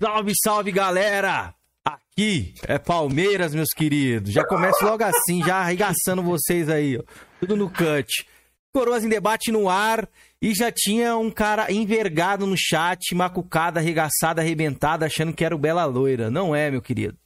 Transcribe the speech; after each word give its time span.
Salve, 0.00 0.32
salve, 0.42 0.72
galera! 0.72 1.54
Aqui 1.84 2.54
é 2.66 2.78
Palmeiras, 2.78 3.54
meus 3.54 3.70
queridos. 3.70 4.32
Já 4.32 4.44
começo 4.44 4.84
logo 4.84 5.04
assim, 5.04 5.42
já 5.44 5.56
arregaçando 5.56 6.22
vocês 6.22 6.68
aí, 6.68 6.98
ó. 6.98 7.02
Tudo 7.40 7.56
no 7.56 7.70
cut. 7.70 8.26
Coroas 8.74 9.04
em 9.04 9.08
debate 9.08 9.52
no 9.52 9.68
ar 9.68 10.08
e 10.42 10.54
já 10.54 10.70
tinha 10.70 11.16
um 11.16 11.30
cara 11.30 11.72
envergado 11.72 12.46
no 12.46 12.56
chat, 12.58 13.14
macucado, 13.14 13.78
arregaçado, 13.78 14.40
arrebentado, 14.40 15.04
achando 15.04 15.32
que 15.32 15.44
era 15.44 15.54
o 15.54 15.58
Bela 15.58 15.84
Loira. 15.84 16.30
Não 16.30 16.54
é, 16.54 16.70
meu 16.70 16.82
querido. 16.82 17.16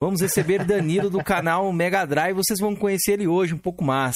Vamos 0.00 0.20
receber 0.20 0.64
Danilo 0.64 1.10
do 1.10 1.22
canal 1.22 1.72
Mega 1.72 2.04
Drive. 2.04 2.36
Vocês 2.36 2.60
vão 2.60 2.76
conhecer 2.76 3.12
ele 3.12 3.26
hoje 3.26 3.54
um 3.54 3.58
pouco 3.58 3.82
mais. 3.82 4.14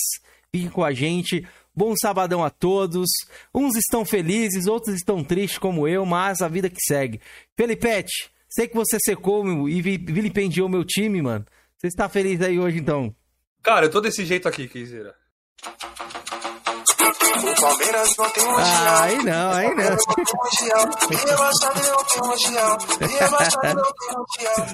Fiquem 0.55 0.71
com 0.71 0.85
a 0.85 0.93
gente. 0.93 1.47
Bom 1.79 1.95
sabadão 1.95 2.45
a 2.45 2.51
todos. 2.51 3.09
Uns 3.55 3.77
estão 3.77 4.05
felizes, 4.05 4.67
outros 4.67 4.97
estão 4.97 5.23
tristes 5.23 5.61
como 5.61 5.87
eu, 5.87 6.05
mas 6.05 6.43
a 6.43 6.49
vida 6.49 6.69
que 6.69 6.81
segue. 6.85 7.21
Felipete, 7.57 8.33
sei 8.49 8.67
que 8.67 8.75
você 8.75 8.99
secou 9.01 9.69
e 9.69 9.81
vilipendiou 9.81 10.69
meu 10.69 10.85
time, 10.85 11.23
mano. 11.23 11.47
Você 11.77 11.87
está 11.87 12.09
feliz 12.09 12.41
aí 12.43 12.59
hoje 12.59 12.79
então? 12.79 13.15
Cara, 13.63 13.87
eu 13.87 13.91
tô 13.93 14.01
desse 14.01 14.25
jeito 14.25 14.49
aqui, 14.49 14.67
Kizera. 14.67 15.15
O 17.37 17.61
Palmeiras 17.61 18.17
não 18.17 18.31
tem 18.31 18.45
mundial. 18.45 19.03
aí 19.03 19.23
não, 19.23 19.53
aí 19.53 19.69
não. 19.69 19.85
Rebaixado 21.11 21.81
não 21.81 22.05
tem 22.05 22.23
mundial. 22.27 22.77
Rebaixado 22.99 23.77
não 23.77 23.93
tem 23.95 24.11
mundial. 24.17 24.67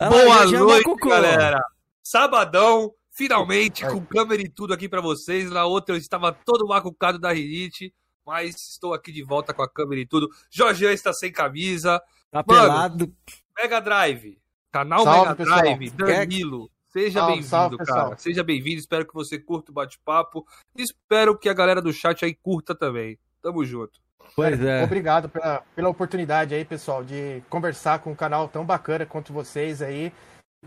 Boa 0.08 0.46
noite, 0.46 0.94
galera. 1.06 1.62
Sabadão, 2.02 2.94
finalmente, 3.10 3.86
com 3.86 4.04
câmera 4.04 4.42
e 4.42 4.48
tudo 4.48 4.74
aqui 4.74 4.88
para 4.88 5.00
vocês. 5.00 5.50
Na 5.50 5.64
outra 5.64 5.94
eu 5.94 5.98
estava 5.98 6.32
todo 6.32 6.66
macucado 6.66 7.18
da 7.18 7.32
rinite, 7.32 7.94
mas 8.24 8.56
estou 8.56 8.94
aqui 8.94 9.12
de 9.12 9.22
volta 9.22 9.52
com 9.52 9.62
a 9.62 9.68
câmera 9.68 10.00
e 10.00 10.06
tudo. 10.06 10.28
Jorge 10.50 10.84
está 10.86 11.12
sem 11.12 11.32
camisa. 11.32 12.00
Tá 12.30 12.44
Mano, 12.46 12.60
pelado. 12.60 13.12
Mega 13.56 13.80
Drive. 13.80 14.38
Canal 14.72 15.04
salve, 15.04 15.28
Mega 15.30 15.44
Drive, 15.44 15.90
pessoal. 15.90 16.08
Danilo. 16.08 16.70
Seja 16.92 17.26
bem-vindo, 17.26 17.78
cara. 17.78 18.16
Seja 18.16 18.42
bem-vindo. 18.42 18.80
Espero 18.80 19.06
que 19.06 19.14
você 19.14 19.38
curta 19.38 19.70
o 19.70 19.74
bate-papo. 19.74 20.44
Espero 20.76 21.38
que 21.38 21.48
a 21.48 21.54
galera 21.54 21.80
do 21.80 21.92
chat 21.92 22.24
aí 22.24 22.34
curta 22.34 22.74
também. 22.74 23.16
Tamo 23.40 23.64
junto. 23.64 24.00
Pois 24.34 24.60
é. 24.60 24.82
Obrigado 24.82 25.28
pela, 25.28 25.62
pela 25.74 25.88
oportunidade 25.88 26.54
aí, 26.54 26.64
pessoal, 26.64 27.04
de 27.04 27.42
conversar 27.48 28.00
com 28.00 28.12
um 28.12 28.14
canal 28.14 28.48
tão 28.48 28.64
bacana 28.64 29.06
quanto 29.06 29.32
vocês 29.32 29.80
aí. 29.82 30.12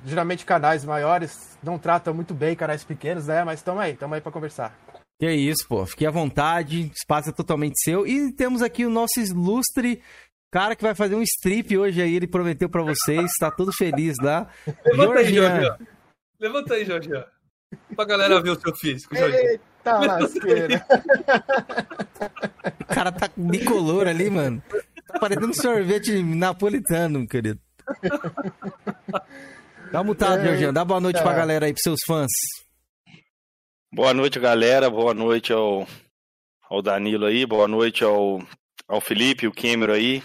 Geralmente 0.05 0.45
canais 0.45 0.83
maiores 0.83 1.57
não 1.63 1.77
tratam 1.77 2.13
muito 2.13 2.33
bem 2.33 2.55
canais 2.55 2.83
pequenos, 2.83 3.27
né? 3.27 3.43
Mas 3.43 3.59
estamos 3.59 3.81
aí, 3.81 3.93
estamos 3.93 4.15
aí 4.15 4.21
para 4.21 4.31
conversar. 4.31 4.77
Que 5.19 5.27
é 5.27 5.33
isso, 5.33 5.67
pô. 5.67 5.85
Fique 5.85 6.05
à 6.05 6.11
vontade, 6.11 6.91
espaço 6.93 7.29
é 7.29 7.33
totalmente 7.33 7.81
seu. 7.81 8.05
E 8.05 8.33
temos 8.33 8.61
aqui 8.61 8.85
o 8.85 8.89
nosso 8.89 9.19
ilustre 9.19 10.01
cara 10.53 10.75
que 10.75 10.83
vai 10.83 10.93
fazer 10.93 11.15
um 11.15 11.23
strip 11.23 11.75
hoje 11.75 11.99
aí, 11.99 12.15
ele 12.15 12.27
prometeu 12.27 12.69
para 12.69 12.83
vocês, 12.83 13.31
tá 13.39 13.49
todo 13.49 13.73
feliz 13.73 14.13
lá. 14.21 14.47
Levanta 14.85 15.19
aí, 15.19 15.33
Jorge. 15.33 15.71
Levanta 16.39 16.73
aí, 16.75 16.85
Jorge. 16.85 17.09
Pra 17.95 18.05
galera 18.05 18.39
ver 18.39 18.51
o 18.51 18.61
seu 18.61 18.75
físico, 18.75 19.15
Jorge. 19.15 19.35
Eita 19.35 19.97
lasqueira. 19.97 20.85
o 22.81 22.85
cara 22.85 23.11
tá 23.11 23.31
bicolor 23.35 24.07
ali, 24.07 24.29
mano. 24.29 24.61
Tá 25.07 25.17
parecendo 25.17 25.55
sorvete 25.55 26.21
napolitano, 26.21 27.27
querido. 27.27 27.59
Dá 29.93 30.03
mutado, 30.03 30.41
é, 30.41 30.45
Jorginho. 30.45 30.73
Dá 30.73 30.83
boa 30.83 30.99
noite 30.99 31.17
tá. 31.17 31.21
pra 31.21 31.33
galera 31.33 31.67
aí, 31.67 31.71
pros 31.71 31.83
seus 31.83 31.99
fãs. 32.07 32.31
Boa 33.93 34.11
noite, 34.11 34.39
galera. 34.39 34.89
Boa 34.89 35.13
noite 35.13 35.53
ao, 35.53 35.87
ao 36.67 36.81
Danilo 36.81 37.27
aí. 37.27 37.45
Boa 37.45 37.67
noite 37.67 38.03
ao, 38.03 38.41
ao 38.87 38.99
Felipe, 38.99 39.45
o 39.45 39.53
Cameron 39.53 39.93
aí. 39.93 40.23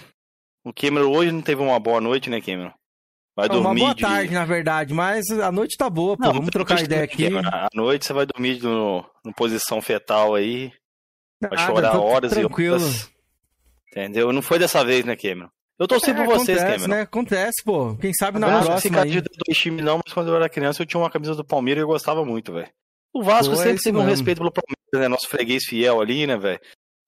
O 0.64 0.72
Cameron 0.72 1.14
hoje 1.14 1.30
não 1.32 1.42
teve 1.42 1.60
uma 1.60 1.78
boa 1.78 2.00
noite, 2.00 2.30
né, 2.30 2.40
Cameron? 2.40 2.72
Vai 3.36 3.46
dormir. 3.46 3.66
Uma 3.66 3.74
boa 3.74 3.94
de... 3.94 4.00
tarde, 4.00 4.32
na 4.32 4.46
verdade, 4.46 4.94
mas 4.94 5.28
a 5.28 5.52
noite 5.52 5.76
tá 5.76 5.90
boa, 5.90 6.16
pô. 6.16 6.24
Não, 6.24 6.32
Vamos 6.32 6.48
trocar 6.48 6.80
ideia 6.82 7.04
aqui. 7.04 7.26
À 7.26 7.68
noite 7.74 8.06
você 8.06 8.14
vai 8.14 8.24
dormir 8.24 8.62
no, 8.62 9.04
no 9.22 9.34
posição 9.34 9.82
fetal 9.82 10.34
aí. 10.34 10.72
Vai 11.42 11.50
Nada, 11.50 11.66
chorar 11.66 12.00
horas 12.00 12.32
tranquilo. 12.32 12.78
e 12.78 12.80
horas. 12.80 13.10
Entendeu? 13.92 14.32
Não 14.32 14.40
foi 14.40 14.58
dessa 14.58 14.82
vez, 14.82 15.04
né, 15.04 15.14
Cameron? 15.14 15.50
Eu 15.78 15.86
torci 15.86 16.10
é, 16.10 16.14
por 16.14 16.26
vocês, 16.26 16.58
acontece, 16.58 16.80
Cameron. 16.80 16.88
Né? 16.88 17.00
Acontece, 17.02 17.64
pô. 17.64 17.96
Quem 17.96 18.12
sabe 18.12 18.38
na 18.38 18.48
eu 18.48 18.64
próxima. 18.64 18.98
Eu 18.98 19.04
não 19.04 19.10
de 19.10 19.20
dois 19.20 19.58
times, 19.58 19.84
não, 19.84 20.00
mas 20.04 20.12
quando 20.12 20.28
eu 20.28 20.36
era 20.36 20.48
criança 20.48 20.82
eu 20.82 20.86
tinha 20.86 21.00
uma 21.00 21.10
camisa 21.10 21.36
do 21.36 21.44
Palmeiras 21.44 21.80
e 21.80 21.84
eu 21.84 21.88
gostava 21.88 22.24
muito, 22.24 22.52
velho. 22.52 22.68
O 23.14 23.22
Vasco 23.22 23.54
pô, 23.54 23.60
é 23.60 23.64
sempre 23.64 23.82
teve 23.82 23.96
um 23.96 24.04
respeito 24.04 24.38
pelo 24.38 24.52
Palmeiras, 24.52 25.00
né? 25.00 25.08
Nosso 25.08 25.28
freguês 25.28 25.64
fiel 25.64 26.00
ali, 26.00 26.26
né, 26.26 26.36
velho? 26.36 26.60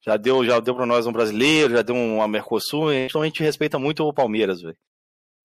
Já 0.03 0.17
deu, 0.17 0.45
já 0.45 0.61
deu 0.61 0.75
pra 0.75 0.87
nós 0.87 1.07
um 1.07 1.13
brasileiro, 1.13 1.75
já 1.75 1.83
deu 1.83 1.95
uma 1.95 2.27
Mercosul, 2.27 2.93
então 2.93 3.23
a 3.23 3.25
gente 3.27 3.43
respeita 3.43 3.79
muito 3.79 4.03
o 4.05 4.15
Palmeiras, 4.15 4.63
velho. 4.63 4.77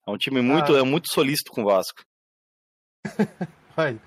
É 0.08 0.12
um 0.12 0.18
time 0.18 0.42
muito, 0.42 0.76
ah. 0.76 0.80
é 0.80 0.84
muito 0.84 1.12
solícito 1.12 1.52
com 1.52 1.64
o 1.64 1.66
Vasco. 1.66 2.04
Vai. 3.76 4.00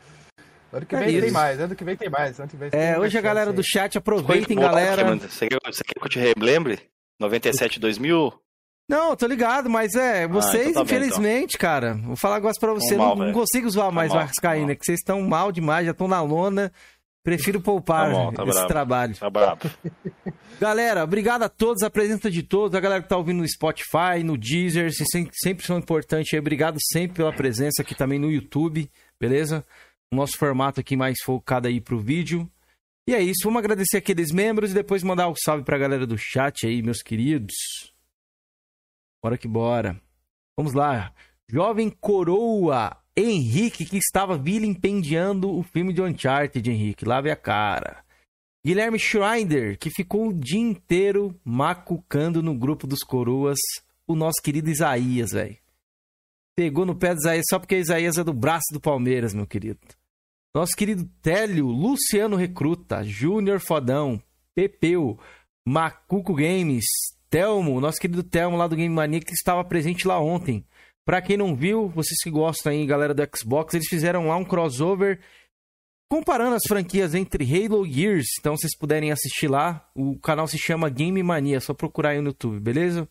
Ano 0.72 0.86
que 0.86 0.94
é 0.94 0.98
vem 1.00 1.16
é 1.16 1.20
tem 1.20 1.30
mais, 1.30 1.60
ano 1.60 1.74
que 1.74 1.84
vem 1.84 1.96
tem 1.96 2.08
mais. 2.08 2.38
Ano 2.38 2.48
que 2.48 2.56
vem 2.56 2.70
é, 2.72 2.98
hoje 2.98 3.18
a 3.18 3.20
galera 3.20 3.52
do 3.52 3.62
chat 3.64 3.98
aproveitem, 3.98 4.56
galera. 4.56 5.16
Você 5.16 5.48
quer, 5.48 5.58
você 5.64 5.82
quer 5.82 5.94
que 5.94 6.04
eu 6.04 6.08
te 6.08 6.18
relembre? 6.18 6.88
97, 7.18 7.80
2000? 7.80 8.47
Não, 8.88 9.14
tô 9.14 9.26
ligado, 9.26 9.68
mas 9.68 9.94
é, 9.94 10.26
vocês, 10.26 10.68
ah, 10.68 10.70
então 10.70 10.86
tá 10.86 10.94
infelizmente, 10.94 11.22
bem, 11.22 11.44
então. 11.44 11.60
cara, 11.60 11.94
vou 11.94 12.16
falar 12.16 12.36
um 12.36 12.38
negócio 12.38 12.58
pra 12.58 12.72
você, 12.72 12.96
mal, 12.96 13.14
não, 13.14 13.26
não, 13.26 13.32
consigo 13.34 13.68
zoar 13.68 13.88
tá 13.88 13.92
mais 13.92 14.10
o 14.10 14.14
Vascaína, 14.14 14.74
que 14.74 14.84
vocês 14.84 15.00
estão 15.00 15.20
mal 15.20 15.52
demais, 15.52 15.84
já 15.84 15.92
estão 15.92 16.08
na 16.08 16.22
lona. 16.22 16.72
Prefiro 17.22 17.60
poupar 17.60 18.06
tá 18.06 18.12
bom, 18.14 18.32
tá 18.32 18.42
esse 18.44 18.52
bravo. 18.52 18.68
trabalho. 18.68 19.14
Tá 19.16 19.28
brabo. 19.28 19.70
Galera, 20.58 21.04
obrigado 21.04 21.42
a 21.42 21.48
todos, 21.50 21.82
a 21.82 21.90
presença 21.90 22.30
de 22.30 22.42
todos, 22.42 22.74
a 22.74 22.80
galera 22.80 23.02
que 23.02 23.08
tá 23.08 23.18
ouvindo 23.18 23.38
no 23.38 23.48
Spotify, 23.48 24.24
no 24.24 24.38
Deezer, 24.38 24.90
sempre, 25.12 25.32
sempre 25.34 25.66
são 25.66 25.76
importantes. 25.76 26.32
Obrigado 26.38 26.78
sempre 26.90 27.18
pela 27.18 27.32
presença 27.32 27.82
aqui 27.82 27.94
também 27.94 28.18
no 28.18 28.30
YouTube, 28.30 28.90
beleza? 29.20 29.62
O 30.10 30.16
nosso 30.16 30.38
formato 30.38 30.80
aqui 30.80 30.96
mais 30.96 31.18
focado 31.22 31.68
aí 31.68 31.82
pro 31.82 32.00
vídeo. 32.00 32.50
E 33.06 33.14
é 33.14 33.20
isso, 33.20 33.40
vamos 33.44 33.58
agradecer 33.58 33.98
aqueles 33.98 34.32
membros 34.32 34.70
e 34.70 34.74
depois 34.74 35.02
mandar 35.02 35.28
um 35.28 35.34
salve 35.36 35.64
pra 35.64 35.76
galera 35.76 36.06
do 36.06 36.16
chat 36.16 36.66
aí, 36.66 36.82
meus 36.82 37.02
queridos. 37.02 37.54
Bora 39.22 39.38
que 39.38 39.48
bora. 39.48 40.00
Vamos 40.56 40.74
lá. 40.74 41.12
Jovem 41.48 41.90
Coroa 41.90 42.96
Henrique, 43.16 43.84
que 43.84 43.96
estava 43.96 44.38
vilipendiando 44.38 45.50
o 45.50 45.62
filme 45.62 45.92
de 45.92 46.00
Uncharted, 46.00 46.70
Henrique. 46.70 47.04
Lave 47.04 47.30
a 47.30 47.36
cara. 47.36 48.04
Guilherme 48.64 48.98
Schreider, 48.98 49.78
que 49.78 49.90
ficou 49.90 50.28
o 50.28 50.34
dia 50.34 50.60
inteiro 50.60 51.34
macucando 51.44 52.42
no 52.42 52.54
grupo 52.54 52.86
dos 52.86 53.00
coroas 53.00 53.58
o 54.06 54.14
nosso 54.14 54.40
querido 54.42 54.70
Isaías, 54.70 55.30
velho. 55.32 55.56
Pegou 56.56 56.84
no 56.84 56.94
pé 56.94 57.14
do 57.14 57.20
Isaías 57.20 57.46
só 57.48 57.58
porque 57.58 57.78
Isaías 57.78 58.18
é 58.18 58.24
do 58.24 58.32
braço 58.32 58.66
do 58.72 58.80
Palmeiras, 58.80 59.32
meu 59.32 59.46
querido. 59.46 59.80
Nosso 60.54 60.76
querido 60.76 61.08
Télio, 61.22 61.66
Luciano 61.66 62.36
Recruta, 62.36 63.04
Júnior 63.04 63.60
Fodão, 63.60 64.20
Pepeu, 64.54 65.18
Macuco 65.66 66.34
Games, 66.34 66.84
Telmo, 67.30 67.80
nosso 67.80 68.00
querido 68.00 68.22
Telmo 68.22 68.56
lá 68.56 68.66
do 68.66 68.76
Game 68.76 68.94
Mania, 68.94 69.20
que 69.20 69.32
estava 69.32 69.64
presente 69.64 70.06
lá 70.06 70.18
ontem. 70.20 70.64
Pra 71.04 71.22
quem 71.22 71.36
não 71.36 71.56
viu, 71.56 71.88
vocês 71.88 72.18
que 72.22 72.30
gostam 72.30 72.72
aí, 72.72 72.84
galera 72.84 73.14
do 73.14 73.22
Xbox, 73.36 73.74
eles 73.74 73.88
fizeram 73.88 74.28
lá 74.28 74.36
um 74.36 74.44
crossover 74.44 75.20
comparando 76.10 76.56
as 76.56 76.62
franquias 76.66 77.14
entre 77.14 77.44
Halo 77.44 77.86
e 77.86 77.92
Gears. 77.92 78.26
Então, 78.40 78.56
vocês 78.56 78.76
puderem 78.76 79.12
assistir 79.12 79.48
lá, 79.48 79.88
o 79.94 80.18
canal 80.18 80.46
se 80.46 80.58
chama 80.58 80.88
Game 80.88 81.22
Mania, 81.22 81.58
é 81.58 81.60
só 81.60 81.74
procurar 81.74 82.10
aí 82.10 82.20
no 82.20 82.28
YouTube, 82.28 82.60
beleza? 82.60 83.08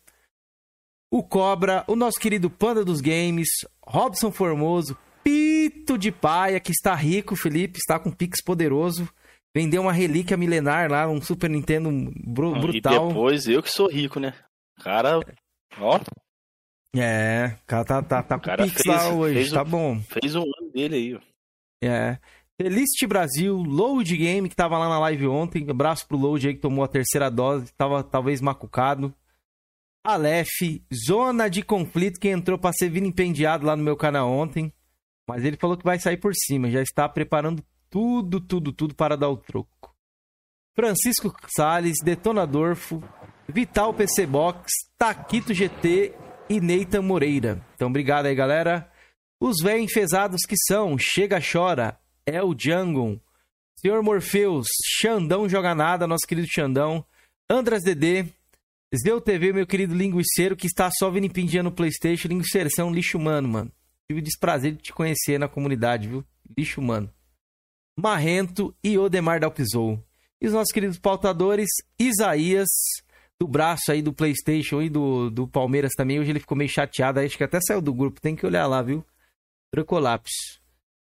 O 1.10 1.22
Cobra, 1.22 1.84
o 1.86 1.96
nosso 1.96 2.20
querido 2.20 2.50
Panda 2.50 2.84
dos 2.84 3.00
Games, 3.00 3.48
Robson 3.86 4.30
Formoso, 4.30 4.96
Pito 5.24 5.96
de 5.96 6.12
Paia, 6.12 6.60
que 6.60 6.72
está 6.72 6.94
rico, 6.94 7.34
Felipe, 7.34 7.78
está 7.78 7.98
com 7.98 8.10
Pix 8.10 8.42
poderoso. 8.42 9.08
Vendeu 9.56 9.82
uma 9.82 9.92
relíquia 9.92 10.36
milenar 10.36 10.90
lá, 10.90 11.08
um 11.08 11.20
Super 11.20 11.50
Nintendo 11.50 11.90
br 11.90 12.60
brutal. 12.60 13.06
E 13.06 13.08
depois 13.08 13.48
eu 13.48 13.62
que 13.62 13.70
sou 13.70 13.88
rico, 13.88 14.20
né? 14.20 14.34
Cara, 14.80 15.20
ó. 15.78 16.00
É, 16.96 17.56
o 17.62 17.66
cara 17.66 17.84
tá, 17.84 18.02
tá, 18.02 18.22
tá 18.22 18.38
com 18.38 18.44
cara 18.44 18.64
Pix 18.64 18.82
fez, 18.82 18.86
lá 18.86 19.08
hoje, 19.10 19.52
tá 19.52 19.64
bom. 19.64 20.00
Fez 20.00 20.34
um 20.34 20.42
ano 20.42 20.72
dele 20.72 20.96
aí, 20.96 21.14
ó. 21.14 21.20
É. 21.82 22.18
Felicity 22.60 23.06
Brasil, 23.06 23.56
Load 23.56 24.16
Game, 24.16 24.48
que 24.48 24.56
tava 24.56 24.78
lá 24.78 24.88
na 24.88 24.98
live 24.98 25.28
ontem. 25.28 25.68
Abraço 25.70 26.06
pro 26.08 26.16
Load 26.16 26.46
aí 26.48 26.54
que 26.54 26.60
tomou 26.60 26.84
a 26.84 26.88
terceira 26.88 27.30
dose, 27.30 27.72
tava 27.74 28.02
talvez 28.02 28.40
macucado. 28.40 29.14
Aleph, 30.04 30.80
Zona 31.06 31.48
de 31.48 31.62
Conflito, 31.62 32.18
que 32.18 32.28
entrou 32.28 32.58
pra 32.58 32.72
ser 32.72 32.88
vilipendiado 32.88 33.66
lá 33.66 33.76
no 33.76 33.82
meu 33.84 33.96
canal 33.96 34.30
ontem. 34.30 34.72
Mas 35.28 35.44
ele 35.44 35.56
falou 35.56 35.76
que 35.76 35.84
vai 35.84 35.98
sair 35.98 36.16
por 36.16 36.32
cima, 36.34 36.70
já 36.70 36.80
está 36.82 37.08
preparando 37.08 37.62
tudo, 37.90 38.40
tudo, 38.40 38.72
tudo 38.72 38.94
para 38.94 39.16
dar 39.16 39.28
o 39.28 39.36
troco. 39.36 39.94
Francisco 40.74 41.34
Sales, 41.48 41.96
Detonadorfo, 42.04 43.02
Vital 43.48 43.92
PC 43.92 44.26
Box, 44.26 44.70
Taquito 44.96 45.52
GT 45.52 46.14
e 46.48 46.60
Neita 46.60 47.02
Moreira. 47.02 47.64
Então, 47.74 47.88
obrigado 47.88 48.26
aí, 48.26 48.34
galera. 48.34 48.90
Os 49.40 49.56
véi 49.62 49.80
enfesados 49.80 50.42
que 50.48 50.56
são 50.56 50.96
Chega 50.98 51.40
Chora, 51.40 51.98
é 52.26 52.42
o 52.42 52.54
Django. 52.54 53.20
Senhor 53.76 54.02
Morpheus, 54.02 54.66
Xandão 55.00 55.48
Joga 55.48 55.74
Nada, 55.74 56.06
nosso 56.06 56.26
querido 56.26 56.48
Xandão. 56.50 57.04
Andras 57.48 57.82
DD, 57.82 58.26
Sdeu 58.92 59.20
TV, 59.20 59.52
meu 59.52 59.66
querido 59.66 59.94
linguiceiro, 59.94 60.56
que 60.56 60.66
está 60.66 60.90
só 60.90 61.10
vindo 61.10 61.30
pindia 61.30 61.62
no 61.62 61.70
Playstation. 61.70 62.28
Linguiceiro, 62.28 62.68
é 62.78 62.84
um 62.84 62.92
lixo 62.92 63.18
humano, 63.18 63.48
mano. 63.48 63.72
Tive 64.08 64.20
o 64.20 64.24
desprazer 64.24 64.72
de 64.72 64.82
te 64.82 64.92
conhecer 64.92 65.38
na 65.38 65.48
comunidade, 65.48 66.08
viu? 66.08 66.24
Lixo 66.56 66.80
humano. 66.80 67.12
Marrento 67.98 68.72
e 68.82 68.96
Odemar 68.96 69.40
Dalpizou. 69.40 69.98
E 70.40 70.46
os 70.46 70.52
nossos 70.52 70.72
queridos 70.72 71.00
pautadores, 71.00 71.68
Isaías, 71.98 72.68
do 73.40 73.48
braço 73.48 73.90
aí 73.90 74.00
do 74.00 74.12
Playstation 74.12 74.80
e 74.80 74.88
do, 74.88 75.28
do 75.30 75.48
Palmeiras 75.48 75.94
também. 75.96 76.20
Hoje 76.20 76.30
ele 76.30 76.38
ficou 76.38 76.56
meio 76.56 76.70
chateado, 76.70 77.18
acho 77.18 77.36
que 77.36 77.42
até 77.42 77.58
saiu 77.60 77.82
do 77.82 77.92
grupo. 77.92 78.20
Tem 78.20 78.36
que 78.36 78.46
olhar 78.46 78.68
lá, 78.68 78.80
viu? 78.82 79.04
Trancolapse. 79.72 80.60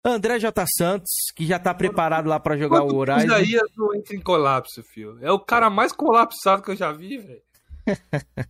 André 0.05 0.39
J. 0.39 0.67
Santos, 0.77 1.13
que 1.35 1.47
já 1.47 1.59
tá 1.59 1.73
preparado 1.73 2.29
lá 2.29 2.39
para 2.39 2.59
jogar 2.59 2.81
Quanto 2.81 2.95
o 2.95 2.99
Horizon. 2.99 3.25
Isaías 3.25 3.71
não 3.75 3.95
entra 3.95 4.15
em 4.15 4.21
colapso, 4.21 4.83
filho. 4.83 5.17
É 5.23 5.33
o 5.33 5.41
cara 5.41 5.71
mais 5.71 5.93
colapsado 5.93 6.63
que 6.63 6.73
eu 6.73 6.77
já 6.77 6.93
vi, 6.93 7.17
velho. 7.17 7.43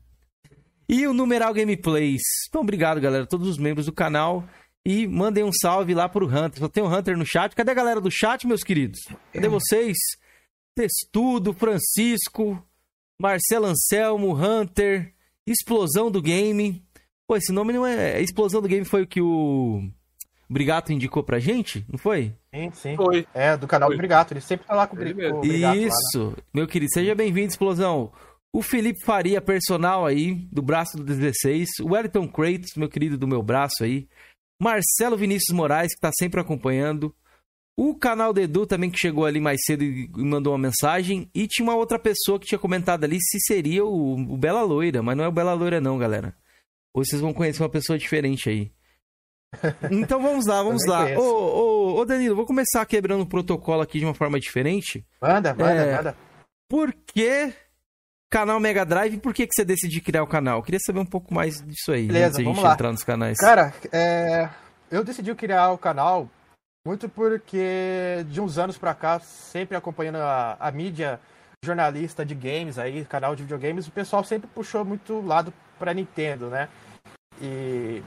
e 0.89 1.07
o 1.07 1.13
Numeral 1.13 1.55
Gameplays. 1.55 2.23
Então, 2.49 2.63
obrigado, 2.63 3.01
galera, 3.01 3.25
todos 3.25 3.47
os 3.47 3.59
membros 3.59 3.87
do 3.87 3.93
canal. 3.93 4.43
E 4.85 5.07
mandem 5.07 5.45
um 5.45 5.53
salve 5.53 5.95
lá 5.95 6.09
pro 6.09 6.27
Hunter. 6.27 6.59
Só 6.59 6.69
tem 6.69 6.83
um 6.83 6.93
Hunter 6.93 7.17
no 7.17 7.25
chat. 7.25 7.55
Cadê 7.55 7.71
a 7.71 7.75
galera 7.75 8.01
do 8.01 8.11
chat, 8.11 8.47
meus 8.47 8.65
queridos? 8.65 9.01
Cadê 9.33 9.49
vocês? 9.49 9.97
Testudo, 10.75 11.53
Francisco, 11.53 12.61
Marcelo 13.21 13.67
Anselmo, 13.67 14.35
Hunter, 14.35 15.13
Explosão 15.47 16.11
do 16.11 16.21
Game. 16.21 16.83
Pô, 17.27 17.37
esse 17.37 17.53
nome 17.53 17.73
não 17.73 17.87
é. 17.87 18.21
Explosão 18.21 18.61
do 18.61 18.69
Game 18.69 18.85
foi 18.85 19.03
o 19.03 19.07
que 19.07 19.21
o 19.21 19.89
Brigato 20.49 20.93
indicou 20.93 21.23
pra 21.23 21.39
gente, 21.39 21.85
não 21.89 21.99
foi? 21.99 22.35
Sim, 22.55 22.71
sim. 22.75 22.97
Foi. 22.97 23.27
É, 23.33 23.57
do 23.57 23.69
canal 23.69 23.89
foi. 23.89 23.97
do 23.97 23.99
Brigato. 23.99 24.35
Ele 24.35 24.41
sempre 24.41 24.67
tá 24.67 24.75
lá 24.75 24.87
com 24.87 24.97
o 24.97 24.99
Brigato. 24.99 25.47
Isso. 25.47 26.19
Lá, 26.19 26.31
né? 26.31 26.37
Meu 26.53 26.67
querido, 26.67 26.93
seja 26.93 27.15
bem-vindo, 27.15 27.49
Explosão. 27.49 28.13
O 28.53 28.61
Felipe 28.61 29.03
Faria, 29.05 29.41
personal 29.41 30.05
aí, 30.05 30.35
do 30.53 30.61
braço 30.61 30.99
do 30.99 31.05
16. 31.05 31.69
O 31.81 31.93
Wellington 31.93 32.29
Kratos, 32.29 32.75
meu 32.77 32.89
querido 32.89 33.17
do 33.17 33.27
meu 33.27 33.43
braço 33.43 33.83
aí. 33.83 34.07
Marcelo 34.63 35.17
Vinícius 35.17 35.55
Moraes, 35.55 35.93
que 35.93 36.01
tá 36.01 36.11
sempre 36.17 36.41
acompanhando. 36.41 37.13
O 37.77 37.97
canal 37.97 38.33
do 38.33 38.41
Edu 38.41 38.65
também, 38.65 38.91
que 38.91 38.99
chegou 38.99 39.25
ali 39.25 39.41
mais 39.41 39.61
cedo 39.65 39.83
e 39.83 40.09
mandou 40.17 40.53
uma 40.53 40.59
mensagem. 40.59 41.29
E 41.35 41.49
tinha 41.49 41.65
uma 41.65 41.75
outra 41.75 41.99
pessoa 41.99 42.39
que 42.39 42.47
tinha 42.47 42.59
comentado 42.59 43.03
ali 43.03 43.19
se 43.21 43.41
seria 43.41 43.85
o, 43.85 44.15
o 44.15 44.37
Bela 44.37 44.63
Loira. 44.63 45.03
Mas 45.03 45.17
não 45.17 45.25
é 45.25 45.29
o 45.29 45.33
Bela 45.33 45.53
Loira, 45.53 45.81
não, 45.81 45.99
galera. 45.99 46.37
Hoje 46.95 47.11
vocês 47.11 47.23
vão 47.23 47.33
conhecer 47.33 47.63
uma 47.63 47.69
pessoa 47.69 47.99
diferente 47.99 48.49
aí. 48.49 48.73
Então 49.91 50.23
vamos 50.23 50.47
lá, 50.47 50.63
vamos 50.63 50.87
lá. 50.87 51.07
Ô, 51.19 51.21
ô, 51.21 52.01
ô, 52.01 52.05
Danilo, 52.07 52.35
vou 52.35 52.47
começar 52.47 52.87
quebrando 52.87 53.23
o 53.23 53.29
protocolo 53.29 53.83
aqui 53.83 53.99
de 53.99 54.05
uma 54.05 54.15
forma 54.15 54.41
diferente. 54.41 55.05
Manda, 55.21 55.53
manda, 55.55 55.73
é... 55.73 55.97
manda. 55.97 56.17
Por 56.69 56.91
que 56.93 57.53
canal 58.33 58.59
Mega 58.59 58.83
Drive, 58.87 59.19
por 59.19 59.35
que, 59.35 59.47
que 59.47 59.53
você 59.55 59.63
decidiu 59.63 60.03
criar 60.03 60.23
o 60.23 60.27
canal? 60.27 60.59
Eu 60.59 60.63
queria 60.63 60.81
saber 60.81 60.99
um 60.99 61.07
pouco 61.07 61.35
mais 61.35 61.61
disso 61.61 61.93
aí, 61.93 62.07
Beleza, 62.07 62.27
antes 62.29 62.39
de 62.39 62.43
a 62.43 62.47
gente 62.47 62.63
lá. 62.63 62.73
entrar 62.73 62.91
nos 62.91 63.05
canais. 63.05 63.37
Cara, 63.39 63.75
é... 63.93 64.49
eu 64.91 65.05
decidi 65.05 65.35
criar 65.35 65.71
o 65.71 65.77
canal 65.77 66.31
muito 66.87 67.11
porque 67.11 68.25
de 68.29 68.41
uns 68.41 68.57
anos 68.57 68.79
pra 68.79 68.95
cá, 68.95 69.21
sempre 69.21 69.77
acompanhando 69.77 70.17
a, 70.17 70.57
a 70.59 70.71
mídia 70.73 71.21
jornalista 71.63 72.25
de 72.25 72.35
games 72.35 72.79
aí, 72.79 73.05
canal 73.05 73.37
de 73.37 73.43
videogames, 73.43 73.87
o 73.87 73.93
pessoal 73.93 74.25
sempre 74.25 74.49
puxou 74.53 74.83
muito 74.83 75.21
lado 75.21 75.53
pra 75.79 75.93
Nintendo, 75.93 76.49
né? 76.49 76.71
E 77.41 78.03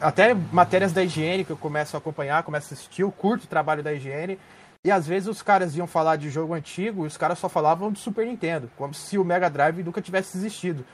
até 0.00 0.32
matérias 0.34 0.94
da 0.94 1.04
higiene 1.04 1.44
que 1.44 1.50
eu 1.50 1.58
começo 1.58 1.94
a 1.94 1.98
acompanhar, 1.98 2.42
começo 2.42 2.72
a 2.72 2.74
assistir, 2.74 3.02
eu 3.02 3.12
curto 3.12 3.44
o 3.44 3.48
trabalho 3.48 3.82
da 3.82 3.92
higiene. 3.92 4.38
E 4.84 4.90
às 4.90 5.06
vezes 5.06 5.28
os 5.28 5.42
caras 5.42 5.76
iam 5.76 5.86
falar 5.86 6.16
de 6.16 6.30
jogo 6.30 6.54
antigo 6.54 7.04
e 7.04 7.06
os 7.06 7.16
caras 7.16 7.38
só 7.38 7.48
falavam 7.48 7.90
do 7.90 7.98
Super 7.98 8.24
Nintendo, 8.26 8.70
como 8.76 8.94
se 8.94 9.18
o 9.18 9.24
Mega 9.24 9.50
Drive 9.50 9.82
nunca 9.82 10.00
tivesse 10.00 10.38
existido. 10.38 10.84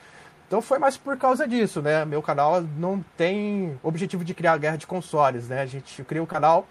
Então 0.47 0.61
foi 0.61 0.79
mais 0.79 0.97
por 0.97 1.17
causa 1.17 1.47
disso, 1.47 1.81
né? 1.81 2.03
Meu 2.03 2.21
canal 2.21 2.61
não 2.61 3.03
tem 3.15 3.79
objetivo 3.83 4.23
de 4.23 4.33
criar 4.33 4.57
guerra 4.57 4.77
de 4.77 4.87
consoles, 4.87 5.47
né? 5.47 5.61
A 5.61 5.65
gente 5.65 6.03
cria 6.03 6.21
o 6.21 6.27
canal 6.27 6.67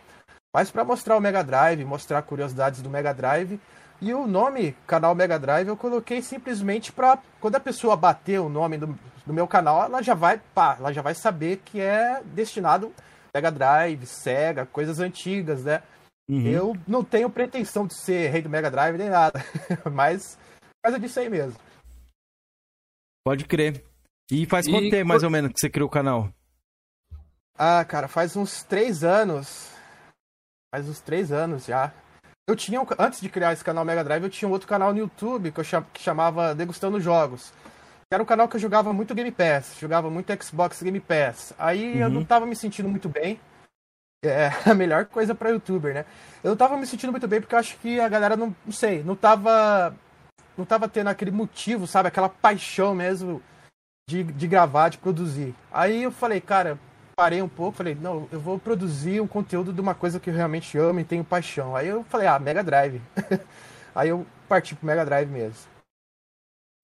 mais 0.53 0.71
para 0.71 0.85
mostrar 0.85 1.17
o 1.17 1.21
Mega 1.21 1.43
Drive, 1.43 1.85
mostrar 1.85 2.23
curiosidades 2.23 2.83
do 2.83 2.91
Mega 2.91 3.13
Drive. 3.13 3.61
E 4.01 4.13
o 4.13 4.27
nome 4.27 4.77
canal 4.87 5.15
Mega 5.15 5.39
Drive 5.39 5.69
eu 5.69 5.77
coloquei 5.77 6.21
simplesmente 6.21 6.93
para 6.93 7.19
quando 7.41 7.57
a 7.57 7.61
pessoa 7.61 7.97
bater 7.97 8.41
o 8.41 8.49
nome 8.49 8.77
do, 8.77 8.99
do 9.25 9.33
meu 9.33 9.47
canal, 9.47 9.85
ela 9.85 10.03
já 10.03 10.15
vai, 10.15 10.41
pá, 10.55 10.77
ela 10.79 10.93
já 10.93 11.01
vai 11.01 11.15
saber 11.15 11.63
que 11.65 11.81
é 11.81 12.21
destinado 12.25 12.93
Mega 13.35 13.51
Drive, 13.51 14.07
Sega, 14.07 14.67
coisas 14.67 15.01
antigas, 15.01 15.65
né? 15.65 15.83
Uhum. 16.29 16.47
Eu 16.47 16.77
não 16.87 17.05
tenho 17.05 17.29
pretensão 17.29 17.87
de 17.87 17.95
ser 17.95 18.31
rei 18.31 18.41
do 18.41 18.49
Mega 18.49 18.71
Drive 18.71 18.97
nem 18.97 19.11
nada, 19.11 19.45
mas 19.93 20.39
causa 20.85 20.99
disso 20.99 21.19
aí 21.19 21.31
mesmo. 21.31 21.59
Pode 23.25 23.47
crer. 23.47 23.83
E 24.31 24.47
faz 24.47 24.67
quanto 24.67 24.85
e... 24.85 24.91
tempo, 24.91 25.09
mais 25.09 25.23
ou 25.23 25.31
menos, 25.31 25.53
que 25.53 25.61
você 25.61 25.71
criou 25.71 25.89
o 25.89 25.93
canal? 25.93 26.31
Ah, 27.59 27.85
cara, 27.85 28.09
faz 28.09 28.37
uns 28.37 28.63
três 28.63 29.05
anos. 29.05 29.71
Faz 30.75 30.89
uns 30.89 31.01
três 31.01 31.31
anos 31.33 31.67
já. 31.67 31.93
Eu 32.47 32.57
tinha, 32.57 32.85
antes 32.99 33.21
de 33.21 33.29
criar 33.29 33.53
esse 33.53 33.65
canal 33.65 33.85
Mega 33.85 34.05
Drive, 34.05 34.23
eu 34.23 34.31
tinha 34.31 34.49
um 34.49 34.53
outro 34.53 34.69
canal 34.69 34.93
no 34.93 34.99
YouTube 34.99 35.53
que 35.53 35.61
eu 35.61 35.65
cham... 35.65 35.83
que 35.93 36.03
chamava 36.03 36.55
Degustando 36.55 37.01
Jogos. 37.01 37.53
Era 38.13 38.23
um 38.23 38.27
canal 38.27 38.49
que 38.49 38.57
eu 38.57 38.61
jogava 38.61 38.93
muito 38.93 39.15
Game 39.15 39.31
Pass, 39.31 39.77
jogava 39.79 40.11
muito 40.11 40.31
Xbox 40.43 40.83
Game 40.83 41.01
Pass. 41.01 41.55
Aí 41.59 41.95
uhum. 41.95 42.01
eu 42.01 42.11
não 42.11 42.25
tava 42.25 42.45
me 42.45 42.55
sentindo 42.55 42.89
muito 42.89 43.09
bem 43.09 43.41
é 44.29 44.51
a 44.69 44.75
melhor 44.75 45.07
coisa 45.07 45.35
para 45.35 45.51
youtuber, 45.51 45.95
né? 45.95 46.05
Eu 46.43 46.57
tava 46.57 46.77
me 46.77 46.87
sentindo 46.87 47.11
muito 47.11 47.29
bem 47.29 47.41
porque 47.41 47.55
eu 47.55 47.59
acho 47.59 47.77
que 47.79 48.01
a 48.01 48.09
galera 48.09 48.37
não, 48.37 48.55
não 48.65 48.73
sei, 48.73 49.03
não 49.03 49.17
tava 49.17 49.95
não 50.57 50.65
tava 50.65 50.89
tendo 50.89 51.09
aquele 51.09 51.31
motivo, 51.31 51.87
sabe, 51.87 52.09
aquela 52.09 52.29
paixão 52.29 52.95
mesmo 52.95 53.43
de, 54.09 54.23
de 54.23 54.47
gravar, 54.47 54.89
de 54.89 54.99
produzir. 54.99 55.55
Aí 55.73 56.03
eu 56.03 56.13
falei, 56.13 56.41
cara, 56.41 56.79
parei 57.17 57.43
um 57.43 57.49
pouco, 57.49 57.79
falei, 57.79 57.95
não, 57.95 58.29
eu 58.31 58.41
vou 58.41 58.59
produzir 58.59 59.21
um 59.21 59.27
conteúdo 59.27 59.73
de 59.73 59.81
uma 59.81 59.95
coisa 59.95 60.21
que 60.21 60.31
eu 60.31 60.35
realmente 60.35 60.79
amo 60.79 61.01
e 61.01 61.05
tenho 61.05 61.25
paixão. 61.25 61.75
Aí 61.75 61.89
eu 61.89 62.05
falei, 62.05 62.27
ah, 62.27 62.39
Mega 62.39 62.63
Drive. 62.63 63.01
Aí 63.95 64.09
eu 64.09 64.27
parti 64.49 64.75
pro 64.75 64.87
Mega 64.87 65.05
Drive 65.05 65.29
mesmo. 65.29 65.74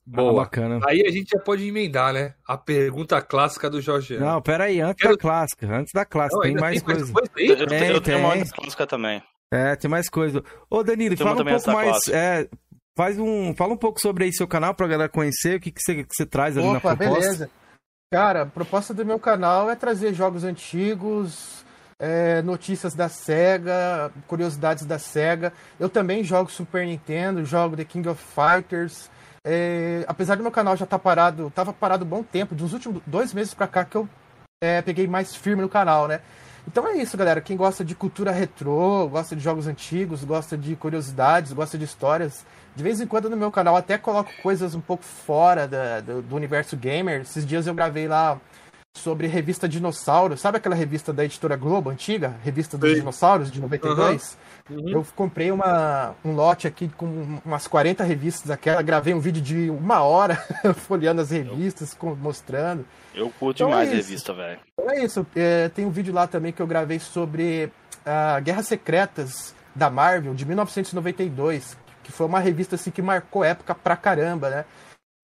Boa. 0.07 0.31
Ah, 0.31 0.45
bacana. 0.45 0.81
Aí 0.89 1.03
a 1.07 1.11
gente 1.11 1.31
já 1.31 1.39
pode 1.39 1.67
emendar, 1.67 2.13
né? 2.13 2.35
A 2.47 2.57
pergunta 2.57 3.21
clássica 3.23 3.71
do 3.71 3.81
Jorge. 3.81 4.19
Não, 4.19 4.41
pera 4.43 4.65
aí, 4.65 4.81
antes 4.81 5.03
Quero... 5.03 5.17
da 5.17 5.21
clássica. 5.21 5.67
Antes 5.73 5.93
da 5.93 6.05
clássica, 6.05 6.37
Não, 6.37 6.43
tem 6.43 6.55
mais 6.55 6.83
tem 6.83 6.85
coisa. 6.85 7.13
coisa 7.13 7.31
eu, 7.37 7.67
tem, 7.67 7.91
eu 7.91 8.01
tenho 8.01 8.19
uma 8.19 8.47
clássica 8.47 8.87
também. 8.87 9.23
É, 9.53 9.77
tem 9.77 9.91
mais 9.91 10.09
coisa. 10.09 10.43
Ô, 10.69 10.83
Danilo, 10.83 11.17
fala 11.17 11.43
um 11.43 11.45
pouco 11.45 11.73
mais. 11.73 12.09
É, 12.09 12.49
faz 12.97 13.19
um, 13.19 13.55
fala 13.55 13.75
um 13.75 13.77
pouco 13.77 14.01
sobre 14.01 14.25
aí 14.25 14.33
seu 14.33 14.47
canal 14.47 14.75
pra 14.75 14.87
galera 14.87 15.09
conhecer, 15.09 15.57
o 15.57 15.61
que, 15.61 15.71
que, 15.71 15.81
você, 15.81 16.05
que 16.05 16.15
você 16.15 16.27
traz 16.27 16.57
ali 16.57 16.67
Opa, 16.67 16.75
na 16.75 16.81
proposta. 16.81 17.21
beleza. 17.21 17.51
Cara, 18.13 18.43
a 18.43 18.47
proposta 18.47 18.93
do 18.93 19.07
meu 19.07 19.19
canal 19.19 19.71
é 19.71 19.77
trazer 19.77 20.13
jogos 20.15 20.43
antigos, 20.43 21.65
é, 21.99 22.43
notícias 22.43 22.95
da 22.95 23.09
SEGA, 23.09 24.13
curiosidades 24.27 24.85
da 24.85 24.99
SEGA. 24.99 25.53
Eu 25.79 25.89
também 25.89 26.25
jogo 26.25 26.51
Super 26.51 26.85
Nintendo, 26.85 27.45
jogo 27.45 27.77
The 27.77 27.85
King 27.85 28.09
of 28.09 28.21
Fighters. 28.23 29.09
É, 29.45 30.05
apesar 30.07 30.37
do 30.37 30.43
meu 30.43 30.53
canal 30.53 30.77
já 30.77 30.85
estar 30.85 30.99
tá 30.99 31.03
parado, 31.03 31.51
tava 31.55 31.73
parado 31.73 32.05
um 32.05 32.09
bom 32.09 32.23
tempo, 32.23 32.55
dos 32.55 32.73
últimos 32.73 33.03
dois 33.07 33.33
meses 33.33 33.55
pra 33.55 33.67
cá 33.67 33.85
que 33.85 33.97
eu 33.97 34.09
é, 34.63 34.83
peguei 34.83 35.07
mais 35.07 35.35
firme 35.35 35.63
no 35.63 35.69
canal, 35.69 36.07
né? 36.07 36.21
Então 36.67 36.87
é 36.87 36.99
isso, 36.99 37.17
galera. 37.17 37.41
Quem 37.41 37.57
gosta 37.57 37.85
de 37.85 37.95
cultura 37.95 38.31
retrô, 38.31 39.09
gosta 39.09 39.35
de 39.35 39.43
jogos 39.43 39.67
antigos, 39.67 40.23
gosta 40.25 40.57
de 40.59 40.77
curiosidades, 40.77 41.53
gosta 41.53 41.79
de 41.79 41.85
histórias, 41.85 42.45
de 42.77 42.83
vez 42.83 43.01
em 43.01 43.07
quando 43.07 43.31
no 43.31 43.37
meu 43.37 43.51
canal 43.51 43.77
até 43.77 43.97
coloco 43.97 44.31
coisas 44.43 44.75
um 44.75 44.81
pouco 44.81 45.03
fora 45.03 45.67
da, 45.67 46.01
do, 46.01 46.21
do 46.23 46.37
universo 46.37 46.77
gamer. 46.77 47.23
Esses 47.23 47.47
dias 47.47 47.67
eu 47.67 47.75
gravei 47.75 48.07
lá 48.07 48.39
sobre 48.97 49.27
revista 49.27 49.69
Dinossauro. 49.69 50.37
Sabe 50.37 50.59
aquela 50.59 50.75
revista 50.75 51.13
da 51.13 51.25
editora 51.25 51.57
Globo, 51.57 51.91
antiga? 51.91 52.37
Revista 52.45 52.77
dos 52.77 52.91
Sim. 52.91 52.97
Dinossauros, 52.97 53.51
de 53.51 53.61
92? 53.61 54.33
Uhum. 54.33 54.39
Uhum. 54.71 54.89
Eu 54.89 55.07
comprei 55.17 55.51
uma, 55.51 56.15
um 56.25 56.33
lote 56.33 56.67
aqui 56.67 56.89
com 56.89 57.41
umas 57.45 57.67
40 57.67 58.05
revistas 58.05 58.47
daquela, 58.47 58.81
gravei 58.83 59.13
um 59.13 59.19
vídeo 59.19 59.43
de 59.43 59.69
uma 59.69 60.03
hora 60.03 60.37
folheando 60.87 61.21
as 61.21 61.31
revistas, 61.31 61.97
mostrando. 62.19 62.87
Eu 63.13 63.31
curto 63.31 63.57
então 63.57 63.69
demais 63.69 63.91
é 63.91 63.97
revista, 63.97 64.33
velho. 64.33 64.61
Então 64.73 64.91
é 64.91 65.05
isso. 65.05 65.27
É, 65.35 65.69
tem 65.71 65.85
um 65.85 65.91
vídeo 65.91 66.15
lá 66.15 66.27
também 66.27 66.53
que 66.53 66.63
eu 66.63 66.67
gravei 66.67 67.01
sobre 67.01 67.73
a 68.07 68.39
uh, 68.39 68.43
Guerras 68.43 68.69
Secretas 68.69 69.55
da 69.75 69.91
Marvel, 69.91 70.35
de 70.35 70.47
1992, 70.47 71.77
que 72.03 72.13
foi 72.13 72.27
uma 72.27 72.39
revista 72.39 72.77
assim 72.77 72.91
que 72.91 73.03
marcou 73.03 73.43
época 73.43 73.75
pra 73.75 73.97
caramba, 73.97 74.51
né? 74.51 74.65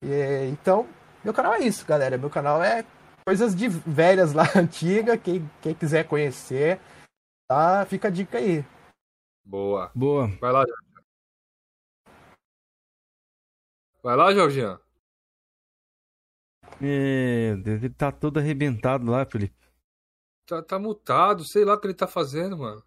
E, 0.04 0.48
então, 0.50 0.86
meu 1.22 1.32
canal 1.32 1.54
é 1.54 1.60
isso, 1.60 1.86
galera. 1.86 2.18
Meu 2.18 2.30
canal 2.30 2.62
é 2.62 2.84
coisas 3.24 3.54
de 3.54 3.68
velhas 3.68 4.32
lá, 4.32 4.48
antiga. 4.56 5.16
Quem, 5.16 5.48
quem 5.62 5.72
quiser 5.74 6.04
conhecer, 6.04 6.80
tá? 7.48 7.86
Fica 7.88 8.08
a 8.08 8.10
dica 8.10 8.38
aí. 8.38 8.64
Boa. 9.46 9.92
Boa. 9.94 10.26
Vai 10.40 10.52
lá, 10.52 10.64
Jorginho. 10.66 11.04
Vai 14.02 14.16
lá, 14.16 14.34
Jorginho. 14.34 14.80
Meu 16.80 17.62
Deus, 17.62 17.82
ele 17.82 17.94
tá 17.94 18.10
todo 18.10 18.38
arrebentado 18.38 19.08
lá, 19.08 19.24
Felipe. 19.24 19.54
Tá, 20.46 20.62
tá 20.62 20.78
mutado, 20.78 21.44
sei 21.46 21.64
lá 21.64 21.74
o 21.74 21.80
que 21.80 21.86
ele 21.86 21.94
tá 21.94 22.08
fazendo, 22.08 22.58
mano. 22.58 22.82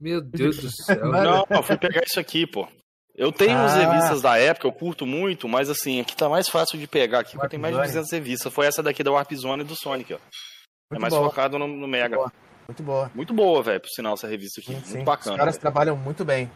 Meu 0.00 0.20
Deus 0.20 0.58
do 0.58 0.70
céu. 0.70 1.06
Não, 1.12 1.46
eu 1.48 1.62
fui 1.62 1.76
pegar 1.76 2.02
isso 2.04 2.18
aqui, 2.18 2.46
pô. 2.46 2.66
Eu 3.14 3.32
tenho 3.32 3.56
ah. 3.56 3.66
revistas 3.66 4.20
da 4.20 4.36
época, 4.38 4.66
eu 4.66 4.72
curto 4.72 5.06
muito, 5.06 5.48
mas 5.48 5.70
assim, 5.70 6.00
aqui 6.00 6.14
tá 6.16 6.28
mais 6.28 6.48
fácil 6.48 6.78
de 6.78 6.86
pegar 6.86 7.20
aqui, 7.20 7.32
porque 7.32 7.48
tem 7.48 7.58
mais 7.58 7.74
de 7.74 7.82
200 7.82 8.12
revistas. 8.12 8.52
Foi 8.52 8.66
essa 8.66 8.82
daqui 8.82 9.02
da 9.02 9.12
Warp 9.12 9.32
Zone 9.32 9.62
e 9.62 9.66
do 9.66 9.74
Sonic, 9.74 10.14
ó. 10.14 10.16
É 10.16 10.20
muito 10.20 10.96
é 10.96 10.98
mais 10.98 11.14
boa. 11.14 11.28
focado 11.28 11.58
no, 11.58 11.66
no 11.66 11.88
Mega. 11.88 12.16
Boa, 12.16 12.32
muito 12.68 12.82
boa, 12.82 13.10
muito 13.14 13.34
boa 13.34 13.62
velho, 13.62 13.80
por 13.80 13.88
sinal, 13.88 14.14
essa 14.14 14.26
revista 14.26 14.60
aqui. 14.60 14.68
Sim, 14.68 14.74
muito 14.74 14.88
sim. 14.88 15.04
bacana. 15.04 15.34
Os 15.34 15.38
caras 15.38 15.54
véio. 15.54 15.60
trabalham 15.60 15.96
muito 15.96 16.24
bem. 16.24 16.50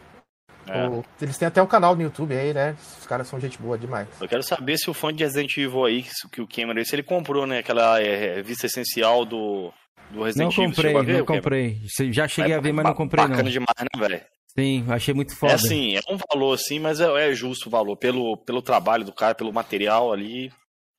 É. 0.67 0.87
O, 0.87 1.03
eles 1.21 1.37
têm 1.37 1.47
até 1.47 1.61
um 1.61 1.67
canal 1.67 1.95
no 1.95 2.01
YouTube 2.01 2.35
aí, 2.35 2.53
né? 2.53 2.75
Os 2.99 3.05
caras 3.07 3.27
são 3.27 3.39
gente 3.39 3.57
boa 3.57 3.77
demais. 3.77 4.07
Eu 4.19 4.27
quero 4.27 4.43
saber 4.43 4.77
se 4.77 4.89
o 4.89 4.93
fã 4.93 5.13
de 5.13 5.23
Resident 5.23 5.57
Evil 5.57 5.85
aí, 5.85 6.05
que 6.31 6.41
o 6.41 6.47
Cameron, 6.47 6.83
se 6.83 6.95
ele 6.95 7.03
comprou, 7.03 7.47
né, 7.47 7.59
aquela 7.59 7.99
é, 8.01 8.35
revista 8.35 8.67
essencial 8.67 9.25
do, 9.25 9.73
do 10.11 10.23
Resident 10.23 10.53
Evil. 10.53 10.63
Não 10.63 10.71
comprei, 10.71 11.03
ver, 11.03 11.17
não 11.17 11.25
comprei. 11.25 11.81
Já 12.11 12.27
cheguei 12.27 12.53
é, 12.53 12.57
a 12.57 12.61
ver, 12.61 12.73
mas 12.73 12.85
não 12.85 12.93
comprei 12.93 13.23
bacana 13.23 13.43
não. 13.43 13.51
demais, 13.51 13.75
né, 13.79 14.07
velho? 14.07 14.21
Sim, 14.57 14.85
achei 14.89 15.13
muito 15.13 15.35
foda. 15.35 15.53
É 15.53 15.55
assim, 15.55 15.95
é 15.95 16.01
um 16.09 16.17
valor 16.29 16.53
assim, 16.53 16.79
mas 16.79 16.99
é, 16.99 17.29
é 17.29 17.33
justo 17.33 17.67
o 17.67 17.71
valor. 17.71 17.95
Pelo, 17.95 18.37
pelo 18.37 18.61
trabalho 18.61 19.05
do 19.05 19.13
cara, 19.13 19.33
pelo 19.33 19.53
material 19.53 20.11
ali, 20.11 20.51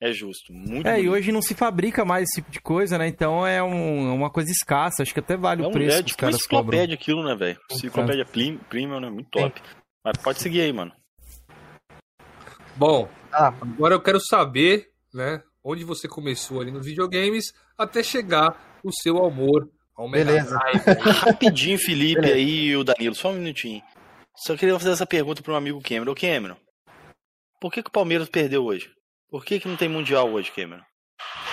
é 0.02 0.12
justo. 0.12 0.52
Muito 0.52 0.84
É, 0.84 0.94
bonito. 0.94 1.06
e 1.06 1.08
hoje 1.08 1.30
não 1.30 1.40
se 1.40 1.54
fabrica 1.54 2.04
mais 2.04 2.24
esse 2.24 2.40
tipo 2.40 2.50
de 2.50 2.60
coisa, 2.60 2.98
né? 2.98 3.06
Então 3.06 3.46
é 3.46 3.62
um, 3.62 4.12
uma 4.12 4.30
coisa 4.30 4.50
escassa. 4.50 5.02
Acho 5.02 5.14
que 5.14 5.20
até 5.20 5.36
vale 5.36 5.62
é 5.62 5.64
um, 5.64 5.68
o 5.68 5.72
preço 5.72 6.00
é, 6.00 6.16
caras 6.16 6.44
cobram. 6.44 6.76
É 6.76 6.82
aquilo, 6.82 7.22
né, 7.22 7.36
velho? 7.36 7.56
Enciclopédia 7.70 8.26
premium, 8.68 8.98
né? 8.98 9.08
Muito 9.08 9.30
top. 9.30 9.60
Sim. 9.60 9.66
Mas 10.04 10.18
pode 10.18 10.40
seguir 10.40 10.62
aí, 10.62 10.72
mano. 10.72 10.90
Bom, 12.74 13.08
ah. 13.32 13.54
agora 13.60 13.94
eu 13.94 14.00
quero 14.00 14.18
saber, 14.18 14.88
né? 15.14 15.40
Onde 15.62 15.84
você 15.84 16.08
começou 16.08 16.60
ali 16.60 16.72
nos 16.72 16.84
videogames 16.84 17.52
até 17.78 18.02
chegar 18.02 18.80
o 18.82 18.90
seu 18.90 19.24
amor 19.24 19.70
ao 19.94 20.10
Beleza. 20.10 20.58
Rapidinho, 21.24 21.78
Felipe 21.78 22.22
Beleza. 22.22 22.38
aí 22.38 22.64
e 22.64 22.76
o 22.76 22.82
Danilo, 22.82 23.14
só 23.14 23.30
um 23.30 23.34
minutinho. 23.34 23.80
Só 24.36 24.56
queria 24.56 24.76
fazer 24.76 24.90
essa 24.90 25.06
pergunta 25.06 25.42
para 25.42 25.52
um 25.52 25.56
amigo 25.56 25.80
Cameron. 25.80 26.10
Ô, 26.10 26.14
Cameron, 26.16 26.56
por 27.60 27.70
que, 27.70 27.84
que 27.84 27.88
o 27.88 27.92
Palmeiras 27.92 28.28
perdeu 28.28 28.64
hoje? 28.64 28.90
Por 29.32 29.46
que, 29.46 29.58
que 29.58 29.66
não 29.66 29.76
tem 29.76 29.88
Mundial 29.88 30.30
hoje, 30.30 30.52
Cameron? 30.54 30.82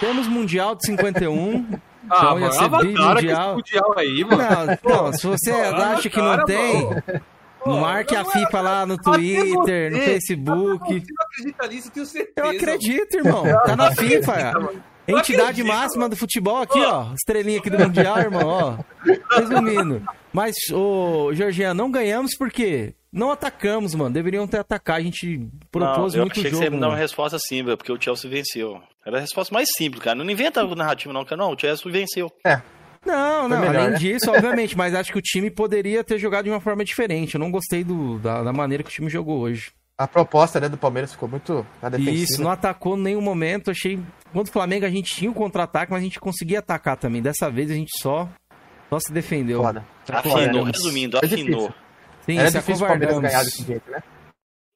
Temos 0.01 0.27
Mundial 0.27 0.75
de 0.75 0.85
51. 0.85 1.65
ah, 1.71 2.17
então 2.17 2.39
ia 2.41 2.51
ser 2.51 2.69
mundial. 2.69 3.55
mundial 3.55 3.93
aí, 3.97 4.25
mano. 4.25 4.77
Não, 4.83 5.03
não, 5.05 5.13
se 5.13 5.25
você 5.25 5.49
acha 5.51 6.09
que 6.09 6.21
não 6.21 6.43
tem, 6.43 6.89
Marque 7.65 8.15
a 8.15 8.23
FIFA 8.25 8.61
lá 8.61 8.85
no 8.85 8.97
Twitter, 8.97 9.91
no 9.91 9.97
Facebook. 9.99 10.99
Você 10.99 11.13
não 11.13 11.25
acredita 11.25 11.67
nisso, 11.67 11.91
tenho 11.91 12.05
certeza. 12.05 12.47
Eu 12.47 12.49
acredito, 12.49 13.17
irmão. 13.17 13.43
Tá 13.65 13.75
na 13.75 13.91
FIFA. 13.91 14.53
Entidade 15.07 15.63
máxima 15.63 16.07
do 16.07 16.15
futebol 16.15 16.61
aqui, 16.61 16.79
ó. 16.79 17.13
Estrelinha 17.13 17.59
aqui 17.59 17.69
do 17.69 17.79
Mundial, 17.79 18.19
irmão, 18.19 18.47
ó. 18.47 18.77
Resumindo. 19.35 20.03
Mas, 20.31 20.55
ô, 20.71 21.33
Georgiano, 21.33 21.73
não 21.83 21.89
ganhamos 21.89 22.35
porque 22.37 22.93
não 23.11 23.31
atacamos, 23.31 23.95
mano. 23.95 24.13
Deveriam 24.13 24.47
ter 24.47 24.59
atacado. 24.59 24.97
A 24.97 25.01
gente 25.01 25.47
propôs 25.71 26.13
não, 26.13 26.21
eu 26.21 26.25
muito 26.25 26.39
achei 26.39 26.51
jogo. 26.51 26.63
Que 26.63 26.69
você 26.69 26.69
me 26.69 26.79
dar 26.79 26.89
uma 26.89 26.95
resposta 26.97 27.39
simples, 27.39 27.75
porque 27.75 27.91
o 27.91 27.99
Chelsea 27.99 28.29
venceu. 28.29 28.81
Era 29.03 29.17
a 29.17 29.21
resposta 29.21 29.51
mais 29.53 29.69
simples, 29.75 30.03
cara. 30.03 30.15
Não 30.15 30.29
inventa 30.29 30.63
narrativa, 30.75 31.11
não, 31.11 31.25
cara. 31.25 31.41
Não, 31.41 31.53
o 31.53 31.59
Chelsea 31.59 31.91
venceu. 31.91 32.31
É. 32.45 32.61
Não, 33.05 33.47
não, 33.47 33.59
melhor, 33.59 33.75
além 33.75 33.89
né? 33.91 33.97
disso, 33.97 34.29
obviamente, 34.31 34.77
mas 34.77 34.93
acho 34.93 35.11
que 35.11 35.17
o 35.17 35.21
time 35.21 35.49
poderia 35.49 36.03
ter 36.03 36.17
jogado 36.17 36.45
de 36.45 36.51
uma 36.51 36.59
forma 36.59 36.83
diferente. 36.83 37.35
Eu 37.35 37.39
não 37.39 37.51
gostei 37.51 37.83
do, 37.83 38.19
da, 38.19 38.43
da 38.43 38.53
maneira 38.53 38.83
que 38.83 38.89
o 38.89 38.93
time 38.93 39.09
jogou 39.09 39.39
hoje. 39.39 39.71
A 39.97 40.07
proposta 40.07 40.61
né, 40.61 40.69
do 40.69 40.77
Palmeiras 40.77 41.11
ficou 41.11 41.27
muito 41.27 41.65
na 41.81 41.89
defensiva. 41.89 42.23
Isso, 42.23 42.41
não 42.41 42.49
atacou 42.49 42.97
em 42.97 43.01
nenhum 43.01 43.21
momento. 43.21 43.69
Achei. 43.69 43.99
Contra 44.31 44.49
o 44.49 44.53
Flamengo 44.53 44.85
a 44.85 44.89
gente 44.89 45.13
tinha 45.13 45.29
o 45.29 45.33
um 45.33 45.35
contra-ataque, 45.35 45.91
mas 45.91 45.99
a 45.99 46.03
gente 46.03 46.21
conseguia 46.21 46.59
atacar 46.59 46.95
também. 46.95 47.21
Dessa 47.21 47.49
vez 47.49 47.69
a 47.69 47.73
gente 47.73 47.91
só, 47.99 48.29
só 48.89 48.97
se 48.97 49.11
defendeu. 49.11 49.61
Foda. 49.61 49.85
Afinou, 50.07 50.63
resumindo, 50.63 51.17
afinou. 51.17 51.73
Sim, 52.25 52.37
Era 52.37 52.49
difícil 52.49 52.85
o 52.85 52.87
Palmeiras 52.87 53.19
ganhar 53.19 53.43
desse 53.43 53.63
jeito, 53.63 53.91
né? 53.91 54.01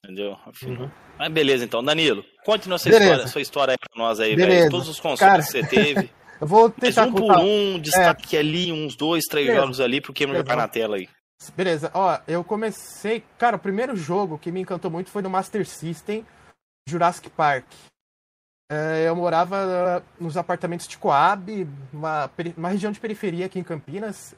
Entendeu? 0.04 0.36
Afinou. 0.46 0.84
Uhum. 0.84 0.92
Mas 1.18 1.32
beleza, 1.32 1.64
então. 1.64 1.82
Danilo, 1.82 2.26
conte 2.46 2.68
nossa 2.68 2.90
história, 2.90 3.28
sua 3.28 3.42
história 3.42 3.72
aí 3.72 3.78
pra 3.78 4.04
nós 4.04 4.20
aí, 4.20 4.36
velho. 4.36 4.70
Todos 4.70 4.90
os 4.90 5.00
consoles 5.00 5.20
Cara... 5.20 5.42
que 5.42 5.50
você 5.50 5.64
teve. 5.64 6.10
Eu 6.44 6.48
vou 6.48 6.70
tentar 6.70 7.06
Mas 7.06 7.14
um 7.14 7.16
por 7.16 7.40
um, 7.40 7.80
destaque 7.80 8.36
é. 8.36 8.40
ali, 8.42 8.70
uns 8.70 8.98
dois, 8.98 9.24
três 9.30 9.48
Beleza. 9.48 9.62
jogos 9.62 9.80
ali 9.80 10.02
pro 10.02 10.14
Cameron 10.14 10.40
jogar 10.40 10.58
na 10.58 10.68
tela 10.68 10.98
aí. 10.98 11.08
Beleza, 11.56 11.90
ó, 11.94 12.20
eu 12.28 12.44
comecei. 12.44 13.24
Cara, 13.38 13.56
o 13.56 13.60
primeiro 13.60 13.96
jogo 13.96 14.38
que 14.38 14.52
me 14.52 14.60
encantou 14.60 14.92
muito 14.92 15.10
foi 15.10 15.22
no 15.22 15.30
Master 15.30 15.66
System 15.66 16.26
Jurassic 16.86 17.30
Park. 17.30 17.66
É, 18.70 19.08
eu 19.08 19.16
morava 19.16 20.04
nos 20.20 20.36
apartamentos 20.36 20.86
de 20.86 20.98
Coab, 20.98 21.66
uma, 21.94 22.30
uma 22.58 22.70
região 22.70 22.92
de 22.92 23.00
periferia 23.00 23.46
aqui 23.46 23.58
em 23.58 23.64
Campinas. 23.64 24.36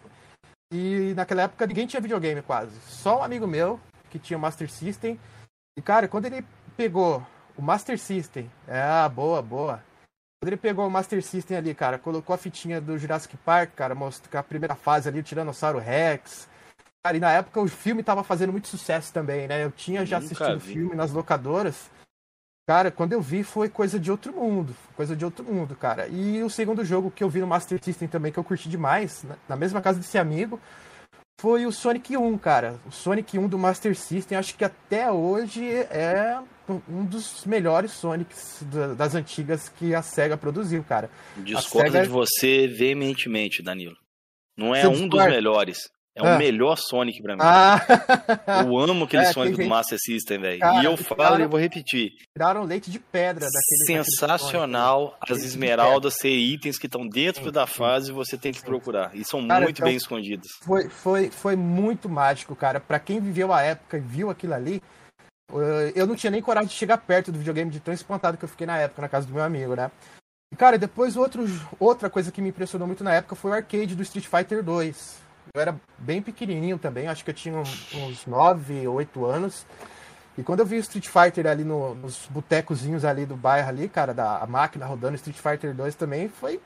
E 0.71 1.11
naquela 1.15 1.43
época 1.43 1.65
ninguém 1.65 1.87
tinha 1.87 2.01
videogame 2.01 2.43
quase. 2.43 2.79
Só 2.81 3.19
um 3.19 3.23
amigo 3.23 3.47
meu 3.47 3.79
que 4.11 4.19
tinha 4.19 4.37
o 4.37 4.41
Master 4.41 4.69
System. 4.69 5.19
E 5.75 5.81
cara, 5.81 6.07
quando 6.07 6.25
ele 6.25 6.45
pegou 6.77 7.25
o 7.57 7.63
Master 7.63 7.97
System, 7.97 8.47
é, 8.67 8.79
ah, 8.79 9.09
boa, 9.09 9.41
boa. 9.41 9.83
Quando 10.39 10.49
ele 10.49 10.57
pegou 10.57 10.85
o 10.85 10.91
Master 10.91 11.23
System 11.23 11.57
ali, 11.57 11.73
cara, 11.73 11.97
colocou 11.97 12.33
a 12.33 12.37
fitinha 12.37 12.79
do 12.79 12.97
Jurassic 12.97 13.35
Park, 13.37 13.71
cara, 13.75 13.95
mostrou 13.95 14.39
a 14.39 14.43
primeira 14.43 14.75
fase 14.75 15.09
ali, 15.09 15.19
o 15.19 15.23
Tiranossauro 15.23 15.79
Rex. 15.79 16.47
Cara, 17.03 17.17
e 17.17 17.19
na 17.19 17.31
época 17.31 17.61
o 17.61 17.67
filme 17.67 18.03
tava 18.03 18.23
fazendo 18.23 18.51
muito 18.51 18.67
sucesso 18.67 19.13
também, 19.13 19.47
né? 19.47 19.63
Eu 19.63 19.71
tinha 19.71 20.05
já 20.05 20.17
assistido 20.17 20.57
o 20.57 20.59
filme 20.59 20.95
nas 20.95 21.11
locadoras. 21.11 21.89
Cara, 22.67 22.89
quando 22.89 23.13
eu 23.13 23.21
vi 23.21 23.43
foi 23.43 23.69
coisa 23.69 23.99
de 23.99 24.09
outro 24.09 24.33
mundo. 24.33 24.75
Coisa 24.95 25.15
de 25.15 25.23
outro 25.23 25.45
mundo, 25.45 25.75
cara. 25.75 26.07
E 26.07 26.41
o 26.41 26.49
segundo 26.49 26.83
jogo 26.83 27.11
que 27.11 27.23
eu 27.23 27.29
vi 27.29 27.39
no 27.39 27.47
Master 27.47 27.79
System 27.83 28.07
também, 28.07 28.31
que 28.31 28.39
eu 28.39 28.43
curti 28.43 28.67
demais, 28.67 29.23
né? 29.23 29.35
na 29.47 29.55
mesma 29.55 29.81
casa 29.81 29.99
desse 29.99 30.17
amigo, 30.17 30.59
foi 31.37 31.65
o 31.65 31.71
Sonic 31.71 32.15
1, 32.15 32.37
cara. 32.37 32.79
O 32.85 32.91
Sonic 32.91 33.37
1 33.37 33.47
do 33.47 33.57
Master 33.57 33.95
System, 33.95 34.37
acho 34.37 34.55
que 34.55 34.63
até 34.63 35.11
hoje 35.11 35.69
é 35.69 36.39
um 36.89 37.05
dos 37.05 37.45
melhores 37.45 37.91
Sonics 37.91 38.63
das 38.97 39.15
antigas 39.15 39.69
que 39.69 39.93
a 39.93 40.01
SEGA 40.01 40.37
produziu, 40.37 40.83
cara. 40.83 41.09
Discordo 41.37 41.91
SEGA... 41.91 42.03
de 42.03 42.09
você 42.09 42.67
veementemente, 42.67 43.61
Danilo. 43.61 43.97
Não 44.57 44.73
é 44.73 44.87
um 44.87 45.07
dos 45.07 45.25
melhores. 45.25 45.89
É 46.15 46.23
o 46.23 46.27
ah. 46.27 46.37
melhor 46.37 46.77
Sonic 46.77 47.21
pra 47.21 47.35
mim. 47.35 47.41
Ah. 47.43 48.63
Eu 48.65 48.77
amo 48.77 49.03
aquele 49.05 49.23
é, 49.23 49.33
Sonic 49.33 49.61
do 49.61 49.67
Master 49.67 49.99
System, 49.99 50.39
velho. 50.39 50.59
E 50.81 50.85
eu 50.85 50.95
falo 50.95 51.23
tiraram, 51.23 51.43
e 51.43 51.47
vou 51.47 51.59
repetir. 51.59 52.11
Tiraram 52.33 52.63
leite 52.63 52.89
de 52.89 52.99
pedra 52.99 53.45
daquele. 53.45 54.03
Sensacional 54.03 55.17
daquele 55.19 55.39
as 55.39 55.45
esmeraldas 55.45 56.15
ser 56.15 56.29
itens 56.29 56.79
que 56.79 56.85
estão 56.85 57.05
dentro 57.05 57.43
sim, 57.43 57.51
da 57.51 57.67
fase 57.67 58.11
e 58.11 58.13
você 58.13 58.37
tem 58.37 58.53
que 58.53 58.61
procurar. 58.61 59.13
E 59.13 59.25
são 59.25 59.45
cara, 59.45 59.65
muito 59.65 59.77
então, 59.77 59.87
bem 59.89 59.97
escondidos. 59.97 60.47
Foi, 60.63 60.87
foi, 60.87 61.29
foi 61.29 61.55
muito 61.57 62.07
mágico, 62.07 62.55
cara. 62.55 62.79
Pra 62.79 62.97
quem 62.97 63.19
viveu 63.19 63.51
a 63.51 63.61
época 63.61 63.97
e 63.97 64.01
viu 64.01 64.29
aquilo 64.29 64.53
ali, 64.53 64.81
eu 65.93 66.07
não 66.07 66.15
tinha 66.15 66.31
nem 66.31 66.41
coragem 66.41 66.69
de 66.69 66.75
chegar 66.75 66.97
perto 66.97 67.29
do 67.29 67.37
videogame 67.37 67.69
de 67.69 67.81
tão 67.81 67.93
espantado 67.93 68.37
que 68.37 68.45
eu 68.45 68.49
fiquei 68.49 68.65
na 68.65 68.77
época, 68.77 69.01
na 69.01 69.09
casa 69.09 69.27
do 69.27 69.33
meu 69.33 69.43
amigo, 69.43 69.75
né? 69.75 69.91
E, 70.53 70.55
cara, 70.55 70.77
depois 70.77 71.17
outro, 71.17 71.45
outra 71.77 72.09
coisa 72.09 72.31
que 72.31 72.41
me 72.41 72.49
impressionou 72.49 72.87
muito 72.87 73.03
na 73.03 73.13
época 73.13 73.35
foi 73.35 73.51
o 73.51 73.53
arcade 73.53 73.95
do 73.95 74.03
Street 74.03 74.25
Fighter 74.25 74.63
2. 74.63 75.24
Eu 75.53 75.61
era 75.61 75.79
bem 75.97 76.21
pequenininho 76.21 76.77
também, 76.77 77.07
acho 77.07 77.23
que 77.23 77.29
eu 77.29 77.35
tinha 77.35 77.57
uns 77.57 78.25
9 78.25 78.87
ou 78.87 78.95
8 78.95 79.25
anos. 79.25 79.65
E 80.37 80.43
quando 80.43 80.59
eu 80.59 80.65
vi 80.65 80.75
o 80.75 80.79
Street 80.79 81.07
Fighter 81.07 81.47
ali 81.47 81.63
no, 81.63 81.95
nos 81.95 82.27
botecozinhos 82.27 83.05
ali 83.05 83.25
do 83.25 83.37
bairro 83.37 83.69
ali, 83.69 83.87
cara, 83.87 84.13
da 84.13 84.45
máquina 84.47 84.85
rodando 84.85 85.15
Street 85.15 85.37
Fighter 85.37 85.73
2 85.73 85.95
também, 85.95 86.27
foi 86.27 86.59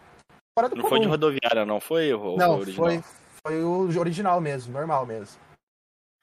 fora 0.58 0.70
do 0.70 0.76
Não 0.76 0.84
comum. 0.84 0.90
foi 0.90 1.00
de 1.02 1.08
rodoviária, 1.08 1.66
não 1.66 1.80
foi 1.80 2.14
o, 2.14 2.36
não, 2.36 2.56
o 2.56 2.60
original? 2.60 2.90
Foi, 2.90 3.04
foi 3.46 3.64
o 3.64 4.00
original 4.00 4.42
mesmo, 4.42 4.74
normal 4.74 5.06
mesmo. 5.06 5.40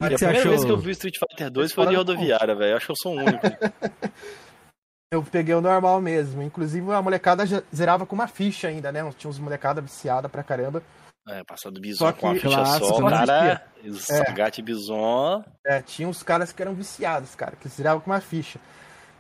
A 0.03 0.09
primeira 0.09 0.39
achou... 0.39 0.51
vez 0.51 0.65
que 0.65 0.71
eu 0.71 0.77
vi 0.77 0.91
Street 0.91 1.17
Fighter 1.19 1.51
2 1.51 1.73
foi 1.73 1.87
de 1.87 1.95
rodoviária, 1.95 2.55
velho. 2.55 2.77
Acho 2.77 2.87
que 2.87 2.93
eu 2.93 2.97
sou 2.97 3.17
o 3.17 3.19
único. 3.19 3.47
eu 5.11 5.23
peguei 5.23 5.55
o 5.55 5.61
normal 5.61 6.01
mesmo. 6.03 6.43
Inclusive 6.43 6.93
a 6.93 7.01
molecada 7.01 7.45
zerava 7.75 8.05
com 8.05 8.15
uma 8.15 8.29
ficha 8.29 8.69
ainda, 8.69 8.93
né? 8.93 9.11
Tinha 9.17 9.31
uns 9.31 9.39
molecada 9.39 9.81
viciada 9.81 10.29
pra 10.29 10.43
caramba. 10.43 10.83
É, 11.29 11.43
passado 11.43 11.81
bison 11.81 12.13
com 12.13 12.31
a 12.31 12.35
ficha 12.35 12.65
só, 12.79 13.09
cara. 13.09 13.63
Sagat 13.99 14.59
é. 14.59 14.63
bison. 14.63 15.45
É, 15.65 15.83
tinha 15.83 16.09
uns 16.09 16.23
caras 16.23 16.53
que 16.53 16.63
eram 16.63 16.75
viciados, 16.75 17.35
cara, 17.35 17.57
que 17.57 17.69
zeravam 17.69 18.01
com 18.01 18.11
uma 18.11 18.21
ficha. 18.21 18.61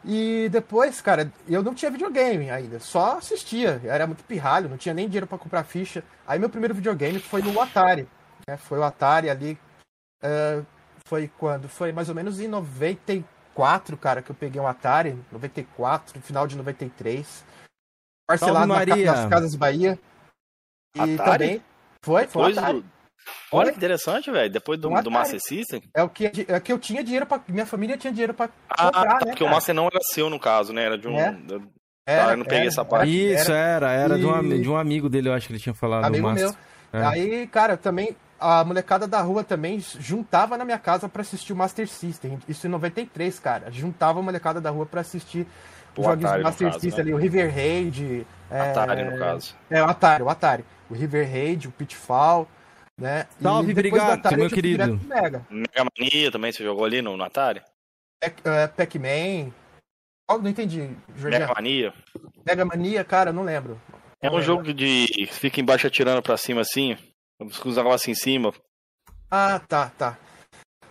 E 0.05 0.49
depois, 0.51 1.01
cara, 1.01 1.33
eu 1.49 1.65
não 1.65 1.75
tinha 1.75 1.91
videogame 1.91 2.49
ainda, 2.49 2.79
só 2.79 3.19
assistia. 3.19 3.81
Eu 3.83 3.91
era 3.91 4.07
muito 4.07 4.23
pirralho, 4.23 4.69
não 4.69 4.77
tinha 4.77 4.95
nem 4.95 5.07
dinheiro 5.07 5.27
para 5.27 5.39
comprar 5.39 5.65
ficha. 5.65 6.05
Aí 6.27 6.39
meu 6.39 6.49
primeiro 6.49 6.75
videogame 6.75 7.19
foi 7.19 7.43
no 7.43 7.61
Atari. 7.61 8.09
Né? 8.47 8.57
Foi 8.57 8.79
o 8.79 8.85
Atari 8.85 9.29
ali 9.29 9.59
Uh, 10.23 10.67
foi 11.07 11.29
quando? 11.39 11.69
Foi 11.69 11.93
mais 11.93 12.09
ou 12.09 12.15
menos 12.15 12.41
em 12.41 12.49
94, 12.49 13.97
cara, 13.97 14.23
que 14.23 14.31
eu 14.31 14.35
peguei 14.35 14.61
um 14.61 14.67
Atari. 14.67 15.19
94, 15.31 16.21
final 16.21 16.47
de 16.47 16.57
93. 16.57 17.45
Parcelado 18.27 18.67
na, 18.67 18.85
nas 18.85 19.29
Casas 19.29 19.55
Bahia. 19.55 19.99
E 20.95 21.15
Atari? 21.15 21.47
também. 21.47 21.63
Foi, 22.07 22.29
foi 22.29 22.55
Depois 22.55 22.75
do... 22.75 22.85
Olha 23.51 23.73
que 23.73 23.79
interessante, 23.79 24.31
velho. 24.31 24.49
Depois 24.49 24.79
do, 24.79 24.89
um 24.89 25.03
do 25.03 25.11
Master 25.11 25.41
System. 25.41 25.83
É 25.93 26.05
o 26.05 26.09
que, 26.09 26.27
é 26.47 26.61
que 26.61 26.73
eu 26.73 26.79
tinha 26.79 27.03
dinheiro 27.03 27.27
para 27.27 27.43
Minha 27.49 27.67
família 27.67 27.97
tinha 27.97 28.13
dinheiro 28.13 28.33
pra 28.33 28.49
ah, 28.71 28.85
comprar, 28.85 29.03
tá, 29.03 29.09
né, 29.09 29.19
Porque 29.19 29.39
cara? 29.41 29.51
o 29.51 29.55
Master 29.55 29.75
não 29.75 29.87
era 29.87 29.99
seu, 30.03 30.31
no 30.31 30.39
caso, 30.39 30.73
né? 30.73 30.85
Era 30.85 30.97
de 30.97 31.09
um. 31.09 31.19
É. 31.19 31.33
Tá, 32.07 32.31
eu 32.31 32.37
não 32.37 32.45
peguei 32.45 32.61
era, 32.61 32.69
essa 32.69 32.85
parte. 32.85 33.11
Isso, 33.11 33.51
era, 33.51 33.91
era, 33.91 33.93
era 33.93 34.17
e... 34.17 34.21
de, 34.21 34.27
um, 34.27 34.61
de 34.63 34.71
um 34.71 34.77
amigo 34.77 35.09
dele, 35.09 35.29
eu 35.29 35.33
acho 35.33 35.49
que 35.49 35.53
ele 35.53 35.59
tinha 35.59 35.75
falado. 35.75 36.05
Amigo 36.05 36.31
meu. 36.31 36.55
É. 36.93 37.03
Aí, 37.03 37.47
cara, 37.49 37.77
também 37.77 38.17
a 38.39 38.63
molecada 38.63 39.09
da 39.09 39.21
rua 39.21 39.43
também 39.43 39.81
juntava 39.81 40.57
na 40.57 40.65
minha 40.65 40.79
casa 40.79 41.09
para 41.09 41.23
assistir 41.23 41.53
o 41.53 41.57
Master 41.57 41.89
System. 41.89 42.39
Isso 42.49 42.69
em 42.69 42.71
93, 42.71 43.37
cara. 43.41 43.73
Juntava 43.73 44.21
a 44.21 44.23
molecada 44.23 44.61
da 44.61 44.71
rua 44.71 44.87
para 44.87 45.01
assistir 45.01 45.45
os 45.97 46.05
joguinhos 46.05 46.33
do 46.33 46.43
Master 46.43 46.69
caso, 46.69 46.81
System 46.81 47.05
né? 47.05 47.11
ali, 47.11 47.15
o 47.15 47.17
River 47.17 47.53
Raid. 47.53 48.27
Atari, 48.49 49.01
é... 49.01 49.11
no 49.11 49.19
caso. 49.19 49.57
É, 49.69 49.83
o 49.83 49.87
Atari, 49.87 50.23
o 50.23 50.29
Atari. 50.29 50.65
O 50.91 50.95
River 50.95 51.31
Raid, 51.31 51.69
o 51.69 51.73
Pitfall. 51.73 52.49
Né? 52.99 53.27
Salve, 53.43 53.73
obrigado, 53.73 54.13
Atari, 54.13 54.37
meu 54.37 54.49
querido. 54.49 54.99
Mega. 55.05 55.47
Mega 55.51 55.87
Mania 55.99 56.31
também, 56.31 56.51
você 56.51 56.65
jogou 56.65 56.85
ali 56.85 57.03
no, 57.03 57.17
no 57.17 57.25
Atari? 57.25 57.63
É, 58.23 58.67
Pac-Man. 58.67 59.53
Oh, 60.31 60.39
não 60.39 60.49
entendi, 60.49 60.91
Jorge. 61.15 61.39
Mega 61.39 61.55
Mania. 61.55 61.95
Mega 62.45 62.65
Mania, 62.65 63.05
cara, 63.05 63.33
não 63.33 63.43
lembro. 63.43 63.81
É 64.21 64.31
um 64.31 64.41
jogo 64.41 64.73
de 64.73 65.29
fica 65.31 65.61
embaixo 65.61 65.87
atirando 65.87 66.23
pra 66.23 66.37
cima 66.37 66.63
assim, 66.63 66.97
com 67.39 67.69
os 67.69 67.77
negócios 67.77 68.09
em 68.09 68.15
cima. 68.15 68.53
Ah, 69.31 69.61
tá, 69.61 69.91
tá. 69.91 70.19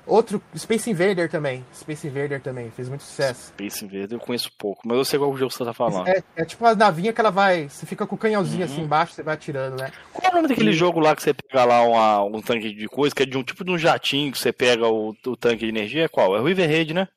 Outro, 0.08 0.42
Space 0.56 0.90
Invader 0.90 1.30
também. 1.30 1.66
Space 1.74 2.08
Invader 2.08 2.42
também, 2.42 2.70
fez 2.72 2.88
muito 2.88 3.04
sucesso. 3.04 3.48
Space 3.48 3.84
Invader 3.84 4.14
eu 4.14 4.20
conheço 4.20 4.52
pouco, 4.58 4.82
mas 4.86 4.98
eu 4.98 5.06
sei 5.06 5.18
qual 5.18 5.36
jogo 5.36 5.52
você 5.52 5.66
tá 5.66 5.74
falando. 5.74 6.08
É, 6.08 6.24
é 6.36 6.46
tipo 6.46 6.64
uma 6.64 6.76
navinha 6.76 7.12
que 7.12 7.20
ela 7.20 7.32
vai. 7.32 7.68
Você 7.68 7.86
fica 7.86 8.06
com 8.06 8.16
o 8.16 8.18
canhãozinho 8.18 8.66
uhum. 8.66 8.72
assim 8.72 8.82
embaixo, 8.82 9.14
você 9.14 9.24
vai 9.24 9.34
atirando, 9.34 9.82
né? 9.82 9.92
Qual 10.14 10.28
é 10.28 10.32
o 10.32 10.36
nome 10.36 10.48
daquele 10.48 10.72
e... 10.72 10.74
jogo 10.74 11.00
lá 11.00 11.16
que 11.16 11.24
você 11.24 11.34
pega 11.34 11.66
lá 11.66 11.82
uma, 11.82 12.24
um 12.24 12.42
tanque 12.42 12.74
de 12.74 12.88
coisa, 12.88 13.16
que 13.16 13.24
é 13.24 13.26
de 13.26 13.38
um 13.38 13.44
tipo 13.44 13.64
de 13.64 13.72
um 13.72 13.78
jatinho 13.78 14.32
que 14.32 14.40
você 14.40 14.52
pega 14.52 14.88
o, 14.88 15.16
o 15.26 15.36
tanque 15.36 15.66
de 15.66 15.70
energia? 15.70 16.06
É 16.06 16.08
qual? 16.08 16.36
É 16.36 16.40
o 16.40 16.46
River 16.46 16.70
Raid, 16.70 16.94
né? 16.94 17.08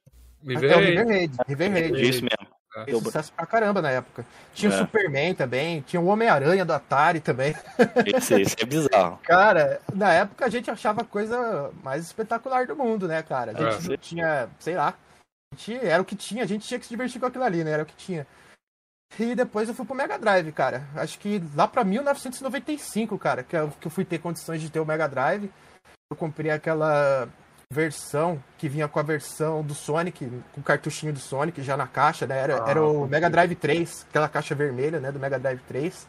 River 0.47 0.71
Raid. 0.71 0.73
É 0.73 0.77
o 0.77 0.89
River 0.89 1.07
Raid. 1.07 1.37
River 1.47 1.73
Raid. 1.73 2.09
Isso 2.09 2.23
mesmo. 2.23 2.58
Fez 2.85 2.99
sucesso 2.99 3.33
pra 3.33 3.47
caramba 3.47 3.83
na 3.83 3.91
época. 3.91 4.25
Tinha 4.55 4.73
é. 4.73 4.75
o 4.75 4.79
Superman 4.79 5.35
também, 5.35 5.81
tinha 5.83 6.01
o 6.01 6.07
Homem-Aranha 6.07 6.65
do 6.65 6.73
Atari 6.73 7.21
também. 7.21 7.55
Esse, 8.07 8.41
esse, 8.41 8.57
é 8.61 8.65
bizarro. 8.67 9.19
Cara, 9.23 9.81
na 9.95 10.13
época 10.13 10.45
a 10.45 10.49
gente 10.49 10.71
achava 10.71 11.03
a 11.03 11.05
coisa 11.05 11.71
mais 11.83 12.05
espetacular 12.05 12.67
do 12.67 12.77
mundo, 12.77 13.09
né, 13.09 13.23
cara? 13.23 13.53
A 13.53 13.79
gente 13.79 13.93
é. 13.93 13.97
tinha, 13.97 14.49
sei 14.59 14.75
lá, 14.75 14.95
gente, 15.55 15.87
era 15.87 16.03
o 16.03 16.05
que 16.05 16.17
tinha, 16.17 16.45
a 16.45 16.47
gente 16.47 16.67
tinha 16.67 16.79
que 16.79 16.87
se 16.87 16.91
divertir 16.91 17.21
com 17.21 17.27
aquilo 17.27 17.45
ali, 17.45 17.65
né? 17.65 17.73
Era 17.73 17.83
o 17.83 17.87
que 17.87 17.97
tinha. 17.97 18.27
E 19.19 19.35
depois 19.35 19.69
eu 19.69 19.75
fui 19.75 19.87
pro 19.87 19.95
Mega 19.95 20.19
Drive, 20.19 20.53
cara. 20.53 20.87
Acho 20.95 21.19
que 21.19 21.43
lá 21.55 21.67
pra 21.67 21.83
1995, 21.83 23.19
cara, 23.19 23.43
que 23.43 23.57
eu, 23.57 23.71
que 23.81 23.87
eu 23.87 23.91
fui 23.91 24.05
ter 24.05 24.19
condições 24.19 24.61
de 24.61 24.71
ter 24.71 24.81
o 24.81 24.87
Mega 24.87 25.09
Drive. 25.09 25.51
Eu 26.11 26.17
comprei 26.17 26.51
aquela 26.51 27.29
versão 27.71 28.43
que 28.57 28.67
vinha 28.67 28.89
com 28.89 28.99
a 28.99 29.03
versão 29.03 29.63
do 29.63 29.75
Sonic, 29.75 30.27
com 30.53 30.61
o 30.61 30.65
cartuchinho 30.65 31.13
do 31.13 31.19
Sonic 31.19 31.63
já 31.63 31.77
na 31.77 31.87
caixa, 31.87 32.27
né? 32.27 32.39
Era, 32.39 32.65
ah, 32.65 32.71
era 32.71 32.83
o 32.83 33.07
Mega 33.07 33.29
Drive 33.29 33.55
3, 33.55 34.07
aquela 34.09 34.27
caixa 34.27 34.55
vermelha, 34.55 34.99
né? 34.99 35.13
Do 35.13 35.21
Mega 35.21 35.39
Drive 35.39 35.61
3. 35.69 36.07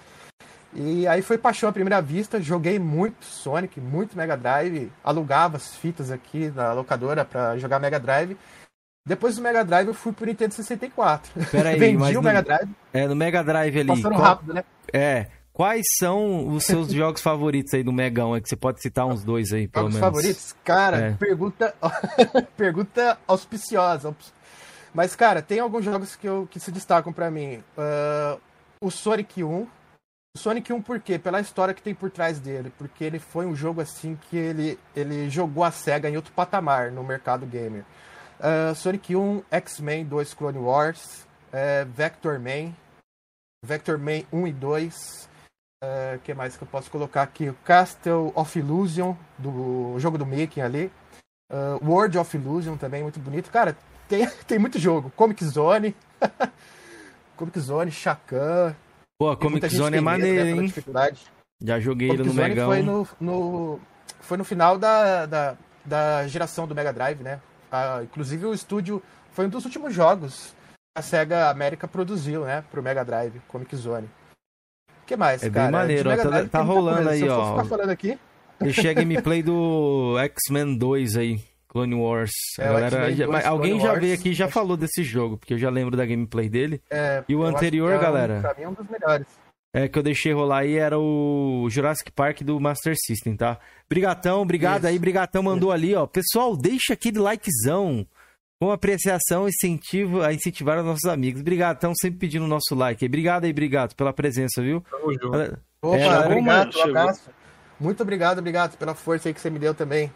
E 0.74 1.06
aí 1.06 1.22
foi 1.22 1.38
paixão 1.38 1.68
à 1.68 1.74
primeira 1.74 2.02
vista, 2.02 2.42
joguei 2.42 2.80
muito 2.80 3.26
Sonic, 3.26 3.82
muito 3.82 4.16
Mega 4.16 4.38
Drive, 4.38 4.90
alugava 5.04 5.58
as 5.58 5.76
fitas 5.76 6.12
aqui 6.12 6.50
na 6.56 6.72
locadora 6.72 7.26
para 7.26 7.58
jogar 7.58 7.78
Mega 7.80 8.00
Drive. 8.00 8.38
Depois 9.06 9.36
do 9.36 9.42
Mega 9.42 9.66
Drive 9.66 9.88
eu 9.88 9.94
fui 9.94 10.14
pro 10.14 10.28
Nintendo 10.28 10.54
64. 10.54 11.46
Peraí, 11.52 11.76
Vendi 11.80 11.98
mas 11.98 12.16
o 12.16 12.22
Mega 12.22 12.42
Drive. 12.42 12.70
É, 12.94 13.06
no 13.06 13.16
Mega 13.18 13.44
Drive 13.44 13.80
ali. 13.80 13.88
Passando 13.88 14.16
qual... 14.16 14.22
rápido, 14.22 14.54
né? 14.54 14.64
É, 14.94 15.28
Quais 15.60 15.86
são 16.00 16.48
os 16.48 16.64
seus 16.64 16.88
jogos 16.96 17.22
favoritos 17.22 17.74
aí 17.74 17.84
do 17.84 17.92
Megão? 17.92 18.34
É 18.34 18.40
que 18.40 18.48
você 18.48 18.56
pode 18.56 18.82
citar 18.82 19.06
uns 19.06 19.26
dois 19.26 19.52
aí, 19.52 19.68
pelo 19.68 19.92
jogos 19.92 19.96
menos. 19.96 20.08
favoritos? 20.08 20.56
Cara, 20.64 20.98
é. 20.98 21.12
pergunta, 21.16 21.76
pergunta 22.56 23.20
auspiciosa. 23.28 24.16
Mas, 24.94 25.18
cara, 25.18 25.42
tem 25.42 25.60
alguns 25.60 25.84
jogos 25.84 26.16
que, 26.16 26.26
eu, 26.26 26.48
que 26.50 26.62
se 26.62 26.72
destacam 26.72 27.12
para 27.12 27.30
mim. 27.30 27.62
Uh, 27.78 28.40
o 28.80 28.90
Sonic 28.90 29.44
1. 29.44 29.50
O 29.54 29.68
Sonic 30.38 30.72
1 30.72 30.82
por 30.82 30.98
quê? 31.02 31.20
Pela 31.20 31.42
história 31.42 31.74
que 31.74 31.82
tem 31.82 31.94
por 31.94 32.10
trás 32.10 32.40
dele. 32.40 32.72
Porque 32.78 33.04
ele 33.04 33.20
foi 33.20 33.46
um 33.46 33.54
jogo 33.54 33.82
assim 33.82 34.18
que 34.30 34.38
ele, 34.38 34.80
ele 34.96 35.30
jogou 35.30 35.66
a 35.66 35.72
SEGA 35.72 36.10
em 36.10 36.16
outro 36.16 36.32
patamar 36.32 36.90
no 36.90 37.04
mercado 37.04 37.46
gamer. 37.46 37.84
Uh, 38.40 38.74
Sonic 38.74 39.14
1, 39.14 39.44
X-Men 39.52 40.06
2 40.06 40.34
Clone 40.36 40.58
Wars, 40.58 41.28
uh, 41.52 41.86
Vector 41.94 42.40
Man, 42.40 42.72
Vector 43.62 44.00
Man 44.00 44.24
1 44.32 44.48
e 44.48 44.54
2, 44.54 45.29
o 45.82 46.16
uh, 46.16 46.20
que 46.20 46.34
mais 46.34 46.58
que 46.58 46.64
eu 46.64 46.68
posso 46.68 46.92
colocar 46.92 47.22
aqui? 47.22 47.54
Castle 47.64 48.34
of 48.36 48.60
Illusion, 48.60 49.16
do 49.38 49.98
jogo 49.98 50.18
do 50.18 50.26
Mickey 50.26 50.60
ali. 50.60 50.92
Uh, 51.52 51.84
World 51.90 52.18
of 52.18 52.36
Illusion 52.36 52.76
também, 52.76 53.02
muito 53.02 53.20
bonito. 53.20 53.50
Cara, 53.50 53.78
tem, 54.08 54.28
tem 54.46 54.60
muito 54.60 54.78
jogo. 54.78 55.12
Comic 55.16 55.44
Zone. 55.46 55.96
Comic 57.38 57.60
Zone, 57.60 57.92
Chacan. 57.92 58.76
Pô, 59.18 59.36
Comic 59.38 59.70
Zone 59.70 59.98
é 59.98 60.02
maneiro, 60.02 60.58
né, 60.58 60.64
hein? 60.64 60.74
Já 61.62 61.80
joguei 61.80 62.10
Comic 62.10 62.22
ele 62.22 62.30
no 62.30 62.36
Zone 62.36 62.50
Megão. 62.50 62.68
Foi 62.68 62.82
no, 62.82 63.08
no, 63.20 63.80
foi 64.20 64.38
no 64.38 64.44
final 64.44 64.78
da, 64.78 65.26
da, 65.26 65.58
da 65.86 66.28
geração 66.28 66.68
do 66.68 66.76
Mega 66.76 66.92
Drive, 66.92 67.22
né? 67.22 67.40
Uh, 67.72 68.04
inclusive 68.04 68.46
o 68.46 68.54
estúdio 68.54 69.02
foi 69.32 69.46
um 69.46 69.50
dos 69.50 69.64
últimos 69.64 69.94
jogos 69.94 70.54
que 70.94 71.00
a 71.00 71.02
SEGA 71.02 71.50
América 71.50 71.88
produziu, 71.88 72.44
né? 72.44 72.66
Pro 72.70 72.84
Mega 72.84 73.06
Drive, 73.06 73.42
Comic 73.48 73.74
Zone 73.78 74.10
que 75.10 75.16
mais, 75.18 75.42
é 75.42 75.50
cara? 75.50 75.64
bem 75.64 75.72
maneiro, 75.72 76.10
ó, 76.12 76.16
tá, 76.16 76.46
tá 76.46 76.62
rolando 76.62 77.10
aí, 77.10 77.28
ó. 77.28 77.52
Ficar 77.58 77.66
falando 77.66 77.90
aqui. 77.90 78.18
Deixei 78.62 78.92
a 78.92 78.94
gameplay 78.94 79.42
do 79.42 80.16
X-Men 80.20 80.78
2 80.78 81.18
aí, 81.18 81.42
Clone 81.68 81.96
Wars. 81.96 82.32
É, 82.60 82.64
galera, 82.66 83.12
já, 83.12 83.26
2, 83.26 83.46
alguém 83.46 83.72
Clone 83.72 83.84
já 83.84 83.90
Wars, 83.90 84.02
veio 84.02 84.14
aqui 84.14 84.30
e 84.30 84.34
já 84.34 84.48
falou 84.48 84.78
desse 84.78 85.04
jogo, 85.04 85.38
porque 85.38 85.56
eu 85.56 85.58
já 85.58 85.70
lembro 85.72 85.98
da 85.98 86.06
gameplay 86.06 86.48
dele. 86.48 86.80
É, 86.92 87.24
e 87.28 87.36
o 87.36 87.44
anterior, 87.44 87.92
é 87.92 87.98
galera. 87.98 88.40
Pra 88.42 88.54
mim 88.54 88.64
é 88.64 88.70
um 88.70 88.74
dos 88.74 88.88
melhores. 88.88 89.26
É, 89.74 89.88
que 89.88 89.98
eu 90.00 90.04
deixei 90.04 90.32
rolar 90.32 90.60
aí 90.60 90.78
era 90.78 90.98
o 90.98 91.68
Jurassic 91.70 92.12
Park 92.12 92.42
do 92.42 92.60
Master 92.60 92.96
System, 92.96 93.36
tá? 93.36 93.58
Brigatão, 93.88 94.42
obrigado 94.42 94.80
Isso. 94.80 94.88
aí, 94.88 95.00
Brigatão 95.00 95.44
mandou 95.44 95.70
Isso. 95.70 95.76
ali, 95.76 95.96
ó. 95.96 96.06
Pessoal, 96.06 96.56
deixa 96.56 96.94
aquele 96.94 97.20
likezão 97.20 98.06
com 98.60 98.72
apreciação 98.72 99.48
incentivo, 99.48 100.22
a 100.22 100.34
incentivar 100.34 100.78
os 100.80 100.86
nossos 100.86 101.06
amigos. 101.06 101.42
Obrigado, 101.42 101.78
estão 101.78 101.94
sempre 101.96 102.20
pedindo 102.20 102.44
o 102.44 102.48
nosso 102.48 102.76
like. 102.76 103.06
Obrigado 103.06 103.46
aí, 103.46 103.52
obrigado 103.52 103.96
pela 103.96 104.12
presença, 104.12 104.62
viu? 104.62 104.84
Tamo 104.92 105.14
junto. 105.14 105.58
Opa, 105.82 105.98
é, 105.98 106.26
obrigado, 106.26 106.78
um 106.78 106.84
abraço. 106.84 107.30
Muito 107.80 108.04
obrigado, 108.04 108.40
obrigado 108.40 108.78
pela 108.78 108.94
força 108.94 109.30
aí 109.30 109.34
que 109.34 109.40
você 109.40 109.50
me 109.50 109.58
deu 109.58 109.74
também. 109.74 110.12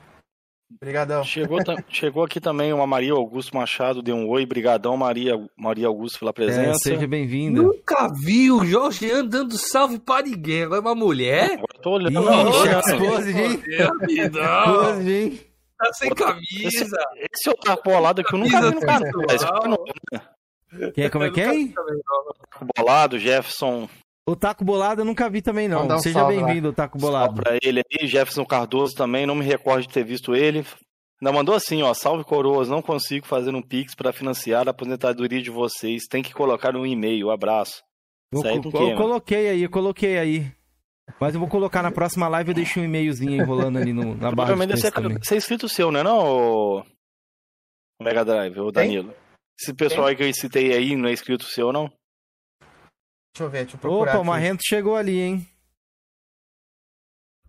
Obrigadão. 0.76 1.24
Chegou, 1.24 1.60
chegou 1.88 2.24
aqui 2.26 2.42
também 2.42 2.74
uma 2.74 2.86
Maria 2.86 3.14
Augusto 3.14 3.56
Machado, 3.56 4.02
deu 4.02 4.16
um 4.16 4.28
oi, 4.28 4.46
brigadão 4.46 4.98
Maria, 4.98 5.34
Maria 5.56 5.88
Augusto 5.88 6.20
pela 6.20 6.34
presença. 6.34 6.90
É, 6.90 6.96
seja 6.96 7.08
bem-vinda. 7.08 7.62
Nunca 7.62 8.10
vi 8.22 8.52
o 8.52 8.66
Jorge 8.66 9.10
dando 9.24 9.58
salve 9.58 10.00
para 10.00 10.26
ninguém, 10.26 10.64
agora 10.64 10.82
é 10.82 10.82
uma 10.82 10.96
mulher? 10.96 11.54
Agora 11.54 11.82
tô 11.82 11.92
olhando. 11.92 12.50
Ixi, 12.50 12.92
expose, 12.92 13.40
hein? 13.40 13.64
Expose, 14.10 15.12
hein? 15.12 15.53
Tá 15.84 15.94
sem 15.94 16.10
camisa. 16.10 16.68
Esse, 16.68 16.84
esse 16.84 17.50
é 17.50 17.52
o 17.52 17.56
taco 17.56 17.84
bolado 17.84 18.24
que 18.24 18.34
eu 18.34 18.40
nunca 18.40 18.62
vi 18.62 18.76
no 18.76 18.82
canal. 18.82 19.86
Quem 20.94 21.06
é, 21.06 21.10
como 21.10 21.24
é 21.26 21.32
que 21.32 21.42
é? 21.42 21.52
Taco 22.50 22.66
bolado, 22.76 23.20
Jefferson. 23.20 23.88
O 24.26 24.38
Taco 24.38 24.64
Bolado 24.64 25.02
eu 25.02 25.06
nunca 25.06 25.30
vi 25.30 25.42
também, 25.42 25.68
não. 25.68 25.86
Um 25.86 26.00
Seja 26.00 26.24
bem-vindo, 26.24 26.72
Taco 26.72 26.98
Bolado. 26.98 27.36
Pra 27.36 27.58
ele 27.62 27.82
aí, 27.82 28.08
Jefferson 28.08 28.46
Cardoso 28.46 28.96
também, 28.96 29.26
não 29.26 29.36
me 29.36 29.44
recordo 29.44 29.82
de 29.82 29.90
ter 29.90 30.06
visto 30.06 30.34
ele. 30.34 30.66
Ainda 31.22 31.32
mandou 31.34 31.54
assim, 31.54 31.82
ó, 31.84 31.94
salve 31.94 32.24
coroas, 32.24 32.70
não 32.70 32.82
consigo 32.82 33.26
fazer 33.26 33.54
um 33.54 33.62
pix 33.62 33.94
para 33.94 34.14
financiar 34.14 34.68
a 34.68 34.72
aposentadoria 34.72 35.42
de 35.42 35.50
vocês, 35.50 36.04
tem 36.10 36.24
que 36.24 36.34
colocar 36.34 36.76
um 36.76 36.86
e-mail, 36.86 37.32
abraço. 37.32 37.84
Eu, 38.32 38.42
eu, 38.44 38.90
eu 38.90 38.96
coloquei 38.96 39.50
aí, 39.50 39.64
eu 39.64 39.70
coloquei 39.70 40.18
aí. 40.18 40.52
Mas 41.20 41.34
eu 41.34 41.40
vou 41.40 41.50
colocar 41.50 41.82
na 41.82 41.92
próxima 41.92 42.28
live, 42.28 42.52
eu 42.52 42.56
deixo 42.56 42.80
um 42.80 42.84
e-mailzinho 42.84 43.42
enrolando 43.42 43.78
ali 43.78 43.94
no, 43.94 44.16
na 44.16 44.32
barra 44.32 44.56
de 44.56 44.68
texto 44.74 44.92
também. 44.92 45.18
Você 45.22 45.36
é 45.36 45.38
inscrito 45.38 45.68
seu, 45.68 45.92
não 45.92 46.00
é 46.00 46.04
não, 46.04 46.20
o 46.20 46.86
Mega 48.02 48.24
Drive, 48.24 48.60
o 48.60 48.72
Danilo? 48.72 49.10
Tem? 49.10 49.24
Esse 49.60 49.74
pessoal 49.74 50.08
aí 50.08 50.16
que 50.16 50.24
eu 50.24 50.34
citei 50.34 50.74
aí 50.74 50.96
não 50.96 51.08
é 51.08 51.14
inscrito 51.14 51.46
seu, 51.46 51.72
não? 51.72 51.92
Deixa 53.34 53.44
eu 53.44 53.50
ver, 53.50 53.64
deixa 53.64 53.76
eu 53.76 53.80
procurar 53.80 54.12
Opa, 54.12 54.20
o 54.22 54.26
Marrento 54.26 54.62
chegou 54.66 54.96
ali, 54.96 55.20
hein? 55.20 55.48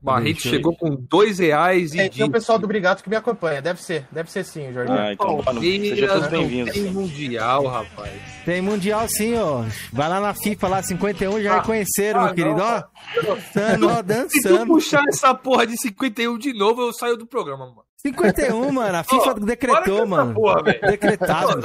Barreto 0.04 0.42
chegou 0.42 0.76
com 0.76 0.94
dois 0.94 1.38
reais 1.38 1.94
e. 1.94 2.00
É, 2.00 2.08
tem 2.10 2.26
o 2.26 2.30
pessoal 2.30 2.58
do 2.58 2.66
Brigato 2.66 3.02
que 3.02 3.08
me 3.08 3.16
acompanha. 3.16 3.62
Deve 3.62 3.82
ser, 3.82 4.06
deve 4.12 4.30
ser 4.30 4.44
sim, 4.44 4.70
Jorge. 4.70 4.92
Ah, 4.92 5.14
então, 5.14 5.42
mano, 5.42 5.60
sejam 5.62 6.08
todos 6.08 6.28
bem-vindos. 6.28 6.74
Tem 6.74 6.82
Mundial, 6.90 7.66
rapaz. 7.66 8.12
Tem 8.44 8.60
Mundial 8.60 9.08
sim, 9.08 9.34
ó. 9.38 9.64
Vai 9.90 10.10
lá 10.10 10.20
na 10.20 10.34
FIFA, 10.34 10.68
lá 10.68 10.82
51, 10.82 11.42
já 11.42 11.54
ah, 11.54 11.60
reconheceram, 11.60 12.20
ah, 12.20 12.24
meu 12.26 12.34
querido. 12.34 12.60
Ó, 12.60 12.82
dançando, 13.22 13.88
ó, 13.88 14.02
dançando. 14.02 14.28
Se 14.28 14.58
tu 14.58 14.66
puxar 14.66 15.04
essa 15.08 15.34
porra 15.34 15.66
de 15.66 15.80
51 15.80 16.36
de 16.36 16.52
novo, 16.52 16.82
eu 16.82 16.92
saio 16.92 17.16
do 17.16 17.26
programa, 17.26 17.64
mano. 17.64 17.84
51, 18.06 18.72
mano. 18.72 18.98
A 18.98 19.02
FIFA 19.02 19.30
oh, 19.30 19.40
decretou, 19.40 20.06
mano. 20.06 20.34
Porra, 20.34 20.62
Decretado. 20.62 21.60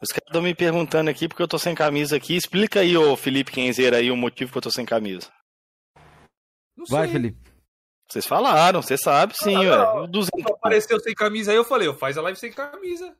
Os 0.00 0.10
caras 0.10 0.26
estão 0.26 0.40
me 0.40 0.54
perguntando 0.54 1.10
aqui 1.10 1.28
porque 1.28 1.42
eu 1.42 1.48
tô 1.48 1.58
sem 1.58 1.74
camisa 1.74 2.16
aqui. 2.16 2.34
Explica 2.34 2.80
aí, 2.80 2.96
ô 2.96 3.14
Felipe 3.16 3.52
Kenzeira, 3.52 3.98
aí 3.98 4.10
o 4.10 4.16
motivo 4.16 4.50
que 4.50 4.56
eu 4.56 4.62
tô 4.62 4.70
sem 4.70 4.86
camisa. 4.86 5.28
Não 6.76 6.86
Vai, 6.86 7.04
sei. 7.04 7.12
Felipe. 7.12 7.54
Vocês 8.08 8.26
falaram, 8.26 8.82
você 8.82 8.96
sabe 8.96 9.34
sim, 9.36 9.58
velho. 9.58 10.06
Duzent... 10.06 10.30
Apareceu 10.46 11.00
sem 11.00 11.14
camisa 11.14 11.50
aí, 11.50 11.56
eu 11.56 11.64
falei, 11.64 11.88
eu 11.88 11.94
faz 11.94 12.18
a 12.18 12.22
live 12.22 12.38
sem 12.38 12.52
camisa. 12.52 13.14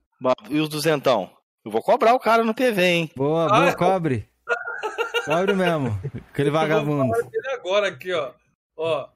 E 0.50 0.60
os 0.60 0.68
duzentão? 0.68 1.30
Eu 1.64 1.70
vou 1.70 1.82
cobrar 1.82 2.14
o 2.14 2.20
cara 2.20 2.44
no 2.44 2.54
PV, 2.54 2.82
hein? 2.82 3.10
Boa, 3.16 3.48
boa, 3.48 3.68
ah, 3.70 3.74
cobre. 3.74 4.28
cobre 5.24 5.54
mesmo. 5.54 5.98
Aquele 6.30 6.50
vagabundo. 6.50 7.12
agora 7.54 7.88
aqui, 7.88 8.12
ó. 8.12 8.32
Ó, 8.76 9.08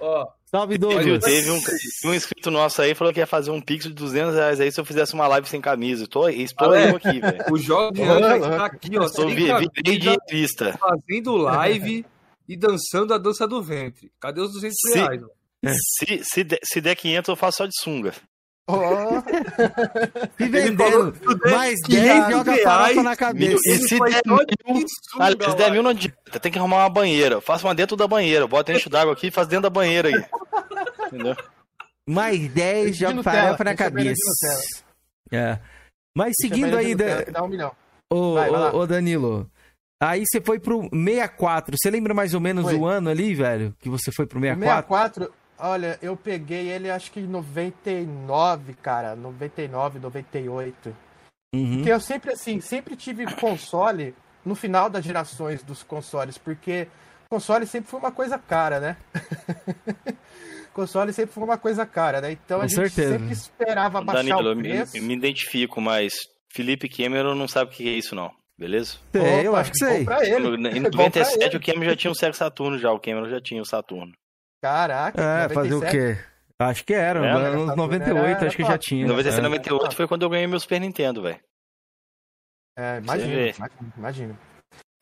ó. 0.00 0.26
Salve, 0.46 0.76
Douglas. 0.76 1.24
Teve 1.24 1.50
um, 1.50 1.60
um 2.10 2.14
inscrito 2.14 2.50
nosso 2.50 2.82
aí 2.82 2.94
falou 2.94 3.12
que 3.12 3.20
ia 3.20 3.26
fazer 3.26 3.50
um 3.50 3.60
pix 3.60 3.84
de 3.84 3.94
200 3.94 4.34
reais 4.34 4.60
aí 4.60 4.70
se 4.70 4.78
eu 4.78 4.84
fizesse 4.84 5.14
uma 5.14 5.26
live 5.28 5.48
sem 5.48 5.60
camisa. 5.60 6.06
Tô, 6.06 6.28
estou 6.28 6.74
eu 6.74 6.96
aqui, 6.96 7.20
velho. 7.20 7.44
O 7.50 7.56
jogo 7.56 7.92
de 7.92 8.02
tá 8.02 8.66
aqui, 8.66 8.98
ó. 8.98 9.04
Estou 9.04 9.28
virei 9.28 9.98
de 9.98 10.16
vista. 10.28 10.76
Fazendo 10.78 11.36
live 11.36 12.04
e 12.48 12.56
dançando 12.56 13.14
a 13.14 13.18
dança 13.18 13.46
do 13.46 13.62
ventre. 13.62 14.12
Cadê 14.20 14.40
os 14.40 14.52
200 14.52 14.76
se, 14.78 14.98
reais? 14.98 15.22
Se, 15.98 16.20
se, 16.24 16.44
der, 16.44 16.60
se 16.64 16.80
der 16.80 16.96
500, 16.96 17.28
eu 17.28 17.36
faço 17.36 17.58
só 17.58 17.66
de 17.66 17.72
sunga. 17.80 18.12
Oh. 18.66 19.20
Se 20.38 20.48
vendendo. 20.48 21.14
Mais 21.50 21.78
10 21.88 22.30
joga 22.30 22.56
farofa 22.58 23.02
na 23.02 23.16
cabeça. 23.16 23.60
E 23.66 23.78
se 23.88 23.98
der 23.98 24.22
mil, 24.24 24.38
ah, 25.18 25.50
se 25.50 25.56
der 25.56 25.70
mil 25.72 25.82
não 25.82 25.90
adianta. 25.90 26.40
Tem 26.40 26.52
que 26.52 26.58
arrumar 26.58 26.78
uma 26.78 26.88
banheira. 26.88 27.40
Faça 27.40 27.66
uma 27.66 27.74
dentro 27.74 27.96
da 27.96 28.06
banheira. 28.06 28.46
Bota 28.46 28.72
enche 28.72 28.88
d'água 28.88 29.14
aqui 29.14 29.26
e 29.26 29.30
faz 29.32 29.48
dentro 29.48 29.64
da 29.64 29.70
banheira 29.70 30.08
aí. 30.08 30.24
Entendeu? 31.08 31.36
Mais 32.08 32.48
10 32.52 32.96
joga 32.96 33.22
farofa 33.22 33.64
na 33.64 33.74
cabeça. 33.74 34.22
É. 35.30 35.58
Mas 36.14 36.34
seguindo 36.40 36.76
aí. 36.76 36.94
Da... 36.94 37.24
Dá 37.24 37.42
um 37.42 37.48
milhão. 37.48 37.72
Ô, 38.10 38.34
vai, 38.34 38.50
ô, 38.50 38.76
ô, 38.76 38.86
Danilo. 38.86 39.50
Aí 40.02 40.24
você 40.26 40.40
foi 40.40 40.58
pro 40.58 40.82
64. 40.90 41.76
Você 41.80 41.90
lembra 41.90 42.12
mais 42.12 42.34
ou 42.34 42.40
menos 42.40 42.64
foi. 42.64 42.76
o 42.76 42.86
ano 42.86 43.08
ali, 43.08 43.34
velho? 43.34 43.72
Que 43.78 43.88
você 43.88 44.10
foi 44.10 44.26
pro 44.26 44.40
64? 44.40 45.26
64, 45.26 45.42
Olha, 45.64 45.96
eu 46.02 46.16
peguei 46.16 46.68
ele 46.70 46.90
acho 46.90 47.12
que 47.12 47.20
em 47.20 47.26
99, 47.26 48.74
cara. 48.74 49.14
99, 49.14 50.00
98. 50.00 50.96
Uhum. 51.54 51.76
Porque 51.76 51.92
eu 51.92 52.00
sempre, 52.00 52.32
assim, 52.32 52.60
sempre 52.60 52.96
tive 52.96 53.32
console 53.36 54.12
no 54.44 54.56
final 54.56 54.90
das 54.90 55.04
gerações 55.04 55.62
dos 55.62 55.84
consoles, 55.84 56.36
porque 56.36 56.88
console 57.30 57.64
sempre 57.64 57.88
foi 57.88 58.00
uma 58.00 58.10
coisa 58.10 58.36
cara, 58.36 58.80
né? 58.80 58.96
console 60.74 61.12
sempre 61.12 61.32
foi 61.32 61.44
uma 61.44 61.58
coisa 61.58 61.86
cara, 61.86 62.20
né? 62.20 62.32
Então 62.32 62.58
Com 62.58 62.64
a 62.64 62.66
gente 62.66 62.90
certeza. 62.90 63.18
sempre 63.18 63.32
esperava 63.32 64.02
baixar 64.02 64.24
Danilo, 64.24 64.52
o 64.52 64.56
preço. 64.56 64.96
Eu 64.96 65.02
me, 65.02 65.08
me 65.08 65.14
identifico, 65.14 65.80
mas 65.80 66.12
Felipe 66.48 66.88
Cameron 66.88 67.36
não 67.36 67.46
sabe 67.46 67.70
o 67.70 67.74
que 67.74 67.88
é 67.88 67.92
isso, 67.92 68.16
não. 68.16 68.32
Beleza? 68.62 68.96
É, 69.12 69.44
eu 69.44 69.56
acho 69.56 69.72
que 69.72 69.78
sei. 69.78 70.06
Em 70.72 70.78
97 70.88 71.56
o 71.56 71.60
Cameron 71.60 71.90
já 71.90 71.96
tinha 71.96 72.10
um 72.12 72.14
Sega 72.14 72.32
Saturno 72.32 72.78
já, 72.78 72.92
o 72.92 73.00
Cameron 73.00 73.28
já 73.28 73.40
tinha 73.40 73.60
o 73.60 73.66
Saturno. 73.66 74.12
Caraca. 74.62 75.20
É, 75.20 75.48
97. 75.48 75.54
fazer 75.54 75.74
o 75.74 75.90
quê? 75.90 76.24
Acho 76.60 76.84
que 76.84 76.94
era, 76.94 77.26
é, 77.26 77.30
anos 77.32 77.74
98, 77.74 78.14
era, 78.14 78.46
acho 78.46 78.56
que 78.56 78.62
já 78.62 78.78
tinha. 78.78 79.04
97, 79.04 79.40
é. 79.40 79.42
98 79.42 79.96
foi 79.96 80.06
quando 80.06 80.22
eu 80.22 80.30
ganhei 80.30 80.46
meu 80.46 80.60
Super 80.60 80.80
Nintendo, 80.80 81.22
velho. 81.22 81.40
É, 82.78 82.98
imagina, 82.98 83.68
imagina. 83.98 84.38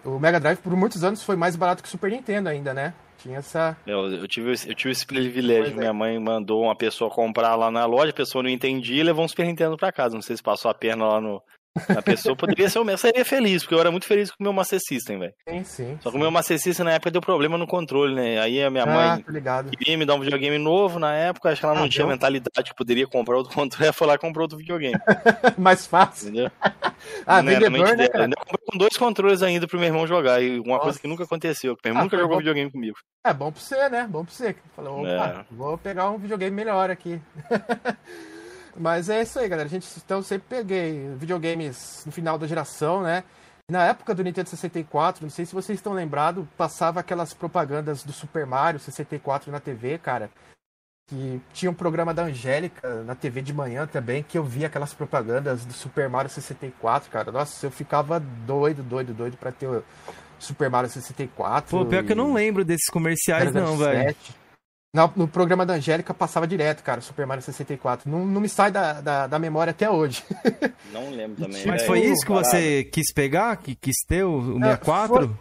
O 0.06 0.18
Mega 0.18 0.40
Drive 0.40 0.56
por 0.60 0.74
muitos 0.74 1.04
anos 1.04 1.22
foi 1.22 1.36
mais 1.36 1.54
barato 1.54 1.82
que 1.82 1.88
o 1.88 1.90
Super 1.90 2.10
Nintendo 2.10 2.48
ainda, 2.48 2.72
né? 2.72 2.94
Tinha 3.18 3.36
essa. 3.40 3.76
Eu, 3.86 4.10
eu, 4.10 4.26
tive, 4.26 4.52
eu 4.52 4.74
tive 4.74 4.92
esse 4.92 5.04
privilégio. 5.04 5.76
Minha 5.76 5.92
mãe 5.92 6.18
mandou 6.18 6.62
uma 6.62 6.74
pessoa 6.74 7.10
comprar 7.10 7.56
lá 7.56 7.70
na 7.70 7.84
loja, 7.84 8.10
a 8.10 8.14
pessoa 8.14 8.42
não 8.42 8.48
entendia 8.48 9.02
e 9.02 9.04
levou 9.04 9.22
um 9.22 9.28
Super 9.28 9.44
Nintendo 9.44 9.76
pra 9.76 9.92
casa. 9.92 10.14
Não 10.14 10.22
sei 10.22 10.34
se 10.34 10.42
passou 10.42 10.70
a 10.70 10.74
perna 10.74 11.06
lá 11.06 11.20
no, 11.20 11.42
a 11.88 12.02
pessoa 12.02 12.34
poderia 12.34 12.68
ser 12.68 12.80
o 12.80 12.84
mesmo. 12.84 12.98
Seria 12.98 13.24
feliz, 13.24 13.62
porque 13.62 13.74
eu 13.74 13.80
era 13.80 13.90
muito 13.90 14.06
feliz 14.06 14.30
com 14.30 14.36
o 14.40 14.42
meu 14.42 14.52
Master 14.52 14.80
System, 14.80 15.18
velho. 15.18 15.32
Sim, 15.48 15.64
sim. 15.64 15.98
Só 16.00 16.10
que 16.10 16.16
o 16.16 16.20
meu 16.20 16.30
Master 16.30 16.58
System 16.58 16.84
na 16.84 16.92
época 16.92 17.10
deu 17.10 17.20
problema 17.20 17.56
no 17.56 17.66
controle, 17.66 18.14
né? 18.14 18.40
Aí 18.40 18.62
a 18.62 18.70
minha 18.70 18.84
ah, 18.84 19.16
mãe 19.16 19.24
queria 19.70 19.96
me 19.96 20.04
dar 20.04 20.14
um 20.14 20.20
videogame 20.20 20.58
novo 20.58 20.98
na 20.98 21.14
época, 21.14 21.50
acho 21.50 21.60
que 21.60 21.66
ela 21.66 21.74
não 21.74 21.84
ah, 21.84 21.88
tinha 21.88 22.06
mentalidade 22.06 22.70
que 22.70 22.74
poderia 22.74 23.06
comprar 23.06 23.36
outro 23.36 23.54
controle, 23.54 23.84
ela 23.84 23.92
foi 23.92 24.06
lá 24.06 24.14
e 24.14 24.18
comprou 24.18 24.44
outro 24.44 24.58
videogame. 24.58 24.98
Mais 25.56 25.86
fácil. 25.86 26.28
Entendeu? 26.28 26.50
ah, 27.26 27.42
não 27.42 27.52
vendedor, 27.52 27.96
né, 27.96 28.08
cara? 28.08 28.24
Eu 28.24 28.36
comprei 28.36 28.66
com 28.66 28.78
dois 28.78 28.96
controles 28.96 29.42
ainda 29.42 29.66
pro 29.68 29.78
meu 29.78 29.86
irmão 29.86 30.06
jogar, 30.06 30.42
e 30.42 30.58
uma 30.58 30.74
Nossa. 30.74 30.82
coisa 30.82 31.00
que 31.00 31.08
nunca 31.08 31.24
aconteceu, 31.24 31.76
que 31.76 31.82
meu 31.84 31.92
irmão 31.92 32.02
ah, 32.02 32.04
nunca 32.04 32.16
jogou 32.16 32.36
bom. 32.36 32.38
videogame 32.38 32.70
comigo. 32.70 32.96
É, 33.24 33.32
bom 33.32 33.52
pra 33.52 33.60
você, 33.60 33.88
né? 33.88 34.08
Bom 34.10 34.24
pra 34.24 34.34
você. 34.34 34.56
Falou, 34.74 35.00
opa, 35.02 35.08
é. 35.08 35.44
vou 35.54 35.78
pegar 35.78 36.10
um 36.10 36.18
videogame 36.18 36.56
melhor 36.56 36.90
aqui. 36.90 37.20
Mas 38.76 39.08
é 39.08 39.22
isso 39.22 39.38
aí, 39.38 39.48
galera. 39.48 39.68
A 39.68 39.70
gente 39.70 39.86
então 40.04 40.22
sempre 40.22 40.46
peguei 40.48 41.14
videogames 41.16 42.02
no 42.06 42.12
final 42.12 42.38
da 42.38 42.46
geração, 42.46 43.02
né? 43.02 43.24
Na 43.70 43.84
época 43.84 44.14
do 44.14 44.24
Nintendo 44.24 44.48
64, 44.48 45.22
não 45.22 45.30
sei 45.30 45.46
se 45.46 45.54
vocês 45.54 45.78
estão 45.78 45.92
lembrados, 45.92 46.44
passava 46.56 46.98
aquelas 46.98 47.32
propagandas 47.32 48.02
do 48.02 48.12
Super 48.12 48.44
Mario 48.44 48.80
64 48.80 49.52
na 49.52 49.60
TV, 49.60 49.96
cara. 49.98 50.28
Que 51.08 51.40
tinha 51.52 51.70
um 51.70 51.74
programa 51.74 52.12
da 52.12 52.24
Angélica 52.24 53.02
na 53.04 53.14
TV 53.14 53.42
de 53.42 53.52
manhã 53.52 53.86
também, 53.86 54.24
que 54.24 54.36
eu 54.36 54.44
via 54.44 54.66
aquelas 54.66 54.92
propagandas 54.92 55.64
do 55.64 55.72
Super 55.72 56.08
Mario 56.08 56.30
64, 56.30 57.10
cara. 57.10 57.30
Nossa, 57.30 57.66
eu 57.66 57.70
ficava 57.70 58.18
doido, 58.18 58.82
doido, 58.82 59.14
doido 59.14 59.36
pra 59.36 59.52
ter 59.52 59.66
o 59.66 59.84
Super 60.38 60.68
Mario 60.68 60.90
64. 60.90 61.70
Pô, 61.70 61.86
pior 61.86 62.02
e... 62.02 62.06
que 62.06 62.12
eu 62.12 62.16
não 62.16 62.32
lembro 62.32 62.64
desses 62.64 62.88
comerciais, 62.88 63.52
não, 63.52 63.76
velho. 63.76 64.16
No, 64.92 65.12
no, 65.14 65.28
programa 65.28 65.64
da 65.64 65.74
Angélica 65.74 66.12
passava 66.12 66.48
direto, 66.48 66.82
cara, 66.82 67.00
Super 67.00 67.24
Mario 67.24 67.42
64. 67.42 68.10
Não, 68.10 68.26
não 68.26 68.40
me 68.40 68.48
sai 68.48 68.72
da, 68.72 69.00
da, 69.00 69.26
da 69.28 69.38
memória 69.38 69.70
até 69.70 69.88
hoje. 69.88 70.24
Não 70.92 71.10
lembro 71.10 71.44
também. 71.44 71.64
Mas 71.64 71.86
foi 71.86 72.00
isso 72.00 72.26
que 72.26 72.32
você 72.32 72.82
quis 72.82 73.12
pegar? 73.12 73.56
Que 73.58 73.76
quis 73.76 73.94
ter 74.08 74.24
o, 74.24 74.56
o 74.56 74.58
64? 74.58 75.16
É, 75.16 75.18
foi, 75.20 75.36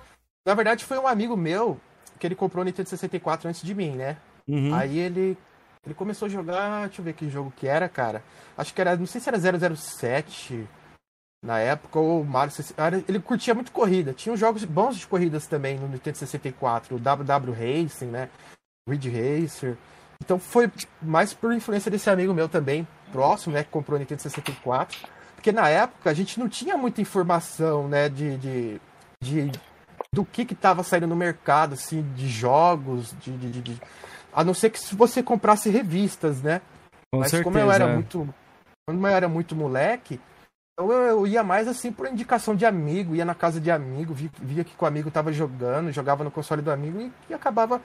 na 0.46 0.54
verdade, 0.54 0.86
foi 0.86 1.00
um 1.00 1.08
amigo 1.08 1.36
meu 1.36 1.80
que 2.20 2.28
ele 2.28 2.36
comprou 2.36 2.62
o 2.62 2.66
Nintendo 2.66 2.88
64 2.88 3.50
antes 3.50 3.64
de 3.64 3.74
mim, 3.74 3.92
né? 3.92 4.18
Uhum. 4.48 4.76
Aí 4.76 5.00
ele, 5.00 5.36
ele 5.84 5.96
começou 5.96 6.28
a 6.28 6.30
jogar, 6.30 6.86
deixa 6.86 7.02
eu 7.02 7.06
ver 7.06 7.14
que 7.14 7.28
jogo 7.28 7.52
que 7.56 7.68
era, 7.68 7.90
cara. 7.90 8.24
Acho 8.56 8.72
que 8.72 8.82
era, 8.82 8.96
não 8.96 9.08
sei 9.08 9.20
se 9.20 9.30
era 9.30 9.76
007 9.76 10.68
na 11.44 11.60
época, 11.60 11.98
ou 11.98 12.24
Mario 12.24 12.52
64. 12.52 13.06
Ele 13.08 13.20
curtia 13.20 13.56
muito 13.56 13.72
corrida. 13.72 14.14
Tinha 14.14 14.36
jogos 14.36 14.64
bons 14.64 14.98
de 14.98 15.08
corridas 15.08 15.48
também 15.48 15.80
no 15.80 15.88
Nintendo 15.88 16.18
64, 16.18 16.96
o 16.96 17.00
WW 17.00 17.54
Racing, 17.54 18.08
né? 18.08 18.30
Ridge 18.90 19.10
Racer. 19.10 19.78
Então 20.22 20.38
foi 20.38 20.70
mais 21.02 21.34
por 21.34 21.54
influência 21.54 21.90
desse 21.90 22.10
amigo 22.10 22.34
meu 22.34 22.50
também, 22.50 22.88
próximo, 23.12 23.54
né, 23.54 23.64
que 23.64 23.70
comprou 23.70 23.96
o 23.96 24.00
Nintendo 24.00 24.22
64. 24.22 24.98
Porque 25.36 25.52
na 25.52 25.70
época 25.70 26.10
a 26.10 26.14
gente 26.14 26.40
não 26.40 26.50
tinha 26.50 26.76
muita 26.76 27.02
informação, 27.02 27.88
né, 27.88 28.10
de, 28.10 28.38
de, 28.38 28.82
de 29.22 29.52
do 30.14 30.26
que 30.26 30.44
que 30.44 30.54
estava 30.54 30.84
saindo 30.84 31.08
no 31.08 31.16
mercado, 31.16 31.74
assim, 31.74 32.02
de 32.16 32.28
jogos, 32.28 33.16
de, 33.20 33.32
de, 33.38 33.62
de, 33.62 33.82
a 34.34 34.44
não 34.44 34.54
ser 34.54 34.70
que 34.70 34.80
se 34.80 34.96
você 34.96 35.22
comprasse 35.22 35.70
revistas, 35.70 36.42
né? 36.42 36.62
Com 37.12 37.20
Mas 37.20 37.32
certeza, 37.32 37.44
como 37.44 37.58
eu 37.58 37.72
era 37.72 37.86
é. 37.86 37.94
muito, 37.94 38.28
como 38.88 39.08
eu 39.08 39.16
era 39.16 39.30
muito 39.30 39.56
moleque, 39.56 40.20
eu, 40.80 40.92
eu 40.92 41.28
ia 41.28 41.44
mais 41.44 41.68
assim 41.68 41.92
por 41.92 42.08
indicação 42.08 42.56
de 42.56 42.66
amigo, 42.66 43.16
ia 43.16 43.26
na 43.26 43.36
casa 43.36 43.60
de 43.60 43.70
amigo, 43.70 44.14
via, 44.14 44.30
via 44.42 44.64
que 44.64 44.74
o 44.80 44.86
amigo 44.86 45.12
tava 45.12 45.32
jogando, 45.32 45.92
jogava 45.92 46.24
no 46.24 46.32
console 46.32 46.62
do 46.62 46.72
amigo 46.72 47.00
e, 47.02 47.12
e 47.30 47.34
acabava 47.34 47.82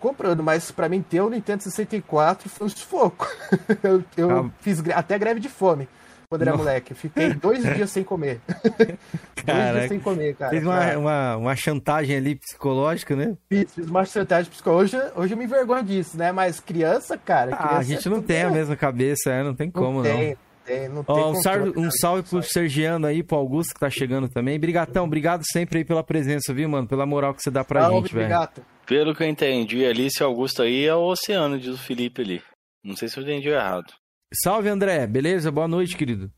comprando, 0.00 0.42
mas 0.42 0.70
para 0.70 0.88
mim 0.88 1.02
ter 1.02 1.20
o 1.20 1.30
Nintendo 1.30 1.62
64 1.62 2.48
foi 2.48 2.66
um 2.66 2.70
sufoco. 2.70 3.26
eu, 3.82 4.04
eu 4.16 4.38
ah. 4.38 4.50
fiz 4.60 4.82
até 4.90 5.18
greve 5.18 5.40
de 5.40 5.48
fome 5.48 5.88
quando 6.28 6.42
era 6.42 6.50
Não. 6.50 6.58
moleque. 6.58 6.94
fiquei 6.94 7.34
dois 7.34 7.62
dias 7.74 7.90
sem 7.90 8.02
comer. 8.02 8.40
dois 9.44 9.72
dias 9.72 9.88
sem 9.88 10.00
comer, 10.00 10.34
cara. 10.34 10.50
Fez 10.50 10.64
uma, 10.64 10.96
uma, 10.96 11.36
uma, 11.36 11.56
chantagem 11.56 12.16
ali 12.16 12.34
psicológica, 12.34 13.14
né? 13.14 13.36
Fiz, 13.48 13.72
fiz 13.72 13.88
uma 13.88 14.04
chantagem 14.04 14.50
psicológica. 14.50 14.98
Hoje, 14.98 15.12
hoje 15.16 15.34
eu 15.34 15.38
me 15.38 15.44
envergonho 15.44 15.84
disso, 15.84 16.16
né? 16.16 16.32
Mas 16.32 16.60
criança, 16.60 17.16
cara. 17.16 17.56
Criança 17.56 17.74
ah, 17.74 17.78
a 17.78 17.82
gente 17.82 18.06
é 18.06 18.10
não 18.10 18.22
tem 18.22 18.42
a 18.42 18.50
mesma 18.50 18.76
cabeça, 18.76 19.30
é, 19.30 19.42
não 19.42 19.54
tem 19.54 19.70
como, 19.70 19.98
não. 19.98 20.02
Tem, 20.02 20.30
não. 20.30 20.36
Tem, 20.66 20.88
não 20.88 21.04
tem 21.04 21.14
um, 21.14 21.34
salve, 21.36 21.72
um 21.76 21.90
salve 21.92 22.28
pro 22.28 22.42
Sergiano 22.42 23.06
aí, 23.06 23.22
pro 23.22 23.36
Augusto 23.36 23.72
que 23.72 23.78
tá 23.78 23.88
chegando 23.88 24.28
também. 24.28 24.58
Brigatão, 24.58 25.04
obrigado 25.04 25.44
sempre 25.44 25.78
aí 25.78 25.84
pela 25.84 26.02
presença, 26.02 26.52
viu, 26.52 26.68
mano? 26.68 26.88
Pela 26.88 27.06
moral 27.06 27.32
que 27.32 27.40
você 27.40 27.52
dá 27.52 27.62
pra 27.62 27.88
gente, 27.88 28.12
velho. 28.12 28.48
Pelo 28.86 29.14
que 29.14 29.22
eu 29.24 29.28
entendi 29.28 29.84
ali, 29.84 30.06
esse 30.06 30.22
Augusto 30.22 30.62
aí 30.62 30.86
é 30.86 30.94
o 30.94 31.02
Oceano, 31.02 31.58
diz 31.58 31.74
o 31.74 31.78
Felipe 31.78 32.22
ali. 32.22 32.42
Não 32.84 32.96
sei 32.96 33.08
se 33.08 33.18
eu 33.18 33.24
entendi 33.24 33.48
errado. 33.48 33.92
Salve, 34.32 34.68
André. 34.68 35.06
Beleza? 35.08 35.50
Boa 35.50 35.66
noite, 35.66 35.96
querido. 35.96 36.30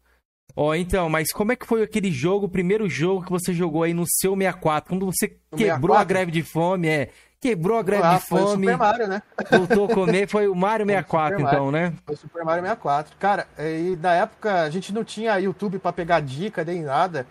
Ó, 0.57 0.71
oh, 0.71 0.75
então, 0.75 1.11
mas 1.11 1.31
como 1.31 1.53
é 1.53 1.57
que 1.57 1.67
foi 1.67 1.83
aquele 1.83 2.11
jogo, 2.11 2.47
o 2.47 2.51
primeiro 2.51 2.89
jogo 2.89 3.25
que 3.25 3.31
você 3.31 3.53
jogou 3.53 3.83
aí 3.83 3.93
no 3.93 4.05
seu 4.07 4.35
64? 4.35 4.89
Quando 4.89 5.05
você 5.05 5.37
no 5.53 5.59
quebrou 5.59 5.95
64? 5.95 6.01
a 6.01 6.05
greve 6.05 6.33
de 6.33 6.43
fome, 6.43 6.89
é. 6.89 7.11
Quebrou 7.41 7.79
a 7.79 7.83
greve 7.83 8.03
ah, 8.03 8.17
de 8.17 8.27
fome. 8.27 8.43
Foi 8.43 8.49
o 8.49 8.57
Super 8.57 8.77
Mario, 8.79 9.09
né? 9.09 9.23
Voltou 9.53 9.85
a 9.85 9.95
comer, 9.95 10.27
foi 10.27 10.49
o 10.49 10.55
Mario 10.57 10.87
64, 10.87 11.41
então, 11.41 11.71
né? 11.71 11.93
Foi 12.05 12.15
o 12.15 12.19
Super 12.19 12.45
Mario 12.45 12.63
64. 12.63 13.17
Cara, 13.19 13.47
e 13.59 13.97
na 14.01 14.15
época 14.15 14.63
a 14.63 14.71
gente 14.71 14.93
não 14.93 15.05
tinha 15.05 15.39
YouTube 15.39 15.79
para 15.79 15.93
pegar 15.93 16.21
dica 16.21 16.65
nem 16.65 16.83
nada. 16.83 17.27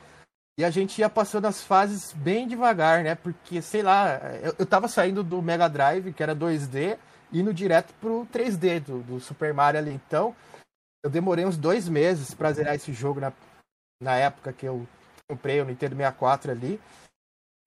E 0.60 0.66
a 0.66 0.72
gente 0.72 1.00
ia 1.00 1.10
passando 1.10 1.46
as 1.46 1.64
fases 1.64 2.12
bem 2.14 2.48
devagar, 2.48 3.04
né? 3.04 3.14
Porque, 3.14 3.62
sei 3.62 3.84
lá, 3.84 4.20
eu, 4.42 4.56
eu 4.58 4.66
tava 4.66 4.88
saindo 4.88 5.24
do 5.24 5.40
Mega 5.40 5.68
Drive, 5.68 6.12
que 6.14 6.24
era 6.24 6.36
2D, 6.36 6.98
indo 7.32 7.54
direto 7.54 7.94
pro 8.02 8.26
3D 8.34 8.80
do, 8.80 9.04
do 9.04 9.20
Super 9.20 9.54
Mario 9.54 9.80
ali. 9.80 9.92
Então, 9.92 10.36
eu 11.04 11.12
demorei 11.12 11.46
uns 11.46 11.58
dois 11.58 11.88
meses 11.88 12.34
pra 12.34 12.52
zerar 12.52 12.74
esse 12.74 12.92
jogo 12.92 13.20
na, 13.20 13.32
na 14.02 14.16
época 14.16 14.52
que 14.52 14.66
eu 14.66 14.88
comprei 15.30 15.62
o 15.62 15.66
Nintendo 15.66 15.96
64 15.96 16.52
ali. 16.52 16.82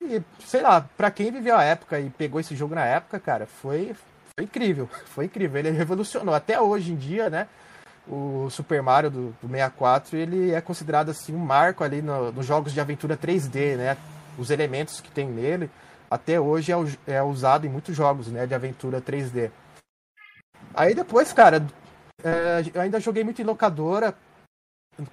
E, 0.02 0.20
sei 0.44 0.62
lá, 0.62 0.80
pra 0.80 1.12
quem 1.12 1.30
viveu 1.30 1.56
a 1.56 1.62
época 1.62 2.00
e 2.00 2.10
pegou 2.10 2.40
esse 2.40 2.56
jogo 2.56 2.74
na 2.74 2.84
época, 2.84 3.20
cara, 3.20 3.46
foi, 3.46 3.94
foi 4.34 4.44
incrível. 4.44 4.88
Foi 5.06 5.26
incrível. 5.26 5.58
Ele 5.60 5.70
revolucionou. 5.70 6.34
Até 6.34 6.60
hoje 6.60 6.92
em 6.92 6.96
dia, 6.96 7.30
né? 7.30 7.46
O 8.10 8.50
Super 8.50 8.82
Mario 8.82 9.10
do, 9.10 9.36
do 9.40 9.48
64 9.48 10.16
ele 10.16 10.52
é 10.52 10.60
considerado 10.60 11.10
assim 11.10 11.32
um 11.34 11.38
marco 11.38 11.84
ali 11.84 12.02
no, 12.02 12.32
nos 12.32 12.44
jogos 12.44 12.72
de 12.72 12.80
aventura 12.80 13.16
3D, 13.16 13.76
né? 13.76 13.96
Os 14.36 14.50
elementos 14.50 15.00
que 15.00 15.10
tem 15.10 15.28
nele, 15.28 15.70
até 16.10 16.40
hoje 16.40 16.72
é, 16.72 17.14
é 17.14 17.22
usado 17.22 17.66
em 17.66 17.70
muitos 17.70 17.94
jogos, 17.94 18.28
né, 18.28 18.46
de 18.46 18.54
aventura 18.54 19.00
3D. 19.00 19.50
Aí 20.74 20.94
depois, 20.94 21.32
cara, 21.32 21.64
é, 22.22 22.64
eu 22.74 22.80
ainda 22.80 22.98
joguei 22.98 23.22
muito 23.22 23.40
em 23.40 23.44
locadora 23.44 24.14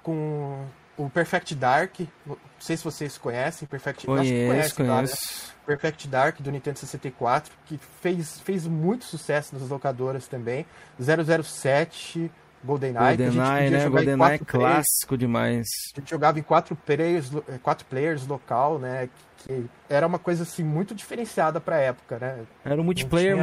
com 0.02 0.66
o 0.96 1.08
Perfect 1.08 1.54
Dark. 1.54 2.00
Não 2.26 2.36
sei 2.58 2.76
se 2.76 2.84
vocês 2.84 3.16
conhecem. 3.16 3.68
Perfect 3.68 4.06
conheço, 4.06 4.48
conhece, 4.48 4.74
conheço. 4.74 5.16
Tá, 5.16 5.48
né? 5.48 5.54
Perfect 5.66 6.08
Dark 6.08 6.40
do 6.40 6.50
Nintendo 6.50 6.78
64, 6.78 7.52
que 7.66 7.78
fez, 8.00 8.40
fez 8.40 8.66
muito 8.66 9.04
sucesso 9.04 9.54
nas 9.56 9.68
locadoras 9.68 10.26
também. 10.26 10.66
007, 10.98 12.30
GoldenEye. 12.64 13.16
GoldenEye, 13.16 13.70
né? 13.70 13.88
GoldenEye 13.88 14.34
é 14.34 14.38
clássico 14.38 15.16
demais. 15.16 15.66
A 15.94 16.00
gente 16.00 16.10
jogava 16.10 16.38
em 16.38 16.42
quatro 16.42 16.76
players, 16.76 17.30
quatro 17.62 17.86
players 17.86 18.26
local, 18.26 18.78
né? 18.78 19.08
Que 19.38 19.66
era 19.88 20.06
uma 20.06 20.18
coisa 20.18 20.42
assim 20.42 20.64
muito 20.64 20.94
diferenciada 20.94 21.60
pra 21.60 21.76
época, 21.78 22.18
né? 22.18 22.40
Era 22.64 22.80
o 22.80 22.84
multiplayer 22.84 23.36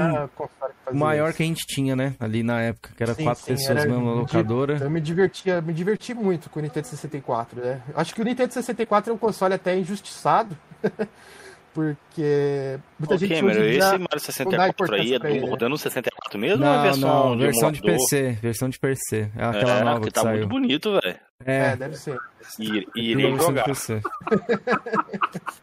maior 0.93 1.30
isso. 1.30 1.38
que 1.38 1.43
a 1.43 1.45
gente 1.45 1.65
tinha, 1.65 1.95
né? 1.95 2.15
Ali 2.19 2.43
na 2.43 2.62
época, 2.62 2.89
que 2.95 3.01
era 3.01 3.13
sim, 3.13 3.23
quatro 3.23 3.43
sim, 3.43 3.54
pessoas 3.54 3.78
era, 3.78 3.89
mesmo 3.89 4.06
na 4.06 4.21
locadora. 4.21 4.78
Eu 4.82 4.89
me 4.89 4.99
divertia, 4.99 5.62
me 5.62 5.73
diverti 5.73 6.13
muito 6.13 6.49
com 6.49 6.60
o 6.60 6.62
Nintendo 6.62 6.88
64, 6.88 7.62
né? 7.62 7.82
Acho 7.95 8.13
que 8.13 8.21
o 8.21 8.25
Nintendo 8.25 8.54
64 8.54 9.12
é 9.12 9.15
um 9.15 9.17
console 9.17 9.54
até 9.54 9.78
injustiçado. 9.78 10.58
Porque 11.76 12.80
muita 12.98 13.16
Ô, 13.16 13.18
gente 13.18 13.36
Cameron, 13.36 13.60
hoje 13.60 13.78
esse 13.78 13.98
Mario 13.98 14.20
64 14.20 14.96
aí 14.96 15.14
é 15.14 15.20
do, 15.20 15.46
rodando 15.46 15.78
64 15.78 16.40
mesmo 16.40 16.64
não, 16.64 16.72
ou 16.72 16.80
é 16.80 16.84
versão 16.84 17.10
não, 17.10 17.36
de 17.36 17.44
versão 17.44 17.72
de 17.74 17.82
PC, 17.82 18.32
versão 18.42 18.70
de 18.70 18.80
PC. 18.80 19.30
É 19.36 19.44
aquela 19.44 19.80
é, 19.80 19.84
nova 19.84 20.00
que, 20.00 20.10
tá 20.10 20.22
saiu. 20.22 20.38
muito 20.38 20.48
bonito, 20.48 20.92
velho. 20.94 21.20
É. 21.46 21.58
é, 21.58 21.76
deve 21.76 21.98
ser. 21.98 22.18
E, 22.58 22.88
irei 22.96 23.36
jogar. 23.36 23.66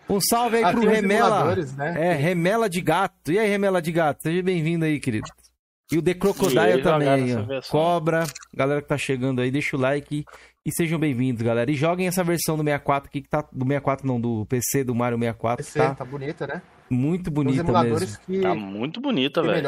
um 0.06 0.20
salve 0.20 0.58
aí 0.58 0.64
ah, 0.64 0.70
pro 0.70 0.86
Remela. 0.86 1.56
Né? 1.56 2.10
É, 2.10 2.12
Remela 2.12 2.68
de 2.68 2.82
Gato. 2.82 3.32
E 3.32 3.38
aí, 3.38 3.48
Remela 3.48 3.80
de 3.80 3.90
Gato? 3.90 4.20
Seja 4.22 4.42
bem-vindo 4.42 4.84
aí, 4.84 5.00
querido. 5.00 5.26
E 5.90 5.96
o 5.96 6.02
The 6.02 6.12
Crocodile 6.12 6.82
também, 6.82 7.34
ó. 7.36 7.62
Cobra, 7.70 8.24
galera 8.54 8.82
que 8.82 8.88
tá 8.88 8.98
chegando 8.98 9.40
aí, 9.40 9.50
deixa 9.50 9.76
o 9.76 9.80
like 9.80 10.26
e 10.64 10.72
sejam 10.72 10.98
bem-vindos, 10.98 11.42
galera. 11.42 11.70
E 11.70 11.74
joguem 11.74 12.06
essa 12.06 12.22
versão 12.22 12.56
do 12.56 12.62
64 12.62 13.08
aqui 13.08 13.22
que 13.22 13.28
tá. 13.28 13.42
Do 13.52 13.64
64, 13.64 14.06
não, 14.06 14.20
do 14.20 14.46
PC 14.46 14.84
do 14.84 14.94
Mario 14.94 15.18
64. 15.18 15.64
PC, 15.64 15.78
tá, 15.78 15.94
tá 15.94 16.04
bonita, 16.04 16.46
né? 16.46 16.62
Muito 16.88 17.30
bonita 17.30 17.82
mesmo. 17.82 18.18
Que... 18.26 18.40
Tá 18.40 18.54
muito 18.54 19.00
bonita, 19.00 19.42
velho. 19.42 19.66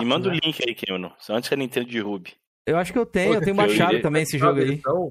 E 0.00 0.04
manda 0.04 0.28
o 0.28 0.32
né? 0.32 0.38
link 0.42 0.60
aí, 0.66 0.74
Cameron. 0.74 1.12
Antes 1.30 1.48
que 1.48 1.54
a 1.54 1.58
Nintendo 1.58 1.88
derrube. 1.88 2.34
Eu 2.66 2.76
acho 2.76 2.92
que 2.92 2.98
eu 2.98 3.06
tenho, 3.06 3.34
eu 3.34 3.40
tenho 3.40 3.56
baixado 3.56 3.94
eu 3.94 4.02
também 4.02 4.22
esse 4.22 4.38
jogo 4.38 4.60
aí. 4.60 4.74
Então, 4.74 5.08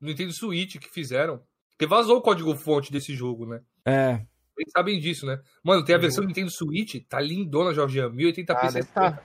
Nintendo 0.00 0.32
Switch 0.32 0.78
que 0.78 0.88
fizeram. 0.88 1.40
Porque 1.76 1.86
vazou 1.86 2.18
o 2.18 2.22
código-fonte 2.22 2.92
desse 2.92 3.14
jogo, 3.14 3.46
né? 3.46 3.60
É. 3.84 4.20
Vocês 4.54 4.70
sabem 4.70 5.00
disso, 5.00 5.26
né? 5.26 5.40
Mano, 5.62 5.84
tem 5.84 5.94
a 5.94 5.98
versão 5.98 6.24
Nintendo 6.24 6.50
Switch, 6.50 7.02
tá 7.08 7.20
lindona, 7.20 7.74
Jorginho. 7.74 8.12
1080p. 8.12 8.86
Ah, 8.94 9.10
tá. 9.10 9.22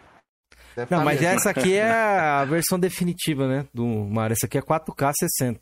Deve 0.75 0.95
não, 0.95 1.03
mas 1.03 1.19
mesmo. 1.19 1.35
essa 1.35 1.49
aqui 1.49 1.75
é 1.75 1.89
a 1.91 2.45
versão 2.45 2.79
definitiva, 2.79 3.47
né? 3.47 3.65
Do 3.73 3.85
Mario. 3.85 4.33
Essa 4.33 4.45
aqui 4.45 4.57
é 4.57 4.61
4K 4.61 5.11
60. 5.19 5.59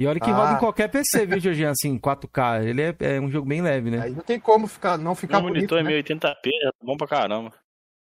E 0.00 0.06
olha 0.06 0.18
que 0.18 0.30
ah. 0.30 0.34
roda 0.34 0.52
em 0.54 0.58
qualquer 0.58 0.88
PC, 0.88 1.26
viu, 1.26 1.38
Jorginho? 1.38 1.70
Assim, 1.70 1.98
4K. 1.98 2.64
Ele 2.64 2.82
é, 2.82 2.96
é, 3.00 3.20
um 3.20 3.30
jogo 3.30 3.46
bem 3.46 3.60
leve, 3.60 3.90
né? 3.90 4.00
Aí 4.02 4.10
não 4.12 4.22
tem 4.22 4.40
como 4.40 4.66
ficar, 4.66 4.96
não 4.96 5.14
ficar 5.14 5.40
Meu 5.40 5.48
bonito, 5.48 5.74
monitor 5.74 5.78
é 5.78 6.02
1080p, 6.02 6.46
é 6.46 6.70
bom 6.82 6.96
pra 6.96 7.06
caramba. 7.06 7.52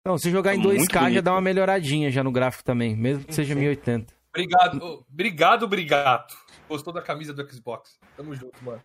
Não, 0.04 0.16
se 0.16 0.30
jogar 0.30 0.54
em 0.54 0.62
2K 0.62 1.12
já 1.14 1.20
dá 1.20 1.32
uma 1.32 1.40
melhoradinha 1.40 2.10
já 2.10 2.22
no 2.22 2.32
gráfico 2.32 2.64
também, 2.64 2.96
mesmo 2.96 3.24
que 3.24 3.34
seja 3.34 3.54
1080. 3.54 4.14
Obrigado, 4.30 5.04
obrigado, 5.10 5.62
obrigado. 5.64 6.34
Gostou 6.68 6.92
da 6.92 7.02
camisa 7.02 7.34
do 7.34 7.52
Xbox? 7.52 7.98
Tamo 8.16 8.34
junto, 8.34 8.64
mano. 8.64 8.80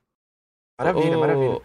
Maravilha, 0.80 1.18
maravilha. 1.18 1.62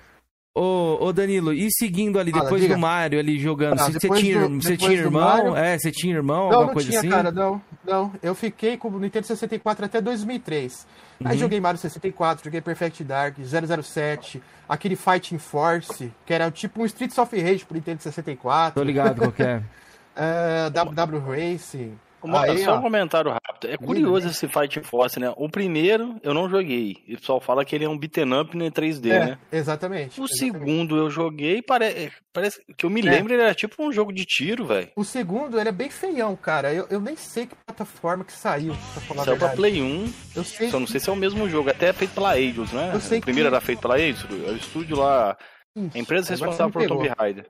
Ô, 0.53 0.99
ô 1.01 1.13
Danilo, 1.13 1.53
e 1.53 1.69
seguindo 1.71 2.19
ali, 2.19 2.33
Fala, 2.33 2.43
depois 2.43 2.61
diga. 2.61 2.75
do 2.75 2.81
Mario 2.81 3.21
ali 3.21 3.39
jogando, 3.39 3.81
ah, 3.81 3.85
você, 3.85 4.09
tinha, 4.09 4.49
do, 4.49 4.61
você 4.61 4.77
tinha 4.77 4.93
irmão? 4.93 5.23
Mario... 5.23 5.57
É, 5.57 5.79
você 5.79 5.93
tinha 5.93 6.13
irmão, 6.13 6.39
não, 6.39 6.45
alguma 6.47 6.67
não 6.67 6.73
coisa 6.75 6.89
tinha, 6.89 6.99
assim? 6.99 7.09
cara, 7.09 7.31
não, 7.31 7.63
não. 7.87 8.13
Eu 8.21 8.35
fiquei 8.35 8.77
com 8.77 8.89
o 8.89 8.99
Nintendo 8.99 9.29
64 9.29 9.85
até 9.85 10.01
2003. 10.01 10.87
Uhum. 11.21 11.29
Aí 11.29 11.39
joguei 11.39 11.61
Mario 11.61 11.79
64, 11.79 12.45
joguei 12.45 12.61
Perfect 12.61 13.05
Dark, 13.05 13.37
007, 13.39 14.43
aquele 14.69 14.97
Fighting 14.97 15.39
Force, 15.39 16.13
que 16.27 16.35
era 16.35 16.51
tipo 16.51 16.83
um 16.83 16.85
Streets 16.85 17.17
of 17.17 17.41
Rage 17.41 17.65
pro 17.65 17.77
Nintendo 17.77 18.03
64. 18.03 18.75
Tô 18.75 18.85
ligado 18.85 19.19
qual 19.19 19.31
que 19.31 19.45
é. 19.45 19.59
uh, 20.19 20.71
WW 20.73 21.31
Racing. 21.31 21.97
Uma, 22.23 22.43
Aí, 22.43 22.59
só 22.59 22.75
ó, 22.75 22.79
um 22.79 22.83
comentário 22.83 23.31
rápido. 23.31 23.73
É 23.73 23.77
curioso 23.77 24.29
esse 24.29 24.47
Fight 24.47 24.81
Force, 24.81 25.19
né? 25.19 25.33
O 25.37 25.49
primeiro 25.49 26.19
eu 26.23 26.35
não 26.35 26.49
joguei. 26.49 26.97
O 27.09 27.17
pessoal 27.17 27.41
fala 27.41 27.65
que 27.65 27.75
ele 27.75 27.85
é 27.85 27.89
um 27.89 27.99
beaten 27.99 28.41
up 28.41 28.57
em 28.57 28.71
3D, 28.71 29.11
é, 29.11 29.27
né? 29.27 29.39
Exatamente. 29.51 30.21
O 30.21 30.25
exatamente. 30.25 30.39
segundo 30.39 30.97
eu 30.97 31.11
joguei, 31.11 31.63
pare... 31.63 32.13
parece 32.33 32.61
que 32.77 32.85
eu 32.85 32.91
me 32.91 33.01
é. 33.01 33.11
lembro, 33.11 33.33
ele 33.33 33.43
era 33.43 33.55
tipo 33.55 33.83
um 33.83 33.93
jogo 33.93 34.13
de 34.13 34.25
tiro, 34.25 34.67
velho. 34.67 34.91
O 34.95 35.05
segundo, 35.05 35.59
ele 35.59 35.69
é 35.69 35.73
bem 35.73 35.91
feião, 35.91 36.37
cara. 36.37 36.73
Eu, 36.73 36.87
eu 36.91 37.01
nem 37.01 37.17
sei 37.17 37.47
que 37.47 37.55
plataforma 37.67 38.25
que 38.25 38.33
saiu, 38.33 38.75
pra 38.93 39.03
falar 39.03 39.25
Saiu 39.25 39.37
pra 39.37 39.49
Play 39.51 39.81
1. 39.81 40.13
Eu 40.37 40.45
sei. 40.45 40.71
Só 40.71 40.79
não 40.79 40.87
sei 40.87 41.01
se 41.01 41.09
é 41.09 41.13
o 41.13 41.17
mesmo 41.17 41.49
jogo. 41.49 41.71
Até 41.71 41.89
é 41.89 41.93
feito 41.93 42.15
pela 42.15 42.39
Eidos, 42.39 42.73
né? 42.73 42.91
Eu 42.95 43.01
sei 43.01 43.19
o 43.19 43.23
primeiro 43.23 43.49
que... 43.49 43.55
era 43.55 43.65
feito 43.65 43.81
pela 43.81 43.99
Eidos, 43.99 44.25
é 44.25 44.51
o 44.51 44.57
estúdio 44.57 44.97
lá. 44.97 45.37
Isso, 45.75 45.97
a 45.97 45.99
empresa 45.99 46.31
responsável 46.31 46.73
por 46.73 46.87
Tomb 46.87 47.09
Raider. 47.17 47.49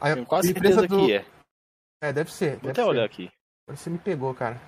A, 0.00 0.14
Tenho 0.14 0.26
quase 0.26 0.52
certeza 0.52 0.86
do... 0.86 1.06
que 1.06 1.12
é. 1.12 1.24
É, 2.02 2.12
deve 2.12 2.32
ser. 2.32 2.50
Vou 2.50 2.60
deve 2.60 2.70
até 2.72 2.82
ser. 2.82 2.88
olhar 2.88 3.04
aqui. 3.04 3.30
Você 3.68 3.88
me 3.88 3.98
pegou, 3.98 4.34
cara. 4.34 4.60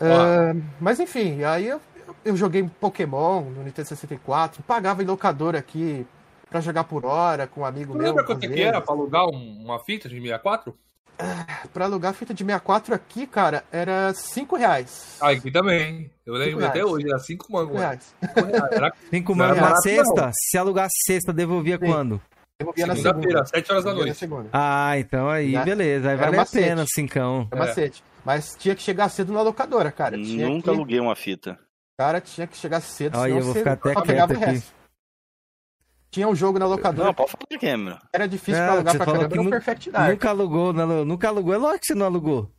Uh, 0.00 0.60
mas 0.80 0.98
enfim, 0.98 1.44
aí 1.44 1.68
eu, 1.68 1.80
eu 2.24 2.36
joguei 2.36 2.68
Pokémon 2.80 3.42
no 3.42 3.62
Nintendo 3.62 3.88
64, 3.88 4.62
pagava 4.64 5.02
em 5.02 5.06
locador 5.06 5.54
aqui 5.54 6.04
pra 6.50 6.60
jogar 6.60 6.84
por 6.84 7.04
hora 7.04 7.46
com 7.46 7.60
um 7.60 7.64
amigo 7.64 7.92
Você 7.92 7.98
meu. 7.98 8.08
Lembra 8.08 8.24
quanto 8.24 8.44
é 8.44 8.48
que 8.48 8.60
era 8.60 8.80
pra 8.80 8.92
alugar 8.92 9.26
uma 9.28 9.78
fita 9.78 10.08
de 10.08 10.20
64? 10.20 10.70
Uh, 10.72 11.68
pra 11.68 11.84
alugar 11.84 12.12
fita 12.12 12.34
de 12.34 12.42
64 12.42 12.92
aqui, 12.92 13.24
cara, 13.24 13.64
era 13.70 14.12
5 14.12 14.56
reais. 14.56 15.16
Ah, 15.20 15.30
aqui 15.30 15.48
também. 15.48 16.10
Eu 16.26 16.34
lembro 16.34 16.66
até 16.66 16.84
hoje, 16.84 17.08
era 17.08 17.20
5 17.20 17.52
mangos. 17.52 17.72
5 17.72 17.78
reais. 17.78 18.14
5 19.10 19.34
mangos 19.36 19.56
na 19.58 19.76
sexta? 19.76 20.32
Se 20.34 20.58
alugar 20.58 20.88
sexta, 21.06 21.32
devolvia 21.32 21.78
Sim. 21.78 21.86
quando? 21.86 22.20
Segunda-feira, 22.60 23.44
7 23.44 23.72
horas 23.72 23.84
da 23.84 23.94
noite. 23.94 24.28
Ah, 24.52 24.96
então 24.98 25.28
aí, 25.28 25.52
né? 25.52 25.64
beleza. 25.64 26.10
Aí 26.10 26.16
vale 26.16 26.38
a 26.38 26.46
pena, 26.46 26.84
cincão. 26.86 27.48
É 27.50 27.56
macete. 27.56 28.02
Mas 28.24 28.56
tinha 28.56 28.74
que 28.74 28.82
chegar 28.82 29.08
cedo 29.08 29.32
na 29.32 29.42
locadora, 29.42 29.90
cara. 29.90 30.16
Tinha 30.16 30.48
Nunca 30.48 30.64
que... 30.64 30.70
aluguei 30.70 31.00
uma 31.00 31.16
fita. 31.16 31.58
Cara, 31.98 32.20
tinha 32.20 32.46
que 32.46 32.56
chegar 32.56 32.80
cedo, 32.80 33.18
Olha, 33.18 33.32
eu 33.34 33.42
vou 33.42 33.54
ficar 33.54 33.72
até 33.72 33.94
quieto 33.94 34.32
aqui. 34.32 34.62
Tinha 36.10 36.28
um 36.28 36.34
jogo 36.34 36.58
na 36.60 36.66
locadora. 36.66 37.08
Não, 37.08 37.14
pode 37.14 37.32
falar 37.32 37.58
que 37.58 37.66
é, 37.66 37.76
meu. 37.76 37.98
Era 38.12 38.26
difícil 38.28 38.62
é, 38.62 38.66
pra 38.66 38.74
alugar 38.74 38.96
pra 38.96 39.06
caramba, 39.06 39.34
era 39.34 39.42
o 39.42 39.50
Perfect 39.50 39.90
Dark. 39.90 40.10
Nunca 40.10 40.28
alugou, 40.28 40.72
não, 40.72 41.04
nunca 41.04 41.28
alugou. 41.28 41.54
É 41.54 41.56
lógico 41.56 41.80
que 41.80 41.86
você 41.86 41.94
não 41.94 42.06
alugou. 42.06 42.52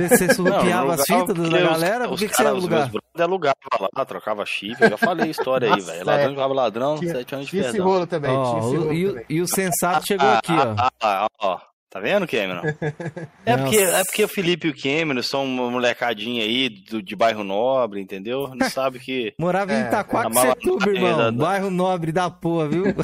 Você, 0.00 0.34
surrupiava 0.34 0.94
as 0.94 1.02
fitas 1.02 1.50
da 1.50 1.60
galera? 1.60 2.08
Por 2.08 2.18
que, 2.18 2.28
que 2.28 2.34
você 2.34 2.42
ia 2.42 2.48
alugar? 2.48 2.90
Alugava 3.20 3.56
lá, 3.94 4.04
trocava 4.04 4.44
chip. 4.46 4.80
Eu 4.80 4.90
já 4.90 4.96
falei 4.96 5.26
a 5.26 5.30
história 5.30 5.72
aí, 5.72 5.80
velho. 5.80 6.06
Ladrão 6.06 6.30
jogava 6.30 6.54
ladrão, 6.54 6.98
tinha, 6.98 7.12
sete 7.12 7.34
anos 7.34 7.46
de 7.46 7.50
tinha 7.50 7.62
perdão. 7.64 7.80
Esse 7.80 7.90
rolo 7.90 8.06
também, 8.06 8.30
oh, 8.30 8.58
esse 8.58 8.76
rolo 8.76 8.92
e, 8.92 9.06
também. 9.06 9.24
e, 9.28 9.40
o 9.40 9.46
sensato 9.46 10.06
chegou 10.06 10.28
aqui, 10.28 10.52
ó. 10.52 10.74
Ah, 10.78 10.90
ah, 11.02 11.26
ó. 11.40 11.72
Tá 11.92 12.00
vendo, 12.00 12.26
Cameron? 12.26 12.62
É 13.44 13.54
porque, 13.54 13.76
é 13.76 14.04
porque 14.04 14.24
o 14.24 14.28
Felipe 14.28 14.66
e 14.66 14.70
o 14.70 14.74
Cameron 14.74 15.22
são 15.22 15.44
uma 15.44 15.70
molecadinha 15.70 16.42
aí 16.42 16.70
do, 16.70 17.02
de 17.02 17.14
bairro 17.14 17.44
nobre, 17.44 18.00
entendeu? 18.00 18.48
Não 18.54 18.70
sabe 18.70 18.98
que. 18.98 19.34
Morava 19.38 19.74
em 19.74 19.82
é, 19.82 19.86
Itaquaquecetuba, 19.88 20.90
é, 20.90 20.94
irmão. 20.94 21.18
Da... 21.18 21.32
Bairro 21.32 21.70
nobre 21.70 22.10
da 22.10 22.30
porra, 22.30 22.68
viu? 22.68 22.84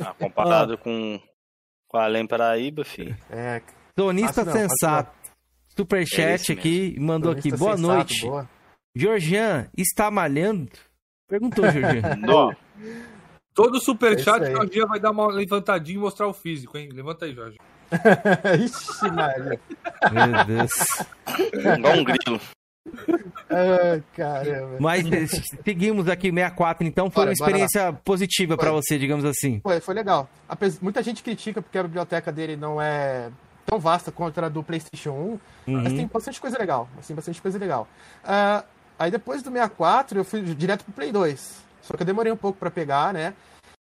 Ah, 0.00 0.14
comparado 0.18 0.78
com, 0.78 1.18
com 1.88 1.96
Além 1.96 2.26
Paraíba, 2.26 2.84
filho. 2.84 3.16
É. 3.30 3.60
Sonista 3.98 4.44
sensato. 4.44 5.10
Superchat 5.76 6.52
é 6.52 6.54
aqui, 6.54 6.96
mandou 7.00 7.32
aqui. 7.32 7.50
Boa 7.50 7.76
sensato, 7.76 7.80
noite. 7.82 8.26
Boa. 8.26 8.48
Georgian, 8.96 9.68
está 9.76 10.10
malhando? 10.10 10.72
Perguntou, 11.28 11.70
Georgian. 11.70 12.16
Não. 12.16 12.56
Todo 13.54 13.78
superchat, 13.78 14.42
é 14.42 14.50
Georgian 14.50 14.86
vai 14.86 14.98
dar 14.98 15.10
uma 15.10 15.26
levantadinha 15.26 15.98
e 15.98 16.00
mostrar 16.00 16.26
o 16.26 16.32
físico, 16.32 16.78
hein? 16.78 16.88
Levanta 16.90 17.26
aí, 17.26 17.34
Jorge. 17.34 17.58
Ixi, 18.64 19.10
Maria. 19.10 19.60
Meu 20.12 20.44
Deus. 20.46 20.72
Igual 21.76 21.94
um 21.94 22.04
grilo. 22.04 22.40
Ah, 23.50 24.00
caramba. 24.14 24.76
Mas 24.80 25.04
seguimos 25.62 26.08
aqui 26.08 26.30
64, 26.32 26.86
então 26.86 27.10
foi 27.10 27.24
bora, 27.24 27.28
uma 27.28 27.32
experiência 27.32 27.92
positiva 27.92 28.56
para 28.56 28.72
você, 28.72 28.98
digamos 28.98 29.26
assim. 29.26 29.60
Foi, 29.62 29.78
foi 29.78 29.94
legal. 29.94 30.28
Muita 30.80 31.02
gente 31.02 31.22
critica 31.22 31.60
porque 31.60 31.76
a 31.76 31.82
biblioteca 31.82 32.32
dele 32.32 32.56
não 32.56 32.80
é 32.80 33.30
tão 33.66 33.78
vasta 33.78 34.10
quanto 34.12 34.40
a 34.40 34.48
do 34.48 34.62
PlayStation 34.62 35.10
1, 35.10 35.14
uhum. 35.14 35.40
mas 35.66 35.92
tem 35.92 36.06
bastante 36.06 36.40
coisa 36.40 36.58
legal. 36.58 36.88
Assim, 36.98 37.14
bastante 37.14 37.42
coisa 37.42 37.58
legal. 37.58 37.88
Uh, 38.24 38.75
aí 38.98 39.10
depois 39.10 39.42
do 39.42 39.50
64, 39.50 40.18
eu 40.18 40.24
fui 40.24 40.42
direto 40.42 40.84
pro 40.84 40.92
Play 40.92 41.12
2. 41.12 41.64
Só 41.82 41.96
que 41.96 42.02
eu 42.02 42.06
demorei 42.06 42.32
um 42.32 42.36
pouco 42.36 42.58
para 42.58 42.70
pegar, 42.70 43.12
né? 43.12 43.34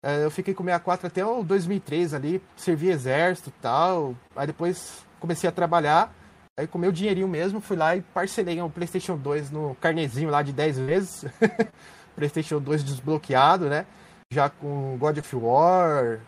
Uh, 0.03 0.23
eu 0.23 0.31
fiquei 0.31 0.53
com 0.53 0.63
o 0.63 0.65
64 0.65 1.07
até 1.07 1.25
o 1.25 1.43
2003 1.43 2.13
ali, 2.13 2.41
servi 2.55 2.89
exército 2.89 3.49
e 3.49 3.61
tal. 3.61 4.15
Aí 4.35 4.47
depois 4.47 5.05
comecei 5.19 5.49
a 5.49 5.53
trabalhar. 5.53 6.13
Aí 6.57 6.67
com 6.67 6.77
meu 6.77 6.91
dinheirinho 6.91 7.27
mesmo, 7.27 7.61
fui 7.61 7.77
lá 7.77 7.95
e 7.95 8.01
parcelei 8.01 8.61
um 8.61 8.69
PlayStation 8.69 9.17
2 9.17 9.51
no 9.51 9.75
carnezinho 9.75 10.29
lá 10.29 10.41
de 10.41 10.53
10 10.53 10.79
vezes. 10.79 11.25
PlayStation 12.15 12.59
2 12.59 12.83
desbloqueado, 12.83 13.69
né? 13.69 13.85
já 14.31 14.49
com 14.49 14.95
God 14.97 15.17
of 15.17 15.35
War, 15.35 16.19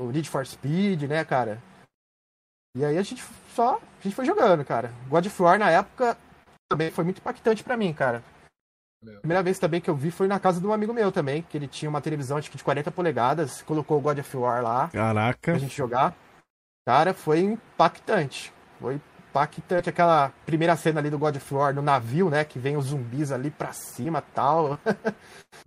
o 0.00 0.10
Need 0.10 0.28
for 0.28 0.46
Speed, 0.46 1.02
né, 1.02 1.24
cara? 1.24 1.62
E 2.76 2.84
aí 2.84 2.96
a 2.96 3.02
gente 3.02 3.22
só. 3.54 3.76
A 3.76 4.02
gente 4.02 4.16
foi 4.16 4.24
jogando, 4.24 4.64
cara. 4.64 4.92
God 5.08 5.26
of 5.26 5.42
War 5.42 5.58
na 5.58 5.70
época 5.70 6.16
também 6.74 6.90
foi 6.90 7.04
muito 7.04 7.18
impactante 7.18 7.62
para 7.62 7.76
mim, 7.76 7.92
cara. 7.92 8.22
Primeira 9.20 9.42
vez 9.42 9.58
também 9.58 9.80
que 9.80 9.88
eu 9.88 9.94
vi 9.94 10.10
foi 10.10 10.26
na 10.26 10.40
casa 10.40 10.60
de 10.60 10.66
um 10.66 10.72
amigo 10.72 10.92
meu 10.92 11.12
também, 11.12 11.42
que 11.42 11.56
ele 11.56 11.68
tinha 11.68 11.88
uma 11.88 12.00
televisão 12.00 12.38
acho 12.38 12.50
que 12.50 12.56
de 12.56 12.64
40 12.64 12.90
polegadas, 12.90 13.62
colocou 13.62 13.98
o 13.98 14.00
God 14.00 14.18
of 14.18 14.36
War 14.36 14.62
lá. 14.62 14.88
Caraca. 14.88 15.52
Pra 15.52 15.58
gente 15.58 15.76
jogar. 15.76 16.14
Cara, 16.86 17.14
foi 17.14 17.40
impactante. 17.40 18.52
Foi 18.80 18.98
impactante 19.28 19.90
aquela 19.90 20.32
primeira 20.46 20.74
cena 20.76 21.00
ali 21.00 21.10
do 21.10 21.18
God 21.18 21.36
of 21.36 21.54
War 21.54 21.74
no 21.74 21.82
navio, 21.82 22.30
né? 22.30 22.44
Que 22.44 22.58
vem 22.58 22.76
os 22.76 22.86
zumbis 22.86 23.30
ali 23.30 23.50
pra 23.50 23.72
cima 23.72 24.22
tal. 24.34 24.78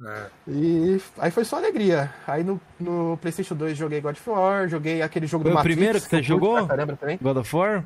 É. 0.05 0.29
E 0.47 1.01
aí 1.17 1.31
foi 1.31 1.45
só 1.45 1.55
alegria. 1.55 2.13
Aí 2.27 2.43
no, 2.43 2.59
no 2.77 3.17
PlayStation 3.17 3.55
2 3.55 3.77
joguei 3.77 4.01
God 4.01 4.15
of 4.15 4.29
War, 4.29 4.67
joguei 4.67 5.01
aquele 5.01 5.25
jogo 5.27 5.43
foi 5.43 5.51
do 5.51 5.55
Matrix. 5.55 5.75
Foi 5.75 5.83
o 5.85 5.85
primeiro 5.85 6.01
que 6.03 6.09
você 6.09 6.21
jogou? 6.21 6.67
também. 6.97 7.17
God 7.21 7.37
of 7.37 7.55
War? 7.55 7.85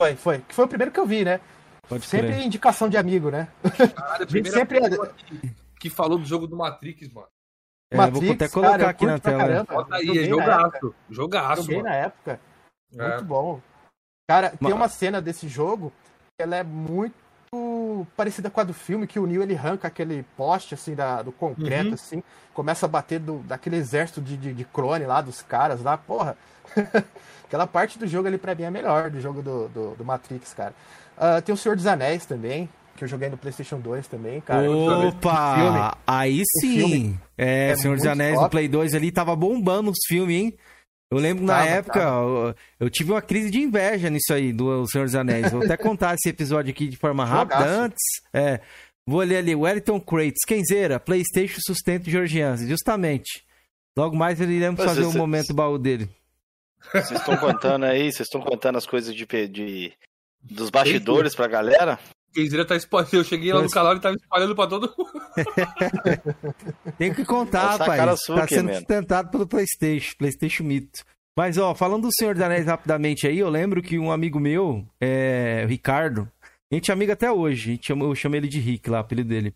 Foi, 0.00 0.16
foi. 0.16 0.38
Que 0.40 0.54
foi 0.54 0.64
o 0.64 0.68
primeiro 0.68 0.90
que 0.90 0.98
eu 0.98 1.06
vi, 1.06 1.24
né? 1.24 1.40
Pode 1.90 2.06
sempre 2.06 2.28
crer. 2.28 2.46
indicação 2.46 2.88
de 2.88 2.96
amigo, 2.96 3.30
né? 3.30 3.48
Caralho, 3.96 4.24
a 4.24 4.30
gente 4.30 4.48
sempre 4.48 4.78
que, 5.16 5.54
que 5.80 5.90
falou 5.90 6.18
do 6.18 6.24
jogo 6.24 6.46
do 6.46 6.56
Matrix, 6.56 7.12
mano. 7.12 7.26
É, 7.90 7.96
Matrix, 7.96 8.24
vou 8.24 8.34
até 8.34 8.48
colocar 8.48 8.78
cara, 8.78 8.90
aqui 8.90 9.06
na 9.06 9.18
tela. 9.18 9.38
Caramba, 9.38 9.74
Bota 9.74 9.96
aí, 9.96 10.18
é 10.18 10.24
jogaço. 10.24 10.94
Jogaço. 11.10 11.62
Joguei 11.62 11.76
mano. 11.78 11.88
na 11.88 11.94
época. 11.96 12.40
É. 12.96 13.08
Muito 13.08 13.24
bom. 13.24 13.60
Cara, 14.28 14.50
tem 14.50 14.72
uma 14.72 14.88
cena 14.88 15.20
desse 15.20 15.48
jogo 15.48 15.92
que 16.38 16.44
ela 16.44 16.54
é 16.54 16.62
muito 16.62 17.16
parecida 18.16 18.48
com 18.48 18.60
a 18.60 18.64
do 18.64 18.72
filme, 18.72 19.08
que 19.08 19.18
o 19.18 19.26
Neil 19.26 19.42
ele 19.42 19.56
arranca 19.56 19.88
aquele 19.88 20.22
poste 20.36 20.74
assim 20.74 20.94
da, 20.94 21.20
do 21.22 21.32
concreto, 21.32 21.88
uhum. 21.88 21.94
assim, 21.94 22.22
começa 22.54 22.86
a 22.86 22.88
bater 22.88 23.18
do, 23.18 23.40
daquele 23.40 23.74
exército 23.74 24.20
de, 24.20 24.36
de, 24.36 24.54
de 24.54 24.64
clone 24.64 25.04
lá, 25.06 25.20
dos 25.20 25.42
caras 25.42 25.82
lá, 25.82 25.98
porra. 25.98 26.36
Aquela 27.44 27.66
parte 27.66 27.98
do 27.98 28.06
jogo 28.06 28.28
ali 28.28 28.38
pra 28.38 28.54
mim 28.54 28.62
é 28.62 28.70
melhor 28.70 29.10
do 29.10 29.20
jogo 29.20 29.42
do, 29.42 29.68
do, 29.68 29.96
do 29.96 30.04
Matrix, 30.04 30.54
cara. 30.54 30.72
Uh, 31.20 31.42
tem 31.42 31.54
o 31.54 31.58
Senhor 31.58 31.76
dos 31.76 31.86
Anéis 31.86 32.24
também, 32.24 32.66
que 32.96 33.04
eu 33.04 33.08
joguei 33.08 33.28
no 33.28 33.36
PlayStation 33.36 33.78
2 33.78 34.06
também, 34.08 34.40
cara. 34.40 34.70
Opa! 34.70 35.98
Aí 36.06 36.42
sim! 36.62 37.18
É, 37.36 37.70
é 37.70 37.76
Senhor 37.76 37.94
dos 37.94 38.06
Anéis 38.06 38.34
top. 38.34 38.44
no 38.44 38.50
Play 38.50 38.68
2 38.68 38.94
ali 38.94 39.12
tava 39.12 39.36
bombando 39.36 39.90
os 39.90 39.98
filmes, 40.08 40.34
hein? 40.34 40.54
Eu 41.10 41.18
lembro 41.18 41.44
na 41.44 41.64
época, 41.64 42.00
Eu, 42.00 42.54
eu, 42.78 42.88
tive 42.88 43.10
uma 43.10 43.20
crise 43.20 43.50
de 43.50 43.60
inveja 43.60 44.08
nisso 44.08 44.32
aí, 44.32 44.52
do 44.52 44.86
Senhor 44.86 45.04
dos 45.04 45.14
Anéis. 45.14 45.50
Vou 45.50 45.62
até 45.62 45.76
contar 45.76 46.14
esse 46.14 46.28
episódio 46.28 46.70
aqui 46.70 46.86
de 46.86 46.96
forma 46.96 47.24
rápida. 47.24 47.66
Antes, 47.66 48.04
é, 48.32 48.60
vou 49.06 49.20
ler 49.20 49.38
ali, 49.38 49.54
Wellington 49.54 50.00
Crates, 50.00 50.44
Kenzeira, 50.46 51.00
Playstation 51.00 51.58
Sustento 51.66 52.08
Georgians, 52.08 52.60
justamente. 52.60 53.44
Logo 53.98 54.16
mais 54.16 54.40
iremos 54.40 54.82
fazer 54.82 55.02
o 55.02 55.10
um 55.10 55.14
momento 55.14 55.52
baú 55.52 55.76
dele. 55.76 56.08
Vocês 56.92 57.10
estão 57.10 57.36
contando 57.36 57.84
aí, 57.84 58.10
vocês 58.10 58.26
estão 58.26 58.40
contando 58.40 58.78
as 58.78 58.86
coisas 58.86 59.14
de, 59.14 59.26
de 59.48 59.92
dos 60.42 60.70
bastidores 60.70 61.34
pra 61.34 61.46
galera? 61.46 61.98
Kenzeira 62.32 62.64
tá 62.64 62.76
espalhando. 62.76 63.14
Eu 63.16 63.24
cheguei 63.24 63.52
lá 63.52 63.62
no 63.62 63.70
canal 63.70 63.96
e 63.96 64.00
tava 64.00 64.16
espalhando 64.16 64.54
pra 64.54 64.66
todo 64.66 64.94
mundo. 64.96 65.10
Tem 66.96 67.12
que 67.12 67.24
contar, 67.24 67.76
rapaz. 67.76 68.20
Tá 68.26 68.46
sendo 68.46 68.74
sustentado 68.74 69.30
pelo 69.30 69.46
PlayStation, 69.46 70.14
PlayStation 70.16 70.64
Mito. 70.64 71.04
Mas, 71.36 71.58
ó, 71.58 71.74
falando 71.74 72.02
do 72.02 72.14
Senhor 72.14 72.34
dos 72.34 72.42
Anéis 72.42 72.66
rapidamente 72.66 73.26
aí, 73.26 73.38
eu 73.38 73.48
lembro 73.48 73.82
que 73.82 73.98
um 73.98 74.10
amigo 74.10 74.38
meu, 74.38 74.86
é, 75.00 75.62
o 75.64 75.68
Ricardo, 75.68 76.30
a 76.70 76.74
gente 76.74 76.90
é 76.90 76.94
amigo 76.94 77.12
até 77.12 77.30
hoje, 77.30 77.70
a 77.70 77.74
gente 77.74 77.86
chama, 77.86 78.04
eu 78.04 78.14
chamo 78.14 78.36
ele 78.36 78.48
de 78.48 78.58
Rick 78.58 78.90
lá, 78.90 78.98
o 78.98 79.00
apelido 79.00 79.28
dele. 79.28 79.54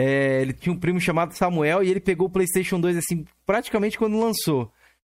É, 0.00 0.40
ele 0.40 0.52
tinha 0.52 0.72
um 0.72 0.78
primo 0.78 1.00
chamado 1.00 1.32
Samuel 1.32 1.82
e 1.82 1.90
ele 1.90 1.98
pegou 1.98 2.28
o 2.28 2.30
PlayStation 2.30 2.78
2 2.78 2.98
assim, 2.98 3.24
praticamente 3.44 3.98
quando 3.98 4.20
lançou. 4.20 4.70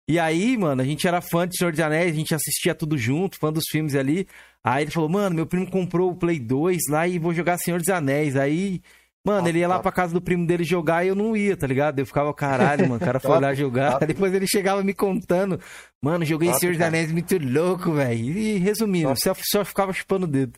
E 0.07 0.19
aí, 0.19 0.55
mano, 0.55 0.81
a 0.81 0.85
gente 0.85 1.07
era 1.07 1.19
fã 1.19 1.47
de 1.47 1.57
Senhor 1.57 1.71
dos 1.71 1.79
Anéis, 1.79 2.11
a 2.11 2.15
gente 2.15 2.35
assistia 2.35 2.75
tudo 2.75 2.95
junto, 2.95 3.39
fã 3.39 3.51
dos 3.51 3.63
filmes 3.69 3.95
ali. 3.95 4.27
Aí 4.63 4.83
ele 4.83 4.91
falou, 4.91 5.09
mano, 5.09 5.35
meu 5.35 5.47
primo 5.47 5.69
comprou 5.69 6.11
o 6.11 6.15
Play 6.15 6.39
2 6.39 6.83
lá 6.89 7.07
e 7.07 7.17
vou 7.17 7.33
jogar 7.33 7.57
Senhor 7.57 7.79
dos 7.79 7.89
Anéis. 7.89 8.35
Aí, 8.35 8.81
mano, 9.25 9.47
ele 9.47 9.59
ia 9.59 9.67
lá 9.67 9.79
pra 9.79 9.91
casa 9.91 10.13
do 10.13 10.21
primo 10.21 10.45
dele 10.45 10.63
jogar 10.63 11.03
e 11.03 11.07
eu 11.07 11.15
não 11.15 11.35
ia, 11.35 11.57
tá 11.57 11.65
ligado? 11.65 11.97
Eu 11.97 12.05
ficava, 12.05 12.31
caralho, 12.35 12.87
mano, 12.87 12.97
o 12.97 13.05
cara 13.05 13.19
foi 13.19 13.39
lá 13.41 13.53
jogar. 13.55 13.97
Depois 14.05 14.31
ele 14.31 14.45
chegava 14.47 14.83
me 14.83 14.93
contando, 14.93 15.59
mano, 15.99 16.23
joguei 16.23 16.53
Senhor 16.53 16.73
dos 16.73 16.81
Anéis 16.81 17.11
muito 17.11 17.35
louco, 17.39 17.93
velho. 17.93 18.37
E 18.37 18.57
resumindo, 18.57 19.11
só, 19.17 19.33
só 19.39 19.65
ficava 19.65 19.91
chupando 19.91 20.25
o 20.25 20.29
dedo. 20.29 20.53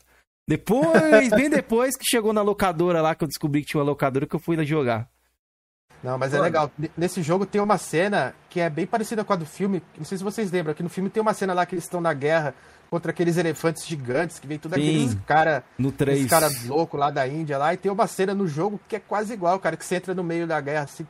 Depois, 0.46 1.28
bem 1.30 1.48
depois 1.48 1.96
que 1.96 2.04
chegou 2.06 2.32
na 2.32 2.40
locadora 2.40 3.02
lá, 3.02 3.14
que 3.14 3.24
eu 3.24 3.28
descobri 3.28 3.62
que 3.62 3.68
tinha 3.68 3.80
uma 3.80 3.86
locadora, 3.86 4.26
que 4.26 4.34
eu 4.34 4.40
fui 4.40 4.56
lá 4.56 4.64
jogar. 4.64 5.08
Não, 6.02 6.16
mas 6.16 6.32
é 6.32 6.40
legal. 6.40 6.70
Nesse 6.96 7.22
jogo 7.22 7.44
tem 7.44 7.60
uma 7.60 7.78
cena 7.78 8.34
que 8.48 8.60
é 8.60 8.70
bem 8.70 8.86
parecida 8.86 9.24
com 9.24 9.32
a 9.32 9.36
do 9.36 9.46
filme. 9.46 9.82
Não 9.96 10.04
sei 10.04 10.18
se 10.18 10.24
vocês 10.24 10.50
lembram, 10.50 10.74
que 10.74 10.82
no 10.82 10.88
filme 10.88 11.10
tem 11.10 11.20
uma 11.20 11.34
cena 11.34 11.52
lá 11.52 11.66
que 11.66 11.74
eles 11.74 11.84
estão 11.84 12.00
na 12.00 12.12
guerra 12.12 12.54
contra 12.90 13.10
aqueles 13.10 13.36
elefantes 13.36 13.86
gigantes, 13.86 14.38
que 14.38 14.46
vem 14.46 14.58
tudo 14.58 14.74
aqueles 14.74 15.14
cara, 15.26 15.62
no 15.78 15.92
3. 15.92 16.26
cara 16.26 16.48
louco 16.66 16.96
lá 16.96 17.10
da 17.10 17.26
Índia 17.28 17.58
lá, 17.58 17.74
e 17.74 17.76
tem 17.76 17.92
uma 17.92 18.06
cena 18.06 18.34
no 18.34 18.46
jogo 18.46 18.80
que 18.88 18.96
é 18.96 19.00
quase 19.00 19.34
igual, 19.34 19.58
cara, 19.58 19.76
que 19.76 19.84
você 19.84 19.96
entra 19.96 20.14
no 20.14 20.24
meio 20.24 20.46
da 20.46 20.58
guerra 20.60 20.84
assim, 20.84 21.06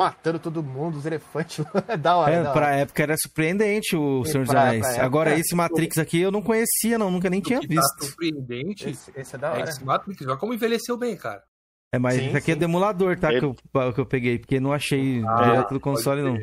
matando 0.00 0.38
todo 0.38 0.62
mundo, 0.62 0.98
os 0.98 1.06
elefantes. 1.06 1.64
é 1.88 1.96
da 1.96 2.16
hora. 2.16 2.32
É, 2.32 2.42
da 2.42 2.52
pra 2.52 2.74
época 2.76 3.02
era 3.02 3.16
surpreendente 3.16 3.96
o 3.96 4.24
Senhor 4.24 4.44
dos 4.44 4.54
Anéis. 4.54 4.98
Agora, 4.98 5.36
esse 5.36 5.54
Matrix 5.54 5.98
aqui 5.98 6.20
eu 6.20 6.30
não 6.30 6.42
conhecia, 6.42 6.98
não, 6.98 7.10
nunca 7.10 7.28
nem 7.28 7.40
tinha 7.40 7.60
tá 7.60 7.66
visto. 7.68 7.98
Tá 7.98 8.04
surpreendente. 8.06 8.90
Esse, 8.90 9.12
esse 9.16 9.34
é 9.34 9.38
da 9.38 9.52
hora. 9.52 9.60
É 9.60 9.64
esse 9.64 9.84
Matrix, 9.84 10.26
olha 10.26 10.36
como 10.36 10.54
envelheceu 10.54 10.96
bem, 10.96 11.16
cara. 11.16 11.42
É, 11.92 11.98
mas 11.98 12.14
sim, 12.14 12.28
isso 12.28 12.36
aqui 12.36 12.50
é 12.50 12.54
sim. 12.54 12.58
é 12.58 12.60
do 12.60 12.64
emulador, 12.64 13.18
tá? 13.18 13.30
Ele... 13.30 13.40
Que, 13.40 13.46
eu, 13.46 13.92
que 13.92 14.00
eu 14.00 14.06
peguei, 14.06 14.38
porque 14.38 14.58
não 14.58 14.72
achei 14.72 15.22
ah, 15.26 15.42
direto 15.42 15.74
do 15.74 15.80
console, 15.80 16.22
não. 16.22 16.38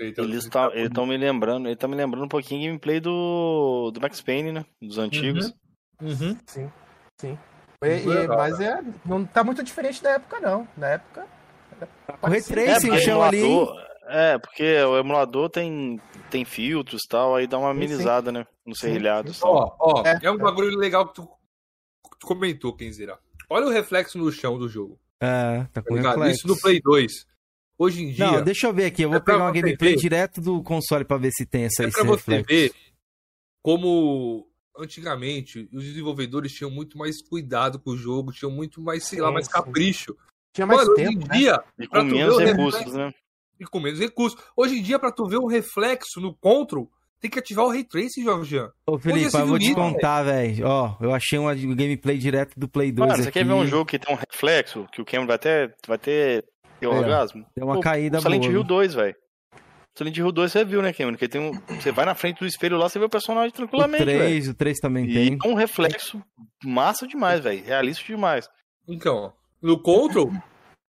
Então 0.00 0.24
eles 0.24 0.48
estão 0.74 1.06
me 1.06 1.16
lembrando, 1.16 1.68
ele 1.68 1.76
tá 1.76 1.88
me 1.88 1.96
lembrando 1.96 2.24
um 2.24 2.28
pouquinho 2.28 2.60
de 2.60 2.66
gameplay 2.66 3.00
do, 3.00 3.90
do 3.92 4.00
Max 4.00 4.20
Payne, 4.20 4.52
né? 4.52 4.64
Dos 4.80 4.98
antigos. 4.98 5.52
Uhum. 6.00 6.08
Uhum. 6.08 6.36
Sim, 6.46 6.72
sim. 7.20 7.38
E, 7.82 7.88
e, 7.88 8.28
mas 8.28 8.60
é, 8.60 8.80
não 9.04 9.24
tá 9.24 9.42
muito 9.42 9.62
diferente 9.62 10.02
da 10.02 10.10
época, 10.10 10.40
não. 10.40 10.68
Na 10.76 10.88
época. 10.90 11.26
O 12.20 12.26
Ray 12.28 12.42
Tracing 12.42 12.96
chama 12.98 13.26
ali. 13.26 13.42
É, 14.08 14.38
porque 14.38 14.82
o 14.82 14.98
emulador 14.98 15.48
tem, 15.48 16.00
tem 16.30 16.44
filtros 16.44 17.02
e 17.04 17.08
tal, 17.08 17.34
aí 17.34 17.46
dá 17.46 17.58
uma 17.58 17.70
amenizada, 17.70 18.30
sim, 18.30 18.36
sim. 18.36 18.40
né? 18.40 18.46
Nos 18.66 18.78
serrilhados. 18.78 19.40
Ó, 19.42 19.74
ó, 19.78 20.02
é, 20.04 20.18
é, 20.22 20.30
um 20.30 20.36
bagulho 20.36 20.76
legal 20.76 21.08
que 21.08 21.14
tu, 21.14 21.28
tu 22.20 22.26
comentou, 22.26 22.74
Kenzira. 22.74 23.18
Olha 23.52 23.66
o 23.66 23.70
reflexo 23.70 24.16
no 24.16 24.32
chão 24.32 24.58
do 24.58 24.68
jogo. 24.68 24.98
É, 25.20 25.66
tá 25.72 25.82
com 25.82 26.00
tá 26.00 26.10
reflexo. 26.10 26.36
Isso 26.38 26.48
no 26.48 26.58
Play 26.58 26.80
2. 26.80 27.26
Hoje 27.78 28.02
em 28.02 28.12
dia. 28.12 28.26
Não, 28.26 28.42
deixa 28.42 28.66
eu 28.66 28.72
ver 28.72 28.86
aqui. 28.86 29.02
Eu 29.02 29.10
vou 29.10 29.18
é 29.18 29.20
pegar 29.20 29.38
uma 29.38 29.52
gameplay 29.52 29.92
ver. 29.94 30.00
direto 30.00 30.40
do 30.40 30.62
console 30.62 31.04
pra 31.04 31.18
ver 31.18 31.30
se 31.32 31.44
tem 31.44 31.64
essa 31.64 31.84
é 31.84 31.90
pra 31.90 32.02
você 32.02 32.36
reflexo. 32.36 32.46
ver 32.48 32.72
como 33.62 34.48
antigamente 34.76 35.68
os 35.72 35.84
desenvolvedores 35.84 36.52
tinham 36.52 36.70
muito 36.70 36.96
mais 36.96 37.22
cuidado 37.22 37.78
com 37.78 37.90
o 37.90 37.96
jogo, 37.96 38.32
tinham 38.32 38.50
muito 38.50 38.80
mais, 38.80 39.04
sei 39.04 39.20
lá, 39.20 39.30
mais 39.30 39.46
capricho. 39.46 40.16
Tinha 40.52 40.66
mais 40.66 40.82
Mano, 40.82 40.94
tempo, 40.94 41.10
hoje 41.10 41.18
em 41.18 41.28
né? 41.28 41.36
dia, 41.36 41.64
e 41.78 41.86
com 41.86 42.02
menos 42.02 42.38
recursos, 42.38 42.80
reflexo, 42.80 42.98
né? 42.98 43.14
E 43.60 43.64
com 43.64 43.80
menos 43.80 44.00
recursos. 44.00 44.42
Hoje 44.56 44.78
em 44.78 44.82
dia, 44.82 44.98
pra 44.98 45.12
tu 45.12 45.26
ver 45.26 45.38
um 45.38 45.46
reflexo 45.46 46.20
no 46.20 46.34
Control, 46.34 46.90
tem 47.22 47.30
que 47.30 47.38
ativar 47.38 47.64
o 47.64 47.70
Ray 47.70 47.84
Tracing, 47.84 48.24
Jorge. 48.24 48.58
Ô, 48.84 48.98
Felipe, 48.98 49.32
eu 49.32 49.46
vou 49.46 49.58
te 49.58 49.72
contar, 49.72 50.24
velho. 50.24 50.66
Ó, 50.66 50.96
eu 51.00 51.14
achei 51.14 51.38
uma 51.38 51.54
gameplay 51.54 52.18
direto 52.18 52.58
do 52.58 52.68
Play 52.68 52.90
2 52.90 53.08
Mano, 53.08 53.22
você 53.22 53.30
quer 53.30 53.44
ver 53.44 53.52
um 53.52 53.64
jogo 53.64 53.86
que 53.86 53.96
tem 53.96 54.12
um 54.12 54.18
reflexo, 54.18 54.88
que 54.92 55.00
o 55.00 55.04
Cameron 55.04 55.28
vai 55.28 55.38
ter, 55.38 55.72
vai 55.86 55.98
ter, 55.98 56.44
ter 56.80 56.88
um 56.88 56.92
é, 56.92 56.98
orgasmo? 56.98 57.46
Tem 57.54 57.62
uma 57.62 57.76
Pô, 57.76 57.80
caída 57.80 58.20
boa. 58.20 58.22
Silent 58.22 58.52
Hill 58.52 58.64
2, 58.64 58.94
velho. 58.94 59.14
Silent 59.96 60.16
Hill 60.16 60.32
2 60.32 60.52
você 60.52 60.64
viu, 60.64 60.82
né, 60.82 60.92
Cameron? 60.92 61.16
Que 61.16 61.28
tem 61.28 61.40
um, 61.40 61.52
você 61.80 61.92
vai 61.92 62.04
na 62.04 62.16
frente 62.16 62.40
do 62.40 62.46
espelho 62.46 62.76
lá, 62.76 62.88
você 62.88 62.98
vê 62.98 63.04
o 63.04 63.08
personagem 63.10 63.52
tranquilamente, 63.52 64.02
O 64.02 64.06
3, 64.06 64.48
o 64.48 64.54
3 64.54 64.78
também 64.80 65.08
e 65.08 65.14
tem. 65.14 65.38
E 65.44 65.48
um 65.48 65.54
reflexo 65.54 66.20
massa 66.64 67.06
demais, 67.06 67.40
velho. 67.40 67.64
Realista 67.64 68.04
demais. 68.04 68.48
Então, 68.88 69.32
no 69.62 69.80
Control, 69.80 70.32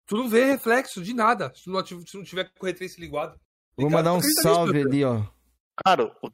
tu 0.08 0.18
não 0.18 0.28
vê 0.28 0.46
reflexo 0.46 1.00
de 1.04 1.14
nada, 1.14 1.52
se 1.54 1.70
não, 1.70 1.86
se 1.86 2.18
não 2.18 2.24
tiver 2.24 2.46
com 2.46 2.66
o 2.66 2.66
Ray 2.66 2.74
Tracing 2.74 3.02
ligado. 3.02 3.36
Vou 3.78 3.90
mandar 3.90 4.14
um 4.14 4.22
salve 4.42 4.82
ali, 4.82 5.04
ó. 5.04 5.22
Cara, 5.86 6.06
o 6.06 6.30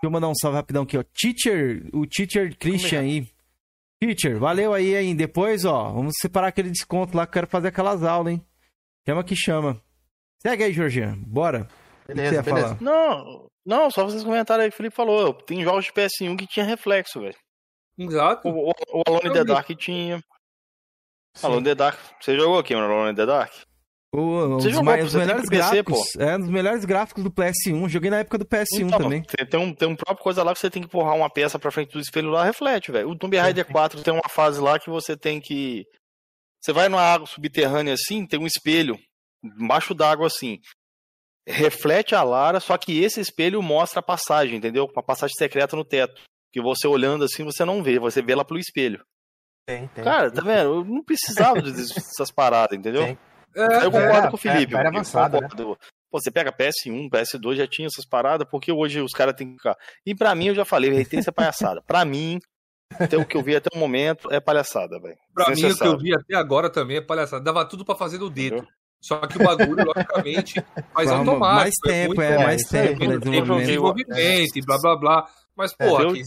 Deixa 0.00 0.06
eu 0.06 0.10
mandar 0.10 0.28
um 0.28 0.34
salve 0.34 0.56
rapidão 0.56 0.84
aqui, 0.84 0.96
ó. 0.96 1.02
Teacher, 1.02 1.86
o 1.92 2.06
Teacher 2.06 2.56
Christian 2.56 3.00
aí. 3.00 3.30
Teacher, 4.00 4.38
valeu 4.38 4.72
aí, 4.72 4.96
hein? 4.96 5.14
Depois, 5.14 5.66
ó, 5.66 5.90
vamos 5.90 6.14
separar 6.18 6.48
aquele 6.48 6.70
desconto 6.70 7.14
lá 7.14 7.26
que 7.26 7.30
eu 7.30 7.32
quero 7.34 7.46
fazer 7.46 7.68
aquelas 7.68 8.02
aulas, 8.02 8.32
hein? 8.32 8.46
Chama 9.06 9.22
que 9.22 9.36
chama. 9.36 9.78
Segue 10.38 10.64
aí, 10.64 10.72
Jorginho. 10.72 11.16
Bora. 11.26 11.68
Beleza, 12.06 12.42
beleza. 12.42 12.76
Falar? 12.76 12.80
Não, 12.80 13.50
não, 13.64 13.90
só 13.90 14.04
vocês 14.04 14.24
comentaram 14.24 14.64
aí 14.64 14.70
que 14.70 14.74
o 14.74 14.76
Felipe 14.78 14.96
falou. 14.96 15.34
Tem 15.34 15.62
jogos 15.62 15.84
de 15.84 15.92
PS1 15.92 16.38
que 16.38 16.46
tinha 16.46 16.64
reflexo, 16.64 17.20
velho. 17.20 17.36
Exato. 17.98 18.48
O, 18.48 18.70
o, 18.70 18.72
o 18.94 19.02
Alone 19.06 19.28
in 19.28 19.32
the 19.34 19.44
Dark 19.44 19.68
tinha. 19.76 20.18
Sim. 21.34 21.46
Alone 21.46 21.60
in 21.60 21.64
the 21.64 21.74
Dark. 21.74 21.98
Você 22.18 22.36
jogou 22.38 22.58
aqui, 22.58 22.74
mano, 22.74 22.90
Alone 22.90 23.12
in 23.12 23.14
the 23.16 23.26
Dark? 23.26 23.52
O, 24.12 24.56
os, 24.56 24.80
mais, 24.82 25.06
os 25.06 25.14
melhores 25.14 25.48
gráficos. 25.48 26.16
É, 26.16 26.34
um 26.34 26.40
dos 26.40 26.48
melhores 26.48 26.84
gráficos 26.84 27.22
do 27.22 27.30
PS1. 27.30 27.88
Joguei 27.88 28.10
na 28.10 28.18
época 28.18 28.38
do 28.38 28.44
PS1 28.44 28.80
então, 28.80 28.98
também. 28.98 29.22
Tem 29.22 29.60
um, 29.60 29.72
tem 29.72 29.88
um 29.88 29.94
próprio 29.94 30.22
coisa 30.24 30.42
lá 30.42 30.52
que 30.52 30.58
você 30.58 30.68
tem 30.68 30.82
que 30.82 30.88
empurrar 30.88 31.14
uma 31.14 31.30
peça 31.30 31.60
pra 31.60 31.70
frente 31.70 31.92
do 31.92 32.00
espelho 32.00 32.30
lá, 32.30 32.44
reflete, 32.44 32.90
velho. 32.90 33.08
O 33.08 33.16
Tomb 33.16 33.36
Raider 33.36 33.64
4 33.64 34.02
tem 34.02 34.12
uma 34.12 34.28
fase 34.28 34.60
lá 34.60 34.80
que 34.80 34.90
você 34.90 35.16
tem 35.16 35.40
que. 35.40 35.84
Você 36.60 36.72
vai 36.72 36.88
numa 36.88 37.02
água 37.02 37.26
subterrânea 37.26 37.94
assim, 37.94 38.26
tem 38.26 38.40
um 38.40 38.46
espelho. 38.46 38.98
embaixo 39.44 39.94
d'água 39.94 40.26
assim. 40.26 40.58
Reflete 41.46 42.14
a 42.14 42.22
Lara, 42.22 42.58
só 42.58 42.76
que 42.76 43.02
esse 43.02 43.20
espelho 43.20 43.62
mostra 43.62 44.00
a 44.00 44.02
passagem, 44.02 44.56
entendeu? 44.56 44.90
Uma 44.92 45.02
passagem 45.02 45.34
secreta 45.36 45.76
no 45.76 45.84
teto. 45.84 46.20
Que 46.52 46.60
você 46.60 46.88
olhando 46.88 47.24
assim, 47.24 47.44
você 47.44 47.64
não 47.64 47.80
vê, 47.80 48.00
você 48.00 48.20
vê 48.20 48.32
ela 48.32 48.44
pelo 48.44 48.58
espelho. 48.58 49.04
Tem, 49.68 49.86
tem. 49.88 50.02
Cara, 50.02 50.32
tá 50.32 50.42
vendo? 50.42 50.74
Eu 50.74 50.84
não 50.84 51.04
precisava 51.04 51.62
dessas 51.62 52.32
paradas, 52.32 52.76
entendeu? 52.76 53.04
Tem. 53.04 53.18
É, 53.54 53.84
eu 53.84 53.90
concordo 53.90 54.26
é, 54.26 54.30
com 54.30 54.36
o 54.36 54.38
Felipe. 54.38 54.74
É, 54.74 54.86
avançado, 54.86 55.40
né? 55.40 55.48
Pô, 56.10 56.20
você 56.20 56.30
pega 56.30 56.52
PS1, 56.52 57.08
PS2, 57.08 57.54
já 57.56 57.66
tinha 57.66 57.86
essas 57.86 58.04
paradas, 58.04 58.46
porque 58.50 58.72
hoje 58.72 59.00
os 59.00 59.12
caras 59.12 59.34
têm 59.34 59.48
que 59.48 59.56
ficar. 59.56 59.76
E 60.04 60.14
pra 60.14 60.34
mim, 60.34 60.46
eu 60.46 60.54
já 60.54 60.64
falei, 60.64 60.90
retenção 60.90 61.30
é 61.30 61.34
palhaçada. 61.34 61.82
pra 61.82 62.04
mim, 62.04 62.40
até 62.98 63.16
o 63.16 63.24
que 63.24 63.36
eu 63.36 63.42
vi 63.42 63.54
até 63.54 63.68
o 63.72 63.78
momento 63.78 64.32
é 64.32 64.40
palhaçada, 64.40 64.98
velho. 65.00 65.16
Pra 65.32 65.50
mim, 65.50 65.64
o 65.64 65.76
que 65.76 65.86
eu 65.86 65.98
vi 65.98 66.14
até 66.14 66.34
agora 66.34 66.68
também 66.68 66.96
é 66.96 67.00
palhaçada. 67.00 67.44
Dava 67.44 67.64
tudo 67.64 67.84
pra 67.84 67.94
fazer 67.94 68.18
no 68.18 68.28
dedo. 68.28 68.56
Entendeu? 68.56 68.80
Só 69.00 69.18
que 69.26 69.38
o 69.38 69.42
bagulho, 69.42 69.86
logicamente, 69.86 70.62
faz 70.92 71.08
Calma, 71.08 71.32
automático. 71.32 71.54
Mais 71.54 71.74
tempo, 71.82 72.20
é, 72.20 72.32
é 72.32 72.44
mais 72.44 72.62
tempo. 72.62 73.04
Né, 73.06 73.18
desenvolvimento, 73.18 74.56
e 74.56 74.62
blá 74.62 74.78
blá 74.78 74.96
blá. 74.96 75.26
Mas, 75.56 75.74
pô, 75.74 76.02
é, 76.02 76.06
aqui, 76.06 76.22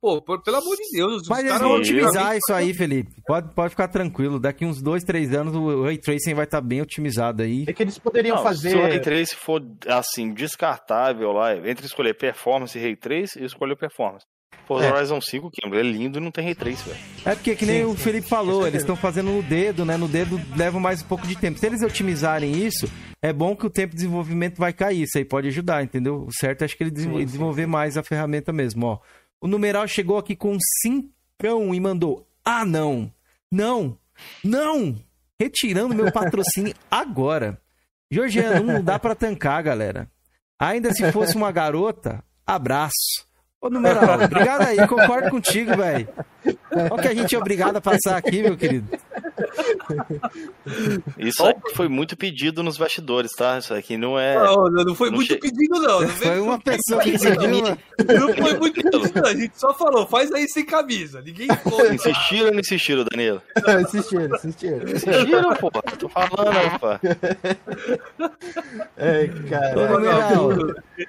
Pô, 0.00 0.22
pelo 0.22 0.56
amor 0.56 0.76
de 0.76 0.96
Deus. 0.96 1.22
Mas 1.28 1.44
eles 1.44 1.58
vão 1.58 1.76
otimizar 1.76 2.34
isso 2.34 2.52
aí, 2.54 2.72
Felipe. 2.72 3.10
Pode, 3.26 3.54
pode 3.54 3.70
ficar 3.70 3.88
tranquilo. 3.88 4.40
Daqui 4.40 4.64
uns 4.64 4.80
dois, 4.80 5.04
três 5.04 5.34
anos 5.34 5.54
o 5.54 5.84
Ray 5.84 5.98
Tracing 5.98 6.32
vai 6.32 6.44
estar 6.44 6.62
tá 6.62 6.66
bem 6.66 6.80
otimizado 6.80 7.42
aí. 7.42 7.64
É 7.68 7.72
que 7.72 7.82
eles 7.82 7.98
poderiam 7.98 8.36
não, 8.36 8.42
fazer. 8.42 8.70
Se 8.70 8.76
o 8.76 8.82
Ray 8.82 9.00
Tracing 9.00 9.36
for, 9.36 9.62
assim, 9.86 10.32
descartável 10.32 11.32
lá, 11.32 11.54
entre 11.68 11.84
escolher 11.84 12.14
performance 12.14 12.78
e 12.78 12.80
Ray 12.80 12.96
Tracing, 12.96 13.40
eu 13.40 13.46
escolho 13.46 13.76
performance. 13.76 14.24
Pô, 14.70 14.80
é. 14.80 14.88
Horizon 14.88 15.20
5, 15.20 15.50
que 15.50 15.66
é 15.66 15.82
lindo 15.82 16.20
e 16.20 16.22
não 16.22 16.30
tem 16.30 16.44
Ray 16.44 16.54
Trace, 16.54 16.88
velho. 16.88 17.00
É 17.24 17.34
porque, 17.34 17.56
que 17.56 17.66
nem 17.66 17.82
sim, 17.82 17.90
o 17.90 17.96
Felipe 17.96 18.22
sim. 18.22 18.28
falou, 18.28 18.64
eles 18.64 18.82
estão 18.82 18.94
fazendo 18.94 19.32
no 19.32 19.42
dedo, 19.42 19.84
né? 19.84 19.96
No 19.96 20.06
dedo 20.06 20.40
leva 20.56 20.78
mais 20.78 21.02
um 21.02 21.06
pouco 21.06 21.26
de 21.26 21.36
tempo. 21.36 21.58
Se 21.58 21.66
eles 21.66 21.82
otimizarem 21.82 22.52
isso, 22.52 22.88
é 23.20 23.32
bom 23.32 23.56
que 23.56 23.66
o 23.66 23.70
tempo 23.70 23.90
de 23.90 23.96
desenvolvimento 23.96 24.58
vai 24.58 24.72
cair. 24.72 25.02
Isso 25.02 25.18
aí 25.18 25.24
pode 25.24 25.48
ajudar, 25.48 25.82
entendeu? 25.82 26.24
O 26.24 26.32
certo 26.32 26.62
é 26.62 26.66
acho 26.66 26.76
que 26.76 26.84
ele 26.84 26.90
desenvolver 26.92 27.66
mais 27.66 27.96
a 27.96 28.02
ferramenta 28.04 28.52
mesmo, 28.52 28.86
ó. 28.86 28.98
O 29.40 29.48
numeral 29.48 29.88
chegou 29.88 30.18
aqui 30.18 30.36
com 30.36 30.52
um 30.52 30.58
cincão 30.82 31.74
e 31.74 31.80
mandou: 31.80 32.26
Ah, 32.44 32.64
não! 32.64 33.10
Não! 33.50 33.96
Não! 34.44 34.96
Retirando 35.38 35.94
meu 35.94 36.12
patrocínio 36.12 36.74
agora. 36.90 37.60
Georgiano, 38.10 38.72
não 38.72 38.82
dá 38.82 38.98
pra 38.98 39.14
tancar, 39.14 39.62
galera. 39.62 40.10
Ainda 40.58 40.92
se 40.92 41.10
fosse 41.10 41.36
uma 41.36 41.50
garota, 41.50 42.22
abraço. 42.46 43.24
Ô, 43.62 43.70
numeral, 43.70 44.20
obrigado 44.22 44.62
aí, 44.62 44.86
concordo 44.86 45.30
contigo, 45.30 45.76
velho. 45.76 46.08
Olha 46.70 46.94
o 46.94 46.98
que 46.98 47.08
a 47.08 47.14
gente 47.14 47.34
é 47.34 47.38
obrigado 47.38 47.76
a 47.76 47.80
passar 47.80 48.16
aqui, 48.16 48.42
meu 48.42 48.56
querido. 48.56 48.88
Isso 51.18 51.42
foi 51.74 51.88
muito 51.88 52.16
pedido 52.16 52.62
nos 52.62 52.76
bastidores, 52.78 53.32
tá? 53.32 53.58
Isso 53.58 53.74
aqui 53.74 53.96
não 53.96 54.18
é. 54.18 54.34
Não, 54.36 54.64
não 54.70 54.94
foi 54.94 55.10
não 55.10 55.16
muito 55.16 55.32
che... 55.32 55.38
pedido, 55.38 55.80
não. 55.80 56.00
não 56.00 56.08
foi 56.08 56.40
uma 56.40 56.60
pessoa 56.60 57.02
que 57.02 57.12
pediu. 57.12 57.78
Não 58.18 58.34
foi 58.34 58.58
muito 58.58 58.82
pedido, 58.82 59.26
A 59.26 59.34
gente 59.34 59.58
só 59.58 59.74
falou, 59.74 60.06
faz 60.06 60.32
aí 60.32 60.48
sem 60.48 60.64
camisa. 60.64 61.20
Ninguém 61.20 61.48
foi. 61.62 61.94
Insistiram 61.94 62.46
ou 62.46 62.52
não 62.52 62.60
insistiram, 62.60 63.04
Danilo? 63.04 63.42
insistiram, 63.82 64.36
insistiram. 64.36 64.88
Insistiram, 64.88 65.54
pô. 65.56 65.70
Tô 65.98 66.08
falando 66.08 66.56
aí, 66.56 66.78
pô. 66.78 66.88
É, 68.96 69.28
cara. 69.48 69.74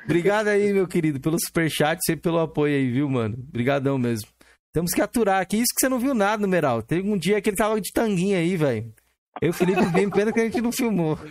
Obrigado 0.06 0.48
aí, 0.48 0.74
meu 0.74 0.88
querido, 0.88 1.20
pelo 1.20 1.38
superchat, 1.40 2.00
sempre 2.06 2.22
pelo 2.22 2.40
apoio 2.40 2.76
aí, 2.76 2.90
viu, 2.90 3.10
mano? 3.10 3.36
Obrigadão 3.50 3.98
mesmo. 3.98 4.28
Temos 4.74 4.92
que 4.92 5.02
aturar 5.02 5.42
aqui. 5.42 5.58
Isso 5.58 5.74
que 5.76 5.82
você 5.82 5.90
não 5.90 6.00
viu 6.00 6.14
nada, 6.14 6.42
numeral. 6.42 6.82
Teve 6.82 7.10
um 7.10 7.18
dia 7.18 7.42
que 7.42 7.50
ele 7.50 7.58
tava 7.58 7.80
de 7.80 7.92
tanguinha 7.92 8.38
aí, 8.38 8.56
velho. 8.56 8.94
Eu 9.42 9.48
e 9.48 9.50
o 9.50 9.54
Felipe 9.54 9.86
bem 9.88 10.10
pena 10.10 10.32
que 10.32 10.40
a 10.40 10.44
gente 10.44 10.62
não 10.62 10.72
filmou. 10.72 11.18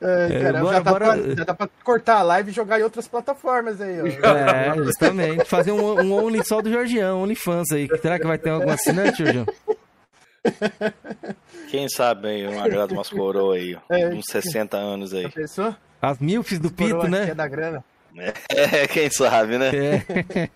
É, 0.00 0.40
cara, 0.40 0.60
bora, 0.60 0.76
já, 0.76 0.82
dá 0.82 0.90
bora... 0.90 1.06
Pra, 1.06 1.34
já, 1.34 1.44
dá 1.44 1.54
pra, 1.54 1.68
cortar 1.82 2.18
a 2.18 2.22
live 2.22 2.50
e 2.50 2.54
jogar 2.54 2.78
em 2.78 2.84
outras 2.84 3.08
plataformas 3.08 3.80
aí, 3.80 4.00
ó. 4.00 4.06
É, 4.06 4.76
justamente. 4.76 5.44
Fazer 5.46 5.72
um, 5.72 6.00
um 6.00 6.12
Only 6.12 6.44
só 6.46 6.62
do 6.62 6.70
Jorgião, 6.70 7.22
OnlyFans 7.22 7.72
aí. 7.72 7.88
Será 8.00 8.20
que 8.20 8.26
vai 8.26 8.38
ter 8.38 8.50
algum 8.50 8.70
assinante, 8.70 9.18
Jorgião? 9.18 9.46
Quem 11.70 11.88
sabe 11.88 12.28
aí, 12.28 12.46
um 12.46 12.62
agrado 12.62 12.92
umas 12.92 13.10
coroas 13.10 13.60
aí, 13.60 13.76
é, 13.90 14.08
uns 14.08 14.26
60 14.28 14.76
anos 14.76 15.12
aí. 15.12 15.28
pensou? 15.28 15.74
As 16.00 16.18
milfs 16.20 16.60
do 16.60 16.70
Pito, 16.70 17.08
né? 17.08 17.30
É 17.30 17.34
da 17.34 17.48
grana. 17.48 17.84
É, 18.48 18.86
quem 18.88 19.10
sabe, 19.10 19.58
né? 19.58 19.70
É. 19.74 20.48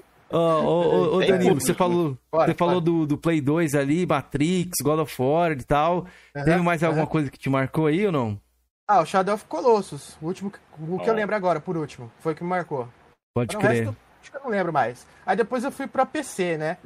Ô, 0.32 0.38
oh, 0.38 1.16
oh, 1.16 1.26
Danilo, 1.26 1.60
você 1.60 1.74
falou, 1.74 2.16
bora, 2.30 2.46
você 2.46 2.56
falou 2.56 2.80
do, 2.80 3.04
do 3.04 3.18
Play 3.18 3.40
2 3.40 3.74
ali, 3.74 4.06
Matrix, 4.06 4.76
God 4.80 5.00
of 5.00 5.20
War 5.20 5.50
e 5.52 5.64
tal. 5.64 6.06
Uhum, 6.36 6.44
Teve 6.44 6.62
mais 6.62 6.84
alguma 6.84 7.02
uhum. 7.02 7.10
coisa 7.10 7.30
que 7.30 7.38
te 7.38 7.50
marcou 7.50 7.86
aí 7.86 8.06
ou 8.06 8.12
não? 8.12 8.40
Ah, 8.86 9.00
o 9.00 9.06
Shadow 9.06 9.34
of 9.34 9.44
Colossus. 9.46 10.16
O 10.22 10.26
último, 10.26 10.52
o 10.78 10.98
que 10.98 11.06
oh. 11.06 11.12
eu 11.12 11.14
lembro 11.14 11.34
agora, 11.34 11.60
por 11.60 11.76
último. 11.76 12.12
Foi 12.20 12.32
o 12.32 12.36
que 12.36 12.44
me 12.44 12.48
marcou. 12.48 12.88
Pode 13.34 13.56
crer. 13.56 13.86
Resto, 13.86 13.96
acho 14.20 14.30
que 14.30 14.36
eu 14.36 14.42
não 14.44 14.50
lembro 14.50 14.72
mais. 14.72 15.04
Aí 15.26 15.36
depois 15.36 15.64
eu 15.64 15.72
fui 15.72 15.88
pra 15.88 16.06
PC, 16.06 16.56
né? 16.56 16.76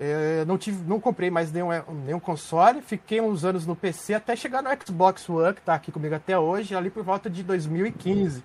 Eu 0.00 0.44
não, 0.44 0.58
tive, 0.58 0.82
não 0.82 1.00
comprei 1.00 1.30
mais 1.30 1.52
nenhum, 1.52 1.68
nenhum 2.04 2.20
console, 2.20 2.82
fiquei 2.82 3.18
uns 3.20 3.44
anos 3.44 3.64
no 3.64 3.74
PC 3.74 4.12
até 4.12 4.36
chegar 4.36 4.62
no 4.62 4.68
Xbox 4.84 5.26
One, 5.28 5.54
que 5.54 5.62
tá 5.62 5.74
aqui 5.74 5.90
comigo 5.90 6.14
até 6.14 6.38
hoje, 6.38 6.74
ali 6.74 6.90
por 6.90 7.02
volta 7.02 7.30
de 7.30 7.42
2015 7.42 8.42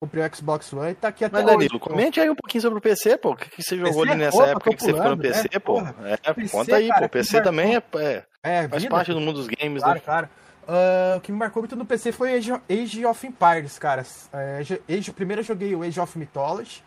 comprei 0.00 0.24
o 0.24 0.34
Xbox 0.34 0.72
One 0.72 0.92
e 0.92 0.94
tá 0.94 1.08
aqui 1.08 1.24
até 1.24 1.36
Mas, 1.36 1.44
Danilo, 1.44 1.74
hoje. 1.74 1.78
comente 1.78 2.20
aí 2.20 2.30
um 2.30 2.34
pouquinho 2.34 2.62
sobre 2.62 2.78
o 2.78 2.82
PC, 2.82 3.18
pô. 3.18 3.32
O 3.32 3.36
que, 3.36 3.50
que 3.50 3.62
você 3.62 3.76
jogou 3.76 4.02
PC 4.02 4.10
ali 4.10 4.18
nessa 4.18 4.46
é 4.46 4.50
época 4.50 4.74
que 4.74 4.82
você 4.82 4.94
ficou 4.94 5.10
no 5.10 5.18
PC, 5.18 5.48
né? 5.52 5.58
pô? 5.58 5.80
É, 5.80 6.34
PC, 6.34 6.56
conta 6.56 6.76
aí, 6.76 6.88
cara, 6.88 7.00
pô. 7.00 7.06
O 7.06 7.08
PC 7.10 7.42
também 7.42 7.76
é, 7.76 7.82
é, 7.96 8.24
é 8.42 8.68
faz 8.68 8.82
vida, 8.82 8.94
parte 8.94 9.12
do 9.12 9.20
mundo 9.20 9.36
dos 9.36 9.46
games, 9.46 9.82
claro, 9.82 9.98
né? 9.98 10.02
Claro, 10.04 10.28
uh, 10.66 11.18
O 11.18 11.20
que 11.20 11.30
me 11.30 11.38
marcou 11.38 11.62
muito 11.62 11.76
no 11.76 11.84
PC 11.84 12.12
foi 12.12 12.34
Age, 12.34 12.52
Age 12.68 13.04
of 13.04 13.26
Empires, 13.26 13.78
cara. 13.78 14.02
Uh, 14.02 14.92
Age, 14.92 15.12
primeiro 15.12 15.42
eu 15.42 15.46
joguei 15.46 15.76
o 15.76 15.82
Age 15.82 16.00
of 16.00 16.18
Mythology. 16.18 16.82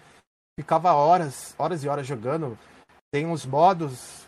Ficava 0.60 0.94
horas, 0.94 1.54
horas 1.58 1.84
e 1.84 1.88
horas 1.88 2.08
jogando. 2.08 2.58
Tem 3.12 3.28
uns 3.28 3.46
modos 3.46 4.28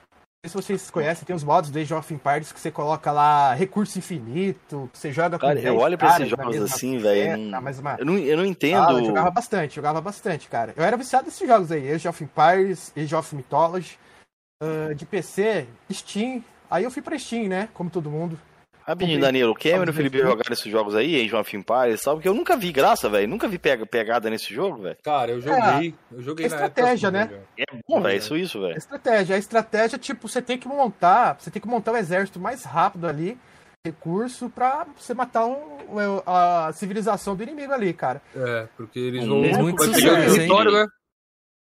sei 0.49 0.61
se 0.61 0.67
vocês 0.67 0.91
conhecem, 0.91 1.25
tem 1.25 1.35
os 1.35 1.43
modos 1.43 1.69
do 1.69 1.79
Age 1.79 1.93
of 1.93 2.13
Empires 2.13 2.51
que 2.51 2.59
você 2.59 2.71
coloca 2.71 3.11
lá 3.11 3.53
recurso 3.53 3.97
infinito, 3.97 4.89
você 4.93 5.11
joga 5.11 5.39
com 5.39 5.47
Cara, 5.47 5.59
eu 5.59 5.77
olho 5.77 5.97
pra 5.97 6.09
esses 6.09 6.29
jogos 6.29 6.57
assim, 6.61 6.97
velho. 6.97 7.51
Eu, 7.99 8.05
não, 8.05 8.17
eu 8.17 8.37
não 8.37 8.45
entendo. 8.45 8.83
Ah, 8.83 8.93
eu 8.93 9.05
jogava 9.05 9.31
bastante, 9.31 9.75
jogava 9.75 10.01
bastante, 10.01 10.47
cara. 10.47 10.73
Eu 10.75 10.83
era 10.83 10.97
viciado 10.97 11.25
nesses 11.25 11.47
jogos 11.47 11.71
aí, 11.71 11.91
Age 11.91 12.07
of 12.07 12.23
Empires, 12.23 12.93
Age 12.95 13.15
of 13.15 13.35
Mythology. 13.35 13.97
Uh, 14.63 14.95
de 14.95 15.05
PC, 15.05 15.67
Steam. 15.91 16.41
Aí 16.71 16.85
eu 16.85 16.91
fui 16.91 17.01
pra 17.01 17.19
Steam, 17.19 17.49
né? 17.49 17.67
Como 17.73 17.89
todo 17.89 18.09
mundo. 18.09 18.39
Rapidinho, 18.87 19.19
Danilo, 19.19 19.51
o 19.51 19.55
Cameron 19.55 19.85
e 19.85 19.89
o 19.89 19.93
Felipe 19.93 20.19
jogaram 20.19 20.53
esses 20.53 20.71
jogos 20.71 20.93
aí, 20.93 21.19
Age 21.19 21.35
of 21.35 21.57
Empires, 21.57 22.01
sabe? 22.01 22.17
Porque 22.17 22.29
eu 22.29 22.35
nunca 22.35 22.55
vi 22.55 22.71
graça, 22.71 23.09
velho. 23.09 23.27
Nunca 23.27 23.47
vi 23.47 23.57
pegada 23.57 24.29
nesse 24.29 24.53
jogo, 24.53 24.83
velho. 24.83 24.97
Cara, 25.03 25.31
eu 25.31 25.41
joguei. 25.41 25.89
É, 25.89 26.15
eu 26.15 26.21
joguei 26.21 26.45
é 26.45 26.47
estratégia, 26.47 27.09
né? 27.09 27.31
É 27.57 27.63
bom, 27.87 27.99
velho. 27.99 28.17
Isso, 28.17 28.37
isso, 28.37 28.61
velho. 28.61 28.77
Estratégia. 28.77 29.35
A 29.35 29.39
estratégia, 29.39 29.97
tipo, 29.97 30.27
você 30.27 30.39
tem 30.39 30.59
que 30.59 30.67
montar. 30.67 31.35
Você 31.39 31.49
tem 31.49 31.59
que 31.59 31.67
montar 31.67 31.91
o 31.91 31.93
um 31.95 31.97
exército 31.97 32.39
mais 32.39 32.63
rápido 32.63 33.07
ali. 33.07 33.39
Recurso 33.83 34.49
pra 34.51 34.85
você 34.95 35.15
matar 35.15 35.45
um, 35.45 35.77
a 36.25 36.71
civilização 36.73 37.35
do 37.35 37.41
inimigo 37.41 37.73
ali, 37.73 37.91
cara. 37.91 38.21
É, 38.35 38.67
porque 38.77 38.99
eles 38.99 39.25
vão. 39.25 39.39
Muito 39.39 39.83
vai 39.83 39.95
pegando 39.95 40.35
território, 40.35 40.71
né? 40.71 40.87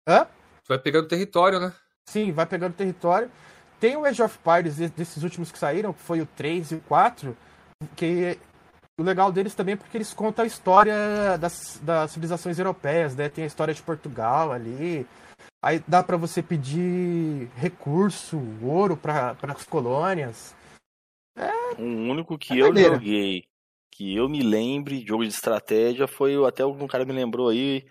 Hã? 0.08 0.28
Vai 0.68 0.78
pegando 0.78 1.08
território, 1.08 1.60
né? 1.60 1.74
Sim, 2.08 2.32
vai 2.32 2.46
pegando 2.46 2.74
território. 2.74 3.32
Tem 3.80 3.96
o 3.96 4.06
Age 4.06 4.22
of 4.22 4.38
Empires 4.38 4.78
desses 4.92 5.24
últimos 5.24 5.52
que 5.52 5.58
saíram, 5.58 5.94
que 5.94 6.02
foi 6.02 6.22
o 6.22 6.26
3 6.26 6.72
e 6.72 6.76
o 6.76 6.82
4, 6.82 7.36
que 7.96 8.38
o 9.00 9.04
legal 9.04 9.32
deles 9.32 9.56
também 9.56 9.74
é 9.74 9.78
porque 9.78 9.96
eles 9.96 10.14
contam 10.14 10.44
a 10.44 10.48
história 10.48 11.38
das, 11.38 11.80
das 11.82 12.12
civilizações 12.12 12.60
europeias, 12.60 13.16
né? 13.16 13.30
Tem 13.30 13.46
a 13.46 13.48
história 13.48 13.74
de 13.74 13.82
Portugal 13.82 14.52
ali. 14.52 15.08
Aí 15.64 15.82
dá 15.88 16.04
para 16.04 16.18
você 16.18 16.44
pedir 16.44 17.50
recurso, 17.56 18.38
ouro 18.62 18.98
para 18.98 19.36
as 19.44 19.66
colônias. 19.66 20.54
É, 21.38 21.52
o 21.78 21.84
único 21.84 22.38
que 22.38 22.54
é 22.54 22.62
eu 22.62 22.68
maneira. 22.68 22.96
joguei, 22.96 23.46
que 23.92 24.16
eu 24.16 24.28
me 24.28 24.42
lembre, 24.42 25.06
jogo 25.06 25.24
de 25.24 25.30
estratégia, 25.30 26.08
foi 26.08 26.36
até 26.46 26.64
algum 26.64 26.88
cara 26.88 27.06
me 27.06 27.14
lembrou 27.14 27.50
aí. 27.50 27.86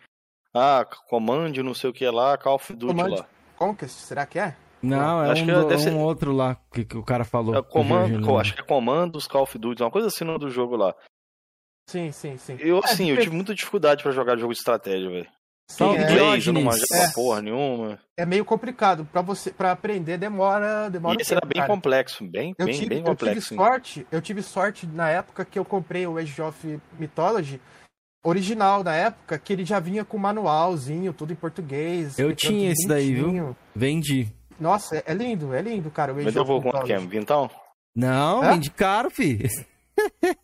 Ah, 0.55 0.86
Command, 1.09 1.53
não 1.64 1.74
sei 1.74 1.89
o 1.89 1.93
que 1.93 2.09
lá, 2.11 2.36
Call 2.36 2.57
of 2.57 2.74
Duty 2.74 2.95
Command 2.95 3.16
lá. 3.16 3.26
Conquest, 3.57 3.97
será 4.01 4.26
que 4.26 4.39
é? 4.39 4.55
Não, 4.83 5.24
é 5.24 5.31
acho 5.31 5.43
um, 5.43 5.47
que 5.47 5.53
deve 5.53 5.79
ser... 5.83 5.93
um 5.93 5.99
outro 5.99 6.33
lá 6.33 6.57
que, 6.72 6.85
que 6.85 6.97
o 6.97 7.03
cara 7.03 7.24
falou. 7.24 7.57
É 7.57 7.62
comando, 7.62 8.37
acho 8.39 8.55
que 8.55 8.61
é 8.61 8.64
Comandos 8.64 9.26
Call 9.26 9.43
of 9.43 9.59
Duty, 9.59 9.83
uma 9.83 9.91
coisa 9.91 10.09
assim 10.09 10.24
no 10.24 10.39
do 10.39 10.51
jogo 10.51 10.76
lá. 10.76 10.95
Sim, 11.89 12.12
sim, 12.12 12.37
sim. 12.37 12.57
Eu, 12.61 12.79
é, 12.79 12.81
assim, 12.85 13.11
é, 13.11 13.14
eu 13.14 13.20
tive 13.20 13.35
muita 13.35 13.55
dificuldade 13.55 14.03
para 14.03 14.12
jogar 14.12 14.37
jogo 14.37 14.53
de 14.53 14.59
estratégia, 14.59 15.09
velho. 15.09 15.29
É, 15.81 15.85
inglês, 15.85 16.47
eu 16.47 16.53
não 16.53 16.62
manjava 16.62 17.03
é, 17.03 17.12
porra 17.12 17.43
nenhuma. 17.43 17.99
É 18.16 18.24
meio 18.24 18.45
complicado. 18.45 19.07
Pra 19.12 19.20
você 19.20 19.51
para 19.51 19.72
aprender 19.72 20.16
demora. 20.16 20.89
demora 20.89 21.18
e 21.18 21.20
esse 21.20 21.31
tempo, 21.31 21.45
era 21.45 21.49
bem 21.49 21.61
cara. 21.61 21.74
complexo, 21.74 22.26
bem, 22.26 22.55
eu 22.59 22.66
bem, 22.66 22.74
tive, 22.74 22.89
bem 22.89 23.03
complexo. 23.03 23.26
Eu 23.26 23.43
tive, 23.43 23.57
sorte, 23.57 24.07
eu 24.11 24.22
tive 24.22 24.43
sorte 24.43 24.87
na 24.87 25.11
época 25.11 25.45
que 25.45 25.59
eu 25.59 25.64
comprei 25.64 26.07
o 26.07 26.16
Age 26.16 26.41
of 26.41 26.81
Mythology 26.99 27.61
original 28.24 28.83
da 28.83 28.95
época, 28.95 29.39
que 29.39 29.53
ele 29.53 29.64
já 29.64 29.79
vinha 29.79 30.05
com 30.05 30.18
manualzinho, 30.18 31.12
tudo 31.12 31.33
em 31.33 31.37
português. 31.37 32.18
Eu 32.18 32.35
tinha 32.35 32.70
esse 32.70 32.87
daí, 32.87 33.14
viu? 33.14 33.57
Vendi. 33.74 34.29
Nossa, 34.59 35.03
é 35.07 35.15
lindo, 35.15 35.55
é 35.55 35.63
lindo, 35.63 35.91
cara. 35.91 36.13
O 36.13 36.17
Mas 36.17 36.35
eu 36.35 36.45
vou 36.45 36.61
quanto 36.61 36.85
que 36.85 36.93
é? 36.93 36.99
Vintão? 36.99 37.51
Não, 37.95 38.43
Hã? 38.43 38.53
vende 38.53 38.71
caro, 38.71 39.11
fi. 39.11 39.49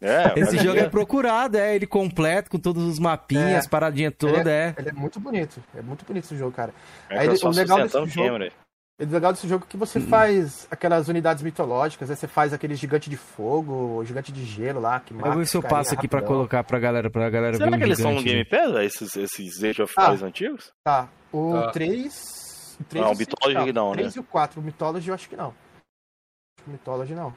É, 0.00 0.32
Esse 0.38 0.58
jogo 0.58 0.78
é. 0.78 0.82
é 0.82 0.88
procurado, 0.88 1.56
é 1.56 1.74
ele 1.74 1.86
completo, 1.86 2.50
com 2.50 2.58
todos 2.58 2.82
os 2.82 2.98
mapinhas, 2.98 3.66
é. 3.66 3.68
paradinha 3.68 4.10
toda, 4.10 4.40
ele 4.40 4.50
é, 4.50 4.52
é. 4.52 4.74
Ele 4.78 4.88
é 4.88 4.92
muito 4.92 5.20
bonito, 5.20 5.62
é 5.76 5.82
muito 5.82 6.04
bonito 6.04 6.24
esse 6.24 6.36
jogo, 6.36 6.52
cara. 6.52 6.74
É 7.08 7.20
Aí, 7.20 7.28
o 7.28 7.48
legal 7.50 7.82
desse 7.82 8.08
jogo... 8.08 8.44
O 8.96 9.04
legal 9.06 9.32
desse 9.32 9.48
jogo 9.48 9.64
é 9.66 9.70
que 9.70 9.76
você 9.76 9.98
hum. 9.98 10.06
faz 10.06 10.68
aquelas 10.70 11.08
unidades 11.08 11.42
mitológicas, 11.42 12.08
aí 12.08 12.16
você 12.16 12.28
faz 12.28 12.52
aquele 12.52 12.76
gigante 12.76 13.10
de 13.10 13.16
fogo, 13.16 14.04
gigante 14.04 14.30
de 14.30 14.44
gelo 14.44 14.80
lá, 14.80 15.00
que 15.00 15.12
mata. 15.12 15.26
Eu 15.26 15.32
vou 15.32 15.40
ver 15.40 15.46
se 15.46 15.56
eu 15.56 15.62
passo 15.62 15.94
aqui 15.94 16.06
pra 16.06 16.22
colocar 16.22 16.62
pra 16.62 16.78
galera, 16.78 17.10
pra 17.10 17.28
galera 17.28 17.56
Será 17.56 17.70
ver. 17.70 17.72
Será 17.72 17.78
que 17.78 17.84
eles 17.84 17.98
são 17.98 18.14
no 18.14 18.22
Game 18.22 18.44
Pass, 18.44 18.76
esses, 18.84 19.16
esses 19.16 19.64
Age 19.64 19.82
of 19.82 19.92
ah, 19.98 20.12
antigos? 20.12 20.72
Tá. 20.84 21.08
O 21.32 21.54
tá. 21.54 21.72
3. 21.72 22.43
O 22.80 22.84
3 22.84 23.04
não, 23.04 23.12
o 23.12 23.16
Mythology 23.16 23.72
não, 23.72 23.92
3 23.92 24.06
né? 24.06 24.12
3 24.12 24.16
e 24.16 24.20
o 24.20 24.24
4. 24.24 24.60
O 24.60 24.64
Mythology 24.64 25.08
eu 25.08 25.14
acho 25.14 25.28
que 25.28 25.36
não. 25.36 25.54
O 26.66 26.70
Mythology 26.70 27.14
não. 27.14 27.34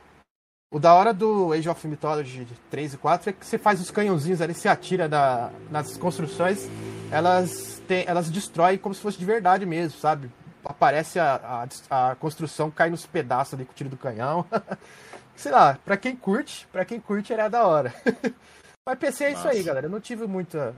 O 0.69 0.79
da 0.79 0.93
hora 0.93 1.13
do 1.13 1.53
Age 1.53 1.69
of 1.69 1.87
Mythology 1.87 2.45
3 2.69 2.93
e 2.95 2.97
4 2.97 3.29
é 3.29 3.33
que 3.33 3.45
você 3.45 3.57
faz 3.57 3.79
os 3.79 3.89
canhãozinhos 3.89 4.41
ali, 4.41 4.53
você 4.53 4.67
atira 4.67 5.07
da, 5.07 5.49
nas 5.71 5.95
construções, 5.95 6.67
elas, 7.09 7.81
tem, 7.87 8.03
elas 8.05 8.29
destroem 8.29 8.77
como 8.77 8.93
se 8.93 9.01
fosse 9.01 9.17
de 9.17 9.23
verdade 9.23 9.65
mesmo, 9.65 9.97
sabe? 9.97 10.29
Aparece 10.65 11.19
a, 11.19 11.65
a, 11.89 12.11
a 12.11 12.15
construção, 12.15 12.69
cai 12.69 12.89
nos 12.89 13.05
pedaços 13.05 13.53
ali 13.53 13.63
com 13.63 13.71
o 13.71 13.75
tiro 13.75 13.89
do 13.89 13.95
canhão. 13.95 14.45
Sei 15.37 15.51
lá, 15.51 15.79
pra 15.85 15.95
quem 15.95 16.15
curte, 16.15 16.67
pra 16.69 16.83
quem 16.83 16.99
curte 16.99 17.31
era 17.31 17.47
da 17.47 17.65
hora. 17.65 17.93
Mas 18.85 18.99
PC 18.99 19.23
é 19.23 19.29
Nossa. 19.31 19.39
isso 19.39 19.57
aí, 19.57 19.63
galera. 19.63 19.85
Eu 19.85 19.91
não 19.91 20.01
tive 20.01 20.27
muita, 20.27 20.75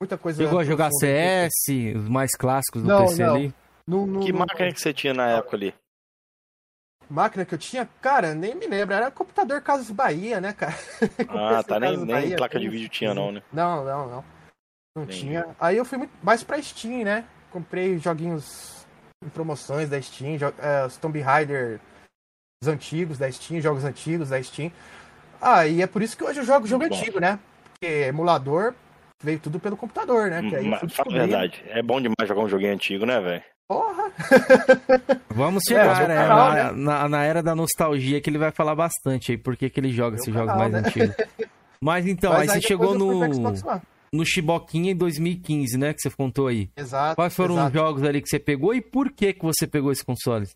muita 0.00 0.18
coisa. 0.18 0.42
Chegou 0.42 0.58
a 0.58 0.64
jogar 0.64 0.90
CS, 0.98 1.52
os 1.94 2.08
mais 2.08 2.30
clássicos 2.32 2.82
do 2.82 2.88
não, 2.88 3.06
PC 3.06 3.24
não. 3.24 3.34
ali? 3.34 3.54
Que 4.22 4.32
máquina 4.32 4.72
que 4.72 4.80
você 4.80 4.92
tinha 4.92 5.14
na 5.14 5.28
época 5.28 5.56
ali? 5.56 5.74
máquina 7.08 7.44
que 7.44 7.54
eu 7.54 7.58
tinha, 7.58 7.88
cara, 8.00 8.34
nem 8.34 8.54
me 8.54 8.66
lembro. 8.66 8.94
Era 8.94 9.10
computador 9.10 9.60
Casas 9.62 9.90
Bahia, 9.90 10.40
né, 10.40 10.52
cara? 10.52 10.74
Ah, 11.28 11.62
tá. 11.62 11.78
Nem, 11.78 11.96
nem 11.96 12.36
placa 12.36 12.58
de 12.58 12.68
vídeo 12.68 12.88
tinha, 12.88 13.14
não, 13.14 13.32
né? 13.32 13.42
Não, 13.52 13.84
não, 13.84 14.08
não. 14.08 14.24
Não 14.96 15.06
tinha. 15.06 15.54
Aí 15.60 15.76
eu 15.76 15.84
fui 15.84 15.98
muito 15.98 16.12
mais 16.22 16.42
pra 16.42 16.60
Steam, 16.60 17.04
né? 17.04 17.24
Comprei 17.50 17.98
joguinhos 17.98 18.86
em 19.24 19.28
promoções 19.28 19.88
da 19.88 20.00
Steam, 20.00 20.36
é, 20.58 20.86
os 20.86 20.96
Tomb 20.96 21.20
Raider 21.20 21.80
os 22.62 22.68
antigos 22.68 23.18
da 23.18 23.30
Steam, 23.30 23.60
jogos 23.60 23.84
antigos 23.84 24.30
da 24.30 24.42
Steam. 24.42 24.72
Ah, 25.40 25.66
e 25.66 25.82
é 25.82 25.86
por 25.86 26.02
isso 26.02 26.16
que 26.16 26.24
hoje 26.24 26.40
eu 26.40 26.44
jogo 26.44 26.66
jogo 26.66 26.84
antigo, 26.84 27.20
né? 27.20 27.38
Porque 27.64 27.86
emulador 27.86 28.74
veio 29.22 29.38
tudo 29.38 29.60
pelo 29.60 29.76
computador, 29.76 30.30
né? 30.30 30.48
Que 30.48 30.56
aí 30.56 30.64
Mas, 30.64 30.92
fala 30.94 31.14
a 31.14 31.18
verdade, 31.18 31.62
é 31.68 31.82
bom 31.82 32.00
demais 32.00 32.26
jogar 32.26 32.40
um 32.40 32.48
joguinho 32.48 32.72
antigo, 32.72 33.04
né, 33.04 33.20
velho? 33.20 33.44
Porra! 33.68 34.12
Vamos 35.30 35.64
chegar, 35.66 36.04
é, 36.04 36.08
né? 36.08 36.14
Canal, 36.14 36.48
na, 36.48 36.54
né? 36.54 36.72
Na, 36.72 37.08
na, 37.08 37.24
era 37.24 37.42
da 37.42 37.54
nostalgia 37.54 38.20
que 38.20 38.30
ele 38.30 38.38
vai 38.38 38.52
falar 38.52 38.74
bastante 38.74 39.32
aí, 39.32 39.38
porque 39.38 39.68
que 39.68 39.80
ele 39.80 39.90
joga 39.90 40.16
esses 40.16 40.32
jogos 40.32 40.54
mais 40.56 40.72
né? 40.72 40.78
antigos. 40.78 41.16
Mas 41.80 42.06
então, 42.06 42.32
Mas 42.32 42.42
aí, 42.42 42.56
aí 42.56 42.62
você 42.62 42.68
chegou 42.68 42.96
no, 42.96 43.20
no 44.12 44.24
Chiboquinha 44.24 44.92
em 44.92 44.96
2015, 44.96 45.76
né? 45.76 45.92
Que 45.92 46.00
você 46.00 46.10
contou 46.10 46.46
aí. 46.46 46.70
Exato. 46.76 47.16
Quais 47.16 47.34
foram 47.34 47.54
exato. 47.54 47.68
os 47.68 47.72
jogos 47.74 48.02
ali 48.04 48.22
que 48.22 48.28
você 48.28 48.38
pegou 48.38 48.72
e 48.72 48.80
por 48.80 49.10
que, 49.10 49.32
que 49.32 49.42
você 49.42 49.66
pegou 49.66 49.90
esse 49.90 50.04
console? 50.04 50.48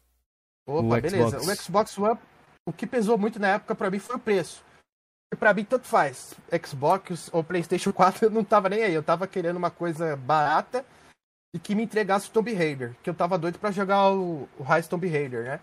Opa, 0.67 0.99
o 0.99 1.01
beleza. 1.01 1.41
Xbox. 1.41 1.47
O 1.47 1.63
Xbox 1.63 1.99
One, 1.99 2.19
o 2.67 2.73
que 2.73 2.87
pesou 2.87 3.19
muito 3.19 3.41
na 3.41 3.49
época 3.49 3.75
para 3.75 3.91
mim 3.91 3.99
foi 3.99 4.17
o 4.17 4.21
preço. 4.21 4.63
E 5.33 5.37
pra 5.37 5.53
mim, 5.53 5.65
tanto 5.65 5.87
faz. 5.87 6.35
Xbox 6.65 7.29
ou 7.33 7.43
PlayStation 7.43 7.91
4, 7.93 8.27
eu 8.27 8.31
não 8.31 8.45
tava 8.45 8.69
nem 8.69 8.83
aí. 8.83 8.95
Eu 8.95 9.03
tava 9.03 9.27
querendo 9.27 9.57
uma 9.57 9.71
coisa 9.71 10.17
barata 10.17 10.85
e 11.53 11.59
que 11.59 11.75
me 11.75 11.83
entregasse 11.83 12.29
o 12.29 12.33
Tomb 12.33 12.53
Raider, 12.53 12.95
que 13.03 13.11
eu 13.11 13.15
tava 13.15 13.37
doido 13.37 13.59
para 13.59 13.71
jogar 13.71 14.11
o, 14.13 14.49
o 14.59 14.63
Rise 14.63 14.89
Tomb 14.89 15.09
Raider, 15.09 15.45
né? 15.45 15.61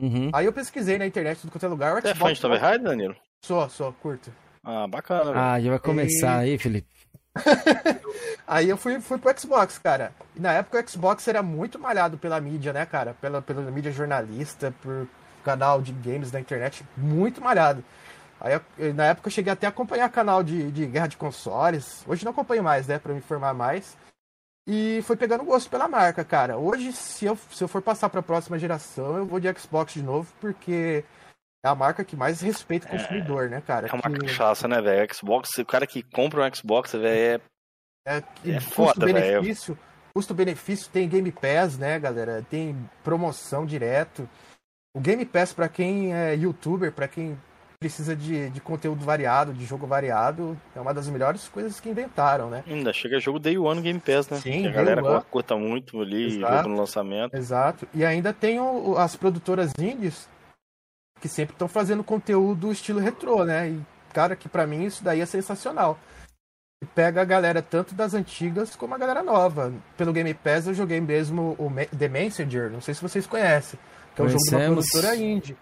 Uhum. 0.00 0.30
Aí 0.32 0.46
eu 0.46 0.52
pesquisei 0.52 0.98
na 0.98 1.06
internet, 1.06 1.40
tudo 1.40 1.50
quanto 1.50 1.66
é 1.66 1.68
lugar. 1.68 2.00
Você 2.00 2.08
é 2.08 2.14
fã 2.14 2.32
de 2.32 2.40
Tomb 2.40 2.56
Raider, 2.56 2.82
Danilo? 2.82 3.16
Sou, 3.44 3.68
sou, 3.68 3.92
curto. 3.94 4.32
Ah, 4.64 4.86
bacana. 4.86 5.32
Ah, 5.34 5.60
já 5.60 5.70
vai 5.70 5.78
começar 5.78 6.46
e... 6.46 6.50
aí, 6.50 6.58
Felipe. 6.58 6.88
aí 8.46 8.68
eu 8.68 8.76
fui, 8.76 9.00
fui 9.00 9.18
pro 9.18 9.38
Xbox, 9.38 9.78
cara. 9.78 10.12
E 10.36 10.40
na 10.40 10.52
época 10.52 10.82
o 10.82 10.88
Xbox 10.88 11.26
era 11.28 11.42
muito 11.42 11.78
malhado 11.78 12.18
pela 12.18 12.40
mídia, 12.40 12.72
né, 12.72 12.84
cara? 12.84 13.14
Pela, 13.20 13.40
pela 13.40 13.62
mídia 13.70 13.92
jornalista, 13.92 14.74
por 14.82 15.06
canal 15.44 15.80
de 15.80 15.92
games 15.92 16.30
da 16.30 16.40
internet, 16.40 16.84
muito 16.96 17.40
malhado. 17.40 17.82
Aí 18.40 18.58
eu, 18.78 18.94
na 18.94 19.06
época 19.06 19.28
eu 19.28 19.32
cheguei 19.32 19.52
até 19.52 19.66
a 19.66 19.70
acompanhar 19.70 20.08
canal 20.10 20.42
de, 20.42 20.70
de 20.70 20.86
guerra 20.86 21.06
de 21.06 21.16
consoles. 21.16 22.02
Hoje 22.06 22.24
não 22.24 22.32
acompanho 22.32 22.62
mais, 22.62 22.86
né, 22.86 22.98
pra 22.98 23.12
me 23.12 23.18
informar 23.18 23.54
mais. 23.54 23.96
E 24.66 25.02
foi 25.02 25.16
pegando 25.16 25.44
gosto 25.44 25.70
pela 25.70 25.88
marca, 25.88 26.24
cara. 26.24 26.56
Hoje, 26.56 26.92
se 26.92 27.24
eu, 27.24 27.36
se 27.50 27.64
eu 27.64 27.68
for 27.68 27.82
passar 27.82 28.08
para 28.08 28.20
a 28.20 28.22
próxima 28.22 28.58
geração, 28.58 29.16
eu 29.16 29.26
vou 29.26 29.40
de 29.40 29.48
Xbox 29.58 29.94
de 29.94 30.02
novo, 30.02 30.32
porque 30.40 31.04
é 31.64 31.68
a 31.68 31.74
marca 31.74 32.04
que 32.04 32.16
mais 32.16 32.40
respeita 32.40 32.86
o 32.86 32.90
consumidor, 32.90 33.46
é, 33.46 33.48
né, 33.48 33.62
cara? 33.66 33.88
É 33.88 33.92
uma 33.92 34.02
que... 34.02 34.26
cachaça, 34.26 34.68
né, 34.68 34.80
velho? 34.80 35.14
Xbox, 35.14 35.58
o 35.58 35.64
cara 35.64 35.86
que 35.86 36.02
compra 36.02 36.46
um 36.46 36.54
Xbox, 36.54 36.92
velho, 36.92 37.40
é. 38.06 38.16
É, 38.16 38.50
é 38.50 38.60
foda, 38.60 39.06
velho. 39.06 39.42
Custo-benefício 40.12 40.90
tem 40.90 41.08
Game 41.08 41.30
Pass, 41.30 41.78
né, 41.78 41.98
galera? 41.98 42.44
Tem 42.48 42.76
promoção 43.04 43.64
direto. 43.64 44.28
O 44.94 45.00
Game 45.00 45.24
Pass, 45.24 45.52
para 45.52 45.68
quem 45.68 46.12
é 46.14 46.34
youtuber, 46.34 46.92
para 46.92 47.06
quem 47.06 47.38
precisa 47.80 48.14
de, 48.14 48.50
de 48.50 48.60
conteúdo 48.60 49.02
variado, 49.02 49.54
de 49.54 49.64
jogo 49.64 49.86
variado, 49.86 50.54
é 50.76 50.80
uma 50.80 50.92
das 50.92 51.08
melhores 51.08 51.48
coisas 51.48 51.80
que 51.80 51.88
inventaram, 51.88 52.50
né? 52.50 52.62
Ainda 52.66 52.92
chega 52.92 53.18
jogo 53.18 53.38
Day 53.38 53.56
One 53.56 53.80
Game 53.80 53.98
Pass, 53.98 54.28
né? 54.28 54.38
Sim, 54.38 54.62
que 54.62 54.68
a 54.68 54.72
galera 54.72 55.02
one. 55.02 55.24
curta 55.30 55.56
muito 55.56 55.98
ali, 55.98 56.36
Exato. 56.36 56.56
jogo 56.56 56.68
no 56.68 56.76
lançamento. 56.76 57.34
Exato. 57.34 57.88
E 57.94 58.04
ainda 58.04 58.34
tem 58.34 58.60
o, 58.60 58.98
as 58.98 59.16
produtoras 59.16 59.72
indies 59.78 60.28
que 61.22 61.26
sempre 61.26 61.54
estão 61.54 61.66
fazendo 61.66 62.04
conteúdo 62.04 62.70
estilo 62.70 63.00
retrô, 63.00 63.46
né? 63.46 63.70
E, 63.70 63.80
cara, 64.12 64.36
que 64.36 64.46
para 64.46 64.66
mim 64.66 64.84
isso 64.84 65.02
daí 65.02 65.22
é 65.22 65.26
sensacional. 65.26 65.98
E 66.84 66.86
pega 66.86 67.22
a 67.22 67.24
galera 67.24 67.62
tanto 67.62 67.94
das 67.94 68.12
antigas 68.12 68.76
como 68.76 68.94
a 68.94 68.98
galera 68.98 69.22
nova. 69.22 69.72
Pelo 69.96 70.12
Game 70.12 70.34
Pass 70.34 70.66
eu 70.66 70.74
joguei 70.74 71.00
mesmo 71.00 71.56
o 71.58 71.72
The 71.96 72.08
Messenger, 72.08 72.70
não 72.70 72.82
sei 72.82 72.92
se 72.92 73.00
vocês 73.00 73.26
conhecem, 73.26 73.80
que 74.14 74.20
é 74.20 74.24
um 74.26 74.28
jogo 74.28 74.44
de 74.44 74.54
uma 74.54 74.64
produtora 74.66 75.16
indie. 75.16 75.56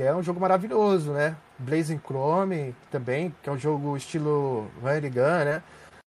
É 0.00 0.12
um 0.12 0.24
jogo 0.24 0.40
maravilhoso, 0.40 1.12
né? 1.12 1.36
Blazing 1.56 2.00
Chrome 2.00 2.74
também, 2.90 3.32
que 3.40 3.48
é 3.48 3.52
um 3.52 3.58
jogo 3.58 3.96
estilo 3.96 4.68
Run 4.82 5.00
Gun, 5.02 5.44
né? 5.44 5.62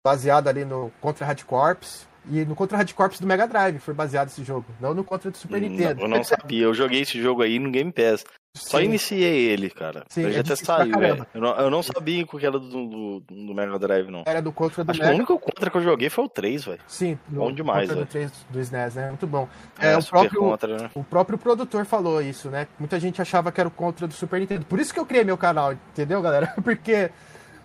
Baseado 0.04 0.48
ali 0.48 0.64
no 0.64 0.90
Contra 1.00 1.24
Hard 1.24 1.44
Corps. 1.44 2.08
E 2.28 2.44
no 2.44 2.54
Contra 2.54 2.76
Hard 2.78 2.92
Corps 2.92 3.20
do 3.20 3.26
Mega 3.26 3.46
Drive 3.46 3.78
foi 3.78 3.94
baseado 3.94 4.28
esse 4.28 4.42
jogo, 4.42 4.66
não 4.80 4.92
no 4.92 5.04
Contra 5.04 5.30
do 5.30 5.36
Super 5.36 5.60
Nintendo. 5.60 6.02
eu 6.02 6.08
não 6.08 6.24
sabia, 6.24 6.64
eu 6.64 6.74
joguei 6.74 7.02
esse 7.02 7.20
jogo 7.20 7.42
aí 7.42 7.58
no 7.58 7.70
Game 7.70 7.92
Pass. 7.92 8.24
Só 8.56 8.78
Sim. 8.78 8.84
iniciei 8.84 9.48
ele, 9.50 9.68
cara. 9.68 10.04
Sim, 10.08 10.22
eu 10.22 10.32
já 10.32 10.38
é 10.38 10.40
até 10.40 10.56
saiu. 10.56 10.94
Eu, 11.34 11.40
não, 11.40 11.56
eu 11.58 11.70
não 11.70 11.82
sabia 11.82 12.26
que 12.26 12.46
era 12.46 12.58
do, 12.58 12.68
do, 12.68 13.20
do, 13.20 13.54
Mega 13.54 13.78
Drive, 13.78 14.10
não. 14.10 14.22
Era 14.26 14.40
do 14.40 14.50
Contra 14.50 14.82
do 14.82 14.90
Acho 14.90 15.00
Mega. 15.00 15.10
Que 15.10 15.14
o 15.14 15.18
único 15.18 15.38
Contra 15.38 15.70
que 15.70 15.76
eu 15.76 15.82
joguei 15.82 16.08
foi 16.08 16.24
o 16.24 16.28
3, 16.28 16.64
velho. 16.64 16.80
Sim, 16.86 17.18
bom 17.28 17.52
demais, 17.52 17.88
velho. 17.88 18.00
do 18.00 18.06
3 18.06 18.32
do 18.48 18.58
SNES, 18.58 18.94
né? 18.94 19.08
Muito 19.08 19.26
bom. 19.26 19.46
É, 19.78 19.92
é 19.92 19.98
o, 19.98 20.02
próprio, 20.02 20.40
contra, 20.40 20.78
né? 20.78 20.90
o 20.94 21.04
próprio 21.04 21.36
produtor 21.36 21.84
falou 21.84 22.22
isso, 22.22 22.48
né? 22.48 22.66
Muita 22.78 22.98
gente 22.98 23.20
achava 23.20 23.52
que 23.52 23.60
era 23.60 23.68
o 23.68 23.72
Contra 23.72 24.06
do 24.06 24.14
Super 24.14 24.40
Nintendo. 24.40 24.64
Por 24.64 24.80
isso 24.80 24.92
que 24.92 24.98
eu 24.98 25.04
criei 25.04 25.22
meu 25.22 25.36
canal, 25.36 25.74
entendeu, 25.74 26.22
galera? 26.22 26.54
Porque 26.64 27.10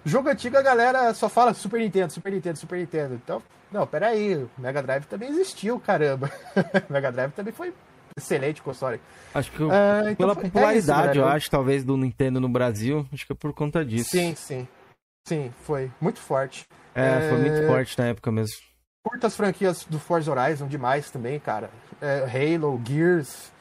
jogo 0.03 0.27
antigo 0.27 0.57
a 0.57 0.61
galera 0.61 1.13
só 1.13 1.29
fala 1.29 1.53
Super 1.53 1.79
Nintendo, 1.79 2.11
Super 2.11 2.33
Nintendo, 2.33 2.57
Super 2.57 2.79
Nintendo. 2.79 3.13
Então, 3.15 3.41
não, 3.71 3.87
peraí, 3.87 4.35
o 4.35 4.49
Mega 4.57 4.83
Drive 4.83 5.05
também 5.05 5.29
existiu, 5.29 5.79
caramba. 5.79 6.29
o 6.89 6.93
Mega 6.93 7.11
Drive 7.11 7.31
também 7.31 7.53
foi 7.53 7.73
excelente 8.17 8.61
console. 8.61 8.99
Acho 9.33 9.51
que 9.51 9.63
uh, 9.63 9.69
então 10.03 10.15
pela 10.15 10.35
popularidade, 10.35 11.07
é 11.07 11.11
isso, 11.11 11.19
eu 11.19 11.27
acho, 11.27 11.49
talvez, 11.49 11.83
do 11.83 11.95
Nintendo 11.95 12.39
no 12.39 12.49
Brasil, 12.49 13.07
acho 13.13 13.25
que 13.25 13.31
é 13.31 13.35
por 13.35 13.53
conta 13.53 13.85
disso. 13.85 14.09
Sim, 14.09 14.35
sim. 14.35 14.67
Sim, 15.27 15.53
foi 15.63 15.91
muito 16.01 16.19
forte. 16.19 16.65
É, 16.93 17.05
é... 17.05 17.29
foi 17.29 17.37
muito 17.37 17.67
forte 17.67 17.97
na 17.97 18.07
época 18.07 18.31
mesmo. 18.31 18.57
Curta 19.03 19.27
as 19.27 19.35
franquias 19.35 19.85
do 19.85 19.99
Forza 19.99 20.31
Horizon 20.31 20.67
demais 20.67 21.09
também, 21.09 21.39
cara. 21.39 21.71
É, 21.99 22.55
Halo, 22.55 22.79
Gears. 22.85 23.51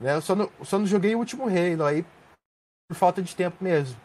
Né? 0.00 0.14
Eu 0.14 0.22
só 0.22 0.34
não, 0.34 0.50
só 0.64 0.78
não 0.78 0.86
joguei 0.86 1.14
o 1.14 1.18
último 1.18 1.44
Halo 1.44 1.84
aí 1.84 2.04
por 2.88 2.96
falta 2.96 3.22
de 3.22 3.36
tempo 3.36 3.62
mesmo. 3.62 3.96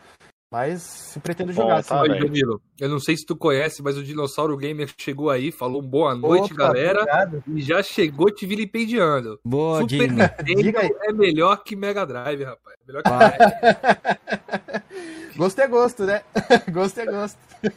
Mas 0.56 0.82
se 0.84 1.20
pretendo 1.20 1.51
jogar. 1.51 1.84
Tá, 1.84 2.01
aí, 2.01 2.18
Danilo, 2.18 2.62
eu 2.80 2.88
não 2.88 2.97
sei 2.97 3.18
se 3.18 3.26
tu 3.26 3.36
conhece, 3.36 3.84
mas 3.84 3.97
o 3.97 4.03
Dinossauro 4.03 4.56
Gamer 4.56 4.89
chegou 4.97 5.30
aí, 5.30 5.51
falou 5.51 5.82
boa 5.82 6.16
noite, 6.16 6.53
Opa, 6.53 6.68
galera. 6.68 7.01
Obrigado. 7.01 7.43
E 7.45 7.62
já 7.62 7.84
chegou 7.84 8.32
te 8.32 8.45
vilipendiando. 8.45 9.38
Boa, 9.43 9.82
Super 9.82 10.10
Nintendo 10.10 10.95
é 11.01 11.12
melhor 11.12 11.62
que 11.62 11.76
Mega 11.76 12.06
Drive, 12.06 12.45
rapaz. 12.45 12.78
Melhor 12.88 13.03
que. 13.03 13.10
Gosto 15.36 15.60
é 15.60 15.68
gosto, 15.68 16.06
né? 16.06 16.24
gosto 16.72 17.01
é 17.01 17.06
gosto. 17.06 17.38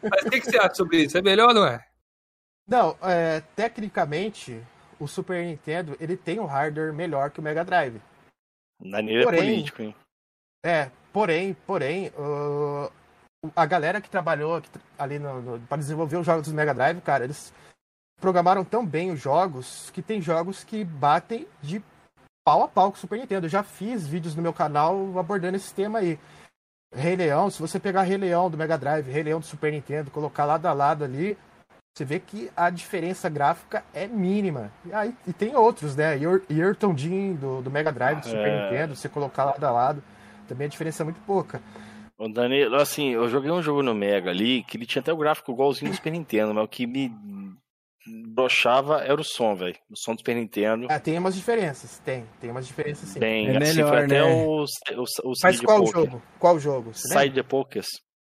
mas 0.00 0.22
o 0.24 0.30
que, 0.30 0.40
que, 0.42 0.48
você 0.48 0.58
acha 0.58 0.76
sobre 0.76 0.98
isso? 0.98 1.18
É 1.18 1.22
melhor 1.22 1.48
ou 1.48 1.54
não 1.54 1.66
é? 1.66 1.84
Não, 2.68 2.96
é, 3.02 3.42
tecnicamente, 3.56 4.62
o 5.00 5.08
Super 5.08 5.44
Nintendo 5.44 5.96
ele 5.98 6.16
tem 6.16 6.38
um 6.38 6.46
hardware 6.46 6.94
melhor 6.94 7.32
que 7.32 7.40
o 7.40 7.42
Mega 7.42 7.64
Drive. 7.64 8.00
Na 8.80 9.02
nível 9.02 9.24
Porém, 9.24 9.40
político, 9.40 9.82
hein? 9.82 9.92
É, 10.64 10.90
porém, 11.12 11.54
porém, 11.66 12.08
uh, 12.10 12.90
a 13.56 13.66
galera 13.66 14.00
que 14.00 14.08
trabalhou 14.08 14.62
ali 14.98 15.18
para 15.68 15.78
desenvolver 15.78 16.16
os 16.16 16.26
jogos 16.26 16.48
do 16.48 16.54
Mega 16.54 16.72
Drive, 16.72 17.00
cara, 17.00 17.24
eles 17.24 17.52
programaram 18.20 18.64
tão 18.64 18.86
bem 18.86 19.10
os 19.10 19.20
jogos 19.20 19.90
que 19.90 20.00
tem 20.00 20.22
jogos 20.22 20.62
que 20.62 20.84
batem 20.84 21.46
de 21.60 21.82
pau 22.44 22.62
a 22.62 22.68
pau 22.68 22.90
com 22.90 22.96
o 22.96 23.00
Super 23.00 23.18
Nintendo. 23.18 23.46
Eu 23.46 23.50
já 23.50 23.64
fiz 23.64 24.06
vídeos 24.06 24.36
no 24.36 24.42
meu 24.42 24.52
canal 24.52 25.18
abordando 25.18 25.56
esse 25.56 25.74
tema 25.74 25.98
aí. 25.98 26.18
Rei 26.94 27.16
Leão, 27.16 27.50
se 27.50 27.60
você 27.60 27.80
pegar 27.80 28.02
Rei 28.02 28.18
Leão 28.18 28.50
do 28.50 28.56
Mega 28.56 28.76
Drive, 28.76 29.10
Rei 29.10 29.22
Leão 29.22 29.40
do 29.40 29.46
Super 29.46 29.72
Nintendo, 29.72 30.10
colocar 30.10 30.44
lado 30.44 30.66
a 30.66 30.72
lado 30.72 31.02
ali, 31.02 31.38
você 31.94 32.04
vê 32.04 32.20
que 32.20 32.50
a 32.56 32.70
diferença 32.70 33.28
gráfica 33.28 33.82
é 33.92 34.06
mínima. 34.06 34.70
E, 34.84 34.92
aí, 34.92 35.16
e 35.26 35.32
tem 35.32 35.56
outros, 35.56 35.96
né? 35.96 36.12
Ayrton 36.12 36.96
Jim 36.96 37.34
do, 37.34 37.62
do 37.62 37.70
Mega 37.70 37.90
Drive 37.90 38.20
do 38.20 38.26
Super 38.26 38.48
é... 38.48 38.62
Nintendo, 38.62 38.94
você 38.94 39.08
colocar 39.08 39.44
lado 39.44 39.64
a 39.64 39.70
lado, 39.70 40.02
também 40.52 40.66
a 40.66 40.70
diferença 40.70 41.02
é 41.02 41.04
muito 41.04 41.20
pouca. 41.22 41.62
O 42.18 42.28
Danilo, 42.28 42.76
assim, 42.76 43.08
eu 43.10 43.26
joguei 43.28 43.50
um 43.50 43.62
jogo 43.62 43.82
no 43.82 43.94
Mega 43.94 44.30
ali 44.30 44.62
que 44.64 44.76
ele 44.76 44.84
tinha 44.84 45.00
até 45.00 45.12
o 45.12 45.16
gráfico 45.16 45.50
igualzinho 45.50 45.90
do 45.90 45.96
Super 45.96 46.12
Nintendo, 46.12 46.52
mas 46.52 46.64
o 46.64 46.68
que 46.68 46.86
me 46.86 47.10
brochava 48.26 48.98
era 48.98 49.18
o 49.18 49.24
som, 49.24 49.56
velho. 49.56 49.76
O 49.90 49.96
som 49.96 50.14
do 50.14 50.18
Super 50.18 50.36
Nintendo. 50.36 50.86
Ah, 50.90 51.00
tem 51.00 51.18
umas 51.18 51.34
diferenças, 51.34 51.98
tem. 52.00 52.26
Tem 52.38 52.50
umas 52.50 52.66
diferenças 52.66 53.08
sim. 53.08 53.18
Bem, 53.18 53.48
é 53.48 53.56
assim, 53.56 53.76
melhor, 53.76 53.96
né? 53.96 54.04
até 54.04 54.22
o, 54.22 54.64
o, 54.64 55.04
o 55.24 55.32
Mas 55.42 55.60
qual 55.60 55.78
Poker. 55.78 55.92
jogo? 55.92 56.22
Qual 56.38 56.58
jogo? 56.58 56.90
Side 56.92 57.42
Pokers. 57.44 57.88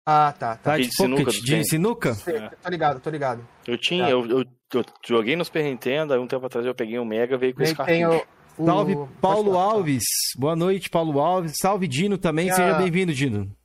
Ah, 0.03 0.33
tá, 0.37 0.55
tá. 0.55 0.75
Side 0.75 0.87
de 0.87 0.95
sinuca, 0.95 1.31
de 1.31 1.63
sinuca? 1.65 2.17
É. 2.27 2.49
Tô 2.49 2.69
ligado, 2.69 2.99
tô 2.99 3.09
ligado. 3.09 3.47
Eu 3.67 3.77
tinha, 3.77 4.05
tá. 4.05 4.09
eu, 4.09 4.25
eu, 4.25 4.45
eu, 4.73 4.85
joguei 5.05 5.35
no 5.35 5.45
Super 5.45 5.63
Nintendo, 5.63 6.13
aí 6.13 6.19
um 6.19 6.27
tempo 6.27 6.45
atrás 6.45 6.65
eu 6.65 6.73
peguei 6.73 6.97
um 6.97 7.05
Mega, 7.05 7.37
veio 7.37 7.53
com 7.53 7.61
esse 7.61 7.75
cartucho. 7.75 8.25
O... 8.57 8.65
Salve, 8.65 8.95
Paulo 9.21 9.57
Alves. 9.57 10.03
Boa 10.35 10.55
noite, 10.55 10.89
Paulo 10.89 11.19
Alves. 11.19 11.53
Salve, 11.61 11.87
Dino 11.87 12.17
também. 12.17 12.51
Seja 12.51 12.73
bem-vindo, 12.73 13.13
Dino. 13.13 13.55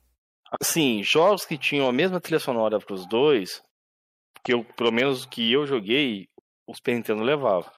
Assim, 0.61 1.01
jogos 1.01 1.45
que 1.45 1.57
tinham 1.57 1.87
a 1.87 1.91
mesma 1.91 2.21
trilha 2.21 2.39
sonora 2.39 2.79
para 2.79 2.93
os 2.93 3.07
dois, 3.07 3.61
que 4.43 4.53
eu, 4.53 4.63
pelo 4.63 4.91
menos 4.91 5.25
que 5.25 5.51
eu 5.51 5.65
joguei, 5.65 6.27
o 6.67 6.75
Super 6.75 6.95
Nintendo 6.95 7.23
levava. 7.23 7.71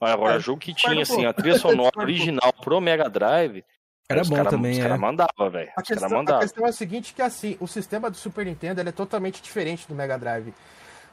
Mas 0.00 0.10
agora, 0.12 0.36
é, 0.36 0.40
jogo 0.40 0.60
que 0.60 0.74
tinha 0.74 1.02
assim, 1.02 1.26
a 1.26 1.32
trilha 1.32 1.58
sonora 1.58 1.92
original 1.96 2.52
pro 2.52 2.80
Mega 2.80 3.08
Drive. 3.08 3.64
Era 4.10 4.24
bom 4.24 4.36
cara, 4.36 4.50
também, 4.50 4.72
Os 4.72 4.78
é. 4.78 4.82
caras 4.82 4.98
mandavam, 4.98 5.50
velho. 5.50 5.70
A, 5.76 5.82
questão, 5.82 6.20
a 6.20 6.38
questão 6.38 6.66
é 6.66 6.68
a 6.70 6.72
seguinte, 6.72 7.12
que 7.12 7.20
assim, 7.20 7.58
o 7.60 7.66
sistema 7.66 8.10
do 8.10 8.16
Super 8.16 8.46
Nintendo 8.46 8.80
é 8.80 8.90
totalmente 8.90 9.42
diferente 9.42 9.86
do 9.86 9.94
Mega 9.94 10.18
Drive. 10.18 10.54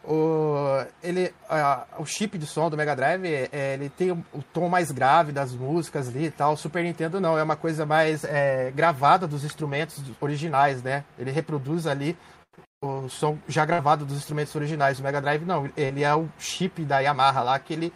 O, 0.08 0.86
ele, 1.02 1.34
a, 1.50 1.86
o 1.98 2.06
chip 2.06 2.38
de 2.38 2.46
som 2.46 2.70
do 2.70 2.78
Mega 2.78 2.96
Drive, 2.96 3.26
é, 3.26 3.74
ele 3.74 3.90
tem 3.90 4.12
o, 4.12 4.24
o, 4.32 4.44
tom 4.44 4.70
mais 4.70 4.92
grave 4.92 5.32
das 5.32 5.52
músicas 5.54 6.08
ali 6.08 6.26
e 6.26 6.32
tal. 6.32 6.54
O 6.54 6.58
Super 6.58 6.84
Nintendo 6.84 7.20
não, 7.20 7.38
é 7.38 7.42
uma 7.42 7.56
coisa 7.56 7.86
mais 7.86 8.24
é, 8.24 8.72
gravada 8.72 9.28
dos 9.28 9.44
instrumentos 9.44 10.00
originais, 10.22 10.84
né? 10.84 11.04
Ele 11.18 11.32
reproduz 11.32 11.88
ali 11.88 12.16
o 12.84 13.10
som 13.10 13.40
já 13.48 13.66
gravado 13.66 14.06
dos 14.06 14.18
instrumentos 14.18 14.54
originais. 14.56 15.00
O 15.00 15.04
Mega 15.04 15.20
Drive 15.20 15.44
não, 15.44 15.70
ele 15.76 16.04
é 16.04 16.16
o 16.16 16.30
chip 16.38 16.86
da 16.86 17.00
Yamaha 17.00 17.42
lá 17.42 17.58
que 17.58 17.74
ele, 17.74 17.92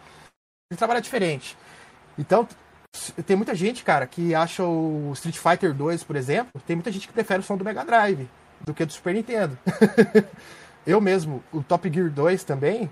ele 0.70 0.78
trabalha 0.78 1.00
diferente. 1.00 1.56
Então, 2.18 2.46
tem 3.24 3.36
muita 3.36 3.54
gente, 3.54 3.84
cara, 3.84 4.06
que 4.06 4.34
acha 4.34 4.64
o 4.64 5.12
Street 5.14 5.38
Fighter 5.38 5.72
2, 5.72 6.02
por 6.02 6.16
exemplo, 6.16 6.60
tem 6.66 6.74
muita 6.74 6.90
gente 6.90 7.06
que 7.06 7.14
prefere 7.14 7.40
o 7.40 7.44
som 7.44 7.56
do 7.56 7.64
Mega 7.64 7.84
Drive 7.84 8.28
do 8.64 8.74
que 8.74 8.84
do 8.84 8.92
Super 8.92 9.14
Nintendo. 9.14 9.56
eu 10.86 11.00
mesmo, 11.00 11.42
o 11.52 11.62
Top 11.62 11.90
Gear 11.92 12.10
2 12.10 12.44
também, 12.44 12.90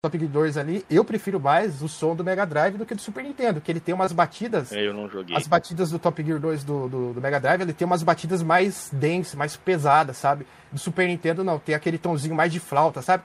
Top 0.00 0.16
Gear 0.16 0.30
2 0.30 0.56
ali, 0.56 0.84
eu 0.88 1.04
prefiro 1.04 1.40
mais 1.40 1.82
o 1.82 1.88
som 1.88 2.14
do 2.14 2.22
Mega 2.22 2.46
Drive 2.46 2.76
do 2.76 2.86
que 2.86 2.94
do 2.94 3.00
Super 3.00 3.24
Nintendo, 3.24 3.60
que 3.60 3.72
ele 3.72 3.80
tem 3.80 3.92
umas 3.92 4.12
batidas. 4.12 4.70
Eu 4.70 4.94
não 4.94 5.08
joguei. 5.08 5.36
As 5.36 5.48
batidas 5.48 5.90
do 5.90 5.98
Top 5.98 6.22
Gear 6.22 6.38
2 6.38 6.62
do, 6.62 6.88
do, 6.88 7.12
do 7.14 7.20
Mega 7.20 7.40
Drive, 7.40 7.62
ele 7.62 7.72
tem 7.72 7.84
umas 7.84 8.04
batidas 8.04 8.40
mais 8.40 8.90
densas, 8.92 9.34
mais 9.34 9.56
pesadas, 9.56 10.16
sabe? 10.16 10.46
Do 10.70 10.78
Super 10.78 11.08
Nintendo 11.08 11.42
não, 11.42 11.58
tem 11.58 11.74
aquele 11.74 11.98
tonzinho 11.98 12.36
mais 12.36 12.52
de 12.52 12.60
flauta, 12.60 13.02
sabe? 13.02 13.24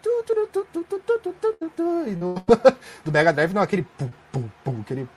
E 2.08 2.16
no, 2.16 2.34
do 3.06 3.12
Mega 3.12 3.32
Drive 3.32 3.54
não, 3.54 3.62
aquele 3.62 3.84
pum, 3.84 4.10
pum, 4.32 4.50
pum, 4.64 4.82
aquele, 4.82 5.08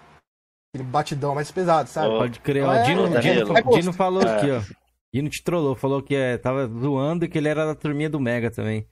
aquele 0.74 0.90
batidão 0.90 1.34
mais 1.34 1.50
pesado, 1.50 1.88
sabe? 1.88 2.08
Pode 2.18 2.38
crer, 2.40 2.64
ó. 2.64 2.82
Dino, 2.82 3.16
é, 3.16 3.20
Dino, 3.20 3.56
é 3.56 3.62
Dino 3.62 3.92
falou 3.94 4.22
é. 4.22 4.36
aqui, 4.36 4.50
ó. 4.50 4.60
Dino 5.16 5.30
te 5.30 5.42
trollou, 5.42 5.74
falou 5.74 6.02
que 6.02 6.14
é, 6.14 6.36
tava 6.36 6.66
zoando 6.66 7.24
e 7.24 7.28
que 7.28 7.38
ele 7.38 7.48
era 7.48 7.64
da 7.64 7.74
turminha 7.74 8.10
do 8.10 8.20
Mega 8.20 8.50
também. 8.50 8.86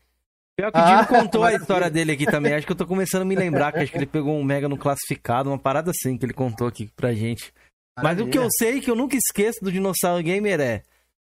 Pior 0.56 0.72
que 0.72 0.78
o 0.78 0.84
Dino 0.84 1.00
ah, 1.00 1.06
contou 1.06 1.44
a 1.44 1.52
história 1.52 1.90
dele 1.90 2.12
aqui 2.12 2.24
também. 2.24 2.54
Acho 2.54 2.66
que 2.66 2.72
eu 2.72 2.76
tô 2.76 2.86
começando 2.86 3.22
a 3.22 3.26
me 3.26 3.34
lembrar 3.34 3.72
que 3.72 3.80
acho 3.80 3.92
que 3.92 3.98
ele 3.98 4.06
pegou 4.06 4.34
um 4.34 4.42
Mega 4.42 4.66
no 4.66 4.78
classificado, 4.78 5.50
uma 5.50 5.58
parada 5.58 5.90
assim 5.90 6.16
que 6.16 6.24
ele 6.24 6.32
contou 6.32 6.66
aqui 6.66 6.90
pra 6.96 7.12
gente. 7.12 7.52
Maravilha. 7.98 8.24
Mas 8.24 8.26
o 8.26 8.30
que 8.30 8.38
eu 8.38 8.48
sei 8.58 8.80
que 8.80 8.90
eu 8.90 8.96
nunca 8.96 9.16
esqueço 9.16 9.62
do 9.62 9.70
Dinossauro 9.70 10.22
Gamer 10.22 10.60
é 10.60 10.82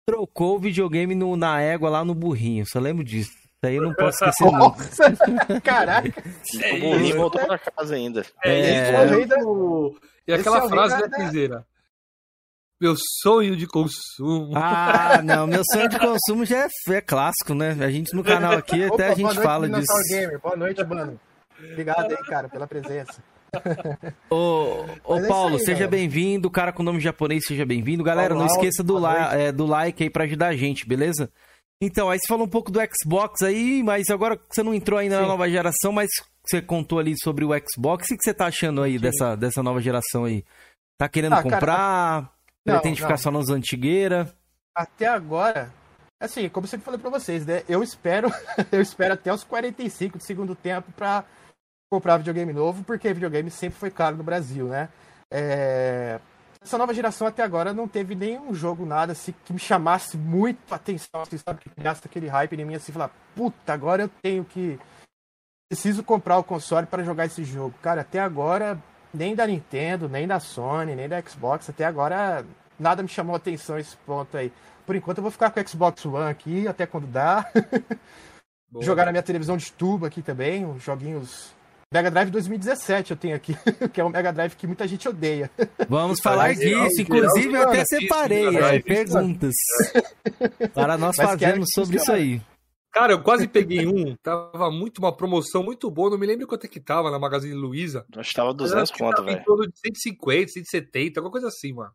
trocou 0.05 0.57
o 0.57 0.59
videogame 0.59 1.15
no, 1.15 1.37
na 1.37 1.61
égua 1.61 1.89
lá 1.89 2.03
no 2.03 2.13
burrinho. 2.13 2.65
Só 2.67 2.77
lembro 2.77 3.01
disso. 3.01 3.31
Isso 3.31 3.63
aí 3.63 3.75
eu 3.77 3.83
não 3.83 3.93
posso 3.93 4.25
esquecer 4.25 4.51
nunca. 4.51 5.61
Caraca! 5.63 6.23
É, 6.61 6.73
o 6.73 6.79
burrinho 6.81 7.15
voltou 7.15 7.45
pra 7.45 7.57
casa 7.57 7.95
ainda. 7.95 8.25
É, 8.43 8.59
é... 8.59 8.73
é... 8.89 9.25
E 10.27 10.33
aquela 10.33 10.67
frase 10.67 10.99
da 10.99 11.17
Piseira. 11.17 11.65
Meu 12.81 12.95
sonho 13.21 13.55
de 13.55 13.67
consumo. 13.67 14.53
Ah, 14.55 15.21
não, 15.23 15.45
meu 15.45 15.61
sonho 15.71 15.87
de 15.87 15.99
consumo 15.99 16.43
já 16.43 16.65
é, 16.65 16.67
é 16.89 16.99
clássico, 16.99 17.53
né? 17.53 17.77
A 17.79 17.91
gente 17.91 18.11
no 18.15 18.23
canal 18.23 18.53
aqui 18.53 18.83
Opa, 18.85 18.95
até 18.95 19.05
a 19.09 19.13
gente 19.13 19.21
noite, 19.21 19.43
fala 19.43 19.69
disso. 19.69 19.93
Gamer. 20.09 20.39
Boa 20.41 20.55
noite, 20.55 20.83
mano. 20.83 21.19
Obrigado 21.63 22.09
aí, 22.11 22.17
cara, 22.25 22.49
pela 22.49 22.65
presença. 22.65 23.23
Ô, 24.31 24.85
ô 25.03 25.17
é 25.17 25.27
Paulo, 25.27 25.57
aí, 25.57 25.63
seja 25.63 25.87
bem-vindo. 25.87 26.49
Cara 26.49 26.73
com 26.73 26.81
nome 26.81 26.99
japonês, 26.99 27.43
seja 27.45 27.67
bem-vindo. 27.67 28.03
Galera, 28.03 28.33
não 28.33 28.47
esqueça 28.47 28.81
do, 28.81 28.97
la 28.97 29.31
é, 29.35 29.51
do 29.51 29.67
like 29.67 30.01
aí 30.01 30.09
pra 30.09 30.23
ajudar 30.23 30.47
a 30.47 30.55
gente, 30.55 30.87
beleza? 30.87 31.29
Então, 31.79 32.09
aí 32.09 32.17
você 32.17 32.27
falou 32.27 32.47
um 32.47 32.49
pouco 32.49 32.71
do 32.71 32.79
Xbox 32.79 33.43
aí, 33.43 33.83
mas 33.83 34.09
agora 34.09 34.39
você 34.49 34.63
não 34.63 34.73
entrou 34.73 34.97
ainda 34.97 35.17
Sim. 35.17 35.21
na 35.21 35.27
nova 35.27 35.47
geração, 35.47 35.91
mas 35.91 36.09
você 36.43 36.59
contou 36.63 36.97
ali 36.97 37.13
sobre 37.21 37.45
o 37.45 37.49
Xbox. 37.49 38.09
O 38.09 38.17
que 38.17 38.23
você 38.23 38.33
tá 38.33 38.47
achando 38.47 38.81
aí 38.81 38.97
dessa, 38.97 39.35
dessa 39.35 39.61
nova 39.61 39.79
geração 39.79 40.25
aí? 40.25 40.43
Tá 40.97 41.07
querendo 41.07 41.33
ah, 41.33 41.43
comprar? 41.43 41.59
Cara, 41.61 42.40
Pretende 42.63 43.01
não, 43.01 43.07
ficar 43.07 43.17
só 43.17 43.31
nas 43.31 43.49
antigueiras? 43.49 44.33
Até 44.75 45.07
agora, 45.07 45.73
assim, 46.19 46.47
como 46.49 46.65
eu 46.65 46.69
sempre 46.69 46.85
falei 46.85 46.99
pra 46.99 47.09
vocês, 47.09 47.45
né? 47.45 47.63
Eu 47.67 47.81
espero, 47.81 48.29
eu 48.71 48.81
espero 48.81 49.13
até 49.13 49.33
os 49.33 49.43
45 49.43 50.17
de 50.17 50.25
segundo 50.25 50.55
tempo 50.55 50.91
pra 50.91 51.25
comprar 51.91 52.17
videogame 52.17 52.53
novo, 52.53 52.83
porque 52.83 53.13
videogame 53.13 53.49
sempre 53.49 53.79
foi 53.79 53.91
caro 53.91 54.15
no 54.15 54.23
Brasil, 54.23 54.67
né? 54.67 54.89
É... 55.29 56.19
Essa 56.63 56.77
nova 56.77 56.93
geração 56.93 57.25
até 57.25 57.41
agora 57.41 57.73
não 57.73 57.87
teve 57.87 58.13
nenhum 58.13 58.53
jogo, 58.53 58.85
nada 58.85 59.13
assim, 59.13 59.33
que 59.43 59.51
me 59.51 59.57
chamasse 59.57 60.15
muito 60.15 60.59
a 60.71 60.75
atenção, 60.75 61.21
assim, 61.21 61.37
sabe? 61.37 61.59
Que 61.59 61.69
criasse 61.69 62.01
aquele 62.05 62.27
hype 62.27 62.53
em 62.53 62.65
mim, 62.65 62.75
assim, 62.75 62.91
falar, 62.91 63.09
puta, 63.35 63.73
agora 63.73 64.03
eu 64.03 64.09
tenho 64.21 64.45
que. 64.45 64.79
Preciso 65.67 66.03
comprar 66.03 66.37
o 66.37 66.43
console 66.43 66.85
para 66.85 67.03
jogar 67.03 67.25
esse 67.25 67.43
jogo. 67.43 67.73
Cara, 67.81 68.01
até 68.01 68.19
agora 68.19 68.77
nem 69.13 69.35
da 69.35 69.47
Nintendo, 69.47 70.07
nem 70.09 70.27
da 70.27 70.39
Sony, 70.39 70.95
nem 70.95 71.07
da 71.07 71.21
Xbox, 71.21 71.69
até 71.69 71.85
agora 71.85 72.45
nada 72.79 73.03
me 73.03 73.09
chamou 73.09 73.33
a 73.33 73.37
atenção 73.37 73.77
esse 73.77 73.95
ponto 73.97 74.35
aí. 74.35 74.51
Por 74.85 74.95
enquanto 74.95 75.19
eu 75.19 75.23
vou 75.23 75.31
ficar 75.31 75.51
com 75.51 75.59
o 75.59 75.67
Xbox 75.67 76.05
One 76.05 76.29
aqui, 76.29 76.67
até 76.67 76.85
quando 76.85 77.07
dá. 77.07 77.49
Jogar 78.79 79.05
na 79.05 79.11
minha 79.11 79.23
televisão 79.23 79.57
de 79.57 79.71
tubo 79.71 80.05
aqui 80.05 80.21
também, 80.21 80.65
os 80.65 80.81
joguinhos 80.81 81.53
Mega 81.93 82.09
Drive 82.09 82.29
2017 82.31 83.11
eu 83.11 83.17
tenho 83.17 83.35
aqui, 83.35 83.53
que 83.91 83.99
é 83.99 84.05
um 84.05 84.07
Mega 84.07 84.31
Drive 84.31 84.55
que 84.55 84.65
muita 84.65 84.87
gente 84.87 85.09
odeia. 85.09 85.51
Vamos 85.89 86.21
falar 86.21 86.55
disso, 86.55 87.01
inclusive 87.01 87.53
eu 87.53 87.63
até 87.63 87.83
separei 87.83 88.55
é, 88.55 88.79
perguntas 88.79 89.53
para 90.73 90.97
nós 90.97 91.17
fazermos 91.17 91.67
sobre 91.75 91.97
isso 91.97 92.09
aí. 92.09 92.41
Cara, 92.91 93.13
eu 93.13 93.23
quase 93.23 93.47
peguei 93.47 93.87
um, 93.87 94.15
tava 94.17 94.69
muito 94.69 94.99
uma 94.99 95.15
promoção 95.15 95.63
muito 95.63 95.89
boa, 95.89 96.09
não 96.09 96.17
me 96.17 96.27
lembro 96.27 96.45
quanto 96.45 96.65
é 96.65 96.67
que 96.67 96.79
tava 96.79 97.09
na 97.09 97.17
Magazine 97.17 97.53
Luiza. 97.53 98.05
Acho 98.17 98.29
que 98.29 98.35
tava 98.35 98.53
200 98.53 98.91
conto, 98.91 99.23
velho. 99.23 99.39
Em 99.39 99.43
torno 99.43 99.65
de 99.65 99.79
150, 99.79 100.51
170, 100.51 101.19
alguma 101.19 101.31
coisa 101.31 101.47
assim, 101.47 101.71
mano. 101.73 101.91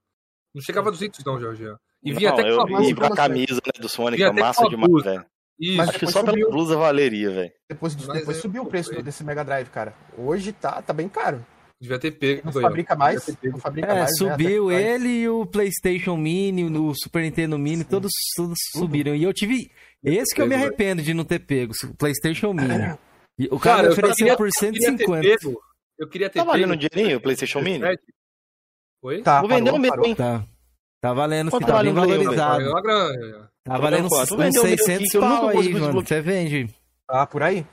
Não 0.54 0.62
chegava 0.62 0.88
a 0.88 0.92
200 0.92 1.22
não, 1.22 1.38
Jorge. 1.38 1.64
E 2.02 2.12
vinha 2.14 2.30
não, 2.30 2.38
até 2.38 2.54
com 2.54 2.60
a 2.60 2.64
blusa. 2.64 3.06
a 3.06 3.16
camisa 3.16 3.54
né, 3.54 3.72
do 3.78 3.88
Sonic, 3.88 4.22
é 4.22 4.32
massa 4.32 4.66
demais, 4.68 5.04
velho. 5.04 5.26
Mas 5.76 5.88
Acho 5.88 5.98
que 5.98 6.06
só 6.06 6.20
subiu... 6.20 6.34
pela 6.34 6.50
blusa 6.50 6.76
valeria, 6.76 7.30
velho. 7.30 7.52
Depois, 7.68 7.94
depois 7.94 8.28
é 8.28 8.40
subiu 8.40 8.62
o 8.62 8.66
preço 8.66 8.90
desse 9.02 9.24
Mega 9.24 9.44
Drive, 9.44 9.68
cara. 9.68 9.94
Hoje 10.16 10.52
tá, 10.52 10.80
tá 10.80 10.92
bem 10.92 11.08
caro. 11.08 11.44
Devia 11.80 11.98
ter 11.98 12.12
pego. 12.12 12.42
Não 12.44 12.52
fabrica 12.52 12.96
mais. 12.96 13.26
Não 13.42 13.58
fabrica 13.58 13.88
é, 13.88 13.94
mais, 13.94 14.10
né, 14.10 14.16
subiu 14.16 14.68
né? 14.68 14.94
ele 14.94 15.08
e 15.08 15.28
o 15.28 15.44
PlayStation 15.44 16.16
Mini, 16.16 16.64
o 16.64 16.94
Super 16.94 17.22
Nintendo 17.22 17.58
Mini, 17.58 17.82
Sim. 17.82 17.88
todos, 17.88 18.12
todos 18.34 18.58
subiram. 18.72 19.14
E 19.14 19.22
eu 19.22 19.32
tive 19.32 19.70
esse 20.04 20.34
que 20.34 20.40
eu 20.40 20.46
me 20.46 20.54
arrependo 20.54 21.02
de 21.02 21.12
não 21.14 21.24
ter 21.24 21.40
pego, 21.40 21.72
o 21.84 21.94
PlayStation 21.94 22.52
Mini. 22.52 22.96
O 23.50 23.58
cara, 23.58 23.82
cara 23.82 23.92
ofereceu 23.92 24.36
por 24.36 24.48
150. 24.50 25.26
Eu, 25.26 25.60
eu 25.98 26.08
queria 26.08 26.30
ter 26.30 26.38
tá 26.38 26.44
valendo 26.44 26.74
um 26.74 26.76
dinheirinho 26.76 27.18
o 27.18 27.20
PlayStation 27.20 27.60
Mini? 27.60 27.84
Oi? 29.02 29.22
Tá, 29.22 29.40
Vou 29.40 29.48
vender 29.48 29.70
o 29.70 29.78
mesmo, 29.78 30.06
hein? 30.06 30.14
Tá. 30.14 30.44
Tá 31.00 31.12
valendo, 31.12 31.50
sim, 31.50 31.58
tá 31.60 31.82
bem 31.82 31.92
valorizado. 31.92 32.64
Tá 33.62 33.78
valendo 33.78 34.06
uns, 34.06 34.32
uns 34.32 34.60
600 34.60 35.12
pau 35.20 35.48
aí, 35.50 35.72
mano. 35.74 36.02
Você 36.02 36.20
vende. 36.20 36.74
Ah, 37.08 37.26
por 37.26 37.42
aí? 37.42 37.66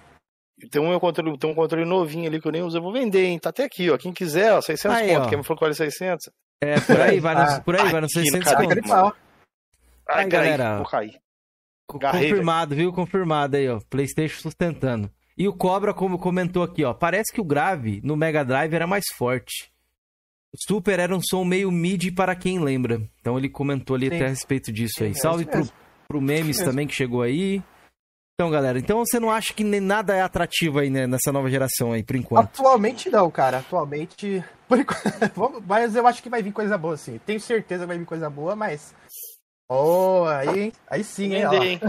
Tem 0.69 0.81
um, 0.81 0.99
controle, 0.99 1.37
tem 1.37 1.49
um 1.49 1.55
controle 1.55 1.85
novinho 1.85 2.27
ali 2.27 2.39
que 2.39 2.47
eu 2.47 2.51
nem 2.51 2.61
uso, 2.61 2.77
eu 2.77 2.81
vou 2.81 2.93
vender, 2.93 3.25
hein? 3.25 3.39
Tá 3.39 3.49
até 3.49 3.63
aqui, 3.63 3.89
ó. 3.89 3.97
Quem 3.97 4.13
quiser, 4.13 4.53
ó, 4.53 4.61
600 4.61 4.97
aí, 4.97 5.15
conto. 5.15 5.29
Quem 5.29 5.37
me 5.37 5.43
falou 5.43 5.57
que 5.57 5.65
vale 5.65 5.75
600? 5.75 6.29
É, 6.61 6.79
por 6.79 7.01
aí, 7.01 7.19
vai, 7.19 7.35
ah, 7.35 7.61
por 7.61 7.75
aí, 7.75 7.89
vai 7.89 8.01
no 8.01 8.09
600 8.09 8.53
conto. 8.53 9.15
Ai, 10.09 10.27
galera. 10.27 10.77
Vou 10.77 10.85
cair. 10.85 11.19
Confirmado, 11.87 12.75
viu? 12.75 12.91
Confirmado 12.91 13.57
aí, 13.57 13.69
ó. 13.69 13.79
PlayStation 13.89 14.41
sustentando. 14.41 15.09
E 15.37 15.47
o 15.47 15.53
Cobra, 15.53 15.93
como 15.93 16.19
comentou 16.19 16.63
aqui, 16.63 16.83
ó, 16.83 16.93
parece 16.93 17.33
que 17.33 17.41
o 17.41 17.45
grave 17.45 18.01
no 18.03 18.15
Mega 18.15 18.43
Drive 18.43 18.73
era 18.73 18.85
mais 18.85 19.05
forte. 19.15 19.71
Super 20.55 20.99
era 20.99 21.15
um 21.15 21.21
som 21.21 21.43
meio 21.43 21.71
mid 21.71 22.13
para 22.13 22.35
quem 22.35 22.59
lembra. 22.59 23.01
Então 23.19 23.37
ele 23.37 23.49
comentou 23.49 23.95
ali 23.95 24.09
Sim. 24.09 24.15
até 24.15 24.25
a 24.25 24.29
respeito 24.29 24.71
disso 24.71 24.95
Sim, 24.99 25.05
aí. 25.05 25.11
É 25.11 25.15
Salve 25.15 25.45
pro, 25.45 25.67
pro 26.07 26.21
Memes 26.21 26.59
também 26.59 26.85
que 26.85 26.93
chegou 26.93 27.23
aí. 27.23 27.63
Então, 28.35 28.49
galera, 28.49 28.79
então 28.79 28.99
você 28.99 29.19
não 29.19 29.29
acha 29.29 29.53
que 29.53 29.63
nem 29.63 29.79
nada 29.79 30.15
é 30.15 30.21
atrativo 30.21 30.79
aí 30.79 30.89
né, 30.89 31.05
nessa 31.05 31.31
nova 31.31 31.49
geração 31.49 31.91
aí, 31.91 32.03
por 32.03 32.15
enquanto? 32.15 32.59
Atualmente 32.59 33.09
não, 33.09 33.29
cara. 33.29 33.59
Atualmente. 33.59 34.43
Enquanto... 34.69 35.63
mas 35.67 35.95
eu 35.95 36.05
acho 36.07 36.21
que 36.21 36.29
vai 36.29 36.41
vir 36.41 36.51
coisa 36.51 36.77
boa, 36.77 36.97
sim. 36.97 37.19
Tenho 37.25 37.39
certeza 37.39 37.83
que 37.83 37.87
vai 37.87 37.97
vir 37.97 38.05
coisa 38.05 38.29
boa, 38.29 38.55
mas. 38.55 38.95
Oh, 39.69 40.25
aí, 40.25 40.71
aí 40.87 41.03
sim, 41.03 41.33
hein? 41.33 41.45
hein? 41.53 41.79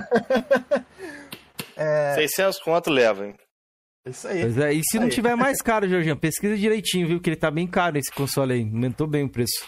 é... 1.77 2.15
600 2.15 2.61
conto 2.61 2.91
leva, 2.91 3.27
hein? 3.27 3.35
Isso 4.07 4.29
aí. 4.29 4.43
Pois 4.43 4.59
é, 4.59 4.73
e 4.73 4.83
se 4.85 4.99
não 4.99 5.07
aí. 5.07 5.11
tiver 5.11 5.35
mais 5.35 5.61
caro, 5.63 5.89
Jorginho, 5.89 6.17
pesquisa 6.17 6.57
direitinho, 6.57 7.07
viu? 7.07 7.21
Que 7.21 7.31
ele 7.31 7.37
tá 7.37 7.51
bem 7.51 7.67
caro 7.67 7.99
esse 7.99 8.13
console 8.13 8.53
aí. 8.53 8.63
Aumentou 8.63 9.07
bem 9.07 9.25
o 9.25 9.29
preço. 9.29 9.67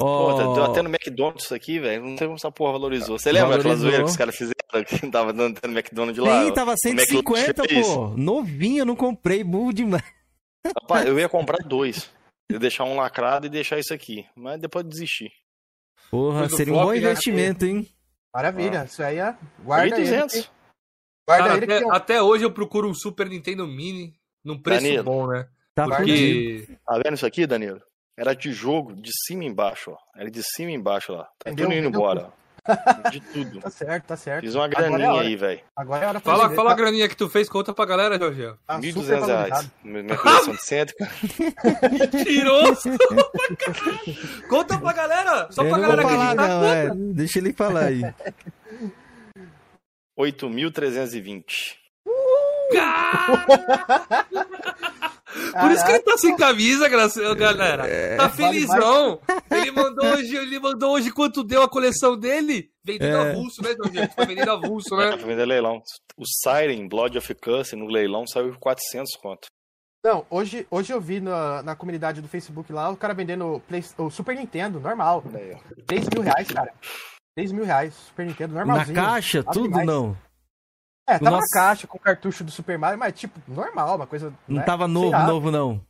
Oh... 0.00 0.28
Pô, 0.30 0.54
deu 0.54 0.64
até 0.64 0.80
no 0.80 0.88
McDonald's 0.88 1.44
isso 1.44 1.54
aqui, 1.54 1.78
velho. 1.78 2.04
Não 2.04 2.16
sei 2.16 2.26
como 2.26 2.36
essa 2.36 2.50
porra 2.50 2.72
valorizou. 2.72 3.18
Você 3.18 3.32
lembra 3.32 3.56
aquela 3.56 3.76
zoeira 3.76 4.04
que 4.04 4.10
os 4.10 4.16
caras 4.16 4.36
fizeram 4.36 4.54
que 4.86 5.10
tava 5.10 5.32
dando 5.32 5.60
no 5.62 5.72
McDonald's 5.72 6.22
lá? 6.22 6.44
Sim, 6.44 6.52
tava 6.52 6.74
150, 6.76 7.62
pô. 7.62 8.08
Novinho, 8.16 8.82
eu 8.82 8.86
não 8.86 8.96
comprei, 8.96 9.42
burro 9.42 9.72
demais. 9.72 10.04
Rapaz, 10.66 11.06
eu 11.06 11.18
ia 11.18 11.28
comprar 11.28 11.58
dois. 11.66 12.10
Eu 12.48 12.58
deixar 12.58 12.84
um 12.84 12.96
lacrado 12.96 13.46
e 13.46 13.50
deixar 13.50 13.78
isso 13.78 13.92
aqui. 13.92 14.24
Mas 14.36 14.60
depois 14.60 14.86
desistir. 14.86 15.30
Porra, 16.10 16.48
seria 16.48 16.72
um 16.72 16.76
bom 16.76 16.90
né? 16.90 16.98
investimento, 16.98 17.66
hein? 17.66 17.88
Maravilha, 18.34 18.82
ah. 18.82 18.84
isso 18.84 19.02
aí 19.02 19.18
é. 19.18 19.36
Guarda 19.62 19.96
1.200. 19.96 20.34
Ele. 20.34 20.46
Guarda 21.26 21.44
Cara, 21.48 21.56
ele 21.56 21.74
até, 21.74 21.96
até, 21.96 22.22
hoje 22.22 22.44
eu 22.44 22.52
procuro 22.52 22.88
um 22.88 22.94
Super 22.94 23.28
Nintendo 23.28 23.66
Mini 23.66 24.14
num 24.44 24.60
preço 24.60 24.82
Danilo, 24.82 25.04
bom, 25.04 25.26
né? 25.26 25.46
Tá 25.74 25.86
Porque... 25.86 26.66
Tá 26.84 27.00
vendo 27.04 27.14
isso 27.14 27.26
aqui, 27.26 27.46
Danilo? 27.46 27.80
Era 28.16 28.34
de 28.34 28.50
jogo 28.52 28.94
de 28.94 29.10
cima 29.26 29.44
e 29.44 29.46
embaixo, 29.46 29.92
ó. 29.92 29.98
Era 30.16 30.30
de 30.30 30.42
cima 30.42 30.70
e 30.70 30.74
embaixo 30.74 31.12
lá. 31.12 31.28
Tá 31.38 31.50
tudo 31.50 31.72
indo 31.72 31.88
embora. 31.88 32.32
De 33.10 33.20
tudo. 33.20 33.60
tá 33.60 33.70
certo, 33.70 34.04
tá 34.06 34.16
certo. 34.16 34.44
Fiz 34.44 34.54
uma 34.54 34.68
graninha 34.68 35.06
é 35.06 35.20
aí, 35.20 35.36
velho. 35.36 35.60
Agora 35.76 36.04
é 36.04 36.08
hora 36.08 36.20
pra 36.20 36.32
Fala, 36.32 36.50
fala 36.50 36.70
tá... 36.70 36.74
a 36.74 36.76
graninha 36.76 37.08
que 37.08 37.16
tu 37.16 37.28
fez, 37.28 37.48
conta 37.48 37.72
pra 37.72 37.84
galera, 37.84 38.18
Jorge. 38.18 38.54
Tá 38.66 38.78
1.200 38.78 39.26
reais. 39.26 39.70
Minha 39.82 40.16
coleção 40.16 40.54
de 40.54 40.62
centro. 40.62 40.94
Mentiroso! 41.90 42.90
conta 44.48 44.78
pra 44.78 44.92
galera! 44.92 45.48
Só 45.50 45.64
pra 45.64 45.78
galera 45.78 46.02
falar, 46.02 46.30
acreditar. 46.30 46.48
Não, 46.48 46.64
é. 46.64 46.90
Deixa 47.14 47.38
ele 47.38 47.52
falar 47.52 47.84
aí. 47.84 48.02
8.320. 50.18 51.44
Cara! 52.72 54.26
Por 55.60 55.70
isso 55.70 55.84
que 55.84 55.92
ele 55.92 56.00
tá 56.00 56.16
sem 56.16 56.36
camisa, 56.36 56.88
galera. 56.88 57.86
É, 57.86 58.16
tá 58.16 58.28
felizão. 58.30 59.20
Ele 59.50 59.70
mandou 59.70 60.06
hoje, 60.06 60.36
ele 60.36 60.58
mandou 60.58 60.92
hoje 60.92 61.10
quanto 61.10 61.44
deu 61.44 61.62
a 61.62 61.68
coleção 61.68 62.16
dele. 62.16 62.70
Vendendo 62.84 63.16
é. 63.16 63.30
avulso, 63.30 63.62
né, 63.62 63.74
Jorge? 63.76 64.10
Foi 64.14 64.26
vendendo 64.26 64.50
avulso, 64.50 64.96
né? 64.96 65.18
Foi 65.18 65.28
vendendo 65.28 65.48
leilão. 65.48 65.82
O 66.16 66.24
Siren 66.24 66.88
Blood 66.88 67.18
of 67.18 67.34
Curse 67.34 67.76
no 67.76 67.86
leilão 67.86 68.26
saiu 68.26 68.50
por 68.52 68.58
400 68.58 69.16
conto. 69.16 69.48
Não, 70.04 70.24
hoje, 70.30 70.66
hoje 70.70 70.92
eu 70.92 71.00
vi 71.00 71.20
na, 71.20 71.62
na 71.62 71.74
comunidade 71.74 72.22
do 72.22 72.28
Facebook 72.28 72.72
lá 72.72 72.88
o 72.88 72.96
cara 72.96 73.12
vendendo 73.12 73.60
Play, 73.66 73.84
o 73.98 74.10
Super 74.10 74.36
Nintendo, 74.36 74.80
normal. 74.80 75.24
3 75.86 76.08
mil 76.08 76.22
reais, 76.22 76.48
cara. 76.48 76.72
3 77.36 77.52
mil 77.52 77.64
reais, 77.64 77.94
Super 77.94 78.26
Nintendo, 78.26 78.54
normalzinho. 78.54 78.96
Na 78.96 79.04
caixa, 79.04 79.42
tudo 79.42 79.68
demais. 79.68 79.86
não. 79.86 80.16
É, 81.08 81.18
tava 81.18 81.36
Nossa. 81.36 81.46
na 81.54 81.62
caixa 81.62 81.86
com 81.86 81.98
cartucho 81.98 82.44
do 82.44 82.50
Super 82.50 82.76
Mario, 82.76 82.98
mas 82.98 83.18
tipo, 83.18 83.40
normal, 83.48 83.96
uma 83.96 84.06
coisa. 84.06 84.30
Não 84.46 84.58
né? 84.58 84.62
tava 84.62 84.86
novo, 84.86 85.16
novo, 85.16 85.50
não. 85.50 85.80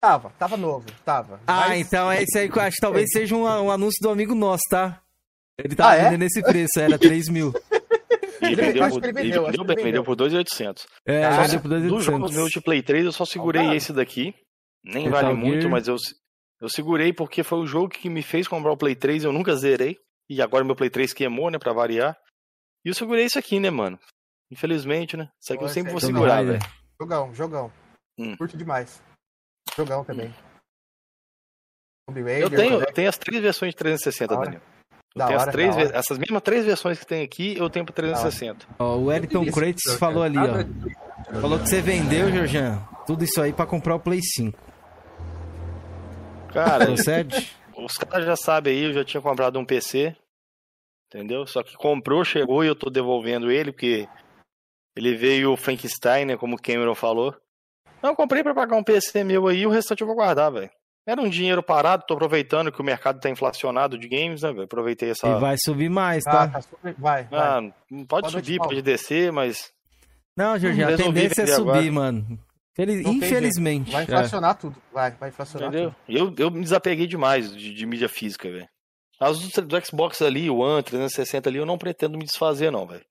Tava, 0.00 0.32
tava 0.36 0.56
novo, 0.56 0.86
tava. 1.04 1.40
Ah, 1.46 1.68
mas... 1.68 1.86
então 1.86 2.10
é 2.10 2.24
isso 2.24 2.36
aí 2.36 2.50
que 2.50 2.58
eu 2.58 2.62
acho 2.62 2.74
que 2.76 2.80
talvez 2.80 3.06
seja 3.12 3.36
um, 3.36 3.44
um, 3.44 3.70
anúncio 3.70 3.98
do 4.02 4.10
amigo 4.10 4.34
nosso, 4.34 4.64
tá? 4.68 5.00
Ele 5.56 5.74
tava 5.76 5.90
ah, 5.90 5.96
é? 5.96 6.04
vendendo 6.04 6.24
esse 6.24 6.42
preço, 6.42 6.80
era 6.80 6.98
3 6.98 7.28
mil. 7.28 7.52
Ele, 8.40 8.54
vendeu, 8.54 8.88
por, 8.88 9.04
ele 9.04 9.12
vendeu, 9.12 9.48
ele 9.48 9.58
vendeu, 9.58 9.84
vendeu 9.84 10.04
por 10.04 10.14
2,800. 10.14 10.86
É, 11.04 11.24
ah, 11.24 11.42
vendeu 11.42 11.60
por 11.60 11.68
2,800. 11.70 11.90
Dos 11.90 12.04
jogos 12.04 12.30
meus 12.30 12.50
de 12.50 12.60
Play 12.60 12.82
3, 12.82 13.06
eu 13.06 13.12
só 13.12 13.24
segurei 13.24 13.74
esse 13.74 13.92
daqui. 13.92 14.32
Nem 14.84 15.06
Metal 15.06 15.22
vale 15.22 15.34
Gear. 15.34 15.46
muito, 15.46 15.68
mas 15.68 15.88
eu, 15.88 15.96
eu 16.60 16.68
segurei 16.68 17.12
porque 17.12 17.42
foi 17.42 17.58
o 17.58 17.66
jogo 17.66 17.88
que 17.88 18.08
me 18.08 18.22
fez 18.22 18.46
comprar 18.46 18.70
o 18.70 18.76
Play 18.76 18.94
3, 18.94 19.24
eu 19.24 19.32
nunca 19.32 19.56
zerei. 19.56 19.98
E 20.30 20.40
agora 20.40 20.64
meu 20.64 20.76
Play 20.76 20.88
3 20.88 21.12
queimou, 21.12 21.50
né, 21.50 21.58
pra 21.58 21.72
variar. 21.72 22.16
E 22.88 22.90
eu 22.90 22.94
segurei 22.94 23.26
isso 23.26 23.38
aqui, 23.38 23.60
né, 23.60 23.68
mano? 23.68 24.00
Infelizmente, 24.50 25.14
né? 25.14 25.28
Isso 25.38 25.52
aqui 25.52 25.62
eu 25.62 25.68
sempre 25.68 25.92
vou 25.92 26.00
segurar, 26.00 26.42
velho. 26.42 26.58
Jogão, 26.98 27.34
jogão. 27.34 27.72
Hum. 28.18 28.34
Curto 28.34 28.56
demais. 28.56 29.02
Jogão 29.76 30.02
também. 30.02 30.34
Tomb 32.08 32.22
Raider, 32.22 32.44
eu, 32.44 32.50
tenho, 32.50 32.80
eu 32.80 32.92
tenho 32.94 33.08
as 33.10 33.18
três 33.18 33.42
versões 33.42 33.72
de 33.72 33.76
360, 33.76 34.34
Daniel. 34.34 34.62
Eu 35.14 35.26
tenho 35.26 35.28
hora, 35.28 35.36
as 35.36 35.52
três 35.52 35.76
essas 35.76 36.16
mesmas 36.16 36.40
três 36.40 36.64
versões 36.64 36.98
que 36.98 37.04
tem 37.04 37.22
aqui, 37.22 37.58
eu 37.58 37.68
tenho 37.68 37.84
pra 37.84 37.94
360. 37.94 38.66
Ó, 38.78 38.96
o 38.96 39.12
Eriton 39.12 39.44
Kratos 39.44 39.94
falou 39.98 40.22
ali, 40.22 40.38
ó. 40.38 41.40
Falou 41.42 41.58
que 41.58 41.68
você 41.68 41.82
vendeu, 41.82 42.32
Jorjan, 42.32 42.82
tudo 43.06 43.22
isso 43.22 43.38
aí 43.42 43.52
pra 43.52 43.66
comprar 43.66 43.96
o 43.96 44.00
Play 44.00 44.22
5. 44.22 44.58
Cara, 46.54 46.86
Procede? 46.86 47.54
os 47.76 47.98
caras 47.98 48.24
já 48.24 48.34
sabem 48.34 48.74
aí, 48.74 48.84
eu 48.84 48.94
já 48.94 49.04
tinha 49.04 49.20
comprado 49.20 49.58
um 49.58 49.64
PC, 49.66 50.16
entendeu? 51.08 51.46
Só 51.46 51.62
que 51.62 51.76
comprou, 51.76 52.24
chegou 52.24 52.64
e 52.64 52.68
eu 52.68 52.76
tô 52.76 52.90
devolvendo 52.90 53.50
ele, 53.50 53.72
porque 53.72 54.08
ele 54.96 55.14
veio 55.14 55.52
o 55.52 55.56
Frankenstein, 55.56 56.26
né, 56.26 56.36
como 56.36 56.56
o 56.56 56.60
Cameron 56.60 56.94
falou. 56.94 57.34
Não, 58.02 58.10
eu 58.10 58.16
comprei 58.16 58.42
pra 58.42 58.54
pagar 58.54 58.76
um 58.76 58.84
PC 58.84 59.24
meu 59.24 59.48
aí, 59.48 59.66
o 59.66 59.70
restante 59.70 60.02
eu 60.02 60.06
vou 60.06 60.16
guardar, 60.16 60.52
velho. 60.52 60.70
Era 61.06 61.22
um 61.22 61.28
dinheiro 61.28 61.62
parado, 61.62 62.04
tô 62.06 62.12
aproveitando 62.12 62.70
que 62.70 62.80
o 62.82 62.84
mercado 62.84 63.18
tá 63.18 63.30
inflacionado 63.30 63.98
de 63.98 64.06
games, 64.06 64.42
né, 64.42 64.52
velho? 64.52 64.64
Aproveitei 64.64 65.10
essa. 65.10 65.26
E 65.26 65.40
vai 65.40 65.56
subir 65.56 65.88
mais, 65.88 66.22
tá? 66.22 66.42
Ah, 66.42 66.48
tá 66.48 66.60
vai, 66.98 67.24
vai. 67.24 67.28
Ah, 67.32 67.62
pode, 68.06 68.30
subir, 68.30 68.58
pode 68.58 68.82
descer, 68.82 69.32
mas. 69.32 69.72
Não, 70.36 70.58
Jorginho, 70.58 70.92
a 70.92 70.96
tendência 70.96 71.42
é 71.42 71.46
subir, 71.46 71.70
agora. 71.70 71.92
mano. 71.92 72.38
Feliz... 72.76 73.06
Infelizmente. 73.06 73.90
Vai 73.90 74.04
inflacionar 74.04 74.50
é. 74.50 74.54
tudo. 74.54 74.76
Vai, 74.92 75.10
vai 75.12 75.30
inflacionar 75.30 75.68
Entendeu? 75.68 75.94
tudo. 76.06 76.18
Eu, 76.18 76.34
eu 76.38 76.50
me 76.50 76.60
desapeguei 76.60 77.06
demais 77.06 77.56
de, 77.56 77.74
de 77.74 77.86
mídia 77.86 78.08
física, 78.08 78.48
velho. 78.48 78.68
As 79.20 79.38
do, 79.38 79.62
do 79.62 79.84
Xbox 79.84 80.22
ali, 80.22 80.48
o 80.48 80.58
One 80.58 80.82
360 80.82 81.48
ali, 81.48 81.58
eu 81.58 81.66
não 81.66 81.78
pretendo 81.78 82.16
me 82.16 82.24
desfazer, 82.24 82.70
não, 82.70 82.86
velho. 82.86 83.04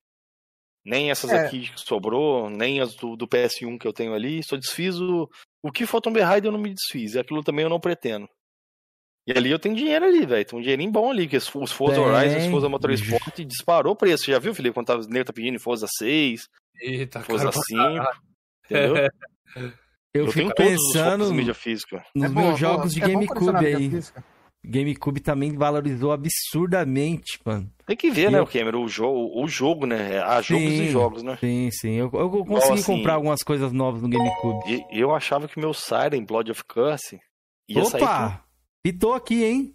Nem 0.84 1.10
essas 1.10 1.30
é. 1.30 1.44
aqui 1.44 1.68
que 1.68 1.80
sobrou, 1.80 2.48
nem 2.48 2.80
as 2.80 2.94
do, 2.94 3.14
do, 3.14 3.28
PS1 3.28 3.78
que 3.78 3.86
eu 3.86 3.92
tenho 3.92 4.14
ali. 4.14 4.42
Só 4.42 4.56
desfiz 4.56 4.98
o. 4.98 5.28
O 5.62 5.70
que 5.70 5.84
for 5.84 6.00
Tomb 6.00 6.18
Raider 6.20 6.48
eu 6.48 6.52
não 6.52 6.60
me 6.60 6.72
desfiz. 6.72 7.14
E 7.14 7.18
aquilo 7.18 7.42
também 7.42 7.64
eu 7.64 7.68
não 7.68 7.80
pretendo. 7.80 8.26
E 9.26 9.32
ali 9.32 9.50
eu 9.50 9.58
tenho 9.58 9.74
dinheiro 9.74 10.06
ali, 10.06 10.24
velho. 10.24 10.44
Tem 10.46 10.58
um 10.58 10.62
dinheirinho 10.62 10.90
bom 10.90 11.10
ali, 11.10 11.28
que 11.28 11.36
os 11.36 11.72
Forza 11.72 12.00
Horizon, 12.00 12.38
os 12.38 12.46
Forza 12.46 12.68
Motorsport 12.70 13.44
disparou 13.44 13.92
o 13.92 13.96
preço. 13.96 14.24
Você 14.24 14.32
já 14.32 14.38
viu, 14.38 14.54
Felipe, 14.54 14.72
quando 14.72 14.86
tava, 14.86 15.02
o 15.02 15.08
nego 15.08 15.26
tá 15.26 15.32
pedindo 15.34 15.60
Forza 15.60 15.86
6, 15.98 16.48
Eita, 16.80 17.20
Forza 17.20 17.50
5, 17.52 17.82
entendeu? 18.64 18.96
Eu, 19.54 19.72
eu 20.14 20.32
fico 20.32 20.54
pensando 20.54 21.30
mídia 21.34 21.52
física. 21.52 22.02
nos 22.14 22.30
é 22.30 22.34
meus 22.34 22.58
jogos 22.58 22.94
de 22.94 23.02
é 23.02 23.08
GameCube 23.08 23.66
aí. 23.66 23.90
Física. 23.90 24.24
GameCube 24.64 25.20
também 25.20 25.56
valorizou 25.56 26.12
absurdamente, 26.12 27.38
mano. 27.44 27.70
Tem 27.86 27.96
que 27.96 28.10
ver, 28.10 28.28
e 28.28 28.32
né, 28.32 28.38
eu... 28.38 28.42
o 28.42 28.46
Cameron, 28.46 28.84
o 28.84 28.88
jogo, 28.88 29.42
o 29.42 29.48
jogo, 29.48 29.86
né? 29.86 30.18
Há 30.18 30.42
jogos 30.42 30.64
sim, 30.64 30.82
e 30.82 30.88
jogos, 30.90 31.22
né? 31.22 31.38
Sim, 31.40 31.70
sim. 31.72 31.92
Eu, 31.92 32.10
eu 32.12 32.44
consegui 32.44 32.80
assim, 32.80 32.82
comprar 32.82 33.14
algumas 33.14 33.42
coisas 33.42 33.72
novas 33.72 34.02
no 34.02 34.08
GameCube. 34.08 34.84
E 34.90 35.00
eu 35.00 35.14
achava 35.14 35.48
que 35.48 35.58
meu 35.58 35.72
Siren 35.72 36.24
Blood 36.24 36.50
of 36.50 36.64
Curse 36.64 37.18
ia 37.68 37.82
Opa! 37.82 37.98
sair. 37.98 38.40
Pitou 38.82 39.14
aqui, 39.14 39.44
hein? 39.44 39.74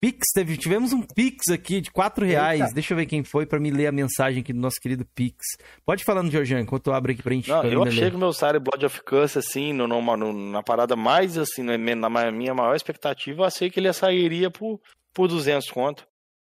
Pix, 0.00 0.28
teve, 0.32 0.56
tivemos 0.56 0.92
um 0.92 1.02
Pix 1.02 1.48
aqui 1.52 1.80
de 1.80 1.90
4 1.90 2.24
reais. 2.24 2.60
Eita. 2.60 2.74
Deixa 2.74 2.92
eu 2.92 2.96
ver 2.96 3.06
quem 3.06 3.24
foi 3.24 3.44
para 3.44 3.58
me 3.58 3.70
ler 3.70 3.88
a 3.88 3.92
mensagem 3.92 4.42
aqui 4.42 4.52
do 4.52 4.60
nosso 4.60 4.76
querido 4.80 5.04
Pix. 5.14 5.36
Pode 5.84 6.04
falar 6.04 6.22
no 6.22 6.30
Georgian, 6.30 6.60
enquanto 6.60 6.86
eu 6.86 6.94
abro 6.94 7.10
aqui 7.10 7.22
pra 7.22 7.34
gente. 7.34 7.50
Não, 7.50 7.64
eu 7.64 7.82
achei 7.82 8.04
ler. 8.04 8.10
que 8.10 8.16
o 8.16 8.20
meu 8.20 8.32
Siren 8.32 8.60
Blood 8.60 8.86
of 8.86 9.02
Curse, 9.02 9.38
assim, 9.38 9.72
no, 9.72 9.88
no, 9.88 10.16
no, 10.16 10.32
na 10.32 10.62
parada 10.62 10.94
mais, 10.94 11.36
assim, 11.36 11.64
na 11.64 11.76
minha 11.76 12.54
maior 12.54 12.76
expectativa, 12.76 13.42
eu 13.42 13.44
achei 13.44 13.68
que 13.68 13.80
ele 13.80 13.92
sairia 13.92 14.50
por, 14.50 14.80
por 15.12 15.26
200 15.26 15.68
conto. 15.70 16.06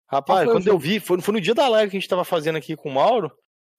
Rapaz, 0.07 0.49
quando 0.49 0.67
eu 0.67 0.77
vi, 0.77 0.99
foi, 0.99 1.19
foi 1.19 1.33
no 1.33 1.41
dia 1.41 1.55
da 1.55 1.67
live 1.67 1.89
que 1.89 1.97
a 1.97 1.99
gente 1.99 2.09
tava 2.09 2.23
fazendo 2.23 2.57
aqui 2.57 2.75
com 2.75 2.89
o 2.89 2.93
Mauro, 2.93 3.31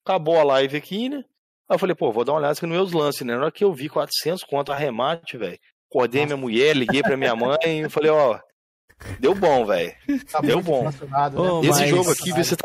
acabou 0.05 0.39
a 0.39 0.45
live 0.45 0.77
aqui, 0.77 1.09
né? 1.09 1.25
Aí 1.69 1.75
eu 1.75 1.79
falei, 1.79 1.95
pô, 1.95 2.11
vou 2.11 2.25
dar 2.25 2.33
uma 2.33 2.39
olhada 2.39 2.53
aqui 2.53 2.67
nos 2.67 2.77
meus 2.77 2.93
lances, 2.93 3.23
né? 3.23 3.35
Na 3.35 3.43
hora 3.43 3.53
que 3.53 3.63
eu 3.63 3.73
vi 3.73 3.89
400 3.89 4.43
conto 4.45 4.73
arremate, 4.73 5.37
velho, 5.37 5.59
acordei 5.89 6.27
minha 6.27 6.37
mulher, 6.37 6.77
liguei 6.77 7.03
pra 7.03 7.17
minha 7.17 7.35
mãe 7.37 7.83
e 7.85 7.89
falei, 7.89 8.11
ó, 8.11 8.39
Deu 9.19 9.35
bom, 9.35 9.67
velho. 9.67 9.93
Tá 10.31 10.41
Deu 10.41 10.61
bom. 10.61 10.85
Né? 10.85 10.93
Oh, 11.37 11.61
Esse 11.63 11.81
mas... 11.81 11.91
jogo 11.91 12.11
aqui, 12.11 12.33
vê 12.33 12.45
se 12.45 12.57
tá. 12.57 12.65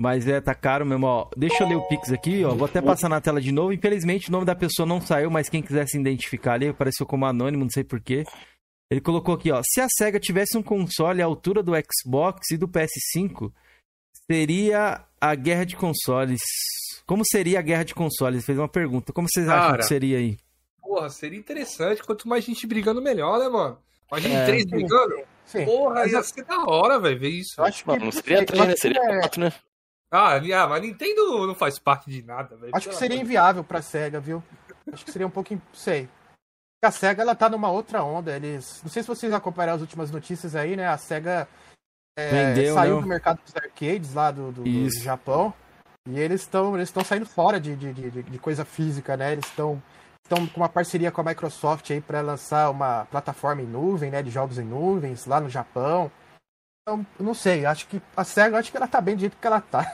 Mas 0.00 0.26
é, 0.26 0.40
tá 0.40 0.54
caro 0.54 0.84
mesmo, 0.84 1.06
ó. 1.06 1.30
Deixa 1.36 1.62
eu 1.62 1.68
ler 1.68 1.76
o 1.76 1.86
Pix 1.86 2.10
aqui, 2.10 2.44
ó. 2.44 2.54
Vou 2.54 2.66
até 2.66 2.82
passar 2.82 3.08
na 3.08 3.20
tela 3.20 3.40
de 3.40 3.52
novo. 3.52 3.72
Infelizmente 3.72 4.28
o 4.28 4.32
nome 4.32 4.44
da 4.44 4.54
pessoa 4.54 4.84
não 4.84 5.00
saiu, 5.00 5.30
mas 5.30 5.48
quem 5.48 5.62
quiser 5.62 5.86
se 5.86 5.96
identificar 5.96 6.54
ali, 6.54 6.68
apareceu 6.68 7.06
como 7.06 7.24
anônimo, 7.24 7.62
não 7.62 7.70
sei 7.70 7.84
porquê. 7.84 8.24
Ele 8.90 9.00
colocou 9.00 9.34
aqui, 9.34 9.52
ó. 9.52 9.62
Se 9.64 9.80
a 9.80 9.86
SEGA 9.88 10.18
tivesse 10.18 10.58
um 10.58 10.62
console 10.62 11.22
à 11.22 11.24
altura 11.24 11.62
do 11.62 11.72
Xbox 11.72 12.50
e 12.50 12.56
do 12.56 12.66
PS5, 12.66 13.52
seria 14.30 15.04
a 15.20 15.34
guerra 15.34 15.64
de 15.64 15.76
consoles. 15.76 16.40
Como 17.06 17.22
seria 17.24 17.60
a 17.60 17.62
guerra 17.62 17.84
de 17.84 17.94
consoles? 17.94 18.36
Ele 18.36 18.46
fez 18.46 18.58
uma 18.58 18.68
pergunta. 18.68 19.12
Como 19.12 19.28
vocês 19.32 19.46
Cara, 19.46 19.60
acham 19.60 19.76
que 19.78 19.84
seria 19.84 20.18
aí? 20.18 20.36
Porra, 20.80 21.08
seria 21.10 21.38
interessante. 21.38 22.02
Quanto 22.02 22.28
mais 22.28 22.44
gente 22.44 22.66
brigando, 22.66 23.00
melhor, 23.00 23.38
né, 23.38 23.48
mano? 23.48 23.78
Imagina 24.10 24.34
é. 24.34 24.46
três 24.46 24.64
brigando. 24.66 25.14
Sim. 25.52 25.64
Porra, 25.64 26.06
ia 26.06 26.22
ser 26.22 26.44
da 26.44 26.64
hora, 26.64 26.98
velho, 26.98 27.18
ver 27.18 27.28
isso. 27.28 27.60
Eu 27.60 27.64
acho 27.64 27.84
que 27.84 27.98
não 27.98 28.12
seria 28.12 28.46
três, 28.46 28.66
né? 28.66 28.76
Seria 28.76 29.00
é... 29.02 29.20
quatro, 29.20 29.40
né? 29.40 29.52
Ah, 30.10 30.36
ah, 30.36 30.66
mas 30.68 30.82
Nintendo 30.82 31.46
não 31.46 31.54
faz 31.54 31.78
parte 31.78 32.10
de 32.10 32.22
nada, 32.22 32.56
velho. 32.56 32.72
Acho 32.74 32.88
que 32.88 32.94
seria 32.94 33.18
inviável 33.18 33.64
pra 33.64 33.80
SEGA, 33.80 34.20
viu? 34.20 34.42
Acho 34.92 35.04
que 35.04 35.10
seria 35.10 35.26
um 35.26 35.30
pouco. 35.30 35.58
Sei. 35.72 36.08
A 36.84 36.90
SEGA, 36.90 37.22
ela 37.22 37.34
tá 37.34 37.48
numa 37.48 37.70
outra 37.70 38.02
onda. 38.02 38.34
Eles. 38.34 38.82
Não 38.82 38.90
sei 38.90 39.02
se 39.02 39.08
vocês 39.08 39.32
acompanharam 39.32 39.74
as 39.74 39.80
últimas 39.80 40.10
notícias 40.10 40.54
aí, 40.54 40.76
né? 40.76 40.86
A 40.86 40.98
SEGA 40.98 41.48
é, 42.18 42.30
Vendeu, 42.30 42.74
saiu 42.74 43.00
do 43.00 43.06
mercado 43.06 43.40
dos 43.42 43.56
arcades 43.56 44.12
lá 44.12 44.30
do, 44.30 44.52
do, 44.52 44.62
do 44.62 45.00
Japão. 45.00 45.54
E 46.08 46.18
eles 46.18 46.42
estão 46.42 46.76
eles 46.76 46.92
saindo 47.06 47.26
fora 47.26 47.60
de, 47.60 47.76
de, 47.76 47.92
de, 47.92 48.22
de, 48.22 48.38
coisa 48.38 48.64
física, 48.64 49.16
né? 49.16 49.32
Eles 49.32 49.46
estão 49.46 49.82
estão 50.32 50.46
com 50.46 50.60
uma 50.60 50.68
parceria 50.68 51.10
com 51.10 51.20
a 51.20 51.24
Microsoft 51.24 51.90
aí 51.90 52.00
para 52.00 52.20
lançar 52.20 52.70
uma 52.70 53.04
plataforma 53.06 53.62
em 53.62 53.66
nuvem, 53.66 54.10
né? 54.10 54.22
De 54.22 54.30
jogos 54.30 54.58
em 54.58 54.64
nuvens 54.64 55.26
lá 55.26 55.40
no 55.40 55.50
Japão. 55.50 56.10
Então, 56.82 57.06
não 57.20 57.34
sei, 57.34 57.64
acho 57.64 57.86
que 57.86 58.02
a 58.16 58.24
SEGA, 58.24 58.58
acho 58.58 58.70
que 58.70 58.76
ela 58.76 58.88
tá 58.88 59.00
bem 59.00 59.14
do 59.14 59.20
jeito 59.20 59.36
que 59.36 59.46
ela 59.46 59.60
tá. 59.60 59.86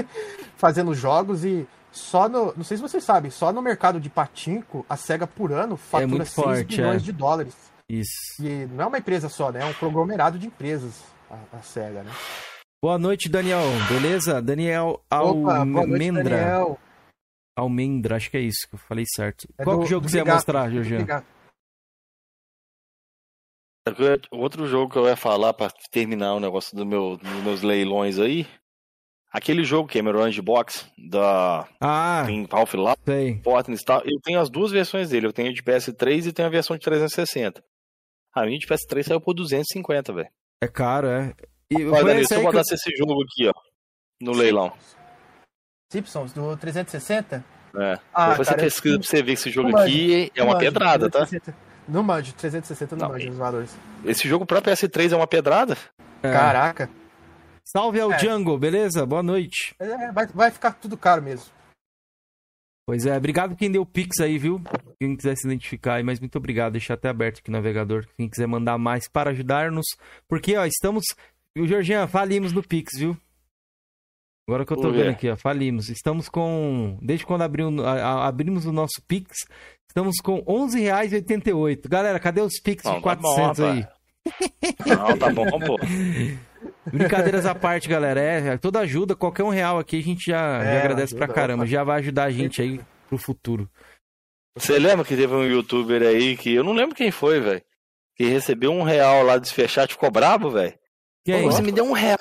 Fazendo 0.56 0.94
jogos 0.94 1.44
e 1.44 1.68
só 1.92 2.28
no. 2.28 2.54
Não 2.56 2.64
sei 2.64 2.76
se 2.76 2.82
vocês 2.82 3.04
sabem, 3.04 3.30
só 3.30 3.52
no 3.52 3.62
mercado 3.62 4.00
de 4.00 4.08
patinco, 4.08 4.84
a 4.88 4.96
SEGA 4.96 5.26
por 5.26 5.52
ano 5.52 5.76
fatura 5.76 6.22
é 6.22 6.26
6 6.26 6.34
forte, 6.34 6.76
bilhões 6.76 7.02
é. 7.02 7.04
de 7.04 7.12
dólares. 7.12 7.54
Isso. 7.88 8.10
E 8.40 8.66
não 8.72 8.84
é 8.84 8.86
uma 8.86 8.98
empresa 8.98 9.28
só, 9.28 9.52
né? 9.52 9.60
É 9.60 9.64
um 9.64 9.74
conglomerado 9.74 10.38
de 10.38 10.46
empresas, 10.46 11.02
a, 11.30 11.58
a 11.58 11.62
SEGA, 11.62 12.02
né? 12.02 12.10
Boa 12.82 12.98
noite, 12.98 13.28
Daniel. 13.28 13.62
Beleza? 13.88 14.42
Daniel 14.42 15.00
Almendra. 15.08 16.76
Almendra, 17.56 18.16
acho 18.16 18.30
que 18.30 18.36
é 18.36 18.40
isso 18.40 18.66
que 18.68 18.74
eu 18.74 18.78
falei 18.78 19.04
certo. 19.06 19.46
É 19.58 19.64
Qual 19.64 19.78
do, 19.78 19.86
jogo 19.86 20.06
que 20.06 20.12
você 20.12 20.18
ia 20.18 20.24
mostrar, 20.24 20.70
Jorginho? 20.70 21.06
Outro 24.30 24.66
jogo 24.66 24.90
que 24.90 24.98
eu 24.98 25.06
ia 25.06 25.16
falar 25.16 25.52
para 25.52 25.70
terminar 25.90 26.34
o 26.34 26.40
negócio 26.40 26.76
do 26.76 26.86
meu, 26.86 27.16
dos 27.16 27.42
meus 27.42 27.62
leilões 27.62 28.18
aí. 28.18 28.46
Aquele 29.30 29.64
jogo 29.64 29.88
Cameron 29.88 30.30
de 30.30 30.40
Box 30.40 30.86
da 30.96 31.68
ah, 31.80 32.22
tem 32.24 32.46
Half 32.50 32.74
lá, 32.74 32.96
Fortnite 33.42 33.82
e 33.82 33.84
tal. 33.84 34.00
Eu 34.04 34.20
tenho 34.22 34.40
as 34.40 34.48
duas 34.48 34.70
versões 34.70 35.10
dele. 35.10 35.26
Eu 35.26 35.32
tenho 35.32 35.52
de 35.52 35.62
PS3 35.62 36.26
e 36.26 36.32
tenho 36.32 36.46
a 36.46 36.50
versão 36.50 36.76
de 36.76 36.84
360. 36.84 37.62
A 38.32 38.46
minha 38.46 38.58
de 38.58 38.66
PS3 38.66 39.02
saiu 39.02 39.20
por 39.20 39.34
250, 39.34 40.12
velho. 40.12 40.28
É 40.62 40.68
caro, 40.68 41.08
é. 41.08 41.34
E 41.70 41.84
Olha, 41.84 42.04
Danilo, 42.04 42.26
se 42.26 42.34
eu 42.36 42.42
botasse 42.42 42.74
esse 42.74 42.90
jogo 42.96 43.22
aqui, 43.22 43.48
ó, 43.48 43.52
no 44.20 44.32
leilão. 44.32 44.72
Simpsons, 45.90 46.32
do 46.32 46.56
360? 46.56 47.44
É. 47.76 47.98
Ah, 48.12 48.30
Depois 48.30 48.48
cara, 48.48 48.60
você 48.60 48.64
pesquisa 48.66 48.98
pra 48.98 49.06
você 49.08 49.16
ver 49.16 49.24
que 49.24 49.32
esse 49.32 49.50
jogo 49.50 49.76
aqui 49.76 50.32
é 50.34 50.42
uma 50.42 50.58
pedrada, 50.58 51.10
360. 51.10 51.52
tá? 51.52 51.58
Não 51.88 52.02
manjo, 52.02 52.32
360 52.34 52.96
não, 52.96 53.02
não 53.08 53.14
manjo 53.14 53.30
os 53.30 53.36
valores. 53.36 53.76
Esse 54.04 54.28
jogo 54.28 54.46
pra 54.46 54.62
PS3 54.62 55.12
é 55.12 55.16
uma 55.16 55.26
pedrada? 55.26 55.76
É. 56.22 56.32
Caraca. 56.32 56.88
Salve 57.64 58.00
ao 58.00 58.12
é. 58.12 58.16
Django, 58.16 58.56
beleza? 58.58 59.04
Boa 59.04 59.22
noite. 59.22 59.74
É, 59.78 60.12
vai, 60.12 60.26
vai 60.26 60.50
ficar 60.50 60.72
tudo 60.72 60.96
caro 60.96 61.22
mesmo. 61.22 61.46
Pois 62.86 63.06
é, 63.06 63.16
obrigado 63.16 63.56
quem 63.56 63.70
deu 63.70 63.86
Pix 63.86 64.20
aí, 64.20 64.38
viu? 64.38 64.62
Quem 65.00 65.16
quiser 65.16 65.34
se 65.36 65.46
identificar 65.46 65.94
aí, 65.94 66.02
mas 66.02 66.20
muito 66.20 66.36
obrigado. 66.36 66.72
Deixa 66.72 66.92
até 66.92 67.08
aberto 67.08 67.38
aqui 67.38 67.48
o 67.48 67.52
navegador. 67.52 68.06
Quem 68.16 68.28
quiser 68.28 68.46
mandar 68.46 68.76
mais 68.76 69.08
para 69.08 69.30
ajudar-nos. 69.30 69.86
Porque, 70.28 70.54
ó, 70.56 70.66
estamos 70.66 71.04
o 71.56 71.66
Jorginho, 71.66 72.06
falimos 72.06 72.52
no 72.52 72.62
Pix, 72.62 72.98
viu? 72.98 73.16
Agora 74.46 74.66
que 74.66 74.72
eu 74.72 74.76
tô 74.76 74.90
vendo 74.90 75.10
aqui, 75.10 75.28
ó, 75.30 75.36
falimos. 75.36 75.88
Estamos 75.88 76.28
com. 76.28 76.98
Desde 77.00 77.24
quando 77.24 77.42
abrimos, 77.42 77.84
abrimos 77.84 78.66
o 78.66 78.72
nosso 78.72 79.02
Pix, 79.08 79.38
estamos 79.88 80.16
com 80.22 80.36
R$11,88. 80.36 81.88
Galera, 81.88 82.20
cadê 82.20 82.42
os 82.42 82.60
Pix 82.60 82.82
de 82.82 83.00
400 83.00 83.56
tá 83.56 83.64
bom, 83.64 83.70
aí? 83.70 83.86
Não, 84.86 85.18
tá 85.18 85.30
bom, 85.30 85.58
pô. 85.60 85.78
Brincadeiras 86.92 87.46
à 87.46 87.54
parte, 87.54 87.88
galera. 87.88 88.20
É, 88.20 88.58
toda 88.58 88.80
ajuda, 88.80 89.16
qualquer 89.16 89.44
um 89.44 89.48
real 89.48 89.78
aqui, 89.78 89.98
a 89.98 90.02
gente 90.02 90.30
já, 90.30 90.62
é, 90.62 90.74
já 90.74 90.78
agradece 90.80 91.14
ajuda, 91.14 91.26
pra 91.26 91.34
caramba. 91.34 91.66
Já 91.66 91.82
vai 91.82 92.00
ajudar 92.00 92.24
a 92.24 92.30
gente 92.30 92.60
aí 92.60 92.80
pro 93.08 93.16
futuro. 93.16 93.68
Você 94.56 94.78
lembra 94.78 95.04
que 95.04 95.16
teve 95.16 95.34
um 95.34 95.44
youtuber 95.44 96.02
aí 96.02 96.36
que. 96.36 96.54
Eu 96.54 96.62
não 96.62 96.72
lembro 96.72 96.94
quem 96.94 97.10
foi, 97.10 97.40
velho. 97.40 97.62
Que 98.14 98.24
recebeu 98.24 98.72
um 98.72 98.82
real 98.82 99.24
lá 99.24 99.38
de 99.38 99.48
e 99.48 99.88
ficou 99.88 100.10
brabo, 100.10 100.50
velho? 100.50 100.74
Quem? 101.24 101.46
Você 101.46 101.62
me 101.62 101.72
deu 101.72 101.86
um 101.86 101.92
real, 101.92 102.18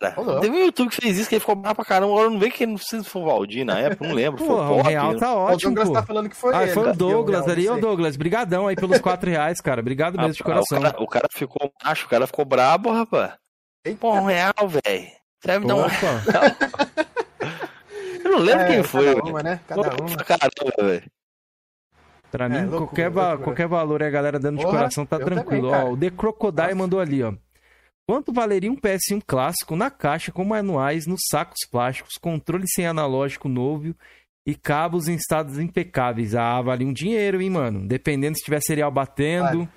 cara. 0.00 0.18
Olá. 0.18 0.40
Teve 0.40 0.56
um 0.56 0.64
YouTube 0.64 0.88
que 0.88 0.96
fez 0.96 1.18
isso, 1.18 1.28
que 1.28 1.34
ele 1.34 1.40
ficou 1.40 1.54
bravo 1.54 1.76
pra 1.76 1.84
caramba. 1.84 2.12
Agora 2.12 2.30
não 2.30 2.38
vê 2.38 2.50
que 2.50 2.64
não 2.64 2.78
sei 2.78 3.00
se 3.00 3.04
foi 3.04 3.20
o 3.20 3.26
Valdir 3.26 3.66
na 3.66 3.78
época, 3.78 4.08
não 4.08 4.14
lembro. 4.14 4.42
Pô, 4.42 4.54
o 4.54 4.80
real 4.80 5.14
tá 5.18 5.34
ótimo. 5.34 5.72
O 5.72 5.74
Douglas 5.74 5.88
pô. 5.88 5.94
tá 5.94 6.02
falando 6.02 6.30
que 6.30 6.36
foi 6.36 6.54
ah, 6.54 6.62
ele. 6.62 6.72
foi 6.72 6.90
o 6.90 6.94
Douglas 6.94 7.46
ali. 7.46 7.68
Ô, 7.68 7.78
Douglas, 7.78 8.16
brigadão 8.16 8.66
aí 8.66 8.74
pelos 8.74 8.98
4 8.98 9.30
reais, 9.30 9.60
cara. 9.60 9.82
Obrigado 9.82 10.16
mesmo 10.16 10.30
ah, 10.30 10.32
de 10.32 10.42
coração. 10.42 10.78
O 10.78 10.82
cara, 10.82 11.02
o 11.02 11.06
cara 11.06 11.28
ficou 11.30 11.70
macho, 11.84 12.06
o 12.06 12.08
cara 12.08 12.26
ficou 12.26 12.46
brabo, 12.46 12.90
rapaz. 12.90 13.34
Pô, 14.00 14.14
um 14.14 14.24
real, 14.24 14.54
velho. 14.66 15.06
Você 15.38 15.48
vai 15.48 15.58
me 15.58 15.66
dar 15.66 15.74
um 15.74 15.86
real. 15.86 16.14
Eu 18.24 18.32
não 18.32 18.38
lembro 18.38 18.62
é, 18.62 18.68
quem 18.68 18.82
foi. 18.82 19.14
Cada 19.14 19.28
uma, 19.28 19.42
né? 19.42 19.60
Cada 19.68 19.82
uma. 19.82 20.16
Caramba, 20.16 20.72
velho. 20.78 21.10
Pra 22.30 22.48
mim, 22.48 22.56
é, 22.56 22.60
loucura, 22.62 22.86
qualquer, 22.86 23.08
loucura. 23.08 23.38
qualquer 23.38 23.68
valor 23.68 24.02
é 24.02 24.06
a 24.06 24.10
galera 24.10 24.38
dando 24.38 24.56
Porra, 24.56 24.68
de 24.68 24.76
coração, 24.76 25.06
tá 25.06 25.18
tranquilo. 25.18 25.70
Também, 25.70 25.86
ó, 25.86 25.92
o 25.92 25.96
The 25.96 26.10
Crocodile 26.10 26.62
Nossa. 26.62 26.74
mandou 26.74 27.00
ali, 27.00 27.22
ó. 27.22 27.32
Quanto 28.08 28.32
valeria 28.32 28.70
um 28.70 28.76
PS1 28.76 29.20
clássico 29.26 29.74
na 29.74 29.90
caixa 29.90 30.30
com 30.30 30.44
manuais 30.44 31.06
nos 31.06 31.20
sacos 31.28 31.66
plásticos, 31.68 32.14
controle 32.20 32.64
sem 32.68 32.86
analógico 32.86 33.48
novo 33.48 33.96
e 34.46 34.54
cabos 34.54 35.08
em 35.08 35.16
estados 35.16 35.58
impecáveis? 35.58 36.36
Ah, 36.36 36.62
vale 36.62 36.84
um 36.84 36.92
dinheiro, 36.92 37.42
hein, 37.42 37.50
mano? 37.50 37.86
Dependendo 37.86 38.38
se 38.38 38.44
tiver 38.44 38.60
serial 38.60 38.92
batendo, 38.92 39.58
vale. 39.58 39.68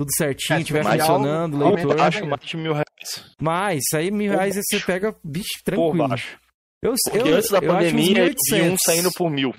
tudo 0.00 0.10
certinho, 0.16 0.60
estiver 0.60 0.80
é, 0.80 0.98
funcionando, 0.98 1.62
algo, 1.62 1.76
leitor. 1.76 2.00
Acho 2.00 2.26
mais 2.26 2.42
de 2.42 2.56
mil 2.56 2.72
reais. 2.72 3.34
Mais, 3.38 3.82
aí 3.94 4.10
mil 4.10 4.32
reais 4.32 4.56
você 4.56 4.80
pega, 4.80 5.14
bicho, 5.22 5.62
tranquilo. 5.62 5.90
Por 5.90 6.08
baixo. 6.08 6.38
Eu, 6.82 6.94
Porque 7.10 7.28
eu, 7.28 7.36
antes 7.36 7.50
da 7.50 7.60
pandemia, 7.60 8.34
eu 8.52 8.72
um 8.72 8.76
saindo 8.78 9.10
por 9.12 9.28
mil. 9.30 9.52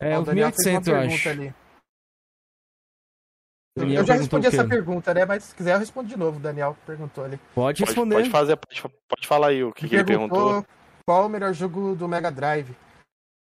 É, 0.00 0.16
os 0.16 0.28
1.800, 0.28 0.86
eu 0.86 0.96
acho. 0.96 1.28
Ali. 1.28 1.54
Daniel 3.78 4.02
eu 4.02 4.06
já 4.06 4.14
respondi 4.14 4.46
essa 4.46 4.66
pergunta, 4.66 5.14
né? 5.14 5.24
Mas 5.24 5.44
se 5.44 5.54
quiser 5.54 5.74
eu 5.74 5.78
respondo 5.78 6.08
de 6.08 6.16
novo. 6.16 6.38
O 6.38 6.40
Daniel 6.40 6.76
perguntou 6.86 7.24
ali. 7.24 7.38
Pode 7.54 7.84
responder. 7.84 8.16
Pode, 8.16 8.30
fazer, 8.30 8.56
pode, 8.56 8.82
pode 9.08 9.26
falar 9.26 9.48
aí 9.48 9.64
o 9.64 9.72
que, 9.72 9.88
que 9.88 9.94
ele 9.94 10.04
perguntou. 10.04 10.64
Qual 11.06 11.26
o 11.26 11.28
melhor 11.28 11.54
jogo 11.54 11.94
do 11.94 12.06
Mega 12.06 12.30
Drive? 12.30 12.76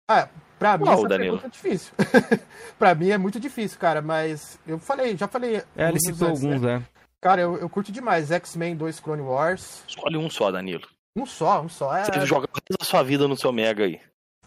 Ah, 0.08 0.28
pra 0.58 0.76
mim 0.76 0.84
Qual, 0.84 0.98
essa 0.98 1.08
Danilo? 1.08 1.38
pergunta 1.38 1.46
é 1.46 1.50
difícil. 1.50 1.92
pra 2.78 2.94
mim 2.94 3.10
é 3.10 3.18
muito 3.18 3.40
difícil, 3.40 3.78
cara, 3.78 4.00
mas 4.02 4.58
eu 4.66 4.78
falei, 4.78 5.16
já 5.16 5.26
falei. 5.26 5.62
É, 5.74 5.88
ele 5.88 5.98
citou 5.98 6.28
alguns, 6.28 6.60
né? 6.60 6.82
é. 6.84 6.96
Cara, 7.20 7.40
eu, 7.40 7.56
eu 7.56 7.68
curto 7.68 7.90
demais 7.90 8.30
X-Men 8.30 8.76
2 8.76 9.00
Clone 9.00 9.22
Wars. 9.22 9.82
Escolhe 9.88 10.16
um 10.16 10.30
só, 10.30 10.50
Danilo. 10.50 10.86
Um 11.16 11.26
só, 11.26 11.62
um 11.62 11.68
só. 11.68 11.96
É... 11.96 12.04
Você 12.04 12.26
joga 12.26 12.46
toda 12.46 12.78
a 12.80 12.84
sua 12.84 13.02
vida 13.02 13.26
no 13.26 13.36
seu 13.36 13.52
Mega 13.52 13.84
aí. 13.84 14.00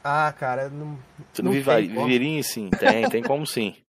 Ah, 0.03 0.32
cara, 0.32 0.69
não. 0.69 0.97
Você 1.34 1.41
não, 1.41 1.51
não 1.51 1.59
vive, 1.59 1.88
viveria 1.88 2.43
sim, 2.43 2.69
tem, 2.69 3.09
tem 3.09 3.23
como 3.23 3.45
sim. 3.45 3.75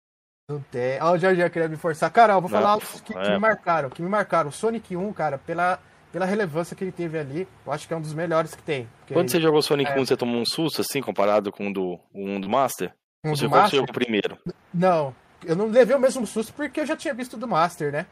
Não 0.51 0.61
tem. 0.61 0.99
Ó, 1.03 1.12
o 1.12 1.18
Jorge 1.18 1.51
queria 1.51 1.68
me 1.68 1.76
forçar. 1.76 2.11
Cara, 2.11 2.32
eu 2.32 2.40
vou 2.40 2.49
falar 2.49 2.72
não, 2.72 2.80
que, 2.80 3.03
que, 3.03 3.18
é. 3.18 3.32
me 3.32 3.38
marcaram. 3.38 3.90
Que 3.90 4.01
me 4.01 4.09
marcaram. 4.09 4.49
O 4.49 4.53
Sonic 4.53 4.96
1, 4.96 5.12
cara, 5.12 5.36
pela, 5.36 5.78
pela 6.11 6.24
relevância 6.24 6.74
que 6.74 6.82
ele 6.82 6.90
teve 6.90 7.18
ali, 7.18 7.46
eu 7.66 7.70
acho 7.70 7.86
que 7.86 7.92
é 7.92 7.96
um 7.96 8.01
dos 8.01 8.14
melhores 8.14 8.55
que 8.55 8.62
tem. 8.62 8.88
Quando 9.12 9.30
você 9.30 9.38
jogou 9.42 9.61
Sonic 9.61 9.90
é... 9.90 10.01
1, 10.01 10.07
você 10.07 10.16
tomou 10.16 10.40
um 10.40 10.46
susto, 10.46 10.80
assim, 10.80 11.03
comparado 11.03 11.53
com 11.53 11.68
o 11.68 11.72
do, 11.72 12.01
um 12.14 12.40
do 12.40 12.49
Master? 12.49 12.94
Um 13.22 13.36
você 13.36 13.44
do 13.44 13.51
Master? 13.51 13.80
jogou 13.80 13.92
primeiro? 13.92 14.38
Não, 14.72 15.14
eu 15.44 15.55
não 15.55 15.66
levei 15.66 15.94
o 15.94 16.01
mesmo 16.01 16.26
susto 16.26 16.51
porque 16.55 16.80
eu 16.80 16.86
já 16.86 16.96
tinha 16.96 17.12
visto 17.12 17.36
do 17.36 17.46
Master, 17.46 17.92
né? 17.92 18.07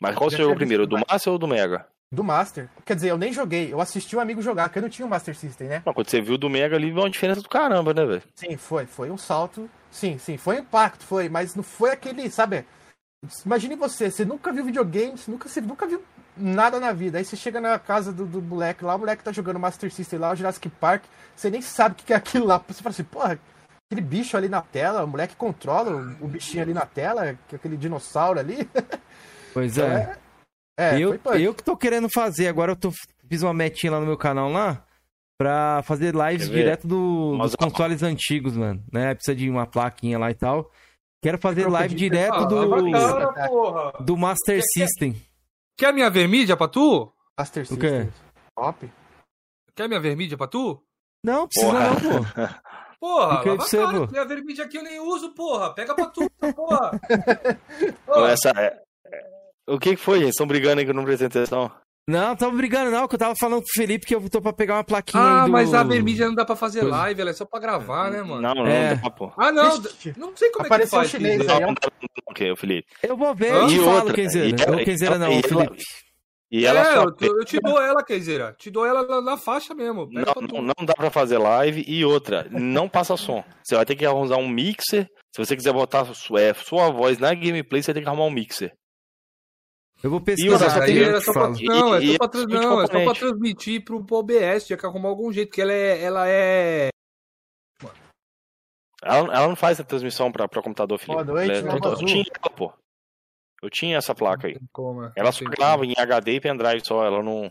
Mas 0.00 0.14
qual 0.14 0.30
você 0.30 0.36
jogou 0.36 0.54
primeiro, 0.54 0.86
do 0.86 0.98
Master 1.10 1.32
ou 1.32 1.38
do 1.38 1.48
Mega? 1.48 1.86
Do 2.12 2.22
Master. 2.22 2.68
Quer 2.84 2.94
dizer, 2.94 3.10
eu 3.10 3.18
nem 3.18 3.32
joguei, 3.32 3.72
eu 3.72 3.80
assisti 3.80 4.14
um 4.14 4.20
amigo 4.20 4.40
jogar, 4.40 4.68
porque 4.68 4.78
eu 4.78 4.82
não 4.82 4.88
tinha 4.88 5.04
o 5.04 5.08
um 5.08 5.10
Master 5.10 5.34
System, 5.34 5.66
né? 5.66 5.82
Mas 5.84 5.94
quando 5.96 6.08
você 6.08 6.20
viu 6.20 6.38
do 6.38 6.48
Mega 6.48 6.76
ali, 6.76 6.92
viu 6.92 7.02
uma 7.02 7.10
diferença 7.10 7.40
do 7.40 7.48
caramba, 7.48 7.92
né, 7.92 8.04
velho? 8.04 8.22
Sim, 8.36 8.56
foi. 8.56 8.86
Foi 8.86 9.10
um 9.10 9.16
salto 9.16 9.68
Sim, 9.92 10.18
sim, 10.18 10.38
foi 10.38 10.56
um 10.56 10.60
impacto, 10.60 11.04
foi, 11.04 11.28
mas 11.28 11.54
não 11.54 11.62
foi 11.62 11.90
aquele, 11.90 12.30
sabe? 12.30 12.64
Imagine 13.44 13.76
você, 13.76 14.10
você 14.10 14.24
nunca 14.24 14.50
viu 14.50 14.64
videogame, 14.64 15.18
você 15.18 15.30
nunca, 15.30 15.48
você 15.48 15.60
nunca 15.60 15.86
viu 15.86 16.02
nada 16.34 16.80
na 16.80 16.92
vida. 16.92 17.18
Aí 17.18 17.24
você 17.24 17.36
chega 17.36 17.60
na 17.60 17.78
casa 17.78 18.10
do, 18.10 18.24
do 18.24 18.40
moleque 18.40 18.84
lá, 18.84 18.96
o 18.96 18.98
moleque 18.98 19.22
tá 19.22 19.30
jogando 19.30 19.60
Master 19.60 19.92
System 19.92 20.18
lá, 20.18 20.32
o 20.32 20.34
Jurassic 20.34 20.68
Park, 20.70 21.04
você 21.36 21.50
nem 21.50 21.60
sabe 21.60 21.94
o 21.94 22.04
que 22.04 22.12
é 22.12 22.16
aquilo 22.16 22.46
lá. 22.46 22.58
Você 22.66 22.82
fala 22.82 22.92
assim, 22.92 23.04
porra, 23.04 23.38
aquele 23.86 24.00
bicho 24.00 24.34
ali 24.34 24.48
na 24.48 24.62
tela, 24.62 25.04
o 25.04 25.06
moleque 25.06 25.36
controla 25.36 26.16
o, 26.20 26.26
bichinho 26.26 26.62
ali 26.62 26.72
na 26.72 26.86
tela, 26.86 27.36
aquele 27.52 27.76
dinossauro 27.76 28.40
ali. 28.40 28.68
Pois 29.54 29.76
é. 29.76 30.16
é, 30.80 30.94
é 30.94 30.98
eu, 30.98 31.20
eu 31.38 31.52
que 31.52 31.62
tô 31.62 31.76
querendo 31.76 32.08
fazer, 32.08 32.48
agora 32.48 32.72
eu 32.72 32.76
tô, 32.76 32.90
fiz 33.28 33.42
uma 33.42 33.52
metinha 33.52 33.92
lá 33.92 34.00
no 34.00 34.06
meu 34.06 34.16
canal 34.16 34.50
lá 34.50 34.82
pra 35.42 35.82
fazer 35.82 36.14
lives 36.14 36.48
direto 36.48 36.86
do, 36.86 37.36
dos 37.36 37.56
consoles 37.56 38.00
antigos, 38.00 38.56
mano. 38.56 38.80
Né? 38.92 39.12
Precisa 39.12 39.34
de 39.34 39.50
uma 39.50 39.66
plaquinha 39.66 40.16
lá 40.16 40.30
e 40.30 40.34
tal. 40.34 40.70
Quero 41.20 41.36
fazer 41.38 41.68
live 41.68 41.94
direto 41.96 42.46
do, 42.46 44.04
do 44.04 44.16
Master 44.16 44.60
System. 44.72 45.20
Quer 45.76 45.86
a 45.88 45.92
minha 45.92 46.08
vermídia 46.08 46.56
pra 46.56 46.68
tu? 46.68 47.12
Master 47.36 47.66
System. 47.66 48.02
O 48.02 48.06
quê? 48.06 48.12
Top. 48.56 48.92
Quer 49.74 49.84
a 49.84 49.88
minha 49.88 50.00
vermídia 50.00 50.38
pra 50.38 50.46
tu? 50.46 50.80
Não, 51.24 51.48
precisa 51.48 51.72
porra. 51.72 51.88
não, 51.88 51.96
pô. 51.96 52.62
Porra, 53.02 53.26
lava 53.26 53.56
você, 53.56 53.78
cara, 53.78 54.06
minha 54.06 54.24
vermídia 54.24 54.64
aqui 54.64 54.76
eu 54.76 54.84
nem 54.84 55.00
uso, 55.00 55.34
porra. 55.34 55.74
Pega 55.74 55.92
pra 55.92 56.06
tu, 56.06 56.30
porra. 56.54 56.92
Essa 58.30 58.50
é, 58.50 58.80
O 59.66 59.76
que 59.76 59.96
foi, 59.96 60.20
gente? 60.20 60.30
Estão 60.30 60.46
brigando 60.46 60.78
aí 60.78 60.84
que 60.84 60.92
eu 60.92 60.94
não 60.94 61.02
prestei 61.02 61.26
atenção? 61.26 61.68
Não, 62.08 62.34
tava 62.34 62.56
brigando 62.56 62.90
não, 62.90 63.06
que 63.06 63.14
eu 63.14 63.18
tava 63.18 63.36
falando 63.36 63.60
com 63.60 63.66
o 63.68 63.72
Felipe 63.76 64.04
que 64.06 64.14
eu 64.14 64.28
tô 64.28 64.40
pra 64.42 64.52
pegar 64.52 64.74
uma 64.74 64.84
plaquinha 64.84 65.22
Ah, 65.22 65.44
do... 65.46 65.52
mas 65.52 65.72
a 65.72 65.84
vermídia 65.84 66.26
não 66.26 66.34
dá 66.34 66.44
pra 66.44 66.56
fazer 66.56 66.82
live, 66.82 67.20
ela 67.20 67.30
é 67.30 67.32
só 67.32 67.44
pra 67.44 67.60
gravar, 67.60 68.10
né, 68.10 68.22
mano? 68.22 68.40
Não, 68.42 68.54
não, 68.56 68.66
É. 68.66 68.94
não 68.96 69.02
dá, 69.02 69.10
pô. 69.10 69.32
Ah, 69.36 69.52
não, 69.52 69.76
Ixi. 69.78 70.12
não 70.16 70.36
sei 70.36 70.50
como 70.50 70.66
Apareceu 70.66 70.98
é 71.00 71.04
que 71.04 71.08
faz. 71.08 71.10
chinês 71.10 71.38
Kenzeira. 71.38 71.54
aí, 71.54 71.60
Não, 71.60 71.68
ó. 71.68 72.44
não 72.48 72.56
Felipe. 72.56 72.88
Eu 73.02 73.16
vou 73.16 73.32
ver, 73.34 73.52
Hã? 73.52 73.56
eu 73.60 73.66
te 73.68 73.74
E 73.76 73.78
falo, 73.78 73.90
outra, 73.98 74.14
Kenzeira. 74.14 74.72
Ô, 74.72 74.84
Kenzeira 74.84 75.18
não, 75.18 75.28
e 75.28 75.30
o 75.30 75.32
ela- 75.38 75.42
Felipe. 75.48 75.82
E 76.50 76.66
ela 76.66 76.80
é, 76.80 76.84
só 76.94 77.02
eu, 77.04 77.12
te- 77.14 77.24
eu 77.26 77.44
te 77.46 77.60
dou 77.60 77.80
ela, 77.80 78.02
Kenzeira. 78.04 78.54
Te 78.58 78.70
dou 78.70 78.84
ela 78.84 79.06
na, 79.06 79.22
na 79.22 79.36
faixa 79.38 79.72
mesmo. 79.74 80.06
Não, 80.10 80.22
pra 80.24 80.42
não, 80.42 80.60
não 80.60 80.84
dá 80.84 80.92
pra 80.92 81.08
fazer 81.10 81.38
live. 81.38 81.82
E 81.86 82.04
outra, 82.04 82.46
não 82.50 82.88
passa 82.90 83.16
som. 83.16 83.42
Você 83.62 83.74
vai 83.74 83.86
ter 83.86 83.94
que 83.96 84.04
arrumar 84.04 84.36
um 84.36 84.48
mixer. 84.48 85.06
Se 85.34 85.42
você 85.42 85.56
quiser 85.56 85.72
botar 85.72 86.04
su- 86.12 86.36
é, 86.36 86.52
sua 86.52 86.90
voz 86.90 87.18
na 87.18 87.32
gameplay, 87.32 87.82
você 87.82 87.94
tem 87.94 88.02
que 88.02 88.08
arrumar 88.08 88.24
um 88.26 88.30
mixer. 88.30 88.70
Eu 90.02 90.10
vou 90.10 90.20
pesquisar 90.20 90.52
outra, 90.52 90.66
Mas 90.68 90.76
aqui, 90.78 90.90
aí 90.90 90.98
eu 90.98 91.08
era 91.08 91.18
te 91.20 91.24
só 91.24 91.32
pra, 91.32 91.42
falo. 91.42 91.56
não, 91.62 91.94
é 91.94 92.00
só 92.00 92.18
pra, 92.18 92.28
trans- 92.28 92.46
não, 92.46 92.80
é 92.82 92.86
só 92.86 93.04
pra 93.04 93.14
transmitir 93.14 93.84
pro, 93.84 94.04
pro 94.04 94.16
OBS. 94.16 94.66
Tinha 94.66 94.76
que 94.76 94.84
arrumar 94.86 95.08
algum 95.10 95.32
jeito, 95.32 95.48
porque 95.48 95.60
ela 95.62 95.72
é. 95.72 96.02
Ela 96.02 96.28
é... 96.28 96.88
Ela, 99.04 99.18
ela 99.34 99.48
não 99.48 99.56
faz 99.56 99.80
a 99.80 99.84
transmissão 99.84 100.30
pra, 100.30 100.46
pra 100.48 100.62
computador, 100.62 100.98
Felipe. 100.98 101.24
Boa 101.24 101.34
noite, 101.34 101.52
é 101.52 101.58
Azul. 101.58 101.72
Eu 102.00 102.06
tinha 102.06 102.24
ela, 102.40 102.50
pô. 102.50 102.72
Eu 103.62 103.70
tinha 103.70 103.96
essa 103.96 104.14
placa 104.14 104.46
aí. 104.48 104.56
Como, 104.72 105.04
é? 105.04 105.12
Ela 105.16 105.32
só 105.32 105.40
tem 105.40 105.48
grava 105.50 105.84
em 105.84 105.94
HD 105.96 106.34
e 106.34 106.40
pendrive 106.40 106.84
só. 106.84 107.04
Ela 107.04 107.22
não. 107.22 107.50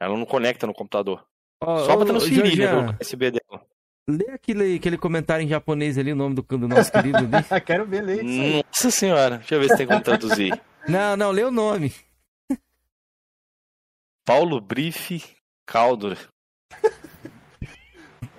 Ela 0.00 0.16
não 0.16 0.26
conecta 0.26 0.66
no 0.66 0.74
computador. 0.74 1.24
Ó, 1.62 1.78
Só 1.78 1.96
pra 1.96 2.06
transferir, 2.06 2.42
né? 2.42 2.50
Georgian, 2.56 2.86
Pelo 2.86 2.98
USB 3.00 3.30
dela. 3.30 3.66
Lê 4.08 4.30
aquele, 4.32 4.76
aquele 4.76 4.98
comentário 4.98 5.44
em 5.44 5.48
japonês 5.48 5.96
ali, 5.96 6.12
o 6.12 6.16
nome 6.16 6.34
do, 6.34 6.42
do 6.42 6.68
nosso 6.68 6.92
querido 6.92 7.18
ali. 7.18 7.30
Quero 7.64 7.86
ver 7.86 8.04
aí. 8.08 8.62
Nossa 8.64 8.90
senhora. 8.90 9.38
Deixa 9.38 9.54
eu 9.54 9.60
ver 9.60 9.68
se 9.68 9.76
tem 9.76 9.86
como 9.86 10.00
traduzir. 10.02 10.60
Não, 10.88 11.16
não, 11.16 11.30
lê 11.30 11.42
o 11.44 11.50
nome. 11.50 11.94
Paulo 14.24 14.60
Brief 14.60 15.34
Caldo. 15.66 16.16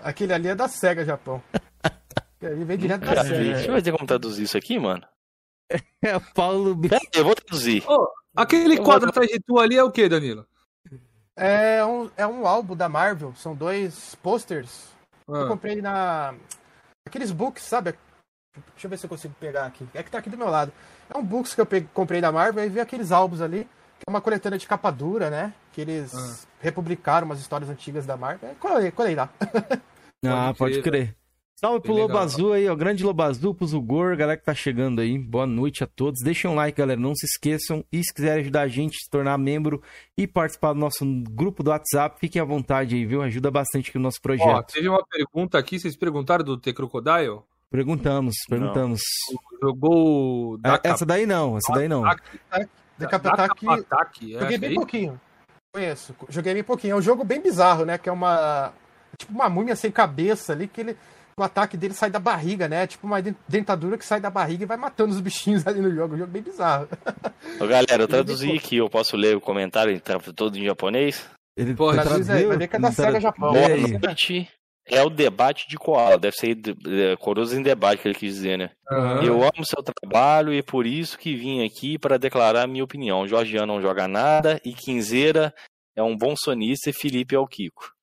Aquele 0.04 0.34
ali 0.34 0.48
é 0.50 0.56
da 0.56 0.68
SEGA, 0.68 1.04
Japão. 1.06 1.42
Ele 2.42 2.64
vem 2.66 2.78
direto 2.78 3.02
da 3.02 3.24
SEGA. 3.24 3.54
Deixa 3.56 3.72
eu 3.72 3.82
ver 3.82 3.92
como 3.92 4.06
traduzir 4.08 4.44
isso 4.44 4.58
aqui, 4.58 4.78
mano. 4.80 5.06
É 6.02 6.16
o 6.16 6.22
Paulo... 6.34 6.80
Pera 6.80 6.98
aí, 6.98 7.10
eu 7.16 7.24
vou 7.26 7.36
traduzir. 7.36 7.84
Ô, 7.90 8.08
aquele 8.36 8.78
Eu 8.78 8.84
quadro 8.84 9.02
vou- 9.02 9.10
atrás 9.10 9.30
de 9.30 9.40
tu 9.40 9.60
ali 9.60 9.76
é 9.78 9.84
o 9.84 9.92
que, 9.92 10.08
Danilo? 10.08 10.48
É 11.36 11.84
um, 11.84 12.10
é 12.16 12.26
um 12.26 12.46
álbum 12.48 12.76
da 12.76 12.88
Marvel, 12.88 13.34
são 13.36 13.56
dois 13.56 14.16
posters. 14.22 14.88
Eu 15.28 15.36
Ah, 15.36 15.48
comprei 15.48 15.82
na. 15.82 16.34
Aqueles 17.06 17.32
books, 17.32 17.64
sabe? 17.64 17.96
Deixa 18.74 18.86
eu 18.86 18.90
ver 18.90 18.98
se 18.98 19.06
eu 19.06 19.10
consigo 19.10 19.34
pegar 19.40 19.66
aqui. 19.66 19.86
É 19.94 20.02
que 20.02 20.10
tá 20.12 20.20
aqui 20.20 20.30
do 20.30 20.38
meu 20.38 20.50
lado. 20.50 20.72
É 21.14 21.18
um 21.18 21.24
books 21.24 21.54
que 21.54 21.62
eu 21.62 21.66
peguei- 21.66 21.90
comprei 21.94 22.20
da 22.22 22.32
Marvel 22.32 22.66
e 22.66 22.70
vi 22.70 22.80
aqueles 22.80 23.12
álbuns 23.12 23.42
ali. 23.42 23.68
Que 23.98 24.04
é 24.08 24.10
uma 24.10 24.22
coletânea 24.22 24.60
de 24.60 24.68
capa 24.68 24.92
dura, 24.92 25.30
né? 25.30 25.54
Que 25.72 25.82
eles 25.82 26.14
Ah. 26.14 26.48
republicaram 26.60 27.26
umas 27.26 27.40
histórias 27.40 27.70
antigas 27.70 28.06
da 28.06 28.18
Marvel. 28.18 28.50
É, 28.50 28.54
colei, 28.56 28.92
colei 28.92 29.16
lá. 29.16 29.30
Ah, 30.28 30.54
Pode 30.58 30.82
crer, 30.82 30.84
crer. 30.84 31.16
Salve 31.58 31.80
pro 31.82 31.94
Lobo 31.94 32.08
legal. 32.08 32.24
Azul 32.24 32.52
aí, 32.54 32.68
ó. 32.68 32.76
Grande 32.76 33.04
Lobo 33.04 33.22
Azul, 33.22 33.54
pro 33.54 33.66
Zugor, 33.68 34.18
galera 34.18 34.38
que 34.38 34.44
tá 34.44 34.54
chegando 34.56 35.00
aí. 35.00 35.18
Boa 35.20 35.46
noite 35.46 35.84
a 35.84 35.88
todos. 35.88 36.20
Deixem 36.24 36.50
um 36.50 36.56
like, 36.56 36.78
galera. 36.78 37.00
Não 37.00 37.14
se 37.16 37.26
esqueçam. 37.28 37.86
E 37.92 38.04
se 38.04 38.12
quiserem 38.14 38.42
ajudar 38.42 38.62
a 38.64 38.68
gente 38.68 38.96
a 38.96 39.04
se 39.04 39.10
tornar 39.10 39.38
membro 39.38 39.82
e 40.18 40.26
participar 40.28 40.74
do 40.74 40.80
nosso 40.80 41.06
grupo 41.30 41.62
do 41.64 41.70
WhatsApp, 41.70 42.20
fiquem 42.20 42.42
à 42.42 42.46
vontade 42.46 42.96
aí, 42.96 43.06
viu? 43.06 43.22
Ajuda 43.22 43.50
bastante 43.52 43.90
aqui 43.90 43.98
o 43.98 44.02
nosso 44.02 44.18
Ó, 44.20 44.22
projeto. 44.24 44.74
teve 44.74 44.90
uma 44.90 45.06
pergunta 45.06 45.58
aqui, 45.60 45.80
vocês 45.80 45.96
perguntaram 45.96 46.44
do 46.44 46.58
The 46.60 46.74
Crocodile? 46.74 47.42
Perguntamos, 47.72 48.36
perguntamos. 48.48 49.02
Jogou 49.62 50.58
da 50.58 50.76
É, 50.76 50.90
essa 50.90 51.06
daí 51.06 51.26
não, 51.26 51.58
essa 51.58 51.74
daí 51.74 51.88
não. 51.88 52.04
Da 52.98 53.08
Capa 53.08 53.30
Attack, 53.30 53.68
Ataque, 53.68 54.36
é, 54.36 54.40
joguei 54.40 54.56
é 54.56 54.60
bem 54.60 54.70
isso? 54.70 54.80
pouquinho. 54.80 55.22
Conheço. 55.74 56.16
Joguei 56.30 56.54
bem 56.54 56.64
pouquinho. 56.64 56.94
É 56.94 56.96
um 56.96 57.02
jogo 57.02 57.26
bem 57.26 57.42
bizarro, 57.42 57.84
né? 57.84 57.98
Que 57.98 58.08
é 58.08 58.12
uma. 58.12 58.72
Tipo 59.18 59.34
uma 59.34 59.50
múmia 59.50 59.76
sem 59.76 59.92
cabeça 59.92 60.54
ali, 60.54 60.68
que 60.68 60.82
ele. 60.82 60.98
O 61.38 61.44
ataque 61.44 61.76
dele 61.76 61.94
sai 61.94 62.10
da 62.10 62.20
barriga, 62.20 62.70
né? 62.70 62.88
Tipo 62.88 63.06
uma 63.08 63.22
dentadura 63.22 63.98
que 63.98 64.06
sai 64.06 64.22
da 64.22 64.30
barriga 64.30 64.64
e 64.64 64.66
vai 64.66 64.78
matando 64.78 65.14
os 65.14 65.20
bichinhos 65.20 65.68
ali 65.68 65.82
no 65.82 65.94
jogo. 65.94 66.16
Um 66.16 66.20
jogo 66.20 66.32
bem 66.32 66.42
bizarro. 66.42 66.88
Ô, 67.60 67.68
galera, 67.68 68.04
eu 68.04 68.08
traduzi 68.08 68.54
aqui. 68.54 68.78
Eu 68.78 68.90
posso 68.90 69.18
ler 69.18 69.36
o 69.36 69.42
comentário 69.42 70.00
tá 70.00 70.18
todo 70.34 70.58
em 70.58 70.64
japonês? 70.64 71.30
Ele 71.58 71.76
Pô, 71.76 71.92
traduz 71.92 72.30
aí, 72.30 72.46
vai 72.46 72.58
ver 72.58 72.68
que 72.70 72.76
é 72.78 72.80
da 72.80 72.92
SEGA 72.92 73.20
Japão. 73.20 73.54
É 74.88 75.02
o 75.02 75.10
debate 75.10 75.68
de 75.68 75.78
Koala. 75.78 76.18
Deve 76.18 76.36
ser 76.36 76.58
Coroas 77.20 77.54
em 77.54 77.62
debate 77.62 78.02
que 78.02 78.08
ele 78.08 78.16
quis 78.16 78.36
dizer, 78.36 78.58
né? 78.58 78.72
Aham. 78.92 79.24
Eu 79.24 79.42
amo 79.42 79.66
seu 79.66 79.82
trabalho 79.82 80.54
e 80.54 80.60
é 80.60 80.64
por 80.64 80.86
isso 80.86 81.18
que 81.18 81.36
vim 81.36 81.66
aqui 81.66 81.98
para 81.98 82.18
declarar 82.18 82.68
minha 82.68 82.84
opinião. 82.84 83.28
Jorgiano 83.28 83.74
não 83.74 83.82
joga 83.82 84.08
nada 84.08 84.60
e 84.64 84.74
Quinzeira 84.74 85.54
é 85.96 86.04
um 86.04 86.16
bom 86.16 86.36
sonista 86.36 86.90
e 86.90 86.94
Felipe 86.94 87.36
é 87.36 87.40
o 87.40 87.48
Kiko. 87.48 87.95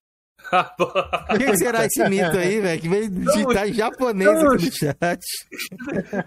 O 0.53 1.39
que, 1.39 1.45
que 1.47 1.57
será 1.57 1.85
esse 1.87 2.09
mito 2.09 2.37
aí, 2.37 2.61
velho? 2.61 2.81
Que 2.81 2.89
veio 2.89 3.11
digitar 3.11 3.69
em 3.69 3.73
japonês 3.73 4.43
não, 4.43 4.53
aqui 4.53 4.67
no 4.67 4.73
chat. 4.73 5.21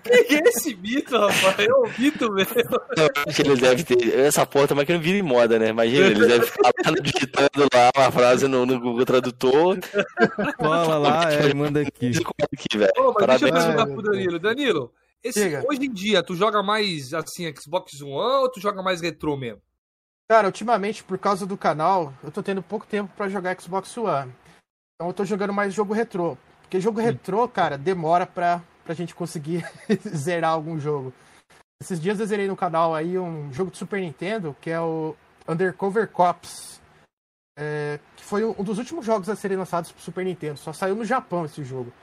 que 0.04 0.36
é 0.36 0.40
esse 0.50 0.76
mito, 0.76 1.18
rapaz? 1.18 1.60
É 1.60 1.72
o 1.74 1.84
mito 1.98 2.32
mesmo. 2.32 2.54
Eu 2.98 3.10
acho 3.28 3.44
que 3.44 3.50
ele 3.50 3.62
deve 3.62 3.84
ter. 3.84 4.20
Essa 4.20 4.46
porra 4.46 4.68
também 4.68 4.86
que 4.86 4.94
não 4.94 5.00
vira 5.00 5.18
em 5.18 5.22
moda, 5.22 5.60
né? 5.60 5.70
Imagina, 5.70 6.08
ele 6.08 6.28
deve 6.28 6.46
ficar 6.46 6.72
lá 6.86 6.92
digitando 7.02 7.68
lá 7.74 7.92
uma 7.96 8.12
frase 8.12 8.48
no, 8.48 8.66
no 8.66 8.80
Google 8.80 9.06
Tradutor. 9.06 9.78
Cola 10.58 10.98
lá, 10.98 11.32
é, 11.32 11.54
manda 11.54 11.82
aqui. 11.82 12.12
Aqui, 12.52 12.78
velho. 12.78 12.92
Ô, 12.98 13.14
mas 13.14 13.28
deixa 13.42 13.48
eu 13.48 13.54
perguntar 13.54 13.86
pro 13.88 14.02
Danilo. 14.02 14.40
Danilo, 14.40 14.92
esse- 15.24 15.58
hoje 15.70 15.86
em 15.86 15.92
dia, 15.94 16.24
tu 16.24 16.36
joga 16.36 16.62
mais, 16.64 17.14
assim, 17.14 17.52
Xbox 17.56 18.02
One 18.02 18.44
ou 18.44 18.52
tu 18.52 18.60
joga 18.60 18.82
mais 18.82 19.02
retrô 19.02 19.36
mesmo? 19.38 19.62
Cara, 20.30 20.48
ultimamente, 20.48 21.04
por 21.04 21.20
causa 21.20 21.46
do 21.46 21.58
canal, 21.58 22.12
eu 22.24 22.32
tô 22.32 22.42
tendo 22.42 22.62
pouco 22.64 22.86
tempo 22.88 23.14
pra 23.16 23.30
jogar 23.30 23.60
Xbox 23.60 23.96
One. 23.96 24.34
Então 24.96 25.08
eu 25.08 25.14
tô 25.14 25.24
jogando 25.24 25.54
mais 25.54 25.74
jogo 25.74 25.94
retrô. 25.94 26.36
Porque 26.62 26.80
jogo 26.80 27.00
retrô, 27.00 27.48
cara, 27.48 27.78
demora 27.78 28.26
pra, 28.26 28.62
pra 28.84 28.96
gente 28.96 29.14
conseguir 29.14 29.64
zerar 30.16 30.52
algum 30.52 30.80
jogo. 30.80 31.14
Esses 31.80 32.00
dias 32.00 32.20
eu 32.20 32.26
zerei 32.26 32.48
no 32.48 32.56
canal 32.56 32.96
aí 32.96 33.20
um 33.20 33.54
jogo 33.54 33.70
de 33.70 33.78
Super 33.78 34.02
Nintendo, 34.02 34.56
que 34.60 34.72
é 34.72 34.80
o 34.80 35.16
Undercover 35.48 36.08
Cops. 36.10 36.82
É, 37.58 38.00
que 38.16 38.24
foi 38.24 38.44
um 38.44 38.64
dos 38.64 38.80
últimos 38.80 39.06
jogos 39.06 39.30
a 39.30 39.36
serem 39.36 39.58
lançados 39.58 39.92
pro 39.92 40.02
Super 40.02 40.26
Nintendo. 40.26 40.58
Só 40.58 40.74
saiu 40.74 40.96
no 40.96 41.06
Japão 41.06 41.46
esse 41.46 41.64
jogo. 41.64 41.94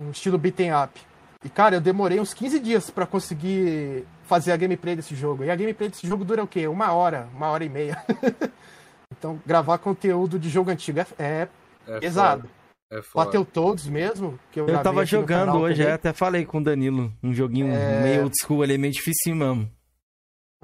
Um 0.00 0.10
estilo 0.10 0.38
beat'em 0.38 0.70
up. 0.72 1.07
E, 1.44 1.48
cara, 1.48 1.76
eu 1.76 1.80
demorei 1.80 2.18
uns 2.18 2.34
15 2.34 2.58
dias 2.58 2.90
pra 2.90 3.06
conseguir 3.06 4.04
fazer 4.24 4.50
a 4.52 4.56
gameplay 4.56 4.96
desse 4.96 5.14
jogo. 5.14 5.44
E 5.44 5.50
a 5.50 5.56
gameplay 5.56 5.88
desse 5.88 6.06
jogo 6.06 6.24
dura 6.24 6.42
o 6.42 6.48
quê? 6.48 6.66
Uma 6.66 6.92
hora, 6.92 7.28
uma 7.34 7.48
hora 7.48 7.64
e 7.64 7.68
meia. 7.68 7.96
então, 9.16 9.40
gravar 9.46 9.78
conteúdo 9.78 10.38
de 10.38 10.48
jogo 10.48 10.70
antigo 10.70 10.98
é, 11.00 11.06
é 11.18 11.48
É 11.86 12.00
pesado. 12.00 12.42
foda, 12.42 12.52
É 12.90 13.02
foda. 13.02 13.24
Bateu 13.26 13.44
todos 13.44 13.86
mesmo. 13.86 14.38
Que 14.50 14.58
eu, 14.60 14.68
Eu 14.68 14.82
tava 14.82 15.06
jogando 15.06 15.56
hoje, 15.58 15.76
também. 15.76 15.92
é, 15.92 15.94
até 15.94 16.12
falei 16.12 16.44
com 16.44 16.58
o 16.58 16.64
Danilo. 16.64 17.12
Um 17.22 17.32
joguinho 17.32 17.72
É. 17.72 18.02
meio 18.02 18.22
old 18.24 18.34
school 18.42 18.62
ali, 18.62 18.76
meio 18.76 18.92
difícil 18.92 19.36
mesmo. 19.36 19.70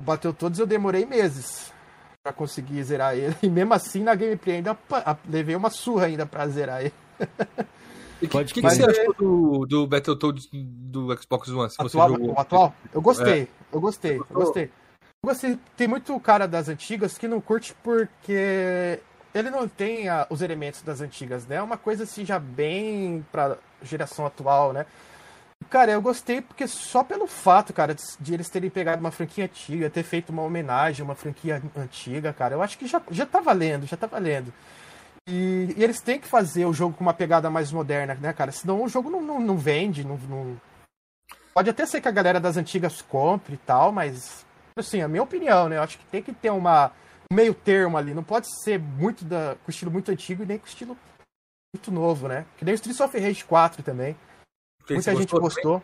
Bateu 0.03 0.35
todos, 0.35 0.59
eu 0.59 0.67
demorei 0.67 1.07
meses 1.07 1.73
pra 2.21 2.33
conseguir 2.33 2.83
zerar 2.83 3.15
ele. 3.17 3.37
E 3.45 3.49
mesmo 3.49 3.73
assim, 3.75 4.03
na 4.03 4.15
gameplay 4.17 4.57
ainda 4.57 4.77
levei 5.29 5.55
uma 5.55 5.71
surra 5.71 6.07
ainda 6.07 6.27
pra 6.27 6.49
zerar 6.49 6.81
ele. 6.81 6.93
E 8.25 8.27
que, 8.27 8.33
Pode 8.33 8.55
que, 8.55 8.61
que 8.63 8.71
você 8.71 8.85
achou 8.85 9.15
do, 9.15 9.67
do 9.67 9.87
Battletoads 9.87 10.49
do 10.53 11.17
Xbox 11.21 11.49
One? 11.49 11.71
Se 11.71 11.77
você 11.77 11.97
Atual, 11.99 12.09
jogou. 12.09 12.35
o 12.35 12.41
atual? 12.41 12.75
Eu 12.93 13.03
gostei, 13.03 13.43
É. 13.43 13.49
eu 13.73 13.81
gostei, 13.81 14.17
eu 14.17 14.27
gostei. 14.33 14.65
Eu 15.23 15.29
gostei. 15.29 15.59
Tem 15.77 15.87
muito 15.89 16.19
cara 16.21 16.47
das 16.49 16.69
antigas 16.69 17.19
que 17.19 17.29
não 17.29 17.41
curte 17.41 17.75
porque 17.83 19.01
ele 19.35 19.51
não 19.51 19.69
tem 19.69 20.09
ah, 20.09 20.27
os 20.31 20.43
elementos 20.43 20.83
das 20.83 21.01
antigas, 21.01 21.47
né? 21.47 21.57
É 21.57 21.63
uma 21.63 21.77
coisa 21.77 22.05
assim 22.05 22.25
já 22.25 22.39
bem 22.39 23.25
pra 23.31 23.59
geração 23.83 24.25
atual, 24.25 24.73
né? 24.73 24.87
Cara, 25.69 25.93
eu 25.93 26.01
gostei 26.01 26.41
porque 26.41 26.67
só 26.69 27.03
pelo 27.03 27.27
fato, 27.27 27.73
cara, 27.73 27.95
de, 27.95 28.03
de 28.21 28.35
eles 28.35 28.49
terem 28.49 28.71
pegado 28.71 29.01
uma 29.01 29.11
franquia 29.11 29.45
antiga, 29.45 29.89
ter 29.91 30.03
feito 30.03 30.31
uma 30.31 30.43
homenagem 30.43 31.03
a 31.03 31.05
uma 31.05 31.15
franquia 31.15 31.63
antiga, 31.77 32.33
cara, 32.33 32.55
eu 32.55 32.63
acho 32.63 32.79
que 32.79 32.87
já, 32.87 33.01
já 33.11 33.27
tá 33.27 33.41
valendo, 33.41 33.87
já 33.87 33.97
tá 33.97 34.07
valendo. 34.07 34.53
E, 35.29 35.75
e 35.77 35.83
eles 35.83 36.01
têm 36.01 36.19
que 36.21 36.29
fazer 36.29 36.67
o 36.67 36.73
jogo 36.73 36.95
com 36.97 37.03
uma 37.05 37.15
pegada 37.15 37.49
mais 37.49 37.73
moderna, 37.73 38.15
né, 38.15 38.33
cara? 38.33 38.53
Senão 38.53 38.83
o 38.83 38.89
jogo 38.89 39.09
não, 39.11 39.23
não, 39.23 39.41
não 39.41 39.57
vende, 39.57 40.05
não, 40.05 40.17
não- 40.19 40.61
Pode 41.55 41.71
até 41.71 41.87
ser 41.87 42.01
que 42.01 42.09
a 42.09 42.13
galera 42.13 42.41
das 42.41 42.57
antigas 42.57 43.01
compre 43.01 43.55
e 43.55 43.59
tal, 43.59 43.93
mas, 43.93 44.45
assim, 44.77 45.01
a 45.03 45.09
minha 45.09 45.23
opinião, 45.23 45.69
né? 45.69 45.77
Eu 45.79 45.83
acho 45.83 45.99
que 45.99 46.05
tem 46.07 46.21
que 46.23 46.33
ter 46.33 46.51
uma, 46.51 46.91
um 47.31 47.35
meio 47.35 47.55
termo 47.55 47.97
ali. 47.97 48.13
Não 48.13 48.25
pode 48.25 48.49
ser 48.63 48.79
muito 48.79 49.25
da, 49.25 49.57
com 49.65 49.71
estilo 49.71 49.91
muito 49.91 50.11
antigo 50.11 50.43
e 50.43 50.47
nem 50.47 50.59
com 50.59 50.67
estilo 50.67 50.97
muito 51.75 51.93
novo, 51.93 52.27
né? 52.29 52.45
Que 52.59 52.65
nem 52.65 52.75
o 52.75 52.77
Streets 52.77 53.01
of 53.01 53.19
Rage 53.19 53.45
4 53.45 53.83
também. 53.85 54.17
Porque 54.81 54.95
Muita 54.95 55.13
gente 55.15 55.31
gostou 55.31 55.41
gostou. 55.41 55.83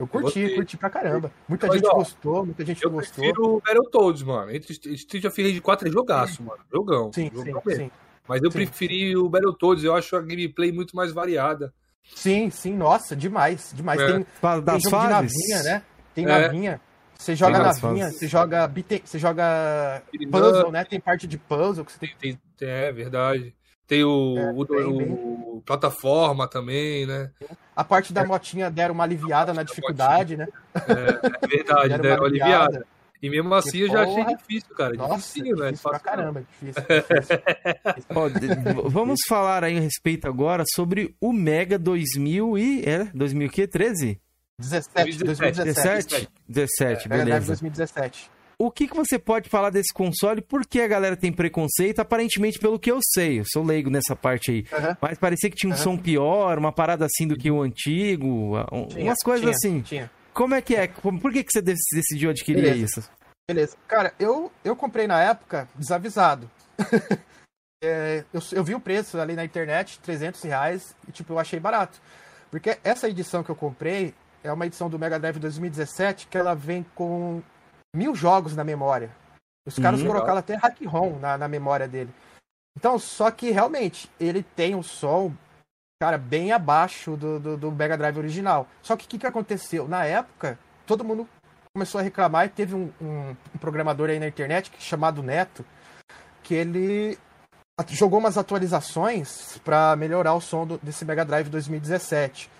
Eu 0.00 0.08
curti, 0.08 0.24
gostei. 0.40 0.54
curti 0.56 0.76
pra 0.76 0.90
caramba. 0.90 1.32
Muita 1.48 1.68
Mas, 1.68 1.76
gente 1.76 1.86
ó, 1.88 1.94
gostou, 1.94 2.44
muita 2.44 2.64
gente 2.64 2.82
Eu 2.82 2.90
gostou. 2.90 3.22
prefiro 3.22 3.56
o 3.56 3.60
Battletoads, 3.60 4.22
mano. 4.24 4.50
Street 4.50 5.24
of 5.24 5.40
Rage 5.42 5.60
4 5.60 5.88
é 5.88 5.90
jogaço, 5.92 6.42
mano. 6.42 6.60
Jogão. 6.72 7.12
Sim, 7.12 7.30
sim, 7.30 7.36
jogão 7.36 7.62
mesmo. 7.64 7.84
sim. 7.84 7.90
Mas 8.28 8.42
eu 8.42 8.50
Sim. 8.50 8.58
preferi 8.58 9.16
o 9.16 9.28
Battletoads. 9.28 9.84
Eu 9.84 9.94
acho 9.94 10.14
a 10.16 10.20
gameplay 10.20 10.72
muito 10.72 10.94
mais 10.94 11.12
variada. 11.12 11.72
Sim, 12.14 12.50
sim, 12.50 12.74
nossa, 12.74 13.14
demais, 13.14 13.72
demais. 13.74 14.00
É. 14.00 14.12
Tem, 14.12 14.26
Fala 14.40 14.62
tem 14.62 14.64
Das 14.74 14.82
jogo 14.82 14.96
de 14.96 15.02
fases? 15.02 15.32
navinha, 15.32 15.62
né? 15.62 15.82
Tem 16.14 16.24
É. 16.24 16.28
navinha. 16.28 16.80
Você 17.18 17.36
joga 17.36 17.58
navinha, 17.60 18.10
você 18.10 18.26
joga, 18.26 18.72
você 19.04 19.16
joga 19.18 20.02
puzzle, 20.30 20.72
né? 20.72 20.84
Tem 20.84 20.98
parte 20.98 21.26
de 21.28 21.38
puzzle 21.38 21.84
que 21.84 21.92
você 21.92 21.98
tem. 22.00 22.16
tem, 22.18 22.40
tem 22.56 22.68
é 22.68 22.90
verdade. 22.90 23.54
Tem 23.86 24.02
o, 24.02 24.34
é, 24.38 24.50
o, 24.50 24.64
bem, 24.64 24.84
o, 24.84 24.96
bem. 24.98 25.10
o, 25.10 25.62
plataforma 25.64 26.48
também, 26.48 27.06
né? 27.06 27.30
A 27.76 27.84
parte 27.84 28.12
da 28.12 28.24
motinha 28.24 28.70
deram 28.70 28.94
uma 28.94 29.04
aliviada 29.04 29.52
na 29.54 29.62
dificuldade, 29.62 30.36
né? 30.36 30.48
É, 30.74 31.44
é 31.44 31.46
verdade, 31.46 31.88
deram, 31.90 32.02
deram 32.02 32.22
uma 32.22 32.26
aliviada. 32.26 32.64
aliviada. 32.64 32.86
E 33.22 33.30
mesmo 33.30 33.54
assim 33.54 33.78
eu 33.78 33.88
já 33.88 34.02
achei 34.02 34.24
difícil, 34.24 34.74
cara. 34.74 34.94
Nossa, 34.94 35.14
difícil, 35.14 35.56
né? 35.56 35.66
Difícil 35.66 35.90
pra 35.90 36.00
caramba, 36.00 36.44
difícil. 36.60 36.82
difícil. 38.40 38.90
vamos 38.90 39.20
falar 39.28 39.62
aí 39.62 39.78
a 39.78 39.80
respeito 39.80 40.26
agora 40.26 40.64
sobre 40.74 41.14
o 41.20 41.32
Mega 41.32 41.78
2000 41.78 42.58
e... 42.58 42.82
É, 42.84 43.04
2000 43.14 43.46
o 43.46 43.50
quê? 43.50 43.68
13? 43.68 44.20
17, 44.58 45.24
2017. 45.24 45.64
17, 45.64 46.28
17 46.48 47.06
é, 47.06 47.08
beleza. 47.08 47.46
2017. 47.46 48.30
O 48.58 48.70
que, 48.70 48.86
que 48.86 48.94
você 48.94 49.18
pode 49.18 49.48
falar 49.48 49.70
desse 49.70 49.92
console? 49.92 50.40
Por 50.40 50.64
que 50.66 50.80
a 50.80 50.86
galera 50.86 51.16
tem 51.16 51.32
preconceito? 51.32 52.00
Aparentemente, 52.00 52.58
pelo 52.58 52.78
que 52.78 52.90
eu 52.90 52.98
sei, 53.02 53.40
eu 53.40 53.44
sou 53.44 53.64
leigo 53.64 53.90
nessa 53.90 54.14
parte 54.14 54.50
aí. 54.52 54.58
Uhum. 54.72 54.96
Mas 55.00 55.18
parecia 55.18 55.50
que 55.50 55.56
tinha 55.56 55.70
um 55.70 55.76
uhum. 55.76 55.82
som 55.82 55.96
pior, 55.96 56.58
uma 56.58 56.70
parada 56.70 57.04
assim 57.04 57.26
do 57.26 57.36
que 57.36 57.50
o 57.50 57.60
antigo, 57.60 58.52
tinha, 58.88 59.04
umas 59.04 59.18
coisas 59.24 59.42
tinha, 59.42 59.50
assim. 59.50 59.80
Tinha. 59.80 60.10
Como 60.32 60.54
é 60.54 60.62
que 60.62 60.74
é? 60.74 60.88
Por 60.88 61.32
que, 61.32 61.44
que 61.44 61.52
você 61.52 61.60
decidiu 61.60 62.30
adquirir 62.30 62.62
Beleza. 62.62 63.00
isso? 63.00 63.10
Beleza. 63.48 63.76
Cara, 63.86 64.14
eu, 64.18 64.50
eu 64.64 64.74
comprei 64.74 65.06
na 65.06 65.22
época 65.22 65.68
desavisado. 65.74 66.50
é, 67.82 68.24
eu, 68.32 68.40
eu 68.52 68.64
vi 68.64 68.74
o 68.74 68.80
preço 68.80 69.18
ali 69.20 69.34
na 69.34 69.44
internet, 69.44 70.00
300 70.00 70.42
reais, 70.42 70.96
e 71.06 71.12
tipo, 71.12 71.32
eu 71.32 71.38
achei 71.38 71.60
barato. 71.60 72.00
Porque 72.50 72.78
essa 72.82 73.08
edição 73.08 73.42
que 73.42 73.50
eu 73.50 73.56
comprei 73.56 74.14
é 74.42 74.52
uma 74.52 74.66
edição 74.66 74.88
do 74.88 74.98
Mega 74.98 75.18
Drive 75.18 75.38
2017 75.38 76.26
que 76.26 76.36
ela 76.36 76.54
vem 76.54 76.84
com 76.94 77.42
mil 77.94 78.14
jogos 78.14 78.56
na 78.56 78.64
memória. 78.64 79.10
Os 79.66 79.78
caras 79.78 80.00
uhum, 80.00 80.08
colocaram 80.08 80.38
até 80.38 80.54
hack 80.56 80.80
ROM 80.84 81.18
na, 81.18 81.38
na 81.38 81.48
memória 81.48 81.86
dele. 81.86 82.12
Então, 82.76 82.98
só 82.98 83.30
que 83.30 83.50
realmente 83.50 84.10
ele 84.18 84.42
tem 84.42 84.74
um 84.74 84.82
som 84.82 85.32
cara, 86.02 86.18
bem 86.18 86.50
abaixo 86.50 87.16
do, 87.16 87.38
do, 87.38 87.56
do 87.56 87.70
Mega 87.70 87.96
Drive 87.96 88.18
original. 88.18 88.66
Só 88.82 88.96
que 88.96 89.04
o 89.04 89.08
que, 89.08 89.18
que 89.18 89.26
aconteceu? 89.26 89.86
Na 89.86 90.04
época, 90.04 90.58
todo 90.84 91.04
mundo 91.04 91.28
começou 91.72 92.00
a 92.00 92.02
reclamar 92.02 92.46
e 92.46 92.48
teve 92.48 92.74
um, 92.74 92.90
um, 93.00 93.36
um 93.54 93.58
programador 93.60 94.10
aí 94.10 94.18
na 94.18 94.26
internet 94.26 94.72
chamado 94.80 95.22
Neto, 95.22 95.64
que 96.42 96.54
ele 96.54 97.16
jogou 97.90 98.18
umas 98.18 98.36
atualizações 98.36 99.60
para 99.64 99.94
melhorar 99.94 100.34
o 100.34 100.40
som 100.40 100.66
do, 100.66 100.76
desse 100.78 101.04
Mega 101.04 101.24
Drive 101.24 101.48
2017. 101.48 102.50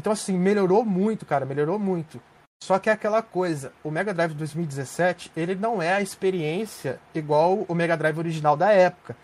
Então, 0.00 0.10
assim, 0.10 0.32
melhorou 0.32 0.82
muito, 0.82 1.26
cara, 1.26 1.44
melhorou 1.44 1.78
muito. 1.78 2.18
Só 2.64 2.78
que 2.78 2.88
é 2.88 2.94
aquela 2.94 3.20
coisa, 3.20 3.74
o 3.84 3.90
Mega 3.90 4.14
Drive 4.14 4.32
2017, 4.32 5.32
ele 5.36 5.54
não 5.54 5.82
é 5.82 5.92
a 5.92 6.00
experiência 6.00 6.98
igual 7.14 7.66
o 7.68 7.74
Mega 7.74 7.94
Drive 7.94 8.16
original 8.16 8.56
da 8.56 8.72
época 8.72 9.14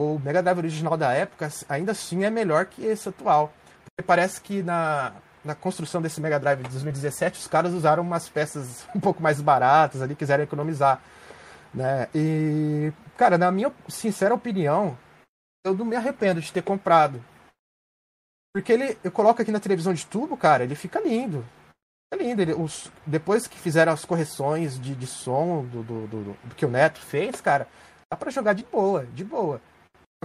o 0.00 0.18
Mega 0.18 0.42
Drive 0.42 0.58
original 0.58 0.96
da 0.96 1.12
época 1.12 1.48
ainda 1.68 1.92
assim 1.92 2.24
é 2.24 2.30
melhor 2.30 2.64
que 2.64 2.84
esse 2.84 3.08
atual. 3.08 3.52
Porque 3.84 4.06
parece 4.06 4.40
que 4.40 4.62
na, 4.62 5.12
na 5.44 5.54
construção 5.54 6.00
desse 6.00 6.20
Mega 6.20 6.40
Drive 6.40 6.62
de 6.62 6.70
2017 6.70 7.38
os 7.38 7.46
caras 7.46 7.74
usaram 7.74 8.02
umas 8.02 8.28
peças 8.28 8.86
um 8.96 9.00
pouco 9.00 9.22
mais 9.22 9.40
baratas 9.40 10.00
ali, 10.00 10.14
quiseram 10.14 10.44
economizar. 10.44 11.02
Né? 11.74 12.08
E, 12.14 12.92
cara, 13.16 13.36
na 13.36 13.52
minha 13.52 13.70
sincera 13.88 14.34
opinião, 14.34 14.96
eu 15.64 15.74
não 15.74 15.84
me 15.84 15.96
arrependo 15.96 16.40
de 16.40 16.50
ter 16.50 16.62
comprado. 16.62 17.22
Porque 18.54 18.72
ele, 18.72 18.98
eu 19.04 19.12
coloco 19.12 19.40
aqui 19.42 19.52
na 19.52 19.60
televisão 19.60 19.92
de 19.92 20.06
tubo, 20.06 20.36
cara, 20.36 20.64
ele 20.64 20.74
fica 20.74 20.98
lindo. 20.98 21.44
Fica 22.12 22.24
lindo. 22.24 22.42
Ele, 22.42 22.54
os, 22.54 22.90
depois 23.06 23.46
que 23.46 23.58
fizeram 23.58 23.92
as 23.92 24.04
correções 24.04 24.80
de, 24.80 24.96
de 24.96 25.06
som 25.06 25.62
do, 25.64 25.82
do, 25.82 26.06
do, 26.08 26.36
do 26.42 26.54
que 26.56 26.66
o 26.66 26.70
Neto 26.70 27.00
fez, 27.00 27.40
cara, 27.40 27.68
dá 28.10 28.16
pra 28.16 28.30
jogar 28.30 28.54
de 28.54 28.64
boa, 28.64 29.06
de 29.06 29.22
boa. 29.22 29.60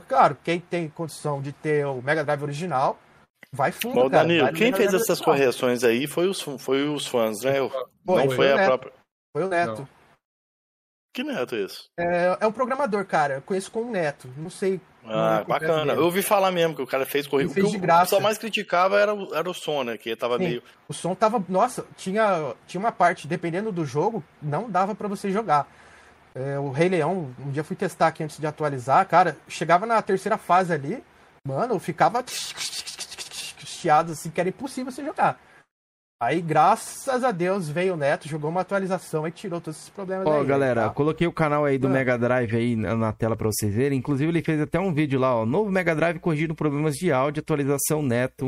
Claro, 0.07 0.37
quem 0.43 0.59
tem 0.59 0.89
condição 0.89 1.41
de 1.41 1.51
ter 1.51 1.85
o 1.85 2.01
Mega 2.01 2.23
Drive 2.23 2.43
original, 2.43 2.99
vai 3.51 3.71
fundo, 3.71 3.95
Bom, 3.95 4.09
cara. 4.09 4.23
Danilo, 4.23 4.53
quem 4.53 4.73
fez 4.73 4.93
essas 4.93 5.09
original. 5.09 5.25
correções 5.25 5.83
aí 5.83 6.05
foi 6.05 6.27
os, 6.27 6.41
foi 6.41 6.87
os 6.87 7.07
fãs, 7.07 7.41
né? 7.41 7.53
Foi, 8.05 8.15
não 8.17 8.25
foi, 8.27 8.35
foi 8.35 8.51
a 8.51 8.55
Neto. 8.55 8.65
própria. 8.67 8.93
Foi 9.35 9.43
o 9.45 9.49
Neto. 9.49 9.81
Não. 9.81 9.95
Que 11.15 11.23
neto 11.23 11.55
é 11.55 11.61
esse? 11.61 11.85
É, 11.97 12.37
é 12.41 12.45
um 12.45 12.51
programador, 12.51 13.05
cara. 13.05 13.35
Eu 13.35 13.41
conheço 13.41 13.71
como 13.71 13.89
neto. 13.89 14.29
Não 14.35 14.49
sei. 14.49 14.81
Ah, 15.05 15.39
é 15.41 15.47
bacana. 15.47 15.93
Eu 15.93 16.03
ouvi 16.03 16.21
falar 16.21 16.51
mesmo 16.51 16.75
que 16.75 16.81
o 16.81 16.87
cara 16.87 17.05
fez 17.05 17.25
corrida. 17.25 17.51
O 17.51 17.53
que 17.53 17.61
o 17.61 17.79
pessoal 17.79 18.19
mais 18.19 18.37
criticava 18.37 18.99
era 18.99 19.13
o, 19.13 19.33
era 19.33 19.49
o 19.49 19.53
som, 19.53 19.81
né? 19.83 19.97
Que 19.97 20.13
tava 20.13 20.37
Sim. 20.37 20.43
meio. 20.43 20.63
O 20.89 20.93
som 20.93 21.15
tava. 21.15 21.41
Nossa, 21.47 21.85
tinha, 21.95 22.53
tinha 22.67 22.81
uma 22.81 22.91
parte, 22.91 23.29
dependendo 23.29 23.71
do 23.71 23.85
jogo, 23.85 24.21
não 24.41 24.69
dava 24.69 24.93
para 24.93 25.07
você 25.07 25.31
jogar. 25.31 25.65
É, 26.35 26.59
o 26.59 26.69
Rei 26.69 26.89
Leão, 26.89 27.33
um 27.39 27.49
dia 27.49 27.63
fui 27.63 27.77
testar 27.77 28.07
aqui 28.07 28.21
antes 28.21 28.37
de 28.37 28.45
atualizar, 28.45 29.07
cara, 29.07 29.37
chegava 29.47 29.85
na 29.85 30.01
terceira 30.01 30.37
fase 30.37 30.73
ali, 30.73 31.01
mano, 31.47 31.79
ficava 31.79 32.21
chiado 33.65 34.11
assim, 34.11 34.29
que 34.29 34.41
era 34.41 34.49
impossível 34.49 34.91
você 34.91 35.01
jogar. 35.03 35.39
Aí, 36.21 36.41
graças 36.41 37.23
a 37.23 37.31
Deus, 37.31 37.69
veio 37.69 37.93
o 37.93 37.97
Neto, 37.97 38.27
jogou 38.27 38.49
uma 38.49 38.61
atualização 38.61 39.27
e 39.27 39.31
tirou 39.31 39.61
todos 39.61 39.79
esses 39.79 39.89
problemas 39.89 40.25
Ó, 40.25 40.43
galera, 40.43 40.83
tá? 40.83 40.89
coloquei 40.89 41.27
o 41.27 41.31
canal 41.31 41.65
aí 41.65 41.77
do. 41.77 41.89
Mega 41.89 42.17
Drive 42.17 42.55
aí 42.55 42.75
na 42.75 43.11
tela 43.11 43.35
pra 43.35 43.47
vocês 43.47 43.73
verem. 43.73 43.99
Inclusive, 43.99 44.31
ele 44.31 44.41
fez 44.41 44.61
até 44.61 44.79
um 44.79 44.93
vídeo 44.93 45.19
lá, 45.19 45.35
ó. 45.35 45.45
Novo 45.45 45.69
Mega 45.69 45.93
Drive 45.93 46.19
corrigindo 46.19 46.55
problemas 46.55 46.95
de 46.95 47.11
áudio, 47.11 47.41
atualização 47.41 48.01
Neto 48.01 48.45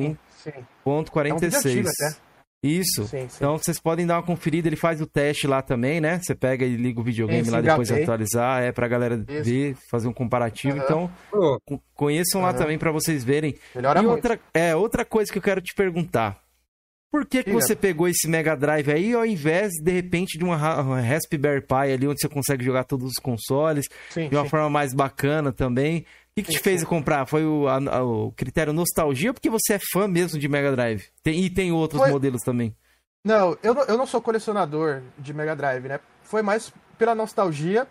1.46. 0.85 1.27
É 1.27 1.33
um 1.33 2.26
isso. 2.63 3.03
Sim, 3.05 3.27
sim. 3.29 3.37
Então 3.37 3.57
vocês 3.57 3.79
podem 3.79 4.05
dar 4.05 4.15
uma 4.15 4.23
conferida, 4.23 4.67
ele 4.67 4.75
faz 4.75 4.99
o 5.01 5.05
teste 5.05 5.47
lá 5.47 5.61
também, 5.61 6.01
né? 6.01 6.19
Você 6.19 6.33
pega 6.33 6.65
e 6.65 6.75
liga 6.75 6.99
o 6.99 7.03
videogame 7.03 7.45
sim, 7.45 7.51
lá 7.51 7.61
depois 7.61 7.87
de 7.87 8.01
atualizar, 8.01 8.63
é 8.63 8.71
pra 8.71 8.87
galera 8.87 9.23
Isso. 9.27 9.43
ver, 9.43 9.75
fazer 9.89 10.07
um 10.07 10.13
comparativo. 10.13 10.77
Uhum. 10.77 10.83
Então, 10.83 11.11
conheçam 11.93 12.41
uhum. 12.41 12.47
lá 12.47 12.53
também 12.53 12.77
para 12.77 12.91
vocês 12.91 13.23
verem. 13.23 13.55
Melhora 13.75 13.99
e 13.99 14.01
muito. 14.01 14.15
outra, 14.15 14.39
é, 14.53 14.75
outra 14.75 15.05
coisa 15.05 15.31
que 15.31 15.37
eu 15.37 15.43
quero 15.43 15.61
te 15.61 15.73
perguntar. 15.75 16.41
Por 17.09 17.25
que, 17.25 17.41
que 17.41 17.51
você 17.51 17.73
pegou 17.73 18.07
esse 18.07 18.27
Mega 18.27 18.55
Drive 18.55 18.91
aí 18.91 19.13
ao 19.13 19.25
invés, 19.25 19.71
de 19.81 19.91
repente, 19.91 20.37
de 20.37 20.43
uma, 20.43 20.81
uma 20.81 20.99
Raspberry 20.99 21.61
Pi 21.61 21.93
ali, 21.93 22.07
onde 22.07 22.19
você 22.19 22.27
consegue 22.27 22.65
jogar 22.65 22.83
todos 22.83 23.07
os 23.07 23.15
consoles 23.15 23.85
de 24.13 24.35
uma 24.35 24.45
forma 24.45 24.69
mais 24.69 24.93
bacana 24.93 25.53
também? 25.53 26.05
O 26.37 26.39
que, 26.39 26.43
que 26.43 26.51
te 26.51 26.59
fez 26.59 26.83
comprar? 26.83 27.25
Foi 27.25 27.43
o, 27.43 27.67
a, 27.67 28.03
o 28.03 28.31
critério 28.33 28.71
nostalgia 28.71 29.31
ou 29.31 29.33
porque 29.33 29.49
você 29.49 29.73
é 29.73 29.79
fã 29.91 30.07
mesmo 30.07 30.37
de 30.37 30.47
Mega 30.47 30.71
Drive? 30.71 31.07
Tem, 31.23 31.43
e 31.43 31.49
tem 31.49 31.71
outros 31.71 31.99
Foi... 31.99 32.11
modelos 32.11 32.43
também? 32.43 32.75
Não 33.25 33.57
eu, 33.63 33.73
não, 33.73 33.83
eu 33.85 33.97
não 33.97 34.05
sou 34.05 34.21
colecionador 34.21 35.01
de 35.17 35.33
Mega 35.33 35.55
Drive, 35.55 35.87
né? 35.87 35.99
Foi 36.21 36.43
mais 36.43 36.71
pela 36.95 37.15
nostalgia, 37.15 37.87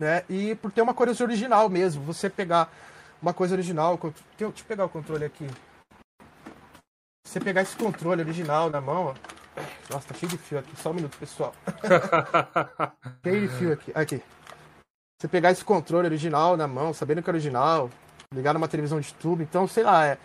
né? 0.00 0.22
E 0.30 0.54
por 0.54 0.70
ter 0.70 0.80
uma 0.80 0.94
coisa 0.94 1.24
original 1.24 1.68
mesmo. 1.68 2.04
Você 2.04 2.30
pegar 2.30 2.72
uma 3.20 3.34
coisa 3.34 3.56
original. 3.56 3.98
Deixa 4.38 4.44
eu 4.44 4.52
pegar 4.68 4.84
o 4.84 4.88
controle 4.88 5.24
aqui. 5.24 5.48
Você 7.26 7.40
pegar 7.40 7.62
esse 7.62 7.74
controle 7.74 8.22
original 8.22 8.70
na 8.70 8.80
mão, 8.80 9.06
ó. 9.06 9.14
Nossa, 9.90 10.06
tá 10.06 10.14
cheio 10.14 10.30
de 10.30 10.38
fio 10.38 10.60
aqui. 10.60 10.76
Só 10.80 10.92
um 10.92 10.94
minuto, 10.94 11.18
pessoal. 11.18 11.52
cheio 13.26 13.40
de 13.40 13.48
fio 13.56 13.72
aqui. 13.72 13.92
Aqui. 13.92 14.22
Você 15.18 15.28
pegar 15.28 15.50
esse 15.50 15.64
controle 15.64 16.06
original 16.06 16.56
na 16.56 16.68
mão, 16.68 16.92
sabendo 16.92 17.22
que 17.22 17.30
é 17.30 17.32
original, 17.32 17.90
ligar 18.32 18.52
numa 18.52 18.68
televisão 18.68 19.00
de 19.00 19.14
tubo, 19.14 19.42
então, 19.42 19.66
sei 19.66 19.82
lá, 19.82 20.06
é. 20.06 20.18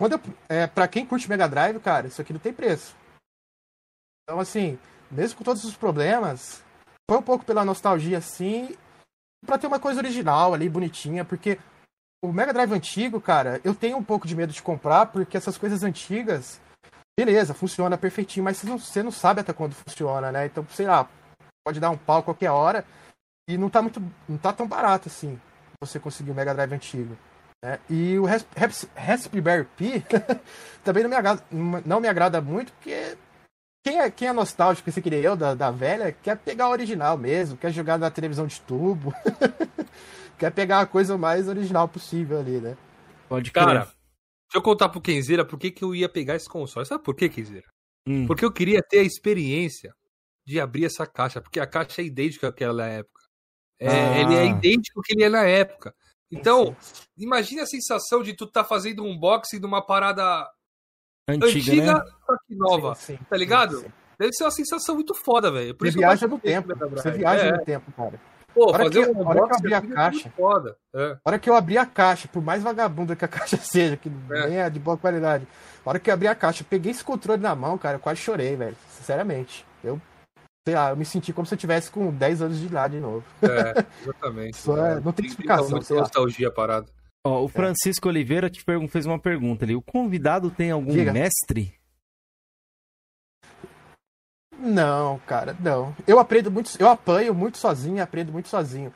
Quando 0.00 0.12
eu, 0.12 0.20
é, 0.48 0.66
pra 0.66 0.88
quem 0.88 1.06
curte 1.06 1.28
Mega 1.28 1.48
Drive, 1.48 1.78
cara, 1.80 2.06
isso 2.06 2.20
aqui 2.20 2.32
não 2.32 2.40
tem 2.40 2.52
preço. 2.52 2.96
Então, 4.24 4.40
assim, 4.40 4.78
mesmo 5.10 5.38
com 5.38 5.44
todos 5.44 5.64
os 5.64 5.76
problemas, 5.76 6.64
foi 7.08 7.18
um 7.18 7.22
pouco 7.22 7.44
pela 7.44 7.64
nostalgia, 7.64 8.18
assim, 8.18 8.74
pra 9.44 9.58
ter 9.58 9.66
uma 9.66 9.78
coisa 9.78 10.00
original 10.00 10.54
ali, 10.54 10.68
bonitinha, 10.68 11.24
porque 11.24 11.58
o 12.24 12.32
Mega 12.32 12.52
Drive 12.52 12.72
antigo, 12.72 13.20
cara, 13.20 13.60
eu 13.62 13.74
tenho 13.74 13.98
um 13.98 14.04
pouco 14.04 14.26
de 14.26 14.34
medo 14.34 14.52
de 14.52 14.62
comprar, 14.62 15.06
porque 15.06 15.36
essas 15.36 15.58
coisas 15.58 15.82
antigas, 15.82 16.60
beleza, 17.18 17.52
funciona 17.52 17.98
perfeitinho, 17.98 18.44
mas 18.44 18.56
você 18.56 18.66
não, 18.66 18.78
você 18.78 19.02
não 19.02 19.10
sabe 19.10 19.40
até 19.40 19.52
quando 19.52 19.74
funciona, 19.74 20.32
né? 20.32 20.46
Então, 20.46 20.66
sei 20.70 20.86
lá, 20.86 21.08
pode 21.66 21.78
dar 21.78 21.90
um 21.90 21.98
pau 21.98 22.22
qualquer 22.22 22.50
hora. 22.50 22.84
E 23.48 23.58
não 23.58 23.68
tá 23.68 23.82
muito. 23.82 24.02
não 24.28 24.38
tá 24.38 24.52
tão 24.52 24.66
barato 24.66 25.08
assim 25.08 25.38
você 25.80 25.98
conseguir 25.98 26.30
o 26.30 26.34
Mega 26.34 26.54
Drive 26.54 26.72
antigo. 26.72 27.16
Né? 27.64 27.78
E 27.88 28.18
o 28.18 28.24
Raspberry 28.24 29.64
Pi 29.76 30.04
também 30.82 31.02
não 31.02 31.10
me, 31.10 31.16
agrada, 31.16 31.44
não 31.50 32.00
me 32.00 32.08
agrada 32.08 32.40
muito, 32.40 32.72
porque 32.72 33.16
quem 33.84 33.98
é, 33.98 34.10
quem 34.10 34.28
é 34.28 34.32
nostálgico, 34.32 34.88
esse 34.88 35.02
queria 35.02 35.20
eu, 35.20 35.36
da, 35.36 35.54
da 35.54 35.70
velha, 35.70 36.12
quer 36.12 36.36
pegar 36.36 36.68
o 36.68 36.72
original 36.72 37.18
mesmo, 37.18 37.56
quer 37.56 37.72
jogar 37.72 37.98
na 37.98 38.10
televisão 38.10 38.46
de 38.46 38.60
tubo, 38.60 39.12
quer 40.38 40.52
pegar 40.52 40.80
a 40.80 40.86
coisa 40.86 41.18
mais 41.18 41.48
original 41.48 41.88
possível 41.88 42.38
ali, 42.38 42.60
né? 42.60 42.76
Pode 43.28 43.50
Cara, 43.50 43.80
deixa 43.80 43.94
eu 44.54 44.62
contar 44.62 44.88
pro 44.88 45.00
Kenzeira 45.00 45.44
por 45.44 45.58
que, 45.58 45.70
que 45.70 45.82
eu 45.82 45.94
ia 45.94 46.08
pegar 46.08 46.36
esse 46.36 46.48
console. 46.48 46.86
Sabe 46.86 47.02
por 47.02 47.14
que, 47.14 47.28
Kenzeira? 47.28 47.66
Hum. 48.06 48.26
Porque 48.26 48.44
eu 48.44 48.52
queria 48.52 48.82
ter 48.82 48.98
a 48.98 49.04
experiência 49.04 49.94
de 50.44 50.60
abrir 50.60 50.84
essa 50.84 51.06
caixa, 51.06 51.40
porque 51.40 51.60
a 51.60 51.66
caixa 51.66 52.02
é 52.02 52.04
idêntica 52.04 52.48
àquela 52.48 52.86
época. 52.86 53.21
É, 53.82 53.88
ah. 53.88 54.18
Ele 54.18 54.34
é 54.34 54.46
idêntico 54.46 55.00
ao 55.00 55.02
que 55.02 55.12
ele 55.14 55.24
é 55.24 55.28
na 55.28 55.44
época. 55.44 55.94
Então, 56.30 56.74
imagine 57.16 57.60
a 57.60 57.66
sensação 57.66 58.22
de 58.22 58.34
tu 58.34 58.46
tá 58.46 58.64
fazendo 58.64 59.02
um 59.02 59.10
unboxing 59.10 59.60
de 59.60 59.66
uma 59.66 59.84
parada 59.84 60.48
antiga, 61.28 61.46
antiga 61.46 61.94
né? 61.94 62.04
só 62.26 62.36
que 62.46 62.54
nova. 62.54 62.94
Sim, 62.94 63.16
sim, 63.16 63.24
tá 63.28 63.36
ligado? 63.36 63.80
Sim, 63.80 63.92
Deve 64.18 64.32
ser 64.34 64.44
uma 64.44 64.50
sensação 64.50 64.94
muito 64.94 65.14
foda, 65.14 65.50
velho. 65.50 65.76
Você 65.78 65.90
viaja 65.90 66.26
no 66.28 66.38
tempo. 66.38 66.74
Você 66.90 67.10
viaja 67.10 67.44
é. 67.44 67.52
no 67.52 67.64
tempo, 67.64 67.92
cara. 67.92 68.20
Pô, 68.54 68.70
hora 68.70 68.84
fazer 68.84 69.06
que, 69.06 69.10
um 69.10 69.26
hora 69.26 69.48
que 69.48 69.52
eu 69.52 69.56
abri 69.56 69.74
a 69.74 69.82
caixa. 69.82 70.30
Foda. 70.36 70.76
É. 70.94 71.16
hora 71.24 71.38
que 71.38 71.50
eu 71.50 71.56
abri 71.56 71.78
a 71.78 71.86
caixa, 71.86 72.28
por 72.28 72.42
mais 72.42 72.62
vagabunda 72.62 73.16
que 73.16 73.24
a 73.24 73.28
caixa 73.28 73.56
seja, 73.56 73.96
que 73.96 74.08
é. 74.08 74.48
nem 74.48 74.58
é 74.58 74.70
de 74.70 74.78
boa 74.78 74.96
qualidade. 74.96 75.46
Hora 75.84 75.98
que 75.98 76.08
eu 76.08 76.14
abri 76.14 76.28
a 76.28 76.34
caixa, 76.34 76.64
peguei 76.68 76.92
esse 76.92 77.02
controle 77.02 77.42
na 77.42 77.54
mão, 77.56 77.76
cara, 77.76 77.96
eu 77.96 78.00
quase 78.00 78.20
chorei, 78.20 78.54
velho. 78.54 78.76
Sinceramente. 78.90 79.66
Eu, 79.82 80.00
sei 80.66 80.74
lá, 80.74 80.90
eu 80.90 80.96
me 80.96 81.04
senti 81.04 81.32
como 81.32 81.46
se 81.46 81.54
eu 81.54 81.58
tivesse 81.58 81.90
com 81.90 82.10
10 82.10 82.42
anos 82.42 82.58
de 82.58 82.66
idade 82.66 82.94
de 82.94 83.00
novo. 83.00 83.24
É, 83.42 83.84
exatamente. 84.02 84.56
Só, 84.56 84.76
é, 84.76 85.00
não 85.00 85.12
tem, 85.12 85.26
explicação. 85.26 85.80
Tem 85.80 85.96
nostalgia 85.96 86.50
parada. 86.50 86.86
Ó, 87.24 87.44
o 87.44 87.48
Francisco 87.48 88.08
Oliveira 88.08 88.50
te 88.50 88.64
fez 88.88 89.06
uma 89.06 89.18
pergunta 89.18 89.64
ali. 89.64 89.74
O 89.74 89.82
convidado 89.82 90.50
tem 90.50 90.70
algum 90.70 90.92
Diga. 90.92 91.12
mestre? 91.12 91.74
Não, 94.58 95.18
cara, 95.20 95.56
não. 95.58 95.94
Eu 96.06 96.20
aprendo 96.20 96.50
muito, 96.50 96.70
eu 96.78 96.88
apanho 96.88 97.34
muito 97.34 97.58
sozinho, 97.58 98.02
aprendo 98.02 98.32
muito 98.32 98.48
sozinho. 98.48 98.94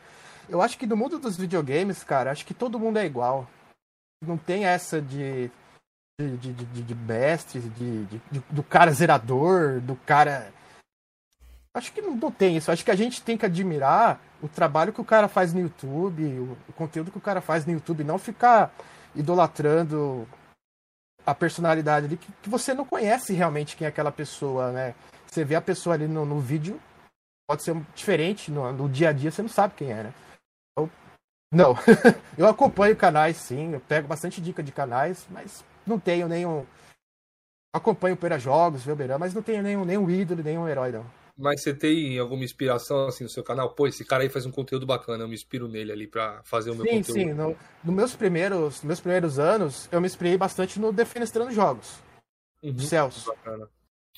Eu 0.48 0.62
acho 0.62 0.78
que 0.78 0.86
no 0.86 0.96
mundo 0.96 1.18
dos 1.18 1.36
videogames, 1.36 2.04
cara, 2.04 2.30
acho 2.30 2.46
que 2.46 2.54
todo 2.54 2.78
mundo 2.78 2.98
é 2.98 3.06
igual. 3.06 3.48
Não 4.24 4.38
tem 4.38 4.64
essa 4.64 5.02
de 5.02 5.50
de, 6.18 6.36
de, 6.38 6.52
de, 6.52 6.82
de 6.82 6.94
mestre, 6.94 7.60
de, 7.60 8.04
de, 8.06 8.20
de, 8.30 8.42
do 8.48 8.62
cara 8.62 8.90
zerador, 8.90 9.80
do 9.80 9.94
cara. 9.96 10.50
Acho 11.76 11.92
que 11.92 12.00
não, 12.00 12.18
tem 12.30 12.56
isso. 12.56 12.72
Acho 12.72 12.82
que 12.82 12.90
a 12.90 12.96
gente 12.96 13.20
tem 13.20 13.36
que 13.36 13.44
admirar 13.44 14.18
o 14.42 14.48
trabalho 14.48 14.94
que 14.94 15.00
o 15.00 15.04
cara 15.04 15.28
faz 15.28 15.52
no 15.52 15.60
YouTube, 15.60 16.24
o, 16.68 16.72
conteúdo 16.72 17.10
que 17.10 17.18
o 17.18 17.20
cara 17.20 17.42
faz 17.42 17.66
no 17.66 17.72
YouTube, 17.72 18.02
não 18.02 18.18
ficar 18.18 18.74
idolatrando 19.14 20.26
a 21.26 21.34
personalidade 21.34 22.06
ali 22.06 22.16
que, 22.16 22.32
que, 22.40 22.48
você 22.48 22.72
não 22.72 22.86
conhece 22.86 23.34
realmente 23.34 23.76
quem 23.76 23.84
é 23.84 23.88
aquela 23.88 24.10
pessoa, 24.10 24.72
né? 24.72 24.94
Você 25.26 25.44
vê 25.44 25.54
a 25.54 25.60
pessoa 25.60 25.94
ali 25.94 26.08
no, 26.08 26.24
no 26.24 26.40
vídeo, 26.40 26.80
pode 27.46 27.62
ser 27.62 27.76
diferente, 27.94 28.50
no, 28.50 28.72
no, 28.72 28.88
dia 28.88 29.10
a 29.10 29.12
dia 29.12 29.30
você 29.30 29.42
não 29.42 29.48
sabe 29.50 29.74
quem 29.76 29.92
é, 29.92 30.04
né? 30.04 30.14
Eu, 30.78 30.88
não, 31.52 31.74
eu 32.38 32.48
acompanho 32.48 32.96
canais 32.96 33.36
sim, 33.36 33.74
eu 33.74 33.80
pego 33.80 34.08
bastante 34.08 34.40
dica 34.40 34.62
de 34.62 34.72
canais, 34.72 35.26
mas 35.30 35.62
não 35.86 35.98
tenho 35.98 36.26
nenhum. 36.26 36.64
Acompanho 37.74 38.16
Pera 38.16 38.38
Jogos, 38.38 38.82
Velberan, 38.82 39.18
mas 39.18 39.34
não 39.34 39.42
tenho 39.42 39.62
nenhum, 39.62 39.84
nenhum 39.84 40.08
ídolo, 40.08 40.42
nenhum 40.42 40.66
herói, 40.66 40.90
não. 40.90 41.04
Mas 41.38 41.62
você 41.62 41.74
tem 41.74 42.18
alguma 42.18 42.44
inspiração 42.44 43.06
assim 43.06 43.24
no 43.24 43.30
seu 43.30 43.44
canal? 43.44 43.74
Pô, 43.74 43.86
esse 43.86 44.04
cara 44.04 44.22
aí 44.22 44.28
faz 44.30 44.46
um 44.46 44.50
conteúdo 44.50 44.86
bacana, 44.86 45.24
eu 45.24 45.28
me 45.28 45.34
inspiro 45.34 45.68
nele 45.68 45.92
ali 45.92 46.06
para 46.06 46.42
fazer 46.44 46.70
o 46.70 46.74
meu 46.74 46.84
sim, 46.84 46.96
conteúdo. 46.96 47.18
Sim, 47.18 47.28
sim. 47.28 47.34
No, 47.34 47.56
no 47.84 47.92
meus 47.92 48.16
primeiros, 48.16 48.76
nos 48.76 48.82
meus 48.84 49.00
primeiros 49.00 49.38
anos, 49.38 49.86
eu 49.92 50.00
me 50.00 50.06
inspirei 50.06 50.38
bastante 50.38 50.80
no 50.80 50.92
Defenestrando 50.92 51.52
Jogos. 51.52 52.02
Uhum, 52.62 52.78
Celso. 52.78 53.26
Bacana. 53.28 53.68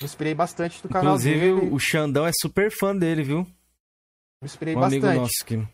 Me 0.00 0.04
inspirei 0.04 0.32
bastante 0.32 0.80
do 0.80 0.88
canal 0.88 1.14
Inclusive, 1.14 1.40
dele. 1.40 1.74
o 1.74 1.78
Xandão 1.80 2.24
é 2.24 2.30
super 2.40 2.70
fã 2.70 2.96
dele, 2.96 3.24
viu? 3.24 3.38
Me 4.40 4.44
inspirei 4.44 4.76
um 4.76 4.80
bastante. 4.80 5.04
Amigo 5.04 5.20
nosso 5.20 5.44
que... 5.44 5.68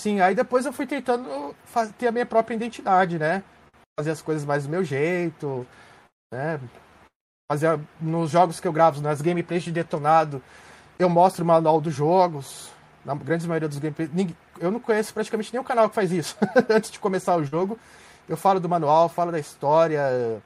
Sim, 0.00 0.20
aí 0.20 0.34
depois 0.34 0.66
eu 0.66 0.72
fui 0.72 0.86
tentando 0.86 1.54
ter 1.96 2.08
a 2.08 2.12
minha 2.12 2.26
própria 2.26 2.56
identidade, 2.56 3.18
né? 3.18 3.44
Fazer 3.96 4.10
as 4.10 4.20
coisas 4.20 4.44
mais 4.44 4.64
do 4.64 4.70
meu 4.70 4.82
jeito, 4.82 5.64
né? 6.32 6.58
Fazer 7.50 7.80
nos 8.00 8.30
jogos 8.30 8.60
que 8.60 8.68
eu 8.68 8.72
gravo, 8.72 9.00
nas 9.00 9.20
gameplays 9.20 9.64
de 9.64 9.72
detonado, 9.72 10.40
eu 10.96 11.08
mostro 11.08 11.42
o 11.42 11.46
manual 11.46 11.80
dos 11.80 11.92
jogos. 11.92 12.70
Na 13.04 13.12
grande 13.12 13.48
maioria 13.48 13.68
dos 13.68 13.78
gameplays. 13.78 14.08
Eu 14.60 14.70
não 14.70 14.78
conheço 14.78 15.12
praticamente 15.12 15.52
nenhum 15.52 15.64
canal 15.64 15.88
que 15.88 15.94
faz 15.96 16.12
isso. 16.12 16.36
Antes 16.70 16.92
de 16.92 17.00
começar 17.00 17.34
o 17.34 17.44
jogo, 17.44 17.76
eu 18.28 18.36
falo 18.36 18.60
do 18.60 18.68
manual, 18.68 19.08
falo 19.08 19.32
da 19.32 19.38
história, 19.40 20.40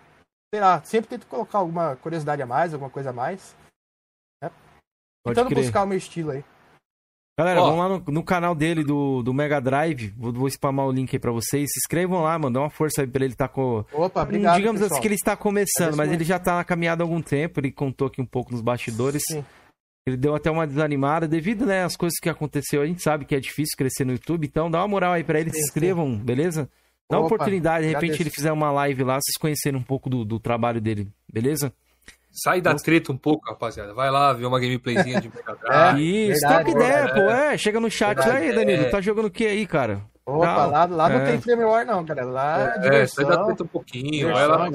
sei 0.51 0.63
lá, 0.63 0.81
sempre 0.83 1.11
tento 1.11 1.27
colocar 1.27 1.59
alguma 1.59 1.95
curiosidade 1.97 2.41
a 2.41 2.47
mais, 2.47 2.73
alguma 2.73 2.89
coisa 2.89 3.11
a 3.11 3.13
mais. 3.13 3.55
Né? 4.43 4.51
Tentando 5.27 5.55
buscar 5.55 5.83
o 5.83 5.87
meu 5.87 5.99
estilo 5.99 6.31
aí. 6.31 6.43
Galera, 7.37 7.61
vamos 7.63 7.79
lá 7.79 7.89
no, 7.89 8.05
no, 8.13 8.23
canal 8.23 8.55
dele 8.55 8.85
do, 8.85 9.21
do 9.21 9.35
Mega 9.35 9.61
Drive. 9.61 10.15
Vou, 10.17 10.33
vou 10.33 10.49
spamar 10.49 10.87
o 10.87 10.93
link 10.93 11.13
aí 11.13 11.19
pra 11.19 11.33
vocês. 11.33 11.69
Se 11.73 11.81
inscrevam 11.81 12.23
lá, 12.23 12.39
mano. 12.39 12.55
Dá 12.55 12.61
uma 12.61 12.71
força 12.71 13.03
aí 13.03 13.09
pra 13.09 13.25
ele 13.25 13.35
tá 13.35 13.49
com. 13.49 13.85
Opa, 13.93 14.23
obrigado. 14.23 14.57
Digamos 14.57 14.81
pessoal. 14.81 14.97
assim 14.97 15.03
que 15.03 15.09
ele 15.09 15.17
está 15.17 15.37
começando, 15.37 15.97
mas 15.97 16.13
ele 16.13 16.23
já 16.23 16.39
tá 16.39 16.55
na 16.55 16.65
caminhada 16.65 17.03
há 17.03 17.05
algum 17.05 17.21
tempo. 17.21 17.59
Ele 17.59 17.73
contou 17.73 18.07
aqui 18.07 18.21
um 18.21 18.27
pouco 18.27 18.53
nos 18.53 18.61
bastidores. 18.61 19.21
Sim. 19.29 19.45
Ele 20.07 20.17
deu 20.17 20.35
até 20.35 20.49
uma 20.49 20.67
desanimada 20.67 21.27
devido, 21.27 21.65
né, 21.67 21.83
às 21.83 21.97
coisas 21.97 22.19
que 22.21 22.29
aconteceu. 22.29 22.83
A 22.83 22.87
gente 22.87 23.03
sabe 23.03 23.25
que 23.25 23.35
é 23.35 23.41
difícil 23.41 23.77
crescer 23.77 24.05
no 24.05 24.13
YouTube, 24.13 24.47
então 24.47 24.71
dá 24.71 24.79
uma 24.81 24.89
moral 24.89 25.15
aí 25.15 25.25
para 25.25 25.41
ele, 25.41 25.51
sim, 25.51 25.57
se 25.57 25.63
inscrevam, 25.65 26.11
sim. 26.11 26.19
beleza? 26.19 26.69
Dá 27.11 27.19
uma 27.19 27.27
oportunidade, 27.27 27.87
de 27.87 27.89
repente 27.89 28.13
agradeço. 28.13 28.23
ele 28.23 28.31
fizer 28.31 28.53
uma 28.53 28.71
live 28.71 29.03
lá, 29.03 29.15
vocês 29.15 29.39
conhecerem 29.41 29.81
um 29.81 29.83
pouco 29.83 30.11
do, 30.11 30.23
do 30.23 30.39
trabalho 30.39 30.79
dele, 30.79 31.09
beleza? 31.33 31.73
Sai 32.35 32.61
da 32.61 32.75
treta 32.75 33.13
um 33.13 33.17
pouco, 33.17 33.49
rapaziada. 33.49 33.95
Vai 33.95 34.11
lá 34.11 34.33
ver 34.33 34.45
uma 34.45 34.59
gameplayzinha 34.59 35.21
de 35.21 35.29
Mega 35.29 35.55
Drive. 35.55 36.01
Isso, 36.03 36.41
verdade, 36.41 36.65
troca 36.65 36.71
ideia, 36.71 37.15
pô. 37.15 37.21
É, 37.21 37.57
chega 37.57 37.79
no 37.79 37.89
chat 37.89 38.17
verdade, 38.17 38.47
aí, 38.47 38.53
Danilo. 38.53 38.83
É. 38.87 38.91
Tá 38.91 39.01
jogando 39.01 39.27
o 39.27 39.31
que 39.31 39.47
aí, 39.47 39.65
cara? 39.67 40.03
Opa, 40.27 40.47
não, 40.47 40.71
lá, 40.71 40.85
lá 40.85 41.11
é. 41.11 41.19
não 41.19 41.27
tem 41.27 41.41
Flame 41.41 41.65
War, 41.65 41.87
não, 41.87 42.05
cara. 42.05 42.25
Lá 42.25 42.75
é, 42.83 43.03
é 43.03 43.07
sai 43.07 43.25
da 43.25 43.45
treta 43.45 43.63
um 43.63 43.69
pouquinho. 43.69 44.33
Vai 44.33 44.49
lá, 44.49 44.69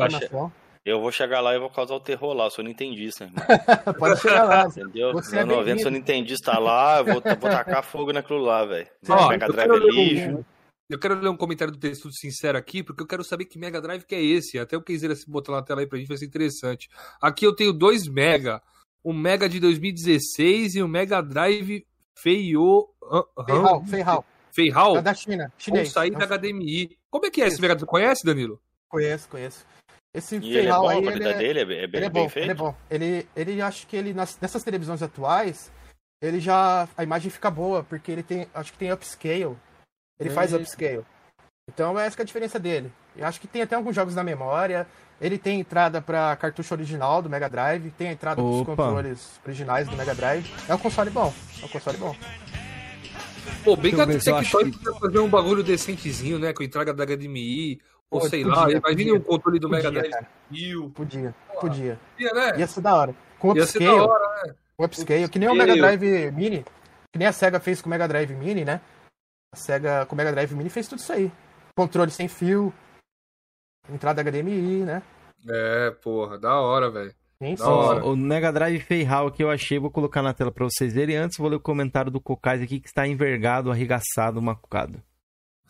eu 0.85 1.01
vou 1.01 1.11
chegar 1.11 1.41
lá 1.41 1.53
e 1.53 1.59
vou 1.59 1.69
causar 1.69 1.95
o 1.95 1.99
terror 1.99 2.33
lá, 2.33 2.49
sou 2.49 2.63
nintendista, 2.63 3.25
irmão. 3.25 3.45
Pode 3.99 4.21
chegar 4.21 4.43
lá. 4.43 4.65
Entendeu? 4.65 5.11
Você 5.11 5.43
no 5.43 5.53
é 5.53 5.55
90 5.57 5.81
sou 5.83 5.91
nintendista 5.91 6.57
lá, 6.57 6.99
eu 6.99 7.05
vou, 7.05 7.21
vou 7.21 7.49
tacar 7.49 7.83
fogo 7.83 8.13
naquilo 8.13 8.39
lá, 8.39 8.65
velho. 8.65 8.87
Mega 9.29 9.47
Drive 9.47 9.71
é 9.71 9.77
lixo. 9.77 10.45
Eu 10.89 10.97
quero 10.97 11.19
ler 11.19 11.29
um 11.29 11.37
comentário 11.37 11.71
do 11.71 11.79
texto 11.79 12.11
sincero 12.11 12.57
aqui, 12.57 12.81
porque 12.81 13.03
eu 13.03 13.07
quero 13.07 13.23
saber 13.23 13.45
que 13.45 13.59
Mega 13.59 13.79
Drive 13.79 14.05
que 14.05 14.15
é 14.15 14.23
esse. 14.23 14.57
Até 14.57 14.75
o 14.75 14.81
Keizera 14.81 15.15
se 15.15 15.29
botar 15.29 15.51
na 15.51 15.61
tela 15.61 15.81
aí 15.81 15.87
pra 15.87 15.99
gente 15.99 16.07
vai 16.07 16.17
ser 16.17 16.25
interessante. 16.25 16.89
Aqui 17.21 17.45
eu 17.45 17.55
tenho 17.55 17.71
dois 17.71 18.07
Mega. 18.07 18.59
O 19.03 19.13
Mega 19.13 19.47
de 19.47 19.59
2016 19.59 20.75
e 20.75 20.81
o 20.81 20.87
Mega 20.87 21.21
Drive 21.21 21.85
Feio... 22.17 22.89
Feihao. 23.45 23.85
Feihao. 23.85 24.25
Feihao? 24.51 24.97
É 24.97 25.01
da 25.03 25.13
China. 25.13 25.53
Chinês. 25.59 25.89
Com 25.89 25.93
sair 25.93 26.09
da 26.09 26.25
HDMI. 26.25 26.97
Como 27.11 27.27
é 27.27 27.29
que 27.29 27.43
é 27.43 27.47
esse 27.47 27.61
Mega 27.61 27.75
Drive? 27.75 27.87
Conhece, 27.87 28.25
Danilo? 28.25 28.59
Conheço, 28.89 29.29
conheço. 29.29 29.67
Esse 30.11 30.37
e 30.39 30.57
ele 30.57 30.69
é 30.69 30.71
bom, 30.71 30.89
aí, 30.89 31.07
a 31.07 31.11
ele 31.11 31.23
é, 31.23 31.37
dele 31.37 31.59
é, 31.59 31.65
bem, 31.65 31.77
é 31.77 31.83
ele 31.83 32.05
é 32.05 32.09
bom, 32.09 32.21
bem 32.21 32.29
feito? 32.29 32.45
Ele 32.45 32.51
é 32.51 32.55
bom. 32.55 32.75
Ele, 32.89 33.27
ele 33.35 33.61
acho 33.61 33.85
que 33.85 33.95
ele, 33.95 34.11
nas, 34.11 34.39
nessas 34.39 34.63
televisões 34.63 35.03
atuais, 35.03 35.71
ele 36.19 36.39
já... 36.39 36.89
A 36.97 37.03
imagem 37.03 37.29
fica 37.29 37.51
boa, 37.51 37.83
porque 37.83 38.11
ele 38.11 38.23
tem... 38.23 38.47
Acho 38.55 38.71
que 38.71 38.79
tem 38.79 38.91
upscale. 38.91 39.55
Ele 40.19 40.29
faz 40.29 40.53
upscale. 40.53 41.05
Então 41.71 41.97
essa 41.97 42.19
é 42.19 42.23
a 42.23 42.25
diferença 42.25 42.59
dele. 42.59 42.91
Eu 43.15 43.25
acho 43.25 43.39
que 43.39 43.47
tem 43.47 43.61
até 43.61 43.75
alguns 43.75 43.95
jogos 43.95 44.15
na 44.15 44.23
memória. 44.23 44.87
Ele 45.21 45.37
tem 45.37 45.59
entrada 45.59 46.01
para 46.01 46.35
cartucho 46.37 46.73
original 46.73 47.21
do 47.21 47.29
Mega 47.29 47.49
Drive, 47.49 47.91
tem 47.91 48.09
a 48.09 48.11
entrada 48.13 48.41
para 48.41 48.43
os 48.43 48.65
controles 48.65 49.39
originais 49.45 49.87
do 49.87 49.95
Mega 49.95 50.15
Drive. 50.15 50.49
É 50.67 50.73
um 50.73 50.77
console 50.77 51.09
bom. 51.09 51.33
É 51.61 51.65
um 51.65 51.67
console 51.67 51.97
bom. 51.97 52.15
Pô, 53.63 53.75
bem 53.75 53.93
que 53.93 54.01
a 54.01 54.07
Tectoy 54.07 54.71
que... 54.71 54.99
fazer 54.99 55.19
um 55.19 55.27
bagulho 55.27 55.63
decentezinho, 55.63 56.39
né? 56.39 56.53
Com 56.53 56.63
entrada 56.63 56.93
da 56.93 57.05
HDMI, 57.05 57.81
ou 58.09 58.21
Pô, 58.21 58.29
sei 58.29 58.43
podia, 58.43 58.59
lá. 58.59 58.71
Imagina 58.71 59.13
um 59.13 59.19
controle 59.19 59.59
do 59.59 59.69
podia, 59.69 59.91
Mega 59.91 60.09
Drive. 60.09 60.25
Podia, 60.93 61.35
podia. 61.59 61.99
Podia, 62.17 62.33
né? 62.33 62.59
Ia 62.59 62.67
ser 62.67 62.81
da 62.81 62.95
hora. 62.95 63.15
Com 63.37 63.55
Ia 63.55 63.63
upscale. 63.63 63.85
Ser 63.85 63.97
da 63.97 64.03
hora, 64.05 64.43
né? 64.45 64.53
Com 64.77 64.85
upscale, 64.85 65.29
que 65.29 65.39
nem 65.39 65.49
o 65.49 65.55
Mega 65.55 65.75
Drive 65.75 66.31
Mini. 66.31 66.65
Que 67.11 67.19
nem 67.19 67.27
a 67.27 67.33
SEGA 67.33 67.59
fez 67.59 67.81
com 67.81 67.87
o 67.87 67.89
Mega 67.89 68.07
Drive 68.07 68.33
Mini, 68.33 68.63
né? 68.63 68.79
A 69.51 69.57
SEGA 69.57 70.05
com 70.05 70.13
o 70.13 70.17
Mega 70.17 70.31
Drive 70.31 70.53
Mini 70.53 70.69
fez 70.69 70.87
tudo 70.87 70.99
isso 70.99 71.11
aí. 71.11 71.31
Controle 71.75 72.11
sem 72.11 72.27
fio, 72.27 72.73
entrada 73.89 74.23
HDMI, 74.23 74.83
né? 74.83 75.01
É, 75.47 75.91
porra, 75.91 76.37
da 76.37 76.59
hora, 76.59 76.89
velho. 76.91 77.13
O 78.03 78.17
Mega 78.17 78.51
Drive 78.51 78.81
Feihal 78.81 79.31
que 79.31 79.41
eu 79.41 79.49
achei, 79.49 79.79
vou 79.79 79.89
colocar 79.89 80.21
na 80.21 80.33
tela 80.33 80.51
pra 80.51 80.65
vocês 80.65 80.93
verem. 80.93 81.15
Antes, 81.15 81.37
vou 81.37 81.47
ler 81.47 81.55
o 81.55 81.61
comentário 81.61 82.11
do 82.11 82.19
Cocais 82.19 82.61
aqui, 82.61 82.81
que 82.81 82.89
está 82.89 83.07
envergado, 83.07 83.71
arregaçado, 83.71 84.41
macucado. 84.41 85.01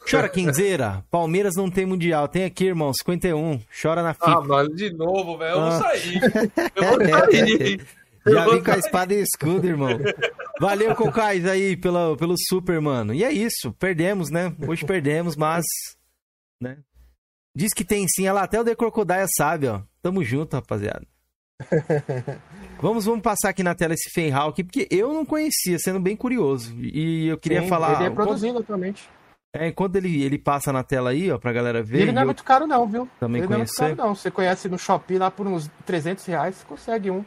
Chora, 0.10 0.27
Quinzeira. 0.27 1.06
Palmeiras 1.11 1.56
não 1.56 1.69
tem 1.69 1.85
mundial. 1.85 2.27
Tem 2.27 2.43
aqui, 2.43 2.65
irmão, 2.65 2.91
51. 2.91 3.61
Chora 3.81 4.01
na 4.01 4.15
FIFA. 4.15 4.31
Ah, 4.31 4.41
mano, 4.41 4.73
de 4.73 4.91
novo, 4.93 5.38
velho. 5.38 5.51
Eu 5.51 5.60
ah. 5.60 5.69
vou 5.69 5.80
sair. 5.80 6.22
Eu 6.76 6.84
vou 6.89 7.07
sair. 7.07 7.88
Já 8.26 8.46
vim 8.46 8.64
com 8.64 8.72
a 8.72 8.78
espada 8.78 9.14
e 9.14 9.22
escudo, 9.22 9.68
irmão. 9.68 9.98
Valeu, 10.60 10.96
Cocais, 10.96 11.46
aí, 11.46 11.78
pelo, 11.78 12.18
pelo 12.18 12.36
super, 12.38 12.80
mano. 12.82 13.14
E 13.14 13.24
é 13.24 13.32
isso, 13.32 13.74
perdemos, 13.80 14.30
né? 14.30 14.54
Hoje 14.68 14.86
perdemos, 14.86 15.36
mas. 15.36 15.66
Né? 16.62 16.78
Diz 17.56 17.74
que 17.74 17.84
tem 17.84 18.06
sim, 18.08 18.24
olha 18.24 18.34
lá, 18.34 18.44
até 18.44 18.60
o 18.60 18.64
The 18.64 18.76
Crocodile 18.76 19.28
sabe, 19.36 19.68
ó. 19.68 19.82
Tamo 20.02 20.24
junto, 20.24 20.54
rapaziada. 20.54 21.06
vamos, 22.82 23.06
vamos 23.06 23.22
passar 23.22 23.50
aqui 23.50 23.64
na 23.64 23.76
tela 23.76 23.94
esse 23.94 24.10
Fenhal 24.10 24.50
aqui, 24.50 24.64
porque 24.64 24.88
eu 24.90 25.14
não 25.14 25.26
conhecia, 25.26 25.78
sendo 25.78 26.00
bem 26.00 26.16
curioso. 26.16 26.74
E 26.80 27.28
eu 27.28 27.38
queria 27.38 27.62
sim, 27.62 27.68
falar. 27.68 27.96
Ele 27.96 28.06
é 28.06 28.10
produzindo 28.10 28.60
atualmente. 28.60 29.10
É, 29.54 29.68
enquanto 29.68 29.96
ele, 29.96 30.24
ele 30.24 30.38
passa 30.38 30.72
na 30.72 30.84
tela 30.84 31.10
aí, 31.10 31.32
ó, 31.32 31.38
pra 31.38 31.52
galera 31.52 31.82
ver. 31.82 32.02
Ele 32.02 32.12
não 32.12 32.22
é 32.22 32.26
muito 32.26 32.44
caro, 32.44 32.68
não, 32.68 32.88
viu? 32.88 33.10
Também 33.20 33.41
ele 33.41 33.48
conhecer. 33.48 33.82
não 33.82 33.86
é 33.86 33.90
muito 33.90 33.98
caro, 33.98 34.10
não. 34.10 34.16
Você 34.16 34.30
conhece 34.30 34.70
no 34.70 34.78
Shopee 34.78 35.18
lá 35.18 35.32
por 35.32 35.48
uns 35.48 35.70
300 35.86 36.24
reais, 36.26 36.56
você 36.56 36.66
consegue 36.66 37.10
um. 37.10 37.26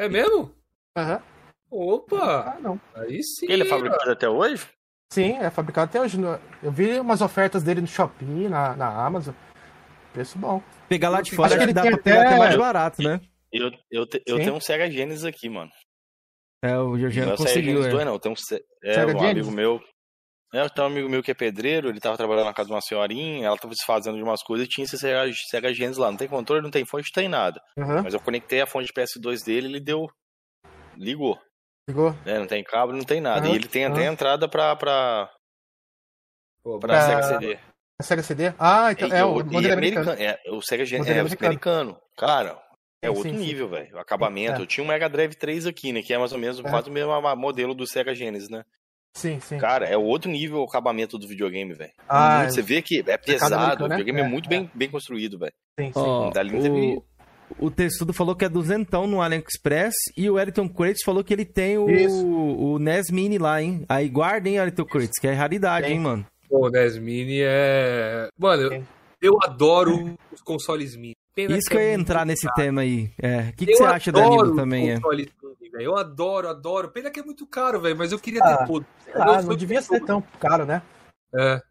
É 0.00 0.08
mesmo? 0.08 0.50
Aham. 0.96 1.22
Uhum. 1.70 1.92
Opa! 1.92 2.54
Ah, 2.56 2.58
não. 2.58 2.80
Aí 2.94 3.22
sim. 3.22 3.44
Ele 3.50 3.64
é 3.64 3.66
fabricado 3.66 4.10
até 4.10 4.26
hoje? 4.26 4.66
Sim, 5.12 5.36
é 5.36 5.50
fabricado 5.50 5.90
até 5.90 6.00
hoje. 6.00 6.18
Eu 6.62 6.72
vi 6.72 6.98
umas 6.98 7.20
ofertas 7.20 7.62
dele 7.62 7.82
no 7.82 7.86
Shopee, 7.86 8.48
na, 8.48 8.74
na 8.74 8.88
Amazon. 9.04 9.34
Preço 10.14 10.38
bom. 10.38 10.62
Pegar 10.88 11.10
lá 11.10 11.20
de 11.20 11.32
fora 11.36 11.48
acho 11.48 11.58
que, 11.58 11.64
ele 11.64 11.74
dá 11.74 11.82
pra 11.82 11.98
pegar 11.98 12.20
até... 12.22 12.28
até 12.28 12.38
mais 12.38 12.56
barato, 12.56 13.02
né? 13.02 13.20
Eu, 13.52 13.70
eu, 13.90 14.06
te, 14.06 14.22
eu 14.24 14.38
tenho 14.38 14.54
um 14.54 14.60
Sega 14.60 14.90
Genesis 14.90 15.26
aqui, 15.26 15.50
mano. 15.50 15.70
É, 16.64 16.78
o 16.78 16.92
conseguiu. 17.36 17.82
Não 17.82 18.00
é. 18.00 18.04
não. 18.06 18.18
Tem 18.18 18.32
um, 18.32 18.34
é, 18.82 18.94
Sega 18.94 19.14
um 19.14 19.20
Genesis? 19.20 19.48
amigo 19.48 19.50
meu. 19.50 19.82
É, 20.52 20.68
tem 20.68 20.82
um 20.82 20.86
amigo 20.88 21.08
meu 21.08 21.22
que 21.22 21.30
é 21.30 21.34
pedreiro, 21.34 21.88
ele 21.88 22.00
tava 22.00 22.16
trabalhando 22.16 22.46
na 22.46 22.54
casa 22.54 22.66
de 22.66 22.74
uma 22.74 22.80
senhorinha, 22.80 23.46
ela 23.46 23.56
tava 23.56 23.72
se 23.72 23.84
fazendo 23.86 24.16
de 24.16 24.22
umas 24.22 24.42
coisas 24.42 24.66
e 24.66 24.68
tinha 24.68 24.84
esse 24.84 24.98
Sega, 24.98 25.32
Sega 25.48 25.72
Genesis 25.72 25.98
lá. 25.98 26.10
Não 26.10 26.18
tem 26.18 26.26
controle, 26.26 26.62
não 26.62 26.70
tem 26.70 26.84
fonte, 26.84 27.08
não 27.08 27.22
tem 27.22 27.28
nada. 27.28 27.62
Uhum. 27.76 28.02
Mas 28.02 28.14
eu 28.14 28.20
conectei 28.20 28.60
a 28.60 28.66
fonte 28.66 28.92
PS2 28.92 29.44
dele 29.44 29.68
ele 29.68 29.80
deu. 29.80 30.08
Ligou. 30.96 31.38
Ligou? 31.88 32.14
É, 32.26 32.38
não 32.38 32.46
tem 32.46 32.64
cabo, 32.64 32.92
não 32.92 33.04
tem 33.04 33.20
nada. 33.20 33.46
Uhum. 33.46 33.54
E 33.54 33.56
ele 33.56 33.68
tem 33.68 33.84
até 33.84 34.06
entrada 34.06 34.48
pra. 34.48 34.74
pra... 34.74 35.30
Pô, 36.62 36.78
pra 36.78 37.00
Sega 37.00 37.22
CD. 37.22 37.58
Sega 38.02 38.22
CD? 38.22 38.54
Ah, 38.58 38.90
então 38.90 39.08
é, 39.12 39.20
é 39.20 39.24
o 39.24 39.34
modelo 39.34 39.72
americano. 39.72 40.10
americano. 40.10 40.40
É, 40.46 40.50
o 40.50 40.60
Sega 40.60 40.84
Genesis 40.84 41.14
é, 41.14 41.20
americano. 41.20 41.46
americano. 41.46 42.00
Cara, 42.16 42.60
é 43.02 43.08
sim, 43.08 43.16
outro 43.16 43.30
sim, 43.30 43.36
nível, 43.36 43.68
velho. 43.68 43.94
O 43.94 43.98
acabamento. 44.00 44.58
É. 44.58 44.62
Eu 44.62 44.66
tinha 44.66 44.82
um 44.84 44.88
Mega 44.88 45.08
Drive 45.08 45.34
3 45.34 45.66
aqui, 45.66 45.92
né? 45.92 46.02
Que 46.02 46.12
é 46.12 46.18
mais 46.18 46.32
ou 46.32 46.38
menos 46.38 46.58
é. 46.58 46.62
quase 46.62 46.90
o 46.90 46.92
mesmo 46.92 47.36
modelo 47.36 47.74
do 47.74 47.86
Sega 47.86 48.14
Genesis, 48.14 48.48
né? 48.48 48.64
Sim, 49.14 49.40
sim. 49.40 49.58
Cara, 49.58 49.86
é 49.86 49.96
outro 49.96 50.30
nível 50.30 50.60
o 50.60 50.64
acabamento 50.64 51.18
do 51.18 51.26
videogame, 51.26 51.74
velho. 51.74 51.92
Ah, 52.08 52.48
você 52.48 52.62
vê 52.62 52.80
que 52.80 53.02
é 53.06 53.16
pesado, 53.16 53.88
né? 53.88 53.96
o 53.96 53.98
videogame 53.98 54.20
é, 54.20 54.24
é 54.24 54.28
muito 54.28 54.48
Bem, 54.48 54.70
é. 54.72 54.78
bem 54.78 54.88
construído, 54.88 55.38
velho. 55.38 55.52
Sim, 55.78 55.92
sim. 55.92 55.92
Oh, 55.94 56.30
o, 57.58 57.66
o 57.66 57.70
Textudo 57.70 58.12
falou 58.12 58.36
que 58.36 58.44
é 58.44 58.48
duzentão 58.48 59.06
no 59.06 59.20
AliExpress 59.20 59.94
e 60.16 60.30
o 60.30 60.38
Eriton 60.38 60.68
Kratos 60.68 61.02
falou 61.04 61.24
que 61.24 61.34
ele 61.34 61.44
tem 61.44 61.76
o, 61.76 61.86
o 61.86 62.78
NES 62.78 63.10
Mini 63.10 63.38
lá, 63.38 63.60
hein? 63.60 63.84
Aí 63.88 64.08
guardem, 64.08 64.56
Eriton 64.56 64.84
Kratos, 64.84 65.18
que 65.20 65.26
é 65.26 65.32
raridade, 65.32 65.86
sim. 65.86 65.94
hein, 65.94 66.00
mano? 66.00 66.26
Pô, 66.48 66.66
o 66.66 66.70
NES 66.70 66.98
Mini 66.98 67.40
é... 67.42 68.28
Mano, 68.38 68.62
eu, 68.72 68.84
eu 69.20 69.38
adoro 69.42 70.16
os 70.32 70.40
consoles 70.40 70.96
mini. 70.96 71.14
Pena 71.46 71.58
Isso 71.58 71.70
que, 71.70 71.76
eu 71.76 71.80
ia 71.80 71.88
é 71.88 71.94
entrar 71.94 72.26
nesse 72.26 72.46
caro. 72.46 72.56
tema 72.56 72.80
aí. 72.82 73.10
É. 73.20 73.50
O 73.50 73.52
que, 73.54 73.66
que 73.66 73.76
você 73.76 73.84
acha 73.84 74.12
da 74.12 74.28
Nintendo 74.28 74.56
também? 74.56 74.90
É? 74.90 74.98
Mini, 74.98 75.84
eu 75.84 75.96
adoro, 75.96 76.48
adoro. 76.48 76.90
Pena 76.90 77.10
que 77.10 77.20
é 77.20 77.22
muito 77.22 77.46
caro, 77.46 77.80
velho, 77.80 77.96
mas 77.96 78.12
eu 78.12 78.18
queria 78.18 78.42
ah, 78.42 78.58
ter 78.58 78.66
tudo. 78.66 78.86
Ah, 79.14 79.42
não 79.42 79.56
devia 79.56 79.80
ser 79.82 80.00
tão 80.04 80.22
caro, 80.38 80.64
né? 80.64 80.82
É. 81.34 81.62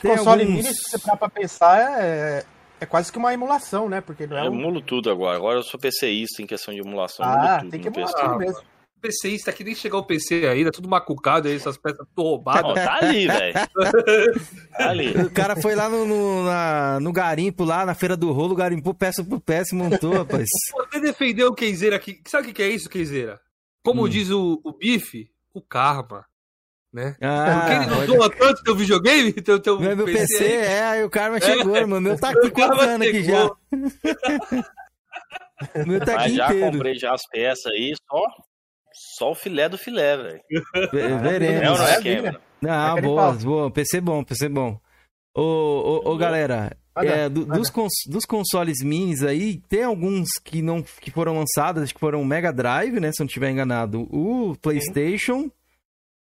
Tem 0.00 0.16
console 0.16 0.42
alguns... 0.42 0.56
mini, 0.56 0.74
se 0.74 0.90
você 0.90 0.98
parar 0.98 1.16
pra 1.16 1.28
pensar, 1.28 2.02
é, 2.02 2.44
é 2.80 2.86
quase 2.86 3.10
que 3.10 3.18
uma 3.18 3.32
emulação, 3.32 3.88
né? 3.88 4.00
Porque 4.00 4.26
não 4.26 4.36
é 4.36 4.46
eu 4.46 4.50
um... 4.50 4.54
emulo 4.54 4.80
tudo 4.80 5.10
agora. 5.10 5.36
Agora 5.36 5.58
eu 5.58 5.62
sou 5.62 5.78
PCista 5.78 6.42
em 6.42 6.46
questão 6.46 6.72
de 6.72 6.80
emulação. 6.80 7.24
Ah, 7.24 7.60
tem 7.70 7.80
que 7.80 7.88
emular 7.88 8.12
tudo 8.12 8.38
mesmo. 8.38 8.62
PCista 9.00 9.52
que 9.52 9.64
nem 9.64 9.74
chegou 9.74 10.00
o 10.00 10.06
PC 10.06 10.46
ainda, 10.46 10.70
tudo 10.70 10.88
macucado 10.88 11.48
aí, 11.48 11.56
essas 11.56 11.76
peças 11.76 12.06
tudo 12.14 12.22
roubadas. 12.22 12.74
tá 12.74 12.98
ali, 13.00 13.26
velho. 13.26 13.54
tá 14.76 14.90
ali. 14.90 15.10
O 15.10 15.30
cara 15.30 15.56
foi 15.56 15.74
lá 15.74 15.88
no, 15.88 16.04
no, 16.04 16.44
na, 16.44 17.00
no 17.00 17.12
garimpo, 17.12 17.64
lá 17.64 17.84
na 17.86 17.94
feira 17.94 18.16
do 18.16 18.30
rolo, 18.32 18.54
garimpou 18.54 18.94
peça 18.94 19.24
por 19.24 19.40
peça 19.40 19.74
e 19.74 19.78
montou, 19.78 20.12
rapaz. 20.12 20.48
Você 20.92 21.00
defendeu 21.00 21.48
o 21.48 21.54
Keizeira 21.54 21.96
aqui. 21.96 22.20
Sabe 22.26 22.50
o 22.50 22.54
que 22.54 22.62
é 22.62 22.68
isso, 22.68 22.88
Keizeira? 22.88 23.40
Como 23.82 24.04
hum. 24.04 24.08
diz 24.08 24.30
o, 24.30 24.60
o 24.62 24.72
Bife, 24.72 25.30
o 25.54 25.62
karma. 25.62 26.26
Né? 26.92 27.16
Ah, 27.20 27.60
Porque 27.60 27.74
ele 27.76 27.86
não 27.86 28.06
doa 28.06 28.30
tanto 28.30 28.64
teu 28.64 28.74
videogame, 28.74 29.32
teu, 29.32 29.60
teu 29.60 29.78
meu, 29.78 30.04
PC, 30.04 30.18
PC 30.18 30.44
é, 30.44 30.82
aí 30.82 31.04
o 31.04 31.10
karma 31.10 31.40
chegou, 31.40 31.76
é. 31.76 31.86
mano. 31.86 32.00
Meu 32.00 32.18
tá 32.18 32.30
aqui 32.30 32.50
contando 32.50 33.02
aqui 33.02 33.22
já. 33.22 33.50
meu 35.86 36.00
tá 36.00 36.14
aqui 36.14 36.22
Mas 36.22 36.34
já 36.34 36.46
inteiro. 36.46 36.72
comprei 36.72 36.94
já 36.96 37.14
as 37.14 37.22
peças 37.30 37.66
aí, 37.66 37.94
só 38.10 38.26
só 39.18 39.30
o 39.30 39.34
filé 39.34 39.68
do 39.68 39.78
filé, 39.78 40.16
velho. 40.16 40.40
Veremos. 41.22 41.62
Não, 41.62 41.78
não 41.78 41.86
é, 41.86 42.02
Cameron? 42.02 42.38
Não, 42.60 42.98
é 42.98 43.00
boa, 43.00 43.32
boa. 43.32 43.70
PC 43.70 44.00
bom, 44.00 44.22
PC 44.22 44.48
bom. 44.48 44.78
Ô, 45.34 45.42
ô, 45.42 46.12
ô 46.12 46.16
galera, 46.18 46.76
é, 46.96 47.28
do, 47.28 47.46
dos, 47.46 47.70
cons, 47.70 47.92
dos 48.06 48.26
consoles 48.26 48.82
minis 48.82 49.22
aí, 49.22 49.58
tem 49.68 49.84
alguns 49.84 50.28
que 50.44 50.60
não 50.60 50.82
que 50.82 51.10
foram 51.10 51.38
lançados, 51.38 51.82
acho 51.82 51.94
que 51.94 52.00
foram 52.00 52.20
o 52.20 52.26
Mega 52.26 52.52
Drive, 52.52 53.00
né? 53.00 53.10
Se 53.12 53.22
eu 53.22 53.24
não 53.24 53.28
estiver 53.28 53.50
enganado. 53.50 54.02
O 54.10 54.54
PlayStation, 54.60 55.44
Sim. 55.44 55.52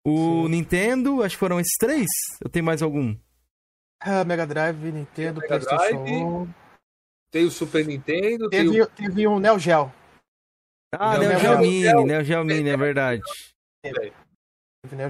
o 0.05 0.43
Sim. 0.43 0.49
Nintendo, 0.49 1.23
acho 1.23 1.35
que 1.35 1.39
foram 1.39 1.59
esses 1.59 1.75
três. 1.79 2.07
Eu 2.43 2.49
tenho 2.49 2.65
mais 2.65 2.81
algum? 2.81 3.15
Ah, 4.01 4.25
Mega 4.25 4.45
Drive, 4.45 4.91
Nintendo, 4.91 5.39
Mega 5.39 5.47
PlayStation 5.47 6.03
Drive, 6.03 6.49
Tem 7.31 7.45
o 7.45 7.51
Super 7.51 7.85
Nintendo. 7.85 8.49
Teve, 8.49 8.81
o... 8.81 8.87
teve 8.87 9.27
um 9.27 9.39
Neo 9.39 9.57
Geo. 9.57 9.91
Ah, 10.99 11.17
Neo, 11.17 11.39
Geo 11.39 11.59
Mini, 11.59 12.03
Neo 12.05 12.23
Geo 12.23 12.43
Mini, 12.43 12.69
é 12.69 12.77
verdade. 12.77 13.21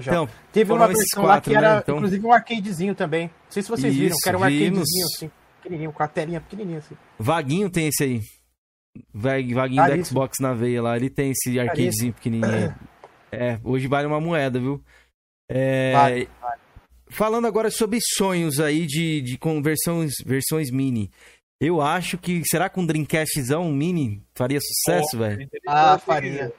Então, 0.06 0.28
teve 0.52 0.72
uma 0.72 0.88
versão 0.88 1.24
lá 1.24 1.40
que 1.40 1.54
era, 1.54 1.74
né? 1.74 1.80
então... 1.82 1.96
inclusive, 1.96 2.26
um 2.26 2.32
arcadezinho 2.32 2.94
também. 2.94 3.26
Não 3.26 3.50
sei 3.50 3.62
se 3.62 3.68
vocês 3.68 3.92
Isso, 3.94 4.02
viram, 4.02 4.16
que 4.16 4.28
era 4.28 4.38
um 4.38 4.40
vimos. 4.42 4.62
arcadezinho 4.62 5.06
assim, 5.06 5.30
pequenininho, 5.62 5.92
com 5.92 6.02
a 6.02 6.08
telinha 6.08 6.40
pequenininha 6.40 6.78
assim. 6.78 6.96
Vaguinho 7.18 7.70
tem 7.70 7.88
esse 7.88 8.02
aí. 8.02 8.20
Vaguinho 9.12 9.80
ah, 9.80 9.88
do 9.88 10.04
Xbox 10.04 10.38
na 10.40 10.52
veia 10.52 10.82
lá, 10.82 10.96
ele 10.96 11.08
tem 11.08 11.30
esse 11.30 11.58
arcadezinho 11.58 12.12
pequenininho. 12.12 12.74
É, 13.30 13.60
hoje 13.62 13.86
vale 13.86 14.06
uma 14.06 14.20
moeda, 14.20 14.58
viu? 14.58 14.82
É... 15.48 15.92
Vale, 15.92 16.28
vale. 16.40 16.60
Falando 17.10 17.46
agora 17.46 17.70
sobre 17.70 17.98
sonhos 18.02 18.60
aí 18.60 18.86
de, 18.86 19.22
de 19.22 19.38
conversões 19.38 20.12
versões 20.26 20.70
mini. 20.70 21.10
Eu 21.60 21.80
acho 21.80 22.16
que. 22.18 22.42
Será 22.44 22.68
que 22.68 22.78
um 22.78 22.86
Dreamcastzão 22.86 23.64
mini 23.72 24.24
faria 24.34 24.60
sucesso, 24.60 25.16
oh, 25.16 25.18
velho? 25.18 25.48
Ah, 25.66 25.98
faria. 25.98 26.52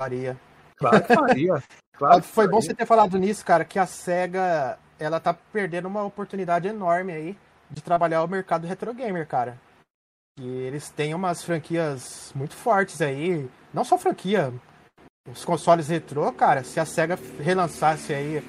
Faria. 0.00 0.38
Claro 0.76 1.04
que 1.04 1.14
faria. 1.14 1.62
Claro 1.94 2.22
Foi 2.22 2.48
bom 2.48 2.60
você 2.60 2.74
ter 2.74 2.86
falado 2.86 3.16
nisso, 3.18 3.44
cara, 3.44 3.66
que 3.66 3.78
a 3.78 3.86
SEGA 3.86 4.78
ela 4.98 5.20
tá 5.20 5.32
perdendo 5.32 5.86
uma 5.86 6.02
oportunidade 6.02 6.66
enorme 6.66 7.12
aí 7.12 7.38
de 7.70 7.82
trabalhar 7.82 8.24
o 8.24 8.28
mercado 8.28 8.66
retro 8.66 8.92
gamer, 8.94 9.26
cara. 9.26 9.60
E 10.40 10.48
eles 10.48 10.90
têm 10.90 11.14
umas 11.14 11.44
franquias 11.44 12.32
muito 12.34 12.56
fortes 12.56 13.00
aí. 13.00 13.48
Não 13.72 13.84
só 13.84 13.98
franquia, 13.98 14.52
os 15.30 15.44
consoles 15.44 15.88
retrô, 15.88 16.32
cara, 16.32 16.64
se 16.64 16.80
a 16.80 16.86
SEGA 16.86 17.16
relançasse 17.38 18.12
aí 18.12 18.42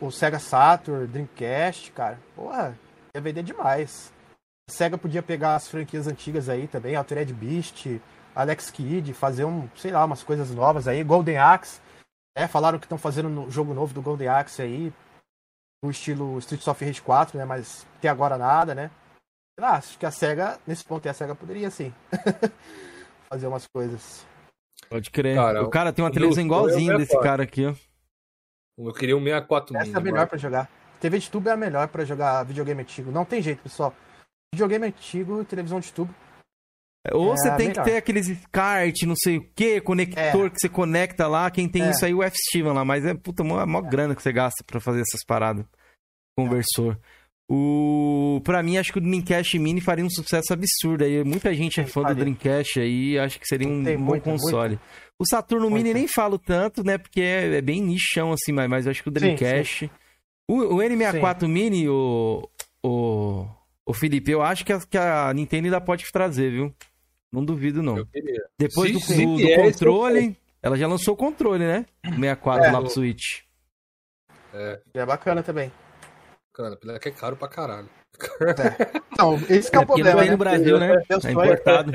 o 0.00 0.10
Sega 0.10 0.38
Saturn, 0.38 1.06
Dreamcast, 1.06 1.92
cara, 1.92 2.18
porra, 2.34 2.76
ia 3.14 3.20
vender 3.20 3.42
demais. 3.42 4.12
A 4.72 4.74
SEGA 4.74 4.96
podia 4.96 5.22
pegar 5.22 5.54
as 5.54 5.68
franquias 5.68 6.08
antigas 6.08 6.48
aí 6.48 6.66
também, 6.66 6.96
Altered 6.96 7.30
Beast, 7.34 8.00
Alex 8.34 8.70
Kidd, 8.70 9.12
fazer 9.12 9.44
um, 9.44 9.68
sei 9.76 9.90
lá, 9.90 10.02
umas 10.02 10.22
coisas 10.22 10.50
novas 10.50 10.88
aí, 10.88 11.04
Golden 11.04 11.36
Axe. 11.36 11.78
É, 12.34 12.48
falaram 12.48 12.78
que 12.78 12.86
estão 12.86 12.96
fazendo 12.96 13.28
um 13.28 13.50
jogo 13.50 13.74
novo 13.74 13.92
do 13.92 14.00
Golden 14.00 14.28
Axe 14.28 14.62
aí, 14.62 14.90
no 15.84 15.90
estilo 15.90 16.38
Street 16.38 16.66
of 16.66 16.82
Rage 16.82 17.02
4, 17.02 17.36
né? 17.36 17.44
Mas 17.44 17.86
até 17.98 18.08
agora 18.08 18.38
nada, 18.38 18.74
né? 18.74 18.90
Sei 19.54 19.62
lá, 19.62 19.72
acho 19.72 19.98
que 19.98 20.06
a 20.06 20.10
SEGA, 20.10 20.58
nesse 20.66 20.82
ponto, 20.86 21.06
a 21.06 21.12
SEGA 21.12 21.34
poderia 21.34 21.70
sim 21.70 21.92
fazer 23.28 23.48
umas 23.48 23.66
coisas. 23.66 24.26
Pode 24.88 25.10
crer. 25.10 25.36
Cara, 25.36 25.62
o 25.64 25.68
cara 25.68 25.92
tem 25.92 26.02
uma 26.02 26.10
televisão 26.10 26.42
igualzinha 26.42 26.96
desse 26.96 27.20
cara 27.20 27.42
aqui, 27.42 27.66
ó. 27.66 27.74
Eu 28.78 28.94
queria 28.94 29.18
um 29.18 29.22
64 29.22 29.76
Essa 29.76 29.90
é 29.90 29.96
a 29.98 30.00
melhor 30.00 30.26
para 30.26 30.38
jogar. 30.38 30.70
TV 30.98 31.18
de 31.18 31.30
tubo 31.30 31.50
é 31.50 31.52
a 31.52 31.56
melhor 31.58 31.88
para 31.88 32.06
jogar 32.06 32.42
videogame 32.44 32.80
antigo. 32.80 33.10
Não 33.10 33.26
tem 33.26 33.42
jeito, 33.42 33.62
pessoal 33.62 33.94
videogame 34.54 34.86
antigo, 34.86 35.44
televisão 35.44 35.80
de 35.80 35.92
tubo. 35.92 36.14
Ou 37.10 37.32
é 37.32 37.36
você 37.36 37.50
tem 37.56 37.68
melhor. 37.68 37.84
que 37.84 37.90
ter 37.90 37.96
aqueles 37.96 38.46
kart, 38.52 39.02
não 39.02 39.16
sei 39.16 39.38
o 39.38 39.50
que, 39.54 39.80
conector 39.80 40.46
é. 40.46 40.50
que 40.50 40.60
você 40.60 40.68
conecta 40.68 41.26
lá. 41.26 41.50
Quem 41.50 41.68
tem 41.68 41.82
é. 41.82 41.90
isso 41.90 42.04
aí, 42.04 42.14
o 42.14 42.22
F-Steven 42.22 42.72
lá. 42.72 42.84
Mas 42.84 43.04
é 43.04 43.12
puta, 43.14 43.42
mó, 43.42 43.64
mó 43.66 43.80
é. 43.80 43.90
grana 43.90 44.14
que 44.14 44.22
você 44.22 44.32
gasta 44.32 44.62
pra 44.64 44.80
fazer 44.80 45.00
essas 45.00 45.24
paradas. 45.24 45.64
Conversor. 46.36 46.96
O... 47.50 48.40
Pra 48.44 48.62
mim, 48.62 48.78
acho 48.78 48.92
que 48.92 48.98
o 48.98 49.00
Dreamcast 49.00 49.58
Mini 49.58 49.80
faria 49.80 50.04
um 50.04 50.10
sucesso 50.10 50.52
absurdo. 50.52 51.02
Aí, 51.02 51.24
muita 51.24 51.52
gente 51.52 51.80
é 51.80 51.84
fã 51.84 52.02
do 52.02 52.14
Dreamcast 52.14 52.80
aí, 52.80 53.18
acho 53.18 53.40
que 53.40 53.46
seria 53.46 53.68
um 53.68 53.82
bom 54.04 54.20
console. 54.20 54.76
Muito. 54.76 54.82
O 55.18 55.26
Saturno 55.26 55.68
muito. 55.68 55.82
Mini 55.82 55.94
nem 55.94 56.08
falo 56.08 56.38
tanto, 56.38 56.84
né? 56.84 56.98
Porque 56.98 57.20
é, 57.20 57.56
é 57.56 57.60
bem 57.60 57.82
nichão, 57.82 58.32
assim, 58.32 58.52
mas, 58.52 58.70
mas 58.70 58.86
acho 58.86 59.02
que 59.02 59.08
o 59.08 59.12
Dreamcast. 59.12 59.80
Sim, 59.80 59.86
sim. 59.86 59.90
O, 60.48 60.76
o 60.76 60.78
N64 60.78 61.40
sim. 61.40 61.48
Mini, 61.48 61.88
o, 61.88 62.48
o 62.84 63.46
Ô, 63.84 63.92
Felipe, 63.92 64.30
eu 64.30 64.42
acho 64.42 64.64
que 64.64 64.72
a, 64.72 64.80
que 64.80 64.96
a 64.96 65.32
Nintendo 65.34 65.66
ainda 65.66 65.80
pode 65.80 66.10
trazer, 66.12 66.50
viu? 66.50 66.74
Não 67.32 67.44
duvido, 67.44 67.82
não. 67.82 68.06
Depois 68.58 68.92
do, 68.92 69.14
do, 69.14 69.36
do 69.38 69.48
é 69.48 69.56
controle, 69.56 70.36
ela 70.62 70.76
já 70.76 70.86
lançou 70.86 71.14
o 71.14 71.16
controle, 71.16 71.64
né? 71.64 71.86
O 72.06 72.10
64 72.10 72.64
é, 72.64 72.70
lá 72.70 72.80
pro 72.80 72.90
Switch. 72.90 73.40
É. 74.54 74.80
É 74.94 75.06
bacana 75.06 75.42
também. 75.42 75.72
Bacana, 76.52 76.74
apesar 76.74 76.98
que 76.98 77.08
é 77.08 77.12
caro 77.12 77.36
pra 77.36 77.48
caralho. 77.48 77.88
É. 78.42 79.02
Não, 79.18 79.36
esse 79.48 79.70
que 79.70 79.76
é, 79.76 79.80
é 79.80 79.82
o 79.82 79.86
problema. 79.86 80.20
Não 80.20 80.24
né? 80.24 80.30
no 80.30 80.36
Brasil, 80.36 80.78
né? 80.78 80.88
Meu 81.08 81.18
é 81.18 81.20
sonho, 81.20 81.40
é 81.40 81.44
importado. 81.44 81.92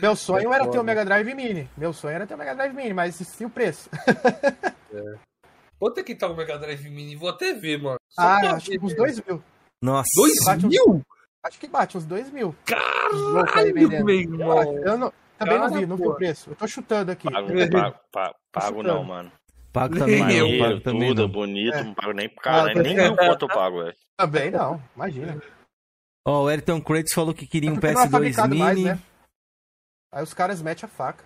Meu 0.00 0.16
sonho 0.16 0.52
era 0.52 0.66
ter 0.66 0.78
o 0.78 0.84
Mega 0.84 1.04
Drive 1.04 1.34
Mini. 1.34 1.68
Meu 1.76 1.92
sonho 1.92 2.14
era 2.14 2.26
ter 2.26 2.34
o 2.34 2.38
Mega 2.38 2.54
Drive 2.54 2.74
Mini, 2.74 2.94
mas 2.94 3.40
e 3.40 3.44
o 3.44 3.50
preço? 3.50 3.90
É. 4.92 5.18
Quanto 5.78 5.98
é 5.98 6.02
que 6.02 6.14
tá 6.14 6.28
o 6.28 6.36
Mega 6.36 6.58
Drive 6.58 6.88
Mini? 6.88 7.16
Vou 7.16 7.28
até 7.28 7.52
ver, 7.52 7.82
mano. 7.82 7.98
Só 8.08 8.22
ah, 8.22 8.54
acho 8.54 8.70
que 8.70 8.78
uns 8.78 8.94
2 8.94 9.20
mil. 9.26 9.42
Nossa. 9.82 10.08
Dois 10.16 10.64
mil? 10.64 10.84
Uns, 10.88 11.02
acho 11.44 11.58
que 11.58 11.68
bate 11.68 11.96
uns 11.96 12.04
dois 12.04 12.30
mil. 12.30 12.54
Caralho, 12.64 13.74
meu 13.74 14.10
irmão. 14.10 14.78
Eu 14.78 14.98
não, 14.98 15.12
também 15.38 15.58
não 15.58 15.70
vi, 15.70 15.86
não 15.86 15.96
vi 15.96 16.06
o 16.06 16.14
preço. 16.14 16.50
Eu 16.50 16.56
tô 16.56 16.66
chutando 16.66 17.10
aqui. 17.10 17.30
Pago, 17.30 17.48
pago, 17.48 17.98
pago, 18.10 18.34
pago 18.52 18.82
não, 18.82 19.02
mano. 19.04 19.32
Pago 19.72 19.98
também 19.98 20.20
não, 20.20 20.58
pago 20.58 20.80
também 20.80 21.08
tudo, 21.08 21.22
não. 21.22 21.28
bonito, 21.28 21.74
é. 21.74 21.82
não 21.82 21.94
pago 21.94 22.12
nem 22.12 22.28
cara, 22.28 22.70
ah, 22.70 22.74
nem 22.80 22.94
mil 22.94 23.16
quanto 23.16 23.42
eu 23.42 23.48
pago, 23.48 23.82
velho. 23.82 23.96
Também 24.16 24.50
não, 24.50 24.80
imagina. 24.94 25.42
Ó, 26.26 26.40
oh, 26.40 26.44
o 26.44 26.48
Ayrton 26.48 26.80
Kratos 26.80 27.12
falou 27.12 27.34
que 27.34 27.46
queria 27.46 27.72
um 27.72 27.76
PS2 27.76 28.48
Mini. 28.48 28.58
Mais, 28.58 28.82
né? 28.82 28.98
Aí 30.12 30.22
os 30.22 30.32
caras 30.32 30.62
metem 30.62 30.86
a 30.86 30.88
faca. 30.88 31.24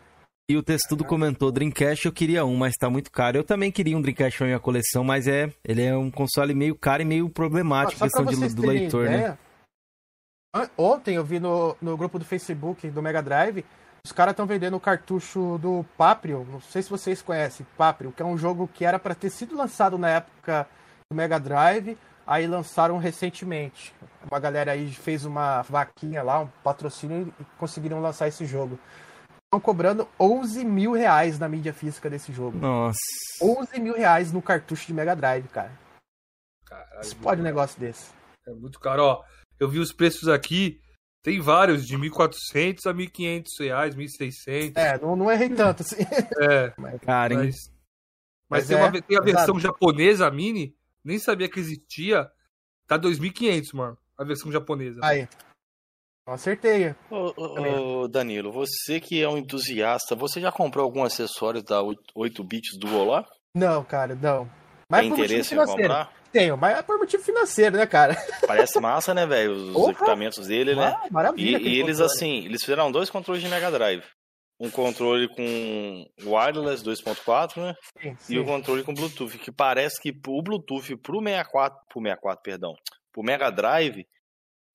E 0.50 0.56
o 0.56 0.62
Testudo 0.62 1.04
comentou, 1.04 1.52
Dreamcast 1.52 2.06
eu 2.06 2.12
queria 2.12 2.42
um, 2.42 2.56
mas 2.56 2.72
tá 2.74 2.88
muito 2.88 3.12
caro. 3.12 3.36
Eu 3.36 3.44
também 3.44 3.70
queria 3.70 3.94
um 3.94 4.00
Dreamcast 4.00 4.38
pra 4.38 4.46
minha 4.46 4.58
coleção, 4.58 5.04
mas 5.04 5.28
é, 5.28 5.52
ele 5.62 5.82
é 5.82 5.94
um 5.94 6.10
console 6.10 6.54
meio 6.54 6.74
caro 6.74 7.02
e 7.02 7.04
meio 7.04 7.28
problemático, 7.28 8.00
questão 8.00 8.24
de, 8.24 8.54
do 8.54 8.66
leitor, 8.66 9.04
né? 9.04 9.14
ideia, 9.14 9.38
né? 10.56 10.70
Ontem 10.78 11.16
eu 11.16 11.22
vi 11.22 11.38
no, 11.38 11.76
no 11.82 11.98
grupo 11.98 12.18
do 12.18 12.24
Facebook 12.24 12.88
do 12.88 13.02
Mega 13.02 13.22
Drive, 13.22 13.62
os 14.02 14.10
caras 14.10 14.32
estão 14.32 14.46
vendendo 14.46 14.74
o 14.74 14.80
cartucho 14.80 15.58
do 15.58 15.84
Paprio, 15.98 16.46
não 16.50 16.62
sei 16.62 16.80
se 16.80 16.88
vocês 16.88 17.20
conhecem, 17.20 17.66
Paprio, 17.76 18.10
que 18.10 18.22
é 18.22 18.24
um 18.24 18.38
jogo 18.38 18.66
que 18.72 18.86
era 18.86 18.98
para 18.98 19.14
ter 19.14 19.28
sido 19.28 19.54
lançado 19.54 19.98
na 19.98 20.08
época 20.08 20.66
do 21.10 21.14
Mega 21.14 21.38
Drive, 21.38 21.98
aí 22.26 22.46
lançaram 22.46 22.96
recentemente. 22.96 23.94
Uma 24.30 24.40
galera 24.40 24.72
aí 24.72 24.90
fez 24.92 25.26
uma 25.26 25.60
vaquinha 25.60 26.22
lá, 26.22 26.40
um 26.40 26.48
patrocínio 26.64 27.34
e 27.38 27.44
conseguiram 27.58 28.00
lançar 28.00 28.28
esse 28.28 28.46
jogo 28.46 28.78
estão 29.48 29.60
cobrando 29.60 30.06
11 30.20 30.64
mil 30.64 30.92
reais 30.92 31.38
na 31.38 31.48
mídia 31.48 31.72
física 31.72 32.08
desse 32.10 32.32
jogo. 32.32 32.58
Nossa. 32.58 32.98
11 33.40 33.80
mil 33.80 33.94
reais 33.94 34.30
no 34.30 34.42
cartucho 34.42 34.86
de 34.86 34.92
Mega 34.92 35.16
Drive, 35.16 35.48
cara. 35.48 35.72
Caralho, 36.66 37.00
Explode 37.00 37.40
um 37.40 37.44
negócio 37.44 37.80
desse. 37.80 38.12
É 38.46 38.52
muito 38.52 38.78
caro, 38.78 39.02
ó. 39.02 39.24
Eu 39.58 39.68
vi 39.68 39.78
os 39.78 39.92
preços 39.92 40.28
aqui. 40.28 40.80
Tem 41.22 41.40
vários, 41.40 41.86
de 41.86 41.96
1.400 41.96 42.86
a 42.86 42.94
1.500 42.94 43.44
reais, 43.60 43.96
1.600. 43.96 44.72
É, 44.76 44.98
não, 45.00 45.16
não 45.16 45.30
errei 45.30 45.48
tanto 45.48 45.82
assim. 45.82 45.96
É, 46.40 46.72
mas, 46.76 47.00
cara, 47.02 47.34
mas, 47.34 47.56
mas, 48.48 48.68
mas 48.68 48.68
tem, 48.68 48.76
é, 48.76 48.80
uma, 48.80 49.02
tem 49.02 49.18
a 49.18 49.22
versão 49.22 49.56
exato. 49.56 49.60
japonesa 49.60 50.30
mini, 50.30 50.76
nem 51.02 51.18
sabia 51.18 51.48
que 51.48 51.58
existia. 51.58 52.30
Tá 52.86 52.98
2.500, 52.98 53.74
mano, 53.74 53.98
a 54.16 54.24
versão 54.24 54.52
japonesa. 54.52 55.00
Aí. 55.02 55.28
Acertei. 56.28 56.94
Ô, 57.10 57.32
ô, 57.36 58.08
Danilo, 58.08 58.52
você 58.52 59.00
que 59.00 59.22
é 59.22 59.28
um 59.28 59.38
entusiasta, 59.38 60.14
você 60.14 60.40
já 60.40 60.52
comprou 60.52 60.84
algum 60.84 61.02
acessório 61.02 61.62
da 61.62 61.80
8 62.14 62.44
bits 62.44 62.78
do 62.78 63.04
lá? 63.04 63.24
Não, 63.54 63.82
cara, 63.82 64.14
não. 64.14 64.48
Mas 64.90 65.02
Tem 65.02 65.10
interesse 65.10 65.54
em 65.54 65.64
comprar? 65.64 66.12
Tenho, 66.30 66.56
mas 66.56 66.78
é 66.78 66.82
por 66.82 66.98
motivo 66.98 67.22
financeiro, 67.22 67.76
né, 67.76 67.86
cara? 67.86 68.14
Parece 68.46 68.78
massa, 68.78 69.14
né, 69.14 69.26
velho? 69.26 69.52
Os 69.52 69.76
Opa! 69.76 69.90
equipamentos 69.92 70.46
dele, 70.46 70.74
né? 70.74 70.94
Ah, 70.94 71.08
maravilha. 71.10 71.58
E, 71.58 71.76
e 71.76 71.80
eles, 71.80 72.00
assim, 72.00 72.44
eles 72.44 72.60
fizeram 72.60 72.92
dois 72.92 73.08
controles 73.08 73.42
de 73.42 73.48
Mega 73.48 73.70
Drive. 73.70 74.04
Um 74.60 74.70
controle 74.70 75.28
com 75.28 76.04
wireless 76.22 76.84
2.4, 76.84 77.62
né? 77.62 77.74
Sim, 78.02 78.16
sim. 78.18 78.34
E 78.34 78.38
o 78.38 78.44
controle 78.44 78.82
com 78.82 78.92
Bluetooth, 78.92 79.38
que 79.38 79.52
parece 79.52 80.00
que 80.00 80.10
o 80.10 80.42
Bluetooth 80.42 80.96
pro 80.96 81.22
64, 81.22 81.78
pro 81.88 82.02
64, 82.02 82.42
perdão, 82.42 82.74
pro 83.12 83.22
Mega 83.22 83.50
Drive, 83.50 84.04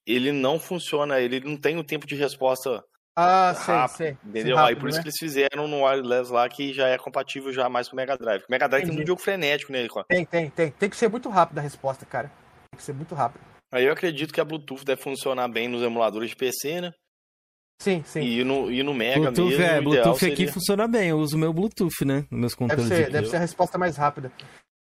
ele 0.06 0.32
não 0.32 0.60
funciona, 0.60 1.20
ele 1.20 1.40
não 1.40 1.58
tem 1.58 1.78
o 1.78 1.84
tempo 1.84 2.06
de 2.06 2.16
resposta 2.16 2.84
ah, 3.16 3.52
rápido, 3.52 3.96
sei, 3.96 4.08
sei. 4.08 4.18
Entendeu? 4.26 4.56
Rápido, 4.56 4.70
Aí 4.70 4.76
por 4.76 4.84
né? 4.86 4.90
isso 4.90 5.02
que 5.02 5.08
eles 5.08 5.20
fizeram 5.20 5.68
no 5.68 5.86
wireless 5.86 6.32
lá 6.32 6.50
que 6.50 6.74
já 6.74 6.88
é 6.88 6.98
compatível 6.98 7.54
já 7.54 7.70
mais 7.70 7.88
com 7.88 7.96
o 7.96 7.98
Mega 7.98 8.18
Drive. 8.18 8.42
O 8.42 8.52
Mega 8.52 8.68
Drive 8.68 8.84
Entendi. 8.84 8.98
tem 8.98 9.04
um 9.04 9.08
jogo 9.08 9.22
frenético 9.22 9.72
nele, 9.72 9.88
né, 9.96 10.04
Tem, 10.08 10.26
tem, 10.26 10.50
tem. 10.50 10.72
Tem 10.72 10.90
que 10.90 10.98
ser 10.98 11.10
muito 11.10 11.30
rápido 11.30 11.60
a 11.60 11.62
resposta, 11.62 12.06
cara. 12.06 12.30
Tem 12.72 12.78
que 12.78 12.84
ser 12.84 12.94
muito 12.94 13.14
rápido. 13.14 13.42
Aí 13.72 13.86
eu 13.86 13.94
acredito 13.94 14.34
que 14.34 14.42
a 14.42 14.46
Bluetooth 14.46 14.84
deve 14.84 15.02
funcionar 15.02 15.48
bem 15.48 15.68
nos 15.68 15.82
emuladores 15.84 16.30
de 16.32 16.36
PC, 16.36 16.82
né? 16.82 16.92
Sim, 17.80 18.04
sim. 18.06 18.22
E 18.22 18.44
no, 18.44 18.72
e 18.72 18.82
no 18.82 18.94
Mega 18.94 19.32
Bluetooth, 19.32 19.58
mesmo. 19.58 19.64
É, 19.64 19.82
Bluetooth 19.82 20.20
seria... 20.20 20.34
aqui 20.34 20.48
funciona 20.48 20.88
bem. 20.88 21.10
Eu 21.10 21.20
uso 21.20 21.38
meu 21.38 21.54
Bluetooth, 21.54 22.06
né? 22.06 22.26
Nos 22.32 22.40
meus 22.40 22.56
controles. 22.56 22.90
Deve 22.90 23.04
ser, 23.04 23.12
deve 23.12 23.28
ser 23.28 23.36
a 23.36 23.40
resposta 23.40 23.78
mais 23.78 23.96
rápida. 23.96 24.32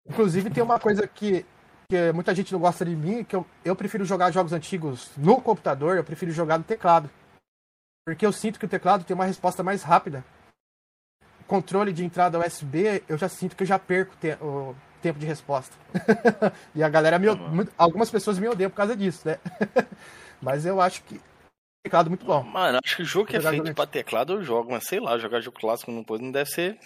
Inclusive, 0.07 0.51
tem 0.51 0.63
uma 0.63 0.79
coisa 0.79 1.07
que 1.07 1.45
que 1.91 2.13
muita 2.13 2.35
gente 2.35 2.53
não 2.53 2.61
gosta 2.61 2.85
de 2.85 2.95
mim, 2.95 3.25
que 3.25 3.35
eu, 3.35 3.47
eu 3.65 3.75
prefiro 3.75 4.05
jogar 4.05 4.31
jogos 4.31 4.53
antigos 4.53 5.11
no 5.17 5.41
computador, 5.41 5.97
eu 5.97 6.05
prefiro 6.05 6.31
jogar 6.31 6.59
no 6.59 6.65
teclado. 6.65 7.11
Porque 8.07 8.27
eu 8.27 8.33
sinto 8.33 8.59
que 8.59 8.67
o 8.67 8.69
teclado 8.69 9.05
tem 9.05 9.15
uma 9.15 9.25
resposta 9.25 9.63
mais 9.63 9.83
rápida. 9.83 10.23
O 11.41 11.45
controle 11.45 11.93
de 11.93 12.05
entrada 12.05 12.39
USB, 12.39 13.03
eu 13.09 13.17
já 13.17 13.29
sinto 13.29 13.57
que 13.57 13.63
eu 13.63 13.67
já 13.67 13.79
perco 13.79 14.15
te 14.17 14.33
o 14.35 14.77
tempo 15.01 15.19
de 15.19 15.25
resposta. 15.25 15.75
e 16.75 16.83
a 16.83 16.89
galera 16.91 17.19
me 17.19 17.29
algumas 17.79 18.11
pessoas 18.11 18.39
me 18.39 18.49
odeiam 18.49 18.71
por 18.71 18.77
causa 18.77 18.95
disso, 18.95 19.27
né? 19.27 19.39
mas 20.43 20.67
eu 20.67 20.81
acho 20.83 21.03
que 21.05 21.19
teclado 21.83 22.11
muito 22.11 22.27
bom. 22.27 22.43
Mano, 22.43 22.81
acho 22.85 22.97
que 22.97 23.03
o 23.03 23.07
jogo 23.07 23.27
que 23.27 23.37
é 23.37 23.41
feito 23.41 23.75
para 23.75 23.87
teclado 23.87 24.35
eu 24.35 24.45
jogo, 24.45 24.73
mas 24.73 24.85
sei 24.85 25.01
lá, 25.01 25.17
jogar 25.17 25.41
jogo 25.41 25.59
clássico 25.59 25.91
não, 25.91 26.05
não 26.19 26.31
deve 26.31 26.51
ser 26.51 26.79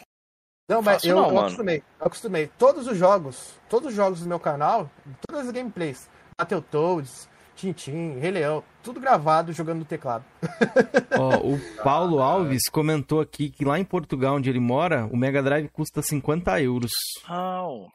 não, 0.69 0.81
mas 0.81 1.05
eu, 1.05 1.17
não, 1.17 1.31
eu 1.31 1.39
acostumei. 1.39 1.83
Eu 2.01 2.07
acostumei. 2.07 2.51
Todos 2.59 2.87
os 2.87 2.97
jogos, 2.97 3.55
todos 3.69 3.89
os 3.91 3.95
jogos 3.95 4.21
do 4.21 4.29
meu 4.29 4.41
canal, 4.41 4.91
todas 5.27 5.47
as 5.47 5.53
gameplays, 5.53 6.09
Battletoads, 6.39 7.29
Tintin, 7.55 8.19
Rei 8.19 8.31
Leão, 8.31 8.65
tudo 8.83 9.01
gravado 9.01 9.53
jogando 9.53 9.81
no 9.81 9.85
teclado. 9.85 10.25
oh, 11.19 11.55
o 11.55 11.61
Paulo 11.83 12.21
Alves 12.21 12.63
comentou 12.71 13.21
aqui 13.21 13.51
que 13.51 13.65
lá 13.65 13.79
em 13.79 13.85
Portugal, 13.85 14.37
onde 14.37 14.49
ele 14.49 14.61
mora, 14.61 15.07
o 15.13 15.17
Mega 15.17 15.43
Drive 15.43 15.69
custa 15.69 16.03
50 16.03 16.61
euros. 16.61 16.91
Oh. 17.29 17.89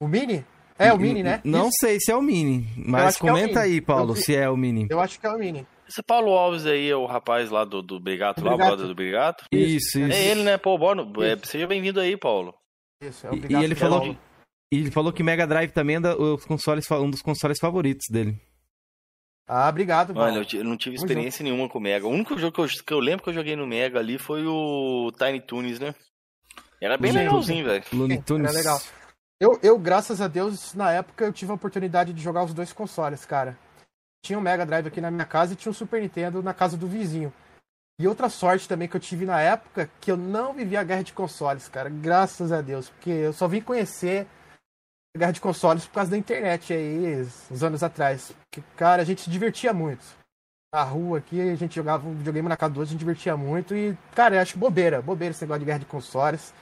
O 0.00 0.08
Mini? 0.08 0.44
É 0.78 0.92
o 0.92 0.98
Mini, 0.98 1.24
né? 1.24 1.40
Não 1.42 1.68
Isso. 1.68 1.78
sei 1.80 1.98
se 1.98 2.12
é 2.12 2.16
o 2.16 2.22
Mini, 2.22 2.68
mas 2.76 3.16
é 3.16 3.18
comenta 3.18 3.60
é 3.60 3.62
aí, 3.64 3.80
Paulo, 3.80 4.14
se 4.14 4.34
é 4.34 4.48
o 4.48 4.56
Mini. 4.56 4.86
Eu 4.88 5.00
acho 5.00 5.18
que 5.18 5.26
é 5.26 5.30
o 5.30 5.38
Mini. 5.38 5.66
Esse 5.88 6.02
Paulo 6.02 6.32
Alves 6.32 6.66
aí 6.66 6.90
é 6.90 6.94
o 6.94 7.06
rapaz 7.06 7.50
lá 7.50 7.64
do, 7.64 7.80
do 7.80 7.98
Brigato, 7.98 8.44
lá, 8.44 8.54
o 8.54 8.58
brother 8.58 8.86
do 8.86 8.94
Brigato? 8.94 9.44
Isso, 9.50 9.98
isso. 9.98 10.12
É 10.12 10.26
ele, 10.26 10.42
né? 10.42 10.58
Pô, 10.58 10.76
Bono, 10.76 11.10
é, 11.24 11.34
seja 11.42 11.66
bem-vindo 11.66 11.98
aí, 11.98 12.14
Paulo. 12.14 12.54
Isso, 13.02 13.26
é 13.26 13.30
o 13.30 13.32
Brigato. 13.32 13.54
E, 13.54 13.56
e 13.56 13.64
ele 13.64 13.74
falou 13.74 14.02
que, 14.02 14.18
e 14.70 14.78
ele 14.78 14.90
falou 14.90 15.12
que 15.12 15.22
Mega 15.22 15.46
Drive 15.46 15.70
também 15.70 15.96
é 15.96 16.00
os 16.14 16.44
consoles, 16.44 16.88
um 16.90 17.08
dos 17.08 17.22
consoles 17.22 17.58
favoritos 17.58 18.06
dele. 18.10 18.38
Ah, 19.48 19.66
obrigado, 19.70 20.14
mano. 20.14 20.44
eu 20.52 20.62
não 20.64 20.76
tive 20.76 20.96
experiência 20.96 21.42
nenhuma 21.42 21.70
com 21.70 21.78
o 21.78 21.80
Mega. 21.80 22.06
O 22.06 22.10
único 22.10 22.36
jogo 22.36 22.52
que 22.52 22.60
eu, 22.60 22.66
que 22.84 22.92
eu, 22.92 23.00
lembro 23.00 23.24
que 23.24 23.30
eu 23.30 23.34
joguei 23.34 23.56
no 23.56 23.66
Mega 23.66 23.98
ali 23.98 24.18
foi 24.18 24.46
o 24.46 25.10
Tiny 25.16 25.40
Toons, 25.40 25.80
né? 25.80 25.94
Era 26.82 26.98
bem 26.98 27.12
legalzinho, 27.12 27.64
velho. 27.64 27.84
Looney 27.94 28.20
Tunes. 28.20 28.50
Era 28.50 28.58
legal. 28.58 28.78
Eu, 29.40 29.58
eu, 29.62 29.78
graças 29.78 30.20
a 30.20 30.28
Deus, 30.28 30.74
na 30.74 30.92
época 30.92 31.24
eu 31.24 31.32
tive 31.32 31.50
a 31.50 31.54
oportunidade 31.54 32.12
de 32.12 32.22
jogar 32.22 32.44
os 32.44 32.52
dois 32.52 32.74
consoles, 32.74 33.24
cara 33.24 33.56
tinha 34.22 34.38
um 34.38 34.42
Mega 34.42 34.66
Drive 34.66 34.86
aqui 34.86 35.00
na 35.00 35.10
minha 35.10 35.24
casa 35.24 35.52
e 35.52 35.56
tinha 35.56 35.70
um 35.70 35.74
Super 35.74 36.00
Nintendo 36.00 36.42
na 36.42 36.54
casa 36.54 36.76
do 36.76 36.86
vizinho. 36.86 37.32
E 38.00 38.06
outra 38.06 38.28
sorte 38.28 38.68
também 38.68 38.86
que 38.86 38.96
eu 38.96 39.00
tive 39.00 39.24
na 39.24 39.40
época, 39.40 39.90
que 40.00 40.10
eu 40.10 40.16
não 40.16 40.54
vivi 40.54 40.76
a 40.76 40.84
guerra 40.84 41.02
de 41.02 41.12
consoles, 41.12 41.68
cara, 41.68 41.88
graças 41.90 42.52
a 42.52 42.60
Deus, 42.60 42.88
porque 42.88 43.10
eu 43.10 43.32
só 43.32 43.48
vim 43.48 43.60
conhecer 43.60 44.26
a 45.16 45.18
guerra 45.18 45.32
de 45.32 45.40
consoles 45.40 45.84
por 45.84 45.94
causa 45.94 46.12
da 46.12 46.16
internet 46.16 46.72
aí, 46.72 47.26
uns 47.50 47.62
anos 47.62 47.82
atrás. 47.82 48.32
Porque, 48.32 48.62
cara, 48.76 49.02
a 49.02 49.04
gente 49.04 49.22
se 49.22 49.30
divertia 49.30 49.72
muito. 49.72 50.04
Na 50.72 50.82
rua 50.82 51.18
aqui, 51.18 51.40
a 51.40 51.56
gente 51.56 51.74
jogava 51.74 52.06
um 52.06 52.14
videogame 52.14 52.48
na 52.48 52.56
casa 52.56 52.74
do 52.74 52.80
outro, 52.80 52.90
a 52.90 52.92
gente 52.92 53.00
divertia 53.00 53.36
muito 53.36 53.74
e, 53.74 53.96
cara, 54.14 54.36
eu 54.36 54.42
acho 54.42 54.58
bobeira, 54.58 55.02
bobeira 55.02 55.32
esse 55.32 55.42
negócio 55.42 55.60
de 55.60 55.66
guerra 55.66 55.78
de 55.80 55.86
consoles. 55.86 56.54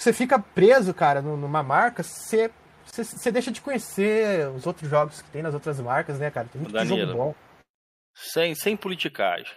Você 0.00 0.12
fica 0.12 0.36
preso, 0.36 0.92
cara, 0.92 1.22
numa 1.22 1.62
marca, 1.62 2.02
você 2.02 2.50
você 2.92 3.32
deixa 3.32 3.50
de 3.50 3.60
conhecer 3.60 4.48
os 4.50 4.66
outros 4.66 4.88
jogos 4.88 5.22
que 5.22 5.30
tem 5.30 5.42
nas 5.42 5.54
outras 5.54 5.80
marcas, 5.80 6.18
né, 6.18 6.30
cara? 6.30 6.46
Tem 6.52 6.60
muito 6.60 6.74
Danilo, 6.74 7.00
jogo 7.00 7.12
bom. 7.12 7.34
Sem, 8.14 8.54
sem 8.54 8.76
politicagem. 8.76 9.50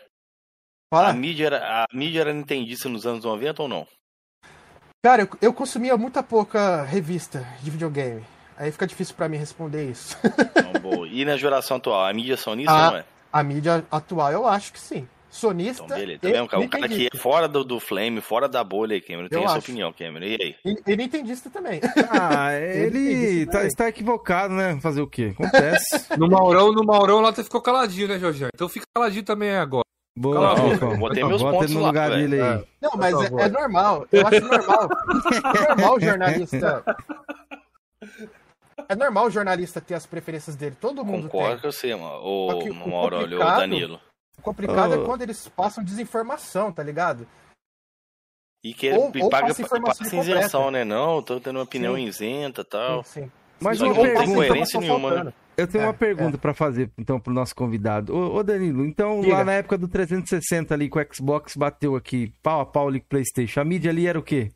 Fala. 0.93 1.09
A 1.09 1.13
mídia, 1.13 1.47
era, 1.47 1.83
a 1.83 1.85
mídia 1.93 2.21
era 2.21 2.33
nintendista 2.33 2.87
nos 2.87 3.05
anos 3.05 3.25
90 3.25 3.61
ou 3.61 3.67
não? 3.67 3.87
Cara, 5.03 5.23
eu, 5.23 5.29
eu 5.41 5.53
consumia 5.53 5.97
muita 5.97 6.23
pouca 6.23 6.83
revista 6.83 7.45
de 7.61 7.69
videogame. 7.69 8.25
Aí 8.57 8.71
fica 8.71 8.87
difícil 8.87 9.15
para 9.15 9.27
mim 9.27 9.35
responder 9.35 9.89
isso. 9.89 10.17
Não, 10.81 11.05
e 11.05 11.25
na 11.25 11.35
geração 11.35 11.75
atual, 11.75 12.05
a 12.05 12.13
mídia 12.13 12.37
sonista 12.37 12.71
a, 12.71 12.91
não 12.91 12.97
é? 12.97 13.05
A 13.33 13.43
mídia 13.43 13.85
atual 13.91 14.31
eu 14.31 14.47
acho 14.47 14.71
que 14.71 14.79
sim 14.79 15.05
sonista. 15.35 15.83
Então, 15.83 15.97
beleza. 15.97 16.19
Tá 16.19 16.29
vendo, 16.29 16.65
O 16.65 16.69
cara 16.69 16.87
que 16.87 17.09
é 17.13 17.17
fora 17.17 17.47
do, 17.47 17.63
do 17.63 17.79
Flame, 17.79 18.21
fora 18.21 18.47
da 18.47 18.63
bolha, 18.63 18.99
Cameron. 19.01 19.27
Tem 19.27 19.43
essa 19.43 19.59
opinião, 19.59 19.93
Cameron. 19.93 20.25
E 20.25 20.37
aí? 20.41 20.55
Ele, 20.65 20.81
ele 20.87 21.03
entendista 21.03 21.49
também. 21.49 21.79
Ah, 22.09 22.53
ele 22.53 23.45
tá, 23.47 23.65
está 23.65 23.87
equivocado, 23.87 24.53
né? 24.53 24.79
Fazer 24.81 25.01
o 25.01 25.07
quê? 25.07 25.33
Acontece. 25.33 26.05
no 26.17 26.27
Maurão, 26.27 26.71
no 26.71 26.83
Maurão 26.83 27.21
lá 27.21 27.33
você 27.33 27.43
ficou 27.43 27.61
caladinho, 27.61 28.07
né, 28.07 28.17
Jorge? 28.19 28.47
Então 28.53 28.69
fica 28.69 28.85
caladinho 28.93 29.23
também 29.23 29.51
agora. 29.55 29.85
Boa, 30.17 30.55
Cala, 30.55 30.97
Botei 30.97 31.23
meus 31.25 31.41
Bota 31.41 31.57
pontos 31.57 31.73
no 31.73 31.81
lá, 31.81 31.87
lugar 31.87 32.09
dele 32.11 32.41
aí. 32.41 32.59
É. 32.59 32.63
Não, 32.81 32.91
mas 32.95 33.13
é, 33.13 33.25
é, 33.25 33.49
normal. 33.49 34.07
Eu 34.11 34.27
acho 34.27 34.41
normal. 34.41 34.89
É 35.53 35.67
normal 35.67 35.95
o 35.95 35.99
jornalista. 35.99 36.85
É 38.87 38.95
normal 38.95 39.25
o 39.25 39.29
jornalista 39.29 39.81
ter 39.81 39.93
as 39.93 40.05
preferências 40.05 40.55
dele. 40.55 40.77
Todo 40.79 41.03
mundo 41.03 41.23
Concordo 41.23 41.51
tem. 41.51 41.59
que 41.59 41.67
eu 41.67 41.71
sei, 41.71 41.95
mano. 41.95 42.21
O, 42.23 42.47
o 42.59 42.89
Mauro, 42.89 43.25
o 43.25 43.39
Danilo. 43.39 43.99
O 44.37 44.41
complicado 44.41 44.91
oh. 44.91 45.01
é 45.01 45.05
quando 45.05 45.21
eles 45.21 45.47
passam 45.47 45.83
desinformação, 45.83 46.71
tá 46.71 46.83
ligado? 46.83 47.27
E 48.63 48.73
que 48.73 48.91
ou, 48.91 49.11
e 49.13 49.29
paga, 49.29 49.53
passa, 49.53 49.81
passa 49.81 50.15
isenção, 50.17 50.71
né? 50.71 50.83
Não, 50.83 51.21
tô 51.21 51.39
tendo 51.39 51.57
uma 51.57 51.63
opinião 51.63 51.95
sim. 51.95 52.05
isenta 52.05 52.61
e 52.61 52.65
tal. 52.65 53.03
Sim, 53.03 53.23
sim. 53.23 53.31
Mas 53.59 53.79
não 53.79 53.93
tem 53.93 54.33
coerência 54.33 54.79
nenhuma, 54.79 55.23
né? 55.23 55.33
Eu 55.57 55.67
tenho 55.67 55.83
é, 55.83 55.87
uma 55.87 55.93
pergunta 55.93 56.35
é. 56.35 56.39
para 56.39 56.53
fazer, 56.53 56.91
então, 56.97 57.19
pro 57.19 57.33
nosso 57.33 57.55
convidado. 57.55 58.13
Ô, 58.13 58.35
ô 58.35 58.43
Danilo, 58.43 58.85
então, 58.85 59.21
Diga. 59.21 59.35
lá 59.35 59.45
na 59.45 59.53
época 59.53 59.77
do 59.77 59.87
360 59.87 60.73
ali, 60.73 60.89
que 60.89 60.99
o 60.99 61.07
Xbox 61.13 61.55
bateu 61.55 61.95
aqui, 61.95 62.33
pau 62.43 62.59
a 62.59 62.65
pau 62.65 62.87
ali 62.89 62.99
com 62.99 63.05
o 63.05 63.09
Playstation, 63.09 63.61
a 63.61 63.65
mídia 63.65 63.91
ali 63.91 64.05
era 64.07 64.19
o 64.19 64.23
quê? 64.23 64.51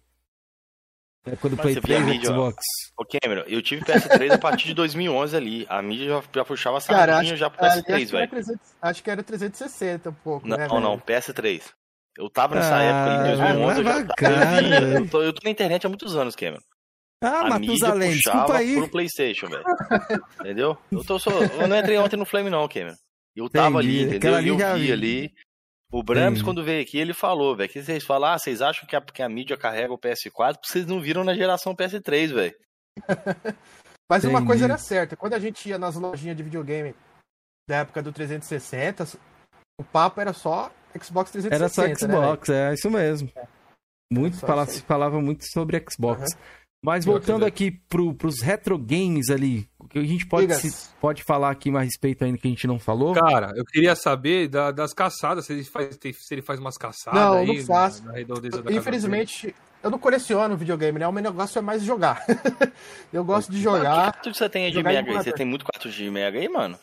É 1.31 1.35
quando 1.35 1.57
Play 1.57 1.75
3 1.75 2.01
mídia, 2.05 2.29
Xbox. 2.29 2.55
Ô, 2.97 3.05
Cameron, 3.05 3.43
eu 3.47 3.61
tive 3.61 3.83
PS3 3.83 4.33
a 4.33 4.37
partir 4.37 4.67
de 4.67 4.73
2011 4.73 5.35
ali. 5.35 5.65
A 5.69 5.81
mídia 5.81 6.07
já, 6.07 6.23
já 6.35 6.45
puxava 6.45 6.77
a 6.77 6.81
sardinha 6.81 7.35
já 7.35 7.49
pro 7.49 7.65
PS3, 7.65 8.11
velho. 8.11 8.59
Acho 8.81 9.03
que 9.03 9.09
era 9.09 9.23
360 9.23 10.09
um 10.09 10.13
pouco, 10.13 10.47
não, 10.47 10.57
né? 10.57 10.67
Não, 10.67 10.79
não, 10.79 10.99
PS3. 10.99 11.63
Eu 12.17 12.29
tava 12.29 12.55
nessa 12.55 12.75
ah, 12.75 12.83
época 12.83 13.15
em 13.15 13.37
2011, 13.37 13.79
eu 13.79 13.83
já 13.83 14.05
tava, 14.05 14.61
eu, 14.99 15.09
tô, 15.09 15.21
eu 15.23 15.33
tô 15.33 15.41
na 15.43 15.51
internet 15.51 15.85
há 15.85 15.89
muitos 15.89 16.15
anos, 16.17 16.35
Cameron. 16.35 16.61
Ah, 17.21 17.49
Matusalém, 17.49 18.11
desculpa 18.11 18.57
aí. 18.57 18.75
pro 18.75 18.89
Playstation, 18.89 19.47
velho. 19.47 19.63
entendeu? 20.39 20.77
Eu, 20.91 21.03
tô 21.03 21.19
só, 21.19 21.31
eu 21.31 21.67
não 21.67 21.77
entrei 21.77 21.97
ontem 21.97 22.17
no 22.17 22.25
Flame 22.25 22.49
não, 22.49 22.67
Cameron. 22.67 22.95
Eu 23.35 23.49
tava 23.49 23.81
Entendi. 23.81 24.03
ali, 24.03 24.15
entendeu? 24.15 24.35
Ali 24.35 24.47
eu 24.49 24.57
vi, 24.57 24.79
vi 24.81 24.91
ali. 24.91 25.33
O 25.91 26.03
Brams, 26.03 26.43
quando 26.43 26.63
veio 26.63 26.83
aqui, 26.83 26.99
ele 26.99 27.13
falou, 27.13 27.55
velho, 27.55 27.69
que 27.69 27.81
vocês 27.81 28.03
falam, 28.03 28.29
ah, 28.29 28.37
vocês 28.37 28.61
acham 28.61 28.87
que 28.87 28.95
a, 28.95 29.01
que 29.01 29.23
a 29.23 29.29
mídia 29.29 29.57
carrega 29.57 29.91
o 29.91 29.97
PS4, 29.97 30.59
vocês 30.63 30.85
não 30.85 31.01
viram 31.01 31.23
na 31.23 31.33
geração 31.33 31.75
PS3, 31.75 32.33
velho. 32.33 32.55
Mas 34.07 34.23
Entendi. 34.23 34.35
uma 34.35 34.45
coisa 34.45 34.65
era 34.65 34.77
certa, 34.77 35.15
quando 35.15 35.33
a 35.33 35.39
gente 35.39 35.67
ia 35.67 35.77
nas 35.79 35.95
lojinhas 35.95 36.37
de 36.37 36.43
videogame 36.43 36.95
da 37.67 37.77
época 37.77 38.03
do 38.03 38.11
360, 38.11 39.17
o 39.79 39.83
papo 39.83 40.21
era 40.21 40.33
só 40.33 40.71
Xbox 40.99 41.31
360. 41.31 41.55
Era 41.55 41.69
só 41.69 41.87
né, 41.87 41.95
Xbox, 41.95 42.49
né, 42.49 42.71
é 42.71 42.73
isso 42.73 42.89
mesmo. 42.89 43.31
É. 43.35 43.47
Muito 44.11 44.37
fala, 44.39 44.65
se 44.65 44.81
falava 44.81 45.21
muito 45.21 45.45
sobre 45.45 45.83
Xbox. 45.89 46.21
Uhum. 46.21 46.39
Mas 46.81 47.03
voltando 47.03 47.45
aqui 47.45 47.71
pro, 47.71 48.13
pros 48.13 48.41
retro 48.41 48.77
games 48.77 49.29
ali, 49.29 49.69
o 49.77 49.85
que 49.85 49.99
a 49.99 50.03
gente 50.03 50.25
pode, 50.25 50.53
se, 50.55 50.89
pode 51.01 51.23
falar 51.23 51.49
aqui 51.49 51.69
mais 51.69 51.83
a 51.83 51.85
respeito 51.85 52.23
ainda 52.23 52.37
que 52.37 52.47
a 52.47 52.51
gente 52.51 52.65
não 52.65 52.79
falou? 52.79 53.13
Cara, 53.13 53.51
eu 53.55 53.65
queria 53.65 53.95
saber 53.95 54.47
da, 54.47 54.71
das 54.71 54.93
caçadas, 54.93 55.45
se 55.45 55.51
ele, 55.51 55.63
faz, 55.65 55.99
se 56.01 56.33
ele 56.33 56.41
faz 56.41 56.57
umas 56.57 56.77
caçadas 56.77 57.19
não, 57.19 57.33
aí. 57.33 57.57
Não, 57.57 57.65
faço. 57.65 58.05
Na, 58.05 58.13
na 58.13 58.71
Infelizmente, 58.71 59.53
eu 59.83 59.89
não 59.89 59.99
coleciono 59.99 60.55
videogame, 60.55 60.99
né? 60.99 61.07
O 61.07 61.11
meu 61.11 61.21
negócio 61.21 61.59
é 61.59 61.61
mais 61.61 61.83
jogar. 61.83 62.25
eu 63.11 63.25
gosto 63.25 63.51
de 63.51 63.61
jogar. 63.61 64.13
Quanto 64.13 64.37
você 64.37 64.47
tem 64.47 64.71
de 64.71 64.81
Mega 64.81 65.11
aí? 65.11 65.17
Você 65.17 65.33
tem 65.33 65.45
muito 65.45 65.65
4 65.65 65.91
de 65.91 66.09
Mega 66.09 66.39
aí, 66.39 66.47
mano? 66.47 66.79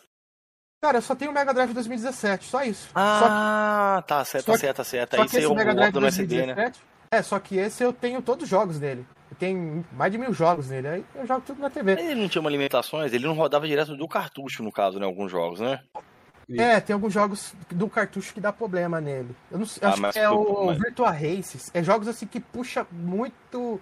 Cara, 0.82 0.98
eu 0.98 1.02
só 1.02 1.14
tenho 1.14 1.30
o 1.30 1.34
Mega 1.34 1.54
Drive 1.54 1.72
2017, 1.72 2.44
só 2.44 2.62
isso. 2.62 2.90
Ah, 2.94 4.00
que... 4.02 4.08
tá, 4.08 4.24
certo, 4.26 4.44
tá 4.44 4.58
certo, 4.58 4.76
tá 4.76 4.84
certo. 4.84 5.14
Aí 5.14 5.26
você 5.26 5.54
Mega 5.54 5.74
Drive 5.74 5.92
2017, 5.92 6.54
né? 6.54 6.72
É, 7.10 7.22
só 7.22 7.38
que 7.38 7.56
esse 7.56 7.82
eu 7.82 7.94
tenho 7.94 8.20
todos 8.20 8.44
os 8.44 8.48
jogos 8.50 8.78
dele. 8.78 9.06
Tem 9.38 9.84
mais 9.92 10.12
de 10.12 10.18
mil 10.18 10.32
jogos 10.32 10.68
nele, 10.68 10.88
aí 10.88 11.04
eu 11.14 11.26
jogo 11.26 11.42
tudo 11.44 11.60
na 11.60 11.68
TV. 11.68 11.92
Ele 11.92 12.14
não 12.14 12.28
tinha 12.28 12.40
uma 12.40 12.50
limitações, 12.50 13.12
ele 13.12 13.26
não 13.26 13.34
rodava 13.34 13.66
direto 13.66 13.96
do 13.96 14.08
cartucho, 14.08 14.62
no 14.62 14.72
caso, 14.72 14.98
né? 14.98 15.04
Alguns 15.04 15.30
jogos, 15.30 15.60
né? 15.60 15.80
É, 16.48 16.78
tem 16.80 16.94
alguns 16.94 17.12
jogos 17.12 17.54
do 17.70 17.88
cartucho 17.88 18.32
que 18.32 18.40
dá 18.40 18.52
problema 18.52 19.00
nele. 19.00 19.34
Eu 19.50 19.58
não 19.58 19.66
ah, 19.82 19.88
acho 19.88 20.12
que 20.12 20.18
é 20.18 20.30
o 20.30 20.66
mas... 20.66 20.78
Virtua 20.78 21.10
Races. 21.10 21.70
É 21.74 21.82
jogos 21.82 22.06
assim 22.06 22.26
que 22.26 22.38
puxa 22.38 22.86
muito 22.92 23.80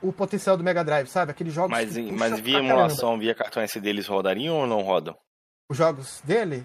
o 0.00 0.12
potencial 0.12 0.56
do 0.56 0.62
Mega 0.62 0.84
Drive, 0.84 1.08
sabe? 1.08 1.32
Aqueles 1.32 1.52
jogos 1.52 1.70
Mas, 1.70 1.96
mas 1.96 2.38
via 2.38 2.58
emulação, 2.58 3.08
caramba. 3.08 3.22
via 3.22 3.34
cartão 3.34 3.62
SD, 3.62 3.88
eles 3.88 4.06
rodariam 4.06 4.54
ou 4.54 4.66
não 4.66 4.82
rodam? 4.82 5.16
Os 5.68 5.76
jogos 5.76 6.20
dele? 6.24 6.64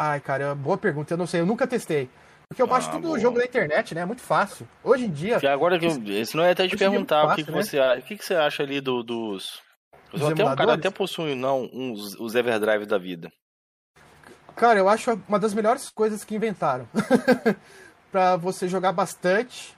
Ai, 0.00 0.18
cara, 0.20 0.44
é 0.44 0.54
boa 0.54 0.78
pergunta, 0.78 1.12
eu 1.12 1.18
não 1.18 1.26
sei, 1.26 1.40
eu 1.40 1.46
nunca 1.46 1.66
testei. 1.66 2.08
Porque 2.50 2.60
eu 2.60 2.66
baixo 2.66 2.88
ah, 2.88 2.92
tudo 2.92 3.08
bom. 3.10 3.18
jogo 3.18 3.38
na 3.38 3.44
internet, 3.44 3.94
né? 3.94 4.00
É 4.00 4.04
muito 4.04 4.22
fácil. 4.22 4.66
Hoje 4.82 5.04
em 5.04 5.10
dia. 5.10 5.38
E 5.40 5.46
agora 5.46 5.78
que 5.78 5.86
eu, 5.86 6.02
isso 6.20 6.36
não 6.36 6.42
é 6.42 6.50
até 6.50 6.66
de 6.66 6.74
é 6.74 6.78
perguntar 6.78 7.20
é 7.20 7.32
o 7.32 7.34
que, 7.36 7.44
que 7.44 7.50
né? 7.52 7.62
você 7.62 7.78
acha. 7.78 8.00
O 8.00 8.02
que, 8.02 8.16
que 8.16 8.24
você 8.24 8.34
acha 8.34 8.64
ali 8.64 8.80
do, 8.80 9.04
dos. 9.04 9.62
Os 10.12 10.20
até 10.20 10.44
um 10.44 10.56
cara 10.56 10.74
até 10.74 10.90
possui, 10.90 11.36
não, 11.36 11.70
uns, 11.72 12.16
os 12.18 12.34
Everdrive 12.34 12.86
da 12.86 12.98
vida. 12.98 13.30
Cara, 14.56 14.80
eu 14.80 14.88
acho 14.88 15.12
uma 15.28 15.38
das 15.38 15.54
melhores 15.54 15.88
coisas 15.90 16.24
que 16.24 16.34
inventaram. 16.34 16.88
para 18.10 18.34
você 18.34 18.66
jogar 18.66 18.90
bastante 18.90 19.76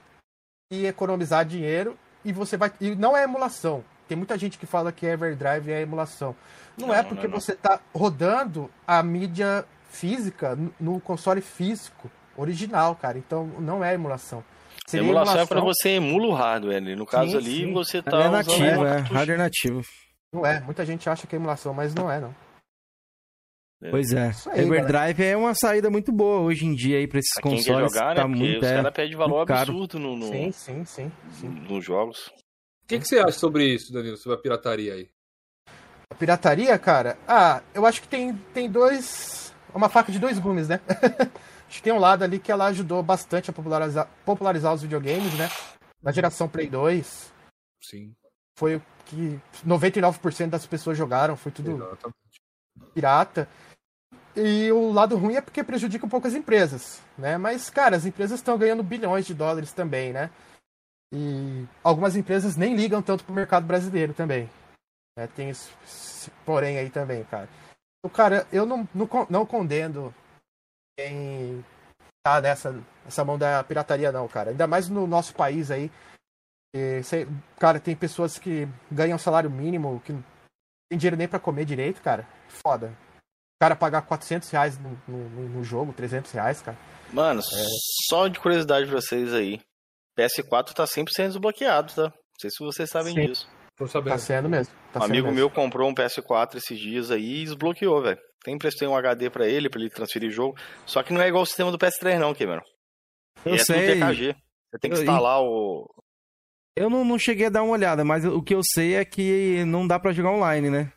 e 0.71 0.87
economizar 0.87 1.45
dinheiro. 1.45 1.95
E 2.25 2.33
você 2.33 2.57
vai. 2.57 2.73
E 2.81 2.95
não 2.95 3.15
é 3.15 3.23
emulação. 3.23 3.85
Tem 4.07 4.17
muita 4.17 4.35
gente 4.35 4.57
que 4.57 4.65
fala 4.65 4.91
que 4.91 5.05
Everdrive 5.05 5.71
é 5.71 5.81
emulação. 5.81 6.35
Não, 6.75 6.87
não 6.87 6.95
é 6.95 7.03
porque 7.03 7.27
não, 7.27 7.35
não. 7.35 7.39
você 7.39 7.55
tá 7.55 7.79
rodando 7.93 8.67
a 8.87 9.03
mídia 9.03 9.63
física 9.91 10.57
no 10.79 10.99
console 10.99 11.39
físico 11.39 12.09
original, 12.37 12.95
cara. 12.95 13.17
Então 13.17 13.47
não 13.59 13.83
é 13.83 13.93
emulação. 13.93 14.43
Seria 14.87 15.05
emulação, 15.05 15.33
emulação 15.33 15.57
é 15.57 15.61
quando 15.61 15.75
você 15.75 15.89
emula 15.89 16.27
o 16.27 16.33
hardware. 16.33 16.97
No 16.97 17.05
caso 17.05 17.31
sim, 17.31 17.37
ali, 17.37 17.55
sim. 17.57 17.73
você 17.73 18.01
tá. 18.01 18.23
É 18.23 18.29
nativo, 18.29 18.85
é. 18.85 18.97
Hardware 18.99 19.37
nativo. 19.37 19.81
Não 20.33 20.45
é. 20.45 20.59
Muita 20.61 20.85
gente 20.85 21.09
acha 21.09 21.27
que 21.27 21.35
é 21.35 21.39
emulação, 21.39 21.73
mas 21.73 21.93
não 21.93 22.11
é, 22.11 22.19
não. 22.19 22.35
É. 23.83 23.89
Pois 23.89 24.13
é. 24.13 24.31
Aí, 24.51 24.61
Everdrive 24.61 25.13
galera. 25.13 25.23
é 25.23 25.37
uma 25.37 25.53
saída 25.53 25.89
muito 25.89 26.11
boa 26.11 26.39
hoje 26.39 26.65
em 26.65 26.73
dia 26.73 26.97
aí 26.97 27.07
pra 27.07 27.19
esses 27.19 27.33
pra 27.33 27.43
quem 27.43 27.57
consoles. 27.57 27.91
Quer 27.91 27.99
jogar, 27.99 28.15
tá 28.15 28.27
né? 28.27 28.35
muito, 28.35 28.59
os 28.59 28.71
é, 28.71 28.75
caras 28.75 28.93
pedem 28.93 29.17
valor 29.17 29.51
absurdo 29.51 29.99
no, 29.99 30.15
no, 30.15 30.27
sim, 30.27 30.51
sim, 30.53 30.85
sim, 30.85 31.11
sim. 31.31 31.49
nos 31.49 31.83
jogos. 31.83 32.27
O 32.83 32.87
que, 32.87 32.99
que 32.99 33.07
você 33.07 33.19
acha 33.19 33.37
sobre 33.37 33.65
isso, 33.65 33.91
Danilo, 33.91 34.17
sobre 34.17 34.37
a 34.37 34.41
pirataria 34.41 34.93
aí? 34.93 35.09
A 36.09 36.15
pirataria, 36.15 36.77
cara? 36.79 37.17
Ah, 37.27 37.61
eu 37.73 37.85
acho 37.85 38.01
que 38.01 38.07
tem, 38.07 38.33
tem 38.53 38.69
dois. 38.69 39.53
Uma 39.73 39.89
faca 39.89 40.11
de 40.11 40.19
dois 40.19 40.37
gumes, 40.39 40.67
né? 40.67 40.79
Acho 41.73 41.79
que 41.79 41.85
tem 41.85 41.93
um 41.93 41.99
lado 41.99 42.23
ali 42.23 42.37
que 42.37 42.51
ela 42.51 42.67
ajudou 42.67 43.01
bastante 43.01 43.49
a 43.49 43.53
popularizar, 43.53 44.07
popularizar 44.23 44.75
os 44.75 44.83
videogames, 44.83 45.33
né? 45.33 45.49
Na 46.03 46.11
geração 46.11 46.47
Play 46.47 46.69
2. 46.69 47.33
Sim. 47.81 48.13
Foi 48.55 48.75
o 48.75 48.81
que 49.05 49.41
99% 49.65 50.51
das 50.51 50.67
pessoas 50.67 50.95
jogaram, 50.95 51.35
foi 51.35 51.51
tudo 51.51 51.71
Exatamente. 51.71 52.41
pirata. 52.93 53.49
E 54.35 54.71
o 54.71 54.91
lado 54.91 55.17
ruim 55.17 55.33
é 55.33 55.41
porque 55.41 55.63
prejudica 55.63 56.05
um 56.05 56.09
pouco 56.09 56.27
as 56.27 56.35
empresas, 56.35 57.01
né? 57.17 57.39
Mas, 57.39 57.71
cara, 57.71 57.95
as 57.95 58.05
empresas 58.05 58.39
estão 58.39 58.55
ganhando 58.55 58.83
bilhões 58.83 59.25
de 59.25 59.33
dólares 59.33 59.73
também, 59.73 60.13
né? 60.13 60.29
E 61.11 61.65
algumas 61.83 62.15
empresas 62.15 62.55
nem 62.55 62.75
ligam 62.75 63.01
tanto 63.01 63.23
pro 63.23 63.33
mercado 63.33 63.65
brasileiro 63.65 64.13
também. 64.13 64.47
Né? 65.17 65.25
Tem 65.35 65.49
esse, 65.49 65.71
esse 65.83 66.29
porém 66.45 66.77
aí 66.77 66.91
também, 66.91 67.23
cara. 67.23 67.49
O 68.05 68.09
cara, 68.11 68.45
eu 68.51 68.63
não, 68.63 68.87
não, 68.93 69.09
não 69.27 69.43
condeno 69.43 70.13
quem 70.97 71.63
tá 72.25 72.41
nessa, 72.41 72.83
nessa 73.03 73.25
mão 73.25 73.37
da 73.37 73.63
pirataria, 73.63 74.11
não, 74.11 74.27
cara. 74.27 74.51
Ainda 74.51 74.67
mais 74.67 74.89
no 74.89 75.05
nosso 75.05 75.33
país 75.35 75.69
aí. 75.69 75.91
E, 76.75 77.03
cê, 77.03 77.27
cara, 77.59 77.79
tem 77.79 77.95
pessoas 77.95 78.39
que 78.39 78.67
ganham 78.91 79.17
salário 79.17 79.49
mínimo, 79.49 80.01
que 80.03 80.13
não 80.13 80.23
tem 80.89 80.97
dinheiro 80.97 81.17
nem 81.17 81.27
para 81.27 81.39
comer 81.39 81.65
direito, 81.65 82.01
cara. 82.01 82.27
Foda. 82.47 82.87
O 82.87 83.63
cara 83.63 83.75
pagar 83.75 84.01
400 84.01 84.49
reais 84.49 84.77
no, 84.79 84.99
no, 85.07 85.49
no 85.49 85.63
jogo, 85.63 85.93
300 85.93 86.31
reais, 86.31 86.61
cara. 86.61 86.77
Mano, 87.11 87.41
é... 87.41 87.65
só 88.09 88.27
de 88.27 88.39
curiosidade 88.39 88.87
pra 88.87 88.99
vocês 88.99 89.33
aí. 89.33 89.61
PS4 90.17 90.73
tá 90.73 90.85
sempre 90.87 91.13
sendo 91.13 91.31
desbloqueado, 91.31 91.93
tá? 91.93 92.03
Não 92.03 92.39
sei 92.39 92.49
se 92.49 92.63
vocês 92.63 92.89
sabem 92.89 93.13
Sim. 93.13 93.27
disso. 93.27 93.49
Tô 93.77 93.87
sabendo. 93.87 94.13
Tá 94.13 94.19
sendo 94.19 94.49
mesmo. 94.49 94.73
Tá 94.91 94.99
um 94.99 95.03
amigo 95.03 95.27
mesmo. 95.27 95.35
meu 95.35 95.49
comprou 95.49 95.89
um 95.89 95.95
PS4 95.95 96.55
esses 96.55 96.79
dias 96.79 97.09
aí 97.09 97.41
e 97.41 97.45
desbloqueou, 97.45 98.01
velho. 98.01 98.19
Tem 98.43 98.55
emprestei 98.55 98.87
um 98.87 98.95
HD 98.95 99.29
para 99.29 99.47
ele, 99.47 99.69
para 99.69 99.79
ele 99.79 99.89
transferir 99.89 100.29
jogo. 100.29 100.57
Só 100.85 101.01
que 101.01 101.13
não 101.13 101.21
é 101.21 101.27
igual 101.27 101.43
o 101.43 101.45
sistema 101.45 101.71
do 101.71 101.77
PS3, 101.77 102.19
não, 102.19 102.33
Cameron. 102.33 102.61
Eu 103.45 103.55
é 103.55 103.57
sei. 103.57 103.99
TKG. 103.99 104.35
Você 104.69 104.79
tem 104.79 104.91
que 104.91 104.97
instalar 104.97 105.41
o. 105.41 105.89
Eu 106.75 106.89
não, 106.89 107.05
não 107.05 107.17
cheguei 107.17 107.45
a 107.45 107.49
dar 107.49 107.63
uma 107.63 107.73
olhada, 107.73 108.03
mas 108.03 108.25
o 108.25 108.41
que 108.41 108.55
eu 108.55 108.61
sei 108.63 108.95
é 108.95 109.05
que 109.05 109.63
não 109.65 109.87
dá 109.87 109.99
para 109.99 110.11
jogar 110.11 110.31
online, 110.31 110.69
né? 110.69 110.91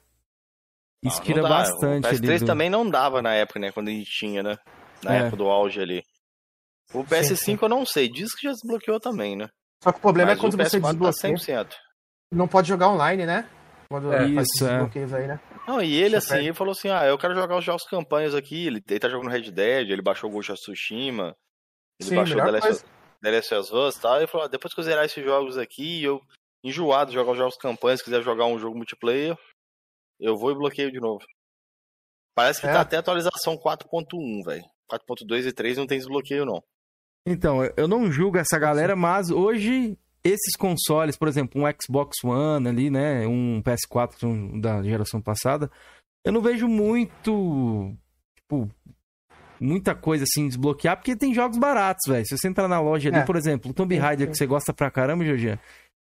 Isso 1.05 1.23
tira 1.23 1.43
bastante. 1.43 2.06
O 2.06 2.10
PS3 2.10 2.40
do... 2.40 2.47
também 2.47 2.70
não 2.70 2.89
dava 2.89 3.20
na 3.20 3.35
época, 3.35 3.60
né? 3.60 3.70
Quando 3.70 3.89
a 3.89 3.93
gente 3.93 4.10
tinha, 4.10 4.43
né? 4.43 4.56
Na 5.05 5.14
é. 5.14 5.18
época 5.20 5.36
do 5.36 5.48
auge 5.48 5.81
ali. 5.81 6.02
O 6.93 7.05
PS5 7.05 7.24
sim, 7.24 7.36
sim. 7.36 7.59
eu 7.60 7.68
não 7.68 7.85
sei, 7.85 8.09
diz 8.09 8.35
que 8.35 8.47
já 8.47 8.52
desbloqueou 8.52 8.98
também, 8.98 9.36
né? 9.36 9.48
Só 9.82 9.93
que 9.93 9.98
o 9.98 10.01
problema 10.01 10.31
Mas 10.31 10.39
é 10.39 10.40
quando 10.40 10.56
você 10.56 10.81
desbloqueia. 10.81 11.64
Tá 11.64 11.64
100%. 11.64 11.74
Não 12.32 12.48
pode 12.48 12.68
jogar 12.68 12.89
online, 12.89 13.27
né? 13.27 13.48
Quando 13.88 14.12
é, 14.12 14.26
isso, 14.26 14.66
é. 14.66 14.80
aí, 15.16 15.26
né? 15.26 15.40
Não, 15.66 15.80
e 15.80 15.94
ele 15.94 16.16
assim, 16.16 16.38
ele 16.38 16.54
falou 16.54 16.72
assim: 16.72 16.88
ah, 16.88 17.06
eu 17.06 17.16
quero 17.16 17.34
jogar 17.34 17.56
os 17.56 17.64
jogos 17.64 17.84
campanhas 17.84 18.34
aqui. 18.34 18.66
Ele, 18.66 18.82
ele 18.88 19.00
tá 19.00 19.08
jogando 19.08 19.30
Red 19.30 19.50
Dead, 19.50 19.90
ele 19.90 20.02
baixou 20.02 20.28
o 20.28 20.32
Ghost 20.32 20.52
of 20.52 20.60
Tsushima, 20.60 21.36
ele 22.00 22.08
Sim, 22.08 22.16
baixou 22.16 22.36
The 23.22 23.30
Last 23.30 23.54
of 23.54 23.74
Us 23.74 23.96
e 23.96 24.00
tal. 24.00 24.16
Ele 24.16 24.26
falou: 24.26 24.46
ah, 24.46 24.48
depois 24.48 24.74
que 24.74 24.80
eu 24.80 24.84
zerar 24.84 25.04
esses 25.04 25.24
jogos 25.24 25.56
aqui, 25.56 26.02
eu 26.02 26.20
enjoado 26.64 27.10
de 27.10 27.16
jogar 27.16 27.32
os 27.32 27.38
jogos 27.38 27.56
campanhas, 27.56 28.02
quiser 28.02 28.22
jogar 28.22 28.46
um 28.46 28.58
jogo 28.58 28.76
multiplayer, 28.76 29.36
eu 30.18 30.36
vou 30.36 30.50
e 30.50 30.54
bloqueio 30.54 30.90
de 30.90 31.00
novo. 31.00 31.24
Parece 32.34 32.60
que 32.60 32.66
tá 32.66 32.72
é. 32.72 32.74
tá 32.74 32.80
até 32.80 32.96
atualização 32.96 33.56
4.1, 33.56 34.44
velho. 34.44 34.64
4.2 34.90 35.46
e 35.46 35.52
3 35.52 35.78
não 35.78 35.86
tem 35.86 35.98
desbloqueio, 35.98 36.44
não. 36.44 36.62
Então, 37.26 37.58
eu 37.76 37.88
não 37.88 38.10
julgo 38.10 38.38
essa 38.38 38.58
galera, 38.58 38.94
mas 38.94 39.30
hoje 39.30 39.98
esses 40.28 40.56
consoles, 40.56 41.16
por 41.16 41.28
exemplo, 41.28 41.62
um 41.62 41.64
Xbox 41.80 42.22
One 42.24 42.68
ali, 42.68 42.90
né, 42.90 43.26
um 43.26 43.62
PS4 43.62 44.60
da 44.60 44.82
geração 44.82 45.20
passada, 45.20 45.70
eu 46.24 46.32
não 46.32 46.40
vejo 46.40 46.66
muito, 46.68 47.94
tipo, 48.36 48.70
muita 49.60 49.94
coisa 49.94 50.24
assim 50.24 50.48
desbloquear, 50.48 50.96
porque 50.96 51.16
tem 51.16 51.34
jogos 51.34 51.58
baratos, 51.58 52.02
velho. 52.08 52.26
Se 52.26 52.36
você 52.36 52.48
entrar 52.48 52.68
na 52.68 52.80
loja 52.80 53.08
ali, 53.08 53.18
é. 53.18 53.24
por 53.24 53.36
exemplo, 53.36 53.70
o 53.70 53.74
Tomb 53.74 53.96
Raider 53.96 54.28
que 54.28 54.36
você 54.36 54.46
gosta 54.46 54.72
pra 54.72 54.90
caramba, 54.90 55.24
Jorginho, 55.24 55.58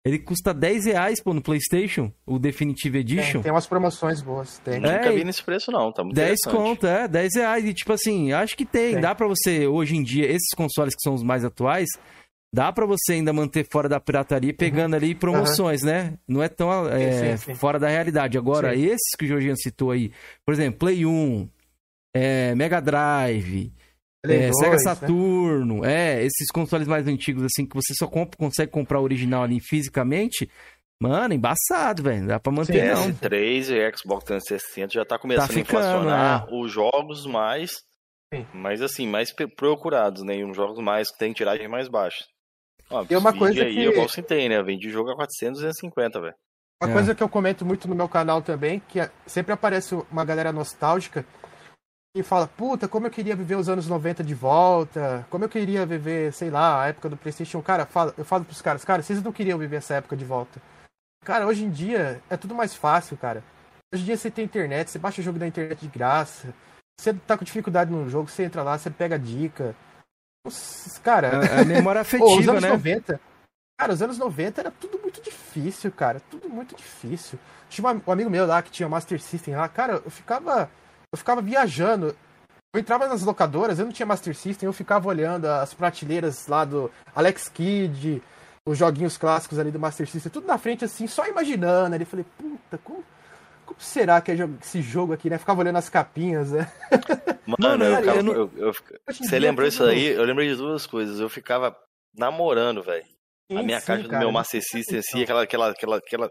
ele 0.06 0.20
custa 0.20 0.54
10 0.54 0.86
reais, 0.86 1.22
pô, 1.24 1.34
no 1.34 1.42
PlayStation, 1.42 2.12
o 2.26 2.38
Definitive 2.38 3.00
Edition. 3.00 3.34
Tem, 3.34 3.44
tem 3.44 3.52
umas 3.52 3.66
promoções 3.66 4.22
boas, 4.22 4.60
tem. 4.60 4.76
É, 4.76 4.80
Nunca 4.80 5.14
vi 5.14 5.24
nesse 5.24 5.42
preço 5.42 5.72
não, 5.72 5.94
tá 5.94 6.04
muito 6.04 6.16
10 6.16 6.40
conto, 6.52 6.86
é, 6.86 7.08
10 7.08 7.36
reais. 7.36 7.66
E 7.66 7.74
tipo 7.74 7.94
assim, 7.94 8.34
acho 8.34 8.58
que 8.58 8.66
tem, 8.66 8.94
tem, 8.94 9.02
dá 9.02 9.16
pra 9.16 9.28
você, 9.28 9.66
hoje 9.66 9.96
em 9.96 10.04
dia, 10.04 10.26
esses 10.26 10.54
consoles 10.58 10.94
que 10.94 11.02
são 11.02 11.14
os 11.14 11.24
mais 11.24 11.46
atuais, 11.46 11.88
dá 12.54 12.72
para 12.72 12.86
você 12.86 13.14
ainda 13.14 13.34
manter 13.34 13.68
fora 13.68 13.90
da 13.90 14.00
pirataria 14.00 14.54
pegando 14.54 14.94
uhum. 14.94 14.98
ali 14.98 15.16
promoções, 15.16 15.82
uhum. 15.82 15.88
né? 15.88 16.14
Não 16.28 16.44
é 16.44 16.48
tão 16.48 16.88
é, 16.88 17.38
sim, 17.38 17.46
sim. 17.46 17.56
fora 17.56 17.80
da 17.80 17.88
realidade. 17.88 18.38
Agora, 18.38 18.76
sim. 18.76 18.84
esses 18.84 19.16
que 19.18 19.26
o 19.26 19.28
Jorginho 19.28 19.58
citou 19.58 19.90
aí, 19.90 20.12
por 20.46 20.54
exemplo, 20.54 20.80
Play 20.80 21.04
1, 21.04 21.50
é, 22.16 22.54
Mega 22.54 22.80
Drive, 22.80 23.74
É, 24.24 24.54
Sega 24.54 24.74
né? 24.74 24.78
Saturno, 24.78 25.82
né? 25.82 26.20
é, 26.22 26.24
esses 26.24 26.48
consoles 26.54 26.88
mais 26.88 27.08
antigos, 27.08 27.44
assim, 27.44 27.66
que 27.66 27.76
você 27.76 27.94
só 27.98 28.08
comp 28.08 28.36
consegue 28.36 28.72
comprar 28.72 29.00
o 29.00 29.04
original 29.04 29.44
ali 29.44 29.60
fisicamente, 29.60 30.48
Mano, 31.02 31.34
embaçado, 31.34 32.02
velho. 32.02 32.28
Dá 32.28 32.40
pra 32.40 32.54
manter, 32.54 32.96
não. 32.96 33.12
PS3 33.12 33.72
e 33.72 33.98
Xbox 33.98 34.24
360 34.24 34.94
já 34.94 35.04
tá 35.04 35.20
começando 35.20 35.48
tá 35.48 35.54
ficando, 35.54 35.84
a 35.84 35.90
inflacionar 35.90 36.48
é. 36.48 36.56
os 36.56 36.72
jogos 36.72 37.26
mais. 37.26 37.72
Sim. 38.34 38.48
Mas 38.54 38.82
assim, 38.82 39.06
mais 39.06 39.34
procurados, 39.58 40.24
né? 40.24 40.38
E 40.38 40.46
uns 40.46 40.56
jogos 40.56 40.80
mais 40.82 41.12
que 41.12 41.18
tem 41.18 41.34
tiragem 41.34 41.68
mais 41.68 41.90
baixa. 41.90 42.24
Ó, 42.94 43.06
e 43.10 43.16
uma 43.16 43.36
coisa 43.36 43.64
aí, 43.64 43.74
que... 43.74 43.84
eu 43.84 43.92
igual 43.92 44.08
citei, 44.08 44.48
né? 44.48 44.62
Vendi 44.62 44.90
jogo 44.90 45.10
a 45.10 45.16
400, 45.16 45.62
250, 45.62 46.22
velho. 46.22 46.36
Uma 46.82 46.90
é. 46.92 46.94
coisa 46.94 47.16
que 47.16 47.24
eu 47.24 47.30
comento 47.30 47.66
muito 47.66 47.88
no 47.88 47.96
meu 47.96 48.08
canal 48.08 48.42
também, 48.42 48.80
que 48.88 49.00
é, 49.00 49.10
sempre 49.26 49.52
aparece 49.52 49.96
uma 50.12 50.24
galera 50.24 50.52
nostálgica 50.52 51.26
e 52.16 52.22
fala, 52.22 52.48
puta, 52.48 52.88
como 52.88 53.08
eu 53.08 53.12
queria 53.12 53.36
viver 53.36 53.56
os 53.56 53.68
anos 53.68 53.88
90 53.88 54.24
de 54.24 54.36
volta, 54.36 55.26
como 55.30 55.46
eu 55.46 55.50
queria 55.50 55.86
viver, 55.86 56.32
sei 56.32 56.52
lá, 56.52 56.84
a 56.84 56.88
época 56.88 57.10
do 57.10 57.18
Playstation. 57.18 57.62
Cara, 57.62 57.88
eu 58.18 58.26
falo 58.26 58.46
pros 58.46 58.62
caras, 58.62 58.86
cara, 58.86 59.02
vocês 59.02 59.24
não 59.24 59.32
queriam 59.32 59.58
viver 59.58 59.78
essa 59.78 59.96
época 59.96 60.16
de 60.16 60.24
volta. 60.24 60.62
Cara, 61.26 61.48
hoje 61.48 61.64
em 61.64 61.72
dia 61.72 62.22
é 62.30 62.38
tudo 62.38 62.54
mais 62.54 62.76
fácil, 62.76 63.18
cara. 63.18 63.44
Hoje 63.92 64.04
em 64.04 64.06
dia 64.06 64.18
você 64.18 64.30
tem 64.30 64.46
internet, 64.46 64.92
você 64.92 65.00
baixa 65.00 65.22
o 65.22 65.24
jogo 65.24 65.40
da 65.40 65.48
internet 65.48 65.80
de 65.80 65.88
graça. 65.88 66.54
Você 67.00 67.14
tá 67.14 67.38
com 67.38 67.46
dificuldade 67.46 67.92
no 67.92 68.08
jogo, 68.08 68.30
você 68.30 68.44
entra 68.44 68.62
lá, 68.62 68.78
você 68.78 68.90
pega 68.92 69.16
a 69.16 69.18
dica. 69.18 69.76
Cara, 71.04 71.40
a, 71.40 71.62
a 71.62 71.66
memória 71.66 72.02
afetiva, 72.02 72.30
oh, 72.30 72.40
os 72.40 72.48
anos 72.48 72.64
né? 72.64 72.70
90, 72.70 73.22
cara, 73.80 73.94
os 73.94 74.02
anos 74.02 74.18
90 74.18 74.62
era 74.62 74.72
tudo 74.72 75.00
muito 75.00 75.22
difícil, 75.22 75.92
cara. 75.92 76.22
Tudo 76.30 76.50
muito 76.50 76.76
difícil. 76.76 77.40
Tinha 77.70 78.02
um 78.06 78.12
amigo 78.12 78.30
meu 78.30 78.46
lá 78.46 78.62
que 78.62 78.72
tinha 78.72 78.90
Master 78.90 79.22
System 79.22 79.56
lá, 79.56 79.68
cara, 79.70 80.02
eu 80.04 80.12
ficava. 80.12 80.70
Eu 81.12 81.18
ficava 81.18 81.42
viajando. 81.42 82.16
Eu 82.74 82.80
entrava 82.80 83.08
nas 83.08 83.22
locadoras, 83.22 83.78
eu 83.78 83.86
não 83.86 83.92
tinha 83.92 84.06
Master 84.06 84.36
System, 84.36 84.68
eu 84.68 84.74
ficava 84.74 85.08
olhando 85.08 85.46
as 85.46 85.74
prateleiras 85.76 86.48
lá 86.48 86.66
do 86.66 86.92
Alex 87.16 87.48
Kidd, 87.48 88.22
os 88.68 88.78
joguinhos 88.78 89.16
clássicos 89.16 89.60
ali 89.60 89.70
do 89.70 89.80
Master 89.80 90.10
System, 90.10 90.32
tudo 90.32 90.48
na 90.48 90.58
frente, 90.58 90.84
assim, 90.84 91.06
só 91.06 91.28
imaginando. 91.28 91.94
Ali, 91.94 92.04
falei, 92.04 92.26
puta, 92.36 92.80
como, 92.84 93.04
como 93.74 93.82
será 93.82 94.22
que 94.22 94.32
é 94.32 94.36
esse 94.62 94.82
jogo 94.82 95.14
aqui, 95.14 95.30
né? 95.30 95.38
Ficava 95.38 95.62
olhando 95.62 95.78
as 95.78 95.90
capinhas, 95.90 96.52
né? 96.52 96.72
Mano, 97.60 97.84
eu, 97.84 98.00
eu, 98.00 98.28
eu, 98.34 98.52
eu 98.58 98.74
você 99.08 99.38
lembrou 99.40 99.68
isso 99.68 99.84
aí? 99.84 100.08
Eu 100.08 100.24
lembrei 100.24 100.48
de 100.48 100.56
duas 100.56 100.86
coisas. 100.86 101.20
Eu 101.20 101.30
ficava 101.30 101.76
namorando, 102.16 102.82
velho. 102.82 103.06
A 103.52 103.62
minha 103.62 103.80
sim, 103.80 103.86
caixa 103.86 104.04
cara, 104.08 104.20
do 104.20 104.20
meu 104.20 104.32
Master 104.32 104.62
System, 104.62 105.00
assim, 105.00 105.24
aquela, 105.24 105.44
aquela, 105.44 105.70
aquela, 105.70 105.98
aquela. 105.98 106.30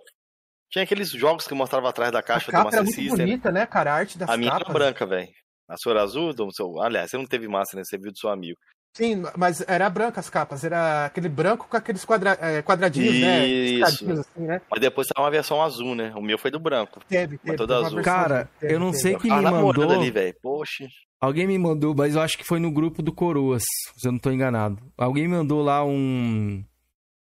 Tinha 0.70 0.84
aqueles 0.84 1.10
jogos 1.10 1.46
que 1.46 1.54
mostrava 1.54 1.88
atrás 1.88 2.10
da 2.10 2.22
caixa 2.22 2.50
do 2.50 2.58
Master 2.58 2.86
System. 2.86 3.04
muito 3.08 3.18
bonita, 3.18 3.52
né, 3.52 3.66
cara? 3.66 3.92
A 3.92 3.96
arte 3.96 4.16
das 4.18 4.28
A 4.28 4.36
minha 4.36 4.52
era 4.52 4.72
branca, 4.72 5.06
velho. 5.06 5.28
A 5.68 5.76
sua 5.76 5.92
era 5.92 6.02
azul, 6.02 6.32
do 6.34 6.52
seu... 6.52 6.80
aliás, 6.80 7.10
você 7.10 7.16
não 7.16 7.26
teve 7.26 7.46
massa, 7.48 7.76
né? 7.76 7.82
Você 7.84 7.98
viu 7.98 8.10
do 8.10 8.18
seu 8.18 8.30
amigo. 8.30 8.58
Sim, 8.92 9.22
mas 9.36 9.64
era 9.66 9.88
branca 9.88 10.20
as 10.20 10.28
capas, 10.28 10.64
era 10.64 11.06
aquele 11.06 11.28
branco 11.28 11.66
com 11.68 11.76
aqueles 11.76 12.04
quadra, 12.04 12.36
é, 12.40 12.60
quadradinhos, 12.60 13.18
né? 13.20 13.46
Isso. 13.46 14.04
né? 14.04 14.20
Assim, 14.20 14.40
né? 14.42 14.60
Mas 14.70 14.80
depois 14.80 15.06
saiu 15.08 15.24
uma 15.24 15.30
versão 15.30 15.62
azul, 15.62 15.94
né? 15.94 16.12
O 16.14 16.20
meu 16.20 16.36
foi 16.36 16.50
do 16.50 16.60
branco. 16.60 17.00
Teve, 17.08 17.38
teve. 17.38 17.56
Toda 17.56 17.78
azul. 17.78 18.02
Cara, 18.02 18.50
teve, 18.60 18.74
eu 18.74 18.78
não 18.78 18.90
teve. 18.90 19.02
sei 19.02 19.16
quem 19.16 19.34
me 19.34 19.42
mandou. 19.42 19.90
Ali, 19.90 20.10
velho. 20.10 20.34
Poxa. 20.42 20.86
Alguém 21.18 21.46
me 21.46 21.56
mandou, 21.56 21.94
mas 21.94 22.16
eu 22.16 22.20
acho 22.20 22.36
que 22.36 22.44
foi 22.44 22.58
no 22.58 22.70
grupo 22.70 23.00
do 23.02 23.14
Coroas, 23.14 23.62
se 23.96 24.08
eu 24.08 24.12
não 24.12 24.18
tô 24.18 24.30
enganado. 24.30 24.78
Alguém 24.98 25.26
mandou 25.26 25.62
lá 25.62 25.84
um 25.84 26.62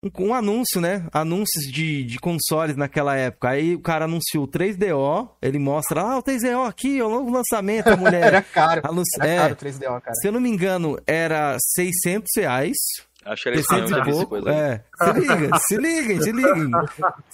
um, 0.04 0.26
um, 0.26 0.34
anúncio, 0.34 0.80
né? 0.80 1.06
Anúncios 1.12 1.64
de, 1.72 2.04
de 2.04 2.18
consoles 2.18 2.76
naquela 2.76 3.16
época. 3.16 3.50
Aí 3.50 3.74
o 3.74 3.80
cara 3.80 4.04
anunciou 4.04 4.44
o 4.44 4.48
3DO, 4.48 5.30
ele 5.40 5.58
mostra, 5.58 6.02
ah, 6.02 6.18
o 6.18 6.22
3DO 6.22 6.68
aqui, 6.68 7.00
o 7.00 7.08
novo 7.08 7.30
lançamento, 7.30 7.88
a 7.88 7.96
mulher. 7.96 8.24
era 8.34 8.42
caro, 8.42 8.82
Anunci... 8.84 9.16
era 9.20 9.28
é, 9.28 9.36
caro 9.38 9.54
o 9.54 9.56
3DO, 9.56 10.00
cara. 10.00 10.14
Se 10.20 10.28
eu 10.28 10.32
não 10.32 10.40
me 10.40 10.48
engano, 10.48 10.98
era 11.06 11.56
600 11.58 12.28
reais. 12.36 12.76
Acho 13.24 13.44
que 13.44 13.48
era 13.48 13.62
600 13.62 13.90
e 13.90 14.02
pouco. 14.04 14.48
É, 14.48 14.84
se 15.02 15.12
liga, 15.12 15.58
se 15.58 15.76
liguem, 15.76 16.20
se 16.20 16.32
liguem. 16.32 16.70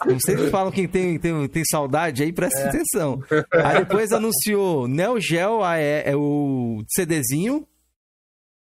Vocês 0.06 0.50
falam 0.50 0.70
que 0.70 0.86
tem, 0.86 1.18
tem, 1.18 1.48
tem 1.48 1.64
saudade 1.64 2.22
aí, 2.22 2.32
presta 2.32 2.60
é. 2.60 2.68
atenção. 2.68 3.20
Aí 3.52 3.80
depois 3.80 4.12
anunciou 4.12 4.86
Neo 4.86 5.20
Geo, 5.20 5.64
é, 5.66 6.10
é 6.10 6.16
o 6.16 6.84
CDzinho. 6.88 7.66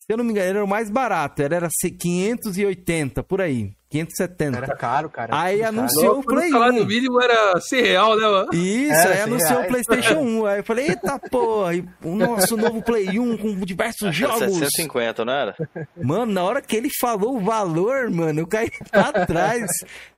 Se 0.10 0.14
eu 0.14 0.18
não 0.18 0.24
me 0.26 0.32
engano, 0.32 0.50
era 0.50 0.66
o 0.66 0.68
mais 0.68 0.90
barato, 0.90 1.40
era, 1.44 1.58
era 1.58 1.70
580, 1.70 3.22
por 3.22 3.42
aí. 3.42 3.72
570. 3.92 4.58
Era 4.58 4.76
caro, 4.76 5.08
cara. 5.08 5.40
Aí 5.40 5.64
anunciou 5.64 6.18
o 6.18 6.24
Play 6.24 6.48
1. 6.48 6.48
O 6.48 6.52
salário 6.52 6.86
mínimo 6.88 7.22
era 7.22 7.62
100 7.62 7.82
real, 7.84 8.18
né, 8.18 8.28
mano? 8.28 8.50
Isso, 8.52 8.92
era 8.92 9.14
aí 9.14 9.22
anunciou 9.22 9.60
reais. 9.60 9.66
o 9.66 9.68
PlayStation 9.68 10.20
1. 10.20 10.46
Aí 10.50 10.60
eu 10.60 10.64
falei, 10.64 10.88
eita 10.88 11.20
porra, 11.20 11.74
o 12.04 12.16
nosso 12.16 12.58
novo 12.58 12.82
Play 12.82 13.20
1 13.20 13.38
com 13.38 13.54
diversos 13.60 14.16
jogos. 14.16 14.40
750, 14.40 15.24
não 15.24 15.34
era? 15.34 15.56
Mano, 15.96 16.34
na 16.34 16.44
hora 16.44 16.60
que 16.64 16.76
ele 16.76 16.90
falou 17.00 17.38
o 17.38 17.42
valor, 17.42 18.10
mano, 18.10 18.40
eu 18.40 18.48
caí 18.48 18.72
pra 18.90 19.14
trás. 19.28 19.70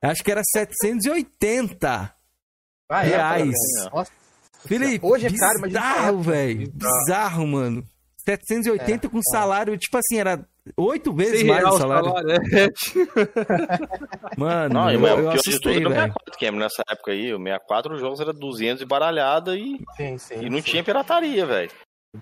Acho 0.02 0.24
que 0.24 0.32
era 0.32 0.42
780 0.42 2.16
ah, 2.90 3.06
é, 3.06 3.10
reais. 3.10 3.56
Nossa. 3.92 4.12
Felipe, 4.66 5.06
hoje 5.06 5.28
é 5.28 5.38
caro, 5.38 5.60
mas 5.60 5.74
bizarro, 5.74 6.22
velho. 6.22 6.72
Bizarro, 6.72 7.46
mano. 7.46 7.84
780 8.38 9.08
é, 9.08 9.10
com 9.10 9.22
salário, 9.22 9.78
tipo 9.78 9.98
assim, 9.98 10.18
era 10.18 10.46
oito 10.78 11.14
vezes 11.14 11.44
mais 11.44 11.64
o 11.64 11.78
salário. 11.78 12.10
salário 12.10 12.32
é. 12.32 12.70
Mano, 14.38 14.74
não, 14.74 14.92
eu, 14.92 15.00
eu, 15.00 15.20
eu 15.20 15.32
assustei, 15.32 15.80
velho. 15.80 15.90
64, 15.90 16.38
que 16.38 16.52
nessa 16.52 16.84
época 16.90 17.12
aí, 17.12 17.34
o 17.34 17.38
64 17.38 17.96
os 17.96 18.00
jogos 18.00 18.20
era 18.20 18.34
200 18.34 18.82
e 18.82 18.86
baralhada 18.86 19.58
e, 19.58 19.80
sim, 19.96 20.18
sim, 20.18 20.36
e 20.42 20.50
não 20.50 20.58
sim. 20.58 20.64
tinha 20.64 20.84
pirataria, 20.84 21.46
velho. 21.46 21.72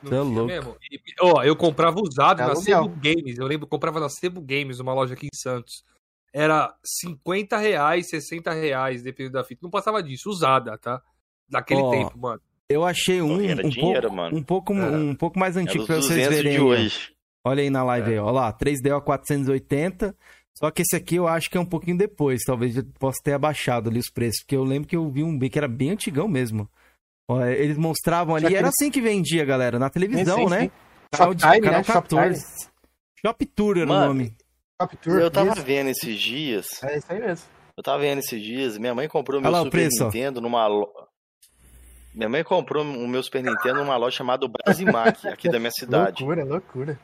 Tá 0.07 0.21
louco. 0.21 0.45
Mesmo. 0.45 0.77
E, 0.91 0.99
ó, 1.19 1.43
eu 1.43 1.55
comprava 1.55 1.99
usado 1.99 2.41
é 2.41 2.45
na 2.45 2.55
Sebo 2.55 2.89
Games. 2.89 3.37
Eu 3.37 3.47
lembro, 3.47 3.65
eu 3.65 3.69
comprava 3.69 3.99
na 3.99 4.09
Sebo 4.09 4.39
Games, 4.41 4.79
uma 4.79 4.93
loja 4.93 5.15
aqui 5.15 5.25
em 5.25 5.35
Santos. 5.35 5.83
Era 6.31 6.75
50 6.83 7.57
reais, 7.57 8.07
60 8.09 8.53
reais, 8.53 9.01
dependendo 9.01 9.33
da 9.33 9.43
fita. 9.43 9.61
Não 9.63 9.71
passava 9.71 10.03
disso, 10.03 10.29
usada, 10.29 10.77
tá? 10.77 11.01
Naquele 11.49 11.81
oh, 11.81 11.89
tempo, 11.89 12.19
mano. 12.19 12.41
Eu 12.69 12.85
achei 12.85 13.19
um, 13.19 13.33
um, 13.33 13.37
dinheiro, 13.69 14.09
pouco, 14.09 14.35
um, 14.35 14.43
pouco, 14.43 14.73
é. 14.73 14.97
um 14.97 15.15
pouco 15.15 15.39
mais 15.39 15.57
antigo 15.57 15.87
pra 15.87 15.95
vocês 15.95 16.27
verem. 16.27 16.53
De 16.53 16.61
hoje. 16.61 17.11
Olha 17.43 17.63
aí 17.63 17.69
na 17.69 17.83
live 17.83 18.11
é. 18.11 18.13
aí, 18.13 18.19
ó 18.19 18.29
lá, 18.29 18.53
3DO 18.53 19.01
480. 19.01 20.15
Só 20.55 20.69
que 20.69 20.81
esse 20.81 20.95
aqui 20.95 21.15
eu 21.15 21.27
acho 21.27 21.49
que 21.49 21.57
é 21.57 21.59
um 21.59 21.65
pouquinho 21.65 21.97
depois, 21.97 22.41
talvez 22.45 22.75
eu 22.75 22.85
possa 22.99 23.17
ter 23.23 23.33
abaixado 23.33 23.89
ali 23.89 23.97
os 23.97 24.09
preços, 24.09 24.41
porque 24.41 24.57
eu 24.57 24.63
lembro 24.63 24.89
que 24.89 24.95
eu 24.95 25.09
vi 25.09 25.23
um 25.23 25.37
bem 25.37 25.49
que 25.49 25.57
era 25.57 25.69
bem 25.69 25.91
antigão 25.91 26.27
mesmo. 26.27 26.69
Ó, 27.29 27.43
eles 27.45 27.77
mostravam 27.77 28.35
ali, 28.35 28.53
era 28.53 28.67
assim 28.67 28.91
que 28.91 28.99
vendia, 28.99 29.45
galera, 29.45 29.79
na 29.79 29.89
televisão, 29.89 30.37
sim, 30.37 30.43
sim, 30.43 30.49
né? 30.49 30.61
Sim. 30.63 30.71
Canal, 31.11 31.33
de, 31.33 31.41
Time, 31.41 31.61
canal 31.61 31.79
né? 31.79 31.83
14. 31.85 32.41
Shop, 32.41 32.71
Shop 33.25 33.45
Tour 33.45 33.77
era 33.77 33.87
Mano, 33.87 34.03
o 34.03 34.07
nome. 34.09 34.35
Shop 34.81 34.97
Tour, 34.97 35.19
eu 35.19 35.31
tava 35.31 35.53
isso. 35.53 35.63
vendo 35.63 35.89
esses 35.89 36.19
dias. 36.19 36.83
É 36.83 36.97
isso 36.97 37.07
aí 37.13 37.19
mesmo. 37.19 37.45
Eu 37.77 37.83
tava 37.83 37.99
vendo 37.99 38.19
esses 38.19 38.41
dias, 38.41 38.77
minha 38.77 38.93
mãe 38.93 39.07
comprou 39.07 39.39
meu 39.39 39.51
Super 39.53 39.69
preço, 39.69 40.03
Nintendo 40.03 40.41
numa 40.41 40.61
minha 42.19 42.27
mãe 42.27 42.43
comprou 42.43 42.83
o 42.83 43.07
meu 43.07 43.23
Super 43.23 43.41
Nintendo 43.41 43.79
numa 43.79 43.95
loja 43.95 44.17
chamada 44.17 44.45
Brasimac, 44.45 45.25
aqui 45.29 45.49
da 45.49 45.57
minha 45.57 45.71
cidade. 45.71 46.21
loucura, 46.21 46.43
loucura. 46.43 46.99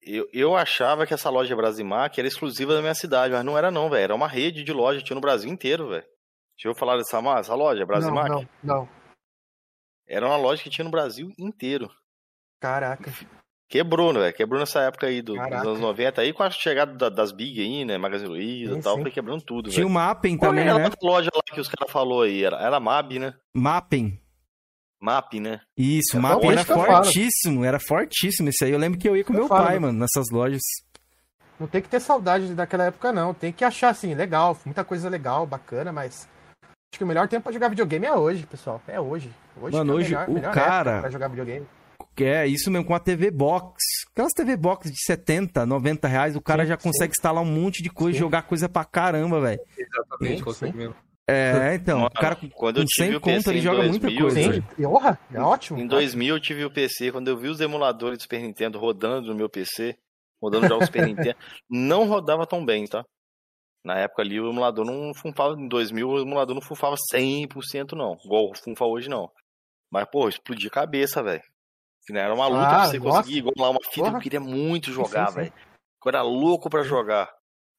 Eu, 0.00 0.28
eu 0.32 0.54
achava 0.54 1.04
que 1.04 1.12
essa 1.12 1.28
loja 1.28 1.56
Brasimac 1.56 2.16
era 2.16 2.28
exclusiva 2.28 2.72
da 2.72 2.80
minha 2.80 2.94
cidade, 2.94 3.34
mas 3.34 3.44
não 3.44 3.58
era 3.58 3.72
não, 3.72 3.90
velho. 3.90 4.04
Era 4.04 4.14
uma 4.14 4.28
rede 4.28 4.62
de 4.62 4.72
loja, 4.72 5.02
tinha 5.02 5.16
no 5.16 5.20
Brasil 5.20 5.50
inteiro, 5.50 5.88
velho. 5.88 6.06
Deixa 6.56 6.68
eu 6.68 6.74
falar 6.74 6.96
dessa 6.98 7.18
essa 7.36 7.54
loja, 7.54 7.84
Brasimac? 7.84 8.28
Não, 8.28 8.42
não, 8.42 8.48
não. 8.62 8.88
Era 10.06 10.24
uma 10.24 10.36
loja 10.36 10.62
que 10.62 10.70
tinha 10.70 10.84
no 10.84 10.90
Brasil 10.90 11.32
inteiro. 11.36 11.90
Caraca. 12.60 13.10
Quebrou, 13.74 14.12
né? 14.12 14.30
Quebrou 14.30 14.60
nessa 14.60 14.82
época 14.82 15.08
aí 15.08 15.20
do, 15.20 15.34
dos 15.34 15.42
anos 15.42 15.80
90. 15.80 16.20
Aí 16.20 16.32
com 16.32 16.44
a 16.44 16.50
chegada 16.50 16.94
da, 16.94 17.08
das 17.08 17.32
big 17.32 17.60
aí, 17.60 17.84
né? 17.84 17.98
Magazine 17.98 18.30
Luiza 18.30 18.78
e 18.78 18.80
tal, 18.80 19.00
foi 19.02 19.10
quebrando 19.10 19.42
tudo. 19.42 19.68
Tinha 19.68 19.84
o 19.84 19.90
Mapping 19.90 20.38
também, 20.38 20.64
Qual 20.64 20.78
é 20.78 20.88
né? 20.88 20.94
loja 21.02 21.30
lá 21.34 21.42
que 21.52 21.60
os 21.60 21.66
caras 21.66 21.92
falou 21.92 22.22
aí? 22.22 22.44
Era, 22.44 22.56
era 22.62 22.78
Mab, 22.78 23.18
né? 23.18 23.34
Mapping. 23.52 24.16
Map, 25.02 25.34
né? 25.40 25.60
Isso, 25.76 26.16
é 26.16 26.20
Map 26.20 26.44
era 26.44 26.64
fortíssimo, 26.64 27.64
era 27.64 27.80
fortíssimo 27.80 28.48
isso 28.48 28.64
aí. 28.64 28.70
Eu 28.70 28.78
lembro 28.78 28.96
que 28.96 29.08
eu 29.08 29.16
ia 29.16 29.24
com 29.24 29.32
eu 29.32 29.40
meu 29.40 29.48
falo, 29.48 29.66
pai, 29.66 29.80
mano, 29.80 29.98
nessas 29.98 30.30
lojas. 30.30 30.62
Não 31.58 31.66
tem 31.66 31.82
que 31.82 31.88
ter 31.88 31.98
saudade 31.98 32.54
daquela 32.54 32.84
época, 32.84 33.12
não. 33.12 33.34
Tem 33.34 33.50
que 33.50 33.64
achar, 33.64 33.88
assim, 33.88 34.14
legal, 34.14 34.56
muita 34.64 34.84
coisa 34.84 35.08
legal, 35.08 35.44
bacana, 35.48 35.90
mas. 35.90 36.28
Acho 36.62 36.98
que 36.98 37.02
o 37.02 37.08
melhor 37.08 37.26
tempo 37.26 37.42
pra 37.42 37.52
jogar 37.52 37.70
videogame 37.70 38.06
é 38.06 38.14
hoje, 38.14 38.46
pessoal. 38.46 38.80
É 38.86 39.00
hoje. 39.00 39.32
hoje 39.60 39.76
mano, 39.76 39.94
é 39.94 39.96
hoje 39.96 40.10
melhor, 40.10 40.28
o 40.28 40.32
melhor 40.32 40.54
cara. 40.54 41.00
Pra 41.00 41.10
jogar 41.10 41.26
videogame. 41.26 41.66
É, 42.16 42.46
isso 42.46 42.70
mesmo, 42.70 42.86
com 42.86 42.94
a 42.94 43.00
TV 43.00 43.30
Box. 43.30 43.76
Aquelas 44.12 44.32
TV 44.32 44.56
Box 44.56 44.90
de 44.90 45.02
70, 45.04 45.66
90 45.66 46.08
reais, 46.08 46.36
o 46.36 46.40
cara 46.40 46.62
sim, 46.62 46.68
já 46.68 46.76
consegue 46.76 47.12
sim. 47.12 47.18
instalar 47.18 47.42
um 47.42 47.46
monte 47.46 47.82
de 47.82 47.90
coisa, 47.90 48.16
sim. 48.16 48.20
jogar 48.20 48.42
coisa 48.42 48.68
pra 48.68 48.84
caramba, 48.84 49.40
velho. 49.40 49.60
Exatamente, 49.76 50.42
consegue 50.42 50.76
mesmo. 50.76 50.94
É, 51.26 51.74
então, 51.74 52.00
Mano, 52.00 52.10
o 52.14 52.20
cara 52.20 52.36
quando 52.52 52.80
eu 52.80 52.84
tive 52.84 53.12
100 53.12 53.20
conto, 53.20 53.50
ele 53.50 53.60
joga 53.62 53.82
2000, 53.88 54.00
muita 54.00 54.22
coisa. 54.22 54.62
Sim, 54.76 54.86
honra, 54.86 55.18
é 55.32 55.40
ótimo. 55.40 55.80
Em 55.80 55.86
2000 55.86 56.34
eu 56.34 56.40
tive 56.40 56.64
o 56.64 56.70
PC, 56.70 57.10
quando 57.12 57.28
eu 57.28 57.36
vi 57.36 57.48
os 57.48 57.60
emuladores 57.60 58.18
do 58.18 58.22
Super 58.22 58.40
Nintendo 58.40 58.78
rodando 58.78 59.28
no 59.28 59.34
meu 59.34 59.48
PC, 59.48 59.96
rodando 60.40 60.68
jogos 60.68 60.86
Super 60.86 61.06
Nintendo, 61.08 61.36
não 61.70 62.06
rodava 62.06 62.46
tão 62.46 62.64
bem, 62.64 62.86
tá? 62.86 63.04
Na 63.82 63.98
época 63.98 64.22
ali 64.22 64.38
o 64.38 64.50
emulador 64.50 64.84
não 64.84 65.14
funfava, 65.14 65.54
em 65.58 65.66
2000 65.66 66.08
o 66.08 66.20
emulador 66.20 66.54
não 66.54 66.62
funfava 66.62 66.96
100% 67.14 67.92
não, 67.92 68.16
igual 68.24 68.52
funfa 68.54 68.84
hoje 68.84 69.08
não. 69.08 69.30
Mas, 69.90 70.08
pô, 70.10 70.28
explodia 70.28 70.68
a 70.68 70.72
cabeça, 70.72 71.22
velho. 71.22 71.42
Né? 72.10 72.20
Era 72.20 72.34
uma 72.34 72.46
luta 72.46 72.62
ah, 72.62 72.68
pra 72.68 72.86
você 72.86 72.98
nossa. 72.98 73.18
conseguir 73.18 73.38
igual 73.38 73.54
lá 73.56 73.70
uma 73.70 73.80
fita. 73.82 74.06
Porra. 74.06 74.18
Eu 74.18 74.20
queria 74.20 74.40
muito 74.40 74.92
jogar, 74.92 75.30
velho. 75.30 75.52
Eu 76.04 76.08
era 76.08 76.22
louco 76.22 76.68
pra 76.68 76.82
jogar. 76.82 77.32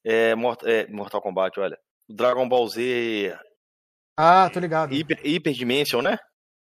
É, 0.06 0.34
é, 0.64 0.88
Mortal 0.88 1.22
Kombat, 1.22 1.60
olha. 1.60 1.78
Dragon 2.10 2.48
Ball 2.48 2.68
Z. 2.68 3.38
Ah, 4.18 4.50
tô 4.52 4.60
ligado. 4.60 4.92
Hyper, 4.92 5.20
Hyper 5.24 5.54
Dimension, 5.54 6.02
né? 6.02 6.18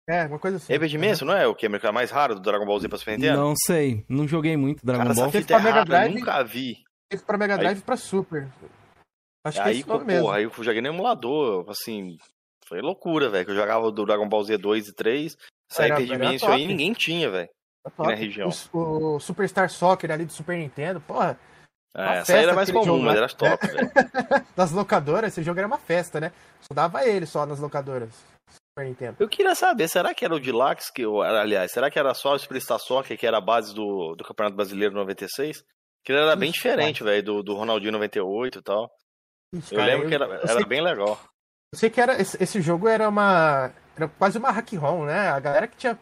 É, 0.08 0.24
uma 0.26 0.38
coisa 0.38 0.56
assim. 0.56 0.72
Hyper 0.72 0.88
Dimension, 0.88 1.26
não 1.26 1.36
é 1.36 1.46
o 1.46 1.54
que? 1.54 1.66
É 1.66 1.92
mais 1.92 2.10
raro 2.10 2.34
do 2.34 2.40
Dragon 2.40 2.64
Ball 2.64 2.80
Z 2.80 2.88
pra 2.88 2.98
Super 2.98 3.18
Nintendo? 3.18 3.38
Não 3.38 3.54
sei. 3.56 4.04
Não 4.08 4.26
joguei 4.26 4.56
muito 4.56 4.84
Dragon 4.84 5.02
Cara, 5.02 5.14
Ball. 5.14 5.28
Essa 5.28 5.38
fita 5.38 5.54
é 5.54 5.60
Mega 5.60 5.84
Drive, 5.84 6.14
nunca 6.14 6.42
vi. 6.42 6.76
Teve 7.10 7.24
pra 7.24 7.38
Mega 7.38 7.58
Drive 7.58 7.78
e 7.78 7.82
pra 7.82 7.96
Super. 7.96 8.48
Acho 9.44 9.62
aí, 9.62 9.82
que 9.82 9.90
é 9.90 10.20
porra, 10.20 10.36
aí 10.36 10.44
eu 10.44 10.52
joguei 10.58 10.80
no 10.82 10.88
emulador, 10.88 11.64
assim, 11.70 12.18
foi 12.66 12.80
loucura, 12.80 13.30
velho, 13.30 13.46
que 13.46 13.50
eu 13.52 13.56
jogava 13.56 13.90
do 13.90 14.04
Dragon 14.04 14.28
Ball 14.28 14.44
Z 14.44 14.58
2 14.58 14.88
e 14.88 14.94
3, 14.94 15.36
essa 15.70 15.82
Hyper 15.82 16.06
Dimension 16.06 16.50
aí 16.50 16.66
ninguém 16.66 16.92
tinha, 16.92 17.30
velho, 17.30 17.48
na 17.98 18.14
região. 18.14 18.48
O, 18.72 19.16
o, 19.16 19.20
Superstar 19.20 19.70
Soccer 19.70 20.10
ali 20.10 20.24
do 20.24 20.32
Super 20.32 20.56
Nintendo, 20.56 21.00
porra, 21.00 21.38
é, 21.96 22.18
essa 22.18 22.34
aí 22.34 22.42
era 22.44 22.54
mais 22.54 22.70
comum, 22.70 22.84
jogo, 22.84 23.02
mas 23.02 23.16
era 23.16 23.28
top, 23.28 23.66
velho. 23.66 23.90
nas 24.56 24.72
locadoras, 24.72 25.32
esse 25.32 25.42
jogo 25.42 25.58
era 25.58 25.66
uma 25.66 25.78
festa, 25.78 26.20
né? 26.20 26.32
Só 26.60 26.74
dava 26.74 27.04
ele 27.06 27.26
só 27.26 27.46
nas 27.46 27.60
locadoras. 27.60 28.10
Super 28.48 28.86
Nintendo. 28.86 29.16
Eu 29.18 29.28
queria 29.28 29.54
saber, 29.54 29.88
será 29.88 30.14
que 30.14 30.24
era 30.24 30.34
o 30.34 30.40
Deluxe, 30.40 30.92
que, 30.92 31.04
aliás, 31.04 31.72
será 31.72 31.90
que 31.90 31.98
era 31.98 32.14
só 32.14 32.34
o 32.34 32.38
Superstar 32.38 32.78
Soccer, 32.78 33.18
que 33.18 33.26
era 33.26 33.38
a 33.38 33.40
base 33.40 33.74
do, 33.74 34.14
do 34.14 34.24
Campeonato 34.24 34.56
Brasileiro 34.56 34.94
96? 34.94 35.62
Que 36.04 36.12
ele 36.12 36.20
era 36.20 36.30
Ixi, 36.30 36.40
bem 36.40 36.50
diferente, 36.50 37.02
velho, 37.02 37.22
do, 37.22 37.42
do 37.42 37.54
Ronaldinho 37.54 37.92
98 37.92 38.58
e 38.58 38.62
tal. 38.62 38.88
Ixi, 39.54 39.74
eu 39.74 39.78
cara, 39.78 39.90
lembro 39.90 40.06
eu, 40.06 40.08
que 40.08 40.14
era, 40.14 40.24
era 40.24 40.46
sei, 40.46 40.64
bem 40.64 40.80
legal. 40.80 41.18
Eu 41.72 41.78
sei 41.78 41.90
que 41.90 42.00
era, 42.00 42.20
esse, 42.20 42.42
esse, 42.42 42.60
jogo 42.60 42.88
era 42.88 43.08
uma. 43.08 43.72
Era 43.98 44.08
quase 44.08 44.38
uma 44.38 44.52
hack 44.52 44.72
ROM, 44.74 45.04
né? 45.04 45.28
A 45.28 45.40
galera 45.40 45.66
que 45.66 45.76
tinha. 45.76 45.98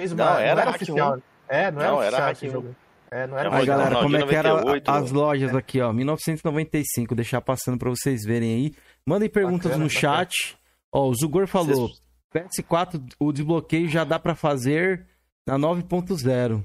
Fez 0.00 0.12
uma, 0.12 0.24
não, 0.24 0.38
era, 0.38 0.54
não 0.54 0.62
era 0.62 0.70
oficial. 0.70 1.18
É, 1.46 1.70
não, 1.70 1.82
não 1.82 2.02
era, 2.02 2.16
era 2.16 2.34
jogo. 2.34 2.74
É, 3.10 3.26
não 3.26 3.38
era 3.38 3.54
Aí, 3.54 3.66
galera, 3.66 3.96
como 4.00 4.16
é 4.16 4.26
que 4.26 4.34
era 4.34 4.80
as 4.86 5.12
lojas 5.12 5.54
aqui, 5.54 5.80
ó? 5.80 5.92
1995, 5.92 7.14
deixar 7.14 7.40
passando 7.42 7.78
pra 7.78 7.90
vocês 7.90 8.24
verem 8.24 8.54
aí. 8.54 8.74
Mandem 9.06 9.28
perguntas 9.28 9.72
bacana, 9.72 9.84
no 9.84 9.90
chat. 9.90 10.58
Ó, 10.90 11.08
o 11.08 11.14
Zugor 11.14 11.46
falou: 11.46 11.90
PS4, 12.34 13.00
o 13.20 13.30
desbloqueio 13.30 13.88
já 13.88 14.04
dá 14.04 14.18
pra 14.18 14.34
fazer 14.34 15.06
na 15.46 15.58
9.0. 15.58 16.64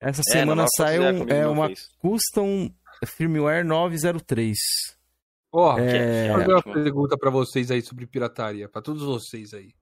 Essa 0.00 0.22
é, 0.26 0.32
semana 0.32 0.66
saiu 0.74 1.02
é, 1.28 1.46
uma 1.46 1.68
Custom 1.98 2.70
Firmware 3.04 3.64
903. 3.64 4.56
Ó, 5.52 5.74
oh, 5.74 5.78
é... 5.78 6.32
fazer 6.32 6.52
uma 6.52 6.62
pergunta 6.62 7.16
para 7.16 7.30
vocês 7.30 7.70
aí 7.70 7.82
sobre 7.82 8.06
pirataria, 8.06 8.68
para 8.68 8.82
todos 8.82 9.02
vocês 9.02 9.52
aí. 9.54 9.72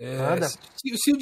É, 0.00 0.40
se, 0.48 0.96
se, 0.96 1.12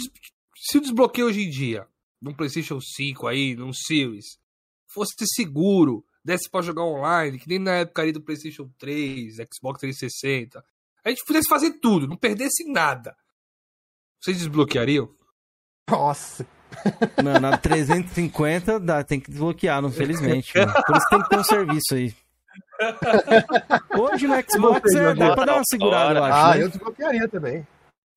se, 0.55 0.79
o 0.79 0.81
desbloqueio 0.81 1.27
hoje 1.27 1.43
em 1.43 1.51
dia, 1.51 1.85
num 2.23 2.33
PlayStation 2.33 2.81
5 2.81 3.27
aí, 3.27 3.57
num 3.57 3.73
Series, 3.73 4.39
fosse 4.87 5.15
seguro, 5.35 6.05
desse 6.25 6.49
para 6.49 6.63
jogar 6.63 6.85
online, 6.85 7.41
que 7.41 7.49
nem 7.49 7.59
na 7.59 7.73
época 7.73 8.03
ali 8.03 8.13
do 8.13 8.23
PlayStation 8.23 8.71
3, 8.79 9.35
Xbox 9.53 9.81
360, 9.81 10.65
a 11.05 11.09
gente 11.09 11.25
pudesse 11.25 11.49
fazer 11.49 11.73
tudo, 11.81 12.07
não 12.07 12.17
perdesse 12.17 12.71
nada. 12.71 13.17
Vocês 14.21 14.39
desbloqueariam? 14.39 15.13
Nossa, 15.91 16.47
não, 17.25 17.41
na 17.41 17.59
350 17.59 18.79
dá, 18.79 19.03
tem 19.03 19.19
que 19.19 19.31
desbloquear, 19.31 19.85
infelizmente. 19.85 20.53
Por 20.53 20.97
isso 20.97 21.07
tem 21.11 21.23
que 21.23 21.29
ter 21.29 21.39
um 21.39 21.45
serviço 21.45 21.95
aí. 21.95 22.15
Hoje 23.99 24.29
no 24.29 24.35
Xbox 24.49 24.95
é, 24.95 25.15
dá 25.15 25.35
pra 25.35 25.45
dar 25.45 25.55
uma 25.57 25.65
segurada, 25.65 26.21
eu 26.21 26.25
acho. 26.25 26.37
Ah, 26.37 26.55
né? 26.55 26.63
eu 26.63 26.69
desbloquearia 26.69 27.29
também. 27.29 27.67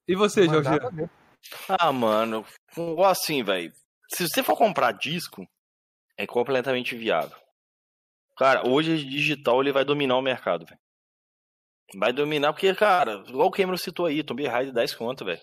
E 0.07 0.15
você, 0.15 0.45
Jorge? 0.45 0.69
Ah, 1.67 1.91
mano, 1.91 2.45
assim, 3.05 3.43
velho. 3.43 3.71
Se 4.09 4.27
você 4.27 4.43
for 4.43 4.57
comprar 4.57 4.91
disco, 4.91 5.45
é 6.17 6.27
completamente 6.27 6.95
viável. 6.95 7.37
Cara, 8.37 8.67
hoje 8.67 9.03
digital 9.05 9.61
ele 9.61 9.71
vai 9.71 9.85
dominar 9.85 10.17
o 10.17 10.21
mercado, 10.21 10.65
velho. 10.65 10.79
Vai 11.95 12.13
dominar 12.13 12.53
porque, 12.53 12.73
cara, 12.73 13.23
igual 13.27 13.47
o 13.47 13.51
Cameron 13.51 13.77
citou 13.77 14.05
aí, 14.05 14.23
Tomb 14.23 14.47
Raider 14.47 14.73
10 14.73 14.95
conto, 14.95 15.25
velho. 15.25 15.41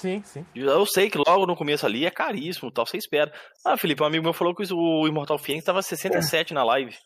Sim, 0.00 0.22
sim. 0.22 0.46
Eu 0.54 0.86
sei 0.86 1.10
que 1.10 1.18
logo 1.18 1.46
no 1.46 1.56
começo 1.56 1.84
ali 1.84 2.06
é 2.06 2.10
caríssimo, 2.10 2.70
tal, 2.70 2.86
você 2.86 2.96
espera. 2.96 3.32
Ah, 3.66 3.76
Felipe, 3.76 4.02
um 4.02 4.06
amigo 4.06 4.24
meu 4.24 4.32
falou 4.32 4.54
que 4.54 4.62
o 4.72 5.06
Immortal 5.06 5.38
Phoenix 5.38 5.64
tava 5.64 5.82
67 5.82 6.52
é. 6.52 6.54
na 6.54 6.64
live. 6.64 6.96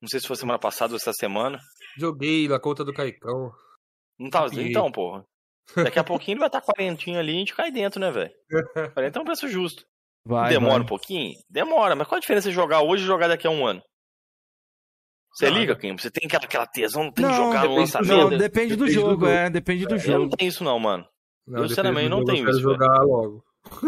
Não 0.00 0.08
sei 0.08 0.20
se 0.20 0.26
foi 0.26 0.36
semana 0.36 0.58
passada 0.58 0.94
ou 0.94 0.96
essa 0.96 1.12
semana. 1.12 1.58
Joguei 1.98 2.48
na 2.48 2.58
conta 2.58 2.82
do 2.84 2.94
Caicão. 2.94 3.50
Não 4.18 4.30
tava, 4.30 4.48
então, 4.54 4.90
porra. 4.90 5.24
Daqui 5.76 5.98
a 5.98 6.04
pouquinho 6.04 6.34
ele 6.34 6.40
vai 6.40 6.48
estar 6.48 6.60
quarentinho 6.60 7.18
ali 7.18 7.32
e 7.32 7.36
a 7.36 7.38
gente 7.38 7.54
cai 7.54 7.70
dentro, 7.70 8.00
né, 8.00 8.10
velho? 8.10 8.32
40 8.94 9.18
é 9.18 9.22
um 9.22 9.24
preço 9.24 9.48
justo. 9.48 9.84
Vai, 10.24 10.50
Demora 10.50 10.74
vai. 10.74 10.82
um 10.82 10.86
pouquinho? 10.86 11.34
Demora, 11.48 11.94
mas 11.94 12.06
qual 12.06 12.18
a 12.18 12.20
diferença 12.20 12.48
de 12.48 12.54
jogar 12.54 12.82
hoje 12.82 13.04
e 13.04 13.06
jogar 13.06 13.28
daqui 13.28 13.46
a 13.46 13.50
um 13.50 13.66
ano? 13.66 13.82
Você 15.32 15.48
não, 15.48 15.56
liga, 15.56 15.76
Kim? 15.76 15.96
Você 15.96 16.10
tem 16.10 16.26
aquela, 16.26 16.44
aquela 16.44 16.66
tesão, 16.66 17.04
não 17.04 17.12
tem 17.12 17.24
não, 17.24 17.30
que 17.30 17.36
jogar 17.36 17.64
no 17.64 17.74
lançamento? 17.76 18.30
Não, 18.30 18.38
depende 18.38 18.76
do 18.76 18.90
jogo, 18.90 19.24
do... 19.24 19.28
é, 19.28 19.48
depende 19.48 19.86
do 19.86 19.96
jogo. 19.98 20.12
Eu 20.12 20.22
não 20.22 20.30
tenho 20.30 20.48
isso 20.48 20.64
não, 20.64 20.78
mano. 20.78 21.06
Não, 21.46 21.62
eu, 21.62 21.68
sinceramente, 21.68 22.08
não 22.08 22.24
tenho 22.24 22.48
isso. 22.48 22.60
Eu 22.60 22.76
quero 22.76 22.80
jogar 22.80 23.02
logo. 23.02 23.44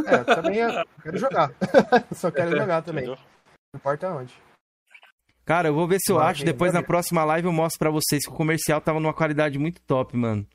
É, 0.07 0.19
também 0.25 0.57
eu 0.59 0.71
quero 1.03 1.19
jogar. 1.19 1.53
Só 2.15 2.31
quero 2.31 2.57
jogar 2.57 2.83
também. 2.83 3.07
Não 3.07 3.19
importa 3.75 4.09
onde. 4.11 4.33
Cara, 5.45 5.69
eu 5.69 5.75
vou 5.75 5.89
ver 5.89 5.99
se 6.01 6.13
eu 6.13 6.21
acho. 6.21 6.45
Depois 6.45 6.73
na 6.73 6.83
próxima 6.83 7.25
live 7.25 7.47
eu 7.47 7.53
mostro 7.53 7.79
pra 7.79 7.91
vocês 7.91 8.25
que 8.25 8.31
o 8.31 8.37
comercial 8.37 8.81
tava 8.81 9.01
numa 9.01 9.13
qualidade 9.13 9.59
muito 9.59 9.83
top, 9.83 10.17
mano. 10.17 10.47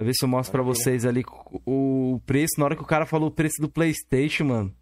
Vai 0.00 0.06
ver 0.06 0.14
se 0.14 0.24
eu 0.24 0.28
mostro 0.30 0.50
pra 0.50 0.62
vocês 0.62 1.04
ali 1.04 1.22
o 1.66 2.18
preço. 2.24 2.54
Na 2.56 2.64
hora 2.64 2.74
que 2.74 2.80
o 2.80 2.86
cara 2.86 3.04
falou 3.04 3.28
o 3.28 3.34
preço 3.34 3.60
do 3.60 3.70
PlayStation, 3.70 4.44
mano. 4.44 4.74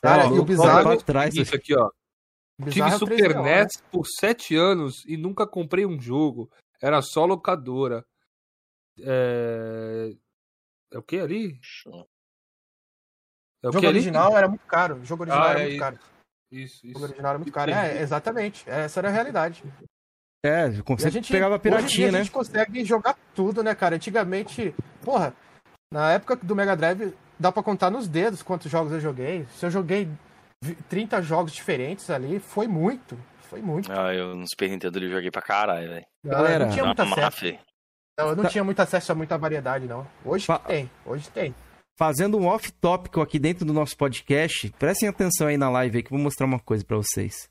Cara, 0.00 0.26
e 0.26 0.38
o 0.38 0.44
bizarro 0.44 0.92
é 0.92 0.96
trás, 0.98 1.34
isso 1.34 1.52
aqui, 1.52 1.74
ó. 1.76 1.90
Tive 2.70 2.88
é 2.88 2.90
Super 2.92 3.42
NES 3.42 3.82
por 3.90 4.06
7 4.06 4.54
anos 4.54 5.04
e 5.04 5.16
nunca 5.16 5.48
comprei 5.48 5.84
um 5.84 6.00
jogo. 6.00 6.48
Era 6.80 7.02
só 7.02 7.24
locadora. 7.24 8.06
É... 9.00 10.12
É 10.92 10.98
o 10.98 11.02
que 11.02 11.18
ali? 11.18 11.58
É 13.64 13.68
o, 13.68 13.72
jogo 13.72 13.88
original 13.88 14.28
ali? 14.28 14.36
era 14.36 14.48
muito 14.48 14.66
caro. 14.66 15.00
O 15.00 15.04
jogo 15.04 15.24
original 15.24 15.44
ah, 15.44 15.50
era 15.50 15.58
é 15.58 15.62
muito 15.62 15.72
isso. 15.72 15.80
caro. 15.80 15.98
Isso, 16.52 16.74
isso. 16.76 16.86
O 16.86 16.92
jogo 16.92 17.04
original 17.06 17.30
era 17.30 17.38
muito 17.38 17.52
caro. 17.52 17.70
É, 17.72 18.00
exatamente. 18.00 18.70
Essa 18.70 19.00
era 19.00 19.08
a 19.08 19.12
realidade. 19.12 19.64
É, 20.44 20.62
a 20.64 21.10
gente 21.10 21.32
pegava 21.32 21.58
piratinha, 21.58 22.12
né? 22.12 22.18
A 22.18 22.22
gente 22.22 22.32
consegue 22.32 22.84
jogar 22.84 23.16
tudo, 23.34 23.62
né, 23.62 23.74
cara? 23.74 23.96
Antigamente, 23.96 24.74
porra, 25.02 25.34
na 25.92 26.12
época 26.12 26.36
do 26.36 26.54
Mega 26.54 26.76
Drive, 26.76 27.14
dá 27.38 27.50
pra 27.50 27.62
contar 27.62 27.90
nos 27.90 28.06
dedos 28.08 28.42
quantos 28.42 28.70
jogos 28.70 28.92
eu 28.92 29.00
joguei. 29.00 29.46
Se 29.56 29.66
eu 29.66 29.70
joguei 29.70 30.08
30 30.88 31.22
jogos 31.22 31.52
diferentes 31.52 32.10
ali, 32.10 32.38
foi 32.38 32.66
muito. 32.66 33.18
Foi 33.42 33.60
muito. 33.60 33.90
Ah, 33.92 34.12
eu 34.12 34.34
no 34.34 34.44
Super 34.48 34.70
Nintendo 34.70 34.98
eu 34.98 35.10
joguei 35.10 35.30
pra 35.30 35.42
caralho, 35.42 35.88
velho. 35.88 36.06
Galera, 36.24 36.66
não 36.66 36.72
tinha 36.72 36.84
muita 36.84 37.02
acesso. 37.04 37.58
Não, 38.18 38.28
eu 38.28 38.36
não 38.36 38.44
tá. 38.44 38.50
tinha 38.50 38.64
muito 38.64 38.80
acesso 38.80 39.12
a 39.12 39.14
muita 39.14 39.36
variedade, 39.36 39.86
não. 39.86 40.06
Hoje 40.24 40.46
Fa... 40.46 40.58
tem, 40.58 40.90
hoje 41.04 41.28
tem. 41.30 41.54
Fazendo 41.98 42.38
um 42.38 42.46
off-tópico 42.46 43.20
aqui 43.20 43.38
dentro 43.38 43.64
do 43.64 43.72
nosso 43.72 43.96
podcast, 43.96 44.70
prestem 44.78 45.08
atenção 45.08 45.46
aí 45.46 45.56
na 45.56 45.70
live 45.70 45.98
aí 45.98 46.02
que 46.02 46.12
eu 46.12 46.16
vou 46.16 46.24
mostrar 46.24 46.46
uma 46.46 46.58
coisa 46.58 46.84
para 46.84 46.96
vocês. 46.96 47.48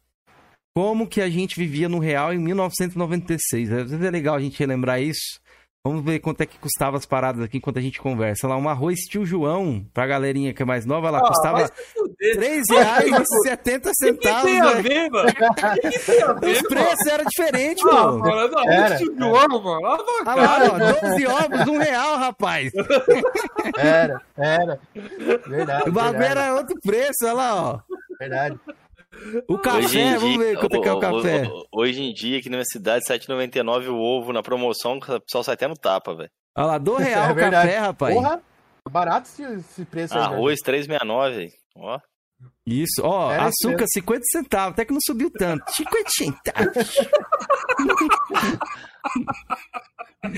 Como 0.75 1.07
que 1.07 1.21
a 1.21 1.29
gente 1.29 1.57
vivia 1.57 1.87
no 1.87 1.99
real 1.99 2.33
em 2.33 2.37
1996. 2.37 3.71
Às 3.71 3.91
vezes 3.91 4.05
é 4.05 4.11
legal 4.11 4.35
a 4.35 4.41
gente 4.41 4.59
relembrar 4.59 5.01
isso. 5.01 5.39
Vamos 5.85 6.03
ver 6.03 6.19
quanto 6.19 6.41
é 6.41 6.45
que 6.45 6.57
custava 6.57 6.97
as 6.97 7.05
paradas 7.05 7.43
aqui 7.43 7.57
enquanto 7.57 7.77
a 7.77 7.81
gente 7.81 8.01
conversa. 8.01 8.47
Lá, 8.47 8.57
um 8.57 8.67
arroz 8.67 9.01
tio 9.01 9.23
João, 9.23 9.85
pra 9.93 10.05
galerinha 10.05 10.51
que 10.51 10.63
é 10.63 10.65
mais 10.65 10.83
nova, 10.85 11.11
lá 11.11 11.19
ah, 11.19 11.27
custava 11.27 11.71
R$ 12.19 12.33
reais 12.37 12.65
centavos. 13.43 13.91
Que 13.99 14.13
tem 14.17 14.59
a 14.59 14.73
ver, 14.81 15.09
mano? 15.11 15.29
Que 15.79 15.99
tem 15.99 16.23
a 16.23 16.33
ver, 16.33 16.51
Os 16.51 16.61
preços 16.63 17.07
eram 17.07 17.25
diferentes, 17.25 17.85
ah, 17.85 17.93
mano. 17.93 18.19
mano 18.19 18.57
arroz 18.57 18.97
tio 18.97 19.15
João, 19.17 19.47
mano. 19.47 19.87
Olha 19.87 20.03
ah, 20.25 20.35
lá, 20.35 20.59
ó, 20.73 21.07
12 21.07 21.27
ovos, 21.27 21.67
um 21.67 21.77
real, 21.77 22.17
rapaz. 22.17 22.73
Era, 23.77 24.21
era. 24.35 24.79
Verdade. 25.47 25.89
O 25.89 25.93
bagulho 25.93 26.23
era 26.23 26.55
outro 26.55 26.75
preço, 26.81 27.23
olha 27.23 27.33
lá, 27.33 27.55
ó. 27.55 27.79
Verdade. 28.19 28.59
O 29.47 29.57
café, 29.57 29.87
dia, 29.87 30.19
vamos 30.19 30.37
ver 30.37 30.57
quanto 30.57 30.75
é 30.75 30.81
que 30.81 30.87
é 30.87 30.93
o 30.93 30.99
café. 30.99 31.43
Hoje 31.71 32.01
em 32.01 32.13
dia, 32.13 32.39
aqui 32.39 32.49
na 32.49 32.57
minha 32.57 32.65
cidade, 32.65 33.03
R$7,99 33.07 33.89
o 33.89 33.95
ovo 33.95 34.31
na 34.31 34.43
promoção, 34.43 34.97
o 34.97 35.21
pessoal 35.21 35.43
sai 35.43 35.55
até 35.55 35.67
no 35.67 35.75
tapa, 35.75 36.15
velho. 36.15 36.29
Olha 36.57 36.67
lá, 36.67 36.77
do 36.77 36.95
real 36.95 37.25
é 37.29 37.31
o 37.31 37.35
café, 37.35 37.77
rapaz. 37.77 38.15
Porra, 38.15 38.41
barato 38.89 39.27
esse, 39.27 39.43
esse 39.43 39.85
preço 39.85 40.17
Arroz, 40.17 40.59
R$3,69, 40.65 41.51
ó. 41.77 41.99
Isso, 42.65 43.01
ó, 43.03 43.31
é 43.31 43.39
açúcar, 43.39 43.85
50 43.87 44.21
centavos, 44.31 44.73
até 44.73 44.85
que 44.85 44.93
não 44.93 44.99
subiu 45.05 45.31
tanto. 45.31 45.63
50 45.71 46.09
centavos. 46.09 46.97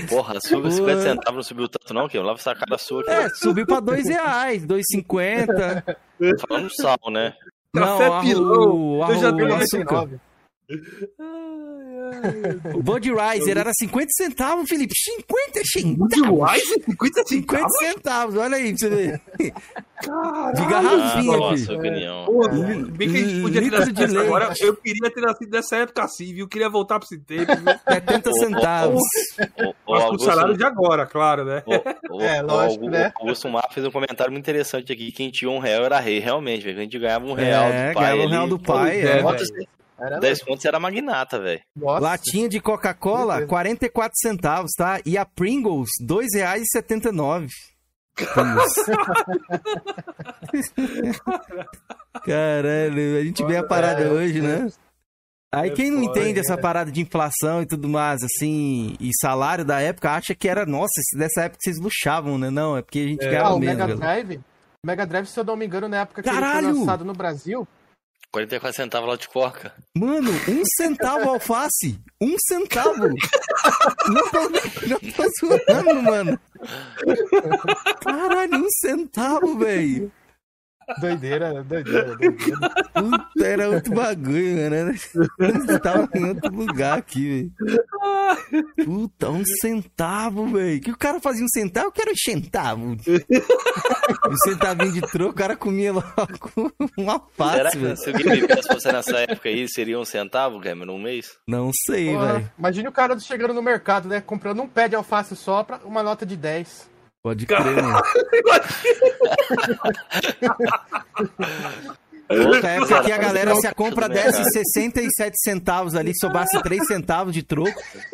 Porra, 0.08 0.36
açúcar, 0.36 0.70
50 0.70 1.00
centavos 1.00 1.36
não 1.36 1.42
subiu 1.42 1.68
tanto 1.68 1.94
não, 1.94 2.08
que 2.08 2.18
eu 2.18 2.22
lavo 2.22 2.38
essa 2.38 2.54
cara 2.54 2.78
sua 2.78 3.00
aqui. 3.00 3.10
É, 3.10 3.28
subiu 3.30 3.66
pra 3.66 3.80
2 3.80 4.08
reais, 4.08 4.66
2,50. 4.66 5.96
Falando 6.46 6.70
sal, 6.74 6.98
né? 7.10 7.34
Café 7.74 8.08
não, 8.08 8.20
pilão. 8.20 9.02
Arro, 9.02 9.12
eu 9.12 9.18
já 9.18 9.30
dei 9.30 9.52
açúcar. 9.52 10.20
O 12.74 12.82
Budweiser 12.82 13.56
era 13.58 13.70
50 13.72 14.06
centavos, 14.12 14.68
Felipe. 14.68 14.92
50 14.96 15.60
centavos. 15.64 15.98
Budweiser? 15.98 16.84
50 16.84 17.24
centavos? 17.24 17.28
50 17.28 17.68
centavos, 17.78 18.36
olha 18.36 18.56
aí 18.56 18.68
pra 18.70 18.78
você 18.78 18.88
ver. 18.90 19.20
De 20.54 20.64
garrafinha, 20.66 21.04
Ah, 21.04 21.18
filho. 21.20 21.36
nossa 21.38 21.72
opinião. 21.74 22.24
Pô, 22.26 22.48
bem 22.92 23.10
que 23.10 23.16
a 23.16 23.20
gente 23.20 23.42
podia 23.42 23.60
ter 23.60 23.64
Litro 23.64 23.78
nascido 23.80 23.94
de 23.96 24.06
nessa 24.14 24.20
agora. 24.26 24.54
Eu 24.60 24.76
queria 24.76 25.10
ter 25.10 25.20
nascido 25.20 25.50
nessa 25.50 25.76
época 25.76 26.04
assim, 26.04 26.26
viu? 26.34 26.44
Eu 26.44 26.48
queria 26.48 26.68
voltar 26.68 26.98
pra 27.00 27.06
esse 27.06 27.18
tempo, 27.18 27.52
viu? 27.56 27.78
70 27.88 28.32
centavos. 28.34 29.02
O, 29.58 29.68
o, 29.68 29.74
Mas 29.94 30.04
com 30.04 30.14
o 30.14 30.18
salário 30.20 30.56
de 30.56 30.64
agora, 30.64 31.04
claro, 31.06 31.44
né? 31.44 31.62
o, 31.66 32.16
o, 32.16 32.20
É, 32.22 32.42
o 32.42 32.46
lógico, 32.46 32.84
Augu- 32.84 32.90
né? 32.90 33.12
o 33.18 33.22
Augusto 33.24 33.48
Mar 33.48 33.68
fez 33.72 33.84
um 33.86 33.90
comentário 33.90 34.30
muito 34.32 34.44
interessante 34.44 34.92
aqui. 34.92 35.10
Quem 35.10 35.30
tinha 35.30 35.50
um 35.50 35.58
real 35.58 35.84
era 35.84 35.98
rei, 35.98 36.20
realmente, 36.20 36.62
velho. 36.64 36.78
A 36.78 36.82
gente 36.82 36.98
ganhava 36.98 37.26
um 37.26 37.32
real 37.32 37.64
É, 37.64 37.88
do 37.90 37.94
pai. 37.94 38.04
ganhava 38.04 38.20
um 38.20 38.22
ali. 38.22 38.30
real 38.32 38.48
do 38.48 38.58
pai, 38.58 39.00
é, 39.00 39.18
é. 39.18 39.22
Era 40.00 40.20
10 40.20 40.44
pontos 40.44 40.64
era 40.64 40.78
magnata, 40.78 41.40
velho. 41.40 41.60
Latinha 41.76 42.48
de 42.48 42.60
Coca-Cola, 42.60 43.34
Beleza. 43.34 43.48
44 43.48 44.12
centavos, 44.16 44.70
tá? 44.76 45.00
E 45.04 45.18
a 45.18 45.24
Pringles, 45.26 45.88
R$ 46.00 46.06
2,79. 46.06 47.48
Pringles. 48.14 48.72
Caralho, 52.24 53.18
a 53.18 53.24
gente 53.24 53.44
vê 53.44 53.56
a 53.56 53.62
parada 53.64 54.02
É, 54.02 54.08
hoje, 54.10 54.40
né? 54.40 54.68
Aí 55.52 55.70
É 55.70 55.72
quem 55.74 55.90
não 55.90 56.04
foda, 56.04 56.20
entende 56.20 56.40
essa 56.40 56.58
parada 56.58 56.92
de 56.92 57.00
inflação 57.00 57.62
e 57.62 57.66
tudo 57.66 57.88
mais, 57.88 58.20
assim, 58.22 58.94
e 59.00 59.10
salário 59.18 59.64
da 59.64 59.80
época, 59.80 60.10
acha 60.10 60.34
que 60.34 60.46
era, 60.46 60.66
nossa, 60.66 61.00
dessa 61.16 61.42
época 61.44 61.58
vocês 61.62 61.78
luxavam, 61.80 62.36
né? 62.36 62.50
Não, 62.50 62.76
é 62.76 62.82
porque 62.82 62.98
a 62.98 63.06
gente 63.08 63.24
É. 63.24 63.28
Ah, 63.28 63.30
ganhava 63.30 63.54
o 63.54 63.58
menos. 63.58 63.76
Mega. 63.78 63.96
Drive. 63.96 64.36
O 64.36 64.86
Mega 64.86 65.06
Drive, 65.06 65.26
se 65.26 65.40
eu 65.40 65.44
não 65.44 65.56
me 65.56 65.64
engano, 65.66 65.88
na 65.88 66.00
época 66.02 66.22
que 66.22 66.28
ele 66.28 66.36
Caralho! 66.38 66.68
foi 66.68 66.78
lançado 66.80 67.04
no 67.04 67.14
Brasil, 67.14 67.66
44 68.32 68.76
centavos 68.76 69.08
lá 69.08 69.16
de 69.16 69.28
coca. 69.28 69.72
Mano, 69.96 70.30
um 70.48 70.62
centavo 70.76 71.30
alface. 71.30 71.98
Um 72.20 72.36
centavo. 72.46 73.08
Não 74.08 74.30
tô, 74.30 74.40
não 74.86 74.98
tô 74.98 75.24
zoando, 75.40 76.02
mano. 76.02 76.40
Caralho, 78.02 78.56
um 78.56 78.68
centavo, 78.80 79.58
velho. 79.58 80.12
Doideira, 81.00 81.62
doideira, 81.64 82.16
doideira. 82.16 82.58
Puta, 82.94 83.46
era 83.46 83.68
outro 83.70 83.94
bagulho, 83.94 84.56
mano. 84.56 84.74
Era- 84.74 85.78
Tava 85.80 86.08
em 86.14 86.24
outro 86.24 86.52
lugar 86.54 86.98
aqui, 86.98 87.50
velho. 87.58 88.84
Puta, 88.84 89.30
um 89.30 89.42
centavo, 89.60 90.46
velho. 90.48 90.80
Que 90.80 90.90
o 90.90 90.96
cara 90.96 91.20
fazia 91.20 91.44
um 91.44 91.48
centavo? 91.48 91.86
Eu 91.88 91.92
quero 91.92 92.10
um 92.12 92.16
centavo. 92.16 92.96
Um 94.28 94.36
centavinho 94.44 94.92
de 94.92 95.00
troco, 95.02 95.30
o 95.30 95.34
cara 95.34 95.56
comia 95.56 95.92
logo 95.92 96.06
um 96.98 97.04
Será 97.04 97.12
alface, 97.12 97.70
que 97.76 97.84
velho. 97.84 97.96
se 97.96 98.10
o 98.10 98.12
Game 98.12 98.48
Pass 98.48 98.66
fosse 98.66 98.92
nessa 98.92 99.18
época 99.18 99.48
aí, 99.48 99.68
seria 99.68 99.98
um 99.98 100.04
centavo, 100.04 100.58
Gamer, 100.60 100.86
num 100.86 100.98
mês? 101.00 101.36
Não 101.46 101.70
sei, 101.86 102.16
velho. 102.16 102.50
Imagine 102.58 102.88
o 102.88 102.92
cara 102.92 103.18
chegando 103.18 103.54
no 103.54 103.62
mercado, 103.62 104.08
né? 104.08 104.20
Comprando 104.20 104.62
um 104.62 104.68
pé 104.68 104.88
de 104.88 104.96
alface 104.96 105.34
só 105.36 105.62
pra 105.62 105.78
uma 105.84 106.02
nota 106.02 106.24
de 106.26 106.36
10. 106.36 106.88
Pode 107.22 107.46
crer, 107.46 107.82
mano. 107.82 108.00
Outra 112.30 112.68
época 112.72 113.02
que 113.04 113.12
a 113.12 113.16
galera, 113.18 113.54
se 113.56 113.66
a 113.66 113.72
compra 113.74 114.06
desse 114.08 114.44
67 114.44 115.34
centavos 115.42 115.94
ali, 115.94 116.12
sobrasse 116.18 116.60
3 116.62 116.86
centavos 116.86 117.32
de 117.32 117.42
troco. 117.42 117.72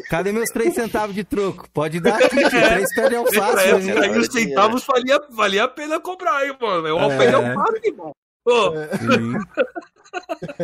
Cadê 0.08 0.30
meus 0.30 0.48
3 0.50 0.72
centavos 0.72 1.14
de 1.16 1.24
troco? 1.24 1.68
Pode 1.72 1.98
dar 2.00 2.14
aqui, 2.16 2.28
tio. 2.28 2.48
3 2.50 2.94
pés 2.94 3.08
de 3.08 3.16
alface. 3.16 3.72
né? 3.82 4.00
aí 4.00 4.16
os 4.18 4.28
centavos 4.28 4.84
valia, 4.86 5.20
valia 5.30 5.64
a 5.64 5.68
pena 5.68 5.98
comprar, 5.98 6.46
hein, 6.46 6.56
mano? 6.60 6.86
Eu 6.86 6.98
É. 7.00 7.18
peguei 7.18 7.90
irmão. 7.90 8.12
Ô, 8.46 8.70
Sim. 8.98 9.34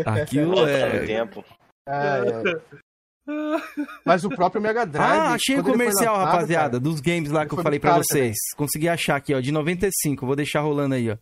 Aquilo 0.07 0.51
no 0.55 0.69
é. 0.69 1.07
tempo. 1.07 1.45
Ai, 1.89 2.21
ai. 2.21 2.57
Mas 4.05 4.25
o 4.25 4.31
próprio 4.31 4.61
Mega 4.61 4.85
Drive. 4.85 5.19
Ah, 5.19 5.35
achei 5.35 5.59
o 5.59 5.63
foi 5.63 5.73
comercial, 5.73 6.17
lançado, 6.17 6.33
rapaziada, 6.33 6.71
cara, 6.71 6.81
dos 6.81 7.01
games 7.01 7.31
lá 7.31 7.47
que 7.47 7.53
eu 7.53 7.57
foi 7.57 7.65
falei 7.65 7.79
caro 7.79 8.03
vocês. 8.05 8.37
Consegui 8.57 8.89
achar 8.89 9.17
aqui, 9.17 9.35
ó, 9.35 9.41
de 9.41 9.53
95. 9.53 10.27
Vou 10.27 10.37
deixar 10.37 10.61
rolando 10.61 10.95
aí, 10.95 11.11
ó. 11.11 11.17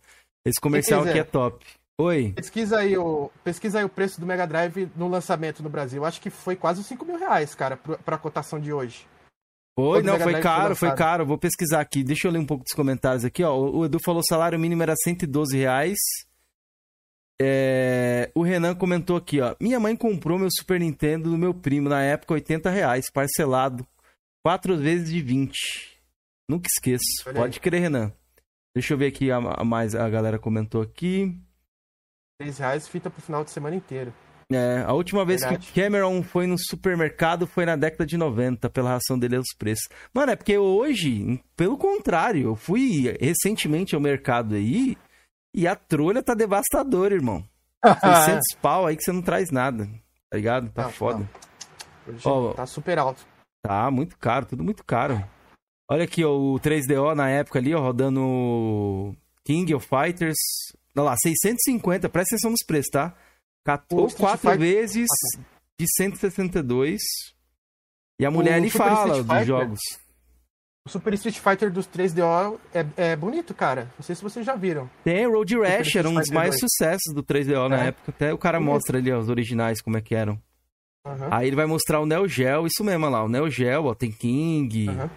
Esse 0.45 0.59
comercial 0.59 1.03
aqui 1.03 1.19
é 1.19 1.23
top. 1.23 1.65
Oi. 1.99 2.31
Pesquisa 2.33 2.79
aí, 2.79 2.97
o, 2.97 3.29
pesquisa 3.43 3.79
aí 3.79 3.85
o 3.85 3.89
preço 3.89 4.21
do 4.21 4.25
Mega 4.25 4.47
Drive 4.47 4.89
no 4.95 5.09
lançamento 5.09 5.61
no 5.61 5.69
Brasil. 5.69 6.05
Acho 6.05 6.21
que 6.21 6.29
foi 6.29 6.55
quase 6.55 6.81
5 6.81 7.05
mil 7.05 7.17
reais, 7.17 7.53
cara, 7.53 7.75
pra 7.75 8.17
cotação 8.17 8.57
de 8.57 8.71
hoje. 8.71 9.05
Foi, 9.77 10.01
não, 10.01 10.17
foi 10.19 10.33
foi 10.33 10.41
caro, 10.41 10.75
foi 10.75 10.89
lançado. 10.89 10.97
caro. 10.97 11.25
Vou 11.25 11.37
pesquisar 11.37 11.81
aqui. 11.81 12.03
Deixa 12.03 12.27
eu 12.27 12.31
ler 12.31 12.39
um 12.39 12.45
pouco 12.45 12.63
dos 12.63 12.73
comentários 12.73 13.25
aqui, 13.25 13.43
ó. 13.43 13.53
O 13.53 13.79
o 13.79 13.85
Edu 13.85 13.97
falou 14.03 14.21
que 14.21 14.27
o 14.27 14.33
salário 14.33 14.57
mínimo 14.57 14.81
era 14.81 14.93
112 14.95 15.57
reais. 15.57 15.97
É, 17.41 18.29
O 18.35 18.43
Renan 18.43 18.75
comentou 18.75 19.15
aqui, 19.15 19.39
ó. 19.39 19.55
Minha 19.59 19.79
mãe 19.79 19.95
comprou 19.95 20.37
meu 20.37 20.49
Super 20.51 20.79
Nintendo 20.79 21.29
do 21.29 21.37
meu 21.37 21.53
primo 21.53 21.87
na 21.87 22.01
época, 22.03 22.33
80 22.33 22.69
reais, 22.69 23.05
parcelado. 23.11 23.87
Quatro 24.43 24.77
vezes 24.77 25.09
de 25.09 25.21
20. 25.21 25.53
Nunca 26.49 26.67
esqueço. 26.67 27.03
Olha 27.25 27.37
aí. 27.37 27.41
Pode 27.41 27.59
crer, 27.59 27.81
Renan. 27.81 28.11
Deixa 28.75 28.93
eu 28.93 28.97
ver 28.97 29.07
aqui 29.07 29.31
a, 29.31 29.37
a 29.37 29.63
mais 29.63 29.95
a 29.95 30.09
galera 30.09 30.39
comentou 30.39 30.81
aqui. 30.81 31.37
3 32.41 32.57
reais 32.57 32.87
fita 32.87 33.09
pro 33.09 33.21
final 33.21 33.43
de 33.43 33.51
semana 33.51 33.75
inteiro. 33.75 34.13
É, 34.51 34.83
a 34.85 34.93
última 34.93 35.23
vez 35.23 35.41
Verdade. 35.41 35.67
que 35.67 35.79
o 35.79 35.83
Cameron 35.83 36.23
foi 36.23 36.47
no 36.47 36.57
supermercado 36.57 37.45
foi 37.45 37.65
na 37.67 37.75
década 37.75 38.03
de 38.03 38.17
90, 38.17 38.67
pela 38.69 38.89
ração 38.91 39.19
dele 39.19 39.35
aos 39.35 39.53
preços. 39.55 39.87
Mano, 40.11 40.31
é 40.31 40.35
porque 40.35 40.57
hoje, 40.57 41.39
pelo 41.55 41.77
contrário, 41.77 42.47
eu 42.47 42.55
fui 42.55 43.15
recentemente 43.21 43.93
ao 43.93 44.01
mercado 44.01 44.55
aí 44.55 44.97
e 45.53 45.67
a 45.67 45.75
trolha 45.75 46.21
tá 46.23 46.33
devastadora, 46.33 47.13
irmão. 47.15 47.43
600 47.83 48.41
pau 48.61 48.85
aí 48.85 48.95
que 48.95 49.03
você 49.03 49.11
não 49.11 49.21
traz 49.21 49.51
nada, 49.51 49.85
tá 50.29 50.37
ligado? 50.37 50.69
Tá 50.71 50.83
Não, 50.83 50.91
foda. 50.91 51.29
Hoje 52.07 52.21
Ó, 52.27 52.53
tá 52.53 52.65
super 52.65 52.97
alto. 52.99 53.25
Tá 53.63 53.89
muito 53.91 54.17
caro, 54.17 54.45
tudo 54.45 54.63
muito 54.63 54.83
caro. 54.83 55.23
Olha 55.89 56.03
aqui, 56.03 56.23
ó, 56.23 56.31
o 56.31 56.59
3DO 56.59 57.15
na 57.15 57.29
época 57.29 57.59
ali, 57.59 57.73
ó, 57.73 57.79
rodando 57.81 59.15
King 59.45 59.73
of 59.73 59.87
Fighters. 59.87 60.37
Olha 60.95 61.05
lá, 61.11 61.15
650, 61.21 62.09
presta 62.09 62.35
atenção 62.35 62.51
nos 62.51 62.63
preços, 62.65 62.89
tá? 62.91 63.15
O 63.91 63.95
Ou 63.97 64.07
Street 64.07 64.19
quatro 64.29 64.51
Fighter- 64.51 64.59
vezes 64.59 65.07
de 65.79 65.85
162. 65.97 66.99
E 68.19 68.25
a 68.25 68.31
mulher 68.31 68.53
O 68.53 68.55
ali 68.57 68.69
Super 68.71 68.87
fala 68.87 69.23
dos 69.23 69.45
jogos. 69.45 69.79
O 70.89 70.91
Super 70.91 71.13
Street 71.13 71.37
Fighter 71.37 71.71
dos 71.71 71.87
3DO 71.87 72.57
é, 72.73 72.83
é 72.97 73.15
bonito, 73.15 73.53
cara. 73.53 73.91
Não 73.95 74.03
sei 74.03 74.15
se 74.15 74.23
vocês 74.23 74.43
já 74.43 74.55
viram. 74.55 74.89
Tem 75.03 75.27
Road 75.27 75.55
Rash, 75.59 75.95
era 75.95 76.09
um 76.09 76.15
dos 76.15 76.29
mais 76.31 76.49
2. 76.49 76.61
sucessos 76.61 77.13
do 77.13 77.21
3DO 77.21 77.69
na 77.69 77.83
É. 77.83 77.87
época. 77.89 78.09
Até 78.09 78.33
o 78.33 78.37
cara 78.39 78.57
Bonito. 78.57 78.73
mostra 78.73 78.97
ali 78.97 79.11
ó, 79.11 79.19
os 79.19 79.29
originais, 79.29 79.81
como 79.81 79.97
é 79.97 80.01
que 80.01 80.15
eram. 80.15 80.41
Aham, 81.05 81.27
Aí 81.29 81.45
ele 81.47 81.55
vai 81.55 81.67
mostrar 81.67 81.99
o 81.99 82.07
Neo 82.07 82.27
Geo, 82.27 82.65
isso 82.65 82.83
mesmo, 82.83 83.05
olha 83.05 83.17
lá. 83.17 83.23
O 83.23 83.29
Neo 83.29 83.47
Geo, 83.51 83.85
ó, 83.85 83.93
tem 83.93 84.11
King, 84.11 84.89
aham. 84.89 85.09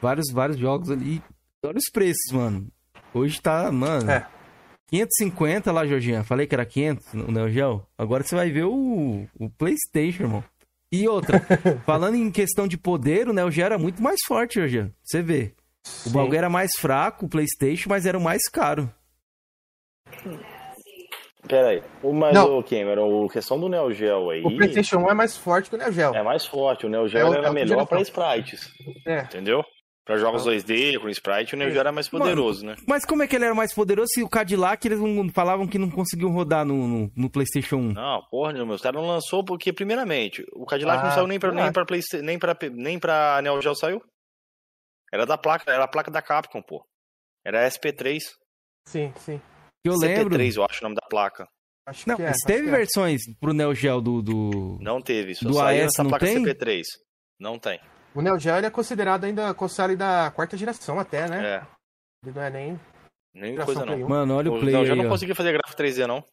vários, 0.00 0.32
vários 0.32 0.56
jogos 0.58 0.90
ali. 0.90 1.22
Olha 1.62 1.76
os 1.76 1.90
preços, 1.92 2.32
mano. 2.32 2.66
Hoje 3.12 3.38
tá, 3.42 3.70
mano. 3.70 4.10
É. 4.10 4.26
550 4.88 5.70
lá, 5.70 5.86
Jorginho. 5.86 6.24
Falei 6.24 6.46
que 6.46 6.54
era 6.54 6.64
500 6.64 7.12
o 7.12 7.30
Neo 7.30 7.50
Geo. 7.50 7.86
Agora 7.98 8.22
você 8.24 8.34
vai 8.34 8.50
ver 8.50 8.64
o, 8.64 9.26
o 9.38 9.50
PlayStation, 9.50 10.22
irmão. 10.22 10.44
E 10.90 11.06
outra, 11.08 11.40
falando 11.84 12.14
em 12.16 12.30
questão 12.30 12.66
de 12.66 12.78
poder, 12.78 13.28
o 13.28 13.32
Neo 13.32 13.50
Geo 13.50 13.64
era 13.64 13.78
muito 13.78 14.02
mais 14.02 14.18
forte, 14.26 14.54
Jorginho. 14.58 14.92
Você 15.02 15.20
vê. 15.22 15.52
O 15.84 15.88
Sim. 15.88 16.12
bagulho 16.12 16.36
era 16.38 16.50
mais 16.50 16.70
fraco, 16.78 17.26
o 17.26 17.28
PlayStation, 17.28 17.88
mas 17.88 18.06
era 18.06 18.16
o 18.18 18.20
mais 18.20 18.42
caro. 18.50 18.90
Pera 21.46 21.68
aí. 21.68 21.82
O, 22.02 22.12
mas 22.12 22.34
Não. 22.34 22.58
o 22.58 22.62
Cameron, 22.62 23.24
a 23.26 23.32
questão 23.32 23.58
do 23.58 23.68
Neo 23.68 23.92
Geo 23.92 24.30
aí 24.30 24.42
O 24.44 24.54
PlayStation 24.56 24.98
1 24.98 25.10
é 25.10 25.14
mais 25.14 25.36
forte 25.36 25.70
que 25.70 25.76
o 25.76 25.78
Neo 25.78 25.92
Geo. 25.92 26.14
é 26.14 26.22
mais 26.22 26.44
forte. 26.44 26.84
O 26.84 26.88
Neo 26.90 27.08
Geo 27.08 27.32
É 27.32 27.38
era 27.38 27.48
é 27.48 27.52
melhor 27.52 27.86
pra 27.86 27.98
geração. 27.98 28.34
sprites. 28.42 28.70
É. 29.06 29.20
Entendeu? 29.22 29.64
Pra 30.08 30.16
jogos 30.16 30.46
2D, 30.46 30.98
com 30.98 31.10
sprite, 31.10 31.54
o 31.54 31.58
Neo 31.58 31.70
Geo 31.70 31.80
era 31.80 31.92
mais 31.92 32.08
poderoso, 32.08 32.64
né? 32.64 32.74
Mas 32.86 33.04
como 33.04 33.22
é 33.22 33.28
que 33.28 33.36
ele 33.36 33.44
era 33.44 33.54
mais 33.54 33.74
poderoso 33.74 34.08
se 34.14 34.22
o 34.22 34.28
Cadillac 34.28 34.88
eles 34.88 34.98
não, 34.98 35.28
falavam 35.28 35.66
que 35.66 35.76
não 35.78 35.90
conseguiam 35.90 36.30
rodar 36.32 36.64
no, 36.64 36.88
no, 36.88 37.12
no 37.14 37.28
PlayStation 37.30 37.76
1? 37.76 37.92
Não, 37.92 38.22
porra 38.30 38.54
nenhuma. 38.54 38.72
Os 38.72 38.80
caras 38.80 38.98
não 38.98 39.06
lançou 39.06 39.44
porque, 39.44 39.70
primeiramente, 39.70 40.42
o 40.54 40.64
Cadillac 40.64 41.02
não 41.02 41.10
Ah, 41.10 41.14
saiu 41.14 41.26
nem 41.26 41.38
pra, 41.38 41.52
nem 41.52 41.64
ah. 41.64 41.72
pra, 41.72 41.84
Playsta- 41.84 42.22
nem 42.22 42.38
pra, 42.38 42.56
nem 42.72 42.98
pra 42.98 43.42
Neo 43.42 43.60
Geo 43.60 43.74
saiu. 43.74 44.00
Era 45.12 45.26
da 45.26 45.36
placa, 45.36 45.70
era 45.70 45.84
a 45.84 45.88
placa 45.88 46.10
da 46.10 46.22
Capcom, 46.22 46.62
pô. 46.62 46.82
Era 47.44 47.68
SP3. 47.68 48.18
Sim, 48.86 49.12
sim. 49.16 49.38
Eu 49.84 49.94
lembro. 49.94 50.38
CP3, 50.38 50.56
eu 50.56 50.64
acho 50.64 50.80
o 50.80 50.82
nome 50.84 50.94
da 50.94 51.06
placa. 51.06 51.46
Acho 51.86 52.08
Não, 52.08 52.16
que 52.16 52.22
é. 52.22 52.32
teve 52.46 52.62
que 52.62 52.68
é. 52.70 52.76
versões 52.78 53.20
pro 53.38 53.52
Neo 53.52 53.74
Geo 53.74 54.00
do. 54.00 54.22
do... 54.22 54.78
Não 54.80 55.02
teve. 55.02 55.34
Só 55.34 55.46
Do 55.46 55.52
saiu 55.54 55.84
AS 55.84 55.92
essa 55.92 56.02
não 56.02 56.08
placa 56.08 56.24
tem? 56.24 56.42
CP3. 56.42 56.82
Não 57.38 57.58
tem. 57.58 57.78
O 58.18 58.22
Neo 58.22 58.38
Geo 58.38 58.56
ele 58.56 58.66
é 58.66 58.70
considerado 58.70 59.24
ainda 59.24 59.54
console 59.54 59.94
da 59.94 60.30
quarta 60.32 60.56
geração 60.56 60.98
até, 60.98 61.28
né? 61.28 61.56
É. 61.56 61.66
Ele 62.24 62.34
não 62.34 62.42
é 62.42 62.50
nem 62.50 62.80
Nem 63.32 63.56
coisa 63.56 63.84
Play 63.84 63.96
não. 63.98 64.06
1. 64.06 64.08
Mano, 64.08 64.34
olha 64.36 64.50
o 64.50 64.56
O 64.56 64.60
play 64.60 64.74
Neo 64.74 64.92
aí, 64.92 64.98
não 64.98 65.06
ó. 65.06 65.08
conseguia 65.08 65.34
fazer 65.36 65.52
gráfico 65.52 65.80
3D, 65.80 66.06
não. 66.06 66.24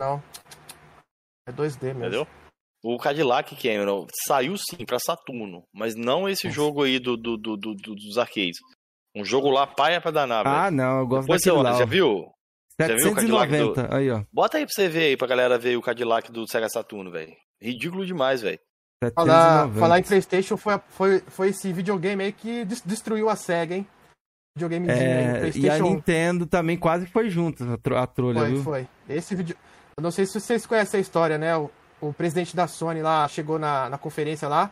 Não. 0.00 0.22
É 1.48 1.52
2D 1.52 1.82
mesmo. 1.84 2.00
Entendeu? 2.00 2.26
O 2.82 2.98
Cadillac 2.98 3.54
Cameron 3.56 4.06
saiu 4.26 4.56
sim 4.56 4.84
pra 4.86 4.98
Saturno, 4.98 5.62
mas 5.72 5.94
não 5.94 6.28
esse 6.28 6.50
jogo 6.50 6.82
aí 6.82 6.98
do, 6.98 7.16
do, 7.16 7.36
do- 7.36 7.56
do- 7.56 7.74
do- 7.74 7.94
dos 7.94 8.16
arcades. 8.18 8.58
Um 9.14 9.24
jogo 9.24 9.50
lá 9.50 9.66
paia 9.66 10.00
pra 10.00 10.10
danar, 10.10 10.44
velho. 10.44 10.56
Ah, 10.56 10.70
não, 10.70 11.00
eu 11.00 11.06
gosto 11.06 11.22
Depois 11.26 11.42
você 11.42 11.50
daquele 11.50 11.64
olha, 11.66 11.72
lá. 11.74 11.78
já 11.78 11.84
viu? 11.84 12.32
já 12.80 12.86
viu 12.88 13.12
o 13.12 13.14
Cadillac 13.14 13.50
790, 13.52 13.94
aí 13.96 14.10
ó. 14.10 14.24
Bota 14.32 14.56
aí 14.58 14.64
pra 14.64 14.72
você 14.74 14.88
ver 14.88 15.04
aí, 15.08 15.16
pra 15.16 15.26
galera 15.28 15.58
ver 15.58 15.76
o 15.76 15.82
Cadillac 15.82 16.32
do 16.32 16.48
Sega 16.48 16.68
Saturno, 16.70 17.10
velho. 17.10 17.32
Ridículo 17.60 18.06
demais, 18.06 18.40
velho. 18.40 18.58
Falar, 19.14 19.62
790. 19.62 19.80
falar 19.80 19.98
em 19.98 20.02
Playstation 20.02 20.56
foi, 20.58 20.78
foi, 20.88 21.20
foi 21.26 21.48
esse 21.48 21.72
videogame 21.72 22.22
aí 22.22 22.32
que 22.32 22.66
des- 22.66 22.82
destruiu 22.84 23.30
a 23.30 23.36
SEGA, 23.36 23.76
hein? 23.76 23.86
videogamezinho 24.54 25.00
é, 25.00 25.42
aí. 25.42 25.52
E 25.54 25.70
a 25.70 25.78
Nintendo 25.78 26.44
também 26.44 26.76
quase 26.76 27.06
foi 27.06 27.30
junto, 27.30 27.64
a, 27.64 27.78
tro 27.78 27.96
a 27.96 28.06
trolha, 28.06 28.40
foi, 28.40 28.50
viu? 28.50 28.62
Foi, 28.62 28.88
Esse 29.08 29.34
vídeo... 29.34 29.56
Eu 29.96 30.02
não 30.02 30.10
sei 30.10 30.26
se 30.26 30.38
vocês 30.38 30.66
conhecem 30.66 30.98
a 30.98 31.00
história, 31.00 31.38
né? 31.38 31.56
O, 31.56 31.70
o 32.00 32.12
presidente 32.12 32.54
da 32.54 32.66
Sony 32.66 33.00
lá 33.00 33.26
chegou 33.28 33.58
na, 33.58 33.88
na 33.88 33.96
conferência 33.96 34.48
lá, 34.48 34.70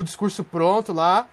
o 0.00 0.04
discurso 0.04 0.42
pronto 0.42 0.92
lá, 0.92 1.28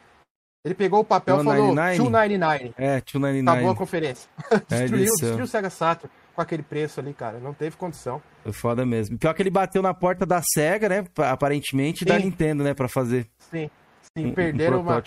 ele 0.65 0.75
pegou 0.75 0.99
o 0.99 1.05
papel 1.05 1.39
e 1.39 1.43
falou 1.45 1.75
299. 1.75 2.73
É, 2.77 2.99
299. 3.01 3.49
Acabou 3.49 3.71
a 3.71 3.75
conferência. 3.75 4.29
É 4.51 4.59
destruiu, 4.83 5.05
destruiu 5.05 5.43
o 5.45 5.47
Sega 5.47 5.69
Saturn 5.69 6.11
com 6.37 6.41
aquele 6.43 6.61
preço 6.61 6.99
ali, 6.99 7.15
cara. 7.15 7.39
Não 7.39 7.51
teve 7.51 7.75
condição. 7.75 8.21
Foi 8.43 8.53
foda 8.53 8.85
mesmo. 8.85 9.17
Pior 9.17 9.33
que 9.33 9.41
ele 9.41 9.49
bateu 9.49 9.81
na 9.81 9.91
porta 9.91 10.23
da 10.23 10.39
SEGA, 10.53 10.87
né? 10.87 11.05
Aparentemente, 11.17 11.99
sim. 11.99 12.05
da 12.05 12.19
Nintendo, 12.19 12.63
né? 12.63 12.75
Pra 12.75 12.87
fazer. 12.87 13.27
Sim, 13.39 13.71
sim. 14.15 14.27
Um, 14.27 14.33
perderam 14.35 14.77
um 14.77 14.81
uma. 14.81 15.03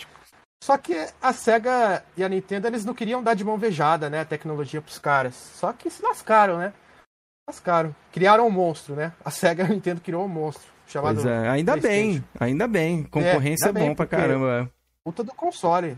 Só 0.61 0.77
que 0.77 0.93
a 1.21 1.31
SEGA 1.31 2.03
e 2.17 2.23
a 2.23 2.27
Nintendo, 2.27 2.67
eles 2.67 2.83
não 2.83 2.93
queriam 2.93 3.23
dar 3.23 3.33
de 3.33 3.45
mão 3.45 3.57
vejada, 3.57 4.09
né? 4.09 4.19
A 4.19 4.25
tecnologia 4.25 4.81
pros 4.81 4.99
caras. 4.99 5.33
Só 5.33 5.71
que 5.71 5.89
se 5.89 6.03
lascaram, 6.03 6.57
né? 6.57 6.73
Lascaram. 7.47 7.95
Criaram 8.11 8.45
um 8.45 8.51
monstro, 8.51 8.93
né? 8.93 9.13
A 9.23 9.31
SEGA 9.31 9.63
e 9.63 9.65
a 9.67 9.69
Nintendo 9.69 10.01
criou 10.01 10.25
um 10.25 10.27
monstro. 10.27 10.69
Chamado 10.85 11.25
é, 11.27 11.47
ainda 11.47 11.77
bem, 11.77 12.21
ainda 12.37 12.67
bem. 12.67 13.03
Concorrência 13.03 13.67
é, 13.67 13.69
ainda 13.69 13.79
é 13.79 13.87
bom 13.87 13.95
pra 13.95 14.05
caramba. 14.05 14.67
É. 14.67 14.69
Puta 15.05 15.23
do 15.23 15.33
console. 15.33 15.97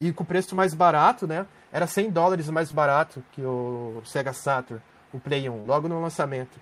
E 0.00 0.12
com 0.12 0.24
preço 0.24 0.54
mais 0.54 0.72
barato, 0.72 1.26
né? 1.26 1.44
Era 1.74 1.88
100 1.88 2.10
dólares 2.12 2.48
mais 2.48 2.70
barato 2.70 3.24
que 3.32 3.42
o 3.42 4.00
Sega 4.04 4.32
Saturn, 4.32 4.80
o 5.12 5.18
Play 5.18 5.48
1, 5.50 5.66
logo 5.66 5.88
no 5.88 6.00
lançamento. 6.00 6.56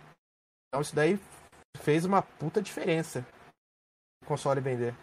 Então 0.68 0.80
isso 0.80 0.94
daí 0.94 1.20
fez 1.76 2.06
uma 2.06 2.22
puta 2.22 2.62
diferença 2.62 3.26
o 4.22 4.26
console 4.26 4.60
vender. 4.60 4.94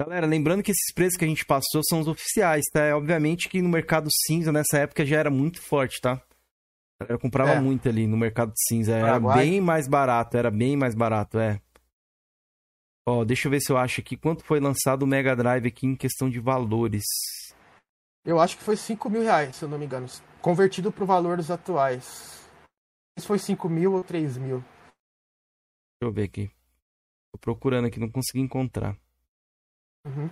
Galera, 0.00 0.26
lembrando 0.26 0.62
que 0.62 0.72
esses 0.72 0.92
preços 0.92 1.16
que 1.16 1.24
a 1.24 1.28
gente 1.28 1.46
passou 1.46 1.80
são 1.88 2.00
os 2.00 2.08
oficiais, 2.08 2.64
tá? 2.72 2.80
É, 2.80 2.94
obviamente 2.94 3.48
que 3.48 3.62
no 3.62 3.68
mercado 3.68 4.08
cinza 4.26 4.52
nessa 4.52 4.78
época 4.78 5.06
já 5.06 5.18
era 5.18 5.30
muito 5.30 5.62
forte, 5.62 6.00
tá? 6.00 6.20
Eu 7.08 7.18
comprava 7.18 7.52
é. 7.52 7.60
muito 7.60 7.88
ali 7.88 8.06
no 8.06 8.16
mercado 8.16 8.52
cinza, 8.68 8.92
era 8.92 9.06
Paraguai. 9.06 9.38
bem 9.38 9.60
mais 9.60 9.88
barato, 9.88 10.36
era 10.36 10.50
bem 10.50 10.76
mais 10.76 10.94
barato, 10.94 11.38
é. 11.38 11.60
Ó, 13.06 13.24
deixa 13.24 13.46
eu 13.46 13.50
ver 13.50 13.60
se 13.60 13.70
eu 13.70 13.76
acho 13.76 14.00
aqui 14.00 14.16
quanto 14.16 14.44
foi 14.44 14.58
lançado 14.58 15.04
o 15.04 15.06
Mega 15.06 15.36
Drive 15.36 15.66
aqui 15.66 15.86
em 15.86 15.94
questão 15.94 16.28
de 16.28 16.40
valores. 16.40 17.04
Eu 18.24 18.40
acho 18.40 18.56
que 18.56 18.64
foi 18.64 18.76
5 18.76 19.10
mil 19.10 19.22
reais, 19.22 19.56
se 19.56 19.64
eu 19.64 19.68
não 19.68 19.78
me 19.78 19.84
engano. 19.84 20.06
Convertido 20.40 20.90
para 20.90 21.04
o 21.04 21.06
valor 21.06 21.36
dos 21.36 21.50
atuais. 21.50 22.48
Se 23.18 23.26
foi 23.26 23.38
5 23.38 23.68
mil 23.68 23.92
ou 23.92 24.02
3 24.02 24.38
mil. 24.38 24.58
Deixa 24.60 26.02
eu 26.02 26.12
ver 26.12 26.24
aqui. 26.24 26.50
Tô 27.32 27.38
procurando 27.38 27.86
aqui, 27.86 28.00
não 28.00 28.10
consegui 28.10 28.40
encontrar. 28.40 28.96
Uhum. 30.06 30.30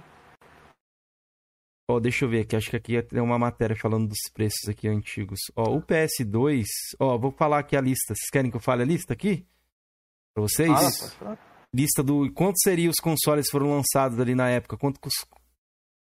Ó, 1.90 2.00
deixa 2.00 2.24
eu 2.24 2.30
ver 2.30 2.40
aqui. 2.40 2.56
Acho 2.56 2.70
que 2.70 2.76
aqui 2.76 3.02
tem 3.02 3.20
uma 3.20 3.38
matéria 3.38 3.76
falando 3.76 4.08
dos 4.08 4.30
preços 4.32 4.68
aqui 4.68 4.88
antigos. 4.88 5.40
Ó, 5.54 5.76
o 5.76 5.82
PS2. 5.82 6.66
Ó, 6.98 7.18
vou 7.18 7.32
falar 7.32 7.58
aqui 7.58 7.76
a 7.76 7.80
lista. 7.80 8.14
Vocês 8.14 8.30
querem 8.30 8.50
que 8.50 8.56
eu 8.56 8.60
fale 8.60 8.82
a 8.82 8.86
lista 8.86 9.12
aqui? 9.12 9.46
Pra 10.34 10.42
vocês? 10.42 10.70
Ah, 11.20 11.36
lista 11.74 12.02
do. 12.02 12.32
Quanto 12.32 12.58
seriam 12.62 12.90
os 12.90 13.00
consoles 13.00 13.50
foram 13.50 13.70
lançados 13.70 14.18
ali 14.18 14.34
na 14.34 14.48
época? 14.48 14.78
Quanto, 14.78 14.98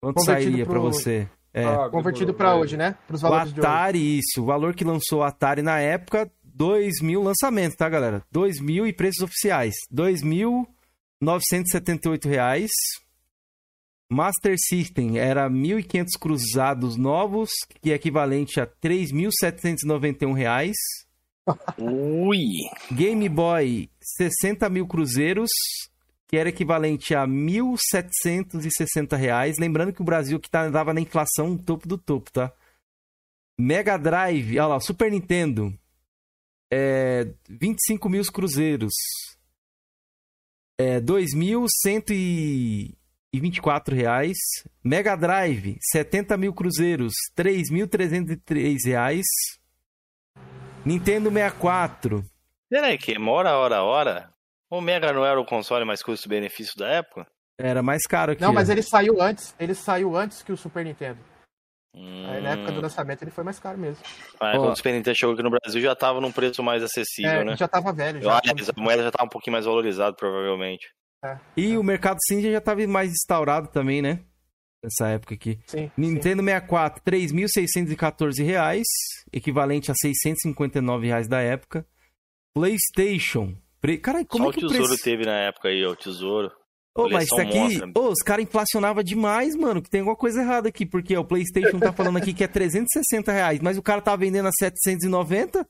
quanto 0.02 0.24
sairia 0.24 0.66
pro... 0.66 0.74
para 0.74 0.82
você? 0.82 1.30
É. 1.54 1.66
Ah, 1.66 1.90
Convertido 1.90 2.34
para 2.34 2.56
hoje, 2.56 2.76
né? 2.76 2.98
Pros 3.08 3.22
valores 3.22 3.54
o 3.54 3.60
Atari, 3.60 4.20
isso. 4.20 4.42
O 4.42 4.46
valor 4.46 4.74
que 4.74 4.84
lançou 4.84 5.20
o 5.20 5.24
Atari 5.24 5.62
na 5.62 5.80
época, 5.80 6.30
2 6.44 7.00
mil 7.02 7.22
lançamentos, 7.22 7.78
tá, 7.78 7.88
galera? 7.88 8.24
2 8.32 8.60
mil 8.60 8.88
e 8.88 8.94
preços 8.94 9.24
oficiais. 9.24 9.76
2.978 9.94 12.28
reais. 12.28 12.72
Master 14.10 14.56
System 14.58 15.18
era 15.18 15.50
1.500 15.50 16.08
cruzados 16.20 16.98
novos, 16.98 17.50
que 17.82 17.92
é 17.92 17.96
equivalente 17.96 18.60
a 18.60 18.68
3.791 18.68 20.34
reais. 20.34 20.76
Ui! 21.78 22.38
Game 22.92 23.28
Boy, 23.28 23.90
60 24.18 24.70
mil 24.70 24.88
cruzeiros, 24.88 25.50
que 26.34 26.38
era 26.38 26.50
equivalente 26.50 27.14
a 27.14 27.28
1.760 27.28 29.16
reais. 29.16 29.60
Lembrando 29.60 29.94
que 29.94 30.02
o 30.02 30.04
Brasil 30.04 30.40
que 30.40 30.48
estava 30.48 30.92
na 30.92 31.00
inflação 31.00 31.56
topo 31.56 31.88
do 31.88 31.96
topo, 31.96 32.32
tá? 32.32 32.52
Mega 33.56 33.98
Drive, 33.98 34.58
olha 34.58 34.66
lá, 34.66 34.80
Super 34.80 35.12
Nintendo, 35.12 35.72
é, 36.72 37.32
25 37.48 38.10
mil 38.10 38.24
cruzeiros, 38.32 38.94
é, 40.80 41.00
2.124 41.00 43.94
reais. 43.94 44.36
Mega 44.84 45.16
Drive, 45.16 45.78
70 45.92 46.36
mil 46.36 46.52
cruzeiros, 46.52 47.14
3.303 47.38 48.88
reais. 48.88 49.28
Nintendo 50.84 51.30
64. 51.30 52.26
Peraí, 52.68 52.98
que 52.98 53.20
mora 53.20 53.56
hora 53.56 53.84
hora? 53.84 54.33
O 54.74 54.82
Mega 54.82 55.14
não 55.14 55.24
era 55.24 55.40
o 55.40 55.45
console 55.45 55.86
mais 55.86 56.02
custo-benefício 56.02 56.76
da 56.76 56.88
época? 56.88 57.28
Era 57.60 57.84
mais 57.84 58.08
caro 58.08 58.36
que. 58.36 58.41
Não, 58.41 58.52
mas 58.52 58.70
ele 58.70 58.82
saiu 58.82 59.22
antes. 59.22 59.54
Ele 59.60 59.76
saiu 59.76 60.18
antes 60.18 60.41
que 60.41 60.52
o 60.52 60.58
Super 60.58 60.84
Nintendo. 60.84 61.20
Hum... 61.95 62.26
Aí, 62.28 62.41
na 62.41 62.50
época 62.54 62.72
do 62.72 62.80
hum. 62.80 62.82
lançamento 62.82 63.22
ele 63.22 63.30
foi 63.30 63.44
mais 63.44 63.60
caro 63.60 63.78
mesmo. 63.78 64.04
Ah, 64.40 64.54
quando 64.58 64.72
o 64.72 64.76
Super 64.76 64.94
Nintendo 64.94 65.16
chegou 65.16 65.36
aqui 65.36 65.44
no 65.44 65.52
Brasil 65.52 65.80
já 65.80 65.95
tava 65.95 66.20
num 66.20 66.32
preço 66.32 66.64
mais 66.64 66.82
acessível, 66.82 67.41
é, 67.41 67.44
né? 67.44 67.56
Já 67.56 67.68
tava 67.68 67.94
velho. 67.94 68.20
Já, 68.20 68.40
aliás, 68.40 68.68
a 68.68 68.82
moeda 68.82 69.04
já 69.04 69.12
tava 69.12 69.28
um 69.28 69.30
pouquinho 69.30 69.52
mais 69.52 69.66
valorizada, 69.66 70.16
provavelmente. 70.16 70.88
É, 71.24 71.38
e 71.56 71.74
é. 71.74 71.78
o 71.78 71.84
mercado 71.84 72.18
cinza 72.28 72.52
já 72.52 72.60
tava 72.60 72.88
mais 72.88 73.12
instaurado 73.12 73.68
também, 73.68 74.02
né? 74.02 74.22
Nessa 74.84 75.08
época 75.10 75.36
aqui. 75.36 75.60
Sim, 75.68 75.91
Nintendo 75.95 76.41
sim. 76.41 76.48
64, 76.48 77.04
R$ 77.06 77.12
3.614, 77.12 78.82
equivalente 79.32 79.91
a 79.91 79.94
659 79.94 81.06
reais 81.06 81.28
da 81.28 81.41
época. 81.41 81.86
PlayStation, 82.56 83.56
Pre... 83.84 83.98
Caralho, 83.98 84.26
como 84.26 84.46
Só 84.46 84.50
é 84.50 84.54
que 84.54 84.66
o 84.66 84.70
tesouro 84.70 84.88
preço... 84.88 85.04
teve 85.04 85.26
na 85.26 85.38
época 85.40 85.68
aí, 85.68 85.86
ó, 85.86 85.92
o 85.92 85.96
tesouro. 85.96 86.50
Ô, 86.96 87.10
mas 87.10 87.26
isso 87.26 87.36
aqui, 87.36 87.82
ô, 87.94 88.08
os 88.08 88.24
caras 88.24 88.46
inflacionavam 88.46 89.04
demais, 89.04 89.58
mano, 89.58 89.82
que 89.82 89.90
tem 89.90 90.00
alguma 90.00 90.16
coisa 90.16 90.42
errada 90.42 90.70
aqui, 90.70 90.86
porque 90.86 91.18
ó, 91.18 91.22
o 91.22 91.26
PlayStation 91.26 91.78
tá 91.80 91.92
falando 91.92 92.16
aqui 92.16 92.34
que 92.34 92.46
é 92.46 92.48
360 92.48 93.30
reais, 93.30 93.60
mas 93.60 93.78
o 93.78 93.82
cara 93.82 94.00
tá 94.00 94.16
vendendo 94.16 94.48
a 94.48 94.52
790? 94.58 95.68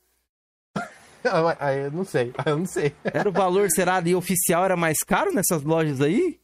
Aí 1.60 1.86
eu 1.86 1.92
não 1.92 2.06
sei, 2.06 2.32
eu 2.46 2.58
não 2.58 2.68
sei. 2.68 2.94
Era 3.04 3.28
o 3.28 3.32
valor, 3.32 3.68
será, 3.72 3.96
ali 3.96 4.14
oficial 4.14 4.64
era 4.64 4.78
mais 4.78 5.00
caro 5.00 5.34
nessas 5.34 5.64
lojas 5.64 6.00
aí? 6.00 6.40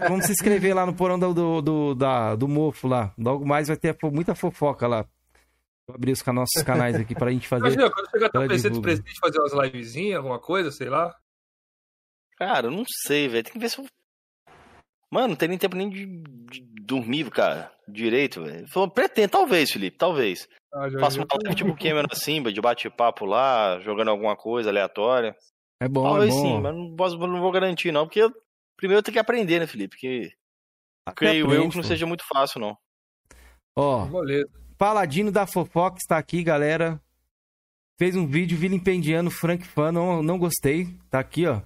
Vamos 0.08 0.26
se 0.26 0.32
inscrever 0.32 0.74
lá 0.74 0.86
no 0.86 0.94
porão 0.94 1.20
do, 1.20 1.34
do, 1.34 1.62
do, 1.62 1.96
da, 1.96 2.36
do 2.36 2.48
mofo 2.48 2.88
lá. 2.88 3.12
Logo 3.18 3.46
mais 3.46 3.68
vai 3.68 3.76
ter 3.76 3.98
muita 4.14 4.34
fofoca 4.34 4.88
lá. 4.88 5.06
Vou 5.88 5.96
abrir 5.96 6.12
os 6.12 6.26
nossos 6.26 6.62
canais 6.64 6.96
aqui 6.96 7.16
pra 7.16 7.32
gente 7.32 7.48
fazer. 7.48 7.68
Imagina, 7.68 7.90
quando 7.90 8.10
chegar 8.10 8.26
até 8.28 8.40
o 8.40 8.48
presidente, 8.48 8.82
presidente 8.82 9.20
fazer 9.22 9.40
umas 9.40 9.54
livezinhas, 9.54 10.18
alguma 10.18 10.38
coisa, 10.38 10.70
sei 10.70 10.90
lá. 10.90 11.18
Cara, 12.36 12.68
eu 12.68 12.72
não 12.72 12.84
sei, 13.06 13.30
velho. 13.30 13.44
Tem 13.46 13.54
que 13.54 13.60
ver 13.60 13.70
se 13.70 13.80
eu. 13.80 13.86
Mano, 15.10 15.30
não 15.30 15.36
tem 15.38 15.48
nem 15.48 15.58
tempo 15.58 15.78
nem 15.78 15.90
de, 15.90 16.06
de 16.06 16.60
dormir, 16.82 17.32
cara, 17.32 17.72
direito, 17.88 18.44
velho. 18.44 18.68
Falou, 18.68 18.92
pretendo, 18.92 19.32
talvez, 19.32 19.72
Felipe, 19.72 19.98
talvez. 19.98 20.50
Ah, 20.74 20.90
Faço 21.00 21.20
uma 21.20 21.28
live 21.44 21.56
tipo 21.56 21.78
Cameron 21.78 22.08
assim, 22.12 22.44
de 22.44 22.60
bate-papo 22.60 23.26
lá, 23.26 23.80
jogando 23.80 24.10
alguma 24.10 24.36
coisa 24.36 24.70
aleatória. 24.70 25.34
É 25.82 25.88
bom, 25.88 26.04
talvez 26.04 26.34
é 26.34 26.38
bom. 26.38 26.44
sim, 26.44 26.62
mas 26.62 26.76
não, 26.76 26.96
posso, 26.98 27.18
não 27.18 27.40
vou 27.40 27.52
garantir, 27.52 27.94
não, 27.94 28.06
porque 28.06 28.20
eu, 28.20 28.32
primeiro 28.76 29.00
eu 29.00 29.04
tenho 29.04 29.14
que 29.14 29.20
aprender, 29.20 29.60
né, 29.60 29.68
Felipe? 29.68 29.96
Porque 29.96 30.34
creio 31.16 31.46
aprende, 31.46 31.64
eu 31.64 31.70
que 31.70 31.78
não 31.78 31.84
pô. 31.84 31.88
seja 31.88 32.06
muito 32.06 32.26
fácil, 32.28 32.60
não. 32.60 32.78
Ó, 33.78 34.06
Paladino 34.78 35.32
da 35.32 35.48
Fofoca 35.48 35.98
está 35.98 36.18
aqui, 36.18 36.44
galera. 36.44 37.02
Fez 37.98 38.16
um 38.16 38.28
vídeo 38.28 38.58
vilipendiando 38.58 39.32
Frank 39.32 39.66
Fan, 39.66 39.92
não, 39.92 40.22
não 40.22 40.38
gostei. 40.38 40.88
Tá 41.10 41.20
aqui, 41.20 41.48
ó. 41.48 41.62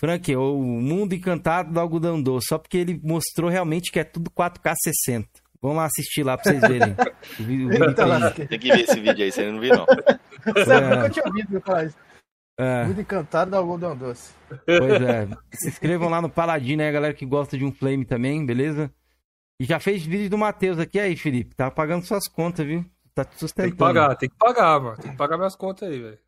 Frank, 0.00 0.34
o 0.34 0.62
mundo 0.62 1.14
encantado 1.14 1.72
do 1.72 1.78
algodão 1.78 2.22
doce, 2.22 2.46
só 2.48 2.58
porque 2.58 2.78
ele 2.78 3.00
mostrou 3.02 3.50
realmente 3.50 3.90
que 3.90 3.98
é 3.98 4.04
tudo 4.04 4.30
4K 4.30 4.74
60. 4.82 5.28
Vamos 5.60 5.76
lá 5.76 5.86
assistir 5.86 6.22
lá 6.22 6.38
pra 6.38 6.50
vocês 6.50 6.60
verem. 6.60 6.94
o 7.40 7.42
vídeo, 7.42 7.68
Tem 8.48 8.58
que 8.58 8.68
ver 8.68 8.80
esse 8.80 9.00
vídeo 9.00 9.24
aí, 9.24 9.32
você 9.32 9.50
não 9.50 9.60
viu 9.60 9.76
não. 9.76 9.86
Você 10.54 10.72
é. 10.72 10.80
nunca 10.80 11.10
tinha 11.10 11.26
ouvido 11.26 11.60
falar 11.60 11.84
isso. 11.84 11.96
É. 12.58 12.84
Muito 12.84 13.00
encantado 13.00 13.50
do 13.50 13.56
algodão 13.56 13.96
doce. 13.96 14.32
Pois 14.48 15.02
é. 15.02 15.28
Se 15.52 15.68
inscrevam 15.68 16.08
lá 16.08 16.22
no 16.22 16.30
Paladino, 16.30 16.82
né, 16.82 16.90
galera 16.90 17.12
que 17.12 17.26
gosta 17.26 17.58
de 17.58 17.64
um 17.64 17.72
flame 17.72 18.04
também, 18.04 18.46
beleza? 18.46 18.90
E 19.60 19.64
já 19.64 19.80
fez 19.80 20.04
vídeo 20.04 20.30
do 20.30 20.38
Matheus 20.38 20.78
aqui 20.78 21.00
aí, 21.00 21.16
Felipe. 21.16 21.54
Tá 21.54 21.68
pagando 21.68 22.06
suas 22.06 22.28
contas, 22.28 22.64
viu? 22.64 22.84
Tá 23.12 23.24
te 23.24 23.36
sustentando. 23.36 23.70
Tem 23.70 23.72
que 23.72 23.78
pagar, 23.78 24.14
tem 24.14 24.28
que 24.28 24.36
pagar, 24.36 24.80
mano. 24.80 24.96
Tem 24.96 25.10
que 25.10 25.16
pagar 25.16 25.36
minhas 25.36 25.56
contas 25.56 25.88
aí, 25.88 26.00
velho. 26.00 26.18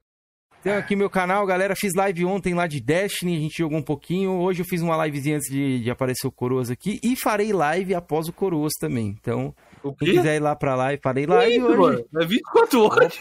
Tem 0.64 0.74
aqui 0.74 0.96
meu 0.96 1.08
canal, 1.08 1.46
galera. 1.46 1.76
Fiz 1.76 1.94
live 1.94 2.24
ontem 2.24 2.54
lá 2.54 2.66
de 2.66 2.80
Destiny, 2.80 3.36
a 3.36 3.40
gente 3.40 3.56
jogou 3.56 3.78
um 3.78 3.82
pouquinho. 3.82 4.32
Hoje 4.32 4.62
eu 4.62 4.66
fiz 4.66 4.82
uma 4.82 5.06
livezinha 5.06 5.36
antes 5.36 5.48
de, 5.48 5.80
de 5.80 5.90
aparecer 5.90 6.26
o 6.26 6.32
Coroas 6.32 6.70
aqui. 6.70 6.98
E 7.04 7.14
farei 7.16 7.52
live 7.52 7.94
após 7.94 8.28
o 8.28 8.32
Coroas 8.32 8.72
também. 8.78 9.16
Então, 9.18 9.54
quem 9.98 10.16
quiser 10.16 10.36
ir 10.36 10.40
lá 10.40 10.56
pra 10.56 10.74
live, 10.74 11.00
farei 11.00 11.24
live 11.24 11.56
Isso, 11.56 11.66
hoje. 11.66 11.78
Mano, 11.78 12.04
é 12.20 12.26
24 12.26 12.82
horas. 12.82 13.18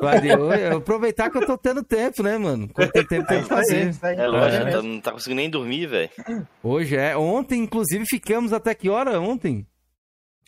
Valeu. 0.00 0.76
Aproveitar 0.76 1.30
que 1.30 1.38
eu 1.38 1.46
tô 1.46 1.56
tendo 1.56 1.82
tempo, 1.82 2.22
né, 2.22 2.36
mano? 2.38 2.68
Quando 2.72 2.90
tem 2.90 3.06
tempo, 3.06 3.26
tem 3.26 3.42
que 3.42 3.48
fazer. 3.48 3.94
É 4.02 4.26
lógico, 4.26 4.66
é. 4.66 4.82
não 4.82 5.00
tá 5.00 5.12
conseguindo 5.12 5.40
nem 5.40 5.50
dormir, 5.50 5.86
velho. 5.86 6.10
Hoje 6.62 6.96
é. 6.96 7.16
Ontem, 7.16 7.62
inclusive, 7.62 8.04
ficamos 8.06 8.52
até 8.52 8.74
que 8.74 8.88
hora? 8.90 9.20
Ontem? 9.20 9.66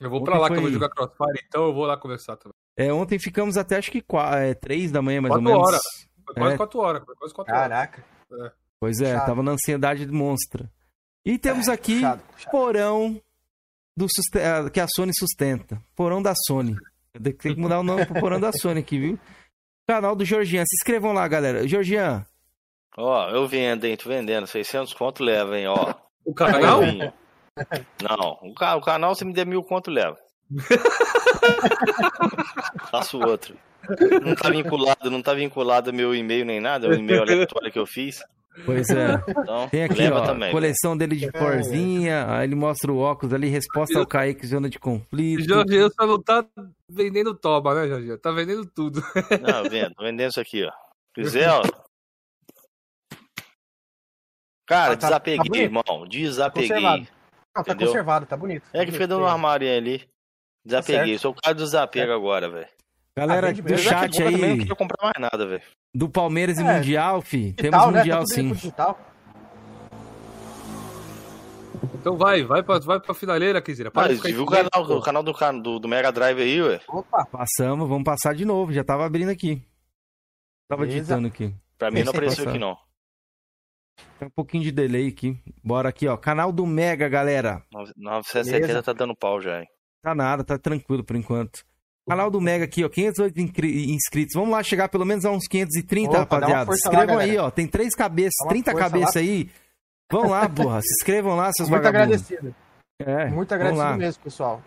Eu 0.00 0.10
vou 0.10 0.20
ontem 0.20 0.30
pra 0.30 0.38
lá 0.38 0.48
foi... 0.48 0.56
que 0.56 0.60
eu 0.60 0.62
vou 0.62 0.72
jogar 0.72 0.88
Crossfire, 0.90 1.44
então 1.46 1.66
eu 1.66 1.74
vou 1.74 1.86
lá 1.86 1.96
conversar 1.96 2.36
também. 2.36 2.54
É, 2.76 2.92
ontem 2.92 3.18
ficamos 3.18 3.56
até 3.56 3.76
acho 3.76 3.90
que 3.90 4.00
4, 4.00 4.38
é, 4.38 4.54
3 4.54 4.92
da 4.92 5.02
manhã, 5.02 5.20
mais 5.20 5.34
ou 5.34 5.42
menos. 5.42 5.66
Horas. 5.66 5.80
Foi 6.24 6.34
quase 6.34 6.56
4 6.56 6.80
é. 6.80 6.84
horas. 6.84 7.04
Foi 7.04 7.14
quase 7.16 7.34
4 7.34 7.54
Caraca. 7.54 8.04
horas. 8.30 8.46
É. 8.46 8.52
Pois 8.80 9.00
é, 9.00 9.14
Chato. 9.14 9.26
tava 9.26 9.42
na 9.42 9.52
ansiedade 9.52 10.06
monstra. 10.06 10.70
E 11.24 11.36
temos 11.36 11.66
é, 11.68 11.72
aqui 11.72 12.00
chato, 12.00 12.22
chato. 12.36 12.50
porão 12.52 13.20
do 13.96 14.06
é, 14.36 14.70
que 14.70 14.80
a 14.80 14.86
Sony 14.88 15.12
sustenta. 15.12 15.82
Porão 15.96 16.22
da 16.22 16.32
Sony. 16.46 16.76
Tem 17.20 17.32
que 17.32 17.56
mudar 17.56 17.80
o 17.80 17.82
nome 17.82 18.06
pro 18.06 18.20
porão 18.20 18.38
da 18.38 18.52
Sony 18.52 18.80
aqui, 18.80 18.98
viu? 18.98 19.18
Canal 19.88 20.14
do 20.14 20.22
Georgian. 20.22 20.66
Se 20.66 20.76
inscrevam 20.76 21.14
lá, 21.14 21.26
galera. 21.26 21.66
Georgian. 21.66 22.26
Ó, 22.94 23.30
eu 23.30 23.48
vendo, 23.48 23.86
hein? 23.86 23.96
Tô 23.96 24.10
vendendo. 24.10 24.46
600 24.46 24.92
conto 24.92 25.24
leva, 25.24 25.58
hein? 25.58 25.66
Ó. 25.66 25.94
O 26.26 26.34
canal? 26.34 26.82
Não, 28.02 28.38
o, 28.42 28.54
ca 28.54 28.76
o 28.76 28.82
canal 28.82 29.14
se 29.14 29.24
me 29.24 29.32
der 29.32 29.46
mil 29.46 29.64
conto 29.64 29.90
leva. 29.90 30.18
Faço 32.90 33.18
outro. 33.18 33.56
Não 34.22 34.34
tá 34.34 34.50
vinculado, 34.50 35.10
não 35.10 35.22
tá 35.22 35.32
vinculado 35.32 35.90
meu 35.90 36.14
e-mail 36.14 36.44
nem 36.44 36.60
nada, 36.60 36.86
é 36.86 36.90
o 36.90 36.94
e-mail 36.94 37.22
aleatório 37.24 37.72
que 37.72 37.78
eu 37.78 37.86
fiz. 37.86 38.22
Pois 38.64 38.88
é. 38.90 39.22
Então, 39.28 39.68
Tem 39.68 39.84
aqui, 39.84 40.08
ó, 40.08 40.24
também, 40.24 40.50
coleção 40.50 40.96
dele 40.96 41.16
de 41.16 41.30
porzinha, 41.30 42.26
aí 42.28 42.46
ele 42.46 42.54
mostra 42.54 42.92
o 42.92 42.98
óculos 42.98 43.32
ali, 43.32 43.48
resposta 43.48 43.98
ao 43.98 44.06
Kaique, 44.06 44.46
zona 44.46 44.68
de 44.68 44.78
conflito. 44.78 45.48
Jorge 45.48 45.90
só 45.98 46.06
não 46.06 46.22
tá 46.22 46.44
vendendo 46.88 47.34
toba, 47.34 47.74
né, 47.74 47.88
Jorge? 47.88 48.16
Tá 48.18 48.30
vendendo 48.30 48.66
tudo. 48.66 49.02
Não, 49.40 49.68
vendo, 49.68 49.94
tô 49.94 50.04
vendendo 50.04 50.30
isso 50.30 50.40
aqui, 50.40 50.64
ó. 50.64 50.72
Quiser, 51.14 51.50
ó. 51.50 51.62
Cara, 54.66 54.92
ah, 54.92 54.96
tá, 54.96 55.06
desapeguei, 55.06 55.50
tá 55.50 55.58
irmão. 55.58 56.06
Desapeguei. 56.06 56.80
Não, 56.80 57.06
tá 57.54 57.60
Entendeu? 57.60 57.86
conservado, 57.86 58.26
tá 58.26 58.36
bonito. 58.36 58.68
É 58.72 58.84
que 58.84 58.92
fica 58.92 59.06
dando 59.06 59.22
um 59.22 59.26
armário 59.26 59.66
ali. 59.66 60.06
Desapeguei, 60.64 61.14
tá 61.14 61.20
sou 61.20 61.32
o 61.32 61.34
cara 61.34 61.54
do 61.54 61.64
desapego 61.64 62.12
agora, 62.12 62.50
velho. 62.50 62.68
Galera 63.16 63.52
do 63.52 63.78
chat 63.78 64.22
aí. 64.22 64.32
Também 64.32 64.50
não 64.50 64.58
queria 64.58 64.76
comprar 64.76 65.02
mais 65.02 65.18
nada, 65.18 65.46
velho. 65.46 65.62
Do 65.94 66.08
Palmeiras 66.08 66.58
e 66.58 66.62
é, 66.62 66.64
Mundial, 66.76 67.22
fi. 67.22 67.52
Digital, 67.52 67.70
Temos 67.70 67.92
né? 67.92 67.98
Mundial 67.98 68.20
tá 68.20 68.26
sim. 68.26 68.52
Então 71.94 72.16
vai, 72.16 72.42
vai 72.42 72.62
pra, 72.62 72.78
vai 72.78 73.00
pra 73.00 73.14
finaleira, 73.14 73.62
Kizira. 73.62 73.90
Para 73.90 74.08
Mas 74.08 74.20
viu 74.22 74.42
o 74.42 74.46
canal, 74.46 74.98
o 74.98 75.00
canal 75.02 75.22
do, 75.22 75.32
do, 75.62 75.78
do, 75.78 75.88
Mega 75.88 76.10
Drive 76.12 76.40
aí, 76.40 76.60
ué? 76.60 76.80
Opa! 76.88 77.26
Passamos, 77.26 77.88
vamos 77.88 78.04
passar 78.04 78.34
de 78.34 78.44
novo. 78.44 78.72
Já 78.72 78.84
tava 78.84 79.06
abrindo 79.06 79.30
aqui. 79.30 79.62
Tava 80.68 80.82
Beleza. 80.82 81.00
digitando 81.00 81.28
aqui. 81.28 81.54
Pra 81.78 81.90
mim 81.90 82.02
não 82.02 82.10
apareceu 82.10 82.48
aqui, 82.48 82.58
não. 82.58 82.76
Tem 84.18 84.28
um 84.28 84.30
pouquinho 84.30 84.64
de 84.64 84.72
delay 84.72 85.08
aqui. 85.08 85.40
Bora 85.62 85.88
aqui, 85.88 86.06
ó. 86.08 86.16
Canal 86.16 86.52
do 86.52 86.66
Mega, 86.66 87.08
galera. 87.08 87.62
970 87.96 88.82
tá 88.82 88.92
dando 88.92 89.16
pau 89.16 89.40
já, 89.40 89.60
hein? 89.60 89.66
Tá 90.02 90.14
nada, 90.14 90.44
tá 90.44 90.58
tranquilo 90.58 91.04
por 91.04 91.16
enquanto. 91.16 91.64
Canal 92.08 92.30
do 92.30 92.40
Mega 92.40 92.64
aqui, 92.64 92.84
ó, 92.84 92.88
508 92.88 93.38
inscritos. 93.38 94.34
Vamos 94.34 94.50
lá 94.50 94.62
chegar 94.62 94.88
pelo 94.88 95.04
menos 95.04 95.24
a 95.24 95.30
uns 95.30 95.46
530, 95.46 96.10
Opa, 96.10 96.18
rapaziada. 96.20 96.72
Se 96.72 96.88
inscrevam 96.88 97.16
lá, 97.16 97.22
aí, 97.22 97.36
ó. 97.36 97.50
Tem 97.50 97.66
três 97.66 97.94
cabeças, 97.94 98.48
30 98.48 98.74
cabeças 98.74 99.14
lá. 99.14 99.20
aí. 99.20 99.50
Vão 100.10 100.30
lá, 100.30 100.48
porra. 100.50 100.80
Se 100.80 100.88
inscrevam 101.00 101.36
lá, 101.36 101.52
seus 101.52 101.68
Muito 101.68 101.82
vagabundos. 101.82 102.24
agradecido. 102.24 102.54
É, 103.00 103.26
Muito 103.26 103.54
agradecido 103.54 103.96
mesmo, 103.96 104.22
pessoal. 104.22 104.62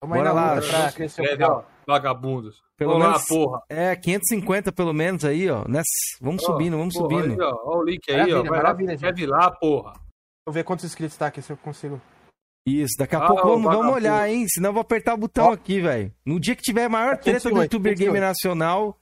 Vamos 0.00 0.16
Bora 0.18 0.32
lá, 0.32 0.60
pra 0.60 0.92
crescer 0.92 1.22
o 1.22 1.38
canal. 1.38 1.70
Vagabundos. 1.86 2.62
Pelo 2.76 2.92
vamos 2.92 3.06
menos, 3.06 3.22
lá, 3.22 3.26
porra. 3.28 3.62
É, 3.68 3.96
550 3.96 4.72
pelo 4.72 4.92
menos 4.92 5.24
aí, 5.24 5.48
ó. 5.50 5.64
Nessa... 5.68 5.84
Vamos 6.20 6.42
oh, 6.42 6.46
subindo, 6.46 6.76
vamos 6.76 6.94
porra, 6.94 7.08
subindo. 7.08 7.42
Aí, 7.42 7.48
ó. 7.48 7.60
ó. 7.64 7.78
o 7.78 7.84
link 7.84 8.10
aí, 8.10 8.16
maravilha, 8.16 8.38
ó. 8.38 8.42
Vai 8.42 8.50
maravilha, 8.50 8.88
lá, 8.88 8.94
escreve 8.94 9.26
lá, 9.26 9.50
porra. 9.50 9.92
Vou 10.46 10.52
ver 10.52 10.64
quantos 10.64 10.84
inscritos 10.84 11.16
tá 11.16 11.26
aqui, 11.26 11.42
se 11.42 11.52
eu 11.52 11.56
consigo. 11.56 12.00
Isso, 12.66 12.94
daqui 12.98 13.14
a 13.14 13.20
ah, 13.20 13.28
pouco 13.28 13.48
vamos, 13.48 13.72
vamos 13.72 13.94
olhar, 13.94 14.28
hein? 14.28 14.44
Senão 14.48 14.70
eu 14.70 14.74
vou 14.74 14.80
apertar 14.80 15.14
o 15.14 15.18
botão 15.18 15.52
aqui, 15.52 15.80
velho. 15.80 16.12
No 16.24 16.40
dia 16.40 16.56
que 16.56 16.62
tiver 16.62 16.86
a 16.86 16.88
maior 16.88 17.16
treta 17.16 17.48
do 17.48 17.62
YouTuber 17.62 17.96
Gamer 17.96 18.20
Nacional, 18.20 18.98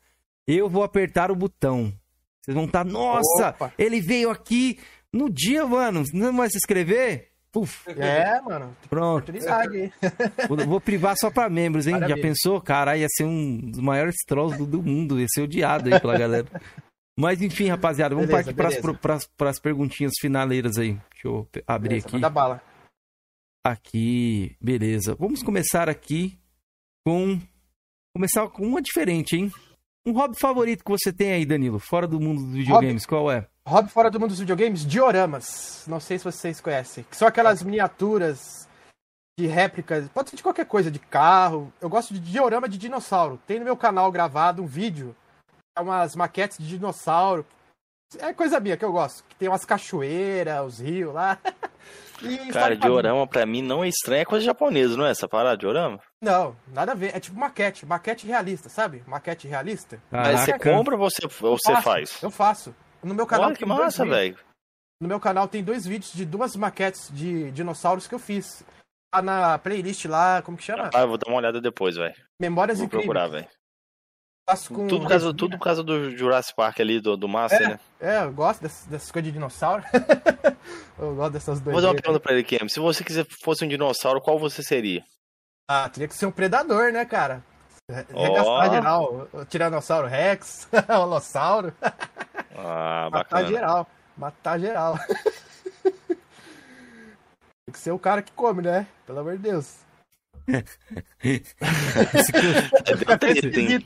eu 0.47 0.69
vou 0.69 0.83
apertar 0.83 1.31
o 1.31 1.35
botão. 1.35 1.91
Vocês 2.43 2.55
vão 2.55 2.67
estar, 2.67 2.85
tá, 2.85 2.91
nossa, 2.91 3.49
Opa. 3.49 3.73
ele 3.79 4.03
veio 4.03 4.29
aqui 4.29 4.79
no 5.11 5.31
dia, 5.31 5.65
mano. 5.65 6.03
Não 6.13 6.37
vai 6.37 6.51
se 6.51 6.59
inscrever? 6.59 7.31
Puf. 7.51 7.89
É, 7.89 8.39
mano. 8.43 8.77
Pronto. 8.91 9.33
Vou, 10.49 10.59
vou, 10.67 10.81
privar 10.81 11.15
só 11.17 11.31
pra 11.31 11.49
membros, 11.49 11.87
hein? 11.87 11.93
Maravilha. 11.93 12.17
Já 12.17 12.23
pensou? 12.23 12.61
Caralho, 12.61 13.01
ia 13.01 13.07
ser 13.09 13.23
um 13.23 13.59
dos 13.71 13.79
maiores 13.79 14.17
trolls 14.27 14.59
do, 14.59 14.67
do 14.67 14.83
mundo. 14.83 15.21
Ia 15.21 15.27
ser 15.29 15.43
odiado 15.43 15.89
aí 15.89 16.01
pela 16.01 16.19
galera. 16.19 16.49
Mas 17.17 17.41
enfim, 17.41 17.69
rapaziada, 17.69 18.13
vamos 18.13 18.29
beleza, 18.29 18.53
partir 18.53 18.83
para 19.37 19.51
as 19.51 19.61
perguntinhas 19.61 20.15
finaleiras 20.21 20.77
aí. 20.79 20.99
Deixa 21.13 21.29
eu 21.29 21.49
abrir 21.65 21.91
beleza, 21.91 22.07
aqui. 22.09 22.17
Manda 22.17 22.29
bala 22.29 22.74
aqui. 23.65 24.57
Beleza. 24.61 25.15
Vamos 25.15 25.43
começar 25.43 25.89
aqui 25.89 26.39
com. 27.05 27.41
Começar 28.15 28.49
com 28.49 28.65
uma 28.65 28.81
diferente, 28.81 29.35
hein? 29.35 29.51
Um 30.07 30.13
hobby 30.13 30.39
favorito 30.39 30.85
que 30.85 30.91
você 30.91 31.13
tem 31.13 31.33
aí, 31.33 31.47
Danilo, 31.47 31.81
fora 31.81 32.07
do 32.07 32.21
mundo 32.21 32.45
dos 32.45 32.55
videogames, 32.55 33.05
hobby, 33.05 33.09
qual 33.09 33.33
é? 33.33 33.49
Hobby 33.67 33.89
fora 33.89 34.11
do 34.11 34.21
mundo 34.21 34.31
dos 34.31 34.39
videogames? 34.39 34.87
Dioramas. 34.87 35.85
Não 35.89 35.99
sei 35.99 36.19
se 36.19 36.25
vocês 36.25 36.61
conhecem. 36.61 37.05
Que 37.11 37.17
são 37.17 37.27
aquelas 37.27 37.63
miniaturas 37.63 38.69
de 39.37 39.47
réplicas, 39.47 40.09
pode 40.11 40.31
ser 40.31 40.37
de 40.37 40.43
qualquer 40.43 40.67
coisa, 40.67 40.91
de 40.91 40.99
carro. 40.99 41.73
Eu 41.81 41.89
gosto 41.89 42.15
de 42.15 42.21
diorama 42.21 42.69
de 42.69 42.79
dinossauro. 42.79 43.41
Tem 43.47 43.59
no 43.59 43.65
meu 43.65 43.77
canal 43.77 44.13
gravado 44.13 44.63
um 44.63 44.67
vídeo, 44.67 45.17
é 45.77 45.81
umas 45.81 46.15
maquetes 46.15 46.59
de 46.59 46.69
dinossauro. 46.69 47.45
É 48.19 48.33
coisa 48.33 48.61
minha 48.61 48.77
que 48.77 48.85
eu 48.85 48.93
gosto. 48.93 49.25
Que 49.25 49.35
tem 49.35 49.49
umas 49.49 49.65
cachoeiras, 49.65 50.65
os 50.67 50.79
rios 50.79 51.13
lá. 51.13 51.39
E 52.23 52.53
Cara, 52.53 52.77
diorama 52.77 53.27
pra 53.27 53.45
mim 53.45 53.61
não 53.61 53.85
é 53.85 53.89
estranho, 53.89 54.23
é 54.23 54.25
coisa 54.25 54.45
japonesa, 54.45 54.97
não 54.97 55.07
é 55.07 55.11
essa 55.11 55.29
parada, 55.29 55.57
diorama? 55.57 56.01
Não, 56.23 56.57
nada 56.69 56.93
a 56.93 56.95
ver. 56.95 57.15
É 57.15 57.21
tipo 57.21 57.39
maquete, 57.39 57.85
maquete 57.85 58.27
realista, 58.27 58.69
sabe? 58.69 59.03
Maquete 59.07 59.49
realista. 59.49 60.01
Mas 60.11 60.41
você 60.41 60.59
compra 60.59 60.95
ou 60.95 61.01
você, 61.01 61.27
ou 61.43 61.59
você 61.59 61.77
faz? 61.83 62.23
Eu 62.23 62.31
faço. 62.31 62.75
No 63.03 63.15
meu 63.15 63.27
canal 63.27 63.49
Olha 63.49 63.57
que 63.57 63.67
massa, 63.67 64.05
velho. 64.07 64.39
No 65.01 65.09
meu 65.09 65.21
canal 65.21 65.47
tem 65.47 65.63
dois 65.63 65.85
vídeos 65.87 66.13
de 66.13 66.25
duas 66.25 66.57
maquetes 66.57 67.11
de 67.13 67.51
dinossauros 67.51 68.07
que 68.07 68.15
eu 68.15 68.19
fiz. 68.19 68.65
Tá 69.13 69.21
na 69.21 69.59
playlist 69.59 70.07
lá, 70.07 70.41
como 70.43 70.57
que 70.57 70.65
chama? 70.65 70.91
Ah, 70.95 71.03
eu 71.03 71.09
vou 71.09 71.19
dar 71.19 71.29
uma 71.29 71.37
olhada 71.39 71.61
depois, 71.61 71.97
velho. 71.97 72.15
Memórias 72.41 72.79
vou 72.79 72.87
incríveis. 72.87 73.07
procurar, 73.07 73.29
velho. 73.29 73.49
Com... 74.69 74.87
Tudo, 74.87 75.01
por 75.01 75.09
causa, 75.09 75.35
tudo 75.35 75.59
por 75.59 75.65
causa 75.65 75.83
do 75.83 76.15
Jurassic 76.17 76.55
Park 76.55 76.79
ali, 76.79 77.01
do, 77.01 77.17
do 77.17 77.27
Master, 77.27 77.63
é, 77.63 77.69
né? 77.69 77.81
É, 77.99 78.25
eu 78.25 78.33
gosto 78.33 78.61
dessas, 78.61 78.85
dessas 78.87 79.11
coisas 79.11 79.27
de 79.27 79.33
dinossauro. 79.33 79.83
eu 80.99 81.15
gosto 81.15 81.33
dessas 81.33 81.61
duas. 81.61 81.73
Vou 81.73 81.75
fazer 81.77 81.87
uma 81.87 81.95
pergunta 81.95 82.21
pra 82.21 82.35
ele, 82.35 82.45
Kim. 82.45 82.69
Se 82.69 82.79
você 82.79 83.03
quiser 83.03 83.27
fosse 83.43 83.65
um 83.65 83.69
dinossauro, 83.69 84.21
qual 84.21 84.39
você 84.39 84.63
seria? 84.63 85.03
Ah, 85.67 85.89
teria 85.89 86.07
que 86.07 86.15
ser 86.15 86.27
um 86.27 86.31
predador, 86.31 86.93
né, 86.93 87.07
cara? 87.07 87.43
Regastar 87.91 88.69
oh. 88.69 88.71
geral. 88.71 89.29
O 89.33 89.45
Tiranossauro 89.47 90.07
Rex, 90.07 90.69
Holossauro. 90.89 91.73
Ah, 92.57 93.09
bacana. 93.11 93.49
geral. 93.49 93.87
Matar 94.17 94.59
geral. 94.59 94.99
Tem 97.65 97.73
que 97.73 97.79
ser 97.79 97.93
o 97.93 97.99
cara 97.99 98.23
que 98.23 98.33
come, 98.33 98.63
né? 98.63 98.87
Pelo 99.07 99.21
amor 99.21 99.37
de 99.37 99.43
Deus. 99.43 99.79
deu 100.47 100.63
treta, 103.19 103.61
hein? 103.61 103.85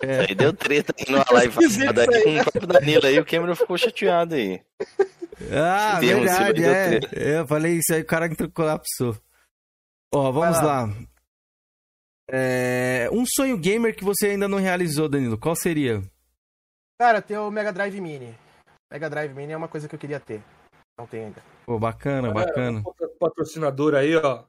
É. 0.00 0.20
Aí 0.20 0.34
deu 0.34 0.52
treta 0.52 0.94
aí 0.98 1.10
numa 1.10 1.24
live 1.32 1.54
passada 1.54 2.02
aí 2.02 2.22
com 2.22 2.30
o 2.30 2.42
próprio 2.42 2.66
Danilo 2.66 3.06
aí, 3.06 3.18
o 3.18 3.24
Cameron 3.24 3.54
ficou 3.54 3.78
chateado 3.78 4.34
aí. 4.34 4.62
Ah, 5.52 5.98
verdade, 6.00 6.64
é. 6.64 7.00
Eu 7.38 7.46
falei 7.46 7.74
isso 7.74 7.94
aí, 7.94 8.02
o 8.02 8.06
cara 8.06 8.28
colapsou. 8.52 9.16
Ó, 10.14 10.32
vamos 10.32 10.60
lá. 10.60 10.88
É... 12.30 13.08
Um 13.12 13.24
sonho 13.26 13.56
gamer 13.56 13.94
que 13.94 14.04
você 14.04 14.28
ainda 14.28 14.48
não 14.48 14.58
realizou, 14.58 15.08
Danilo, 15.08 15.38
qual 15.38 15.54
seria? 15.54 16.02
Cara, 16.98 17.20
ter 17.20 17.38
o 17.38 17.50
Mega 17.50 17.72
Drive 17.72 18.00
Mini. 18.00 18.34
Mega 18.90 19.10
Drive 19.10 19.34
Mini 19.34 19.52
é 19.52 19.56
uma 19.56 19.68
coisa 19.68 19.88
que 19.88 19.94
eu 19.94 19.98
queria 19.98 20.20
ter. 20.20 20.42
Não 20.98 21.06
tem 21.06 21.26
ainda. 21.26 21.42
Pô, 21.66 21.78
bacana, 21.78 22.32
bacana. 22.32 22.82
Patrocinador 23.20 23.94
aí, 23.94 24.16
ó. 24.16 24.44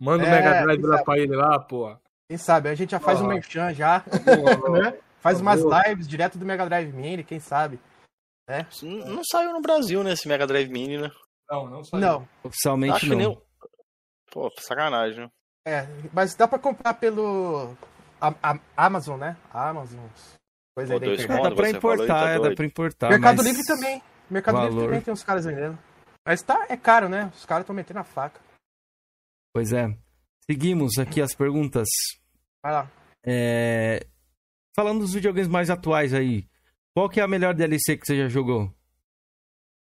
Manda 0.00 0.24
o 0.24 0.26
é, 0.26 0.30
Mega 0.30 0.62
Drive 0.62 0.82
lá 0.82 1.04
pra 1.04 1.18
ele 1.18 1.36
lá, 1.36 1.58
pô. 1.60 1.96
Quem 2.32 2.38
sabe? 2.38 2.70
A 2.70 2.74
gente 2.74 2.92
já 2.92 2.98
faz 2.98 3.20
oh. 3.20 3.24
um 3.24 3.26
merchan 3.26 3.74
já. 3.74 4.02
né? 4.72 4.98
Faz 5.20 5.38
umas 5.38 5.60
lives 5.60 6.08
direto 6.08 6.38
do 6.38 6.46
Mega 6.46 6.64
Drive 6.64 6.90
Mini, 6.90 7.22
quem 7.22 7.38
sabe? 7.38 7.78
É. 8.48 8.64
Não, 8.82 9.16
não 9.16 9.22
saiu 9.22 9.52
no 9.52 9.60
Brasil, 9.60 10.02
né, 10.02 10.12
esse 10.12 10.26
Mega 10.26 10.46
Drive 10.46 10.70
Mini, 10.70 10.96
né? 10.96 11.10
Não, 11.50 11.68
não 11.68 11.84
saiu. 11.84 12.00
Não. 12.00 12.28
Oficialmente 12.42 12.94
Acho 12.94 13.08
não. 13.10 13.16
Nem... 13.16 13.42
Pô, 14.30 14.50
sacanagem, 14.58 15.24
né? 15.24 15.30
É, 15.66 15.86
mas 16.10 16.34
dá 16.34 16.48
pra 16.48 16.58
comprar 16.58 16.94
pelo 16.94 17.76
a, 18.18 18.34
a 18.42 18.58
Amazon, 18.78 19.20
né? 19.20 19.36
Amazon. 19.52 20.00
Coisa 20.74 20.94
aí 20.94 21.00
da 21.00 21.06
internet. 21.08 21.38
É, 21.38 21.42
dá 21.42 21.54
pra 21.54 21.68
importar, 21.68 22.06
tá 22.06 22.28
é, 22.30 22.40
dá 22.40 22.54
pra 22.54 22.64
importar. 22.64 23.10
Mercado 23.10 23.36
mas... 23.36 23.46
Livre 23.46 23.62
também. 23.66 24.02
Mercado 24.30 24.54
Valor... 24.54 24.70
Livre 24.70 24.86
também 24.86 25.00
tem 25.02 25.12
uns 25.12 25.22
caras 25.22 25.44
vendendo. 25.44 25.78
Mas 26.26 26.40
tá, 26.40 26.64
é 26.70 26.78
caro, 26.78 27.10
né? 27.10 27.30
Os 27.34 27.44
caras 27.44 27.64
estão 27.64 27.76
metendo 27.76 28.00
a 28.00 28.04
faca. 28.04 28.40
Pois 29.52 29.70
é. 29.74 29.94
Seguimos 30.50 30.96
aqui 30.98 31.20
as 31.20 31.34
perguntas. 31.34 31.88
Vai 32.62 32.72
lá. 32.72 32.90
É... 33.24 34.06
Falando 34.74 35.00
dos 35.00 35.14
videogames 35.14 35.48
mais 35.48 35.68
atuais 35.68 36.14
aí, 36.14 36.46
qual 36.94 37.08
que 37.08 37.20
é 37.20 37.22
a 37.22 37.28
melhor 37.28 37.54
DLC 37.54 37.96
que 37.96 38.06
você 38.06 38.16
já 38.16 38.28
jogou? 38.28 38.72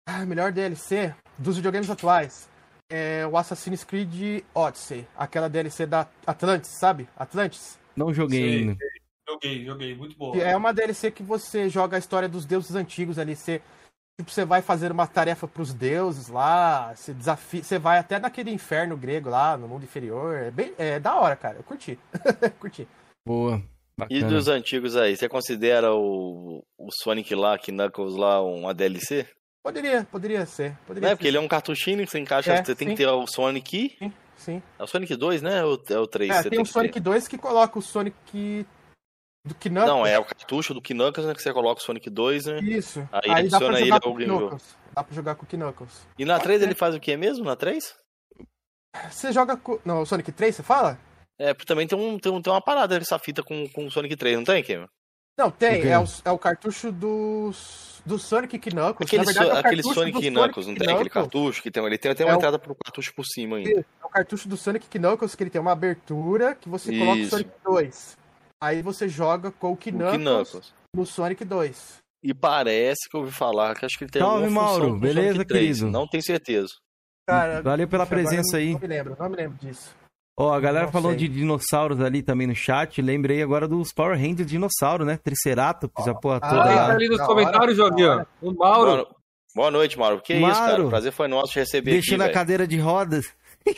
A 0.08 0.26
melhor 0.26 0.52
DLC 0.52 1.14
dos 1.38 1.58
videogames 1.58 1.90
atuais 1.90 2.50
é 2.90 3.28
o 3.28 3.38
Assassin's 3.38 3.84
Creed 3.84 4.44
Odyssey, 4.54 5.08
aquela 5.16 5.48
DLC 5.48 5.86
da 5.86 6.08
Atlantis, 6.26 6.72
sabe? 6.80 7.08
Atlantis. 7.16 7.78
Não 7.96 8.14
joguei 8.14 8.60
ainda. 8.60 8.78
Joguei, 9.28 9.64
joguei, 9.64 9.96
muito 9.96 10.18
boa. 10.18 10.36
É 10.42 10.58
uma 10.58 10.74
DLC 10.74 11.12
que 11.12 11.22
você 11.22 11.70
joga 11.70 11.98
a 11.98 12.00
história 12.00 12.28
dos 12.28 12.46
deuses 12.46 12.74
antigos 12.76 13.20
ali, 13.20 13.36
você 13.36 13.62
tipo, 14.20 14.32
você 14.32 14.44
vai 14.44 14.62
fazer 14.62 14.92
uma 14.92 15.08
tarefa 15.08 15.48
para 15.48 15.62
os 15.62 15.74
deuses 15.74 16.28
lá, 16.28 16.94
você 16.94 17.14
desafia, 17.14 17.64
você 17.64 17.80
vai 17.80 17.98
até 17.98 18.20
naquele 18.20 18.52
inferno 18.52 18.98
grego 18.98 19.30
lá, 19.30 19.56
no 19.56 19.68
mundo 19.68 19.84
inferior. 19.84 20.36
É 20.36 20.52
bem, 20.52 20.74
é 20.78 21.00
da 21.00 21.16
hora, 21.16 21.36
cara. 21.36 21.58
Eu 21.58 21.64
curti. 21.64 21.98
curti. 22.60 22.88
Boa. 23.26 23.64
Bacana. 23.98 24.20
E 24.20 24.24
dos 24.24 24.48
antigos 24.48 24.96
aí, 24.96 25.16
você 25.16 25.28
considera 25.28 25.94
o, 25.94 26.64
o 26.78 26.90
Sonic 27.02 27.34
lá, 27.34 27.58
que 27.58 27.72
Knuckles 27.72 28.16
lá, 28.16 28.42
uma 28.42 28.74
DLC? 28.74 29.26
Poderia, 29.64 30.06
poderia 30.10 30.46
ser. 30.46 30.78
Poderia 30.86 31.08
é, 31.08 31.10
ser. 31.10 31.16
porque 31.16 31.28
ele 31.28 31.38
é 31.38 31.42
um 31.42 31.48
cartuchinho 31.48 32.06
que 32.06 32.12
você 32.12 32.20
encaixa, 32.20 32.54
é, 32.54 32.64
você 32.64 32.72
sim. 32.72 32.78
tem 32.78 32.88
que 32.90 32.96
ter 32.96 33.08
o 33.08 33.28
Sonic. 33.28 33.96
Sim, 34.00 34.14
sim. 34.36 34.64
É 34.78 34.84
o 34.84 34.88
Sonic 34.88 35.16
2, 35.16 35.42
né? 35.42 35.64
Ou 35.64 35.82
é 35.90 35.98
o 35.98 36.08
3? 36.08 36.32
É, 36.32 36.50
tem 36.50 36.62
o 36.62 36.66
Sonic 36.66 36.94
ter. 36.94 37.00
2 37.02 37.28
que 37.28 37.38
coloca 37.38 37.80
o 37.80 37.82
Sonic 37.82 38.66
do 39.46 39.56
Knuckles. 39.56 39.88
Não, 39.88 40.06
é 40.06 40.20
o 40.20 40.26
cartucho 40.26 40.74
do 40.74 40.82
Knuckles 40.82 41.28
né, 41.28 41.34
que 41.34 41.42
você 41.42 41.54
coloca 41.54 41.82
o 41.82 41.84
Sonic 41.84 42.10
2, 42.10 42.46
né? 42.46 42.60
Isso. 42.60 43.08
Aí, 43.12 43.32
Aí 43.32 43.46
adiciona 43.46 43.80
ele 43.80 43.92
ao 43.92 44.14
Knuckles. 44.14 44.76
Dá 44.94 45.04
pra 45.04 45.16
jogar 45.16 45.36
com 45.36 45.46
o 45.46 45.48
Knuckles. 45.48 46.08
E 46.18 46.26
na 46.26 46.40
3 46.40 46.62
ele 46.62 46.76
faz 46.76 46.96
o 46.96 47.00
que 47.00 47.16
mesmo? 47.16 47.46
Na 47.46 47.56
3? 47.56 47.96
Você 49.10 49.32
joga 49.32 49.56
com. 49.56 49.80
Não, 49.86 50.02
o 50.02 50.06
Sonic 50.06 50.32
3, 50.32 50.56
você 50.56 50.64
fala? 50.64 51.00
É, 51.38 51.54
também 51.54 51.88
tem, 51.88 51.98
um, 51.98 52.20
tem, 52.20 52.32
um, 52.32 52.42
tem 52.42 52.52
uma 52.52 52.62
parada 52.62 52.98
essa 52.98 53.18
fita 53.18 53.42
com, 53.42 53.68
com 53.70 53.86
o 53.86 53.92
Sonic 53.92 54.16
3, 54.16 54.38
não 54.38 54.44
tem, 54.44 54.64
Kim? 54.64 54.86
Não, 55.38 55.50
tem. 55.50 55.88
É 55.88 55.98
o, 55.98 56.04
é 56.26 56.32
o 56.32 56.38
cartucho 56.38 56.92
dos, 56.92 58.02
do 58.06 58.20
Sonic 58.20 58.60
Knuckles. 58.60 59.08
Aquele, 59.08 59.24
verdade, 59.24 59.48
so, 59.48 59.56
é 59.56 59.60
aquele 59.60 59.84
Sonic 59.84 60.30
Knuckles, 60.30 60.68
não 60.68 60.76
tem 60.76 60.92
aquele 60.92 61.10
cartucho 61.10 61.64
que 61.64 61.72
tem, 61.72 61.86
ele 61.86 61.98
tem 61.98 62.12
até 62.12 62.26
uma 62.26 62.34
é 62.34 62.36
entrada 62.36 62.58
o... 62.58 62.60
pro 62.60 62.76
cartucho 62.76 63.14
por 63.14 63.26
cima 63.26 63.56
ainda. 63.56 63.80
É 63.80 64.06
o 64.06 64.10
cartucho 64.10 64.50
do 64.50 64.58
Sonic 64.58 64.88
Knuckles 64.90 65.36
que 65.36 65.44
ele 65.44 65.50
tem 65.50 65.62
uma 65.62 65.72
abertura 65.72 66.56
que 66.56 66.68
você 66.68 66.92
Isso. 66.92 67.00
coloca 67.00 67.22
o 67.22 67.30
Sonic 67.30 67.52
2. 67.64 68.18
Aí 68.62 68.82
você 68.82 69.08
joga 69.08 69.52
com 69.52 69.72
o 69.72 69.78
Knuckles, 69.78 70.74
no 70.94 71.06
Sonic 71.06 71.46
2. 71.46 72.00
E 72.22 72.34
parece 72.34 73.10
que 73.10 73.16
eu 73.16 73.22
ouvi 73.22 73.32
falar 73.32 73.74
que 73.76 73.86
acho 73.86 73.98
que 73.98 74.04
ele 74.04 74.12
tem 74.12 74.22
Salve, 74.22 74.50
Mauro. 74.50 75.00
Beleza, 75.00 75.46
querido? 75.46 75.90
Não 75.90 76.06
tenho 76.06 76.22
certeza. 76.22 76.74
Cara, 77.26 77.62
Valeu 77.62 77.88
pela 77.88 78.06
presença 78.06 78.58
aí. 78.58 78.74
Não 78.74 78.80
me 78.80 78.88
lembro, 78.88 79.16
não 79.18 79.30
me 79.30 79.36
lembro 79.38 79.58
disso. 79.60 79.96
Ó, 80.38 80.50
oh, 80.50 80.54
a 80.54 80.60
galera 80.60 80.86
não 80.86 80.92
falou 80.92 81.12
sei. 81.12 81.20
de 81.20 81.28
dinossauros 81.30 82.02
ali 82.02 82.22
também 82.22 82.48
no 82.48 82.56
chat. 82.56 83.02
Lembrei 83.02 83.42
agora 83.42 83.68
dos 83.68 83.94
Power 83.94 84.18
Rangers 84.18 84.50
dinossauro, 84.50 85.06
né? 85.06 85.18
Triceratops, 85.18 86.08
oh, 86.08 86.10
a 86.10 86.16
porra 86.16 86.40
toda 86.42 86.62
ah, 86.62 86.66
lá. 86.66 86.88
Tá 86.88 86.94
ali 86.94 87.08
nos 87.08 87.22
comentários, 87.22 87.78
Joguinho. 87.78 88.26
O 88.42 88.54
Mauro. 88.54 88.92
Boa, 88.92 89.16
boa 89.56 89.72
noite, 89.72 89.98
Mauro. 89.98 90.22
Que 90.22 90.36
Mauro, 90.36 90.54
isso, 90.54 90.62
cara? 90.62 90.86
O 90.86 90.90
prazer 90.90 91.12
foi 91.14 91.28
nosso 91.30 91.54
te 91.54 91.60
receber 91.60 91.92
Deixando 91.92 92.22
aqui, 92.22 92.32
a 92.32 92.34
cadeira 92.34 92.68
de 92.68 92.78
rodas. 92.78 93.26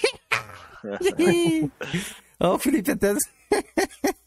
Ó, 2.40 2.56
o 2.56 2.60
Felipe 2.60 2.92
até... 2.92 3.14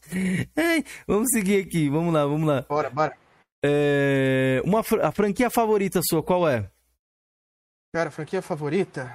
vamos 1.07 1.31
seguir 1.31 1.65
aqui, 1.67 1.89
vamos 1.89 2.13
lá, 2.13 2.25
vamos 2.25 2.47
lá. 2.47 2.63
Bora, 2.63 2.91
bora. 2.91 3.17
É... 3.65 4.61
Uma, 4.65 4.81
a 5.03 5.13
franquia 5.13 5.51
favorita 5.51 6.01
sua, 6.03 6.23
qual 6.23 6.49
é? 6.49 6.71
Cara, 7.95 8.09
a 8.09 8.13
franquia 8.13 8.43
favorita? 8.43 9.15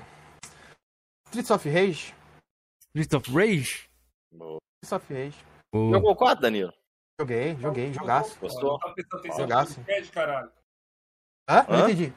Streets 1.27 1.51
of 1.51 1.69
Rage. 1.69 2.15
Streets 2.95 3.13
of 3.13 3.31
Rage? 3.31 3.89
Streets 4.31 4.91
of 4.91 5.13
Rage. 5.13 5.37
Oh. 5.73 5.91
Jogou 5.93 6.15
4, 6.15 6.41
Danilo? 6.41 6.73
Joguei, 7.19 7.55
joguei, 7.57 7.93
jogaço. 7.93 8.39
Gostou? 8.39 8.79
Jogaço. 9.37 9.79
caralho. 10.11 10.51
Hã? 11.47 11.65
Não 11.67 11.89
entendi. 11.89 12.13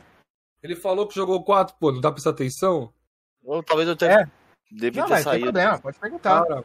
Ele 0.62 0.76
falou 0.76 1.08
que 1.08 1.14
jogou 1.14 1.42
4, 1.42 1.76
pô, 1.78 1.90
não 1.90 2.00
dá 2.00 2.08
pra 2.08 2.12
prestar 2.12 2.30
atenção? 2.30 2.94
Ou 3.42 3.62
talvez 3.62 3.88
eu 3.88 3.96
tenha. 3.96 4.20
É. 4.20 4.30
Deve 4.70 5.00
não, 5.00 5.06
ter 5.06 5.12
mas 5.12 5.24
saído. 5.24 5.44
Problema, 5.46 5.78
pode 5.80 5.98
perguntar. 5.98 6.46
Cara, 6.46 6.64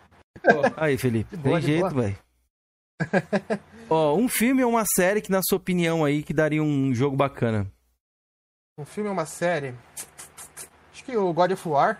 Aí, 0.75 0.97
Felipe, 0.97 1.35
boa, 1.37 1.59
tem 1.59 1.67
jeito, 1.67 1.95
velho. 1.95 2.17
Ó, 3.89 4.15
um 4.15 4.27
filme 4.27 4.63
ou 4.63 4.71
uma 4.71 4.83
série 4.85 5.21
que, 5.21 5.31
na 5.31 5.41
sua 5.41 5.57
opinião, 5.57 6.03
aí, 6.03 6.23
que 6.23 6.33
daria 6.33 6.61
um 6.61 6.93
jogo 6.93 7.15
bacana? 7.15 7.67
Um 8.77 8.85
filme 8.85 9.09
ou 9.09 9.13
uma 9.13 9.25
série? 9.25 9.73
Acho 10.91 11.03
que 11.03 11.15
o 11.15 11.31
God 11.33 11.51
of 11.51 11.67
War. 11.67 11.99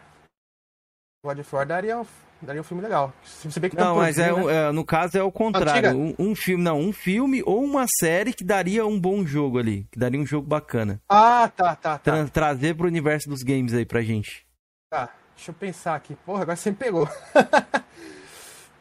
God 1.25 1.39
of 1.39 1.55
War 1.55 1.65
daria 1.65 1.99
um, 1.99 2.05
daria 2.41 2.61
um 2.61 2.63
filme 2.63 2.83
legal. 2.83 3.13
Se 3.23 3.59
bem 3.59 3.69
que 3.69 3.75
não, 3.75 3.95
mas 3.95 4.17
é, 4.17 4.31
né? 4.31 4.67
é, 4.67 4.71
no 4.71 4.85
caso 4.85 5.17
é 5.17 5.23
o 5.23 5.31
contrário. 5.31 5.97
Um, 5.97 6.15
um, 6.19 6.35
filme, 6.35 6.63
não, 6.63 6.79
um 6.79 6.91
filme 6.91 7.41
ou 7.45 7.63
uma 7.63 7.85
série 7.99 8.33
que 8.33 8.43
daria 8.43 8.85
um 8.85 8.99
bom 8.99 9.25
jogo 9.25 9.57
ali, 9.57 9.87
que 9.91 9.97
daria 9.97 10.19
um 10.19 10.25
jogo 10.25 10.47
bacana. 10.47 11.01
Ah, 11.09 11.49
tá, 11.55 11.75
tá, 11.75 11.97
tá. 11.97 11.99
Tra 11.99 12.27
trazer 12.27 12.75
pro 12.75 12.87
universo 12.87 13.29
dos 13.29 13.43
games 13.43 13.73
aí 13.73 13.85
pra 13.85 14.01
gente. 14.01 14.45
Tá, 14.89 15.09
deixa 15.35 15.51
eu 15.51 15.55
pensar 15.55 15.95
aqui. 15.95 16.15
Porra, 16.15 16.43
agora 16.43 16.57
você 16.57 16.69
me 16.69 16.77
pegou. 16.77 17.07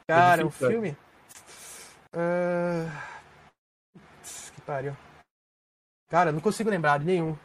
Cara, 0.09 0.47
o 0.47 0.51
filme. 0.51 0.97
Uh... 2.15 2.91
Que 4.55 4.61
pariu. 4.63 4.97
Cara, 6.09 6.31
não 6.31 6.41
consigo 6.41 6.71
lembrar 6.71 6.99
de 6.99 7.07
nenhum. 7.07 7.37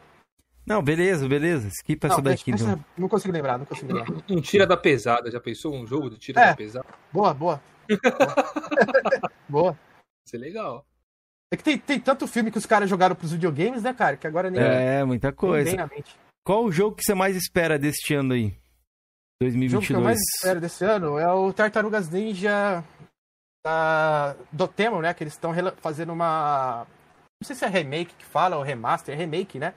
Não, 0.64 0.80
beleza, 0.80 1.28
beleza. 1.28 1.68
Skip 1.68 2.06
essa 2.06 2.22
daqui. 2.22 2.52
Então. 2.52 2.82
Não 2.96 3.08
consigo 3.08 3.32
lembrar, 3.34 3.58
não 3.58 3.66
consigo 3.66 3.92
lembrar. 3.92 4.22
Um 4.30 4.40
tira 4.40 4.66
da 4.66 4.76
pesada, 4.76 5.30
já 5.30 5.40
pensou? 5.40 5.74
Um 5.74 5.86
jogo 5.86 6.08
de 6.08 6.18
tira 6.18 6.40
é. 6.40 6.46
da 6.46 6.56
pesada? 6.56 6.86
Boa, 7.12 7.34
boa. 7.34 7.60
boa. 9.48 9.76
Isso 10.24 10.36
é 10.36 10.38
legal. 10.38 10.86
É 11.50 11.56
que 11.56 11.64
tem, 11.64 11.76
tem 11.76 12.00
tanto 12.00 12.28
filme 12.28 12.50
que 12.50 12.58
os 12.58 12.64
caras 12.64 12.88
jogaram 12.88 13.16
pros 13.16 13.32
videogames, 13.32 13.82
né, 13.82 13.92
cara? 13.92 14.16
Que 14.16 14.26
agora 14.26 14.50
nem. 14.50 14.62
É, 14.62 15.04
muita 15.04 15.32
coisa. 15.32 15.90
Qual 16.44 16.64
o 16.64 16.72
jogo 16.72 16.96
que 16.96 17.02
você 17.02 17.14
mais 17.14 17.36
espera 17.36 17.78
deste 17.78 18.14
ano 18.14 18.32
aí? 18.32 18.56
2022. 19.42 19.82
O 19.82 19.86
jogo 19.86 19.86
que 19.86 20.00
eu 20.00 20.04
mais 20.04 20.18
espero 20.18 20.60
desse 20.60 20.84
ano 20.84 21.18
é 21.18 21.32
o 21.32 21.52
Tartarugas 21.52 22.08
Ninja 22.08 22.84
da 23.64 24.36
Dotemo, 24.50 25.00
né? 25.00 25.12
Que 25.14 25.24
eles 25.24 25.34
estão 25.34 25.52
fazendo 25.80 26.12
uma. 26.12 26.86
Não 27.40 27.46
sei 27.46 27.56
se 27.56 27.64
é 27.64 27.68
remake 27.68 28.14
que 28.14 28.24
fala 28.24 28.56
ou 28.56 28.62
remaster, 28.62 29.14
é 29.14 29.18
remake, 29.18 29.58
né? 29.58 29.74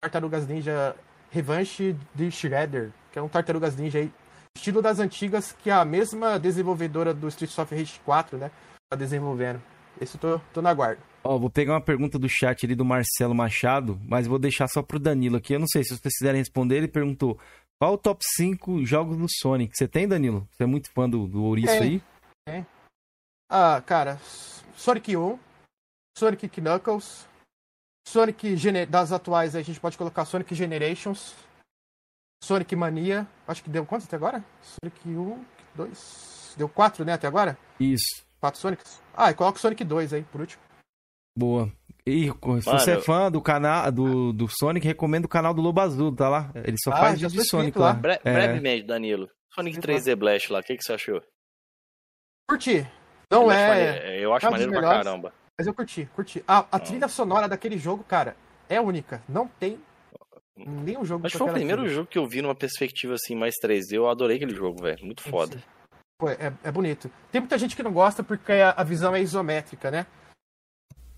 Tartarugas 0.00 0.46
Ninja 0.46 0.94
Revanche 1.30 1.96
de 2.14 2.30
Shredder, 2.30 2.90
que 3.12 3.18
é 3.18 3.22
um 3.22 3.28
Tartarugas 3.28 3.76
Ninja 3.76 3.98
aí, 3.98 4.12
estilo 4.56 4.80
das 4.80 4.98
antigas, 4.98 5.52
que 5.52 5.70
é 5.70 5.72
a 5.72 5.84
mesma 5.84 6.38
desenvolvedora 6.38 7.12
do 7.12 7.28
Street 7.28 7.56
of 7.58 7.74
Rage 7.74 8.00
4, 8.04 8.38
né? 8.38 8.50
Tá 8.90 8.96
desenvolvendo. 8.96 9.60
Esse 10.00 10.16
eu 10.16 10.20
tô, 10.20 10.40
tô 10.54 10.62
na 10.62 10.72
guarda. 10.72 11.00
Ó, 11.24 11.36
vou 11.36 11.50
pegar 11.50 11.74
uma 11.74 11.80
pergunta 11.80 12.18
do 12.18 12.28
chat 12.28 12.64
ali 12.64 12.74
do 12.74 12.84
Marcelo 12.84 13.34
Machado, 13.34 14.00
mas 14.06 14.26
vou 14.26 14.38
deixar 14.38 14.68
só 14.68 14.82
pro 14.82 14.98
Danilo 14.98 15.36
aqui. 15.36 15.54
Eu 15.54 15.58
não 15.58 15.66
sei 15.66 15.82
se 15.82 15.90
vocês 15.90 16.14
quiserem 16.16 16.40
responder. 16.40 16.76
Ele 16.76 16.88
perguntou: 16.88 17.38
qual 17.80 17.94
o 17.94 17.98
top 17.98 18.22
5 18.36 18.84
jogos 18.84 19.16
do 19.16 19.26
Sonic? 19.28 19.76
Você 19.76 19.86
tem, 19.86 20.08
Danilo? 20.08 20.48
Você 20.50 20.64
é 20.64 20.66
muito 20.66 20.90
fã 20.92 21.08
do, 21.08 21.26
do 21.26 21.44
Ouriço 21.44 21.70
aí? 21.70 22.02
Tem. 22.46 22.66
Ah, 23.48 23.80
cara, 23.80 24.18
Sonic 24.76 25.16
1, 25.16 25.38
Sonic 26.18 26.48
Knuckles, 26.48 27.26
Sonic 28.06 28.56
Gener 28.56 28.88
das 28.88 29.12
atuais 29.12 29.54
a 29.54 29.62
gente 29.62 29.80
pode 29.80 29.96
colocar 29.96 30.24
Sonic 30.24 30.54
Generations, 30.54 31.34
Sonic 32.42 32.74
Mania, 32.74 33.26
acho 33.46 33.62
que 33.62 33.70
deu 33.70 33.86
quantos 33.86 34.06
até 34.06 34.16
agora? 34.16 34.44
Sonic 34.60 35.08
1, 35.08 35.44
2, 35.74 36.54
deu 36.58 36.68
4, 36.68 37.04
né, 37.04 37.12
até 37.12 37.26
agora? 37.26 37.56
Isso. 37.78 38.24
4 38.40 38.60
Sonics. 38.60 39.02
Ah, 39.16 39.30
e 39.30 39.34
coloca 39.34 39.58
o 39.58 39.60
Sonic 39.60 39.84
2 39.84 40.12
aí, 40.12 40.24
por 40.24 40.40
último. 40.40 40.62
Boa. 41.36 41.72
E 42.08 42.24
se 42.24 42.46
Mano, 42.46 42.62
você 42.62 42.92
é 42.92 43.00
fã 43.00 43.30
do 43.30 43.40
canal 43.42 43.92
do, 43.92 44.32
do 44.32 44.48
Sonic, 44.48 44.86
recomendo 44.86 45.26
o 45.26 45.28
canal 45.28 45.52
do 45.52 45.60
Lobo 45.60 45.80
Azul, 45.80 46.14
tá 46.14 46.28
lá? 46.28 46.50
Ele 46.54 46.76
só 46.82 46.90
ah, 46.90 46.96
faz 46.96 47.20
vídeo 47.20 47.28
de 47.28 47.46
Sonic 47.46 47.78
lá. 47.78 47.92
Bre 47.92 48.18
é... 48.24 48.32
Brevemente, 48.32 48.86
Danilo. 48.86 49.28
Sonic 49.54 49.78
3D 49.78 50.16
Blast 50.16 50.50
lá, 50.50 50.60
o 50.60 50.62
que, 50.62 50.76
que 50.76 50.82
você 50.82 50.94
achou? 50.94 51.20
Curti. 52.48 52.86
Não 53.30 53.52
é. 53.52 53.90
Acho 53.90 54.06
eu 54.06 54.32
acho 54.32 54.50
maneiro 54.50 54.72
pra 54.72 54.80
caramba. 54.80 55.34
Mas 55.58 55.66
eu 55.66 55.74
curti, 55.74 56.08
curti. 56.14 56.42
A, 56.48 56.64
a 56.72 56.78
trilha 56.78 57.08
sonora 57.08 57.46
daquele 57.46 57.76
jogo, 57.76 58.02
cara, 58.04 58.36
é 58.68 58.80
única. 58.80 59.22
Não 59.28 59.46
tem 59.46 59.78
nenhum 60.56 61.04
jogo 61.04 61.26
Acho 61.26 61.32
que 61.32 61.38
foi 61.38 61.50
o 61.50 61.52
primeiro 61.52 61.82
trilha. 61.82 61.94
jogo 61.94 62.08
que 62.08 62.18
eu 62.18 62.26
vi 62.26 62.40
numa 62.40 62.54
perspectiva 62.54 63.14
assim, 63.14 63.34
mais 63.34 63.54
3D. 63.62 63.92
Eu 63.92 64.08
adorei 64.08 64.36
aquele 64.36 64.54
jogo, 64.54 64.82
velho. 64.82 65.04
Muito 65.04 65.22
foda. 65.22 65.62
Pô, 66.18 66.30
é, 66.30 66.52
é 66.64 66.72
bonito. 66.72 67.10
Tem 67.30 67.40
muita 67.40 67.58
gente 67.58 67.76
que 67.76 67.82
não 67.82 67.92
gosta 67.92 68.22
porque 68.22 68.52
a, 68.52 68.70
a 68.70 68.82
visão 68.82 69.14
é 69.14 69.20
isométrica, 69.20 69.90
né? 69.90 70.06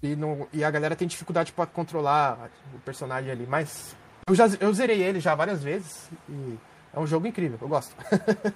E, 0.02 0.16
não, 0.16 0.48
e 0.52 0.64
a 0.64 0.70
galera 0.70 0.96
tem 0.96 1.06
dificuldade 1.06 1.52
para 1.52 1.66
controlar 1.66 2.50
o 2.74 2.78
personagem 2.80 3.30
ali. 3.30 3.46
Mas 3.46 3.94
eu 4.26 4.34
já 4.34 4.46
eu 4.60 4.72
zerei 4.72 5.02
ele 5.02 5.20
já 5.20 5.34
várias 5.34 5.62
vezes. 5.62 6.10
E 6.28 6.58
é 6.92 6.98
um 6.98 7.06
jogo 7.06 7.26
incrível, 7.26 7.58
eu 7.60 7.68
gosto. 7.68 7.94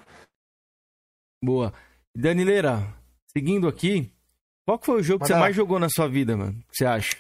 Boa. 1.45 1.73
Danileira, 2.17 2.81
seguindo 3.37 3.69
aqui, 3.69 4.11
qual 4.65 4.81
foi 4.83 5.01
o 5.01 5.03
jogo 5.03 5.21
Mas 5.21 5.29
que 5.29 5.35
você 5.35 5.41
mais 5.41 5.57
jogou 5.57 5.79
na 5.79 5.89
sua 5.91 6.09
vida, 6.09 6.37
mano? 6.37 6.59
O 6.59 6.71
que 6.71 6.79
você 6.79 6.87
acha? 6.87 7.17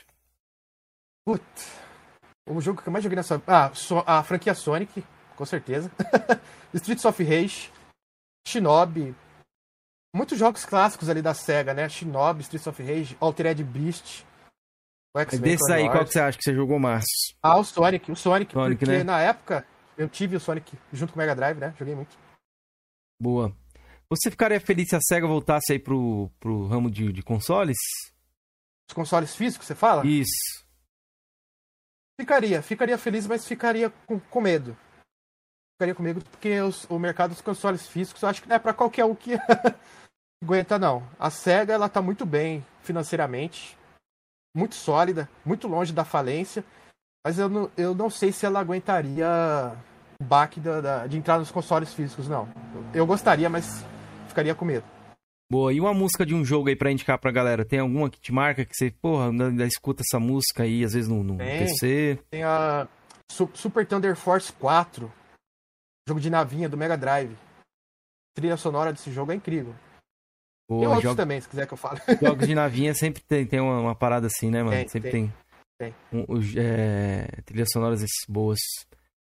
Putz. 1.27 1.85
O 2.49 2.61
jogo 2.61 2.81
que 2.81 2.89
eu 2.89 2.93
mais 2.93 3.03
joguei 3.03 3.17
nessa. 3.17 3.43
Ah, 3.47 3.71
a 4.07 4.23
franquia 4.23 4.55
Sonic, 4.55 5.05
com 5.37 5.45
certeza. 5.45 5.91
Streets 6.73 7.05
of 7.05 7.23
Rage, 7.23 7.71
Shinobi. 8.47 9.15
Muitos 10.15 10.39
jogos 10.39 10.65
clássicos 10.65 11.09
ali 11.09 11.21
da 11.21 11.35
SEGA, 11.35 11.75
né? 11.75 11.89
Shinobi, 11.89 12.43
Streets 12.43 12.69
of 12.69 12.81
Rage, 12.81 13.17
Altered 13.19 13.65
Beast. 13.65 14.25
É 15.17 15.39
desse 15.39 15.73
aí, 15.73 15.89
qual 15.91 16.05
que 16.05 16.13
você 16.13 16.21
acha 16.21 16.39
que 16.39 16.45
você 16.45 16.55
jogou 16.55 16.79
mais? 16.79 17.05
Ah, 17.43 17.59
o 17.59 17.65
Sonic. 17.65 18.11
O 18.13 18.17
Sonic, 18.17 18.53
Sonic 18.53 18.79
porque 18.79 18.99
né? 18.99 19.03
na 19.03 19.21
época 19.21 19.67
eu 19.99 20.09
tive 20.09 20.37
o 20.37 20.41
Sonic 20.41 20.79
junto 20.93 21.13
com 21.13 21.19
o 21.19 21.23
Mega 21.23 21.35
Drive, 21.35 21.59
né? 21.59 21.75
Joguei 21.77 21.97
muito. 21.97 22.17
Boa. 23.21 23.53
Você 24.09 24.31
ficaria 24.31 24.61
feliz 24.61 24.89
se 24.89 24.97
a 24.97 25.01
SEGA 25.01 25.27
voltasse 25.27 25.73
aí 25.73 25.79
pro, 25.81 26.31
pro 26.39 26.69
ramo 26.69 26.89
de, 26.89 27.13
de 27.13 27.23
consoles? 27.23 27.79
Os 28.89 28.95
consoles 28.95 29.35
físicos, 29.35 29.67
você 29.67 29.75
fala? 29.75 30.07
Isso. 30.07 30.65
Ficaria, 32.21 32.63
ficaria 32.63 32.99
feliz, 32.99 33.27
mas 33.27 33.47
ficaria 33.47 33.91
com, 34.07 34.21
com 34.21 34.41
medo. 34.41 34.77
Ficaria 35.75 35.95
com 35.95 36.03
medo 36.05 36.25
porque 36.25 36.61
os, 36.61 36.85
o 36.85 36.99
mercado 37.01 37.31
dos 37.31 37.41
consoles 37.41 37.87
físicos, 37.89 38.23
eu 38.23 38.29
acho 38.29 38.43
que 38.43 38.49
não 38.49 38.55
é 38.55 38.59
pra 38.61 38.73
qualquer 38.73 39.05
um 39.05 39.15
que 39.15 39.33
aguenta, 40.45 40.79
não. 40.79 41.03
A 41.19 41.31
SEGA, 41.31 41.73
ela 41.73 41.89
tá 41.89 42.03
muito 42.03 42.27
bem 42.27 42.65
financeiramente, 42.83 43.77
muito 44.55 44.75
sólida, 44.75 45.29
muito 45.45 45.67
longe 45.67 45.93
da 45.93 46.05
falência, 46.05 46.63
mas 47.25 47.39
eu 47.39 47.49
não, 47.49 47.71
eu 47.77 47.95
não 47.95 48.11
sei 48.11 48.31
se 48.31 48.45
ela 48.45 48.61
aguentaria 48.61 49.27
o 50.21 50.25
baque 50.25 50.61
da, 50.61 50.81
da, 50.81 51.07
de 51.07 51.17
entrar 51.17 51.39
nos 51.39 51.51
consoles 51.51 51.93
físicos, 51.95 52.29
não. 52.29 52.47
Eu 52.93 53.07
gostaria, 53.07 53.49
mas 53.49 53.85
ficaria 54.29 54.55
com 54.55 54.67
medo. 54.67 54.85
Boa, 55.51 55.73
e 55.73 55.81
uma 55.81 55.95
música 55.95 56.25
de 56.27 56.35
um 56.35 56.45
jogo 56.45 56.69
aí 56.69 56.77
pra 56.77 56.91
indicar 56.91 57.19
pra 57.19 57.31
galera? 57.31 57.65
Tem 57.65 57.79
alguma 57.79 58.11
que 58.11 58.21
te 58.21 58.33
marca 58.33 58.65
que 58.65 58.75
você, 58.75 58.91
porra, 58.91 59.29
ainda 59.29 59.67
escuta 59.67 60.03
essa 60.03 60.21
música 60.21 60.63
aí, 60.63 60.85
às 60.85 60.93
vezes 60.93 61.09
no, 61.09 61.23
no 61.23 61.37
tem, 61.37 61.59
PC? 61.59 62.19
Tem 62.31 62.43
a 62.43 62.87
Super 63.31 63.87
Thunder 63.87 64.17
Force 64.17 64.53
4, 64.53 65.11
jogo 66.09 66.21
de 66.21 66.31
navinha 66.31 66.69
do 66.69 66.77
Mega 66.77 66.97
Drive. 66.97 67.33
A 67.33 68.41
trilha 68.41 68.57
sonora 68.57 68.93
desse 68.93 69.13
jogo 69.13 69.33
é 69.33 69.35
incrível. 69.35 69.75
Boa, 70.69 70.81
tem 70.81 70.89
outros 70.89 71.03
jogo... 71.03 71.17
também, 71.17 71.41
se 71.41 71.49
quiser 71.49 71.67
que 71.67 71.75
eu 71.75 71.79
fale. 71.79 72.01
Jogos 72.23 72.47
de 72.47 72.55
navinha 72.55 72.95
sempre 72.95 73.23
tem, 73.23 73.47
tem 73.47 73.61
uma, 73.61 73.81
uma 73.81 73.95
parada 73.95 74.27
assim, 74.27 74.51
né, 74.51 74.63
mano? 74.63 74.77
Tem, 74.77 74.89
sempre 74.89 75.11
tem. 75.11 75.33
tem. 75.79 75.95
tem. 76.11 76.27
Um, 76.29 76.41
é, 76.57 77.43
trilhas 77.45 77.69
sonoras 77.71 78.03
boas. 78.29 78.59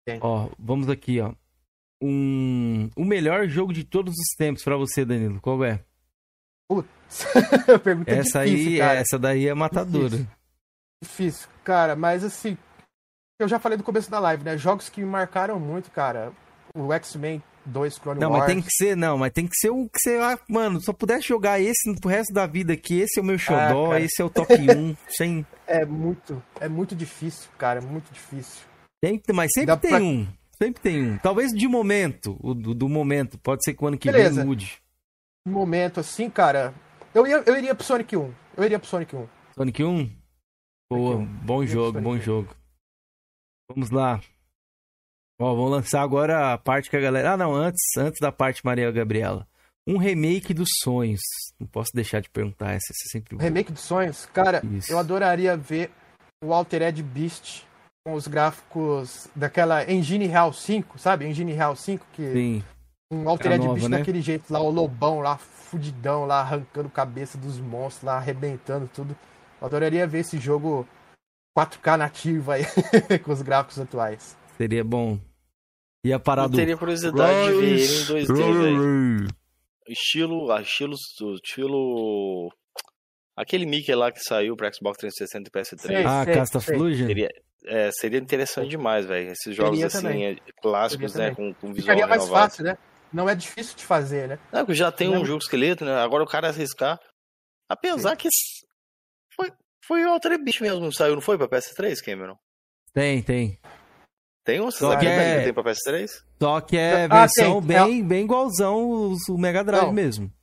Tem. 0.06 0.20
Ó, 0.22 0.50
vamos 0.58 0.90
aqui, 0.90 1.20
ó. 1.20 1.34
Um, 2.02 2.90
o 2.96 3.04
melhor 3.04 3.48
jogo 3.48 3.74
de 3.74 3.84
todos 3.84 4.14
os 4.14 4.36
tempos 4.38 4.64
para 4.64 4.78
você, 4.78 5.06
Danilo, 5.06 5.40
qual 5.42 5.64
é? 5.64 5.84
Putz, 6.68 7.26
pergunta 7.84 8.12
essa 8.12 8.46
difícil, 8.46 8.72
aí, 8.72 8.78
cara. 8.78 9.00
Essa 9.00 9.20
daí 9.20 9.48
é 9.48 9.54
matadora. 9.54 10.10
Difícil. 10.10 10.28
difícil. 11.04 11.50
cara, 11.64 11.96
mas 11.96 12.24
assim, 12.24 12.58
eu 13.40 13.48
já 13.48 13.60
falei 13.60 13.78
no 13.78 13.84
começo 13.84 14.10
da 14.10 14.20
live, 14.20 14.44
né? 14.44 14.58
Jogos 14.58 14.90
que 14.90 15.02
me 15.02 15.08
marcaram 15.08 15.60
muito, 15.60 15.92
cara. 15.92 16.32
O 16.76 16.94
X-Men 16.94 17.44
2 17.70 18.00
Clone 18.00 18.20
não, 18.20 18.32
Wars. 18.32 18.40
Não, 18.40 18.48
mas 18.48 18.54
tem 18.54 18.62
que 18.62 18.72
ser, 18.72 18.98
não, 18.98 19.18
mas 19.18 19.32
tem 19.32 19.48
que 19.48 19.56
ser 19.56 19.70
o 19.70 19.88
que 19.88 20.00
você, 20.00 20.18
ah, 20.18 20.38
mano, 20.50 20.82
só 20.82 20.92
pudesse 20.92 21.28
jogar 21.28 21.60
esse 21.60 21.94
pro 22.00 22.10
resto 22.10 22.34
da 22.34 22.46
vida 22.46 22.74
aqui, 22.74 23.00
esse 23.00 23.20
é 23.20 23.22
o 23.22 23.26
meu 23.26 23.38
xodó, 23.38 23.92
ah, 23.92 24.00
esse 24.02 24.22
é 24.22 24.26
o 24.26 24.30
top 24.30 24.54
1, 24.54 24.96
sem... 25.10 25.46
É 25.66 25.86
muito, 25.86 26.42
é 26.60 26.68
muito 26.68 26.96
difícil, 26.96 27.50
cara, 27.58 27.80
é 27.80 27.82
muito 27.82 28.12
difícil. 28.12 28.64
Tem, 29.02 29.22
mas 29.34 29.52
sempre 29.54 29.68
Dá 29.68 29.78
tem 29.78 29.92
pra... 29.92 30.02
um, 30.02 30.28
sempre 30.62 30.82
tem 30.82 31.12
um. 31.12 31.18
Talvez 31.20 31.52
de 31.52 31.68
momento, 31.68 32.38
o 32.42 32.54
do, 32.54 32.74
do 32.74 32.90
momento, 32.90 33.38
pode 33.38 33.64
ser 33.64 33.74
que 33.74 33.84
o 33.84 33.88
ano 33.88 33.98
que 33.98 34.12
Beleza. 34.12 34.42
vem 34.42 34.46
mude 34.46 34.82
momento 35.50 36.00
assim, 36.00 36.30
cara, 36.30 36.74
eu, 37.14 37.26
ia, 37.28 37.44
eu 37.46 37.58
iria 37.58 37.76
pro 37.76 37.84
Sonic 37.84 38.16
1. 38.16 38.34
Eu 38.58 38.64
iria 38.64 38.80
pro 38.80 38.88
Sonic 38.88 39.16
1. 39.16 39.28
Sonic 39.56 39.84
1? 39.84 40.10
Boa, 40.92 41.18
bom 41.44 41.66
jogo, 41.66 42.00
bom 42.00 42.18
jogo. 42.18 42.56
Vamos 43.70 43.90
lá. 43.90 44.22
Ó, 45.40 45.56
vamos 45.56 45.72
lançar 45.72 46.02
agora 46.02 46.54
a 46.54 46.58
parte 46.58 46.90
que 46.90 46.98
a 46.98 47.00
galera. 47.00 47.34
Ah, 47.34 47.38
não, 47.38 47.54
antes, 47.54 47.82
antes 47.98 48.20
da 48.20 48.32
parte 48.32 48.66
Maria 48.66 48.92
Gabriela. 48.92 49.48
Um 49.88 49.98
remake 49.98 50.54
dos 50.54 50.70
sonhos. 50.84 51.22
Não 51.60 51.66
posso 51.66 51.92
deixar 51.94 52.22
de 52.22 52.30
perguntar, 52.30 52.72
essa 52.72 52.92
é 52.92 53.10
sempre. 53.10 53.38
Remake 53.38 53.72
dos 53.72 53.82
sonhos? 53.82 54.26
Cara, 54.28 54.62
Isso. 54.72 54.92
eu 54.92 55.00
adoraria 55.00 55.58
ver 55.58 55.90
o 56.44 56.54
Altered 56.54 57.02
Beast 57.02 57.64
com 58.06 58.14
os 58.14 58.28
gráficos 58.28 59.28
daquela 59.36 59.90
Engine 59.90 60.28
Real 60.28 60.54
5, 60.54 61.00
sabe? 61.00 61.26
Engine 61.26 61.54
Real 61.54 61.76
5 61.76 62.06
que 62.14 62.32
Sim 62.34 62.64
um 63.12 63.28
altered 63.28 63.64
nova, 63.64 63.74
bicho 63.74 63.90
né? 63.90 63.98
daquele 63.98 64.22
jeito 64.22 64.52
lá, 64.54 64.60
o 64.60 64.70
lobão 64.70 65.20
lá, 65.20 65.38
fudidão 65.38 66.26
lá, 66.26 66.42
arrancando 66.42 66.90
cabeça 66.90 67.38
dos 67.38 67.60
monstros 67.60 68.04
lá, 68.04 68.18
arrebentando 68.18 68.88
tudo. 68.94 69.16
Eu 69.60 69.68
adoraria 69.68 70.06
ver 70.06 70.20
esse 70.20 70.38
jogo 70.38 70.88
4K 71.58 71.98
nativo 71.98 72.52
aí, 72.52 72.64
com 73.24 73.32
os 73.32 73.42
gráficos 73.42 73.80
atuais. 73.80 74.38
Seria 74.58 74.84
bom. 74.84 75.20
E 76.04 76.14
a 76.14 76.20
parada. 76.20 76.54
Eu 76.54 76.58
teria 76.58 76.78
curiosidade 76.78 77.48
de 77.48 77.60
ver 77.60 77.66
ele 77.66 77.84
em 77.84 78.06
2D, 78.06 78.62
velho. 78.62 79.28
Estilo, 79.88 80.60
estilo, 80.60 80.96
estilo. 81.36 82.50
Aquele 83.36 83.66
Mickey 83.66 83.94
lá 83.96 84.12
que 84.12 84.20
saiu 84.20 84.56
pra 84.56 84.72
Xbox 84.72 84.98
360 85.00 85.50
e 85.50 85.52
PS3. 85.52 85.80
Sei, 85.80 86.06
ah, 86.06 86.24
sei, 86.26 86.34
Casta 86.34 86.60
Fusion? 86.60 87.08
Seria, 87.08 87.30
é, 87.66 87.90
seria 87.92 88.20
interessante 88.20 88.70
demais, 88.70 89.06
velho. 89.06 89.32
Esses 89.32 89.56
jogos 89.56 89.80
seria 89.80 89.88
assim, 89.88 90.02
também. 90.02 90.42
clássicos, 90.62 91.16
né? 91.16 91.34
Com, 91.34 91.54
com 91.54 91.74
visual 91.74 91.96
Ficaria 91.96 92.08
mais 92.08 92.24
renovado. 92.24 92.52
fácil, 92.52 92.64
né? 92.66 92.78
não 93.12 93.28
é 93.30 93.36
difícil 93.36 93.76
de 93.76 93.86
fazer, 93.86 94.28
né? 94.28 94.40
Não, 94.52 94.66
que 94.66 94.74
já 94.74 94.92
tem 94.92 95.10
um 95.10 95.26
jogo 95.26 95.42
esqueleto, 95.42 95.84
né? 95.84 95.96
Agora 95.96 96.24
o 96.24 96.28
cara 96.28 96.50
arriscar. 96.50 97.00
Apesar 97.68 98.12
Sim. 98.12 98.18
que 98.18 98.30
foi, 99.36 99.52
foi 99.86 100.06
o 100.06 100.10
Altered 100.10 100.44
Beast 100.44 100.62
mesmo, 100.62 100.92
saiu, 100.94 101.16
não 101.16 101.22
foi 101.22 101.38
pra 101.38 101.48
PS3, 101.48 102.04
Cameron? 102.04 102.36
Tem, 102.94 103.22
tem. 103.22 103.60
Tem 104.50 104.60
um 104.60 104.72
Só 104.72 104.96
que 104.96 105.06
é... 105.06 105.44
tem 105.44 105.54
pra 105.54 105.64
PS3? 105.64 106.08
Só 106.42 106.60
que 106.60 106.76
é 106.76 107.06
ah, 107.08 107.20
versão 107.20 107.62
tem. 107.62 107.68
bem, 107.68 108.00
é... 108.00 108.04
bem 108.04 108.24
igualzão 108.24 109.14
o 109.30 109.38
Mega 109.38 109.64
Drive 109.64 109.84
não. 109.84 109.94
mesmo. 109.94 110.34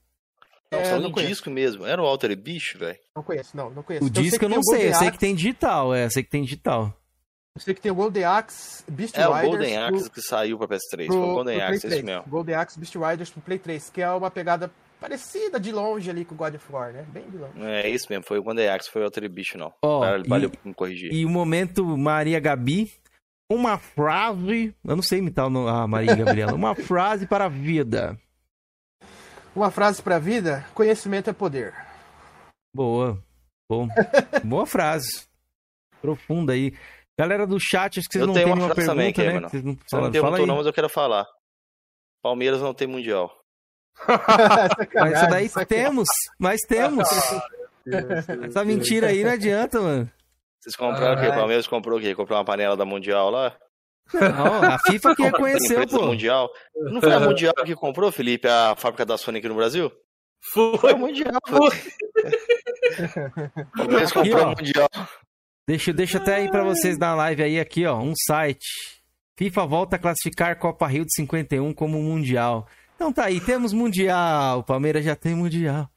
Não, 0.70 0.78
é, 0.78 0.84
só 0.84 1.00
no 1.00 1.12
disco 1.12 1.50
mesmo. 1.50 1.84
Era 1.84 2.00
o 2.00 2.06
Altered 2.06 2.40
Beast, 2.40 2.76
velho? 2.76 2.96
Não 3.16 3.24
conheço, 3.24 3.56
não, 3.56 3.68
não 3.68 3.82
conheço. 3.82 4.04
O 4.04 4.06
eu 4.06 4.10
disco 4.10 4.44
eu 4.44 4.48
não 4.48 4.62
sei, 4.62 4.90
eu 4.90 4.94
sei 4.94 5.10
que 5.10 5.18
tem 5.18 5.34
digital, 5.34 5.92
é, 5.92 6.04
eu 6.04 6.10
sei 6.10 6.22
que 6.22 6.30
tem 6.30 6.44
digital. 6.44 6.96
Eu 7.56 7.60
sei 7.60 7.74
que 7.74 7.80
tem 7.80 7.90
o 7.90 7.96
Golden 7.96 8.24
Axe, 8.24 8.84
Beast 8.88 9.16
é, 9.16 9.22
Riders... 9.22 9.42
É 9.42 9.46
o 9.46 9.50
Golden 9.50 9.76
Axe 9.78 10.02
pro, 10.02 10.10
que 10.10 10.22
saiu 10.22 10.58
pra 10.58 10.68
PS3, 10.68 11.06
pro, 11.06 11.16
foi 11.16 11.28
o 11.28 11.34
Golden 11.34 11.60
Axe, 11.62 11.86
esse 11.88 12.02
mesmo. 12.02 12.24
Golden 12.28 12.54
Axe, 12.54 12.78
Beast 12.78 12.94
Riders 12.94 13.30
pro 13.30 13.40
Play 13.40 13.58
3, 13.58 13.90
que 13.90 14.02
é 14.02 14.10
uma 14.10 14.30
pegada 14.30 14.70
parecida 15.00 15.58
de 15.58 15.72
longe 15.72 16.08
ali 16.10 16.24
com 16.24 16.34
o 16.34 16.38
God 16.38 16.54
of 16.54 16.64
War, 16.70 16.92
né? 16.92 17.04
Bem 17.08 17.24
de 17.28 17.38
longe. 17.38 17.60
É 17.60 17.88
isso 17.88 18.06
mesmo, 18.08 18.24
foi 18.24 18.38
o 18.38 18.42
Golden 18.42 18.68
Axe, 18.68 18.88
foi 18.88 19.02
o 19.02 19.04
outro 19.06 19.28
bicho, 19.28 19.58
não. 19.58 19.72
Oh, 19.82 20.00
Valeu 20.28 20.50
por 20.50 20.64
me 20.64 20.74
corrigir. 20.74 21.12
E 21.12 21.24
o 21.24 21.28
momento 21.28 21.84
Maria 21.96 22.38
Gabi, 22.38 22.92
uma 23.50 23.78
frase... 23.78 24.74
Eu 24.84 24.96
não 24.96 25.02
sei 25.02 25.18
imitar 25.18 25.46
a 25.46 25.86
Maria 25.86 26.14
Gabriela. 26.14 26.54
uma 26.54 26.74
frase 26.76 27.26
para 27.26 27.46
a 27.46 27.48
vida. 27.48 28.18
Uma 29.54 29.70
frase 29.70 30.02
para 30.02 30.16
a 30.16 30.18
vida? 30.20 30.66
Conhecimento 30.74 31.30
é 31.30 31.32
poder. 31.32 31.74
Boa. 32.74 33.22
Bom. 33.68 33.88
Boa 34.44 34.66
frase. 34.66 35.26
Profunda 36.00 36.52
aí. 36.52 36.76
Galera 37.18 37.46
do 37.46 37.58
chat, 37.58 37.98
acho 37.98 38.08
que 38.08 38.18
vocês 38.18 38.20
eu 38.20 38.26
não 38.26 38.34
têm 38.34 38.44
uma 38.44 38.74
pergunta, 38.74 38.84
também, 38.84 39.14
né? 39.16 39.48
Vocês 39.48 39.64
não, 39.64 39.74
Você 39.74 39.96
não 39.96 40.10
perguntou 40.12 40.46
não, 40.46 40.56
mas 40.56 40.66
eu 40.66 40.72
quero 40.72 40.88
falar. 40.88 41.26
Palmeiras 42.22 42.60
não 42.60 42.74
tem 42.74 42.86
Mundial. 42.86 43.32
mas 44.94 45.12
isso 45.12 45.30
daí 45.30 45.66
temos, 45.66 46.08
mas 46.38 46.60
temos. 46.68 47.08
Essa 48.44 48.64
mentira 48.64 49.08
aí 49.08 49.24
não 49.24 49.30
adianta, 49.30 49.80
mano. 49.80 50.10
Vocês 50.66 50.74
compraram 50.74 51.14
o 51.14 51.20
quê? 51.20 51.28
O 51.28 51.34
Palmeiras 51.34 51.68
comprou 51.68 51.96
o 51.96 52.02
quê? 52.02 52.12
Comprou 52.12 52.36
uma 52.36 52.44
panela 52.44 52.76
da 52.76 52.84
Mundial 52.84 53.30
lá? 53.30 53.56
Não, 54.12 54.64
a 54.64 54.76
FIFA 54.80 55.14
que 55.14 55.22
reconheceu, 55.22 55.86
pô. 55.86 56.06
Mundial. 56.06 56.50
Não 56.74 57.00
foi 57.00 57.12
a 57.12 57.20
Mundial 57.22 57.54
que 57.64 57.76
comprou, 57.76 58.10
Felipe, 58.10 58.48
a 58.48 58.74
fábrica 58.76 59.06
da 59.06 59.16
Sony 59.16 59.38
aqui 59.38 59.48
no 59.48 59.54
Brasil? 59.54 59.92
Foi. 60.52 60.76
Foi 60.76 60.92
a 60.92 60.96
Mundial. 60.96 61.38
Foi. 61.46 61.70
Palmeiras 63.76 64.12
comprou 64.12 64.42
a 64.42 64.46
Mundial. 64.48 64.88
Deixa, 65.68 65.92
deixa 65.92 66.18
até 66.18 66.34
aí 66.34 66.50
pra 66.50 66.64
vocês 66.64 66.98
na 66.98 67.14
live 67.14 67.44
aí, 67.44 67.60
aqui, 67.60 67.86
ó, 67.86 68.00
um 68.00 68.12
site. 68.26 68.66
FIFA 69.38 69.66
volta 69.66 69.94
a 69.94 70.00
classificar 70.00 70.58
Copa 70.58 70.88
Rio 70.88 71.04
de 71.04 71.14
51 71.14 71.72
como 71.74 72.02
Mundial. 72.02 72.66
Então 72.96 73.12
tá 73.12 73.26
aí, 73.26 73.40
temos 73.40 73.72
Mundial. 73.72 74.64
Palmeiras 74.64 75.04
já 75.04 75.14
tem 75.14 75.36
Mundial. 75.36 75.88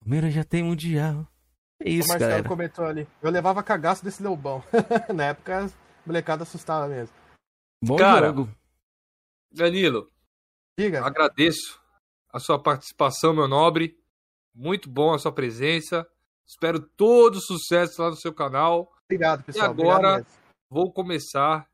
Palmeiras 0.00 0.34
já 0.34 0.42
tem 0.42 0.64
Mundial. 0.64 1.28
É 1.80 1.90
isso, 1.90 2.06
o 2.06 2.08
Marcelo 2.10 2.30
galera. 2.30 2.48
comentou 2.48 2.84
ali. 2.86 3.06
Eu 3.22 3.30
levava 3.30 3.62
cagaço 3.62 4.04
desse 4.04 4.22
Leobão. 4.22 4.62
Na 5.14 5.24
época, 5.26 5.66
a 5.66 5.70
molecada 6.06 6.42
assustava 6.42 6.86
mesmo. 6.88 7.14
Bom 7.84 7.96
Cara, 7.96 8.28
jogo. 8.28 8.48
Danilo, 9.52 10.10
Diga. 10.78 11.04
agradeço 11.04 11.80
a 12.32 12.38
sua 12.38 12.58
participação, 12.62 13.34
meu 13.34 13.46
nobre. 13.48 13.98
Muito 14.54 14.88
bom 14.88 15.12
a 15.14 15.18
sua 15.18 15.32
presença. 15.32 16.06
Espero 16.46 16.80
todo 16.80 17.40
sucesso 17.40 18.00
lá 18.02 18.10
no 18.10 18.16
seu 18.16 18.32
canal. 18.32 18.90
Obrigado, 19.04 19.44
pessoal. 19.44 19.70
agora- 19.70 19.92
Obrigado 19.96 20.16
mesmo. 20.24 20.30
Vou 20.70 20.92
começar 20.92 21.58
a 21.60 21.66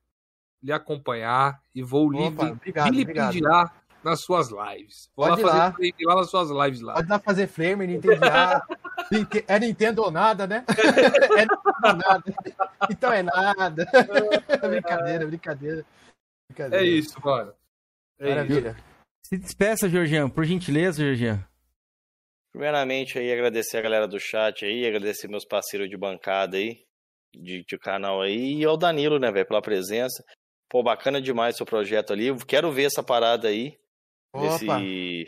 lhe 0.63 0.73
acompanhar 0.73 1.63
e 1.75 1.83
vou 1.83 2.11
lhe 2.11 2.19
obrigado, 2.23 2.91
vilipendiar 2.93 3.82
nas 4.05 4.21
suas 4.23 4.49
lives. 4.51 5.11
Vou 5.17 5.29
Pode 5.29 5.43
lá 5.43 5.49
fazer 5.49 5.59
lá. 5.59 5.73
frame 5.73 5.95
lá 6.05 6.15
nas 6.17 6.31
suas 6.31 6.51
lives 6.51 6.81
lá. 6.81 6.95
Pode 6.95 7.09
lá 7.09 7.19
fazer 7.19 7.47
flame, 7.47 7.87
Nintendo 7.87 8.21
É 9.47 9.59
Nintendo 9.59 10.03
ou 10.03 10.11
nada, 10.11 10.47
né? 10.47 10.65
É 11.37 11.43
Nintendo 11.43 11.61
ou 11.85 11.97
nada. 11.97 12.35
Então 12.91 13.13
é 13.13 13.23
nada. 13.23 13.87
brincadeira, 14.69 15.27
brincadeira. 15.27 15.87
brincadeira. 16.49 16.85
É 16.85 16.89
isso, 16.89 17.21
mano. 17.23 17.53
É 18.19 18.25
isso. 18.27 18.35
Maravilha. 18.35 18.77
Se 19.23 19.39
despeça, 19.39 19.89
Georgian, 19.89 20.29
por 20.29 20.45
gentileza, 20.45 21.03
Georgian. 21.03 21.43
Primeiramente 22.53 23.19
aí, 23.19 23.33
agradecer 23.33 23.79
a 23.79 23.83
galera 23.83 24.07
do 24.07 24.21
chat 24.21 24.65
aí, 24.65 24.87
agradecer 24.87 25.27
meus 25.27 25.45
parceiros 25.47 25.89
de 25.89 25.97
bancada 25.97 26.59
aí, 26.59 26.85
de, 27.35 27.65
de 27.65 27.79
canal 27.79 28.21
aí, 28.21 28.57
e 28.59 28.65
ao 28.65 28.77
Danilo, 28.77 29.19
né, 29.19 29.33
velho, 29.33 29.47
pela 29.47 29.63
presença. 29.63 30.23
Pô, 30.69 30.83
bacana 30.83 31.21
demais 31.21 31.57
seu 31.57 31.65
projeto 31.65 32.13
ali. 32.13 32.35
Quero 32.47 32.71
ver 32.71 32.85
essa 32.85 33.03
parada 33.03 33.49
aí. 33.49 33.79
Desse... 34.35 34.65
Opa. 34.65 34.79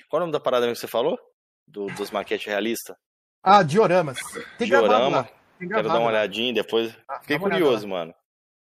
Qual 0.09 0.19
é 0.19 0.23
o 0.23 0.27
nome 0.27 0.33
da 0.33 0.41
parada 0.41 0.67
que 0.69 0.75
você 0.75 0.87
falou? 0.87 1.19
Do, 1.67 1.87
dos 1.87 2.11
maquetes 2.11 2.47
realistas? 2.47 2.97
Ah, 3.43 3.63
dioramas. 3.63 4.19
Tem 4.59 4.67
Diorama. 4.69 5.29
Tem 5.59 5.69
Quero 5.69 5.83
dar 5.89 5.95
uma 5.95 6.01
lá. 6.01 6.07
olhadinha 6.09 6.53
depois. 6.53 6.97
Ah, 7.09 7.21
Fiquei 7.21 7.39
curioso, 7.39 7.87
lá. 7.87 7.91
mano. 7.99 8.15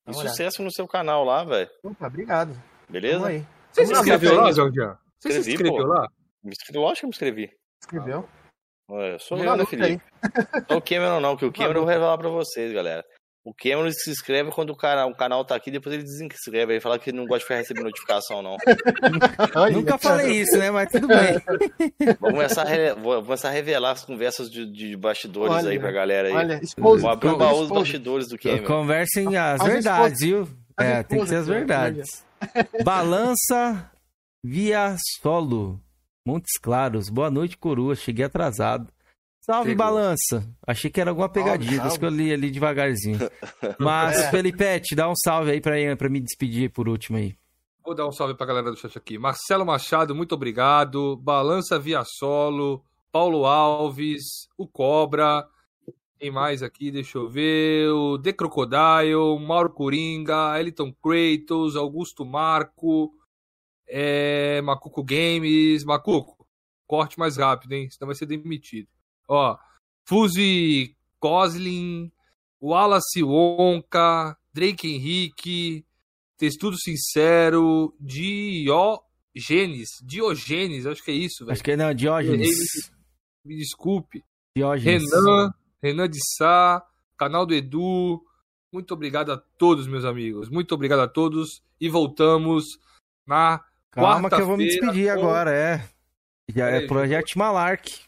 Dá 0.06 0.12
E 0.12 0.16
olhada. 0.16 0.30
sucesso 0.30 0.62
no 0.64 0.72
seu 0.72 0.88
canal 0.88 1.24
lá, 1.24 1.44
velho. 1.44 1.70
Opa, 1.84 2.08
obrigado. 2.08 2.62
Beleza? 2.90 3.28
aí. 3.28 3.46
Você 3.72 3.86
se 3.86 3.94
inscreveu 3.94 4.36
lá. 4.36 4.52
Jordian? 4.52 4.98
Você 5.20 5.42
se 5.44 5.52
inscreveu 5.52 5.86
lá? 5.88 6.08
Me 6.44 6.52
inscrevi- 6.52 6.80
Lógico 6.80 7.00
que 7.00 7.06
eu 7.06 7.08
me 7.08 7.14
inscrevi. 7.14 7.52
Escreveu? 7.82 8.30
Ué, 8.90 9.20
sou 9.20 9.38
Vamos 9.38 9.52
eu, 9.52 9.58
né. 9.58 9.66
Felipe? 9.66 10.04
Não 10.70 10.78
o 10.78 10.82
Cameron 10.82 11.20
não, 11.20 11.36
que 11.36 11.46
o 11.46 11.52
Cameron 11.52 11.80
eu 11.80 11.84
vou 11.86 11.90
revelar 11.90 12.18
pra 12.18 12.30
vocês, 12.30 12.72
galera. 12.74 13.06
O 13.48 13.54
Cameron 13.54 13.90
se 13.92 14.12
inscreve 14.12 14.52
quando 14.52 14.72
o, 14.72 14.76
cara, 14.76 15.06
o 15.06 15.16
canal 15.16 15.46
tá 15.46 15.56
aqui, 15.56 15.72
depois 15.72 15.96
ele 15.96 16.04
desinscreve. 16.04 16.74
Ele 16.74 16.82
fala 16.82 17.00
que 17.00 17.14
não 17.14 17.24
gosta 17.26 17.40
de 17.40 17.44
ficar 17.46 17.56
recebendo 17.56 17.86
notificação, 17.86 18.42
não. 18.42 18.58
Olha, 19.56 19.72
Nunca 19.74 19.98
falei 19.98 20.42
isso, 20.42 20.58
né? 20.58 20.70
Mas 20.70 20.92
tudo 20.92 21.08
bem. 21.08 21.40
Vou 22.20 22.32
começar 22.32 22.64
a, 22.64 22.66
re- 22.66 22.94
vou 22.96 23.24
começar 23.24 23.48
a 23.48 23.52
revelar 23.52 23.92
as 23.92 24.04
conversas 24.04 24.52
de, 24.52 24.70
de 24.70 24.98
bastidores 24.98 25.56
Olha, 25.56 25.70
aí 25.70 25.80
pra 25.80 25.92
galera 25.94 26.28
aí. 26.28 26.34
Olha, 26.34 26.60
expose. 26.62 27.02
Vou 27.02 27.10
abrir 27.10 27.30
o 27.30 27.38
baú 27.38 27.60
dos 27.62 27.70
bastidores 27.70 28.28
do 28.28 28.38
Cameron. 28.38 28.66
Conversem 28.68 29.38
as 29.38 29.62
As 29.62 29.68
verdades, 29.68 30.20
viu? 30.20 30.48
as 30.76 30.86
É, 30.86 31.04
tem 31.04 31.22
que 31.22 31.28
ser 31.28 31.36
as 31.38 31.48
verdades. 31.48 32.26
Balança 32.84 33.90
via 34.44 34.94
solo. 35.22 35.80
Montes 36.28 36.60
Claros. 36.62 37.08
Boa 37.10 37.32
noite, 37.32 37.58
coroa. 37.58 37.96
Cheguei 37.96 38.26
atrasado. 38.26 38.90
Salve, 39.50 39.70
Chegou. 39.72 39.86
balança. 39.86 40.46
Achei 40.68 40.92
que 40.92 41.00
era 41.00 41.12
alguma 41.12 41.30
pegadinha, 41.30 41.88
isso 41.88 41.98
que 41.98 42.06
eu 42.06 42.10
li 42.10 42.34
ali 42.34 42.52
devagarzinho. 42.52 43.18
Mas, 43.80 44.18
É. 44.20 44.30
Felipete, 44.32 44.94
dá 44.96 45.10
um 45.10 45.16
salve 45.16 45.52
aí 45.52 45.62
pra, 45.62 45.74
pra 45.98 46.10
me 46.10 46.20
despedir 46.20 46.70
por 46.72 46.90
último 46.90 47.18
aí. 47.18 47.36
Vou 47.86 47.96
dar 47.96 48.06
um 48.06 48.12
salve 48.12 48.34
pra 48.36 48.46
galera 48.46 48.70
do 48.70 48.76
chat 48.78 48.98
aqui. 48.98 49.18
Marcelo 49.18 49.66
Machado, 49.66 50.14
muito 50.14 50.36
obrigado. 50.36 51.16
Balança 51.16 51.80
Via 51.80 52.04
Solo. 52.06 52.84
Paulo 53.10 53.46
Alves. 53.46 54.24
O 54.58 54.68
Cobra. 54.68 55.48
Quem 56.20 56.30
mais 56.30 56.62
aqui? 56.62 56.92
Deixa 56.92 57.18
eu 57.18 57.30
ver. 57.30 57.90
O 57.90 58.20
The 58.20 58.34
Crocodile. 58.34 59.40
Mauro 59.40 59.70
Coringa. 59.70 60.60
Eliton 60.60 60.92
Kratos. 61.02 61.78
Augusto 61.78 62.26
Marco. 62.26 63.14
É, 63.88 64.62
Macuco 64.64 65.02
Games. 65.02 65.86
Macuco, 65.86 66.46
corte 66.86 67.18
mais 67.18 67.38
rápido, 67.38 67.72
hein? 67.72 67.90
Senão 67.90 68.08
vai 68.08 68.16
ser 68.16 68.26
demitido. 68.26 68.90
Ó. 69.28 69.58
Fuse 70.06 70.96
Coslin. 71.20 72.12
Wallace 72.62 73.22
Wonka. 73.24 74.36
Drake 74.54 74.88
Henrique. 74.88 75.86
Textudo 76.38 76.78
Sincero, 76.78 77.96
Diogenes, 78.00 79.90
Diogenes, 80.04 80.86
acho 80.86 81.04
que 81.04 81.10
é 81.10 81.14
isso, 81.16 81.44
velho. 81.46 81.54
Acho 81.54 81.64
que 81.64 81.72
é 81.72 81.76
não, 81.76 81.92
Diógenes. 81.94 82.92
Me 83.44 83.56
desculpe. 83.58 84.24
Diógenes. 84.56 85.04
Renan, 85.12 85.52
Renan 85.82 86.10
de 86.10 86.20
Sá, 86.38 86.86
canal 87.18 87.44
do 87.46 87.54
Edu. 87.56 88.22
Muito 88.72 88.94
obrigado 88.94 89.32
a 89.32 89.38
todos, 89.38 89.88
meus 89.88 90.06
amigos. 90.06 90.48
Muito 90.50 90.76
obrigado 90.76 91.00
a 91.00 91.08
todos. 91.08 91.62
E 91.82 91.90
voltamos 91.90 92.66
na 93.26 93.64
Calma 93.92 94.30
que 94.30 94.36
eu 94.36 94.46
vou 94.46 94.58
me 94.58 94.66
despedir 94.66 95.08
com- 95.14 95.20
agora, 95.20 95.52
é. 95.52 95.90
Já 96.54 96.68
é 96.68 96.86
Project 96.86 97.36
Malark. 97.38 98.07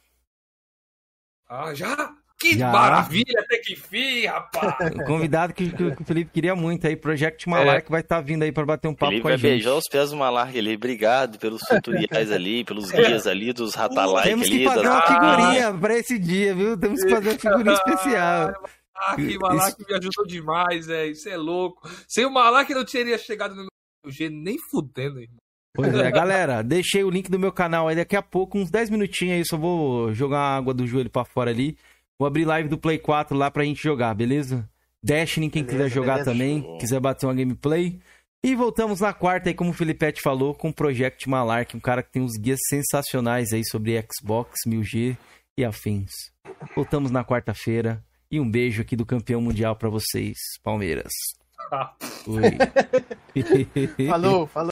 Ah, 1.49 1.73
já? 1.73 2.13
Que 2.39 2.57
Já. 2.57 2.71
maravilha, 2.71 3.37
até 3.41 3.57
que 3.57 3.73
enfim, 3.73 4.25
rapaz. 4.25 4.95
O 4.95 5.03
convidado 5.03 5.53
que, 5.53 5.69
que 5.71 5.83
o 5.83 6.05
Felipe 6.05 6.31
queria 6.31 6.55
muito 6.55 6.87
aí, 6.87 6.95
Project 6.95 7.49
Malark, 7.49 7.91
vai 7.91 7.99
estar 7.99 8.21
vindo 8.21 8.43
aí 8.43 8.51
pra 8.53 8.65
bater 8.65 8.87
um 8.87 8.93
papo 8.93 9.09
Felipe 9.11 9.23
com 9.23 9.27
a 9.27 9.31
vai 9.31 9.37
gente. 9.37 9.51
beijar 9.51 9.73
os 9.73 9.89
pés 9.89 10.11
do 10.11 10.15
Malark 10.15 10.57
ali. 10.57 10.73
Obrigado 10.75 11.37
pelos 11.37 11.59
tutoriais 11.63 12.31
ali, 12.31 12.63
pelos 12.63 12.91
guias 12.91 13.27
ali, 13.27 13.51
dos 13.51 13.75
ratalike 13.75 14.23
Temos 14.23 14.47
que 14.47 14.55
ali. 14.55 14.63
fazer 14.65 14.83
das- 14.83 14.93
uma 14.93 15.01
figurinha 15.01 15.73
pra 15.73 15.97
esse 15.97 16.17
dia, 16.17 16.55
viu? 16.55 16.77
Temos 16.79 17.03
que 17.03 17.09
fazer 17.09 17.29
uma 17.31 17.39
figurinha 17.39 17.73
especial. 17.83 18.53
Ah, 18.95 19.15
que 19.15 19.37
Malak 19.37 19.85
me 19.85 19.93
ajudou 19.95 20.25
demais, 20.25 20.85
velho. 20.87 21.11
Isso 21.11 21.27
é 21.27 21.35
louco. 21.35 21.89
Sem 22.07 22.25
o 22.25 22.31
Malak 22.31 22.71
eu 22.71 22.77
não 22.77 22.85
teria 22.85 23.17
chegado 23.17 23.53
no 23.53 23.63
meu 23.63 24.11
G 24.13 24.29
nem 24.29 24.57
fudendo, 24.57 25.19
irmão. 25.19 25.38
Pois 25.73 25.93
é, 25.93 26.09
galera, 26.11 26.61
deixei 26.63 27.03
o 27.03 27.09
link 27.09 27.29
do 27.29 27.39
meu 27.39 27.51
canal 27.51 27.87
aí 27.87 27.95
daqui 27.95 28.15
a 28.15 28.21
pouco, 28.21 28.57
uns 28.57 28.69
10 28.69 28.89
minutinhos 28.89 29.35
aí, 29.37 29.45
só 29.45 29.57
vou 29.57 30.13
jogar 30.13 30.39
a 30.39 30.57
água 30.57 30.73
do 30.73 30.85
joelho 30.87 31.09
pra 31.09 31.25
fora 31.25 31.51
ali. 31.51 31.77
Vou 32.19 32.27
abrir 32.27 32.45
live 32.45 32.67
do 32.67 32.77
Play 32.77 32.97
4 32.97 33.37
lá 33.37 33.49
pra 33.49 33.63
gente 33.63 33.81
jogar, 33.81 34.13
beleza? 34.13 34.67
Destiny, 35.01 35.49
quem 35.49 35.63
Beleza, 35.63 35.85
quiser 35.85 35.95
jogar 35.95 36.13
beleza, 36.15 36.31
também, 36.31 36.61
show. 36.61 36.77
quiser 36.77 36.99
bater 36.99 37.25
uma 37.25 37.33
gameplay. 37.33 37.97
E 38.43 38.55
voltamos 38.55 38.99
na 38.99 39.13
quarta 39.13 39.49
aí, 39.49 39.53
como 39.53 39.71
o 39.71 39.73
Filipete 39.73 40.21
falou, 40.21 40.53
com 40.53 40.69
o 40.69 40.73
Project 40.73 41.27
Malark, 41.29 41.75
um 41.75 41.79
cara 41.79 42.03
que 42.03 42.11
tem 42.11 42.21
uns 42.21 42.37
guias 42.37 42.59
sensacionais 42.67 43.53
aí 43.53 43.65
sobre 43.65 44.01
Xbox, 44.01 44.59
1000G 44.67 45.17
e 45.57 45.63
afins. 45.65 46.11
Voltamos 46.75 47.11
na 47.11 47.23
quarta-feira 47.23 48.03
e 48.31 48.39
um 48.39 48.49
beijo 48.49 48.81
aqui 48.81 48.95
do 48.95 49.05
campeão 49.05 49.41
mundial 49.41 49.75
pra 49.75 49.89
vocês, 49.89 50.37
Palmeiras. 50.63 51.11
Oi. 52.27 52.57
Falou, 54.07 54.47
falou. 54.47 54.71